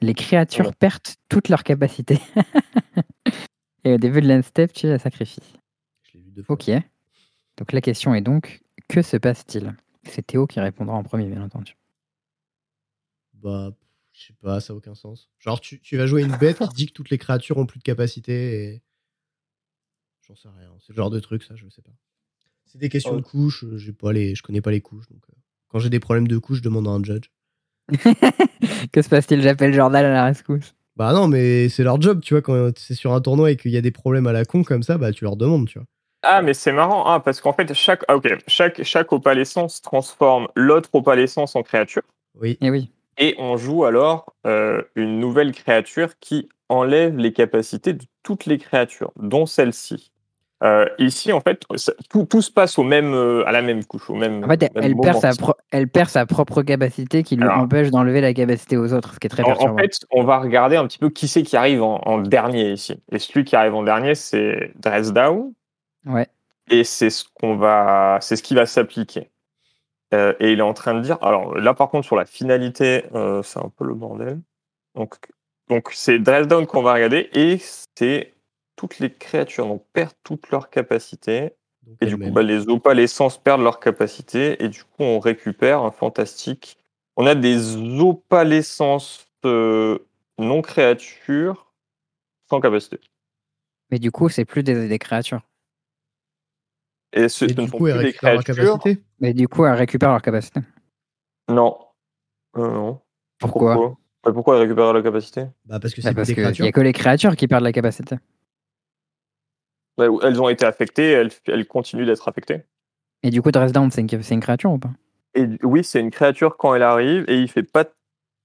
Les 0.00 0.14
créatures 0.14 0.66
Ouais. 0.66 0.72
perdent 0.78 1.02
toutes 1.28 1.48
leurs 1.48 1.64
capacités. 1.64 2.18
Et 3.84 3.92
au 3.94 3.98
début 3.98 4.20
de 4.20 4.28
l'endstep, 4.28 4.72
tu 4.72 4.86
la 4.86 4.98
sacrifies. 4.98 5.58
Je 6.02 6.18
l'ai 6.18 6.24
lu 6.24 6.30
deux 6.30 6.42
fois. 6.42 6.54
Ok. 6.54 6.70
Donc 7.56 7.72
la 7.72 7.80
question 7.80 8.14
est 8.14 8.20
donc, 8.22 8.62
que 8.88 9.02
se 9.02 9.16
passe-t-il? 9.16 9.74
C'est 10.04 10.26
Théo 10.26 10.46
qui 10.46 10.58
répondra 10.60 10.96
en 10.96 11.02
premier, 11.02 11.26
bien 11.26 11.42
entendu. 11.42 11.76
Bah, 13.34 13.70
je 14.14 14.26
sais 14.28 14.34
pas, 14.40 14.60
ça 14.60 14.72
a 14.72 14.76
aucun 14.76 14.94
sens. 14.94 15.28
Genre, 15.40 15.60
tu, 15.60 15.80
tu 15.80 15.96
vas 15.96 16.06
jouer 16.06 16.22
une 16.22 16.36
bête 16.36 16.58
qui 16.58 16.68
dit 16.74 16.86
que 16.86 16.92
toutes 16.92 17.10
les 17.10 17.18
créatures 17.18 17.58
ont 17.58 17.66
plus 17.66 17.78
de 17.78 17.84
capacité 17.84 18.64
et. 18.74 18.82
J'en 20.26 20.36
sais 20.36 20.48
rien. 20.48 20.70
C'est 20.80 20.92
le 20.92 20.96
genre 20.96 21.10
de 21.10 21.20
truc, 21.20 21.42
ça, 21.42 21.54
je 21.56 21.68
sais 21.68 21.82
pas. 21.82 21.90
C'est 22.64 22.78
des 22.78 22.88
questions 22.88 23.12
Ouais. 23.12 23.18
de 23.20 23.22
couches, 23.26 23.64
euh, 23.64 23.76
j'ai 23.76 23.92
pas 23.92 24.12
les, 24.12 24.34
je 24.34 24.42
connais 24.42 24.60
pas 24.62 24.70
les 24.70 24.80
couches. 24.80 25.06
Donc, 25.10 25.20
euh, 25.30 25.34
quand 25.68 25.80
j'ai 25.80 25.90
des 25.90 26.00
problèmes 26.00 26.26
de 26.28 26.38
couches, 26.38 26.58
je 26.58 26.62
demande 26.62 26.88
à 26.88 26.90
un 26.92 27.02
judge. 27.04 27.26
que 28.92 29.02
se 29.02 29.08
passe-t-il? 29.08 29.42
J'appelle 29.42 29.74
Jordan 29.74 30.04
à 30.04 30.08
la 30.08 30.24
rescousse. 30.24 30.74
Bah 30.96 31.12
non, 31.12 31.26
mais 31.28 31.68
c'est 31.68 31.82
leur 31.82 32.00
job, 32.00 32.20
tu 32.22 32.34
vois, 32.34 32.40
quand 32.40 32.78
c'est 32.78 32.94
sur 32.94 33.12
un 33.12 33.20
tournoi 33.20 33.50
et 33.50 33.56
qu'il 33.56 33.72
y 33.72 33.76
a 33.76 33.80
des 33.80 33.90
problèmes 33.90 34.26
à 34.28 34.32
la 34.32 34.44
con 34.44 34.62
comme 34.62 34.82
ça, 34.84 34.96
bah 34.96 35.12
tu 35.12 35.24
leur 35.24 35.36
demandes, 35.36 35.66
tu 35.68 35.78
vois. 35.78 35.86
Ah, 36.22 36.40
mais 36.40 36.54
c'est 36.54 36.72
marrant, 36.72 37.04
ah, 37.06 37.20
parce 37.20 37.40
qu'en 37.40 37.52
fait, 37.52 37.74
chaque, 37.74 38.02
ah, 38.08 38.16
ok, 38.16 38.28
chaque, 38.46 38.82
chaque 38.84 39.12
opalescence 39.12 39.82
transforme 39.82 40.46
l'autre 40.54 40.88
opalescence 40.94 41.54
en 41.56 41.62
créature, 41.62 42.02
Oui. 42.40 42.56
Eh 42.62 42.70
oui. 42.70 42.90
Et 43.18 43.34
on 43.38 43.56
joue 43.56 43.84
alors 43.84 44.34
euh, 44.46 44.82
une 44.96 45.18
nouvelle 45.20 45.52
créature 45.52 46.18
qui 46.20 46.48
enlève 46.68 47.16
les 47.16 47.32
capacités 47.32 47.92
de 47.92 48.04
toutes 48.22 48.46
les 48.46 48.58
créatures, 48.58 49.12
dont 49.16 49.46
celle-ci. 49.46 50.10
Euh, 50.62 50.86
ici, 50.98 51.30
en 51.30 51.40
fait, 51.40 51.62
ça- 51.76 51.92
tout, 52.08 52.24
tout 52.24 52.40
se 52.40 52.50
passe 52.50 52.78
au 52.78 52.84
même, 52.84 53.12
euh, 53.12 53.44
à 53.46 53.52
la 53.52 53.60
même 53.60 53.84
couche, 53.84 54.08
au 54.08 54.14
même. 54.14 54.42
En 54.44 54.48
fait, 54.48 54.70
elle 54.76 54.94
perd, 54.96 55.20
sa 55.20 55.32
elle 55.72 55.88
perd 55.88 56.08
sa 56.08 56.24
propre 56.24 56.62
capacité 56.62 57.22
qui 57.22 57.36
lui 57.36 57.42
Alors. 57.44 57.58
empêche 57.58 57.90
d'enlever 57.90 58.22
la 58.22 58.32
capacité 58.32 58.78
aux 58.78 58.94
autres, 58.94 59.14
ce 59.14 59.18
qui 59.20 59.26
est 59.26 59.30
très 59.30 59.42
En, 59.42 59.46
en 59.46 59.48
perturbant. 59.50 59.76
fait, 59.78 59.98
on 60.10 60.24
va 60.24 60.38
regarder 60.38 60.76
un 60.76 60.86
petit 60.86 60.98
peu 60.98 61.10
qui 61.10 61.28
c'est 61.28 61.42
qui 61.42 61.56
arrive 61.56 61.82
en, 61.82 62.00
en 62.06 62.18
dernier 62.18 62.70
ici. 62.70 62.96
Et 63.12 63.18
celui 63.18 63.44
qui 63.44 63.56
arrive 63.56 63.74
en 63.74 63.82
dernier, 63.82 64.14
c'est 64.14 64.72
Dresdow. 64.76 65.52
Ouais. 66.06 66.28
Et 66.70 66.84
c'est 66.84 67.10
ce 67.10 67.24
qu'on 67.34 67.56
va, 67.56 68.16
c'est 68.22 68.36
ce 68.36 68.42
qui 68.42 68.54
va 68.54 68.64
s'appliquer. 68.64 69.28
Euh, 70.14 70.32
et 70.38 70.52
il 70.52 70.60
est 70.60 70.62
en 70.62 70.74
train 70.74 70.94
de 70.94 71.00
dire. 71.00 71.18
Alors 71.22 71.54
là, 71.56 71.74
par 71.74 71.90
contre, 71.90 72.06
sur 72.06 72.16
la 72.16 72.24
finalité, 72.24 73.04
euh, 73.14 73.42
c'est 73.42 73.58
un 73.58 73.70
peu 73.76 73.84
le 73.84 73.94
bordel. 73.94 74.40
Donc, 74.94 75.16
donc 75.68 75.90
c'est 75.92 76.18
Dresdown 76.18 76.66
qu'on 76.66 76.82
va 76.82 76.94
regarder 76.94 77.28
et 77.32 77.58
c'est 77.96 78.32
toutes 78.76 78.98
les 78.98 79.10
créatures 79.12 79.66
donc 79.66 79.84
perdent 79.92 80.14
toutes 80.22 80.50
leurs 80.50 80.68
capacités 80.68 81.54
Donc, 81.86 81.96
et 82.00 82.06
du 82.06 82.18
coup 82.18 82.30
bah, 82.30 82.42
les 82.42 82.68
opalescences 82.68 83.38
perdent 83.38 83.62
leurs 83.62 83.80
capacités 83.80 84.62
et 84.62 84.68
du 84.68 84.84
coup 84.84 85.02
on 85.02 85.18
récupère 85.18 85.82
un 85.82 85.90
fantastique. 85.90 86.78
On 87.16 87.26
a 87.26 87.34
des 87.34 87.76
opalescences 88.00 89.26
euh, 89.44 89.98
non 90.38 90.62
créatures 90.62 91.72
sans 92.48 92.60
capacité. 92.60 93.00
Mais 93.90 93.98
du 93.98 94.10
coup, 94.10 94.28
c'est 94.28 94.44
plus 94.44 94.62
des, 94.62 94.88
des 94.88 94.98
créatures. 94.98 95.40
Et 97.16 97.28
ce, 97.28 97.44
Et 97.44 97.48
du 97.48 97.70
coup, 97.70 97.86
elle 97.86 97.94
plus 97.94 98.00
des 98.02 98.06
récupère 98.08 98.34
leur 98.34 98.42
créatures. 98.44 98.78
capacité. 98.78 99.02
Mais 99.20 99.32
du 99.34 99.46
coup, 99.48 99.64
elles 99.64 99.74
récupèrent 99.74 100.10
leur 100.10 100.22
capacité. 100.22 100.60
Non. 101.48 101.78
Euh, 102.56 102.68
non. 102.70 103.00
Pourquoi, 103.38 103.74
Pourquoi 103.74 103.96
Bah, 104.24 104.32
Pourquoi 104.32 104.56
elles 104.56 104.62
récupèrent 104.62 104.92
la 104.92 105.02
capacité 105.02 105.46
Bah 105.64 105.78
parce 105.80 105.94
que 105.94 106.00
Bah, 106.02 106.08
c'est 106.10 106.14
Parce 106.14 106.28
des 106.28 106.34
qu'il 106.34 106.42
n'y 106.42 106.46
créatures. 106.48 106.66
a 106.66 106.72
que 106.72 106.80
les 106.80 106.92
créatures 106.92 107.36
qui 107.36 107.46
perdent 107.48 107.64
la 107.64 107.72
capacité. 107.72 108.16
Bah, 109.96 110.06
Elles 110.22 110.40
ont 110.42 110.48
été 110.48 110.64
affectées, 110.66 111.10
elles, 111.12 111.30
elles 111.46 111.66
continuent 111.66 112.06
d'être 112.06 112.26
affectées. 112.28 112.62
Et 113.22 113.30
du 113.30 113.40
coup, 113.42 113.50
Dress 113.52 113.72
Down, 113.72 113.90
c'est 113.90 114.00
une, 114.00 114.22
c'est 114.22 114.34
une 114.34 114.40
créature 114.40 114.72
ou 114.72 114.78
pas? 114.78 114.90
Et 115.34 115.46
oui, 115.62 115.82
c'est 115.84 116.00
une 116.00 116.10
créature 116.10 116.56
quand 116.56 116.74
elle 116.74 116.82
arrive 116.82 117.24
et 117.28 117.38
il 117.40 117.48
fait 117.48 117.62
pas. 117.62 117.84
de- 117.84 117.90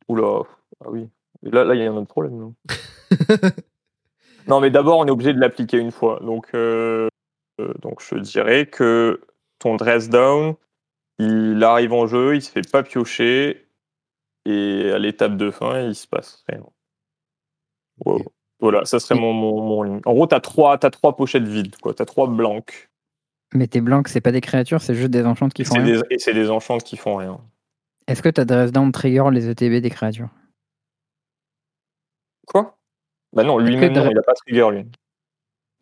Oula. 0.07 0.41
Ah 0.83 0.89
oui. 0.89 1.09
Là, 1.43 1.63
là, 1.63 1.75
il 1.75 1.81
y 1.81 1.85
a 1.85 1.91
un 1.91 1.95
autre 1.95 2.07
problème. 2.07 2.33
Non, 2.37 2.53
non 4.47 4.59
mais 4.59 4.69
d'abord, 4.71 4.99
on 4.99 5.05
est 5.05 5.11
obligé 5.11 5.33
de 5.33 5.39
l'appliquer 5.39 5.77
une 5.77 5.91
fois. 5.91 6.19
Donc, 6.21 6.47
euh, 6.53 7.07
donc, 7.81 8.01
je 8.01 8.15
dirais 8.15 8.65
que 8.65 9.21
ton 9.59 9.75
dress 9.75 10.09
down, 10.09 10.55
il 11.17 11.63
arrive 11.63 11.93
en 11.93 12.07
jeu, 12.07 12.35
il 12.35 12.41
se 12.41 12.49
fait 12.49 12.69
pas 12.69 12.83
piocher 12.83 13.67
et 14.45 14.91
à 14.91 14.99
l'étape 14.99 15.35
de 15.37 15.51
fin, 15.51 15.81
il 15.81 15.95
se 15.95 16.07
passe 16.07 16.43
rien. 16.47 16.63
Wow. 18.05 18.23
Voilà, 18.59 18.85
ça 18.85 18.99
serait 18.99 19.19
mon, 19.19 19.33
mon, 19.33 19.61
mon. 19.61 20.01
En 20.05 20.13
gros, 20.13 20.27
t'as 20.27 20.39
trois, 20.39 20.77
t'as 20.77 20.89
trois 20.89 21.15
pochettes 21.15 21.47
vides, 21.47 21.77
quoi. 21.77 21.93
T'as 21.93 22.05
trois 22.05 22.27
blancs. 22.27 22.89
Mais 23.53 23.67
tes 23.67 23.81
blancs, 23.81 24.07
c'est 24.09 24.21
pas 24.21 24.31
des 24.31 24.41
créatures, 24.41 24.81
c'est 24.81 24.95
juste 24.95 25.11
des 25.11 25.25
enchantes 25.25 25.53
qui 25.53 25.63
Et 25.63 25.65
font 25.65 25.75
rien? 25.75 25.83
des, 25.85 26.01
et 26.09 26.19
c'est 26.19 26.33
des 26.33 26.49
enchants 26.49 26.77
qui 26.77 26.97
font 26.97 27.15
rien. 27.15 27.39
Est-ce 28.07 28.21
que 28.21 28.29
ta 28.29 28.45
Dress 28.45 28.71
Down 28.71 28.91
trigger 28.91 29.25
les 29.31 29.49
ETB 29.49 29.81
des 29.81 29.89
créatures? 29.89 30.29
Quoi? 32.47 32.77
Bah 33.33 33.43
non, 33.43 33.59
lui-même, 33.59 33.93
non, 33.93 34.09
il 34.09 34.17
a 34.17 34.23
pas 34.23 34.33
trigger, 34.33 34.67
lui. 34.71 34.85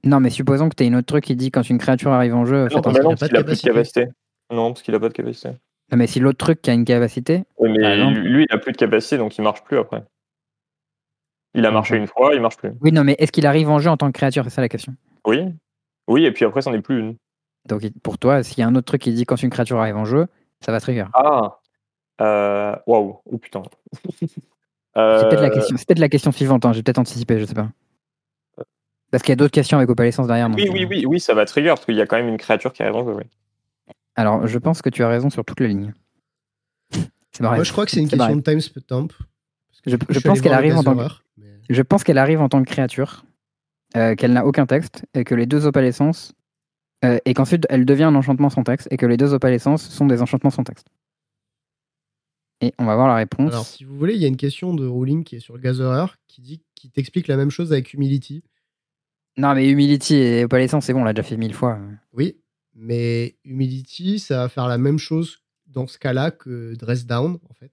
Non, 0.03 0.19
mais 0.19 0.30
supposons 0.30 0.69
que 0.69 0.76
tu 0.76 0.84
aies 0.84 0.88
une 0.88 0.95
autre 0.95 1.07
truc 1.07 1.24
qui 1.26 1.36
dit 1.36 1.52
quand 1.52 1.69
une 1.69 1.78
créature 1.80 2.11
arrive 2.11 2.36
en 2.36 2.45
jeu, 2.45 2.68
Non, 2.68 2.76
non, 2.76 2.80
a 2.80 2.82
parce 2.82 3.28
qu'il 3.28 3.38
a 3.38 3.44
plus 3.44 3.61
de 3.61 3.61
capacité. 3.61 3.69
capacité. 3.69 4.06
Non, 4.52 4.72
parce 4.74 4.82
qu'il 4.84 4.95
a 4.95 4.99
pas 4.99 5.10
de 5.10 5.14
capacité. 5.14 5.49
Non, 5.91 5.98
mais 5.98 6.07
si 6.07 6.19
l'autre 6.19 6.38
truc 6.38 6.61
qui 6.61 6.69
a 6.69 6.74
une 6.74 6.86
capacité, 6.86 7.44
Oui, 7.57 7.69
mais 7.72 7.95
lui, 8.11 8.45
il 8.49 8.53
a 8.56 8.57
plus 8.60 8.72
de 8.74 8.78
capacité, 8.78 9.18
donc 9.18 9.38
il 9.38 9.41
marche 9.41 9.64
plus 9.64 9.78
après. 9.78 10.03
Il 11.53 11.65
a 11.65 11.72
marché 11.72 11.95
Enfin. 11.95 12.02
une 12.02 12.07
fois, 12.07 12.36
il 12.36 12.41
marche 12.41 12.57
plus. 12.57 12.72
oui, 12.82 12.91
non, 12.91 13.03
mais 13.03 13.15
est-ce 13.19 13.32
qu'il 13.32 13.45
arrive 13.48 13.69
en 13.69 13.80
jeu 13.80 13.90
en 13.90 13.98
tant 13.98 14.07
que 14.07 14.11
créature? 14.18 14.44
C'est 14.44 14.49
ça 14.52 14.61
la 14.61 14.69
question. 14.69 14.94
Oui. 15.26 15.45
Oui, 16.07 16.26
et 16.26 16.32
puis 16.32 16.45
après, 16.45 16.61
c'en 16.61 16.74
est 16.74 16.82
plus 16.82 16.99
une. 16.99 17.15
Donc 17.68 17.82
pour 18.03 18.18
toi, 18.18 18.44
s'il 18.44 18.60
y 18.60 18.61
a 18.64 18.68
un 18.68 18.76
autre 18.76 18.86
truc 18.86 19.02
qui 19.02 19.11
dit 19.11 19.26
quand 19.26 19.41
une 19.41 19.49
créature 19.49 19.80
arrive 19.80 19.98
en 19.98 20.06
jeu, 20.06 20.28
ça 20.61 20.72
va 20.72 20.80
trigger. 20.80 21.06
Ah 21.14 21.60
euh... 22.22 22.76
Waouh 22.86 23.18
Oh 23.26 23.38
putain. 23.38 23.64
C'est 24.95 25.28
peut-être 25.30 25.41
la 25.41 25.48
Euh, 25.48 25.49
question, 25.49 25.78
c'est 25.78 25.88
peut-être 25.88 25.99
la 25.99 26.10
question 26.10 26.32
suivante, 26.32 26.65
hein, 26.65 26.74
j'ai 26.74 26.82
peut-être 26.82 26.98
anticipé, 26.98 27.40
je 27.40 27.45
sais 27.45 27.53
pas. 27.53 27.69
Parce 29.11 29.23
qu'il 29.23 29.31
y 29.31 29.34
a 29.34 29.35
d'autres 29.38 29.51
questions 29.53 29.77
avec 29.77 29.89
opalescence 29.89 30.27
derrière. 30.27 30.49
donc, 30.49 30.57
Oui, 30.57 30.69
oui, 30.71 30.84
euh, 30.84 30.88
oui, 30.89 31.05
oui, 31.07 31.19
ça 31.19 31.34
va 31.34 31.45
trigger, 31.45 31.69
parce 31.69 31.85
qu'il 31.85 31.95
y 31.95 32.01
a 32.01 32.05
quand 32.07 32.17
même 32.17 32.27
une 32.27 32.38
créature 32.38 32.73
qui 32.73 32.84
arrive 32.84 32.95
en 32.95 33.05
jeu, 33.05 33.13
oui. 33.15 33.23
Alors, 34.15 34.45
je 34.47 34.57
pense 34.57 34.81
que 34.81 34.89
tu 34.89 35.03
as 35.03 35.07
raison 35.07 35.29
sur 35.29 35.45
toute 35.45 35.59
la 35.59 35.67
ligne. 35.67 35.93
C'est 37.31 37.41
marrant. 37.41 37.55
Moi, 37.55 37.63
je 37.63 37.71
crois 37.71 37.85
que 37.85 37.91
c'est 37.91 37.99
une 38.01 38.09
question 38.09 38.35
de 38.35 38.41
timestamp. 38.41 39.07
Parce 39.07 39.81
que 39.84 39.91
Je- 39.91 39.97
je 40.09 40.19
pense 40.19 40.41
qu'elle 40.41 40.53
arrive 40.53 40.75
en 40.75 40.84
tant 40.84 40.93
que- 40.95 40.99
erreurs, 40.99 41.23
mais- 41.38 41.45
Je 41.69 41.81
pense 41.84 42.03
qu'elle 42.03 42.17
arrive 42.17 42.41
en 42.41 42.49
tant 42.49 42.63
que 42.63 42.69
créature. 42.69 43.23
euh, 43.95 44.15
qu'elle 44.15 44.34
n'a 44.34 44.45
aucun 44.45 44.65
texte 44.65 45.05
et 45.13 45.23
que 45.23 45.34
les 45.34 45.45
deux 45.45 45.65
opalescences. 45.65 46.34
euh, 47.05 47.19
et 47.25 47.34
qu'ensuite 47.35 47.65
elle 47.69 47.85
devient 47.85 48.03
un 48.05 48.15
enchantement 48.15 48.49
sans 48.49 48.63
texte 48.63 48.88
et 48.91 48.97
que 48.97 49.05
les 49.05 49.17
deux 49.17 49.34
opalescences 49.34 49.88
sont 49.88 50.07
des 50.07 50.21
enchantements 50.23 50.49
sans 50.49 50.63
texte. 50.63 50.88
Et 52.59 52.73
on 52.79 52.85
va 52.85 52.95
voir 52.95 53.07
la 53.07 53.15
réponse. 53.15 53.51
Alors, 53.53 53.65
si 53.65 53.84
vous 53.84 53.95
voulez, 53.95 54.15
il 54.15 54.19
y 54.21 54.25
a 54.25 54.27
une 54.27 54.35
question 54.35 54.73
de 54.73 54.85
Rowling 54.88 55.23
qui 55.23 55.35
est 55.35 55.39
sur 55.39 55.59
Gatherer 55.59 56.07
qui 56.27 56.41
dit 56.41 56.61
qui 56.75 56.89
t'explique 56.89 57.27
la 57.27 57.38
même 57.38 57.51
chose 57.51 57.71
avec 57.71 57.93
Humility. 57.93 58.43
Non, 59.38 59.53
mais 59.53 59.69
Humility 59.69 60.15
et 60.15 60.43
opalescence, 60.45 60.85
c'est 60.85 60.93
bon, 60.93 61.01
on 61.01 61.03
l'a 61.03 61.14
déjà 61.14 61.27
fait 61.27 61.38
mille 61.38 61.53
fois. 61.53 61.80
Oui, 62.11 62.38
mais 62.73 63.38
Humility, 63.45 64.19
ça 64.19 64.38
va 64.38 64.49
faire 64.49 64.68
la 64.68 64.80
même 64.80 64.97
chose 64.97 65.43
dans 65.68 65.85
ce 65.85 65.99
cas-là 65.99 66.31
que 66.31 66.73
Dress 66.76 67.05
Down, 67.05 67.38
en 67.47 67.53
fait. 67.53 67.72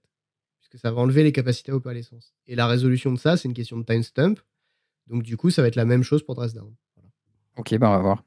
Puisque 0.59 0.79
ça 0.79 0.91
va 0.91 1.01
enlever 1.01 1.23
les 1.23 1.31
capacités 1.31 1.71
à 1.71 1.75
opalescence. 1.75 2.33
Et 2.45 2.55
la 2.55 2.67
résolution 2.67 3.11
de 3.11 3.17
ça, 3.17 3.35
c'est 3.35 3.47
une 3.47 3.53
question 3.53 3.77
de 3.77 3.83
time 3.83 4.03
stump. 4.03 4.39
Donc, 5.07 5.23
du 5.23 5.37
coup, 5.37 5.49
ça 5.49 5.61
va 5.61 5.67
être 5.67 5.75
la 5.75 5.85
même 5.85 6.03
chose 6.03 6.23
pour 6.23 6.35
Dress 6.35 6.53
Down. 6.53 6.73
Voilà. 6.95 7.09
Ok, 7.57 7.75
bah 7.77 7.89
on 7.89 7.93
va 7.93 7.99
voir. 7.99 8.23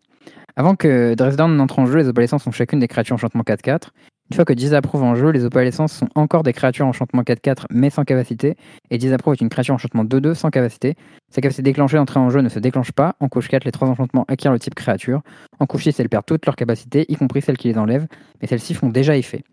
Avant 0.56 0.74
que 0.74 1.14
Dresden 1.14 1.54
n'entre 1.54 1.78
en 1.78 1.86
jeu, 1.86 1.98
les 1.98 2.08
opalescences 2.08 2.42
sont 2.42 2.50
chacune 2.50 2.80
des 2.80 2.88
créatures 2.88 3.14
enchantement 3.14 3.42
4-4. 3.42 3.90
Une 4.30 4.34
fois 4.34 4.44
que 4.44 4.52
Disapprove 4.52 5.02
en 5.02 5.14
jeu, 5.14 5.30
les 5.30 5.44
opalescences 5.44 5.92
sont 5.92 6.08
encore 6.14 6.42
des 6.42 6.52
créatures 6.52 6.86
enchantement 6.86 7.22
4-4 7.22 7.64
mais 7.70 7.88
sans 7.88 8.04
capacité. 8.04 8.56
Et 8.90 8.98
Disapprove 8.98 9.34
est 9.34 9.40
une 9.40 9.48
créature 9.48 9.74
enchantement 9.74 10.04
2-2 10.04 10.34
sans 10.34 10.50
capacité. 10.50 10.96
Sa 11.30 11.40
capacité 11.40 11.62
déclenchée 11.62 11.96
d'entrée 11.96 12.20
en 12.20 12.28
jeu 12.28 12.42
ne 12.42 12.50
se 12.50 12.58
déclenche 12.58 12.92
pas. 12.92 13.16
En 13.20 13.28
couche 13.28 13.48
4, 13.48 13.64
les 13.64 13.72
trois 13.72 13.88
enchantements 13.88 14.26
acquièrent 14.28 14.52
le 14.52 14.58
type 14.58 14.74
créature. 14.74 15.22
En 15.60 15.66
couche 15.66 15.84
6, 15.84 15.98
elles 16.00 16.10
perdent 16.10 16.26
toutes 16.26 16.44
leurs 16.44 16.56
capacités, 16.56 17.06
y 17.10 17.16
compris 17.16 17.40
celles 17.40 17.56
qui 17.56 17.68
les 17.68 17.78
enlèvent. 17.78 18.06
Mais 18.42 18.48
celles-ci 18.48 18.74
font 18.74 18.90
déjà 18.90 19.16
effet. 19.16 19.44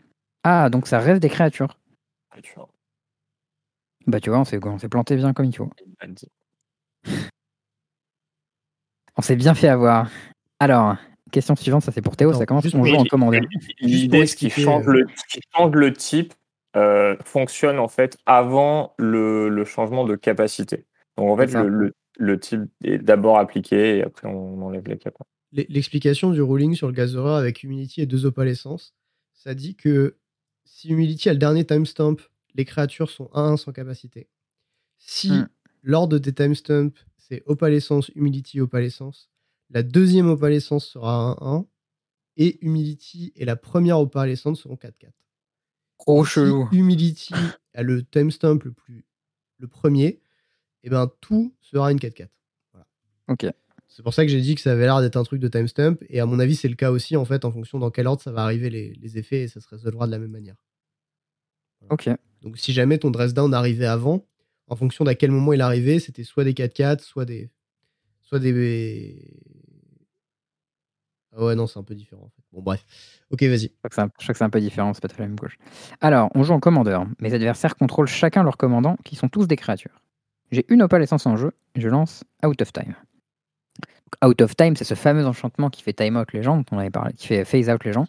Ah, 0.44 0.70
donc 0.70 0.88
ça 0.88 1.00
reste 1.00 1.22
des 1.22 1.30
créatures. 1.30 1.78
Bah 4.08 4.20
tu 4.20 4.30
vois, 4.30 4.40
on 4.40 4.46
s'est 4.46 4.60
on 4.64 4.78
s'est 4.78 4.90
planté 4.90 5.16
bien 5.16 5.34
comme 5.34 5.46
il 5.46 5.56
faut. 5.56 5.70
On 9.18 9.22
s'est 9.22 9.38
bien 9.38 9.54
fait 9.56 9.70
avoir. 9.70 10.10
Alors, 10.60 10.98
question 11.36 11.56
suivante, 11.56 11.84
ça 11.84 11.92
c'est 11.92 12.02
pour 12.02 12.16
Théo, 12.18 12.34
ça 12.34 12.46
commence 12.46 12.64
juste 12.64 12.76
on 12.76 12.84
joue 12.84 12.96
en 12.96 13.06
commandeur. 13.06 13.42
L'idée, 13.80 14.26
ce 14.26 14.36
qui 14.36 14.50
change 14.50 14.88
euh, 14.88 14.94
le, 14.94 15.08
ce 15.16 15.38
qui 15.38 15.42
change 15.56 15.72
le 15.74 15.94
type 15.94 16.34
euh, 16.76 17.16
fonctionne 17.24 17.78
en 17.80 17.88
fait 17.88 18.18
avant 18.26 18.94
le, 18.98 19.50
le 19.50 19.66
changement 19.66 20.04
de 20.06 20.16
capacité. 20.16 20.86
Donc 21.18 21.30
en 21.30 21.38
fait, 21.38 21.54
le, 21.54 21.68
le, 21.70 21.94
le 22.18 22.40
type 22.40 22.62
est 22.84 22.98
d'abord 22.98 23.38
appliqué 23.38 23.98
et 23.98 24.04
après 24.04 24.28
on 24.28 24.62
enlève 24.64 24.88
les 24.88 24.98
capacités. 24.98 25.30
L- 25.56 25.66
L'explication 25.70 26.32
du 26.32 26.42
ruling 26.42 26.74
sur 26.76 26.88
le 26.88 26.94
Gatherer 26.94 27.36
avec 27.36 27.64
Humility 27.64 28.02
et 28.02 28.06
deux 28.06 28.26
opalescences, 28.26 28.94
ça 29.34 29.54
dit 29.54 29.76
que 29.76 30.18
si 30.64 30.90
Humility 30.90 31.30
a 31.30 31.34
le 31.34 31.40
dernier 31.40 31.66
timestamp, 31.66 32.16
les 32.56 32.66
créatures 32.66 33.10
sont 33.12 33.30
1-1 33.34 33.58
sans 33.58 33.72
capacité. 33.72 34.28
Si 34.98 35.30
Hmm. 35.30 35.46
l'ordre 35.84 36.18
des 36.18 36.34
timestamps, 36.34 36.90
c'est 37.18 37.44
opalescence, 37.46 38.10
Humility, 38.16 38.60
opalescence, 38.62 39.30
la 39.76 39.84
deuxième 39.84 40.30
opalescence 40.30 40.88
sera 40.88 41.38
1-1 41.42 41.68
et 42.38 42.66
Humility 42.66 43.32
et 43.36 43.46
la 43.46 43.56
première 43.56 44.00
opalescence 44.00 44.62
seront 44.62 44.76
4-4. 44.76 45.12
Trop 46.00 46.26
Si 46.26 46.32
chelou. 46.32 46.68
Humility 46.72 47.34
a 47.74 47.84
le 47.84 48.04
timestamp 48.04 48.60
le 48.64 48.72
plus 48.72 49.06
le 49.58 49.68
premier, 49.68 50.22
et 50.84 50.90
ben 50.90 51.12
tout 51.22 51.56
sera 51.62 51.92
une 51.92 51.98
4-4. 51.98 52.28
Ok. 53.28 53.48
C'est 53.88 54.04
pour 54.04 54.14
ça 54.14 54.26
que 54.26 54.32
j'ai 54.32 54.42
dit 54.42 54.56
que 54.56 54.62
ça 54.62 54.74
avait 54.74 54.86
l'air 54.86 55.00
d'être 55.02 55.16
un 55.16 55.24
truc 55.24 55.40
de 55.40 55.48
timestamp. 55.48 55.98
Et 56.10 56.20
à 56.20 56.26
mon 56.26 56.40
avis, 56.40 56.56
c'est 56.56 56.68
le 56.68 56.76
cas 56.76 56.92
aussi, 56.92 57.16
en 57.16 57.24
fait, 57.24 57.46
en 57.46 57.52
fonction 57.52 57.80
dans 57.80 57.92
quel 57.92 58.08
ordre 58.08 58.22
ça 58.22 58.32
va 58.32 58.44
arriver 58.44 58.70
les, 58.70 58.94
les 58.96 59.18
effets 59.18 59.44
et 59.44 59.48
ça 59.48 59.62
se 59.62 59.70
résolvera 59.70 60.08
de 60.08 60.12
la 60.12 60.20
même 60.20 60.32
manière. 60.32 60.56
Ok. 61.90 62.10
Donc 62.42 62.58
si 62.58 62.74
jamais 62.74 62.98
ton 62.98 63.12
dress 63.12 63.34
down 63.34 63.54
arrivait 63.54 63.86
avant, 63.86 64.28
en 64.68 64.76
fonction 64.76 65.06
d'à 65.06 65.16
quel 65.16 65.32
moment 65.32 65.54
il 65.54 65.62
arrivait, 65.62 66.00
c'était 66.00 66.24
soit 66.24 66.44
des 66.44 66.54
4-4, 66.54 67.02
soit 67.02 67.26
des. 67.26 67.50
Soit 68.22 68.40
des. 68.40 69.24
Ah 71.38 71.44
ouais, 71.44 71.56
non, 71.56 71.68
c'est 71.68 71.80
un 71.80 71.84
peu 71.84 71.96
différent. 71.96 72.24
En 72.24 72.30
fait. 72.30 72.44
Bon, 72.54 72.62
bref. 72.62 72.86
Ok, 73.30 73.44
vas-y. 73.44 73.64
Je 73.64 73.68
crois 73.78 73.90
que 73.90 74.34
c'est 74.34 74.44
un, 74.44 74.50
peu 74.50 74.62
différent, 74.62 74.94
c'est 74.94 75.02
pas 75.02 75.08
tout 75.08 75.20
la 75.20 75.28
même 75.28 75.36
gauche. 75.36 75.58
Alors, 76.00 76.30
on 76.34 76.44
joue 76.44 76.54
en 76.54 76.60
commandeur. 76.60 77.06
Mes 77.20 77.34
adversaires 77.34 77.76
contrôlent 77.76 78.08
chacun 78.08 78.44
leur 78.44 78.58
commandant, 78.58 78.96
qui 79.04 79.16
sont 79.16 79.28
tous 79.28 79.48
des 79.48 79.58
créatures. 79.58 80.02
J'ai 80.52 80.66
une 80.70 80.82
opalescence 80.82 81.26
en 81.26 81.36
jeu, 81.36 81.52
je 81.76 81.90
lance 81.90 82.24
Out 82.46 82.62
of 82.62 82.72
Time. 82.72 82.96
Out 84.24 84.42
of 84.42 84.56
Time, 84.56 84.76
c'est 84.76 84.86
ce 84.86 84.94
fameux 84.94 85.26
enchantement 85.26 85.70
qui 85.70 85.82
fait 85.82 85.94
time 85.94 86.16
out 86.16 86.32
les 86.32 86.44
gens, 86.44 86.58
dont 86.58 86.66
on 86.72 86.78
avait 86.78 86.92
parlé, 86.92 87.14
qui 87.14 87.28
fait 87.28 87.44
phase 87.44 87.70
out 87.70 87.84
les 87.84 87.92
gens. 87.92 88.06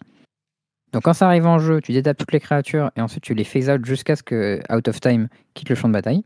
Donc 0.93 1.03
quand 1.03 1.13
ça 1.13 1.27
arrive 1.27 1.45
en 1.45 1.59
jeu, 1.59 1.81
tu 1.81 1.91
détapes 1.91 2.17
toutes 2.17 2.31
les 2.31 2.39
créatures 2.39 2.91
et 2.95 3.01
ensuite 3.01 3.23
tu 3.23 3.33
les 3.33 3.43
phase 3.43 3.69
out 3.69 3.83
jusqu'à 3.83 4.15
ce 4.15 4.23
que 4.23 4.61
Out 4.71 4.87
of 4.87 5.01
Time 5.01 5.27
quitte 5.53 5.69
le 5.69 5.75
champ 5.75 5.89
de 5.89 5.93
bataille. 5.93 6.23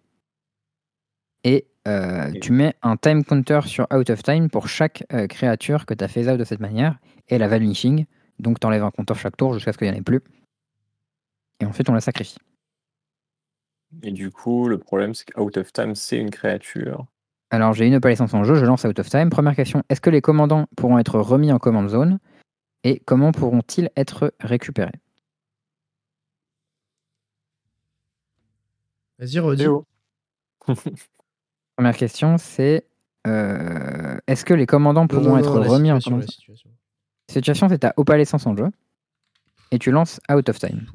Et 1.44 1.65
euh, 1.88 2.32
tu 2.41 2.52
mets 2.52 2.76
un 2.84 2.95
time 2.95 3.24
counter 3.24 3.62
sur 3.66 3.88
Out 3.94 4.10
of 4.10 4.22
Time 4.22 4.49
pour 4.49 4.68
chaque 4.68 5.03
euh, 5.14 5.28
créature 5.28 5.86
que 5.86 5.94
tu 5.94 6.03
as 6.03 6.08
phase 6.08 6.30
out 6.30 6.38
de 6.38 6.44
cette 6.44 6.60
manière 6.60 6.99
et 7.28 7.38
la 7.38 7.48
vanishing. 7.48 8.06
Donc 8.40 8.60
tu 8.60 8.68
enlèves 8.68 8.84
un 8.84 8.91
compteur 8.91 9.18
chaque 9.18 9.38
tour 9.38 9.53
jusqu'à 9.53 9.74
ce 9.74 9.78
qu'il 9.78 9.88
n'y 9.88 9.94
en 9.94 9.98
ait 9.98 10.03
plus. 10.03 10.22
Et 11.60 11.66
ensuite 11.66 11.90
on 11.90 11.94
la 11.94 12.02
sacrifie. 12.02 12.38
Et 14.03 14.12
du 14.12 14.32
coup, 14.32 14.68
le 14.68 14.78
problème, 14.78 15.14
c'est 15.14 15.30
qu'Out 15.32 15.58
of 15.58 15.74
Time, 15.74 15.95
c'est 15.95 16.18
une 16.18 16.30
créature. 16.30 17.06
Alors 17.49 17.74
j'ai 17.74 17.88
une 17.88 17.95
opalescence 17.95 18.34
en 18.34 18.44
jeu, 18.44 18.56
je 18.56 18.66
lance 18.66 18.86
Out 18.86 18.99
of 18.99 19.10
Time. 19.10 19.30
Première 19.30 19.56
question, 19.56 19.84
est-ce 19.90 20.02
que 20.02 20.10
les 20.10 20.22
commandants 20.22 20.68
pourront 20.78 20.99
être 20.99 21.20
remis 21.20 21.52
en 21.52 21.60
command 21.60 21.90
zone? 21.90 22.20
Et 22.84 22.99
comment 23.06 23.32
pourront-ils 23.32 23.90
être 23.95 24.34
récupérés? 24.40 24.99
Vas-y, 29.20 29.40
redis. 29.40 29.66
Première 31.76 31.98
question, 31.98 32.38
c'est 32.38 32.85
euh, 33.27 34.18
est-ce 34.27 34.45
que 34.45 34.53
les 34.53 34.65
commandants 34.65 35.07
pourront 35.07 35.31
non, 35.31 35.38
être 35.38 35.60
non, 35.60 35.69
remis 35.69 35.91
en 35.91 35.99
situation, 35.99 36.11
command 36.11 36.22
la 36.22 36.27
situation. 36.27 36.69
Situation, 37.30 37.69
c'est 37.69 37.80
ta 37.80 37.93
opalescence 37.98 38.45
en 38.45 38.56
jeu. 38.56 38.68
Et 39.72 39.80
tu 39.80 39.91
lances 39.91 40.19
Out 40.30 40.49
of 40.49 40.60
Time. 40.60 40.85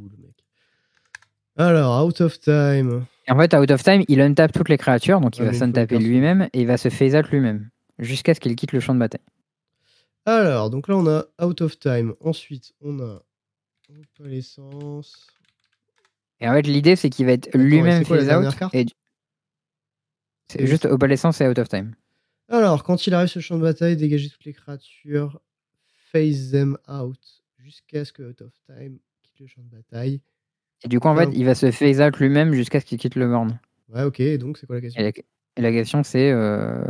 Alors, 1.56 2.04
out 2.04 2.20
of 2.20 2.38
time. 2.38 3.06
Et 3.26 3.32
en 3.32 3.38
fait, 3.38 3.54
Out 3.54 3.70
of 3.70 3.82
Time, 3.82 4.04
il 4.08 4.20
untape 4.20 4.52
toutes 4.52 4.68
les 4.68 4.76
créatures, 4.76 5.20
donc 5.20 5.38
il 5.38 5.42
Ouais, 5.42 5.50
va 5.50 5.54
s'untaper 5.54 5.98
lui-même 5.98 6.48
et 6.52 6.60
il 6.60 6.66
va 6.66 6.76
se 6.76 6.90
phase 6.90 7.14
out 7.14 7.28
lui-même. 7.30 7.70
Jusqu'à 7.98 8.34
ce 8.34 8.40
qu'il 8.40 8.54
quitte 8.56 8.72
le 8.72 8.80
champ 8.80 8.94
de 8.94 8.98
bataille. 8.98 9.22
Alors, 10.26 10.68
donc 10.68 10.88
là, 10.88 10.96
on 10.96 11.06
a 11.06 11.24
out 11.42 11.62
of 11.62 11.78
time. 11.78 12.14
Ensuite, 12.20 12.72
on 12.82 13.00
a 13.00 13.22
opalescence. 14.18 15.26
Et 16.40 16.48
en 16.48 16.52
fait, 16.52 16.66
l'idée, 16.66 16.96
c'est 16.96 17.08
qu'il 17.08 17.24
va 17.24 17.32
être 17.32 17.56
lui-même 17.56 18.04
phase 18.04 18.28
out. 18.30 18.54
Et... 18.74 18.84
C'est 20.50 20.66
juste 20.66 20.82
c'est- 20.82 20.88
opalescence 20.90 21.40
et 21.40 21.48
Out 21.48 21.58
of 21.58 21.68
Time. 21.68 21.94
Alors, 22.48 22.84
quand 22.84 23.06
il 23.06 23.14
arrive 23.14 23.28
sur 23.28 23.38
le 23.38 23.42
champ 23.42 23.56
de 23.56 23.62
bataille, 23.62 23.96
dégagez 23.96 24.28
toutes 24.30 24.44
les 24.44 24.52
créatures, 24.52 25.40
phase 26.12 26.50
them 26.52 26.78
out 26.88 27.18
jusqu'à 27.58 28.04
ce 28.04 28.12
que 28.12 28.22
out 28.22 28.40
of 28.42 28.52
time 28.66 28.98
quitte 29.22 29.40
le 29.40 29.46
champ 29.48 29.62
de 29.62 29.76
bataille. 29.76 30.20
Et 30.84 30.88
du 30.88 31.00
coup, 31.00 31.08
en 31.08 31.16
fait, 31.16 31.28
il 31.32 31.44
va 31.44 31.54
se 31.56 31.70
phase 31.72 32.00
out 32.00 32.16
lui-même 32.18 32.52
jusqu'à 32.52 32.80
ce 32.80 32.84
qu'il 32.86 32.98
quitte 32.98 33.16
le 33.16 33.26
board. 33.28 33.52
Ouais, 33.88 34.04
ok, 34.04 34.22
donc 34.38 34.58
c'est 34.58 34.66
quoi 34.66 34.76
la 34.76 34.82
question? 34.82 35.00
Et 35.00 35.04
la, 35.04 35.10
et 35.56 35.62
la 35.62 35.72
question, 35.72 36.02
c'est 36.04 36.30
euh, 36.30 36.84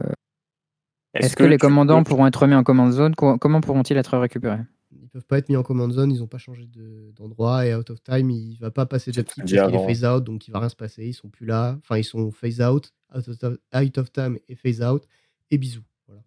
Est-ce 1.14 1.36
que, 1.36 1.44
les 1.44 1.56
commandants 1.56 2.02
peux- 2.02 2.10
pourront 2.10 2.26
être 2.26 2.42
remis 2.42 2.54
en 2.54 2.62
command 2.64 2.90
zone? 2.92 3.14
Co- 3.14 3.38
Comment 3.38 3.60
pourront-ils 3.62 3.96
être 3.96 4.18
récupérés? 4.18 4.60
Ils 5.06 5.08
peuvent 5.08 5.24
pas 5.24 5.38
être 5.38 5.48
mis 5.48 5.54
en 5.56 5.62
command 5.62 5.92
zone, 5.92 6.10
ils 6.10 6.20
ont 6.20 6.26
pas 6.26 6.36
changé 6.38 6.66
de- 6.66 7.12
d'endroit 7.14 7.64
et 7.64 7.72
out 7.76 7.88
of 7.90 8.02
time, 8.02 8.28
il 8.28 8.56
va 8.58 8.72
pas 8.72 8.86
passer 8.86 9.12
d'upkeep 9.12 9.44
parce 9.44 9.50
qu'il 9.68 9.74
est 9.76 9.86
phase 9.86 10.04
out, 10.04 10.24
donc 10.24 10.48
il 10.48 10.50
va 10.50 10.58
rien 10.58 10.68
se 10.68 10.74
passer, 10.74 11.06
ils 11.06 11.14
sont 11.14 11.28
plus 11.28 11.46
là. 11.46 11.76
Enfin, 11.78 11.96
ils 11.96 12.02
sont 12.04 12.32
phase 12.32 12.60
out, 12.60 12.92
out 13.16 13.28
of, 13.28 13.56
out 13.72 13.98
of 13.98 14.12
time 14.12 14.36
et 14.48 14.56
phase 14.56 14.82
out, 14.82 15.06
et 15.52 15.58
bisous. 15.58 15.84
Voilà. 16.08 16.22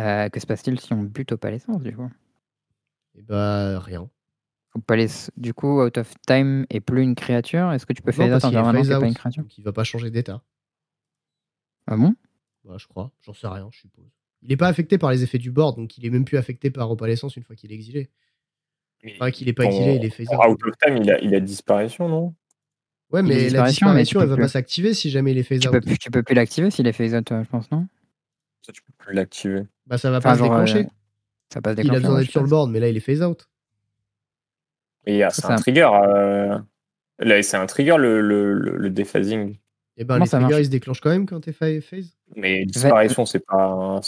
Euh, 0.00 0.28
Que 0.30 0.40
se 0.40 0.46
passe-t-il 0.46 0.80
si 0.80 0.92
on 0.92 1.04
bute 1.04 1.30
opalescence 1.30 1.80
du 1.80 1.94
coup? 1.94 2.10
Et 3.14 3.22
bah, 3.22 3.78
rien. 3.78 4.10
Opalescence- 4.74 5.30
Du 5.36 5.54
coup, 5.54 5.80
Out 5.80 5.96
of 5.98 6.12
Time 6.26 6.66
est 6.70 6.80
plus 6.80 7.02
une 7.02 7.14
créature. 7.14 7.70
Est-ce 7.72 7.86
que 7.86 7.92
tu 7.92 8.02
peux 8.02 8.10
Non, 8.10 8.16
phase 8.16 8.34
out 8.34 8.40
pas 8.42 8.48
out, 8.98 9.04
une 9.08 9.14
créature? 9.14 9.42
donc 9.44 9.56
il 9.58 9.62
va 9.64 9.72
pas 9.72 9.84
changer 9.84 10.10
d'état. 10.10 10.42
Ah 11.86 11.96
bon? 11.96 12.14
Bah, 12.64 12.76
je 12.78 12.86
crois, 12.88 13.12
j'en 13.22 13.32
sais 13.32 13.46
rien, 13.46 13.68
je 13.72 13.78
suppose. 13.78 14.10
Il 14.42 14.52
est 14.52 14.56
pas 14.56 14.68
affecté 14.68 14.98
par 14.98 15.10
les 15.10 15.22
effets 15.24 15.38
du 15.38 15.50
board, 15.50 15.76
donc 15.76 15.98
il 15.98 16.06
est 16.06 16.10
même 16.10 16.24
plus 16.24 16.36
affecté 16.38 16.70
par 16.70 16.90
opalescence 16.90 17.36
une 17.36 17.42
fois 17.42 17.56
qu'il 17.56 17.72
est 17.72 17.74
exilé. 17.74 18.08
Enfin, 19.14 19.30
qu'il 19.30 19.48
est 19.48 19.52
pas 19.52 19.64
exilé, 19.64 19.94
il 19.96 20.04
est 20.04 20.10
phase 20.10 20.26
ton 20.28 20.36
out. 20.50 20.60
Of 20.64 20.76
Time, 20.78 20.96
il 20.96 21.10
a, 21.10 21.20
il 21.20 21.34
a 21.34 21.40
disparition, 21.40 22.08
non? 22.08 22.34
Ouais, 23.10 23.22
mais 23.22 23.28
la 23.28 23.44
disparition, 23.44 23.86
mais 23.88 23.92
tu 24.02 24.04
disparition, 24.04 24.20
peux 24.20 24.22
elle 24.24 24.28
va 24.28 24.34
plus- 24.36 24.42
pas 24.42 24.48
s'activer 24.48 24.94
si 24.94 25.10
jamais 25.10 25.30
il 25.32 25.38
est 25.38 25.42
phase 25.42 25.60
tu 25.60 25.68
out. 25.68 25.72
peux, 25.72 25.96
tu 25.96 26.10
peux 26.10 26.22
plus 26.22 26.34
l'activer 26.34 26.70
s'il 26.70 26.86
est 26.86 26.92
phase 26.92 27.14
out, 27.14 27.32
euh, 27.32 27.42
je 27.44 27.48
pense, 27.48 27.70
non? 27.70 27.86
Ça, 28.62 28.72
tu 28.72 28.82
peux 28.82 28.92
plus 28.98 29.14
l'activer. 29.14 29.62
Bah, 29.86 29.98
ça 29.98 30.10
va 30.10 30.18
Enfin, 30.18 30.30
pas 30.30 30.36
se 30.36 30.40
euh, 30.40 30.44
déclencher. 30.44 30.86
Ça 31.52 31.62
passe 31.62 31.74
il 31.74 31.80
a 31.80 31.82
déclencher. 31.82 32.00
besoin 32.02 32.20
d'être 32.20 32.30
sur 32.30 32.42
le 32.42 32.48
board, 32.48 32.70
mais 32.70 32.80
là, 32.80 32.88
il 32.88 32.96
est 32.96 33.00
phase 33.00 33.22
out. 33.22 33.48
Et 35.06 35.20
Ça, 35.20 35.30
c'est 35.30 35.46
un 35.46 35.56
trigger. 35.56 35.88
euh, 36.06 36.58
Là, 37.20 37.42
c'est 37.42 37.56
un 37.56 37.66
trigger 37.66 37.96
le, 37.98 38.20
le, 38.20 38.52
le, 38.52 38.76
le 38.76 38.90
dephasing. 38.90 39.56
Et 39.96 40.04
ben, 40.04 40.14
Comment 40.14 40.24
les 40.24 40.28
triggers, 40.30 40.42
marche 40.44 40.60
ils 40.60 40.64
se 40.66 40.70
déclenchent 40.70 41.00
quand 41.00 41.10
même 41.10 41.26
quand 41.26 41.40
t'es 41.40 41.52
phase. 41.52 42.16
Mais 42.36 42.64
disparition, 42.66 43.24
c'est 43.26 43.44
pas. 43.44 44.00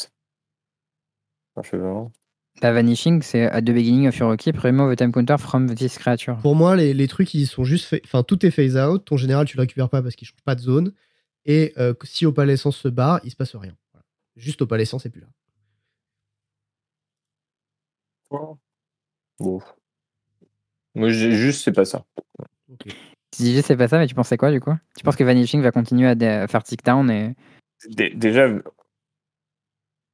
La 2.62 2.72
Vanishing, 2.72 3.22
c'est 3.22 3.44
at 3.44 3.62
the 3.62 3.70
beginning 3.70 4.06
of 4.06 4.16
your 4.18 4.36
keep, 4.36 4.58
remove 4.58 4.90
a 4.90 4.96
time 4.96 5.12
counter 5.12 5.38
from 5.38 5.74
this 5.74 5.96
creature. 5.96 6.36
Pour 6.42 6.54
moi, 6.54 6.76
les, 6.76 6.92
les 6.92 7.08
trucs, 7.08 7.32
ils 7.32 7.46
sont 7.46 7.64
juste. 7.64 7.94
Enfin, 8.04 8.22
tout 8.22 8.44
est 8.44 8.50
phase 8.50 8.76
out. 8.76 9.04
Ton 9.04 9.16
général, 9.16 9.46
tu 9.46 9.56
le 9.56 9.62
récupères 9.62 9.88
pas 9.88 10.02
parce 10.02 10.14
qu'il 10.14 10.28
change 10.28 10.42
pas 10.44 10.54
de 10.54 10.60
zone. 10.60 10.92
Et 11.46 11.72
euh, 11.78 11.94
si 12.02 12.26
opalescence 12.26 12.76
se 12.76 12.88
barre, 12.88 13.20
il 13.24 13.30
se 13.30 13.36
passe 13.36 13.56
rien. 13.56 13.74
Voilà. 13.92 14.04
Juste 14.36 14.60
opalescent, 14.60 14.98
c'est 14.98 15.10
plus 15.10 15.22
là. 15.22 15.28
Bon. 19.38 19.60
Moi, 20.94 21.08
juste, 21.08 21.64
c'est 21.64 21.72
pas 21.72 21.84
ça. 21.84 22.04
Ok. 22.70 22.84
Tu 23.32 23.42
dis 23.42 23.54
juste 23.54 23.68
c'est 23.68 23.76
pas 23.76 23.88
ça, 23.88 23.98
mais 23.98 24.06
tu 24.06 24.14
pensais 24.14 24.36
quoi 24.36 24.50
du 24.50 24.60
coup? 24.60 24.74
Tu 24.96 25.04
penses 25.04 25.16
que 25.16 25.24
Vanishing 25.24 25.62
va 25.62 25.70
continuer 25.70 26.08
à, 26.08 26.46
faire 26.48 26.62
tick 26.62 26.84
down 26.84 27.10
et. 27.10 27.34
Dé- 27.88 28.10
Déjà, 28.10 28.48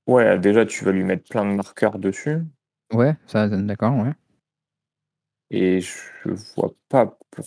ouais, 0.06 0.38
déjà, 0.38 0.66
tu 0.66 0.84
vas 0.84 0.92
lui 0.92 1.04
mettre 1.04 1.28
plein 1.28 1.44
de 1.44 1.54
marqueurs 1.54 1.98
dessus. 1.98 2.38
Ouais, 2.92 3.16
ça, 3.26 3.48
d'accord, 3.48 3.96
ouais. 3.96 4.12
Et 5.50 5.80
je 5.80 5.90
vois 6.56 6.72
pas. 6.88 7.18
pour- 7.30 7.44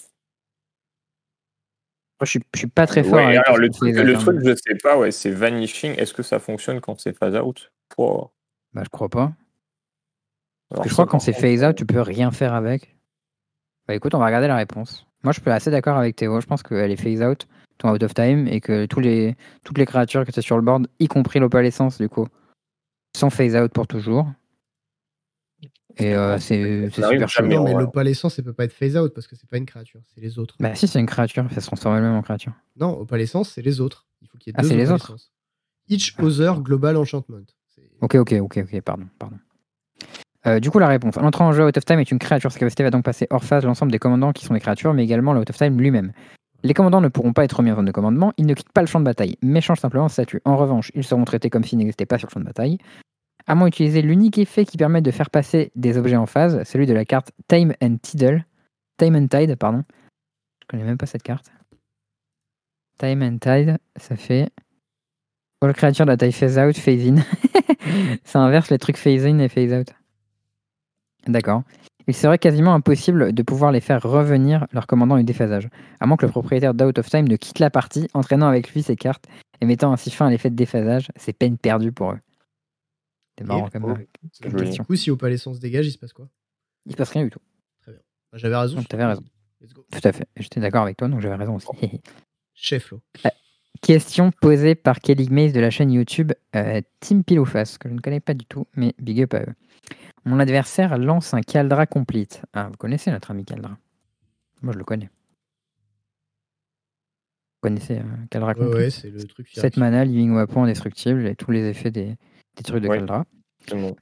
Moi, 2.19 2.25
je 2.25 2.29
suis, 2.31 2.39
je 2.53 2.59
suis 2.59 2.67
pas 2.67 2.85
très 2.87 3.03
fort. 3.03 3.13
Ouais, 3.13 3.25
avec 3.25 3.39
alors, 3.45 3.57
le 3.57 3.69
truc, 3.69 3.95
le 3.95 4.15
je 4.15 4.55
sais 4.55 4.75
pas, 4.81 4.97
ouais, 4.97 5.11
c'est 5.11 5.31
vanishing. 5.31 5.93
Est-ce 5.97 6.13
que 6.13 6.23
ça 6.23 6.39
fonctionne 6.39 6.81
quand 6.81 6.99
c'est 6.99 7.17
phase 7.17 7.35
out? 7.35 7.71
Pour- 7.89 8.33
Bah, 8.73 8.81
je 8.83 8.89
crois 8.89 9.09
pas. 9.09 9.31
Parce 10.69 10.83
que 10.83 10.89
je 10.89 10.93
crois 10.93 11.05
que 11.05 11.11
quand 11.11 11.19
c'est 11.19 11.33
phase 11.33 11.63
out, 11.63 11.75
tu 11.75 11.85
peux 11.85 12.01
rien 12.01 12.31
faire 12.31 12.53
avec. 12.53 12.95
Bah 13.87 13.95
écoute, 13.95 14.13
on 14.13 14.19
va 14.19 14.27
regarder 14.27 14.47
la 14.47 14.55
réponse. 14.57 15.07
Moi, 15.23 15.33
je 15.33 15.39
suis 15.41 15.49
assez 15.49 15.71
d'accord 15.71 15.97
avec 15.97 16.15
Théo. 16.15 16.39
Je 16.39 16.45
pense 16.45 16.61
qu'elle 16.61 16.91
est 16.91 16.95
phase 16.95 17.23
out, 17.23 17.47
ton 17.79 17.91
out 17.91 18.03
of 18.03 18.13
time, 18.13 18.47
et 18.47 18.61
que 18.61 18.85
tous 18.85 18.99
les, 18.99 19.35
toutes 19.63 19.77
les 19.77 19.85
créatures 19.85 20.25
que 20.25 20.31
tu 20.31 20.39
as 20.39 20.43
sur 20.43 20.57
le 20.57 20.61
board, 20.61 20.87
y 20.99 21.07
compris 21.07 21.39
l'opalescence, 21.39 21.97
du 21.97 22.07
coup, 22.07 22.27
sont 23.19 23.29
phase 23.29 23.55
out 23.55 23.71
pour 23.71 23.87
toujours. 23.87 24.27
Et 25.97 26.15
euh, 26.15 26.37
c'est 26.39 26.89
super 26.91 27.27
non, 27.43 27.61
on 27.61 27.63
mais 27.65 27.73
va- 27.73 27.79
l'opalescence, 27.81 28.35
ça 28.35 28.43
peut 28.43 28.53
pas 28.53 28.63
être 28.63 28.71
phase 28.73 28.95
out 28.95 29.13
parce 29.13 29.27
que 29.27 29.35
c'est 29.35 29.49
pas 29.49 29.57
une 29.57 29.65
créature, 29.65 29.99
c'est 30.13 30.21
les 30.21 30.39
autres. 30.39 30.55
Bah 30.59 30.73
si, 30.73 30.87
c'est 30.87 30.99
une 30.99 31.05
créature, 31.05 31.45
ça 31.51 31.59
se 31.59 31.65
transforme 31.67 31.97
elle-même 31.97 32.13
en 32.13 32.21
créature. 32.21 32.53
Non, 32.77 32.97
opalescence, 32.99 33.49
c'est 33.49 33.61
les 33.61 33.81
autres. 33.81 34.05
Il 34.21 34.27
faut 34.29 34.37
qu'il 34.37 34.51
y 34.51 34.53
ait 34.53 34.55
Ah, 34.57 34.61
deux 34.61 34.69
c'est 34.69 34.77
les 34.77 34.91
autres. 34.91 35.15
Each 35.89 36.15
other 36.19 36.61
global 36.61 36.95
enchantment. 36.95 37.43
Ok, 38.01 38.15
ok, 38.15 38.33
ok, 38.39 38.59
ok, 38.63 38.81
pardon, 38.81 39.07
pardon. 39.17 39.37
Euh, 40.47 40.61
du 40.61 40.71
coup, 40.71 40.79
la 40.79 40.87
réponse. 40.87 41.15
L'entrée 41.17 41.43
en 41.43 41.51
jeu 41.51 41.65
Out 41.65 41.75
of 41.77 41.83
Time 41.83 41.99
est 41.99 42.11
une 42.11 42.19
créature. 42.19 42.49
Sa 42.51 42.59
capacité 42.59 42.83
va 42.83 42.91
donc 42.91 43.03
passer 43.03 43.27
hors 43.29 43.43
phase 43.43 43.65
l'ensemble 43.65 43.91
des 43.91 43.99
commandants 43.99 44.31
qui 44.31 44.45
sont 44.45 44.53
des 44.53 44.61
créatures, 44.61 44.93
mais 44.93 45.03
également 45.03 45.33
le 45.33 45.41
Out 45.41 45.49
of 45.49 45.57
Time 45.57 45.77
lui-même. 45.77 46.13
Les 46.63 46.73
commandants 46.73 47.01
ne 47.01 47.09
pourront 47.09 47.33
pas 47.33 47.43
être 47.43 47.57
remis 47.57 47.71
en 47.71 47.75
zone 47.75 47.85
de 47.85 47.91
commandement, 47.91 48.31
ils 48.37 48.45
ne 48.45 48.53
quittent 48.53 48.71
pas 48.71 48.81
le 48.81 48.87
champ 48.87 48.99
de 48.99 49.05
bataille, 49.05 49.37
mais 49.41 49.59
changent 49.61 49.79
simplement 49.79 50.05
de 50.07 50.11
statut. 50.11 50.41
En 50.45 50.55
revanche, 50.57 50.91
ils 50.95 51.03
seront 51.03 51.23
traités 51.25 51.49
comme 51.49 51.63
s'ils 51.63 51.77
n'existaient 51.77 52.05
pas 52.05 52.17
sur 52.17 52.27
le 52.27 52.31
champ 52.33 52.39
de 52.39 52.45
bataille. 52.45 52.77
À 53.49 53.55
moins 53.55 53.65
d'utiliser 53.65 54.03
l'unique 54.03 54.37
effet 54.37 54.63
qui 54.63 54.77
permet 54.77 55.01
de 55.01 55.09
faire 55.09 55.31
passer 55.31 55.71
des 55.75 55.97
objets 55.97 56.15
en 56.15 56.27
phase, 56.27 56.61
celui 56.65 56.85
de 56.85 56.93
la 56.93 57.03
carte 57.03 57.31
Time 57.47 57.73
and. 57.81 57.97
Time 58.97 59.15
and 59.15 59.27
Tide, 59.27 59.55
pardon. 59.55 59.83
Je 60.61 60.67
connais 60.67 60.83
même 60.83 60.99
pas 60.99 61.07
cette 61.07 61.23
carte. 61.23 61.51
Time 62.99 63.23
and 63.23 63.39
Tide, 63.39 63.79
ça 63.95 64.15
fait. 64.15 64.51
All 65.61 65.73
creature 65.73 66.05
de 66.05 66.11
la 66.11 66.17
taille 66.17 66.31
phase 66.31 66.59
out, 66.59 66.77
phase 66.77 67.07
in. 67.07 67.15
ça 68.23 68.39
inverse 68.39 68.69
les 68.69 68.77
trucs 68.77 68.97
phase 68.97 69.25
in 69.25 69.39
et 69.39 69.49
phase 69.49 69.73
out. 69.73 69.95
D'accord. 71.25 71.63
Il 72.05 72.13
serait 72.13 72.37
quasiment 72.37 72.75
impossible 72.75 73.33
de 73.33 73.41
pouvoir 73.41 73.71
les 73.71 73.81
faire 73.81 74.03
revenir 74.03 74.67
leur 74.73 74.85
commandant 74.85 75.17
du 75.17 75.23
déphasage, 75.23 75.69
à 75.99 76.05
moins 76.05 76.17
que 76.17 76.27
le 76.27 76.31
propriétaire 76.31 76.75
d'Out 76.75 76.99
of 76.99 77.09
Time 77.09 77.27
ne 77.27 77.35
quitte 77.35 77.57
la 77.57 77.71
partie, 77.71 78.07
entraînant 78.13 78.47
avec 78.47 78.71
lui 78.75 78.83
ses 78.83 78.95
cartes 78.95 79.25
et 79.59 79.65
mettant 79.65 79.91
ainsi 79.91 80.11
fin 80.11 80.27
à 80.27 80.29
l'effet 80.29 80.51
de 80.51 80.55
déphasage. 80.55 81.07
C'est 81.15 81.33
peine 81.33 81.57
perdue 81.57 81.91
pour 81.91 82.11
eux. 82.11 82.19
C'est 83.39 83.45
marrant 83.45 83.69
comme, 83.69 83.85
oh, 83.85 83.91
euh, 83.91 84.05
comme 84.43 84.53
question. 84.53 84.83
Du 84.83 84.87
coup, 84.87 84.95
si 84.97 85.11
opalescence 85.11 85.59
dégage, 85.59 85.87
il 85.87 85.91
se 85.91 85.97
passe 85.97 86.11
quoi? 86.11 86.27
Il 86.85 86.91
se 86.91 86.97
passe 86.97 87.11
rien 87.11 87.23
du 87.23 87.29
tout. 87.29 87.39
Bah, 87.87 87.93
J'avais 88.33 88.57
raison. 88.57 88.75
Donc, 88.75 88.87
t'avais 88.89 89.03
te 89.03 89.07
raison. 89.07 89.23
Let's 89.61 89.73
go. 89.73 89.85
Tout 89.89 90.01
à 90.03 90.11
fait. 90.11 90.27
J'étais 90.35 90.59
d'accord 90.59 90.83
avec 90.83 90.97
toi, 90.97 91.07
donc 91.07 91.21
j'avais 91.21 91.35
raison 91.35 91.55
aussi. 91.55 91.67
Chef, 92.53 92.91
Lo. 92.91 93.01
Question 93.81 94.31
posée 94.31 94.75
par 94.75 94.99
Kelly 94.99 95.29
Maze 95.29 95.53
de 95.53 95.61
la 95.61 95.69
chaîne 95.69 95.89
YouTube 95.89 96.33
euh, 96.53 96.81
Team 96.99 97.23
Pilouface, 97.23 97.77
que 97.77 97.87
je 97.87 97.93
ne 97.93 98.01
connais 98.01 98.19
pas 98.19 98.33
du 98.33 98.45
tout, 98.45 98.67
mais 98.75 98.93
big 98.99 99.21
up 99.21 99.33
à 99.33 99.41
eux. 99.43 99.55
Mon 100.25 100.37
adversaire 100.39 100.97
lance 100.97 101.33
un 101.33 101.41
Caldra 101.41 101.85
complete. 101.85 102.41
Ah, 102.51 102.67
vous 102.69 102.75
connaissez 102.75 103.09
notre 103.09 103.31
ami 103.31 103.45
Caldra? 103.45 103.77
Moi, 104.61 104.73
je 104.73 104.79
le 104.79 104.83
connais. 104.83 105.05
Vous 107.55 107.61
connaissez 107.61 107.99
euh, 107.99 108.03
Caldra 108.29 108.49
Ouais, 108.49 108.55
complete? 108.55 108.75
ouais, 108.75 108.89
c'est 108.89 109.09
le 109.11 109.23
truc. 109.23 109.47
7 109.47 109.77
mana, 109.77 110.03
Living 110.03 110.33
Weapon 110.35 110.63
indestructible 110.63 111.25
et 111.25 111.35
tous 111.35 111.51
les 111.51 111.63
effets 111.63 111.91
des, 111.91 112.17
des 112.59 112.63
trucs 112.63 112.83
de 112.83 112.87
Ouais. 112.87 112.97
Caldra. 112.97 113.25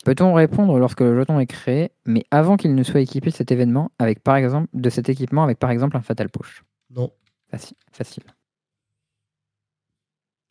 Peut-on 0.06 0.34
répondre 0.34 0.78
lorsque 0.80 1.02
le 1.02 1.18
jeton 1.20 1.40
est 1.40 1.48
créé, 1.48 1.92
mais 2.06 2.24
avant 2.32 2.58
qu'il 2.58 2.74
ne 2.76 2.84
soit 2.84 3.02
équipé 3.02 3.32
de 3.32 3.36
cet 3.36 3.52
événement, 3.52 3.92
avec 4.00 4.22
par 4.22 4.36
exemple 4.36 4.68
de 4.74 4.90
cet 4.90 5.10
équipement 5.10 5.44
avec 5.44 5.60
par 5.60 5.72
exemple 5.72 5.98
un 5.98 6.02
Fatal 6.02 6.30
Push? 6.30 6.64
Non. 6.90 7.12
Facile. 7.50 7.76
Facile. 7.92 8.24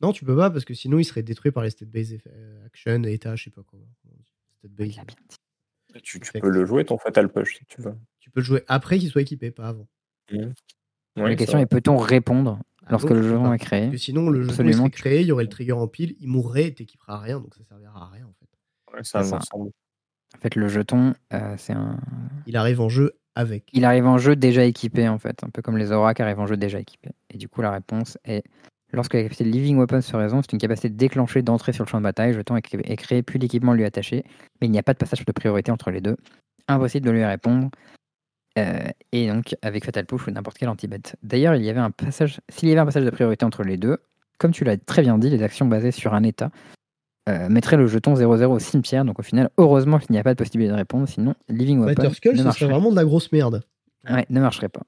Non, 0.01 0.13
tu 0.13 0.25
peux 0.25 0.37
pas 0.37 0.51
parce 0.51 0.65
que 0.65 0.75
sinon 0.75 0.99
il 0.99 1.05
serait 1.05 1.23
détruit 1.23 1.53
par 1.53 1.63
les 1.63 1.71
state 1.71 1.89
base 1.89 2.13
eff- 2.13 2.27
euh, 2.27 2.67
action, 2.67 3.03
état, 3.05 3.35
je 3.37 3.45
sais 3.45 3.51
pas 3.51 3.63
dit. 3.73 4.25
State 4.59 4.73
base. 4.73 4.89
Il 4.89 5.01
a 5.01 5.05
bien 5.05 5.17
dit. 5.29 6.03
Tu, 6.03 6.21
peux 6.21 6.51
le 6.51 6.67
jouer 6.67 6.85
ton 6.85 6.99
Fatal 6.99 7.31
Push 7.33 7.57
si 7.59 7.65
tu 7.65 7.81
veux. 7.81 7.95
Tu 8.21 8.31
peux 8.31 8.41
le 8.41 8.45
jouer 8.45 8.63
après 8.69 8.99
qu'il 8.99 9.09
soit 9.09 9.23
équipé, 9.23 9.51
pas 9.51 9.69
avant. 9.69 9.87
Oui, 10.31 10.43
la 11.17 11.35
question 11.37 11.59
est 11.59 11.67
peut-on 11.67 11.97
répondre 11.97 12.59
lorsque 12.91 13.11
non, 13.11 13.43
le 13.43 13.49
pas. 13.49 13.55
est 13.55 13.59
créé 13.59 13.81
Parce 13.83 13.93
que 13.93 13.99
sinon, 13.99 14.31
le 14.31 14.43
jeu 14.43 14.51
serait 14.51 14.91
créé, 14.91 15.21
il 15.23 15.27
y 15.27 15.33
aurait 15.33 15.45
le 15.45 15.51
trigger 15.51 15.73
en 15.73 15.89
pile, 15.89 16.15
il 16.21 16.29
mourrait 16.29 16.69
et 16.69 16.75
t'équiperas 16.75 17.19
rien, 17.19 17.41
donc 17.41 17.55
ça 17.55 17.65
servira 17.65 18.05
à 18.05 18.11
rien 18.11 18.27
en 18.27 18.33
fait. 18.39 18.97
Ouais, 18.97 19.05
ça. 19.05 19.23
En 20.35 20.39
fait, 20.41 20.55
le 20.55 20.69
jeton, 20.69 21.15
euh, 21.33 21.55
c'est 21.57 21.73
un. 21.73 21.99
Il 22.47 22.57
arrive 22.57 22.81
en 22.81 22.89
jeu 22.89 23.13
avec. 23.35 23.65
Il 23.73 23.85
arrive 23.85 24.07
en 24.07 24.19
jeu 24.19 24.37
déjà 24.37 24.65
équipé, 24.65 25.09
en 25.09 25.19
fait, 25.19 25.43
un 25.45 25.51
peu 25.51 25.63
comme 25.63 25.79
les 25.79 25.93
auras 25.93 26.15
qui 26.15 26.23
arrivent 26.23 26.41
en 26.41 26.47
jeu 26.47 26.57
déjà 26.57 26.79
équipés. 26.81 27.11
Et 27.31 27.39
du 27.39 27.49
coup, 27.49 27.63
la 27.63 27.71
réponse 27.71 28.19
est 28.25 28.43
lorsque 28.93 29.15
la 29.15 29.23
capacité 29.23 29.45
de 29.45 29.51
Living 29.51 29.77
Weapon 29.79 30.01
se 30.01 30.17
raison, 30.17 30.41
c'est 30.43 30.53
une 30.53 30.59
capacité 30.59 30.89
déclenchée 30.91 31.43
d'entrée 31.43 31.73
sur 31.73 31.85
le 31.85 31.89
champ 31.89 31.99
de 31.99 32.03
bataille. 32.05 32.33
Le 32.33 32.39
jeton 32.39 32.57
est 32.57 32.63
cré- 32.63 32.81
est 32.85 32.97
créé, 32.97 33.23
puis 33.23 33.39
l'équipement 33.39 33.73
lui 33.73 33.83
est 33.83 33.87
attaché, 33.87 34.25
mais 34.61 34.67
il 34.67 34.71
n'y 34.71 34.79
a 34.79 34.83
pas 34.83 34.93
de 34.95 34.99
passage 34.99 35.25
de 35.25 35.33
priorité 35.33 35.71
entre 35.71 35.91
les 35.91 36.01
deux. 36.01 36.17
Impossible 36.69 37.07
de 37.07 37.11
lui 37.13 37.25
répondre. 37.25 37.71
Euh, 38.59 38.89
et 39.13 39.29
donc, 39.29 39.55
avec 39.63 39.85
Fatal 39.85 40.07
Push 40.07 40.27
ou 40.27 40.31
n'importe 40.31 40.59
quel 40.59 40.69
anti-bet. 40.69 41.03
D'ailleurs, 41.23 41.55
il 41.55 41.65
y 41.65 41.71
avait 41.71 41.81
un 41.81 41.91
passage, 41.91 42.41
s'il 42.49 42.69
y 42.69 42.73
avait 42.73 42.81
un 42.81 42.87
passage 42.87 43.05
de 43.05 43.11
priorité 43.11 43.45
entre 43.45 43.63
les 43.63 43.77
deux, 43.77 43.99
comme 44.39 44.53
tu 44.53 44.65
l'as 44.65 44.77
très 44.77 45.03
bien 45.03 45.19
dit, 45.19 45.31
les 45.31 45.43
actions 45.43 45.67
basées 45.67 45.91
sur 45.91 46.15
un 46.15 46.23
état 46.23 46.51
euh, 47.29 47.49
mettraient 47.49 47.77
le 47.77 47.87
jeton 47.87 48.15
0-0 48.15 48.45
au 48.47 48.59
cimetière. 48.59 49.05
Donc, 49.05 49.19
au 49.19 49.23
final, 49.23 49.51
heureusement 49.59 49.99
qu'il 49.99 50.13
n'y 50.13 50.19
a 50.19 50.23
pas 50.23 50.33
de 50.33 50.39
possibilité 50.39 50.71
de 50.71 50.77
répondre, 50.77 51.07
sinon, 51.09 51.35
Living 51.49 51.81
Weapon 51.81 52.03
Matter 52.03 52.15
Skull, 52.15 52.37
ne 52.37 52.43
marcherait 52.43 52.67
serait 52.67 52.73
vraiment 52.73 52.91
de 52.91 52.97
la 52.97 53.05
grosse 53.05 53.31
merde. 53.33 53.63
Ouais, 54.09 54.25
ne 54.31 54.41
marcherait 54.41 54.69
pas. 54.69 54.83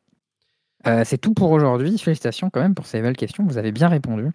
Euh, 0.86 1.02
c'est 1.04 1.18
tout 1.18 1.34
pour 1.34 1.50
aujourd'hui. 1.50 1.98
Félicitations 1.98 2.50
quand 2.50 2.60
même 2.60 2.74
pour 2.74 2.86
ces 2.86 3.02
belles 3.02 3.16
questions. 3.16 3.44
Vous 3.44 3.58
avez 3.58 3.72
bien 3.72 3.88
répondu. 3.88 4.30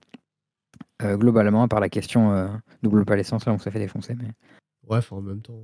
Globalement, 1.01 1.63
à 1.63 1.67
part 1.67 1.81
la 1.81 1.89
question 1.89 2.49
double 2.81 3.03
l'essence, 3.15 3.45
là 3.45 3.51
on 3.51 3.57
s'est 3.57 3.71
fait 3.71 3.79
défoncer. 3.79 4.15
Mais... 4.15 4.29
Ouais, 4.87 5.01
en 5.11 5.21
même 5.21 5.41
temps. 5.41 5.59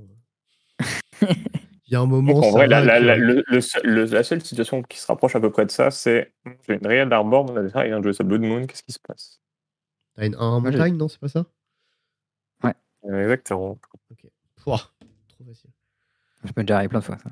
Il 1.90 1.94
y 1.94 1.96
a 1.96 2.00
un 2.00 2.06
moment. 2.06 2.32
Donc, 2.34 2.44
en 2.44 2.50
vrai, 2.52 2.68
la, 2.68 2.80
va, 2.80 2.86
la, 2.86 2.98
tu 3.00 3.04
la, 3.04 3.16
vois. 3.16 3.24
le- 3.26 3.44
le 3.48 3.60
seul- 3.60 3.82
le- 3.84 4.04
la 4.04 4.22
seule 4.22 4.40
situation 4.40 4.80
qui 4.82 4.96
se 4.98 5.06
rapproche 5.08 5.34
à 5.34 5.40
peu 5.40 5.50
près 5.50 5.66
de 5.66 5.72
ça, 5.72 5.90
c'est 5.90 6.32
j'ai 6.68 6.74
une 6.74 6.86
réelle 6.86 7.12
Arbor, 7.12 7.44
mon 7.44 7.56
adversaire 7.56 7.84
il 7.84 7.88
vient 7.88 7.98
de 7.98 8.04
jouer 8.04 8.12
sa 8.12 8.22
Blood 8.22 8.42
Moon, 8.42 8.64
qu'est-ce 8.66 8.84
qui 8.84 8.92
se 8.92 9.00
passe? 9.00 9.40
T'as 10.14 10.26
une 10.26 10.36
un 10.36 10.62
j'ai- 10.64 10.70
montagne, 10.70 10.96
non 10.96 11.08
C'est 11.08 11.18
pas 11.20 11.28
ça? 11.28 11.44
Euh, 13.06 13.22
Exactement. 13.22 13.78
Pouah, 14.62 14.78
Trop 15.28 15.44
facile. 15.46 15.70
Je 16.44 16.52
peux 16.52 16.62
déjà 16.62 16.76
arriver 16.76 16.90
plein 16.90 16.98
de 17.00 17.04
fois. 17.04 17.16
ça. 17.16 17.30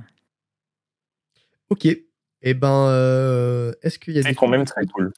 Ok. 1.68 1.85
Et 1.86 2.55
ben, 2.55 2.86
euh, 2.89 3.72
est-ce 3.82 3.98
qu'il 3.98 4.14
y 4.14 4.18
a 4.18 4.22
C'est 4.22 4.30
des. 4.30 4.35
quand 4.35 4.48
même 4.48 4.64
très 4.64 4.86
cool. 4.86 5.12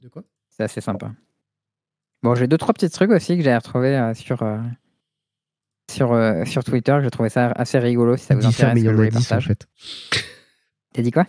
De 0.00 0.08
quoi? 0.08 0.22
C'est 0.50 0.64
assez 0.64 0.82
sympa. 0.82 1.12
Bon, 2.22 2.34
j'ai 2.34 2.46
deux, 2.46 2.58
trois 2.58 2.74
petits 2.74 2.90
trucs 2.90 3.10
aussi 3.10 3.36
que 3.38 3.42
j'ai 3.42 3.54
retrouvés 3.56 3.96
euh, 3.96 4.12
sur, 4.14 4.42
euh, 4.42 4.58
sur, 5.90 6.12
euh, 6.12 6.44
sur 6.44 6.64
Twitter. 6.64 6.98
J'ai 7.02 7.10
trouvé 7.10 7.28
ça 7.28 7.48
assez 7.52 7.78
rigolo 7.78 8.16
si 8.16 8.24
ça 8.24 8.34
Il 8.34 8.40
vous 8.40 8.48
dit 8.48 8.52
ça, 8.52 8.74
mais 8.74 8.80
il 8.80 8.84
y 8.84 8.88
en 8.88 8.96
je 8.96 9.00
a 9.00 9.04
les 9.04 9.10
10 9.10 9.32
en 9.32 9.40
fait. 9.40 9.66
T'as 10.92 11.02
dit 11.02 11.10
quoi? 11.10 11.26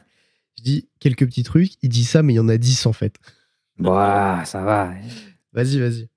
Je 0.57 0.63
dis 0.63 0.89
quelques 0.99 1.25
petits 1.25 1.43
trucs, 1.43 1.73
il 1.81 1.89
dit 1.89 2.05
ça, 2.05 2.23
mais 2.23 2.33
il 2.33 2.37
y 2.37 2.39
en 2.39 2.49
a 2.49 2.57
10 2.57 2.85
en 2.85 2.93
fait. 2.93 3.15
Bah, 3.77 4.43
ça 4.45 4.61
va. 4.63 4.93
Vas-y, 5.53 5.79
vas-y. 5.79 6.09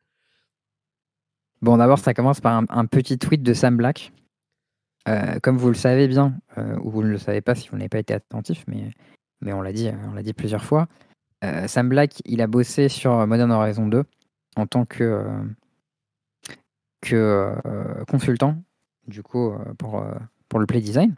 Bon, 1.61 1.77
d'abord, 1.77 1.99
ça 1.99 2.15
commence 2.15 2.41
par 2.41 2.57
un, 2.57 2.65
un 2.69 2.87
petit 2.87 3.19
tweet 3.19 3.43
de 3.43 3.53
Sam 3.53 3.77
Black. 3.77 4.13
Euh, 5.09 5.39
comme 5.43 5.57
vous 5.57 5.69
le 5.69 5.75
savez 5.75 6.07
bien, 6.07 6.39
euh, 6.59 6.77
ou 6.83 6.91
vous 6.91 7.03
ne 7.03 7.09
le 7.09 7.19
savez 7.19 7.41
pas 7.41 7.55
si 7.55 7.69
vous 7.69 7.77
n'avez 7.77 7.89
pas 7.89 7.99
été 7.99 8.15
attentif, 8.15 8.65
mais, 8.69 8.91
mais 9.41 9.53
on 9.53 9.63
l'a 9.63 9.73
dit, 9.73 9.91
on 10.11 10.13
l'a 10.13 10.23
dit 10.23 10.35
plusieurs 10.35 10.65
fois. 10.65 10.87
Sam 11.69 11.89
Black, 11.89 12.21
il 12.25 12.43
a 12.43 12.49
bossé 12.49 12.89
sur 12.89 13.25
Modern 13.25 13.53
Horizon 13.53 13.87
2 13.87 14.03
en 14.57 14.67
tant 14.67 14.85
que, 14.85 15.25
que 17.11 17.17
euh, 17.67 18.05
consultant, 18.07 18.57
du 19.07 19.23
coup, 19.23 19.51
euh, 19.53 19.59
pour, 19.79 20.01
euh, 20.03 20.13
pour 20.49 20.59
le 20.59 20.67
play 20.67 20.81
design. 20.81 21.15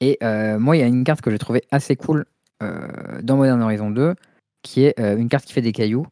Et 0.00 0.16
moi, 0.58 0.76
il 0.76 0.80
y 0.80 0.82
a 0.82 0.86
une 0.86 1.02
carte 1.04 1.20
que 1.22 1.30
j'ai 1.30 1.38
trouvée 1.38 1.62
assez 1.72 1.96
cool 1.96 2.24
dans 2.60 3.36
Modern 3.36 3.60
Horizon 3.62 3.90
2, 3.90 4.14
qui 4.62 4.84
est 4.84 4.94
une 4.98 5.28
carte 5.28 5.44
qui 5.44 5.52
fait 5.52 5.60
des 5.60 5.72
cailloux. 5.72 6.06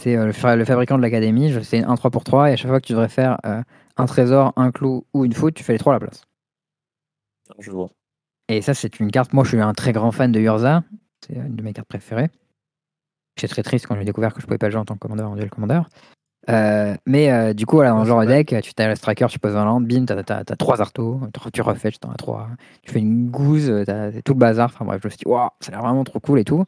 C'est 0.00 0.16
le, 0.16 0.32
fa- 0.32 0.56
le 0.56 0.64
fabricant 0.64 0.96
de 0.96 1.02
l'académie, 1.02 1.50
je- 1.50 1.60
c'est 1.60 1.82
un 1.82 1.94
3 1.94 2.10
pour 2.10 2.24
3 2.24 2.48
et 2.50 2.54
à 2.54 2.56
chaque 2.56 2.68
fois 2.70 2.80
que 2.80 2.86
tu 2.86 2.92
devrais 2.94 3.08
faire 3.10 3.38
un 3.98 4.06
trésor, 4.06 4.52
un 4.56 4.70
clou 4.72 5.04
ou 5.12 5.24
une 5.26 5.34
faute, 5.34 5.54
tu 5.54 5.62
fais 5.62 5.72
les 5.74 5.78
trois 5.78 5.92
à 5.94 5.96
la 5.96 6.00
place. 6.00 6.24
Je 7.58 7.70
vois. 7.70 7.90
Et 8.48 8.62
ça, 8.62 8.72
c'est 8.74 8.98
une 9.00 9.10
carte. 9.10 9.32
Moi, 9.34 9.44
je 9.44 9.50
suis 9.50 9.60
un 9.60 9.74
très 9.74 9.92
grand 9.92 10.10
fan 10.12 10.32
de 10.32 10.40
Urza. 10.40 10.82
C'est 11.26 11.34
une 11.36 11.56
de 11.56 11.62
mes 11.62 11.72
cartes 11.74 11.88
préférées. 11.88 12.30
J'étais 13.36 13.48
très 13.52 13.62
triste 13.62 13.86
quand 13.86 13.96
j'ai 13.96 14.04
découvert 14.04 14.32
que 14.32 14.40
je 14.40 14.46
pouvais 14.46 14.58
pas 14.58 14.66
le 14.68 14.72
jouer 14.72 14.80
en 14.80 14.84
tant 14.86 14.94
que 14.94 15.00
commandeur 15.00 15.30
en 15.30 15.36
duel 15.36 15.50
commandeur. 15.50 15.88
Euh, 16.48 16.94
mais 17.06 17.32
euh, 17.32 17.52
du 17.54 17.66
coup, 17.66 17.76
voilà, 17.76 17.90
dans 17.90 18.00
le 18.00 18.06
genre 18.06 18.22
c'est 18.22 18.28
deck, 18.28 18.54
tu 18.62 18.72
t'as 18.74 18.88
le 18.88 18.94
striker, 18.94 19.26
tu 19.28 19.38
poses 19.38 19.56
un 19.56 19.64
land, 19.64 19.80
bim, 19.80 20.04
t'as, 20.04 20.22
t'as, 20.22 20.44
t'as 20.44 20.56
trois 20.56 20.80
artos, 20.80 21.20
tu 21.52 21.62
refais, 21.62 21.90
t'en 21.92 22.10
as 22.10 22.16
trois. 22.16 22.48
Tu 22.82 22.92
fais 22.92 23.00
une 23.00 23.28
gouze, 23.30 23.72
t'as 23.84 24.12
t'as 24.12 24.22
tout 24.22 24.34
le 24.34 24.38
bazar. 24.38 24.70
Enfin 24.72 24.84
bref, 24.84 25.00
je 25.02 25.08
me 25.08 25.10
suis 25.10 25.18
dit, 25.18 25.26
waouh, 25.26 25.48
ça 25.60 25.68
a 25.68 25.72
l'air 25.72 25.82
vraiment 25.82 26.04
trop 26.04 26.20
cool 26.20 26.38
et 26.38 26.44
tout. 26.44 26.64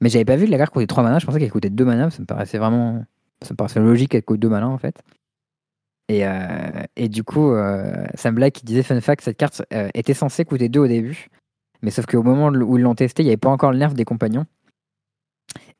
Mais 0.00 0.08
j'avais 0.08 0.24
pas 0.24 0.36
vu 0.36 0.46
que 0.46 0.50
la 0.50 0.58
carte 0.58 0.72
coûtait 0.72 0.86
3 0.86 1.02
mana, 1.02 1.18
je 1.18 1.26
pensais 1.26 1.38
qu'elle 1.38 1.50
coûtait 1.50 1.70
2 1.70 1.84
mana, 1.84 2.10
ça 2.10 2.20
me 2.20 2.26
paraissait 2.26 2.58
vraiment. 2.58 3.04
Ça 3.42 3.52
me 3.52 3.56
paraissait 3.56 3.80
logique 3.80 4.10
qu'elle 4.10 4.22
coûte 4.22 4.40
2 4.40 4.48
mana 4.48 4.68
en 4.68 4.78
fait. 4.78 5.02
Et, 6.08 6.26
euh, 6.26 6.82
et 6.96 7.08
du 7.08 7.22
coup, 7.22 7.52
euh, 7.52 8.04
Sam 8.14 8.34
Black 8.34 8.54
qui 8.54 8.64
disait, 8.64 8.82
fun 8.82 9.00
fact, 9.00 9.22
cette 9.22 9.36
carte 9.36 9.62
euh, 9.72 9.88
était 9.94 10.12
censée 10.12 10.44
coûter 10.44 10.68
2 10.68 10.80
au 10.80 10.88
début. 10.88 11.28
Mais 11.82 11.90
sauf 11.90 12.06
qu'au 12.06 12.22
moment 12.22 12.48
où 12.48 12.78
ils 12.78 12.82
l'ont 12.82 12.96
testé, 12.96 13.22
il 13.22 13.26
n'y 13.26 13.30
avait 13.30 13.36
pas 13.36 13.48
encore 13.48 13.70
le 13.70 13.78
nerf 13.78 13.94
des 13.94 14.04
compagnons. 14.04 14.44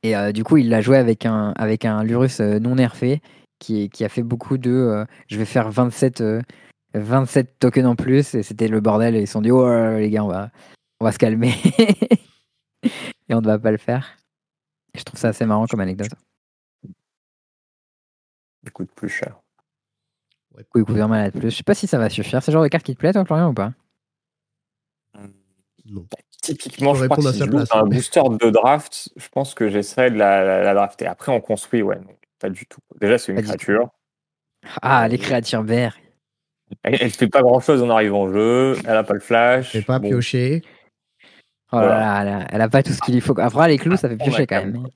Et 0.02 0.16
euh, 0.16 0.32
du 0.32 0.44
coup, 0.44 0.56
il 0.56 0.68
l'a 0.68 0.80
joué 0.80 0.96
avec 0.96 1.26
un, 1.26 1.52
avec 1.56 1.84
un 1.84 2.02
Lurus 2.02 2.40
euh, 2.40 2.58
non 2.58 2.76
nerfé 2.76 3.20
qui, 3.58 3.90
qui 3.90 4.04
a 4.04 4.08
fait 4.08 4.22
beaucoup 4.22 4.56
de 4.58 4.70
euh, 4.70 5.04
je 5.28 5.36
vais 5.36 5.44
faire 5.44 5.70
27, 5.70 6.20
euh, 6.22 6.40
27 6.94 7.58
tokens 7.58 7.86
en 7.86 7.96
plus. 7.96 8.34
Et 8.34 8.42
c'était 8.42 8.68
le 8.68 8.80
bordel. 8.80 9.16
Et 9.16 9.22
ils 9.22 9.26
se 9.26 9.34
sont 9.34 9.42
dit, 9.42 9.50
oh 9.50 9.68
les 9.96 10.10
gars, 10.10 10.24
on 10.24 10.28
va, 10.28 10.50
on 11.00 11.04
va 11.04 11.12
se 11.12 11.18
calmer. 11.18 11.54
et 12.82 13.34
on 13.34 13.40
ne 13.40 13.46
va 13.46 13.58
pas 13.58 13.70
le 13.70 13.78
faire. 13.78 14.16
Et 14.94 14.98
je 14.98 15.04
trouve 15.04 15.20
ça 15.20 15.28
assez 15.28 15.46
marrant 15.46 15.66
comme 15.66 15.80
anecdote. 15.80 16.10
Il 18.62 18.70
coûte 18.72 18.90
plus 18.94 19.08
cher. 19.08 19.40
Il 20.58 20.64
coûte 20.64 20.88
vraiment 20.88 21.14
la 21.14 21.30
plus. 21.30 21.50
Je 21.50 21.56
sais 21.56 21.62
pas 21.62 21.74
si 21.74 21.86
ça 21.86 21.98
va 21.98 22.10
suffire. 22.10 22.42
C'est 22.42 22.50
le 22.50 22.54
genre 22.54 22.64
de 22.64 22.68
carte 22.68 22.84
qui 22.84 22.94
te 22.94 22.98
plaît, 22.98 23.12
toi, 23.12 23.24
Florian, 23.24 23.50
ou 23.50 23.54
pas? 23.54 23.72
Non. 25.86 26.06
Typiquement, 26.42 26.94
Je 26.94 27.00
je 27.02 27.04
crois 27.06 27.16
que 27.16 27.32
si 27.32 27.38
je 27.38 27.44
joue 27.44 27.50
place, 27.50 27.68
un 27.72 27.84
booster 27.84 28.22
de 28.40 28.50
draft, 28.50 29.10
je 29.16 29.28
pense 29.28 29.54
que 29.54 29.68
j'essaierais 29.68 30.10
de 30.10 30.16
la, 30.16 30.42
la, 30.44 30.62
la 30.62 30.74
drafter. 30.74 31.06
Après, 31.06 31.32
on 31.32 31.40
construit, 31.40 31.82
ouais, 31.82 31.96
non, 31.96 32.14
pas 32.38 32.48
du 32.48 32.66
tout. 32.66 32.80
Déjà, 33.00 33.18
c'est 33.18 33.32
une 33.32 33.42
créature. 33.42 33.90
Ah, 34.82 35.06
les 35.08 35.18
créatures 35.18 35.62
verts. 35.62 35.98
Elle, 36.82 36.96
elle 37.00 37.10
fait 37.10 37.28
pas 37.28 37.42
grand 37.42 37.60
chose 37.60 37.82
en 37.82 37.90
arrivant 37.90 38.22
au 38.22 38.32
jeu. 38.32 38.76
Elle 38.84 38.96
a 38.96 39.04
pas 39.04 39.14
le 39.14 39.20
flash. 39.20 39.72
Je 39.72 39.78
vais 39.78 39.84
pas 39.84 39.98
Bon, 39.98 40.08
piocher. 40.08 40.62
Oh 41.72 41.80
là 41.80 41.88
là, 41.88 42.46
elle 42.50 42.60
a, 42.60 42.64
elle 42.64 42.70
pas 42.70 42.82
tout 42.82 42.92
ce 42.92 43.00
qu'il 43.00 43.14
lui 43.14 43.20
faut. 43.20 43.38
Après, 43.38 43.68
les 43.68 43.78
clous, 43.78 43.96
ça 43.96 44.08
fait 44.08 44.16
piocher 44.16 44.46
quand 44.46 44.64
même. 44.64 44.86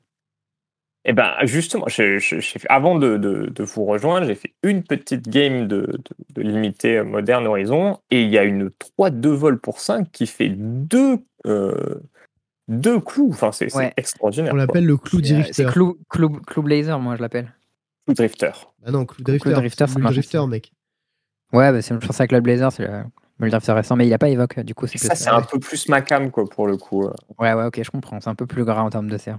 Eh 1.07 1.13
ben, 1.13 1.35
justement, 1.43 1.85
je- 1.89 2.19
je- 2.19 2.59
avant 2.71 2.99
de, 2.99 3.17
de- 3.19 3.47
de 3.47 3.63
vous 3.63 3.85
rejoindre, 3.85 4.27
j'ai 4.27 4.35
fait 4.35 4.55
une 4.63 4.83
petite 4.83 5.29
game 5.29 5.69
de, 5.69 5.81
de, 5.83 6.01
de 6.35 6.43
limité 6.43 6.99
euh, 6.99 7.05
moderne 7.05 7.47
Horizon 7.47 7.99
et 8.11 8.23
il 8.23 8.31
y 8.31 8.39
a 8.39 8.45
une 8.45 8.71
3-2 8.99 9.29
vol 9.29 9.61
pour 9.61 9.81
5 9.81 10.11
qui 10.13 10.27
fait 10.27 10.49
deux, 10.49 11.19
euh, 11.47 12.01
deux 12.69 13.01
clous. 13.01 13.29
Enfin, 13.33 13.53
c'est 13.53 13.69
c'est 13.69 13.77
Ouais. 13.77 13.93
extraordinaire. 13.99 14.55
On 14.55 14.57
l'appelle 14.57 14.87
le 14.87 14.97
clou 14.97 15.21
C'est, 15.23 15.35
euh, 15.35 15.43
C'est 15.53 15.63
drifter. 15.65 15.73
clou, 15.73 15.99
clou, 16.09 16.29
clou 16.47 16.63
Blazer, 16.63 16.99
moi, 16.99 17.17
je 17.17 17.21
l'appelle. 17.21 17.53
Clou 18.07 18.15
drifter. 18.15 18.53
Ah 18.87 18.91
non, 18.91 19.05
clou 19.05 19.17
Clou 19.23 19.25
drifter. 19.25 19.53
drifter, 19.53 19.87
c'est 19.89 19.99
marche 19.99 20.15
drifter, 20.15 20.39
aussi. 20.39 20.49
mec. 20.49 20.73
Ouais, 21.53 21.71
bah, 21.71 21.83
c'est, 21.83 21.95
je 22.01 22.07
pense 22.07 22.19
avec 22.19 22.33
le 22.33 22.41
Blazer, 22.41 22.73
c'est 22.73 22.87
le, 22.89 23.03
le 23.41 23.51
drifter 23.51 23.73
récent, 23.73 23.95
mais 23.97 24.07
il 24.07 24.15
a 24.15 24.19
pas 24.19 24.31
évoque, 24.31 24.59
du 24.61 24.75
coup, 24.75 24.87
c'est 24.87 24.97
Ça, 24.97 25.09
plus- 25.11 25.19
c'est 25.19 25.29
un 25.29 25.43
peu 25.43 25.59
plus 25.59 25.87
ma 25.91 26.01
cam, 26.01 26.31
quoi, 26.31 26.49
pour 26.49 26.67
le 26.67 26.79
coup. 26.79 27.05
Ouais, 27.39 27.53
ouais, 27.53 27.65
ok, 27.67 27.83
je 27.83 27.91
comprends. 27.91 28.19
C'est 28.23 28.31
un 28.31 28.35
peu 28.35 28.47
plus 28.47 28.65
gras 28.65 28.81
en 28.83 28.89
termes 28.89 29.09
de 29.11 29.19
CR. 29.19 29.37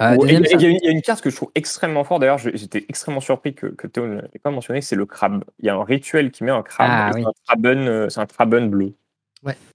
Euh, 0.00 0.14
Ouais, 0.16 0.28
Il 0.28 0.32
y, 0.32 0.36
a- 0.36 0.38
il 0.38 0.44
y 0.46 0.48
ça- 0.48 0.56
a 0.56 0.68
une- 0.68 0.76
il 0.80 0.84
y 0.84 0.88
a 0.88 0.92
une 0.92 1.02
carte 1.02 1.20
que 1.22 1.28
je 1.30 1.34
trouve 1.36 1.50
extrêmement 1.56 2.04
forte. 2.04 2.20
D'ailleurs, 2.20 2.38
j'étais 2.38 2.84
extrêmement 2.88 3.20
surpris 3.20 3.54
que, 3.54 3.66
que 3.66 3.86
Théo 3.88 4.06
ne 4.06 4.20
l'ait 4.20 4.38
pas 4.40 4.50
mentionné. 4.52 4.80
C'est 4.80 4.94
le 4.94 5.06
crabe. 5.06 5.42
Il 5.58 5.66
y 5.66 5.68
a 5.70 5.74
un 5.74 5.82
rituel 5.82 6.30
qui 6.30 6.44
met 6.44 6.52
un 6.52 6.62
crabe. 6.62 6.88
Ah, 6.88 7.10
oui. 7.14 7.22
C'est 7.22 7.28
un 7.28 7.32
craben, 7.46 7.78
euh, 7.88 8.08
c'est 8.08 8.20
un 8.20 8.26
craben 8.26 8.70
bleu. 8.70 8.94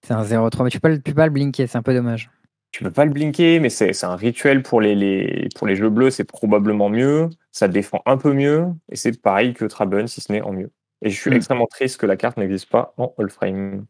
c'est 0.01 0.14
un 0.14 0.23
0-3, 0.23 0.64
mais 0.65 0.69
tu 0.69 0.77
peux, 0.80 0.81
pas 0.81 0.89
le- 0.89 0.97
tu 1.01 1.11
peux 1.11 1.15
pas 1.15 1.26
le 1.26 1.31
blinker, 1.31 1.68
c'est 1.68 1.77
un 1.77 1.81
peu 1.84 1.93
dommage. 1.93 2.30
Tu 2.72 2.84
peux 2.84 2.91
pas 2.91 3.05
le 3.05 3.11
blinker, 3.11 3.60
mais 3.60 3.69
c'est 3.69 4.03
un 4.03 4.15
rituel 4.15 4.64
pour 4.64 4.81
les, 4.81 4.95
les- 4.95 5.47
pour 5.55 5.68
les 5.68 5.76
jeux 5.76 5.89
bleus. 5.89 6.10
C'est 6.10 6.23
probablement 6.23 6.89
mieux. 6.89 7.30
Ça 7.51 7.68
défend 7.68 8.01
un 8.05 8.18
peu 8.18 8.34
mieux. 8.34 8.65
Et 8.91 8.95
c'est 8.95 9.22
pareil 9.22 9.53
que 9.53 9.65
Traben, 9.65 10.07
si 10.07 10.22
ce 10.22 10.31
n'est 10.31 10.41
en 10.41 10.51
mieux. 10.53 10.72
Et 11.01 11.10
je 11.10 11.19
suis 11.19 11.30
Hmm. 11.31 11.35
extrêmement 11.35 11.68
triste 11.68 11.97
que 11.99 12.05
la 12.05 12.15
carte 12.18 12.38
n'existe 12.38 12.69
pas 12.69 12.93
en 12.97 13.14
all 13.18 13.30
frame. 13.30 13.85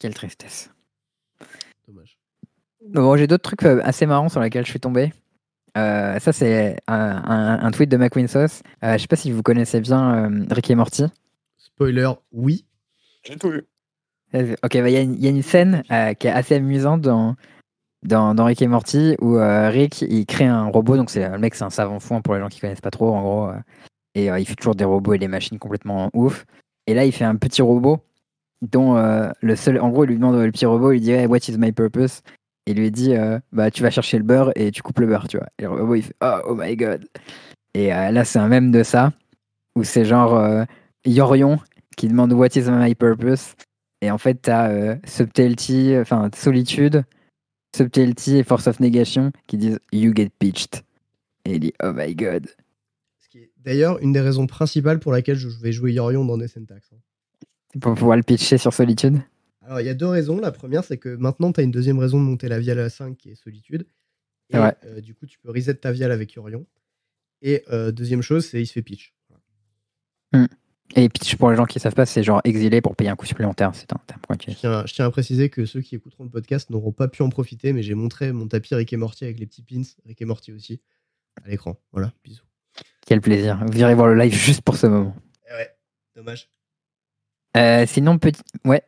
Quelle 0.00 0.14
tristesse. 0.14 0.70
Dommage. 1.88 2.15
Bon, 2.92 3.16
j'ai 3.16 3.26
d'autres 3.26 3.42
trucs 3.42 3.64
euh, 3.64 3.80
assez 3.84 4.06
marrants 4.06 4.28
sur 4.28 4.40
lesquels 4.40 4.64
je 4.64 4.70
suis 4.70 4.80
tombé. 4.80 5.12
Euh, 5.76 6.18
ça, 6.18 6.32
c'est 6.32 6.78
un, 6.86 6.94
un- 6.96 7.64
un 7.64 7.70
tweet 7.70 7.90
de 7.90 7.96
McWinsos. 7.96 8.62
Euh, 8.84 8.94
je 8.94 8.98
sais 8.98 9.06
pas 9.08 9.16
si 9.16 9.30
vous 9.30 9.42
connaissez 9.42 9.80
bien 9.80 10.30
euh, 10.30 10.44
Rick 10.50 10.70
et 10.70 10.74
Morty. 10.74 11.04
Spoiler, 11.58 12.10
oui. 12.32 12.64
J'ai 13.24 13.36
tout 13.36 13.50
vu. 13.50 13.66
Euh, 14.34 14.54
Ok, 14.62 14.72
bah, 14.78 14.88
il 14.88 14.92
y, 14.92 14.96
a 14.96 15.00
une- 15.00 15.14
il 15.14 15.24
y 15.24 15.26
a 15.26 15.30
une 15.30 15.42
scène 15.42 15.82
euh, 15.90 16.14
qui 16.14 16.28
est 16.28 16.30
assez 16.30 16.54
amusante 16.54 17.02
dans, 17.02 17.34
dans, 18.02 18.34
dans 18.34 18.44
Rick 18.46 18.62
et 18.62 18.66
Morty 18.68 19.16
où 19.20 19.36
euh, 19.36 19.68
Rick 19.68 20.02
il 20.02 20.24
crée 20.26 20.46
un 20.46 20.64
robot. 20.66 20.96
Donc, 20.96 21.10
c'est 21.10 21.28
le 21.28 21.38
mec, 21.38 21.54
c'est 21.54 21.64
un 21.64 21.70
savant 21.70 22.00
fou 22.00 22.14
hein, 22.14 22.20
pour 22.22 22.34
les 22.34 22.40
gens 22.40 22.48
qui 22.48 22.60
connaissent 22.60 22.80
pas 22.80 22.90
trop, 22.90 23.14
en 23.14 23.20
gros. 23.22 23.48
euh, 23.48 23.56
et 24.14 24.30
euh, 24.30 24.38
il 24.38 24.46
fait 24.46 24.54
toujours 24.54 24.74
des 24.76 24.84
robots 24.84 25.12
et 25.12 25.18
des 25.18 25.28
machines 25.28 25.58
complètement 25.58 26.08
ouf. 26.14 26.46
Et 26.86 26.94
là, 26.94 27.04
il 27.04 27.12
fait 27.12 27.24
un 27.24 27.36
petit 27.36 27.60
robot 27.60 27.98
dont 28.62 28.96
euh, 28.96 29.28
le 29.42 29.56
seul. 29.56 29.78
En 29.80 29.90
gros, 29.90 30.04
il 30.04 30.08
lui 30.08 30.16
demande 30.16 30.36
le 30.36 30.50
petit 30.50 30.64
robot, 30.64 30.92
il 30.92 30.94
lui 30.94 31.00
dit 31.02 31.10
Hey, 31.10 31.26
What 31.26 31.38
is 31.48 31.58
my 31.58 31.72
purpose? 31.72 32.22
Il 32.66 32.76
lui 32.78 32.90
dit 32.90 33.14
euh, 33.14 33.38
Bah, 33.52 33.70
tu 33.70 33.82
vas 33.82 33.90
chercher 33.90 34.18
le 34.18 34.24
beurre 34.24 34.52
et 34.56 34.70
tu 34.72 34.82
coupes 34.82 34.98
le 34.98 35.06
beurre, 35.06 35.28
tu 35.28 35.36
vois. 35.36 35.46
Et 35.58 35.62
le 35.62 35.70
robot, 35.70 35.94
il 35.94 36.02
fait 36.02 36.16
Oh, 36.22 36.38
oh 36.48 36.54
my 36.54 36.76
god. 36.76 37.06
Et 37.74 37.92
euh, 37.94 38.10
là, 38.10 38.24
c'est 38.24 38.38
un 38.38 38.48
même 38.48 38.70
de 38.70 38.82
ça 38.82 39.12
où 39.76 39.84
c'est 39.84 40.04
genre 40.04 40.36
euh, 40.36 40.64
Yorion 41.04 41.58
qui 41.96 42.08
demande 42.08 42.32
What 42.32 42.48
is 42.56 42.64
my 42.70 42.94
purpose? 42.94 43.54
Et 44.02 44.10
en 44.10 44.18
fait, 44.18 44.34
t'as 44.42 44.96
Subtlety, 45.06 45.96
enfin 45.98 46.28
Solitude, 46.34 47.04
Subtlety 47.74 48.38
et 48.38 48.44
Force 48.44 48.66
of 48.66 48.80
Negation 48.80 49.32
qui 49.46 49.56
disent 49.58 49.78
You 49.92 50.12
get 50.14 50.30
pitched. 50.38 50.82
Et 51.44 51.54
il 51.54 51.60
dit 51.60 51.72
Oh 51.82 51.92
my 51.94 52.14
god. 52.14 52.46
Ce 53.18 53.28
qui 53.28 53.38
est 53.38 53.50
d'ailleurs 53.62 53.98
une 54.00 54.12
des 54.12 54.20
raisons 54.20 54.46
principales 54.46 54.98
pour 54.98 55.12
laquelle 55.12 55.36
je 55.36 55.48
vais 55.48 55.72
jouer 55.72 55.92
Yorion 55.92 56.24
dans 56.24 56.36
Descentax. 56.38 56.90
hein. 56.92 57.78
Pour 57.80 57.94
pouvoir 57.94 58.16
le 58.16 58.22
pitcher 58.22 58.58
sur 58.58 58.72
Solitude. 58.72 59.20
Alors, 59.66 59.80
il 59.80 59.86
y 59.86 59.90
a 59.90 59.94
deux 59.94 60.06
raisons. 60.06 60.38
La 60.38 60.52
première, 60.52 60.84
c'est 60.84 60.96
que 60.96 61.08
maintenant, 61.16 61.52
tu 61.52 61.60
as 61.60 61.64
une 61.64 61.72
deuxième 61.72 61.98
raison 61.98 62.18
de 62.18 62.24
monter 62.24 62.48
la 62.48 62.60
viale 62.60 62.78
à 62.78 62.88
5 62.88 63.16
qui 63.16 63.30
est 63.30 63.34
Solitude. 63.34 63.86
Et 64.50 64.56
vrai. 64.56 64.76
euh, 64.84 65.00
du 65.00 65.14
coup, 65.14 65.26
tu 65.26 65.38
peux 65.40 65.50
reset 65.50 65.74
ta 65.74 65.90
viale 65.90 66.12
avec 66.12 66.32
Yorion. 66.34 66.64
Et 67.42 67.64
euh, 67.70 67.90
deuxième 67.90 68.22
chose, 68.22 68.46
c'est 68.46 68.60
il 68.62 68.66
se 68.66 68.72
fait 68.72 68.82
pitch. 68.82 69.12
Et 70.94 71.08
pitch, 71.08 71.36
pour 71.36 71.50
les 71.50 71.56
gens 71.56 71.64
qui 71.64 71.80
savent 71.80 71.94
pas, 71.94 72.06
c'est 72.06 72.22
genre 72.22 72.40
exilé 72.44 72.80
pour 72.80 72.94
payer 72.94 73.10
un 73.10 73.16
coût 73.16 73.26
supplémentaire. 73.26 73.72
C'est 73.74 73.92
un 73.92 74.00
terme 74.06 74.20
pointu. 74.20 74.52
Je 74.52 74.56
tiens, 74.56 74.86
je 74.86 74.94
tiens 74.94 75.06
à 75.06 75.10
préciser 75.10 75.50
que 75.50 75.66
ceux 75.66 75.80
qui 75.80 75.96
écouteront 75.96 76.24
le 76.24 76.30
podcast 76.30 76.70
n'auront 76.70 76.92
pas 76.92 77.08
pu 77.08 77.22
en 77.22 77.28
profiter, 77.28 77.72
mais 77.72 77.82
j'ai 77.82 77.94
montré 77.94 78.32
mon 78.32 78.46
tapis 78.46 78.74
Rick 78.74 78.92
et 78.92 78.96
Morty 78.96 79.24
avec 79.24 79.40
les 79.40 79.46
petits 79.46 79.62
pins, 79.62 79.82
Rick 80.06 80.22
et 80.22 80.24
Morty 80.24 80.52
aussi, 80.52 80.80
à 81.44 81.48
l'écran. 81.48 81.76
Voilà, 81.92 82.12
bisous. 82.24 82.44
Quel 83.04 83.20
plaisir. 83.20 83.60
Vous 83.66 83.78
irez 83.78 83.94
voir 83.94 84.06
le 84.08 84.14
live 84.14 84.32
juste 84.38 84.62
pour 84.62 84.76
ce 84.76 84.86
moment. 84.86 85.16
Eh 85.50 85.54
ouais, 85.54 85.70
dommage. 86.14 86.48
Euh, 87.56 87.84
sinon, 87.86 88.18
petit. 88.18 88.42
Ouais, 88.64 88.82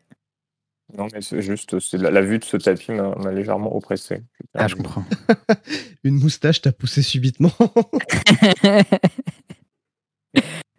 Non, 0.97 1.07
mais 1.13 1.21
c'est 1.21 1.43
juste, 1.43 1.79
c'est 1.81 1.99
la, 1.99 2.11
la 2.11 2.23
vue 2.23 2.39
de 2.39 2.45
ce 2.45 2.57
tapis 2.57 2.93
m'a 2.93 3.15
m'a 3.17 3.31
légèrement 3.31 3.75
oppressé. 3.77 4.23
ah, 4.55 4.69
je 4.69 4.75
comprends. 4.75 5.05
Une 6.05 6.15
moustache 6.19 6.63
t'a 6.63 6.73
poussé 6.73 7.03
subitement. 7.03 7.53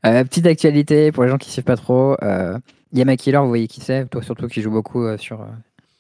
Euh, 0.06 0.24
petite 0.24 0.46
actualité 0.46 1.12
pour 1.12 1.24
les 1.24 1.30
gens 1.30 1.38
qui 1.38 1.52
suivent 1.52 1.66
pas 1.66 1.76
trop. 1.76 2.16
Euh, 2.24 2.58
Yama 2.94 3.18
Killer, 3.18 3.40
vous 3.40 3.50
voyez 3.50 3.68
qui 3.68 3.82
c'est? 3.82 4.08
Toi, 4.10 4.24
surtout 4.24 4.48
qui 4.48 4.62
joue 4.62 4.72
beaucoup 4.72 5.04
euh, 5.04 5.18
sur, 5.18 5.42
euh, 5.42 5.48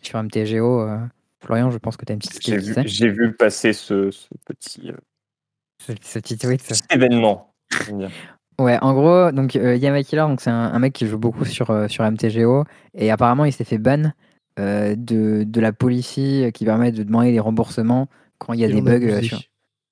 sur 0.01 0.23
MTGO. 0.23 0.81
euh, 0.87 0.97
Florian, 1.43 1.69
je 1.69 1.77
pense 1.79 1.97
que 1.97 2.05
tu 2.05 2.13
as 2.13 2.15
une 2.15 2.19
petite 2.19 2.41
J'ai 2.41 2.57
vu, 2.57 2.73
c'est. 2.73 2.87
j'ai 2.87 3.09
vu 3.09 3.33
passer 3.35 3.73
ce, 3.73 4.09
ce 4.09 4.27
petit, 4.45 4.89
euh, 4.91 4.95
Ce, 5.85 5.91
ce 6.01 6.19
petit 6.19 6.37
tweet. 6.37 6.61
cet 6.61 6.89
événement. 6.93 7.53
Ouais, 8.59 8.77
en 8.81 8.93
gros, 8.93 9.31
donc 9.31 9.55
euh, 9.55 9.75
Yama 9.77 10.03
Killer, 10.03 10.21
donc 10.23 10.41
c'est 10.41 10.49
un, 10.49 10.73
un 10.73 10.79
mec 10.79 10.93
qui 10.93 11.07
joue 11.07 11.17
beaucoup 11.17 11.45
sur, 11.45 11.69
euh, 11.71 11.87
sur 11.87 12.03
MTGO 12.03 12.65
et 12.93 13.09
apparemment 13.09 13.45
il 13.45 13.53
s'est 13.53 13.63
fait 13.63 13.77
ban 13.77 14.11
euh, 14.59 14.95
de, 14.97 15.43
de 15.47 15.61
la 15.61 15.71
policy 15.71 16.51
qui 16.53 16.65
permet 16.65 16.91
de 16.91 17.03
demander 17.03 17.31
des 17.31 17.39
remboursements 17.39 18.09
quand 18.37 18.51
il 18.51 18.59
y 18.59 18.65
a 18.65 18.67
Il 18.67 18.75
des 18.75 18.81
bugs 18.81 18.99
euh, 19.07 19.21
sur, 19.21 19.41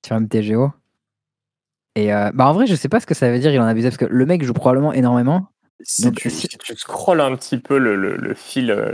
sur 0.04 0.20
MTGO. 0.20 0.70
Et 1.96 2.12
euh, 2.12 2.30
bah 2.34 2.46
en 2.48 2.52
vrai, 2.52 2.66
je 2.66 2.74
sais 2.74 2.88
pas 2.88 3.00
ce 3.00 3.06
que 3.06 3.14
ça 3.14 3.30
veut 3.30 3.38
dire, 3.38 3.52
il 3.52 3.58
en 3.58 3.64
a 3.64 3.70
abusé 3.70 3.88
parce 3.88 3.96
que 3.96 4.04
le 4.04 4.26
mec 4.26 4.44
joue 4.44 4.52
probablement 4.52 4.92
énormément. 4.92 5.46
Si, 5.82 6.02
Donc, 6.02 6.16
tu, 6.16 6.28
si- 6.28 6.46
si 6.48 6.58
tu 6.58 6.76
scrolles 6.76 7.20
un 7.20 7.34
petit 7.36 7.58
peu 7.58 7.78
le, 7.78 7.96
le, 7.96 8.16
le 8.16 8.34
fil, 8.34 8.70
euh, 8.70 8.92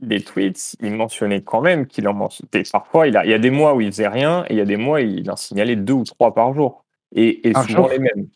des 0.00 0.20
tweets, 0.22 0.76
il 0.80 0.92
mentionnait 0.94 1.42
quand 1.42 1.60
même 1.60 1.86
qu'il 1.86 2.08
en 2.08 2.14
mentionnait. 2.14 2.64
Parfois, 2.72 3.06
il, 3.06 3.16
a, 3.16 3.24
il 3.24 3.30
y 3.30 3.34
a 3.34 3.38
des 3.38 3.50
mois 3.50 3.74
où 3.74 3.80
il 3.80 3.92
faisait 3.92 4.08
rien 4.08 4.44
et 4.48 4.54
il 4.54 4.56
y 4.56 4.60
a 4.60 4.64
des 4.64 4.76
mois 4.76 4.98
où 4.98 5.02
il 5.02 5.30
en 5.30 5.36
signalait 5.36 5.76
deux 5.76 5.92
ou 5.92 6.04
trois 6.04 6.34
par 6.34 6.54
jour. 6.54 6.84
Et, 7.14 7.48
et 7.48 7.54
souvent 7.54 7.66
jour 7.82 7.88
les 7.90 7.98
mêmes. 7.98 8.28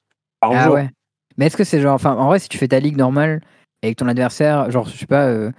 Par 0.51 0.61
Ah 0.61 0.65
jour. 0.67 0.75
ouais. 0.75 0.91
Mais 1.37 1.47
est-ce 1.47 1.57
que 1.57 1.65
c'est 1.65 1.81
genre, 1.81 1.95
enfin, 1.95 2.15
en 2.17 2.27
vrai, 2.27 2.39
si 2.39 2.49
tu 2.49 2.59
fais 2.59 2.69
ta 2.69 2.81
ligue 2.81 2.97
normale 2.97 3.41
et 3.83 3.91
que 3.95 3.99
ton 3.99 4.09
adversaire, 4.09 4.71
genre, 4.71 4.89
je 4.89 4.97
sais 4.97 5.07
pas, 5.07 5.27
euh, 5.27 5.53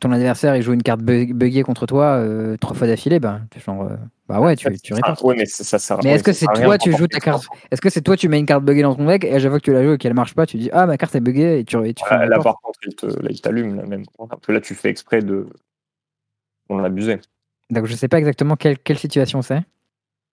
ton 0.00 0.10
adversaire 0.10 0.56
il 0.56 0.62
joue 0.62 0.72
une 0.72 0.82
carte 0.82 1.00
bug- 1.02 1.32
buggée 1.32 1.62
contre 1.62 1.86
toi 1.86 2.16
euh, 2.16 2.56
trois 2.56 2.74
fois 2.74 2.88
d'affilée, 2.88 3.20
bah, 3.20 3.40
genre, 3.64 3.82
euh, 3.84 3.96
bah 4.28 4.40
ouais, 4.40 4.56
tu, 4.56 4.66
tu 4.80 4.92
Ah, 4.94 4.96
rétorques. 4.96 5.22
ouais, 5.22 5.36
mais 5.36 5.46
ça, 5.46 5.62
ça 5.62 5.78
sert 5.78 5.98
Mais 6.02 6.10
est-ce 6.12 6.24
que 6.24 6.32
ça 6.32 6.46
c'est 6.52 6.62
toi, 6.62 6.78
tu 6.78 6.92
joues 6.92 7.06
ta 7.06 7.20
carte 7.20 7.42
ça. 7.44 7.48
Est-ce 7.70 7.80
que 7.80 7.90
c'est 7.90 8.00
toi, 8.00 8.16
tu 8.16 8.28
mets 8.28 8.40
une 8.40 8.46
carte 8.46 8.64
buggée 8.64 8.82
dans 8.82 8.96
ton 8.96 9.06
deck 9.06 9.22
et 9.24 9.34
à 9.34 9.38
chaque 9.38 9.50
fois 9.50 9.60
que 9.60 9.64
tu 9.64 9.72
la 9.72 9.84
joues 9.84 9.92
et 9.92 9.98
qu'elle 9.98 10.14
marche 10.14 10.34
pas, 10.34 10.46
tu 10.46 10.56
dis 10.56 10.70
ah 10.72 10.86
ma 10.86 10.96
carte 10.98 11.14
est 11.14 11.20
buggée 11.20 11.60
et 11.60 11.64
tu, 11.64 11.76
et 11.86 11.94
tu 11.94 12.02
Ah, 12.08 12.26
là, 12.26 12.40
par 12.40 12.56
contre, 12.60 12.80
il 12.84 12.96
te- 12.96 13.06
là, 13.06 13.28
il 13.30 13.40
t'allume, 13.40 13.76
là, 13.76 13.84
même. 13.86 14.02
Parce 14.18 14.40
que 14.40 14.50
là, 14.52 14.60
tu 14.60 14.74
fais 14.74 14.88
exprès 14.88 15.20
de. 15.22 15.46
On 16.68 16.78
l'a 16.78 16.86
abusé. 16.86 17.20
Donc 17.70 17.86
je 17.86 17.94
sais 17.94 18.08
pas 18.08 18.18
exactement 18.18 18.56
quelle, 18.56 18.78
quelle 18.78 18.98
situation 18.98 19.40
c'est. 19.42 19.62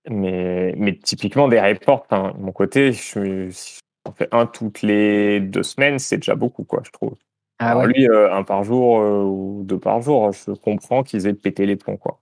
Mais 0.07 0.99
typiquement, 1.03 1.47
des 1.47 1.59
reports, 1.59 2.05
enfin, 2.09 2.33
de 2.37 2.41
mon 2.41 2.51
côté, 2.51 2.93
je, 2.93 3.49
si 3.51 3.79
on 4.05 4.11
fait 4.11 4.29
un 4.31 4.45
toutes 4.45 4.81
les 4.81 5.39
deux 5.39 5.63
semaines, 5.63 5.99
c'est 5.99 6.17
déjà 6.17 6.35
beaucoup, 6.35 6.63
quoi, 6.63 6.81
je 6.85 6.91
trouve. 6.91 7.15
Ah 7.59 7.71
Alors 7.71 7.83
ouais. 7.83 7.93
lui, 7.93 8.07
euh, 8.07 8.33
un 8.33 8.43
par 8.43 8.63
jour 8.63 9.01
euh, 9.01 9.23
ou 9.23 9.63
deux 9.65 9.79
par 9.79 10.01
jour, 10.01 10.31
je 10.31 10.51
comprends 10.53 11.03
qu'ils 11.03 11.27
aient 11.27 11.33
pété 11.33 11.65
les 11.65 11.75
plombs, 11.75 11.97
quoi. 11.97 12.21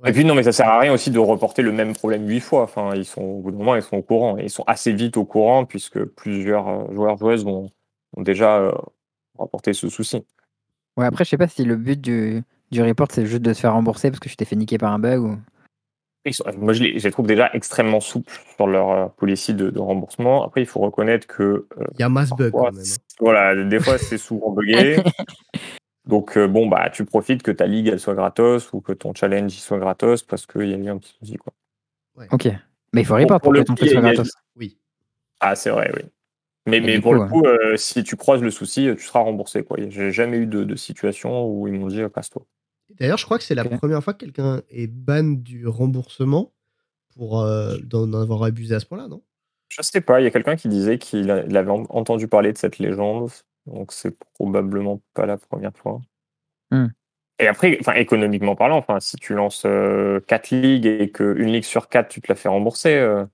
Ouais. 0.00 0.10
Et 0.10 0.12
puis 0.12 0.24
non, 0.24 0.36
mais 0.36 0.44
ça 0.44 0.52
sert 0.52 0.68
à 0.68 0.78
rien 0.78 0.92
aussi 0.92 1.10
de 1.10 1.18
reporter 1.18 1.60
le 1.60 1.72
même 1.72 1.92
problème 1.92 2.28
huit 2.28 2.38
fois. 2.38 2.62
Enfin, 2.62 2.94
ils 2.94 3.04
sont 3.04 3.20
au 3.20 3.40
bout 3.40 3.50
d'un 3.50 3.58
moment, 3.58 3.74
ils 3.74 3.82
sont 3.82 3.96
au 3.96 4.02
courant 4.02 4.38
et 4.38 4.44
ils 4.44 4.50
sont 4.50 4.62
assez 4.68 4.92
vite 4.92 5.16
au 5.16 5.24
courant 5.24 5.64
puisque 5.64 6.04
plusieurs 6.04 6.68
euh, 6.68 6.94
joueurs 6.94 7.16
joueuses 7.16 7.44
ont, 7.46 7.68
ont 8.16 8.22
déjà 8.22 8.58
euh, 8.58 8.72
rapporté 9.36 9.72
ce 9.72 9.88
souci. 9.88 10.24
Ouais, 10.96 11.04
après, 11.04 11.24
je 11.24 11.30
sais 11.30 11.36
pas 11.36 11.48
si 11.48 11.64
le 11.64 11.74
but 11.74 12.00
du, 12.00 12.44
du 12.70 12.82
report, 12.82 13.08
c'est 13.10 13.26
juste 13.26 13.42
de 13.42 13.52
se 13.52 13.60
faire 13.60 13.72
rembourser 13.72 14.10
parce 14.10 14.20
que 14.20 14.28
je 14.28 14.34
t'ai 14.36 14.44
fait 14.44 14.56
niquer 14.56 14.78
par 14.78 14.92
un 14.92 14.98
bug 14.98 15.20
ou? 15.22 15.38
Sont- 16.30 16.44
moi, 16.58 16.74
je 16.74 16.82
les, 16.82 16.98
je 16.98 17.04
les 17.04 17.10
trouve 17.10 17.26
déjà 17.26 17.48
extrêmement 17.54 18.00
souples 18.00 18.38
sur 18.56 18.66
leur 18.66 18.90
euh, 18.90 19.06
policy 19.08 19.54
de, 19.54 19.70
de 19.70 19.78
remboursement. 19.78 20.44
Après, 20.44 20.60
il 20.60 20.66
faut 20.66 20.80
reconnaître 20.80 21.26
que 21.26 21.42
euh, 21.42 21.84
Il 21.94 22.00
y 22.00 22.02
a 22.02 22.10
mass 22.10 22.30
bug 22.30 22.52
quand 22.52 22.64
même. 22.70 22.74
hein. 22.82 22.96
voilà, 23.20 23.64
des 23.64 23.80
fois, 23.80 23.96
c'est 23.96 24.18
souvent 24.18 24.50
buggé. 24.50 25.02
Donc 26.06 26.36
euh, 26.38 26.46
bon, 26.48 26.66
bah, 26.66 26.90
tu 26.90 27.04
profites 27.04 27.42
que 27.42 27.50
ta 27.50 27.66
ligue 27.66 27.88
elle 27.88 28.00
soit 28.00 28.14
gratos 28.14 28.72
ou 28.72 28.80
que 28.80 28.92
ton 28.92 29.14
challenge 29.14 29.54
il 29.54 29.60
soit 29.60 29.78
gratos 29.78 30.22
parce 30.22 30.46
qu'il 30.46 30.68
y 30.68 30.74
a 30.74 30.76
eu 30.76 30.88
un 30.88 30.96
petit 30.98 31.14
souci, 31.18 31.36
quoi. 31.36 31.52
Ok. 32.32 32.46
Mais 32.92 33.02
il 33.02 33.04
faut 33.04 33.14
Pour- 33.14 33.20
report 33.20 33.40
pour 33.40 33.44
pour 33.44 33.52
le 33.52 33.60
que 33.60 33.66
ton 33.66 33.74
truc 33.74 33.90
soit 33.90 34.00
gratos. 34.00 34.30
Oui. 34.56 34.78
Ah, 35.40 35.54
c'est 35.54 35.70
vrai, 35.70 35.90
oui. 35.94 36.02
Mais, 36.66 36.80
mais 36.80 37.00
pour 37.00 37.12
coup, 37.12 37.22
le 37.22 37.28
coup, 37.28 37.42
euh, 37.46 37.76
si 37.76 38.02
tu 38.02 38.16
croises 38.16 38.42
le 38.42 38.50
souci, 38.50 38.88
tu 38.96 39.02
seras 39.04 39.20
remboursé. 39.20 39.62
quoi. 39.64 39.78
J'ai 39.88 40.10
jamais 40.10 40.38
eu 40.38 40.46
de, 40.46 40.64
de 40.64 40.76
situation 40.76 41.46
où 41.46 41.66
ils 41.68 41.74
m'ont 41.74 41.86
dit 41.88 42.02
casse-toi. 42.14 42.42
D'ailleurs, 43.00 43.18
je 43.18 43.24
crois 43.24 43.38
que 43.38 43.44
c'est 43.44 43.54
la 43.54 43.64
première 43.64 44.02
fois 44.02 44.14
que 44.14 44.18
quelqu'un 44.18 44.62
est 44.70 44.86
ban 44.86 45.22
du 45.22 45.66
remboursement 45.66 46.52
pour 47.16 47.40
euh, 47.40 47.76
d'en 47.84 48.12
avoir 48.12 48.42
abusé 48.44 48.74
à 48.74 48.80
ce 48.80 48.86
point-là, 48.86 49.08
non? 49.08 49.22
Je 49.68 49.82
sais 49.82 50.00
pas, 50.00 50.20
il 50.20 50.24
y 50.24 50.26
a 50.26 50.30
quelqu'un 50.30 50.56
qui 50.56 50.68
disait 50.68 50.98
qu'il 50.98 51.30
avait 51.30 51.70
en- 51.70 51.84
entendu 51.90 52.26
parler 52.26 52.52
de 52.52 52.58
cette 52.58 52.78
légende, 52.78 53.30
donc 53.66 53.92
c'est 53.92 54.16
probablement 54.34 55.02
pas 55.14 55.26
la 55.26 55.36
première 55.36 55.76
fois. 55.76 56.00
Hmm. 56.70 56.86
Et 57.38 57.46
après, 57.46 57.76
enfin, 57.80 57.94
économiquement 57.94 58.56
parlant, 58.56 58.78
enfin, 58.78 58.98
si 58.98 59.16
tu 59.16 59.34
lances 59.34 59.66
4 60.26 60.50
ligues 60.50 60.86
et 60.86 61.10
qu'une 61.12 61.52
ligue 61.52 61.64
sur 61.64 61.88
4, 61.88 62.08
tu 62.08 62.20
te 62.20 62.28
la 62.28 62.34
fais 62.34 62.48
rembourser, 62.48 62.94
euh, 62.94 63.24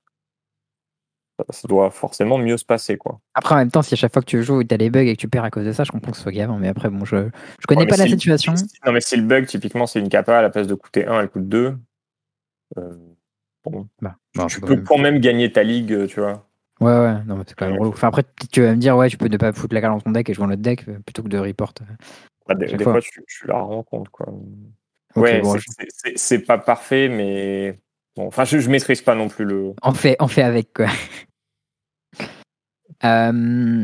ça, 1.50 1.66
doit 1.68 1.90
forcément 1.90 2.38
mieux 2.38 2.56
se 2.56 2.64
passer. 2.64 2.96
Quoi. 2.96 3.20
Après, 3.34 3.54
en 3.54 3.58
même 3.58 3.70
temps, 3.70 3.82
si 3.82 3.94
à 3.94 3.96
chaque 3.96 4.12
fois 4.12 4.22
que 4.22 4.26
tu 4.26 4.42
joues, 4.42 4.62
tu 4.64 4.74
as 4.74 4.78
des 4.78 4.90
bugs 4.90 5.00
et 5.00 5.14
que 5.16 5.20
tu 5.20 5.28
perds 5.28 5.44
à 5.44 5.50
cause 5.50 5.64
de 5.64 5.72
ça, 5.72 5.84
je 5.84 5.90
comprends 5.92 6.10
que 6.12 6.16
ce 6.16 6.22
soit 6.22 6.32
gavant. 6.32 6.58
Mais 6.58 6.68
après, 6.68 6.90
bon, 6.90 7.04
je, 7.04 7.28
je 7.60 7.66
connais 7.66 7.82
Ouais, 7.82 7.86
pas 7.86 7.96
la 7.96 8.04
si- 8.04 8.10
situation. 8.10 8.54
si- 8.56 8.66
Non, 8.86 8.92
mais 8.92 9.00
si 9.00 9.16
le 9.16 9.22
bug, 9.22 9.46
typiquement, 9.46 9.86
c'est 9.86 9.98
une 10.00 10.08
capa, 10.08 10.38
à 10.38 10.42
la 10.42 10.50
place 10.50 10.66
de 10.66 10.74
coûter 10.74 11.06
1, 11.06 11.20
elle 11.20 11.28
coûte 11.28 11.48
2. 11.48 11.76
bon, 13.64 13.88
Bah, 14.00 14.16
tu 14.32 14.60
bah, 14.60 14.66
peux 14.66 14.76
quand 14.82 14.98
même 14.98 15.18
gagner 15.20 15.50
ta 15.52 15.62
ligue, 15.62 15.92
euh, 15.92 16.06
tu 16.06 16.20
vois. 16.20 16.46
Ouais, 16.80 16.92
ouais, 16.92 17.14
non, 17.26 17.36
mais 17.36 17.44
c'est 17.46 17.54
quand 17.54 17.66
même 17.68 17.78
relou. 17.78 17.90
Enfin, 17.90 18.08
après, 18.08 18.24
tu 18.52 18.60
vas 18.62 18.72
me 18.72 18.76
dire, 18.76 18.96
ouais, 18.96 19.08
tu 19.08 19.16
peux 19.16 19.28
ne 19.28 19.36
pas 19.36 19.52
foutre 19.52 19.74
la 19.74 19.80
carte 19.80 19.94
dans 19.94 20.00
ton 20.00 20.10
deck 20.10 20.28
et 20.28 20.34
jouer 20.34 20.44
un 20.44 20.50
autre 20.50 20.62
deck 20.62 20.84
euh, 20.88 20.98
plutôt 21.04 21.22
que 21.22 21.28
de 21.28 21.38
report. 21.38 21.72
Bah, 22.46 22.54
des 22.54 22.66
des 22.66 22.82
fois. 22.84 22.94
fois, 22.94 23.00
tu, 23.00 23.22
tu 23.26 23.46
la 23.46 23.64
compte. 23.88 24.08
Quoi. 24.10 24.26
Ouais, 25.16 25.40
bon, 25.40 25.52
c'est- 25.52 25.58
je- 25.60 25.64
c'est- 25.78 25.86
c'est 25.90 26.18
c'est 26.18 26.38
pas 26.40 26.58
parfait, 26.58 27.08
mais 27.08 27.78
bon, 28.16 28.26
enfin, 28.26 28.44
je, 28.44 28.58
je 28.58 28.68
maîtrise 28.68 29.00
pas 29.02 29.14
non 29.14 29.28
plus 29.28 29.44
le. 29.44 29.72
On 29.82 29.92
fait, 29.94 30.16
on 30.20 30.26
fait 30.28 30.42
avec, 30.42 30.72
quoi. 30.74 30.86
Euh, 33.04 33.82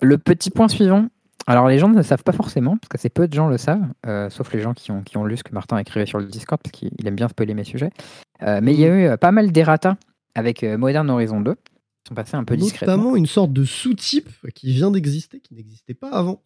le 0.00 0.18
petit 0.18 0.50
point 0.50 0.68
suivant. 0.68 1.08
Alors, 1.46 1.68
les 1.68 1.78
gens 1.78 1.88
ne 1.88 1.96
le 1.96 2.02
savent 2.02 2.22
pas 2.22 2.32
forcément, 2.32 2.76
parce 2.76 2.88
que 2.88 2.98
c'est 2.98 3.08
peu 3.08 3.26
de 3.26 3.32
gens 3.34 3.48
le 3.48 3.58
savent, 3.58 3.88
euh, 4.06 4.30
sauf 4.30 4.52
les 4.52 4.60
gens 4.60 4.72
qui 4.74 4.92
ont, 4.92 5.02
qui 5.02 5.16
ont 5.16 5.24
lu 5.24 5.36
ce 5.36 5.42
que 5.42 5.52
Martin 5.52 5.78
écrivait 5.78 6.06
sur 6.06 6.18
le 6.18 6.26
Discord, 6.26 6.60
parce 6.62 6.70
qu'il 6.70 6.90
il 6.98 7.06
aime 7.08 7.16
bien 7.16 7.28
spoiler 7.28 7.54
mes 7.54 7.64
sujets. 7.64 7.90
Euh, 8.42 8.60
mais 8.62 8.72
il 8.74 8.80
y 8.80 8.84
a 8.84 8.88
eu 8.88 9.04
euh, 9.06 9.16
pas 9.16 9.32
mal 9.32 9.50
d'errata 9.50 9.96
avec 10.34 10.62
Modern 10.62 11.08
Horizon 11.10 11.40
2, 11.40 11.54
qui 11.54 11.60
sont 12.08 12.14
passés 12.14 12.36
un 12.36 12.44
peu 12.44 12.56
discrètement. 12.56 12.96
Notamment 12.96 13.16
une 13.16 13.26
sorte 13.26 13.52
de 13.52 13.64
sous-type 13.64 14.28
qui 14.54 14.72
vient 14.72 14.90
d'exister, 14.90 15.40
qui 15.40 15.54
n'existait 15.54 15.94
pas 15.94 16.10
avant. 16.10 16.42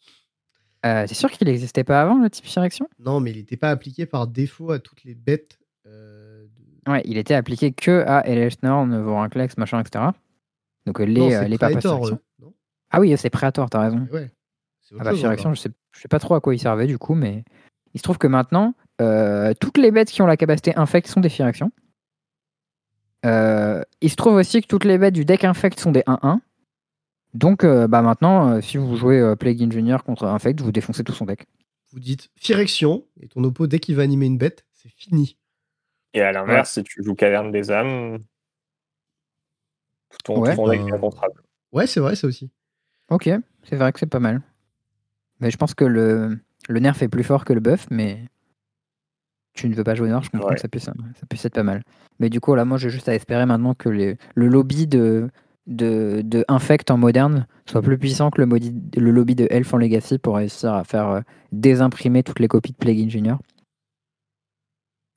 C'est 0.84 1.14
sûr 1.14 1.30
qu'il 1.30 1.48
n'existait 1.48 1.84
pas 1.84 2.00
avant, 2.02 2.18
le 2.18 2.28
type 2.30 2.44
direction 2.46 2.88
Non, 2.98 3.18
mais 3.20 3.30
il 3.32 3.38
n'était 3.38 3.56
pas 3.56 3.70
appliqué 3.70 4.04
par 4.06 4.26
défaut 4.26 4.70
à 4.70 4.78
toutes 4.78 5.04
les 5.04 5.14
bêtes. 5.14 5.58
de- 5.84 6.48
Ouais, 6.86 7.00
il 7.06 7.16
était 7.16 7.34
appliqué 7.34 7.72
que 7.72 8.04
à 8.06 8.26
Elechnorn, 8.26 8.94
Vorinclex, 9.02 9.56
machin, 9.56 9.80
etc. 9.80 10.04
Donc 10.86 11.00
euh, 11.00 11.04
les, 11.04 11.20
non, 11.20 11.30
euh, 11.30 11.40
c'est 11.42 11.48
les 11.48 11.58
Phyrexion. 11.58 12.06
eux, 12.06 12.18
non 12.40 12.54
Ah 12.90 13.00
oui, 13.00 13.16
c'est 13.16 13.30
Praetor, 13.30 13.70
t'as 13.70 13.80
raison. 13.80 14.06
Ouais. 14.12 14.30
Ah 14.98 15.04
bah 15.04 15.10
chose, 15.10 15.24
encore. 15.24 15.54
je 15.54 15.60
sais, 15.60 15.70
je 15.92 16.00
sais 16.00 16.08
pas 16.08 16.18
trop 16.18 16.34
à 16.34 16.40
quoi 16.40 16.54
il 16.54 16.58
servait 16.58 16.86
du 16.86 16.98
coup, 16.98 17.14
mais 17.14 17.44
il 17.94 17.98
se 17.98 18.02
trouve 18.02 18.18
que 18.18 18.26
maintenant, 18.26 18.74
euh, 19.00 19.54
toutes 19.58 19.78
les 19.78 19.90
bêtes 19.90 20.10
qui 20.10 20.22
ont 20.22 20.26
la 20.26 20.36
capacité 20.36 20.76
infect 20.76 21.08
sont 21.08 21.20
des 21.20 21.28
Phyrexions. 21.28 21.72
Euh, 23.24 23.82
il 24.02 24.10
se 24.10 24.16
trouve 24.16 24.34
aussi 24.34 24.60
que 24.60 24.66
toutes 24.66 24.84
les 24.84 24.98
bêtes 24.98 25.14
du 25.14 25.24
deck 25.24 25.44
infect 25.44 25.80
sont 25.80 25.92
des 25.92 26.02
1-1. 26.02 26.40
Donc 27.32 27.64
euh, 27.64 27.88
bah 27.88 28.02
maintenant, 28.02 28.52
euh, 28.52 28.60
si 28.60 28.76
vous 28.76 28.96
jouez 28.96 29.18
euh, 29.18 29.34
Plague 29.34 29.60
Engineer 29.62 29.98
contre 30.04 30.24
infect, 30.24 30.60
vous 30.60 30.70
défoncez 30.70 31.02
tout 31.02 31.12
son 31.12 31.24
deck. 31.24 31.46
Vous 31.92 31.98
dites 31.98 32.30
Phyrexion, 32.36 33.04
et 33.20 33.28
ton 33.28 33.42
oppo, 33.44 33.66
dès 33.66 33.78
qu'il 33.78 33.96
va 33.96 34.02
animer 34.02 34.26
une 34.26 34.38
bête, 34.38 34.64
c'est 34.72 34.90
fini. 34.90 35.36
Et 36.12 36.20
à 36.20 36.30
l'inverse, 36.30 36.72
si 36.72 36.84
tu 36.84 37.02
joues 37.02 37.14
Caverne 37.14 37.50
des 37.50 37.72
âmes, 37.72 38.18
ton, 40.22 40.40
Ouais. 40.40 40.50
tout 40.50 40.56
ton 40.56 40.68
deck 40.68 40.80
est 40.80 40.92
incontrable. 40.92 41.42
Ouais, 41.72 41.86
c'est 41.86 42.00
vrai, 42.00 42.14
ça 42.16 42.26
aussi. 42.26 42.50
Ok, 43.10 43.28
c'est 43.64 43.76
vrai 43.76 43.92
que 43.92 43.98
c'est 43.98 44.06
pas 44.06 44.20
mal. 44.20 44.42
Mais 45.40 45.50
je 45.50 45.56
pense 45.56 45.74
que 45.74 45.84
le, 45.84 46.38
le 46.68 46.80
nerf 46.80 47.02
est 47.02 47.08
plus 47.08 47.24
fort 47.24 47.44
que 47.44 47.52
le 47.52 47.60
buff, 47.60 47.86
mais 47.90 48.24
tu 49.54 49.68
ne 49.68 49.74
veux 49.74 49.84
pas 49.84 49.94
jouer 49.94 50.08
noir, 50.08 50.22
je 50.22 50.30
comprends 50.30 50.48
Ouais. 50.48 50.54
que 50.54 50.60
ça 50.60 50.68
puisse, 50.68 50.84
ça 50.84 50.92
puisse 51.28 51.44
être 51.44 51.54
pas 51.54 51.62
mal. 51.62 51.82
Mais 52.18 52.28
du 52.30 52.40
coup, 52.40 52.54
là, 52.54 52.64
moi, 52.64 52.78
j'ai 52.78 52.90
juste 52.90 53.08
à 53.08 53.14
espérer 53.14 53.46
maintenant 53.46 53.74
que 53.74 53.88
les- 53.88 54.16
le 54.34 54.48
lobby 54.48 54.86
de, 54.86 55.28
de, 55.66 56.22
de 56.24 56.44
Infect 56.48 56.90
en 56.90 56.96
moderne 56.98 57.46
soit 57.66 57.82
plus 57.82 57.98
puissant 57.98 58.30
que 58.30 58.40
le, 58.40 58.46
modi- 58.46 58.74
le 58.96 59.10
lobby 59.10 59.34
de 59.34 59.46
Elf 59.50 59.72
en 59.74 59.78
Legacy 59.78 60.18
pour 60.18 60.36
réussir 60.36 60.72
à 60.74 60.84
faire 60.84 61.08
euh, 61.08 61.20
désimprimer 61.52 62.22
toutes 62.22 62.40
les 62.40 62.48
copies 62.48 62.72
de 62.72 62.76
Plague 62.76 63.00
Engineer. 63.00 63.34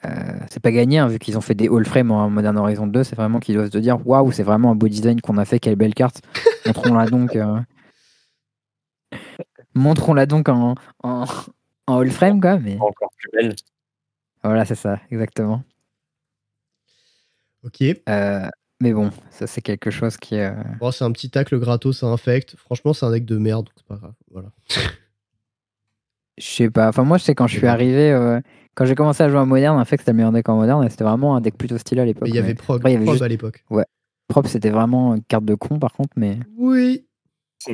Euh, 0.05 0.09
c'est 0.51 0.59
pas 0.61 0.71
gagné, 0.71 0.99
hein, 0.99 1.07
vu 1.07 1.17
qu'ils 1.19 1.37
ont 1.37 1.41
fait 1.41 1.55
des 1.55 1.67
all 1.69 1.85
frame 1.85 2.11
en 2.11 2.29
Modern 2.29 2.55
Horizon 2.57 2.85
2, 2.87 3.03
c'est 3.03 3.15
vraiment 3.15 3.39
qu'ils 3.39 3.55
doivent 3.55 3.71
se 3.71 3.77
dire 3.79 4.05
waouh, 4.07 4.31
c'est 4.31 4.43
vraiment 4.43 4.71
un 4.71 4.75
beau 4.75 4.87
design 4.87 5.19
qu'on 5.21 5.37
a 5.37 5.45
fait, 5.45 5.59
quelle 5.59 5.75
belle 5.75 5.95
carte. 5.95 6.21
Montrons-la 6.65 7.05
donc. 7.09 7.35
euh, 7.35 7.59
Montrons-la 9.73 10.25
donc 10.25 10.49
en, 10.49 10.75
en, 11.03 11.25
en 11.87 11.99
all 11.99 12.11
frame, 12.11 12.41
quoi. 12.41 12.57
Mais 12.59 12.77
Encore 12.79 13.11
plus 13.17 13.29
belle. 13.33 13.55
voilà, 14.43 14.65
c'est 14.65 14.75
ça, 14.75 14.99
exactement. 15.11 15.63
Ok. 17.63 17.81
Euh, 18.07 18.47
mais 18.79 18.93
bon, 18.93 19.11
ça 19.31 19.47
c'est 19.47 19.61
quelque 19.61 19.89
chose 19.89 20.17
qui. 20.17 20.35
euh, 20.39 20.51
Bon, 20.79 20.91
c'est 20.91 21.03
un 21.03 21.11
petit 21.11 21.29
tacle 21.29 21.59
gratos, 21.59 21.99
ça 21.99 22.05
infecte. 22.07 22.55
Franchement, 22.57 22.93
c'est 22.93 23.05
un 23.05 23.11
deck 23.11 23.25
de 23.25 23.37
merde, 23.37 23.65
donc 23.65 23.73
c'est 23.77 23.87
pas 23.87 23.95
grave. 23.95 24.13
Voilà. 24.31 24.49
Je 26.37 26.45
sais 26.45 26.69
pas. 26.69 26.87
Enfin, 26.89 27.03
moi, 27.03 27.17
je 27.17 27.23
sais 27.23 27.33
quand 27.35 27.47
je 27.47 27.57
suis 27.57 27.67
arrivé, 27.67 28.11
euh, 28.11 28.39
quand 28.77 28.85
j'ai 28.85 28.93
commencé 28.93 29.23
à 29.23 29.29
jouer 29.29 29.39
en 29.39 29.47
moderne, 29.47 29.79
en 29.79 29.85
fait, 29.85 29.97
c'était 29.97 30.11
le 30.11 30.17
meilleur 30.17 30.31
deck 30.31 30.47
en 30.49 30.55
moderne 30.55 30.85
et 30.85 30.89
c'était 30.91 31.03
vraiment 31.03 31.35
un 31.35 31.41
deck 31.41 31.57
plutôt 31.57 31.79
stylé 31.79 32.01
à 32.01 32.05
l'époque. 32.05 32.27
Il 32.29 32.35
y 32.35 32.37
avait 32.37 32.49
mais 32.49 32.53
Prog, 32.53 32.77
après, 32.77 32.91
il 32.91 32.93
y 32.93 32.95
avait 32.97 33.05
Prog 33.05 33.15
juste- 33.15 33.23
à 33.23 33.27
l'époque. 33.27 33.65
Propre, 34.27 34.49
c'était 34.49 34.69
vraiment 34.69 35.15
une 35.15 35.23
carte 35.23 35.45
de 35.45 35.55
con, 35.55 35.79
par 35.79 35.93
contre, 35.93 36.11
mais 36.15 36.37
Oui. 36.57 37.07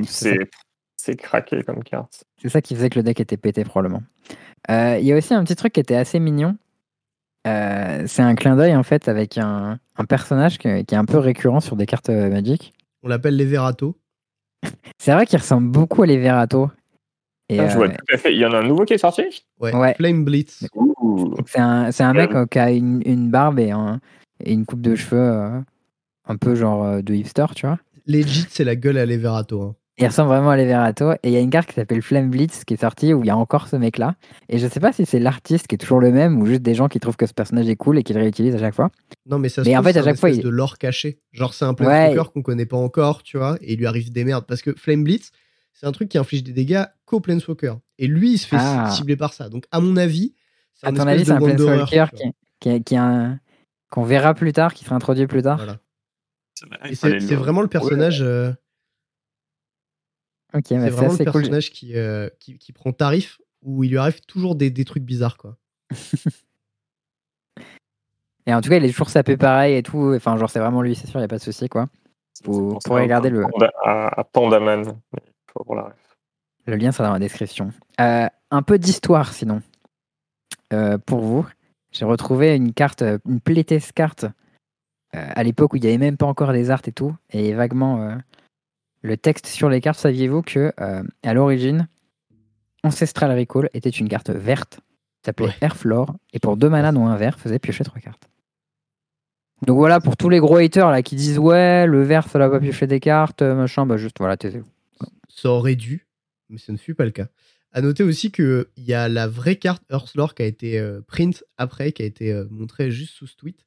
C'est- 0.05 1.15
craqué 1.17 1.61
comme 1.63 1.84
carte. 1.84 2.23
c'est 2.41 2.47
ça 2.47 2.61
qui 2.61 2.73
faisait 2.75 2.89
que 2.89 2.97
le 2.99 3.03
deck 3.03 3.19
était 3.19 3.35
pété, 3.35 3.65
probablement. 3.65 4.01
Euh, 4.71 4.97
Il 5.01 5.05
y 5.05 5.11
a 5.11 5.17
aussi 5.17 5.34
un 5.34 5.43
petit 5.43 5.57
truc 5.57 5.73
qui 5.73 5.81
était 5.81 5.95
assez 5.97 6.17
mignon. 6.21 6.55
Euh, 7.45 8.03
c'est 8.07 8.21
un 8.21 8.35
clin 8.35 8.55
d'œil, 8.55 8.73
en 8.73 8.84
fait, 8.84 9.09
avec 9.09 9.38
un, 9.38 9.77
un 9.97 10.05
personnage 10.05 10.57
qui, 10.57 10.85
qui 10.85 10.95
est 10.95 10.97
un 10.97 11.03
peu 11.03 11.17
récurrent 11.17 11.59
sur 11.59 11.75
des 11.75 11.85
cartes 11.85 12.09
euh, 12.09 12.30
Magic. 12.30 12.71
On 13.03 13.09
l'appelle 13.09 13.35
Leverato. 13.35 13.97
C'est 14.97 15.11
vrai 15.11 15.25
qu'il 15.25 15.38
ressemble 15.39 15.69
beaucoup 15.69 16.03
à 16.03 16.05
l'Everato. 16.05 16.71
Et, 17.49 17.60
Ah, 17.60 17.68
je 17.68 17.76
vois 17.76 17.88
euh, 17.88 17.90
tout 17.90 18.14
à 18.14 18.18
fait. 18.18 18.34
Il 18.34 18.40
y 18.40 18.45
en 18.45 18.53
a 18.53 18.60
un 18.60 18.64
nouveau 18.68 18.86
qui 18.86 18.94
est 18.94 18.98
sorti? 18.98 19.24
Ouais. 19.60 19.76
Ouais. 19.76 19.94
Flame 19.95 20.24
Blitz. 20.24 20.65
C'est 21.45 21.60
un, 21.60 22.14
mec 22.14 22.34
Euh. 22.34 22.45
qui 22.45 22.60
a 22.60 22.72
une, 22.72 23.02
une 23.06 23.30
barbe 23.30 23.60
et, 23.60 23.72
un- 23.72 23.99
et 24.44 24.53
une 24.53 24.65
coupe 24.65 24.82
de 24.82 24.95
cheveux 24.95 25.20
euh, 25.22 25.60
un 26.28 26.38
peu 26.38 26.56
genre 26.56 27.02
de 27.03 27.14
hipster, 27.14 27.45
tu 27.56 27.65
vois. 27.68 27.80
Legit, 28.07 28.45
c'est 28.49 28.64
la 28.64 28.76
gueule 28.76 28.98
à 28.98 29.06
Leverato. 29.06 29.61
hein. 29.61 29.76
Il 29.99 30.07
ressemble 30.07 30.30
vraiment 30.30 30.49
à 30.49 30.57
Leverato. 30.57 31.11
Et 31.14 31.18
il 31.26 31.32
y 31.32 31.38
a 31.38 31.40
une 31.40 31.52
carte 31.52 31.68
qui 31.70 31.76
s'appelle 31.76 32.02
Flame 32.02 32.30
Blitz 32.32 32.64
qui 32.65 32.74
est 32.74 32.82
sortie 32.82 33.14
où 33.14 33.22
il 33.24 33.28
y 33.28 33.30
a 33.30 33.38
encore 33.38 33.68
ce 33.68 33.76
mec-là. 33.76 34.15
Et 34.49 34.57
je 34.57 34.68
sais 34.68 34.80
pas 34.80 34.91
si 34.91 35.06
c'est 35.06 35.20
l'artiste 35.20 35.68
qui 35.68 35.76
est 35.76 35.78
toujours 35.78 35.99
le 35.99 36.11
même 36.11 36.41
ou 36.41 36.45
juste 36.48 36.64
des 36.64 36.74
gens 36.74 36.88
qui 36.88 36.99
trouvent 36.99 37.15
que 37.15 37.28
ce 37.28 37.34
personnage 37.34 37.70
est 37.70 37.76
cool 37.76 37.99
et 37.99 38.03
qui 38.03 38.14
le 38.14 38.20
réutilisent 38.22 38.56
à 38.56 38.60
chaque 38.60 38.74
fois. 38.74 38.90
Non, 39.30 39.38
mais 39.38 39.49
ça 39.49 39.64
se 39.64 39.70
Mais 39.70 39.78
en 39.78 39.82
trouve, 39.84 39.94
fait, 39.94 39.99
à 39.99 40.03
chaque 40.03 40.18
fois, 40.18 40.32
il- 40.32 40.41
de 40.41 40.49
lore 40.49 40.80
caché. 40.80 41.20
Genre, 41.32 41.53
c'est 41.53 41.65
un 41.65 41.70
Ouais. 41.70 41.76
planeswalker 41.76 42.32
qu'on 42.34 42.41
connaît 42.41 42.65
pas 42.65 42.78
encore, 42.78 43.22
tu 43.22 43.38
vois, 43.38 43.57
et 43.61 43.74
il 43.74 43.80
lui 43.80 43.86
arrive 43.86 44.11
des 44.11 44.24
merdes. 44.26 44.45
Parce 44.48 44.64
que 44.64 44.74
Flame 44.76 45.03
Blitz, 45.03 45.30
c'est 45.73 45.85
un 45.85 45.91
truc 45.91 46.09
qui 46.09 46.17
inflige 46.17 46.43
des 46.43 46.53
dégâts 46.53 46.85
qu'au 47.05 47.19
planeswalker. 47.19 47.75
Et 47.97 48.07
lui, 48.07 48.33
il 48.33 48.37
se 48.37 48.47
fait 48.47 48.57
Ah. 48.59 48.89
cibler 48.91 49.15
par 49.17 49.33
ça. 49.33 49.49
Donc, 49.49 49.65
à 49.71 49.79
mon 49.79 49.97
avis, 49.97 50.35
c'est 50.73 50.87
À 50.87 50.89
un 50.89 50.95
avis, 51.07 51.21
de 51.21 51.25
c'est 51.25 51.31
un 51.33 51.39
Planeswalker 51.39 52.05
qui, 52.59 52.83
qui, 52.83 52.95
un- 52.97 53.39
qu'on 53.89 54.03
verra 54.03 54.33
plus 54.33 54.53
tard, 54.53 54.73
qui 54.73 54.83
sera 54.85 54.95
introduit 54.95 55.27
plus 55.27 55.41
tard. 55.43 55.57
Voilà. 55.57 55.79
C'est 56.93 57.35
vraiment 57.35 57.61
le 57.61 57.67
personnage, 57.67 58.21
euh, 58.21 58.51
Ok, 60.55 60.63
c'est 60.67 60.75
bah, 60.77 60.83
c'est 60.83 60.89
vraiment 60.91 61.11
le 61.11 61.17
cool. 61.17 61.23
personnage 61.25 61.71
qui, 61.71 61.95
euh, 61.97 62.29
qui, 62.39 62.57
qui 62.59 62.71
prend 62.73 62.91
tarif 62.93 63.39
où 63.63 63.83
il 63.83 63.89
lui 63.91 63.97
arrive 63.97 64.21
toujours 64.21 64.55
des, 64.55 64.69
des 64.69 64.85
trucs 64.85 65.03
bizarres, 65.03 65.37
quoi. 65.37 65.57
Et 68.45 68.53
en 68.53 68.61
tout 68.61 68.69
cas, 68.69 68.77
il 68.77 68.83
est 68.83 68.89
toujours 68.91 69.09
sapé 69.09 69.37
pareil 69.37 69.75
et 69.75 69.83
tout. 69.83 70.13
Enfin, 70.15 70.35
genre, 70.37 70.49
c'est 70.49 70.59
vraiment 70.59 70.81
lui, 70.81 70.95
c'est 70.95 71.07
sûr, 71.07 71.17
il 71.19 71.21
n'y 71.21 71.25
a 71.25 71.29
pas 71.29 71.37
de 71.37 71.43
souci, 71.43 71.69
quoi. 71.69 71.87
Vous 72.43 72.77
pourrez 72.83 73.03
regarder 73.03 73.29
le. 73.29 73.45
À, 73.83 74.19
à 74.19 74.23
Pandaman. 74.25 74.99
Le 76.65 76.75
lien 76.75 76.91
sera 76.91 77.07
dans 77.07 77.13
la 77.13 77.19
description. 77.19 77.71
Euh, 77.99 78.27
un 78.51 78.61
peu 78.61 78.80
d'histoire, 78.80 79.34
sinon. 79.34 79.61
Euh, 80.71 80.97
pour 80.97 81.19
vous, 81.21 81.45
j'ai 81.91 82.05
retrouvé 82.05 82.55
une 82.55 82.73
carte, 82.73 83.03
une 83.27 83.39
playtest 83.39 83.91
carte 83.91 84.25
euh, 85.15 85.30
à 85.35 85.43
l'époque 85.43 85.73
où 85.73 85.75
il 85.75 85.81
n'y 85.81 85.88
avait 85.88 85.97
même 85.97 86.17
pas 86.17 86.25
encore 86.25 86.53
des 86.53 86.71
arts 86.71 86.81
et 86.88 86.91
tout, 86.91 87.15
et 87.31 87.53
vaguement 87.53 88.17
le 89.01 89.17
texte 89.17 89.47
sur 89.47 89.69
les 89.69 89.81
cartes. 89.81 89.99
Saviez-vous 89.99 90.41
que 90.41 90.73
à 90.77 91.34
l'origine, 91.34 91.88
Ancestral 92.84 93.38
Recall 93.38 93.69
était 93.73 93.89
une 93.89 94.09
carte 94.09 94.30
verte, 94.30 94.80
s'appelait 95.23 95.53
Airflore, 95.61 96.15
et 96.31 96.39
pour 96.39 96.57
deux 96.57 96.69
mana 96.69 96.91
dont 96.91 97.05
un 97.05 97.15
vert, 97.17 97.39
faisait 97.39 97.59
piocher 97.59 97.84
trois 97.84 98.01
cartes. 98.01 98.27
Donc 99.61 99.77
voilà, 99.77 99.99
pour 99.99 100.17
tous 100.17 100.30
les 100.30 100.39
gros 100.39 100.57
haters 100.57 100.89
là 100.89 101.03
qui 101.03 101.15
disent 101.15 101.39
ouais, 101.39 101.85
le 101.85 102.01
vert 102.01 102.27
ça 102.27 102.39
va 102.39 102.49
pas 102.49 102.59
piocher 102.59 102.88
des 102.88 102.99
cartes, 102.99 103.43
machin, 103.43 103.85
bah 103.85 103.97
juste 103.97 104.17
voilà, 104.19 104.38
taisez-vous. 104.38 104.72
Ça 105.35 105.49
aurait 105.49 105.76
dû, 105.76 106.07
mais 106.49 106.60
ce 106.60 106.72
ne 106.72 106.77
fut 106.77 106.93
pas 106.93 107.05
le 107.05 107.11
cas. 107.11 107.27
À 107.72 107.81
noter 107.81 108.03
aussi 108.03 108.31
qu'il 108.31 108.68
y 108.77 108.93
a 108.93 109.10
la 109.10 109.27
vraie 109.27 109.55
carte 109.55 109.84
Earthlore 109.89 110.35
qui 110.35 110.43
a 110.43 110.45
été 110.45 110.77
euh, 110.77 111.01
print 111.01 111.43
après, 111.57 111.91
qui 111.91 112.03
a 112.03 112.05
été 112.05 112.31
euh, 112.31 112.45
montrée 112.51 112.91
juste 112.91 113.15
sous 113.15 113.26
ce 113.26 113.35
tweet. 113.35 113.65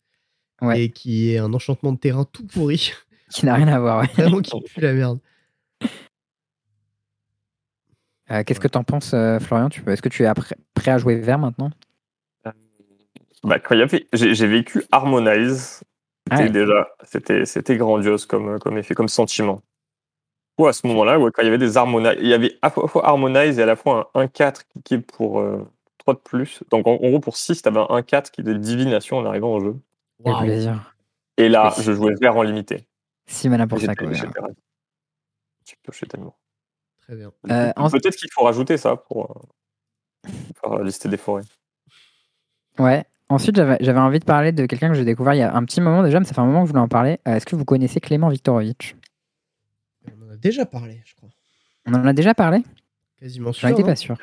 Et 0.74 0.90
qui 0.90 1.32
est 1.32 1.38
un 1.38 1.52
enchantement 1.52 1.93
de 1.93 1.98
terrain 1.98 2.24
tout 2.24 2.47
pourri. 2.47 2.93
qui 3.30 3.44
n'a 3.44 3.55
rien 3.56 3.68
à 3.68 3.80
voir, 3.80 4.01
ouais. 4.01 4.09
Vraiment 4.14 4.40
qui 4.40 4.59
pue 4.62 4.80
la 4.80 4.94
merde. 4.94 5.18
Euh, 8.30 8.43
qu'est-ce 8.44 8.60
que 8.60 8.68
t'en 8.68 8.84
penses, 8.84 9.10
Florian? 9.40 9.68
Est-ce 9.86 10.02
que 10.02 10.09
tu 10.09 10.24
es 10.24 10.32
prêt 10.74 10.93
à 10.93 10.98
jouer 10.98 11.16
vert 11.16 11.38
maintenant? 11.38 11.70
Bah, 13.43 13.59
j'ai 14.12 14.47
vécu 14.47 14.84
Harmonize. 14.93 15.82
déjà, 16.30 16.88
c'était 17.02 17.76
grandiose 17.76 18.24
comme, 18.24 18.59
comme 18.60 18.78
effet, 18.78 18.94
comme 18.94 19.09
sentiment 19.09 19.62
à 20.64 20.72
ce 20.72 20.86
moment-là, 20.86 21.18
quand 21.18 21.42
il 21.42 21.44
y 21.44 21.48
avait 21.48 21.58
des 21.58 21.76
Harmonize, 21.76 22.16
il 22.20 22.28
y 22.28 22.34
avait 22.34 22.56
à 22.62 22.72
la 22.74 22.88
fois 22.88 23.06
Harmonize 23.06 23.58
et 23.58 23.62
à 23.62 23.66
la 23.66 23.76
fois 23.76 24.10
un 24.14 24.24
1-4 24.24 24.62
qui 24.84 24.94
est 24.94 24.98
pour 24.98 25.44
3 25.98 26.14
de 26.14 26.18
plus. 26.20 26.62
Donc 26.70 26.86
en, 26.86 26.96
gros, 26.96 27.20
pour 27.20 27.36
6, 27.36 27.62
tu 27.62 27.68
avais 27.68 27.80
un 27.80 28.00
1-4 28.00 28.30
qui 28.30 28.40
est 28.40 28.44
de 28.44 28.54
divination 28.54 29.18
en 29.18 29.26
arrivant 29.26 29.54
au 29.54 29.60
jeu. 29.60 29.76
Et 31.36 31.48
là, 31.48 31.74
je 31.78 31.92
jouais 31.92 32.14
vert 32.20 32.36
en 32.36 32.42
limité. 32.42 32.86
6 33.26 33.48
mana 33.48 33.66
pour 33.66 33.80
ça, 33.80 33.94
quoi. 33.94 34.08
Tu 35.64 35.76
piochais 35.82 36.06
tellement. 36.06 36.36
Très 37.02 37.16
bien. 37.16 37.32
Euh, 37.50 37.72
peut-être 37.90 38.16
qu'il 38.16 38.30
faut 38.32 38.44
rajouter 38.44 38.76
ça 38.76 38.96
pour 38.96 39.46
euh, 40.26 40.30
faire 40.60 40.78
lister 40.82 41.08
des 41.08 41.16
forêts. 41.16 41.42
Ouais. 42.78 43.04
Ensuite, 43.28 43.56
j'avais 43.56 43.98
envie 43.98 44.20
de 44.20 44.24
parler 44.24 44.52
de 44.52 44.66
quelqu'un 44.66 44.88
que 44.88 44.94
j'ai 44.94 45.04
découvert 45.04 45.34
il 45.34 45.38
y 45.38 45.42
a 45.42 45.54
un 45.54 45.64
petit 45.64 45.80
moment 45.80 46.04
déjà, 46.04 46.20
mais 46.20 46.26
ça 46.26 46.34
fait 46.34 46.40
un 46.40 46.46
moment 46.46 46.62
que 46.62 46.66
je 46.66 46.72
voulais 46.72 46.82
en 46.82 46.88
parler. 46.88 47.18
Euh, 47.26 47.34
est-ce 47.34 47.46
que 47.46 47.56
vous 47.56 47.64
connaissez 47.64 48.00
Clément 48.00 48.28
Viktorovitch? 48.28 48.94
Déjà 50.36 50.66
parlé, 50.66 51.02
je 51.04 51.14
crois. 51.14 51.30
On 51.86 51.94
en 51.94 52.06
a 52.06 52.12
déjà 52.12 52.34
parlé? 52.34 52.62
Quasiment 53.18 53.52
sûr. 53.52 53.68
J'en 53.68 53.74
étais 53.74 53.84
pas 53.84 53.92
hein. 53.92 53.96
sûr. 53.96 54.16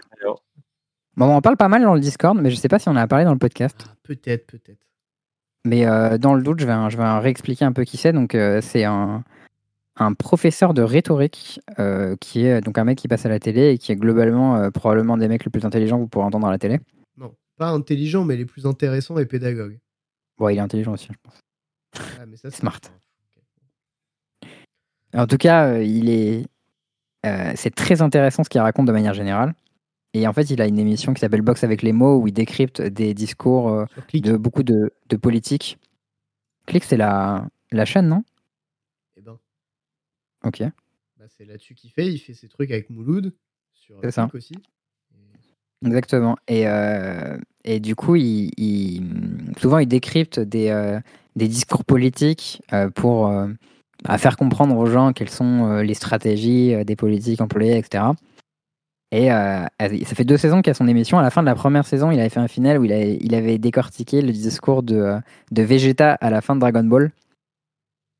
Bon, 1.15 1.27
on 1.27 1.35
en 1.35 1.41
parle 1.41 1.57
pas 1.57 1.67
mal 1.67 1.83
dans 1.83 1.93
le 1.93 1.99
Discord, 1.99 2.37
mais 2.39 2.49
je 2.49 2.55
sais 2.55 2.67
pas 2.67 2.79
si 2.79 2.89
on 2.89 2.93
en 2.93 2.97
a 2.97 3.07
parlé 3.07 3.25
dans 3.25 3.33
le 3.33 3.39
podcast. 3.39 3.85
Ah, 3.87 3.95
peut-être, 4.03 4.47
peut-être. 4.47 4.85
Mais 5.65 5.85
euh, 5.85 6.17
dans 6.17 6.33
le 6.33 6.43
doute, 6.43 6.59
je 6.59 6.65
vais, 6.65 6.89
je 6.89 6.97
vais 6.97 7.19
réexpliquer 7.19 7.65
un 7.65 7.71
peu 7.71 7.83
qui 7.83 7.97
c'est. 7.97 8.11
Donc, 8.11 8.35
euh, 8.35 8.61
c'est 8.61 8.83
un, 8.83 9.23
un, 9.95 10.13
professeur 10.13 10.73
de 10.73 10.81
rhétorique 10.81 11.61
euh, 11.79 12.15
qui 12.19 12.45
est 12.45 12.61
donc 12.61 12.77
un 12.77 12.83
mec 12.83 12.97
qui 12.97 13.07
passe 13.07 13.25
à 13.25 13.29
la 13.29 13.39
télé 13.39 13.69
et 13.69 13.77
qui 13.77 13.91
est 13.91 13.95
globalement 13.95 14.71
probablement 14.71 15.17
des 15.17 15.27
mecs 15.27 15.45
les 15.45 15.51
plus 15.51 15.65
intelligents 15.65 15.97
que 15.97 16.01
vous 16.01 16.09
pourrez 16.09 16.25
entendre 16.25 16.47
à 16.47 16.51
la 16.51 16.57
télé. 16.57 16.79
Non, 17.17 17.33
pas 17.57 17.69
intelligent, 17.69 18.25
mais 18.25 18.35
les 18.35 18.45
plus 18.45 18.65
intéressants 18.65 19.17
et 19.19 19.25
pédagogues. 19.25 19.79
Bon, 20.37 20.49
il 20.49 20.57
est 20.57 20.61
intelligent 20.61 20.93
aussi, 20.93 21.09
je 21.11 21.17
pense. 21.21 21.39
Ah, 22.19 22.25
mais 22.25 22.37
ça, 22.37 22.49
Smart. 22.51 22.81
En 25.13 25.27
tout 25.27 25.37
cas, 25.37 25.67
euh, 25.67 25.83
il 25.83 26.09
est, 26.09 26.47
euh, 27.25 27.51
c'est 27.55 27.73
très 27.73 28.01
intéressant 28.01 28.43
ce 28.43 28.49
qu'il 28.49 28.61
raconte 28.61 28.87
de 28.87 28.91
manière 28.91 29.13
générale. 29.13 29.53
Et 30.15 30.27
en 30.27 30.33
fait, 30.33 30.49
il 30.49 30.61
a 30.61 30.67
une 30.67 30.79
émission 30.79 31.13
qui 31.13 31.21
s'appelle 31.21 31.41
Box 31.41 31.63
avec 31.63 31.81
les 31.81 31.91
mots 31.91 32.17
où 32.19 32.27
il 32.27 32.33
décrypte 32.33 32.81
des 32.81 33.13
discours 33.13 33.69
euh, 33.69 33.85
de 34.13 34.37
beaucoup 34.37 34.63
de, 34.63 34.93
de 35.09 35.15
politiques. 35.17 35.79
Click, 36.67 36.83
c'est 36.83 36.97
la, 36.97 37.47
la 37.71 37.85
chaîne, 37.85 38.07
non? 38.07 38.23
Eh 39.17 39.21
ben. 39.21 39.37
Ok. 40.43 40.61
Bah, 40.61 41.25
c'est 41.27 41.45
là-dessus 41.45 41.73
qu'il 41.73 41.89
fait. 41.91 42.11
Il 42.11 42.19
fait 42.19 42.33
ses 42.33 42.47
trucs 42.47 42.71
avec 42.71 42.89
Mouloud 42.89 43.33
sur 43.73 43.97
C'est 44.03 44.11
ça. 44.11 44.29
aussi. 44.33 44.53
Exactement. 45.85 46.37
Et, 46.47 46.63
et 47.65 47.79
du 47.81 47.93
coup, 47.95 48.15
il, 48.15 49.03
souvent, 49.57 49.79
il 49.79 49.87
décrypte 49.87 50.39
des, 50.39 50.99
des 51.35 51.47
discours 51.49 51.83
politiques 51.83 52.61
pour 52.95 53.29
à 54.05 54.17
faire 54.17 54.37
comprendre 54.37 54.77
aux 54.77 54.85
gens 54.85 55.13
quelles 55.13 55.29
sont 55.29 55.69
euh, 55.69 55.83
les 55.83 55.93
stratégies 55.93 56.73
euh, 56.73 56.83
des 56.83 56.95
politiques 56.95 57.41
employées, 57.41 57.77
etc. 57.77 58.05
Et 59.11 59.31
euh, 59.31 59.63
ça 59.79 60.15
fait 60.15 60.25
deux 60.25 60.37
saisons 60.37 60.61
qu'il 60.61 60.71
a 60.71 60.73
son 60.73 60.87
émission. 60.87 61.19
À 61.19 61.21
la 61.21 61.29
fin 61.29 61.41
de 61.41 61.47
la 61.47 61.55
première 61.55 61.85
saison, 61.85 62.09
il 62.09 62.19
avait 62.19 62.29
fait 62.29 62.39
un 62.39 62.47
final 62.47 62.79
où 62.79 62.83
il 62.83 63.35
avait, 63.35 63.57
décortiqué 63.59 64.21
le 64.21 64.31
discours 64.31 64.81
de, 64.81 65.17
de 65.51 65.61
Vegeta 65.61 66.13
à 66.13 66.31
la 66.31 66.41
fin 66.41 66.55
de 66.55 66.61
Dragon 66.61 66.83
Ball. 66.83 67.11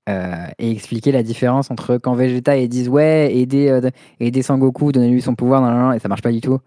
et 0.08 0.72
expliqué 0.72 1.12
la 1.12 1.24
différence 1.24 1.72
entre 1.72 1.98
quand 1.98 2.14
Vegeta 2.14 2.58
ils 2.58 2.70
disent 2.70 2.90
ouais 2.90 3.34
aider 3.34 3.80
aider 4.20 4.42
Sangoku 4.44 4.92
donner 4.92 5.10
lui 5.10 5.22
son 5.22 5.34
pouvoir 5.34 5.62
nan, 5.62 5.96
et 5.96 6.00
ça 6.00 6.10
marche 6.10 6.22
pas 6.22 6.34
du 6.34 6.42
tout 6.42 6.60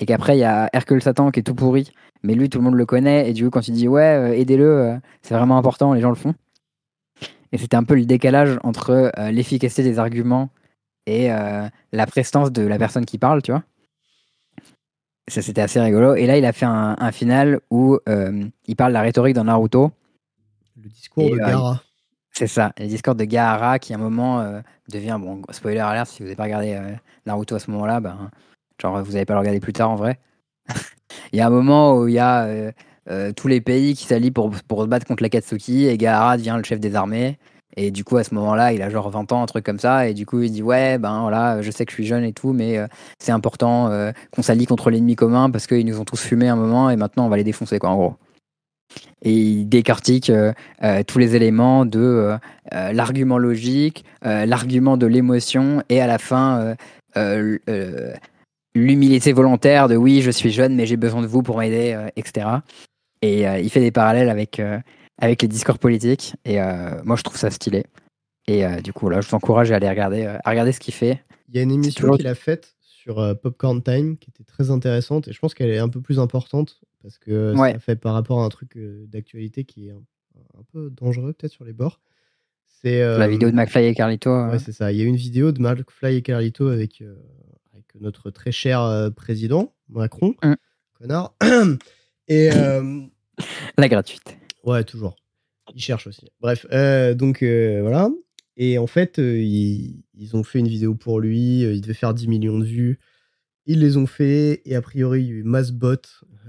et 0.00 0.06
qu'après 0.06 0.36
il 0.36 0.40
y 0.40 0.44
a 0.44 0.68
Hercule 0.72 1.00
Satan 1.00 1.30
qui 1.30 1.38
est 1.38 1.44
tout 1.44 1.54
pourri 1.54 1.92
mais 2.24 2.34
lui 2.34 2.48
tout 2.48 2.58
le 2.58 2.64
monde 2.64 2.74
le 2.74 2.86
connaît 2.86 3.30
et 3.30 3.32
du 3.32 3.44
coup 3.44 3.50
quand 3.50 3.68
il 3.68 3.74
dit 3.74 3.86
ouais 3.86 4.38
aidez-le 4.40 4.98
c'est 5.22 5.34
vraiment 5.34 5.56
important 5.56 5.94
les 5.94 6.00
gens 6.00 6.10
le 6.10 6.16
font 6.16 6.34
et 7.52 7.58
c'était 7.58 7.76
un 7.76 7.84
peu 7.84 7.94
le 7.94 8.04
décalage 8.04 8.58
entre 8.62 9.12
euh, 9.18 9.30
l'efficacité 9.30 9.82
des 9.82 9.98
arguments 9.98 10.50
et 11.06 11.32
euh, 11.32 11.68
la 11.92 12.06
prestance 12.06 12.52
de 12.52 12.62
la 12.62 12.78
personne 12.78 13.04
qui 13.04 13.18
parle, 13.18 13.42
tu 13.42 13.50
vois. 13.50 13.64
Ça, 15.28 15.42
c'était 15.42 15.60
assez 15.60 15.80
rigolo. 15.80 16.14
Et 16.14 16.26
là, 16.26 16.36
il 16.36 16.44
a 16.44 16.52
fait 16.52 16.66
un, 16.66 17.12
final 17.12 17.60
où 17.70 17.98
euh, 18.08 18.44
il 18.66 18.76
parle 18.76 18.90
de 18.90 18.94
la 18.94 19.02
rhétorique 19.02 19.34
dans 19.34 19.44
Naruto. 19.44 19.92
Le 20.76 20.88
discours 20.88 21.30
de 21.30 21.36
Gaara. 21.36 21.82
C'est 22.32 22.46
ça, 22.46 22.72
le 22.78 22.86
discours 22.86 23.14
de 23.14 23.24
Gaara 23.24 23.78
qui, 23.78 23.92
à 23.92 23.96
un 23.96 24.00
moment, 24.00 24.60
devient, 24.88 25.18
bon, 25.20 25.42
spoiler 25.50 25.80
alert, 25.80 26.08
si 26.08 26.18
vous 26.18 26.24
n'avez 26.24 26.36
pas 26.36 26.44
regardé 26.44 26.80
Naruto 27.26 27.56
à 27.56 27.58
ce 27.58 27.70
moment-là, 27.70 28.00
ben, 28.00 28.30
genre, 28.80 29.02
vous 29.02 29.12
n'allez 29.12 29.24
pas 29.24 29.34
le 29.34 29.40
regarder 29.40 29.60
plus 29.60 29.72
tard 29.72 29.90
en 29.90 29.96
vrai. 29.96 30.18
il 31.32 31.38
y 31.38 31.40
a 31.40 31.46
un 31.46 31.50
moment 31.50 31.96
où 31.96 32.08
il 32.08 32.14
y 32.14 32.18
a 32.18 32.72
euh, 33.08 33.32
tous 33.32 33.48
les 33.48 33.60
pays 33.60 33.94
qui 33.94 34.04
s'allient 34.04 34.30
pour, 34.30 34.50
pour 34.68 34.82
se 34.82 34.86
battre 34.86 35.06
contre 35.06 35.22
l'Akatsuki 35.22 35.86
et 35.86 35.96
Gaara 35.96 36.36
devient 36.36 36.54
le 36.56 36.64
chef 36.64 36.80
des 36.80 36.94
armées. 36.94 37.38
Et 37.76 37.90
du 37.90 38.04
coup, 38.04 38.16
à 38.16 38.24
ce 38.24 38.34
moment-là, 38.34 38.72
il 38.72 38.82
a 38.82 38.90
genre 38.90 39.10
20 39.10 39.32
ans, 39.32 39.42
un 39.42 39.46
truc 39.46 39.64
comme 39.64 39.78
ça. 39.78 40.08
Et 40.08 40.14
du 40.14 40.26
coup, 40.26 40.42
il 40.42 40.50
dit 40.50 40.62
Ouais, 40.62 40.98
ben 40.98 41.22
voilà, 41.22 41.62
je 41.62 41.70
sais 41.70 41.86
que 41.86 41.92
je 41.92 41.94
suis 41.94 42.06
jeune 42.06 42.24
et 42.24 42.32
tout, 42.32 42.52
mais 42.52 42.78
euh, 42.78 42.86
c'est 43.18 43.32
important 43.32 43.88
euh, 43.88 44.12
qu'on 44.32 44.42
s'allie 44.42 44.66
contre 44.66 44.90
l'ennemi 44.90 45.16
commun 45.16 45.50
parce 45.50 45.66
qu'ils 45.66 45.86
nous 45.86 46.00
ont 46.00 46.04
tous 46.04 46.20
fumé 46.20 46.48
un 46.48 46.56
moment 46.56 46.90
et 46.90 46.96
maintenant 46.96 47.26
on 47.26 47.28
va 47.28 47.36
les 47.36 47.44
défoncer, 47.44 47.78
quoi, 47.78 47.90
en 47.90 47.96
gros. 47.96 48.14
Et 49.22 49.32
il 49.32 49.68
décortique 49.68 50.32
tous 51.06 51.18
les 51.18 51.36
éléments 51.36 51.86
de 51.86 52.36
l'argument 52.72 53.38
logique, 53.38 54.04
l'argument 54.22 54.96
de 54.96 55.06
l'émotion 55.06 55.84
et 55.88 56.00
à 56.00 56.08
la 56.08 56.18
fin, 56.18 56.74
l'humilité 58.74 59.32
volontaire 59.32 59.86
de 59.86 59.94
oui, 59.94 60.22
je 60.22 60.32
suis 60.32 60.50
jeune, 60.50 60.74
mais 60.74 60.86
j'ai 60.86 60.96
besoin 60.96 61.22
de 61.22 61.28
vous 61.28 61.42
pour 61.42 61.58
m'aider, 61.58 61.96
etc. 62.16 62.46
Et 63.22 63.46
euh, 63.46 63.58
il 63.58 63.70
fait 63.70 63.80
des 63.80 63.90
parallèles 63.90 64.28
avec, 64.28 64.60
euh, 64.60 64.78
avec 65.18 65.42
les 65.42 65.48
discours 65.48 65.78
politiques. 65.78 66.34
Et 66.44 66.60
euh, 66.60 67.00
moi, 67.04 67.16
je 67.16 67.22
trouve 67.22 67.36
ça 67.36 67.50
stylé. 67.50 67.84
Et 68.46 68.64
du 68.82 68.92
coup, 68.92 69.08
là, 69.08 69.20
je 69.20 69.28
vous 69.28 69.34
encourage 69.36 69.70
à 69.70 69.76
aller 69.76 69.88
regarder, 69.88 70.24
à 70.24 70.50
regarder 70.50 70.72
ce 70.72 70.80
qu'il 70.80 70.94
fait. 70.94 71.22
Il 71.48 71.54
y 71.54 71.60
a 71.60 71.62
une 71.62 71.70
émission 71.70 72.10
qu'il 72.16 72.26
a 72.26 72.34
faite 72.34 72.74
sur 72.80 73.38
Popcorn 73.40 73.80
Time 73.80 74.16
qui 74.16 74.30
était 74.30 74.42
très 74.42 74.72
intéressante. 74.72 75.28
Et 75.28 75.32
je 75.32 75.38
pense 75.38 75.54
qu'elle 75.54 75.70
est 75.70 75.78
un 75.78 75.88
peu 75.88 76.00
plus 76.00 76.18
importante 76.18 76.80
parce 77.00 77.16
que 77.18 77.54
ça 77.54 77.78
fait 77.78 77.94
par 77.94 78.12
rapport 78.12 78.40
à 78.40 78.44
un 78.44 78.48
truc 78.48 78.76
d'actualité 79.06 79.62
qui 79.62 79.86
est 79.86 79.92
un, 79.92 80.62
peu 80.72 80.90
dangereux, 80.90 81.32
peut-être 81.32 81.52
sur 81.52 81.64
les 81.64 81.72
bords. 81.72 82.00
C'est 82.82 82.98
la 82.98 83.28
vidéo 83.28 83.52
de 83.52 83.54
McFly 83.54 83.84
et 83.84 83.94
Carlito. 83.94 84.30
Ouais, 84.30 84.58
c'est 84.58 84.72
ça. 84.72 84.90
Il 84.90 84.98
y 84.98 85.02
a 85.02 85.04
une 85.04 85.14
vidéo 85.14 85.52
de 85.52 85.60
McFly 85.60 86.16
et 86.16 86.22
Carlito 86.22 86.66
avec, 86.70 87.04
avec 87.72 87.84
notre 88.00 88.30
très 88.30 88.50
cher 88.50 89.12
président 89.14 89.74
Macron, 89.90 90.34
mmh. 90.42 90.54
connard. 90.98 91.34
Et, 92.30 92.48
euh, 92.54 93.00
La 93.76 93.88
gratuite. 93.88 94.38
Ouais, 94.62 94.84
toujours. 94.84 95.16
Ils 95.74 95.82
cherchent 95.82 96.06
aussi. 96.06 96.30
Bref, 96.40 96.64
euh, 96.72 97.12
donc 97.12 97.42
euh, 97.42 97.80
voilà. 97.82 98.08
Et 98.56 98.78
en 98.78 98.86
fait, 98.86 99.18
ils, 99.18 100.04
ont 100.34 100.44
fait 100.44 100.60
une 100.60 100.68
vidéo 100.68 100.94
pour 100.94 101.18
lui. 101.18 101.62
Il 101.62 101.80
devait 101.80 101.92
faire 101.92 102.14
10 102.14 102.28
millions 102.28 102.58
de 102.58 102.64
vues. 102.64 103.00
Ils 103.66 103.80
les 103.80 103.96
ont 103.96 104.06
fait. 104.06 104.62
Et 104.64 104.76
a 104.76 104.82
priori, 104.82 105.22
il 105.22 105.26
y 105.26 105.30
a 105.30 105.34
eu 105.34 105.42
masse 105.42 105.72
bot 105.72 105.96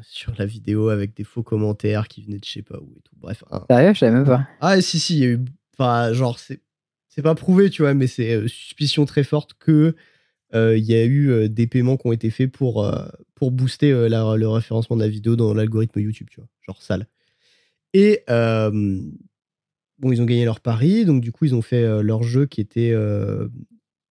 sur 0.03 0.33
la 0.37 0.45
vidéo 0.45 0.89
avec 0.89 1.15
des 1.15 1.23
faux 1.23 1.43
commentaires 1.43 2.07
qui 2.07 2.23
venaient 2.23 2.37
de 2.37 2.45
je 2.45 2.51
sais 2.51 2.61
pas 2.61 2.77
où 2.77 2.93
et 2.97 3.01
tout. 3.01 3.15
Bref. 3.17 3.43
Sérieux, 3.69 3.93
je 3.93 3.99
savais 3.99 4.11
même 4.11 4.25
pas. 4.25 4.47
Ah, 4.59 4.79
si, 4.81 4.99
si, 4.99 5.15
il 5.15 5.19
y 5.19 5.25
a 5.25 5.29
eu. 5.29 5.39
Enfin, 5.73 6.13
genre, 6.13 6.37
c'est. 6.37 6.61
C'est 7.13 7.21
pas 7.23 7.35
prouvé, 7.35 7.69
tu 7.69 7.81
vois, 7.81 7.93
mais 7.93 8.07
c'est 8.07 8.47
suspicion 8.47 9.03
très 9.03 9.25
forte 9.25 9.53
que 9.55 9.95
il 10.53 10.83
y 10.83 10.93
a 10.93 11.05
eu 11.05 11.49
des 11.49 11.67
paiements 11.67 11.97
qui 11.97 12.07
ont 12.07 12.11
été 12.11 12.29
faits 12.29 12.51
pour, 12.51 12.89
pour 13.35 13.51
booster 13.51 13.91
le 13.91 14.47
référencement 14.47 14.95
de 14.95 15.01
la 15.01 15.09
vidéo 15.09 15.35
dans 15.35 15.53
l'algorithme 15.53 15.99
YouTube, 15.99 16.27
tu 16.29 16.39
vois, 16.39 16.49
genre 16.61 16.81
sale. 16.81 17.07
Et 17.93 18.23
bon, 18.27 20.11
ils 20.11 20.21
ont 20.21 20.25
gagné 20.25 20.45
leur 20.45 20.59
pari, 20.59 21.05
donc 21.05 21.21
du 21.21 21.31
coup, 21.31 21.45
ils 21.45 21.55
ont 21.55 21.61
fait 21.61 22.01
leur 22.03 22.23
jeu 22.23 22.45
qui 22.45 22.61
était 22.61 22.93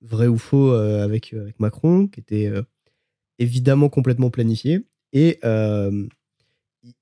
vrai 0.02 0.26
ou 0.26 0.38
faux 0.38 0.72
avec, 0.72 1.34
avec 1.34 1.60
Macron, 1.60 2.06
qui 2.06 2.20
était 2.20 2.50
évidemment 3.38 3.88
complètement 3.88 4.30
planifié. 4.30 4.84
Et 5.12 5.38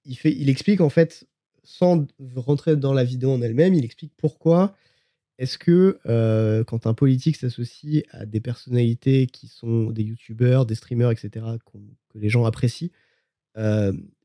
il, 0.04 0.16
fait, 0.16 0.32
il 0.32 0.48
explique 0.48 0.80
en 0.80 0.88
fait, 0.88 1.26
sans 1.62 2.06
rentrer 2.34 2.76
dans 2.76 2.94
la 2.94 3.04
vidéo 3.04 3.30
en 3.30 3.42
elle-même, 3.42 3.74
il 3.74 3.84
explique 3.84 4.12
pourquoi 4.16 4.74
est-ce 5.38 5.58
que 5.58 5.98
quand 6.66 6.86
un 6.86 6.94
politique 6.94 7.36
s'associe 7.36 8.04
à 8.10 8.26
des 8.26 8.40
personnalités 8.40 9.26
qui 9.26 9.46
sont 9.46 9.90
des 9.90 10.02
youtubeurs, 10.02 10.66
des 10.66 10.74
streamers, 10.74 11.10
etc., 11.10 11.46
que 11.72 12.18
les 12.18 12.28
gens 12.28 12.44
apprécient, 12.44 12.90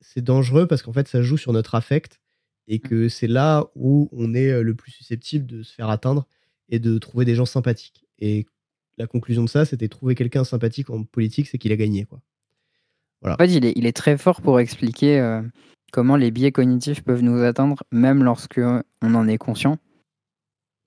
c'est 0.01 0.23
dangereux 0.23 0.67
parce 0.67 0.81
qu'en 0.81 0.93
fait, 0.93 1.07
ça 1.07 1.21
joue 1.21 1.37
sur 1.37 1.53
notre 1.53 1.75
affect 1.75 2.19
et 2.67 2.77
mmh. 2.77 2.81
que 2.81 3.09
c'est 3.09 3.27
là 3.27 3.65
où 3.75 4.09
on 4.11 4.33
est 4.33 4.61
le 4.61 4.73
plus 4.73 4.91
susceptible 4.91 5.45
de 5.45 5.63
se 5.63 5.73
faire 5.73 5.89
atteindre 5.89 6.27
et 6.69 6.79
de 6.79 6.97
trouver 6.97 7.25
des 7.25 7.35
gens 7.35 7.45
sympathiques. 7.45 8.05
Et 8.19 8.45
la 8.97 9.07
conclusion 9.07 9.43
de 9.43 9.49
ça, 9.49 9.65
c'était 9.65 9.89
trouver 9.89 10.15
quelqu'un 10.15 10.43
sympathique 10.43 10.89
en 10.89 11.03
politique, 11.03 11.47
c'est 11.47 11.57
qu'il 11.57 11.71
a 11.71 11.75
gagné. 11.75 12.05
Quoi. 12.05 12.21
Voilà. 13.21 13.35
En 13.35 13.37
fait, 13.37 13.51
il 13.51 13.65
est, 13.65 13.73
il 13.75 13.85
est 13.85 13.95
très 13.95 14.17
fort 14.17 14.41
pour 14.41 14.59
expliquer 14.59 15.41
comment 15.91 16.15
les 16.15 16.31
biais 16.31 16.51
cognitifs 16.51 17.03
peuvent 17.03 17.21
nous 17.21 17.41
atteindre, 17.43 17.83
même 17.91 18.23
lorsque 18.23 18.59
on 19.01 19.15
en 19.15 19.27
est 19.27 19.37
conscient. 19.37 19.77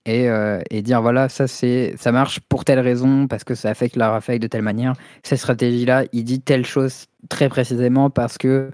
Et, 0.09 0.29
et 0.69 0.81
dire 0.81 1.01
voilà, 1.01 1.27
ça, 1.27 1.47
c'est, 1.47 1.93
ça 1.97 2.13
marche 2.13 2.39
pour 2.39 2.63
telle 2.63 2.79
raison, 2.79 3.27
parce 3.27 3.43
que 3.43 3.55
ça 3.55 3.69
affecte 3.69 3.97
la 3.97 4.15
affect 4.15 4.41
de 4.41 4.47
telle 4.47 4.61
manière. 4.61 4.93
Cette 5.21 5.39
stratégie-là, 5.39 6.05
il 6.13 6.23
dit 6.23 6.39
telle 6.39 6.65
chose 6.65 7.07
très 7.27 7.49
précisément 7.49 8.09
parce 8.09 8.37
que 8.37 8.71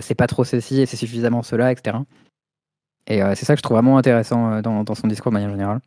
c'est 0.00 0.14
pas 0.14 0.28
trop 0.28 0.44
ceci 0.44 0.80
et 0.80 0.86
c'est 0.86 0.96
suffisamment 0.96 1.42
cela, 1.42 1.72
etc. 1.72 1.96
Et 3.08 3.20
c'est 3.34 3.44
ça 3.44 3.54
que 3.54 3.58
je 3.58 3.62
trouve 3.62 3.76
vraiment 3.76 3.98
intéressant 3.98 4.60
dans, 4.60 4.84
dans, 4.84 4.94
son 4.94 5.08
discours 5.08 5.32
de 5.32 5.34
manière 5.34 5.50
générale. 5.50 5.80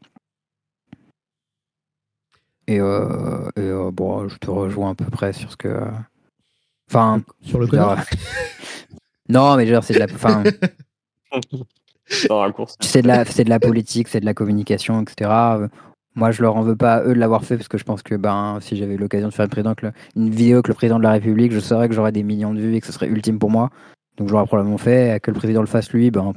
Et, 2.67 2.75
et 2.75 3.71
bon, 3.93 4.27
je 4.27 4.37
te 4.39 4.51
rejoins 4.51 4.91
à 4.91 4.95
peu 4.95 5.05
près 5.05 5.31
sur 5.31 5.51
ce 5.51 5.55
que. 5.55 5.85
Enfin. 6.89 7.21
Sur 7.41 7.59
le 7.59 7.67
connard? 7.67 8.03
Non, 9.29 9.55
mais 9.55 9.65
genre, 9.65 9.83
c'est 9.83 9.93
de 9.93 9.99
la. 9.99 10.05
Enfin. 10.13 10.43
c'est 12.79 13.01
de, 13.01 13.07
la, 13.07 13.23
de 13.23 13.49
la 13.49 13.59
politique, 13.59 14.07
c'est 14.07 14.19
de 14.19 14.25
la 14.25 14.33
communication, 14.33 15.01
etc. 15.01 15.29
Moi, 16.15 16.31
je 16.31 16.41
leur 16.41 16.57
en 16.57 16.61
veux 16.61 16.75
pas 16.75 17.03
eux 17.03 17.13
de 17.13 17.19
l'avoir 17.19 17.45
fait 17.45 17.55
parce 17.55 17.69
que 17.69 17.77
je 17.77 17.85
pense 17.85 18.03
que 18.03 18.15
ben, 18.15 18.59
si 18.61 18.75
j'avais 18.75 18.97
l'occasion 18.97 19.29
de 19.29 19.33
faire 19.33 19.47
une, 19.55 19.93
une 20.17 20.29
vidéo 20.29 20.57
avec 20.57 20.67
le 20.67 20.73
président 20.73 20.97
de 20.97 21.03
la 21.03 21.11
République, 21.11 21.53
je 21.53 21.59
saurais 21.59 21.87
que 21.87 21.95
j'aurais 21.95 22.11
des 22.11 22.23
millions 22.23 22.53
de 22.53 22.59
vues 22.59 22.75
et 22.75 22.81
que 22.81 22.87
ce 22.87 22.91
serait 22.91 23.07
ultime 23.07 23.39
pour 23.39 23.49
moi. 23.49 23.69
Donc, 24.17 24.27
j'aurais 24.27 24.45
probablement 24.45 24.77
fait. 24.77 25.21
Que 25.21 25.31
le 25.31 25.37
président 25.37 25.61
le 25.61 25.67
fasse 25.67 25.91
lui, 25.93 26.11
ben, 26.11 26.33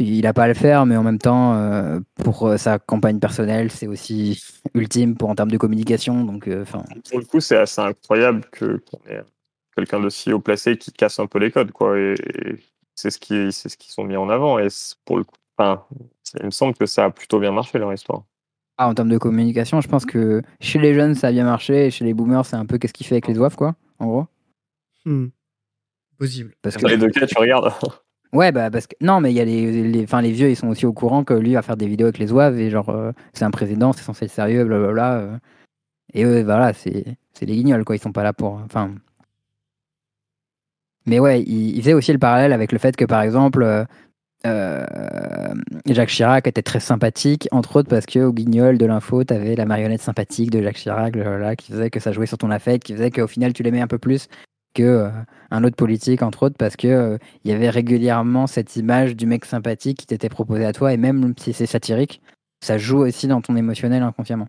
il 0.00 0.22
n'a 0.22 0.32
pas 0.32 0.44
à 0.44 0.48
le 0.48 0.54
faire, 0.54 0.86
mais 0.86 0.96
en 0.96 1.02
même 1.02 1.18
temps, 1.18 1.54
euh, 1.54 2.00
pour 2.22 2.46
euh, 2.46 2.56
sa 2.56 2.78
campagne 2.78 3.18
personnelle, 3.18 3.70
c'est 3.70 3.86
aussi 3.86 4.42
ultime 4.74 5.16
pour 5.16 5.30
en 5.30 5.34
termes 5.34 5.50
de 5.50 5.56
communication. 5.56 6.24
Donc, 6.24 6.48
euh, 6.48 6.64
pour 6.64 7.18
le 7.18 7.24
coup, 7.24 7.40
c'est 7.40 7.56
assez 7.56 7.80
incroyable 7.80 8.44
que 8.52 8.82
qu'on 8.90 8.98
ait 9.10 9.22
quelqu'un 9.76 10.00
de 10.00 10.08
si 10.08 10.32
haut 10.32 10.40
placé 10.40 10.76
qui 10.76 10.92
casse 10.92 11.18
un 11.18 11.26
peu 11.26 11.38
les 11.38 11.50
codes, 11.50 11.72
quoi. 11.72 11.98
Et, 11.98 12.14
c'est 12.98 13.10
ce 13.10 13.18
qui, 13.18 13.52
c'est 13.52 13.68
ce 13.68 13.76
qu'ils 13.76 13.92
sont 13.92 14.02
mis 14.02 14.16
en 14.16 14.28
avant. 14.28 14.58
Et 14.58 14.66
pour 15.04 15.18
le 15.18 15.24
coup, 15.24 15.36
enfin, 15.56 15.84
il 16.40 16.46
me 16.46 16.50
semble 16.50 16.74
que 16.74 16.84
ça 16.84 17.04
a 17.04 17.10
plutôt 17.10 17.38
bien 17.38 17.52
marché 17.52 17.78
leur 17.78 17.92
histoire. 17.92 18.24
Ah, 18.76 18.88
en 18.88 18.94
termes 18.94 19.08
de 19.08 19.18
communication, 19.18 19.80
je 19.80 19.88
pense 19.88 20.04
que 20.04 20.42
chez 20.60 20.80
les 20.80 20.94
jeunes, 20.94 21.14
ça 21.14 21.28
a 21.28 21.32
bien 21.32 21.44
marché, 21.44 21.86
et 21.86 21.90
chez 21.90 22.04
les 22.04 22.14
boomers, 22.14 22.44
c'est 22.44 22.56
un 22.56 22.66
peu 22.66 22.78
qu'est-ce 22.78 22.92
qu'il 22.92 23.06
fait 23.06 23.16
avec 23.16 23.28
les 23.28 23.38
oeufs, 23.38 23.54
quoi, 23.54 23.76
en 23.98 24.06
gros. 24.06 24.26
Hmm. 25.04 25.28
Possible. 26.18 26.54
Parce 26.60 26.76
que 26.76 26.86
les 26.86 26.96
deux 26.96 27.08
cas, 27.08 27.26
tu 27.26 27.38
regardes. 27.38 27.72
Ouais, 28.34 28.52
bah 28.52 28.70
parce 28.70 28.86
que 28.86 28.94
non, 29.00 29.22
mais 29.22 29.32
il 29.32 29.36
y 29.36 29.40
a 29.40 29.44
les, 29.46 29.84
les, 29.84 30.04
les 30.04 30.32
vieux, 30.32 30.50
ils 30.50 30.56
sont 30.56 30.68
aussi 30.68 30.84
au 30.84 30.92
courant 30.92 31.24
que 31.24 31.32
lui 31.32 31.54
va 31.54 31.62
faire 31.62 31.78
des 31.78 31.86
vidéos 31.86 32.08
avec 32.08 32.18
les 32.18 32.30
oeufs 32.30 32.58
et 32.58 32.68
genre 32.68 32.90
euh, 32.90 33.10
c'est 33.32 33.46
un 33.46 33.50
président, 33.50 33.94
c'est 33.94 34.02
censé 34.02 34.26
être 34.26 34.30
sérieux, 34.30 34.66
blablabla. 34.66 35.14
Euh. 35.14 35.38
et 36.12 36.24
eux, 36.24 36.42
voilà, 36.42 36.74
c'est 36.74 37.16
c'est 37.32 37.46
les 37.46 37.56
guignols 37.56 37.86
quoi, 37.86 37.96
ils 37.96 38.00
sont 38.00 38.12
pas 38.12 38.22
là 38.22 38.34
pour. 38.34 38.60
Enfin. 38.62 38.90
Mais 41.08 41.18
ouais, 41.18 41.42
il, 41.42 41.80
faisait 41.80 41.94
aussi 41.94 42.12
le 42.12 42.18
parallèle 42.18 42.52
avec 42.52 42.70
le 42.70 42.78
fait 42.78 42.94
que 42.94 43.04
par 43.04 43.22
exemple, 43.22 43.86
euh, 44.46 44.86
Jacques 45.86 46.10
Chirac 46.10 46.46
était 46.46 46.62
très 46.62 46.80
sympathique, 46.80 47.48
entre 47.50 47.76
autres 47.76 47.88
parce 47.88 48.06
que 48.06 48.20
au 48.20 48.32
guignol 48.32 48.78
de 48.78 48.86
l'info, 48.86 49.24
t'avais 49.24 49.56
la 49.56 49.64
marionnette 49.64 50.02
sympathique 50.02 50.50
de 50.50 50.62
Jacques 50.62 50.76
Chirac, 50.76 51.16
là, 51.16 51.56
qui 51.56 51.72
faisait 51.72 51.90
que 51.90 51.98
ça 51.98 52.12
jouait 52.12 52.26
sur 52.26 52.38
ton 52.38 52.50
affect, 52.50 52.84
qui 52.84 52.92
faisait 52.92 53.10
qu'au 53.10 53.26
final 53.26 53.52
tu 53.52 53.62
l'aimais 53.62 53.80
un 53.80 53.86
peu 53.86 53.98
plus 53.98 54.28
que 54.74 54.82
euh, 54.82 55.10
un 55.50 55.64
autre 55.64 55.76
politique, 55.76 56.22
entre 56.22 56.44
autres, 56.44 56.56
parce 56.58 56.76
que 56.76 56.88
euh, 56.88 57.18
il 57.44 57.50
y 57.50 57.54
avait 57.54 57.70
régulièrement 57.70 58.46
cette 58.46 58.76
image 58.76 59.16
du 59.16 59.26
mec 59.26 59.44
sympathique 59.44 59.98
qui 59.98 60.06
t'était 60.06 60.28
proposé 60.28 60.64
à 60.64 60.72
toi, 60.72 60.92
et 60.92 60.96
même 60.96 61.34
si 61.38 61.52
c'est 61.52 61.66
satirique, 61.66 62.20
ça 62.60 62.78
joue 62.78 62.98
aussi 62.98 63.28
dans 63.28 63.40
ton 63.40 63.56
émotionnel 63.56 64.02
inconsciemment. 64.02 64.48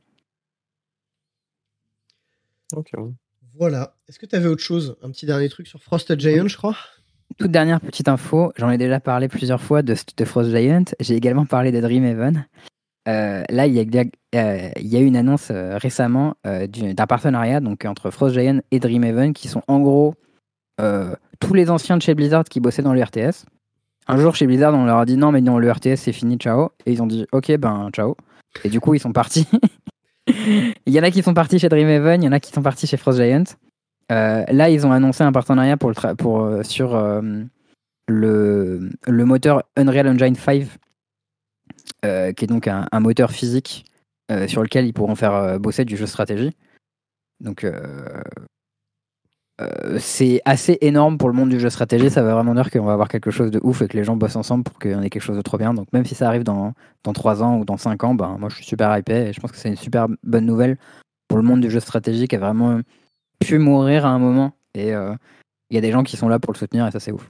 Ok. 2.73 2.91
Voilà. 3.59 3.93
Est-ce 4.07 4.17
que 4.17 4.25
tu 4.25 4.37
avais 4.37 4.47
autre 4.47 4.63
chose? 4.63 4.95
Un 5.03 5.11
petit 5.11 5.25
dernier 5.25 5.49
truc 5.49 5.67
sur 5.67 5.83
Frost 5.83 6.17
Giant, 6.17 6.47
je 6.47 6.55
crois? 6.55 6.77
Toute 7.37 7.51
dernière 7.51 7.81
petite 7.81 8.07
info, 8.07 8.53
j'en 8.55 8.69
ai 8.69 8.77
déjà 8.77 9.01
parlé 9.01 9.27
plusieurs 9.27 9.61
fois 9.61 9.81
de, 9.81 9.95
Frost 10.23 10.49
Giant. 10.49 10.85
J'ai 11.01 11.15
également 11.15 11.45
parlé 11.45 11.73
de 11.73 11.81
Dreamhaven. 11.81 12.45
Euh, 13.09 13.43
là, 13.49 13.67
il 13.67 13.73
y, 13.73 13.79
a, 13.79 14.05
euh, 14.35 14.69
une 14.91 15.17
annonce 15.17 15.49
euh, 15.51 15.77
récemment 15.77 16.35
d'un 16.45 17.05
partenariat 17.05 17.59
entre 17.85 18.11
Frost 18.11 18.33
Giant 18.33 18.61
et 18.71 18.79
Dreamhaven 18.79 19.33
qui 19.33 19.49
sont 19.49 19.61
en 19.67 19.79
gros 19.81 20.15
tous 21.41 21.53
les 21.53 21.69
anciens 21.69 21.97
de 21.97 22.01
chez 22.01 22.15
Blizzard 22.15 22.45
qui 22.45 22.61
bossaient 22.61 22.81
dans 22.81 22.93
le 22.93 23.03
RTS. 23.03 23.45
Un 24.07 24.17
jour 24.17 24.35
chez 24.35 24.47
Blizzard, 24.47 24.73
on 24.73 24.85
leur 24.85 24.99
a 24.99 25.05
dit 25.05 25.17
non, 25.17 25.33
mais 25.33 25.41
non, 25.41 25.59
le 25.59 25.69
RTS 25.69 25.97
c'est 25.97 26.13
fini, 26.13 26.37
ciao. 26.37 26.69
Et 26.85 26.93
ils 26.93 27.01
ont 27.03 27.07
dit 27.07 27.27
ok, 27.33 27.57
ben 27.57 27.89
ciao. 27.91 28.15
Et 28.63 28.69
du 28.69 28.79
coup, 28.79 28.93
ils 28.93 29.01
sont 29.01 29.11
partis. 29.11 29.45
il 30.85 30.93
y 30.93 30.99
en 30.99 31.03
a 31.03 31.11
qui 31.11 31.21
sont 31.21 31.33
partis 31.33 31.59
chez 31.59 31.69
Dreamhaven, 31.69 32.21
il 32.21 32.25
y 32.25 32.29
en 32.29 32.31
a 32.31 32.39
qui 32.39 32.51
sont 32.51 32.61
partis 32.61 32.87
chez 32.87 32.97
Frost 32.97 33.19
Giant. 33.19 33.43
là, 34.09 34.69
ils 34.69 34.85
ont 34.85 34.91
annoncé 34.91 35.23
un 35.23 35.31
partenariat 35.31 35.77
pour 35.77 35.93
pour, 36.17 36.49
sur 36.63 36.99
le, 38.07 38.89
le 39.07 39.25
moteur 39.25 39.63
Unreal 39.77 40.07
Engine 40.07 40.35
5 40.35 40.67
euh, 42.05 42.31
qui 42.31 42.45
est 42.45 42.47
donc 42.47 42.67
un, 42.67 42.87
moteur 42.99 43.31
physique 43.31 43.85
euh, 44.31 44.47
sur 44.47 44.63
lequel 44.63 44.85
ils 44.85 44.93
pourront 44.93 45.15
faire 45.15 45.33
euh, 45.33 45.59
bosser 45.59 45.83
du 45.83 45.97
jeu 45.97 46.05
stratégie. 46.05 46.55
Donc 47.41 47.65
c'est 49.97 50.41
assez 50.45 50.77
énorme 50.81 51.17
pour 51.17 51.29
le 51.29 51.35
monde 51.35 51.49
du 51.49 51.59
jeu 51.59 51.69
stratégie. 51.69 52.09
Ça 52.09 52.23
veut 52.23 52.31
vraiment 52.31 52.55
dire 52.55 52.69
qu'on 52.71 52.85
va 52.85 52.93
avoir 52.93 53.07
quelque 53.07 53.31
chose 53.31 53.51
de 53.51 53.59
ouf 53.63 53.81
et 53.81 53.87
que 53.87 53.97
les 53.97 54.03
gens 54.03 54.15
bossent 54.15 54.35
ensemble 54.35 54.63
pour 54.63 54.79
qu'on 54.79 55.01
ait 55.01 55.09
quelque 55.09 55.21
chose 55.21 55.37
de 55.37 55.41
trop 55.41 55.57
bien. 55.57 55.73
Donc 55.73 55.91
même 55.93 56.05
si 56.05 56.15
ça 56.15 56.27
arrive 56.27 56.43
dans, 56.43 56.73
dans 57.03 57.13
3 57.13 57.43
ans 57.43 57.57
ou 57.57 57.65
dans 57.65 57.77
5 57.77 58.03
ans, 58.03 58.15
ben, 58.15 58.37
moi 58.39 58.49
je 58.49 58.55
suis 58.55 58.65
super 58.65 58.95
hypé 58.97 59.13
et 59.13 59.33
je 59.33 59.39
pense 59.39 59.51
que 59.51 59.57
c'est 59.57 59.69
une 59.69 59.75
super 59.75 60.07
bonne 60.23 60.45
nouvelle 60.45 60.77
pour 61.27 61.37
le 61.37 61.43
monde 61.43 61.61
du 61.61 61.69
jeu 61.69 61.79
stratégique 61.79 62.29
qui 62.29 62.35
a 62.35 62.39
vraiment 62.39 62.79
pu 63.39 63.57
mourir 63.57 64.05
à 64.05 64.09
un 64.09 64.19
moment. 64.19 64.53
Et 64.75 64.89
il 64.91 65.75
y 65.75 65.77
a 65.77 65.81
des 65.81 65.91
gens 65.91 66.03
qui 66.03 66.17
sont 66.17 66.29
là 66.29 66.39
pour 66.39 66.53
le 66.53 66.57
soutenir 66.57 66.87
et 66.87 66.91
ça 66.91 66.99
c'est 66.99 67.11
ouf. 67.11 67.27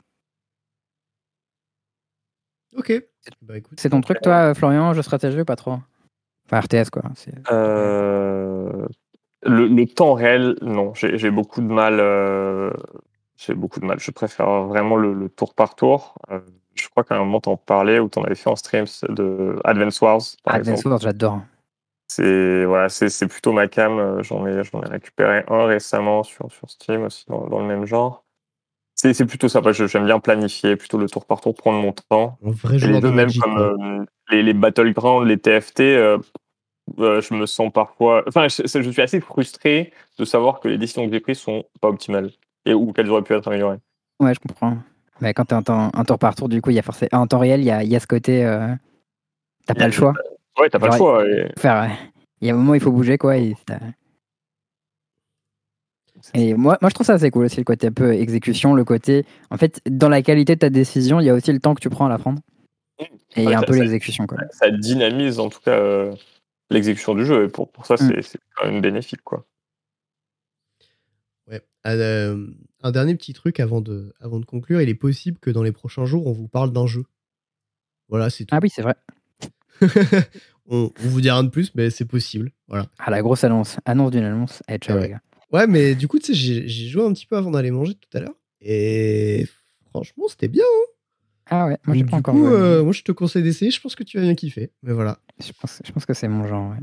Ok. 2.76 3.04
Bah, 3.42 3.56
c'est 3.78 3.90
ton 3.90 4.02
truc, 4.02 4.22
toi, 4.22 4.54
Florian, 4.54 4.94
jeu 4.94 5.02
stratégie 5.02 5.42
ou 5.42 5.46
pas 5.46 5.56
trop? 5.56 5.78
Enfin, 6.46 6.62
RTS, 6.62 6.90
quoi. 6.90 7.04
Euh, 7.52 8.88
le, 9.44 9.86
temps 9.86 10.14
réel, 10.14 10.56
non. 10.62 10.94
J'ai 10.94 11.32
beaucoup 11.32 11.62
de 11.62 11.68
mal. 11.68 12.00
Euh, 12.00 12.72
j'ai 13.38 13.54
beaucoup 13.54 13.80
de 13.80 13.86
mal. 13.86 14.00
Je 14.00 14.12
préfère 14.12 14.64
vraiment 14.64 14.96
le, 14.96 15.30
tour 15.30 15.54
par 15.54 15.76
tour. 15.76 16.16
Euh, 16.30 16.40
je 16.76 16.88
crois 16.90 17.04
qu'à 17.04 17.16
un 17.16 17.20
moment, 17.20 17.42
t'en 17.42 17.58
parlais 17.58 18.00
ou 18.00 18.10
t'en 18.10 18.24
avais 18.24 18.36
fait 18.36 18.50
en 18.50 18.56
stream 18.56 18.86
de 19.10 19.60
Advance 19.64 20.02
Wars. 20.02 20.22
Advance 20.46 20.84
Wars, 20.86 21.00
j'adore. 21.00 21.42
C'est 22.08 22.66
voilà, 22.66 22.90
c'est 22.90 23.28
plutôt 23.28 23.52
ma 23.52 23.68
cam. 23.68 24.22
J'en 24.24 24.48
ai, 24.48 24.52
ai 24.52 24.90
récupéré 24.90 25.44
un 25.48 25.66
récemment 25.66 26.24
sur, 26.24 26.52
sur 26.52 26.70
Steam 26.70 27.04
aussi 27.04 27.26
dans 27.28 27.60
le 27.60 27.68
même 27.68 27.86
genre. 27.86 28.26
C'est 29.02 29.26
plutôt 29.26 29.48
ça. 29.48 29.62
J'aime 29.72 30.06
bien 30.06 30.20
planifier, 30.20 30.76
plutôt 30.76 30.98
le 30.98 31.08
tour 31.08 31.26
par 31.26 31.40
tour, 31.40 31.56
prendre 31.56 31.82
mon 31.82 31.94
temps. 31.94 32.38
les 32.70 33.00
deux 33.00 33.12
même 33.12 33.32
comme 33.32 33.58
euh, 33.58 34.06
les, 34.30 34.44
les, 34.44 34.54
Battlegrounds, 34.54 35.26
les 35.26 35.38
TFT, 35.38 35.80
euh, 35.82 36.18
euh, 37.00 37.22
je 37.22 37.34
me 37.34 37.46
sens 37.46 37.72
parfois. 37.72 38.24
Enfin, 38.28 38.48
je, 38.48 38.68
suis 38.68 39.02
assez 39.02 39.20
frustré 39.20 39.92
de 40.18 40.26
savoir 40.26 40.60
que 40.60 40.68
les 40.68 40.78
décisions 40.78 41.06
que 41.06 41.14
j'ai 41.14 41.20
prises 41.20 41.40
sont 41.40 41.64
pas 41.82 41.90
optimales 41.90 42.32
et 42.66 42.74
ou 42.74 42.92
qu'elles 42.94 43.10
auraient 43.10 43.22
pu 43.22 43.34
être 43.34 43.48
améliorées. 43.48 43.80
Ouais, 44.20 44.34
je 44.34 44.40
comprends. 44.40 44.78
Mais 45.22 45.34
quand 45.34 45.46
tu 45.46 45.56
es 45.56 45.72
un, 45.72 46.06
tour 46.06 46.18
par 46.18 46.36
tour, 46.36 46.50
du 46.50 46.62
coup, 46.62 46.70
il 46.70 46.76
y 46.76 46.80
a 46.80 46.84
forcément 46.84 47.10
en 47.14 47.28
temps 47.28 47.40
réel, 47.40 47.62
il 47.62 47.66
y 47.66 47.72
a, 47.72 47.84
y 47.84 47.96
a, 47.96 48.00
ce 48.00 48.08
côté. 48.08 48.44
t'as 49.66 49.74
pas 49.74 49.86
le 49.86 49.92
choix. 49.92 50.14
Ouais, 50.58 50.70
t'as 50.70 50.80
pas 50.80 50.88
le 50.88 50.98
choix. 50.98 51.24
Il 52.42 52.48
y 52.48 52.52
a 52.52 52.54
un 52.54 52.58
moment, 52.58 52.74
il 52.74 52.80
faut 52.80 52.92
bouger, 52.92 53.18
quoi. 53.18 53.38
Et 53.38 53.54
et 56.34 56.54
moi, 56.54 56.78
moi, 56.82 56.90
je 56.90 56.94
trouve 56.94 57.08
ça 57.08 57.14
assez 57.14 57.32
cool 57.32 57.46
aussi, 57.46 57.58
le 57.58 57.64
côté 57.64 57.88
un 57.88 57.92
peu 57.92 58.14
exécution, 58.14 58.74
le 58.74 58.84
côté. 58.84 59.26
En 59.50 59.58
fait, 59.58 59.82
dans 59.90 60.10
la 60.10 60.22
qualité 60.22 60.56
de 60.56 60.60
ta 60.60 60.70
décision, 60.70 61.20
il 61.20 61.26
y 61.26 61.30
a 61.30 61.34
aussi 61.34 61.52
le 61.52 61.60
temps 61.60 61.76
que 61.76 61.82
tu 61.82 61.90
prends 61.90 62.06
à 62.06 62.10
la 62.10 62.18
prendre. 62.18 62.40
Et 63.00 63.44
il 63.44 63.50
y 63.50 63.54
a 63.54 63.60
un 63.60 63.64
peu 63.64 63.76
l'exécution. 63.76 64.28
Ça 64.52 64.70
dynamise 64.70 65.40
en 65.40 65.50
tout 65.50 65.60
cas 65.64 65.72
euh, 65.72 66.14
l'exécution 66.70 67.16
du 67.16 67.26
jeu. 67.26 67.46
Et 67.46 67.48
pour, 67.48 67.72
pour 67.72 67.86
ça, 67.86 67.96
mm. 67.96 68.22
c'est 68.22 68.40
quand 68.56 68.66
même 68.66 68.82
bénéfique. 68.82 69.22
Quoi. 69.24 69.46
Ouais. 71.48 71.64
Euh, 71.88 72.48
un 72.82 72.92
dernier 72.92 73.16
petit 73.16 73.34
truc 73.34 73.60
avant 73.60 73.82
de, 73.82 74.14
avant 74.20 74.40
de 74.40 74.46
conclure. 74.46 74.82
Il 74.82 74.90
est 74.90 74.96
possible 74.96 75.40
que 75.40 75.50
dans 75.50 75.64
les 75.64 75.72
prochains 75.72 76.06
jours, 76.06 76.28
on 76.28 76.32
vous 76.34 76.48
parle 76.48 76.72
d'un 76.72 76.88
jeu. 76.88 77.04
Voilà, 78.08 78.30
c'est 78.30 78.46
tout. 78.46 78.56
Ah 78.56 78.60
oui, 78.62 78.70
c'est 78.70 78.82
vrai. 78.82 78.96
on, 80.68 80.92
on 81.04 81.08
vous 81.08 81.22
dit 81.22 81.30
rien 81.30 81.44
de 81.44 81.50
plus, 81.50 81.74
mais 81.76 81.90
c'est 81.90 82.06
possible. 82.06 82.52
Voilà. 82.68 82.88
Ah, 82.98 83.12
la 83.12 83.22
grosse 83.22 83.44
annonce. 83.44 83.78
Annonce 83.86 84.12
d'une 84.12 84.24
annonce. 84.24 84.64
Eh, 84.68 84.78
ciao, 84.78 84.98
Ouais. 84.98 85.04
les 85.04 85.10
gars. 85.10 85.22
Ouais, 85.52 85.68
mais 85.68 85.96
du 85.96 86.08
coup, 86.08 86.20
tu 86.20 86.28
sais, 86.28 86.34
j'ai 86.36 86.68
j'ai 86.68 86.88
joué 86.88 87.04
un 87.04 87.12
petit 87.14 87.26
peu 87.26 87.36
avant 87.36 87.52
d'aller 87.52 87.72
manger 87.72 87.96
tout 87.96 88.18
à 88.18 88.22
l'heure. 88.22 88.36
Et 88.62 89.48
franchement, 89.90 90.28
c'était 90.28 90.48
bien. 90.48 90.64
Ah 91.50 91.66
ouais, 91.68 91.78
moi 91.86 91.96
j'ai 91.96 92.04
pas 92.04 92.10
du 92.12 92.16
encore 92.16 92.34
coup, 92.36 92.46
joué, 92.46 92.54
euh, 92.54 92.84
moi, 92.84 92.92
je 92.94 93.02
te 93.04 93.12
conseille 93.12 93.44
d'essayer. 93.44 93.72
Je 93.72 93.82
pense 93.82 93.96
que 93.96 94.04
tu 94.04 94.18
vas 94.18 94.24
bien 94.24 94.36
kiffer. 94.36 94.72
Mais 94.84 94.94
voilà. 94.94 95.20
je, 95.40 95.52
pense, 95.60 95.82
je 95.84 95.92
pense 95.92 96.06
que 96.06 96.14
c'est 96.14 96.28
mon 96.28 96.46
genre. 96.48 96.70
ouais. 96.72 96.78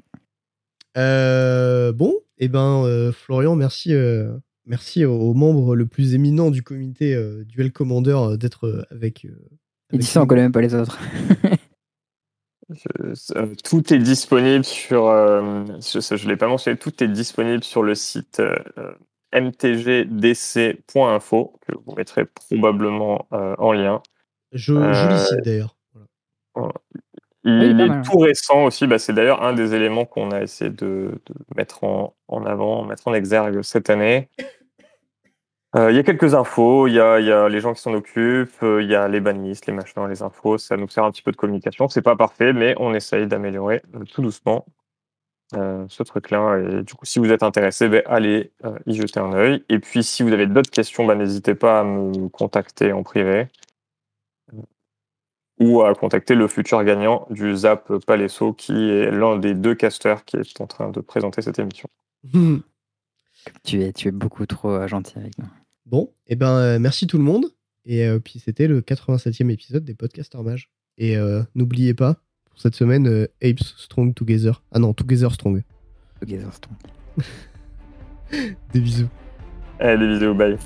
Euh, 0.99 1.93
bon, 1.93 2.15
et 2.39 2.49
ben, 2.49 2.83
euh, 2.85 3.13
Florian, 3.13 3.55
merci, 3.55 3.93
euh, 3.95 4.37
merci 4.65 5.05
au 5.05 5.35
membre 5.35 5.77
le 5.77 5.87
plus 5.87 6.15
éminent 6.15 6.51
du 6.51 6.63
comité 6.63 7.15
euh, 7.15 7.45
Duel 7.45 7.71
Commander 7.73 8.17
euh, 8.19 8.37
d'être 8.37 8.67
euh, 8.67 8.83
avec. 8.91 9.25
euh, 9.25 9.29
Il 9.93 9.97
avec 9.97 10.01
dit 10.01 10.07
ça, 10.07 10.21
on 10.21 10.23
nous. 10.23 10.29
connaît 10.29 10.43
même 10.43 10.53
pas 10.53 10.63
les 10.63 10.75
autres. 10.75 10.99
Je- 12.69 13.33
euh, 13.37 13.55
tout 13.63 13.93
est 13.95 13.99
disponible 13.99 14.65
sur. 14.65 15.07
euh, 15.07 15.65
je 15.81 16.25
ne 16.25 16.29
l'ai 16.29 16.37
pas 16.37 16.49
mentionné, 16.49 16.77
tout 16.77 17.01
est 17.05 17.07
disponible 17.09 17.63
sur 17.63 17.85
le 17.85 17.95
site 17.95 18.41
euh, 18.41 18.57
euh, 18.79 18.93
mtgdc.info, 20.27 21.61
que 21.67 21.73
vous 21.87 21.95
mettrez 21.95 22.25
probablement 22.25 23.29
euh, 23.33 23.55
en 23.59 23.73
lien. 23.73 24.03
Je, 24.57 24.75
Euh, 24.75 25.17
site 25.19 25.45
d'ailleurs. 25.45 25.77
Voilà. 26.55 26.73
Il 27.45 27.53
Oui, 27.53 27.75
pas 27.77 27.85
est 27.85 27.89
mal. 27.89 28.03
tout 28.03 28.19
récent 28.19 28.65
aussi. 28.65 28.87
Bah, 28.87 28.99
c'est 28.99 29.13
d'ailleurs 29.13 29.43
un 29.45 29.53
des 29.53 29.75
éléments 29.75 30.05
qu'on 30.05 30.31
a 30.33 30.43
essayé 30.43 30.71
de, 30.71 31.21
de 31.27 31.35
mettre 31.57 31.85
en, 31.85 32.15
en 32.29 32.45
avant, 32.45 32.85
mettre 32.85 33.07
en 33.09 33.15
exergue 33.15 33.63
cette 33.63 33.89
année. 33.91 34.29
Euh, 35.77 35.91
Il 35.93 35.97
y 35.97 35.99
a 35.99 36.03
quelques 36.03 36.35
infos, 36.35 36.87
il 36.89 36.95
y 36.95 37.01
a, 37.01 37.21
il 37.21 37.27
y 37.27 37.33
a 37.33 37.49
les 37.49 37.61
gens 37.61 37.75
qui 37.75 37.83
s'en 37.83 37.93
occupent, 37.93 38.63
euh, 38.63 38.83
il 38.83 38.89
y 38.89 38.95
a 38.95 39.07
les 39.09 39.21
bannistes, 39.21 39.67
les 39.67 39.73
machins, 39.73 40.09
les 40.09 40.23
infos. 40.23 40.59
Ça 40.59 40.77
nous 40.77 40.89
sert 40.89 41.05
un 41.05 41.11
petit 41.11 41.23
peu 41.23 41.31
de 41.33 41.37
communication. 41.37 41.89
C'est 41.89 42.03
pas 42.03 42.17
parfait, 42.17 42.53
mais 42.53 42.75
on 42.79 42.95
essaye 42.95 43.27
d'améliorer 43.27 43.83
euh, 43.95 44.05
tout 44.13 44.23
doucement 44.23 44.65
euh, 45.55 45.85
ce 45.89 46.03
truc-là. 46.03 46.59
Et 46.59 46.83
du 46.83 46.95
coup, 46.95 47.05
si 47.05 47.19
vous 47.21 47.31
êtes 47.31 47.43
intéressé, 47.45 47.89
ben, 47.89 48.03
allez 48.07 48.53
euh, 48.65 48.77
y 48.87 48.95
jeter 48.95 49.21
un 49.21 49.33
œil. 49.35 49.65
Et 49.69 49.79
puis, 49.79 50.03
si 50.03 50.23
vous 50.25 50.33
avez 50.33 50.47
d'autres 50.47 50.71
questions, 50.71 51.05
ben, 51.07 51.17
n'hésitez 51.17 51.55
pas 51.55 51.81
à 51.81 51.85
me 51.85 52.29
contacter 52.29 52.93
en 52.93 53.03
privé 53.03 53.49
ou 55.59 55.83
à 55.83 55.95
contacter 55.95 56.35
le 56.35 56.49
futur 56.49 56.83
gagnant 56.85 57.27
du 57.31 57.57
Zap 57.57 57.93
Palesso, 58.07 58.53
qui 58.53 58.91
est 58.91 59.11
l'un 59.11 59.39
des 59.39 59.55
deux 59.55 59.75
casteurs 59.75 60.25
qui 60.25 60.37
est 60.37 60.61
en 60.61 60.67
train 60.67 60.91
de 60.91 61.01
présenter 61.01 61.43
cette 61.43 61.59
émission. 61.59 61.89
tu, 63.65 63.83
es, 63.83 63.93
tu 63.93 64.09
es 64.09 64.11
beaucoup 64.11 64.45
trop 64.47 64.71
euh, 64.71 64.87
gentil 64.87 65.19
avec 65.19 65.39
nous. 65.39 65.47
Bon, 65.87 66.13
et 66.27 66.37
ben, 66.37 66.57
euh, 66.57 66.79
merci 66.79 67.07
tout 67.07 67.19
le 67.19 67.25
monde. 67.25 67.47
Et 67.87 68.05
euh, 68.05 68.19
puis, 68.19 68.41
c'était 68.41 68.67
le 68.67 68.81
87e 68.81 69.49
épisode 69.49 69.85
des 69.85 69.95
Podcasters 69.95 70.43
Mages. 70.43 70.69
Et 70.99 71.17
euh, 71.17 71.43
n'oubliez 71.55 71.95
pas, 71.95 72.17
pour 72.51 72.61
cette 72.61 72.75
semaine, 72.75 73.07
euh, 73.07 73.29
Apes 73.43 73.61
Strong 73.61 74.15
Together. 74.15 74.63
Ah 74.73 74.81
non, 74.81 74.93
Together 74.93 75.33
Strong. 75.33 75.63
Se 76.21 76.61
trompe. 76.61 76.79
Des 78.73 78.81
bisous. 78.81 79.09
Allez, 79.79 80.05
les 80.05 80.15
vidéos, 80.15 80.35
bye. 80.35 80.59